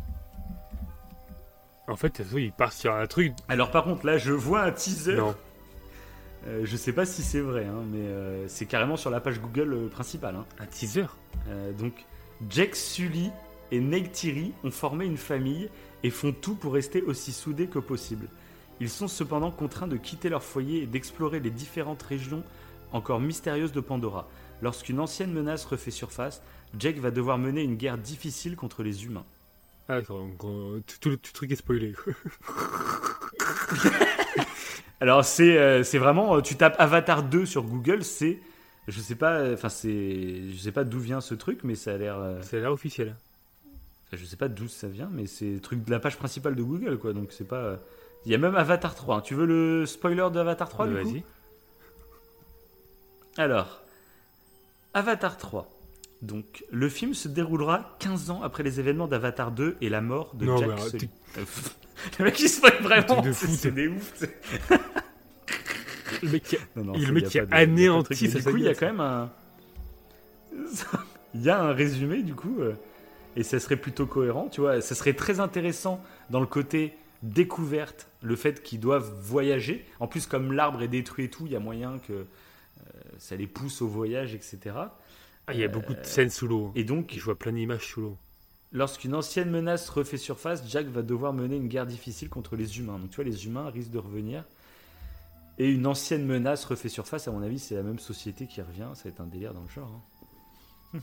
En 1.87 1.97
fait, 1.97 2.23
oui, 2.33 2.45
il 2.47 2.53
part 2.53 2.73
sur 2.73 2.95
un 2.95 3.07
truc. 3.07 3.35
Alors 3.49 3.71
par 3.71 3.85
contre, 3.85 4.07
là, 4.07 4.17
je 4.17 4.33
vois 4.33 4.63
un 4.63 4.73
teaser. 4.73 5.17
Non. 5.17 5.35
Euh, 6.47 6.63
je 6.65 6.77
sais 6.77 6.93
pas 6.93 7.05
si 7.05 7.23
c'est 7.23 7.41
vrai, 7.41 7.67
hein, 7.67 7.83
mais 7.91 7.99
euh, 7.99 8.49
c'est 8.49 8.67
carrément 8.67 8.97
sur 8.97 9.11
la 9.11 9.21
page 9.21 9.41
Google 9.41 9.73
euh, 9.75 9.89
principale. 9.89 10.37
hein. 10.37 10.47
Un 10.59 10.67
teaser. 10.67 11.07
Euh, 11.49 11.73
donc, 11.73 12.07
Jack 12.49 12.75
Sully 12.77 13.31
et 13.71 13.81
Neytiri 13.81 14.53
ont 14.65 14.71
formé 14.71 15.05
une 15.05 15.19
famille 15.19 15.69
et 16.03 16.11
font 16.11 16.33
tout 16.33 16.55
pour 16.55 16.73
rester 16.73 17.03
aussi 17.03 17.33
soudés 17.33 17.67
que 17.67 17.79
possible. 17.79 18.29
Ils 18.81 18.89
sont 18.89 19.09
cependant 19.09 19.51
contraints 19.51 19.87
de 19.87 19.99
quitter 19.99 20.31
leur 20.31 20.43
foyer 20.43 20.83
et 20.83 20.87
d'explorer 20.87 21.41
les 21.41 21.51
différentes 21.51 22.03
régions 22.03 22.43
encore 22.93 23.21
mystérieuses 23.21 23.73
de 23.73 23.81
Pandora. 23.81 24.27
Lorsqu'une 24.63 25.01
ancienne 25.01 25.33
menace 25.33 25.65
refait 25.67 25.91
surface, 25.91 26.43
Jack 26.79 26.97
va 26.99 27.11
devoir 27.11 27.37
mener 27.39 27.63
une 27.63 27.77
guerre 27.77 27.99
difficile 27.99 28.57
contre 28.57 28.83
les 28.83 29.05
humains. 29.05 29.25
Ah, 29.89 30.01
d'accord, 30.01 30.21
donc, 30.21 30.43
euh, 30.45 30.81
tout, 30.87 30.97
tout 31.01 31.11
le 31.11 31.17
tout 31.19 31.29
le 31.31 31.35
truc 31.35 31.53
est 31.53 31.57
spoilé. 31.57 31.95
Alors 35.01 35.25
c'est 35.25 35.57
euh, 35.59 35.83
c'est 35.83 35.99
vraiment 35.99 36.37
euh, 36.37 36.41
tu 36.43 36.57
tapes 36.57 36.77
Avatar 36.79 37.23
2 37.23 37.47
sur 37.47 37.63
Google, 37.65 38.05
c'est 38.05 38.39
je 38.89 39.01
sais 39.01 39.15
pas 39.15 39.33
euh, 39.39 39.55
enfin 39.55 39.69
c'est 39.69 40.49
je 40.51 40.57
sais 40.59 40.73
pas 40.73 40.85
d'où 40.85 40.99
vient 41.01 41.21
ce 41.21 41.35
truc 41.35 41.61
mais 41.65 41.75
ça 41.75 41.95
a 41.95 41.97
l'air 41.97 42.19
euh, 42.19 42.39
C'est 42.43 42.61
l'air 42.61 42.73
officiel. 42.73 43.15
je 44.13 44.25
sais 44.25 44.37
pas 44.37 44.49
d'où 44.49 44.69
ça 44.69 44.89
vient 44.89 45.09
mais 45.13 45.27
c'est 45.27 45.53
le 45.53 45.61
truc 45.61 45.85
de 45.85 45.91
la 45.91 46.01
page 46.01 46.17
principale 46.19 46.55
de 46.55 46.63
Google 46.63 46.99
quoi 46.99 47.13
donc 47.13 47.33
c'est 47.33 47.47
pas 47.49 47.57
euh, 47.57 47.77
il 48.27 48.33
y 48.33 48.35
a 48.35 48.39
même 48.39 48.55
Avatar 48.57 48.95
3. 48.95 49.17
hein. 49.17 49.21
Tu 49.23 49.35
veux 49.35 49.47
le 49.47 49.87
spoiler 49.87 50.29
de 50.31 50.39
Avatar 50.39 50.69
3 50.69 50.87
Bah, 50.87 50.93
du 50.99 51.03
coup? 51.05 51.11
Vas-y. 51.13 51.25
Alors 53.39 53.81
Avatar 54.93 55.39
3. 55.39 55.71
Donc 56.21 56.65
le 56.71 56.89
film 56.91 57.15
se 57.15 57.29
déroulera 57.29 57.97
15 58.01 58.29
ans 58.31 58.43
après 58.43 58.63
les 58.63 58.79
événements 58.81 59.07
d'Avatar 59.09 59.53
2 59.53 59.79
et 59.81 59.89
la 59.89 60.03
mort 60.03 60.35
de 60.35 60.45
Non, 60.45 60.57
Jack 60.59 60.69
mais 60.69 60.75
arrête, 60.75 60.91
Sully. 60.91 61.09
le 62.19 62.25
mec 62.25 62.39
il 62.41 62.49
spoil 62.49 62.75
vraiment 62.83 63.05
Truc 63.07 63.25
de 63.25 63.33
c'est- 63.33 63.47
fou, 63.47 63.53
c'est 63.55 63.69
t'es- 63.69 63.75
des 63.75 63.89
ouf. 63.89 64.13
Le 66.23 66.29
mec 66.31 66.43
qui 66.43 66.57
a- 66.57 66.61
Non, 66.77 66.85
non, 66.85 66.93
le 66.99 67.13
mec 67.13 67.23
y 67.23 67.27
a 67.39 67.43
qui 67.45 67.49
de 67.51 67.55
anéanti 67.55 68.29
Du 68.29 68.43
coup, 68.43 68.57
il 68.57 68.65
y 68.65 68.69
a 68.69 68.75
quand 68.75 68.87
même 68.87 69.01
un. 69.01 69.31
Il 71.35 71.43
y 71.43 71.51
a 71.51 71.61
un 71.63 71.73
résumé, 71.73 72.23
du 72.23 72.35
coup, 72.35 72.57
euh, 72.61 72.75
et 73.37 73.43
ça 73.45 73.61
serait 73.61 73.77
plutôt 73.77 74.07
cohérent, 74.07 74.49
tu 74.51 74.61
vois. 74.61 74.81
Ça 74.81 74.95
serait 74.95 75.13
très 75.15 75.39
intéressant 75.41 76.03
dans 76.31 76.41
le 76.41 76.47
côté 76.47 76.95
découverte, 77.23 78.09
le 78.23 78.35
fait 78.35 78.63
qu'ils 78.63 78.81
doivent 78.81 79.13
voyager. 79.23 79.85
En 80.01 80.07
plus, 80.09 80.27
comme 80.27 80.53
l'arbre 80.53 80.83
est 80.83 80.89
détruit 80.89 81.27
et 81.27 81.31
tout, 81.31 81.47
il 81.47 81.53
y 81.53 81.57
a 81.57 81.61
moyen 81.61 81.99
que 82.07 82.13
euh, 82.13 82.25
ça 83.19 83.37
les 83.37 83.47
pousse 83.47 83.81
au 83.83 83.87
voyage, 83.89 84.35
etc. 84.35 84.59
Ah, 85.47 85.53
il 85.55 85.61
y 85.61 85.65
a 85.65 85.69
beaucoup 85.69 85.95
de 85.95 86.03
scènes 86.05 86.31
sous 86.31 86.49
l'eau. 86.49 86.73
Et 86.75 86.85
donc, 86.85 87.13
Je 87.17 87.23
vois 87.23 87.39
plein 87.39 87.53
d'images 87.53 87.87
sous 87.87 88.01
l'eau. 88.01 88.17
Lorsqu'une 88.73 89.15
ancienne 89.15 89.51
menace 89.51 89.89
refait 89.89 90.17
surface, 90.17 90.63
Jack 90.69 90.87
va 90.87 91.03
devoir 91.03 91.33
mener 91.33 91.57
une 91.57 91.67
guerre 91.69 91.87
difficile 91.87 92.29
contre 92.29 92.55
les 92.57 92.79
humains. 92.79 92.99
Donc 92.99 93.11
tu 93.11 93.17
vois, 93.17 93.25
les 93.25 93.47
humains 93.47 93.69
risquent 93.71 93.91
de 93.91 93.99
revenir. 93.99 94.45
Et 95.59 95.69
une 95.71 95.87
ancienne 95.87 96.25
menace 96.25 96.65
refait 96.65 96.89
surface, 96.89 97.29
à 97.29 97.33
mon 97.33 97.43
avis, 97.43 97.59
c'est 97.59 97.75
la 97.75 97.83
même 97.83 97.99
société 97.99 98.47
qui 98.47 98.63
revient. 98.63 98.89
Ça 98.95 99.05
va 99.05 99.11
être 99.11 99.21
un 99.21 99.27
délire 99.27 99.53
dans 99.55 99.63
le 99.63 99.69
genre. 99.69 99.91
hein. 100.95 101.01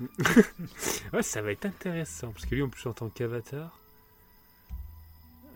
Ouais, 1.12 1.22
ça 1.22 1.40
va 1.42 1.52
être 1.52 1.64
intéressant. 1.66 2.30
Parce 2.32 2.44
que 2.44 2.54
lui, 2.54 2.62
en 2.62 2.68
plus, 2.68 2.86
en 2.86 2.92
tant 2.92 3.08
qu'avatar. 3.08 3.78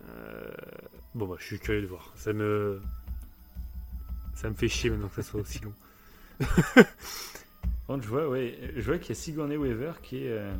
euh, 0.09 0.51
Bon, 1.13 1.27
bah, 1.27 1.35
je 1.39 1.45
suis 1.45 1.59
curieux 1.59 1.81
de 1.81 1.87
voir. 1.87 2.11
Ça 2.15 2.33
me. 2.33 2.81
Ça 4.35 4.49
me 4.49 4.55
fait 4.55 4.67
chier 4.69 4.89
maintenant 4.89 5.09
que 5.09 5.21
ça 5.21 5.29
soit 5.29 5.41
aussi 5.41 5.59
long. 5.59 5.73
Contre, 7.91 8.03
je 8.03 8.09
vois, 8.09 8.29
ouais, 8.29 8.57
je 8.75 8.81
vois 8.81 8.97
qu'il 8.97 9.09
y 9.09 9.11
a 9.11 9.15
Sigourney 9.21 9.57
Weaver 9.57 9.93
qui 10.01 10.23
est, 10.25 10.29
euh, 10.29 10.53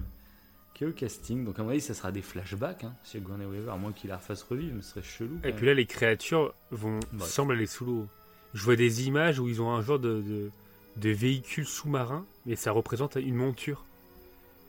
qui 0.73 0.83
est 0.83 0.87
au 0.87 0.91
casting. 0.91 1.45
Donc 1.45 1.57
à 1.59 1.63
mon 1.63 1.69
avis, 1.69 1.79
ça 1.81 1.93
sera 1.93 2.11
des 2.11 2.21
flashbacks. 2.21 2.83
Hein, 2.83 2.93
Sigourney 3.03 3.45
Weaver, 3.45 3.71
à 3.71 3.77
moins 3.77 3.93
qu'il 3.93 4.09
la 4.09 4.17
refasse 4.17 4.43
revivre, 4.43 4.75
mais 4.75 4.81
ce 4.81 4.89
serait 4.91 5.03
chelou. 5.03 5.39
Et 5.43 5.47
même. 5.47 5.55
puis 5.55 5.65
là, 5.65 5.73
les 5.73 5.85
créatures 5.85 6.53
vont 6.71 6.99
Ouais. 7.13 7.19
semblent 7.25 7.53
aller 7.53 7.67
sous 7.67 7.85
l'eau. 7.85 8.07
Je 8.53 8.63
vois 8.63 8.75
des 8.75 9.07
images 9.07 9.39
où 9.39 9.47
ils 9.47 9.61
ont 9.61 9.71
un 9.71 9.81
genre 9.81 9.99
de, 9.99 10.21
de, 10.21 10.49
de 10.97 11.09
véhicule 11.09 11.65
sous-marin, 11.65 12.25
mais 12.45 12.57
ça 12.57 12.71
représente 12.73 13.15
une 13.15 13.35
monture. 13.35 13.85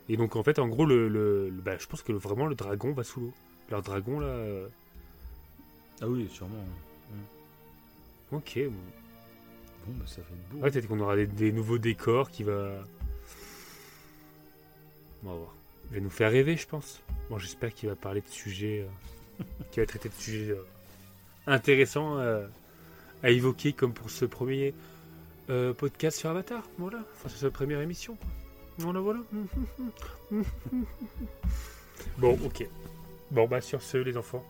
Et 0.07 0.15
donc, 0.15 0.35
en 0.37 0.43
fait, 0.43 0.57
en 0.59 0.67
gros, 0.69 0.85
le, 0.85 1.09
le- 1.09 1.49
le- 1.49 1.61
bah, 1.61 1.77
je 1.77 1.85
pense 1.87 2.01
que 2.01 2.13
vraiment 2.13 2.45
le 2.45 2.55
dragon 2.55 2.93
va 2.93 3.03
sous 3.03 3.19
l'eau. 3.19 3.33
Leur 3.69 3.81
dragon, 3.81 4.19
là. 4.21 4.27
euh, 4.27 4.67
Ah 6.01 6.07
oui, 6.07 6.29
sûrement. 6.29 6.63
Ok. 8.31 8.59
bon. 8.65 9.02
Bon, 9.85 9.93
bah, 9.97 10.05
ça 10.07 10.21
beau. 10.51 10.59
Ouais, 10.63 10.71
peut-être 10.71 10.87
qu'on 10.87 10.99
aura 10.99 11.15
des, 11.15 11.51
nouveaux 11.51 11.77
décors 11.77 12.29
qui 12.31 12.43
va. 12.43 12.83
On 15.23 15.29
va 15.29 15.35
voir. 15.35 15.55
Il 15.91 15.97
va 15.97 16.01
nous 16.01 16.09
faire 16.09 16.31
rêver, 16.31 16.55
je 16.57 16.67
pense. 16.67 17.01
Bon, 17.29 17.37
j'espère 17.37 17.73
qu'il 17.73 17.89
va 17.89 17.95
parler 17.95 18.21
de 18.21 18.27
sujets. 18.27 18.85
euh, 18.87 19.43
qu'il 19.71 19.81
va 19.81 19.87
traiter 19.87 20.09
de 20.09 20.13
sujets 20.13 20.51
euh, 20.51 20.65
intéressants 21.47 22.17
euh, 22.17 22.45
à 23.23 23.29
évoquer, 23.29 23.73
comme 23.73 23.93
pour 23.93 24.09
ce 24.09 24.25
premier 24.25 24.73
podcast 25.77 26.17
sur 26.17 26.29
Avatar. 26.29 26.63
Voilà. 26.77 26.99
Enfin, 27.13 27.29
c'est 27.29 27.41
sa 27.41 27.51
première 27.51 27.81
émission. 27.81 28.17
Voilà, 28.77 29.01
voilà. 29.01 29.19
bon, 32.17 32.39
ok. 32.45 32.67
Bon, 33.29 33.47
bah, 33.47 33.61
sur 33.61 33.81
ce, 33.81 33.97
les 33.97 34.15
enfants. 34.17 34.43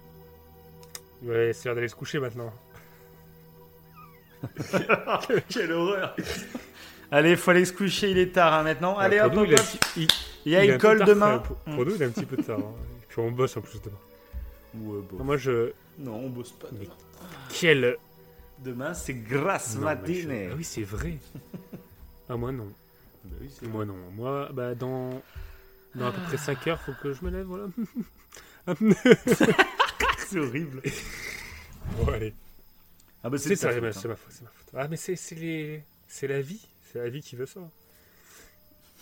Ouais, 1.23 1.51
c'est 1.53 1.65
l'heure 1.65 1.75
d'aller 1.75 1.87
se 1.87 1.95
coucher 1.95 2.19
maintenant. 2.19 2.53
Quelle 5.49 5.71
horreur 5.71 6.15
Allez, 7.11 7.35
faut 7.35 7.51
aller 7.51 7.65
se 7.65 7.73
coucher, 7.73 8.11
il 8.11 8.17
est 8.17 8.31
tard 8.33 8.53
hein, 8.53 8.63
maintenant. 8.63 8.97
Allez, 8.97 9.19
hop, 9.19 9.33
il 10.45 10.51
y 10.51 10.55
a 10.55 10.63
école 10.63 11.05
demain. 11.05 11.39
Pour, 11.39 11.57
pour 11.57 11.85
nous, 11.85 11.95
il 11.95 12.01
est 12.01 12.05
un 12.05 12.09
petit 12.09 12.25
peu 12.25 12.37
tard. 12.37 12.59
hein. 12.59 12.73
Puis 13.07 13.19
on 13.19 13.31
bosse 13.31 13.55
en 13.57 13.61
plus 13.61 13.79
demain. 13.81 13.97
Ouais, 14.75 15.01
bon. 15.11 15.23
Moi, 15.23 15.37
je. 15.37 15.71
Non, 15.99 16.15
on 16.15 16.29
bosse 16.29 16.51
pas. 16.51 16.67
Mais 16.71 16.85
demain. 16.85 16.95
Quel. 17.49 17.97
Demain, 18.59 18.93
c'est 18.93 19.13
grasse 19.13 19.77
matinée. 19.77 20.49
Ah 20.51 20.55
oui, 20.57 20.63
c'est 20.63 20.83
vrai. 20.83 21.17
ah, 22.29 22.35
moi, 22.35 22.51
non. 22.51 22.67
Bah 23.23 23.35
oui, 23.39 23.49
Moi, 23.69 23.85
non. 23.85 23.95
Moi, 24.15 24.49
bah, 24.51 24.73
dans. 24.73 25.21
Dans 25.95 26.07
à 26.07 26.11
peu 26.11 26.21
près 26.21 26.37
5 26.37 26.67
heures, 26.67 26.81
faut 26.81 26.93
que 26.99 27.13
je 27.13 27.23
me 27.23 27.29
lève, 27.29 27.45
voilà. 27.45 27.67
c'est 30.17 30.39
horrible. 30.39 30.81
bon, 31.97 32.11
allez. 32.11 32.33
Ah 33.23 33.29
bah 33.29 33.37
C'est 33.37 33.49
c'est 33.49 33.55
ça, 33.55 33.67
ta 33.69 33.91
c'est 33.93 34.07
ma, 34.07 34.15
faute. 34.15 34.43
Ah, 34.73 34.87
mais 34.87 34.97
c'est 34.97 35.15
les... 35.35 35.83
c'est 36.07 36.27
la 36.27 36.41
vie. 36.41 36.67
C'est 36.91 36.99
la 36.99 37.09
vie 37.09 37.21
qui 37.21 37.35
veut 37.35 37.45
ça. 37.45 37.61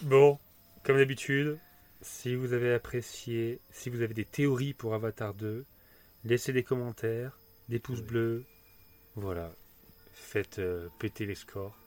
Bon, 0.04 0.40
comme 0.84 0.98
d'habitude, 0.98 1.58
si 2.02 2.36
vous 2.36 2.54
avez 2.54 2.74
apprécié, 2.74 3.60
si 3.72 3.90
vous 3.90 4.02
avez 4.02 4.14
des 4.14 4.26
théories 4.26 4.74
pour 4.74 4.94
Avatar 4.94 5.34
2, 5.34 5.66
laissez 6.24 6.54
des 6.54 6.64
commentaires, 6.64 7.38
des 7.70 7.80
pouces 7.80 8.02
bleus. 8.02 8.46
Voilà. 9.16 9.52
Faites 10.14 10.60
euh, 10.60 10.88
péter 11.00 11.26
les 11.26 11.36
scores. 11.36 11.78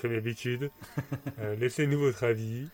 Comme 0.00 0.12
d'habitude, 0.12 0.70
euh, 1.38 1.56
laissez-nous 1.56 1.98
votre 1.98 2.24
avis. 2.24 2.68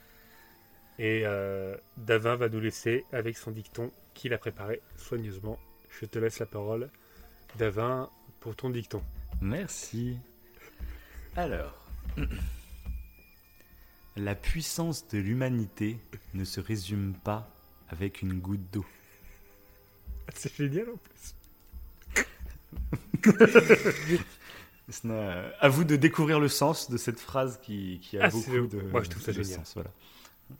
Et 0.99 1.23
euh, 1.25 1.77
Davin 1.97 2.37
va 2.37 2.49
nous 2.49 2.61
laisser 2.61 3.05
avec 3.13 3.37
son 3.37 3.51
dicton 3.51 3.91
qu'il 4.15 4.33
a 4.33 4.39
préparé 4.39 4.81
soigneusement. 4.97 5.59
Je 6.01 6.07
te 6.07 6.19
laisse 6.19 6.39
la 6.39 6.47
parole. 6.47 6.91
Davin, 7.59 8.11
pour 8.45 8.55
ton 8.55 8.69
dicton. 8.69 9.03
Merci. 9.41 10.19
Alors, 11.35 11.75
la 14.17 14.35
puissance 14.35 15.09
de 15.09 15.17
l'humanité 15.19 15.99
ne 16.35 16.45
se 16.45 16.61
résume 16.61 17.15
pas 17.25 17.49
avec 17.89 18.21
une 18.21 18.39
goutte 18.39 18.71
d'eau. 18.71 18.85
C'est 20.35 20.55
génial 20.55 20.89
en 20.91 20.99
plus. 20.99 21.35
Ce 24.91 25.07
n'est- 25.07 25.53
À 25.61 25.69
vous 25.71 25.85
de 25.85 25.97
découvrir 25.97 26.39
le 26.39 26.49
sens 26.49 26.91
de 26.91 26.99
cette 26.99 27.19
phrase 27.19 27.59
qui, 27.63 27.99
qui 28.03 28.19
a 28.19 28.25
Ah, 28.25 28.29
beaucoup 28.29 28.67
de, 28.67 28.83
moi, 28.83 29.03
je 29.03 29.09
trouve 29.09 29.23
ça 29.23 29.33
génial. 29.33 29.47
sens. 29.61 29.73
Voilà. 29.75 29.91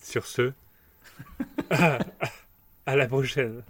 Sur 0.03 0.25
ce, 0.27 0.53
à, 1.71 1.99
à 2.87 2.97
la 2.97 3.07
prochaine. 3.07 3.63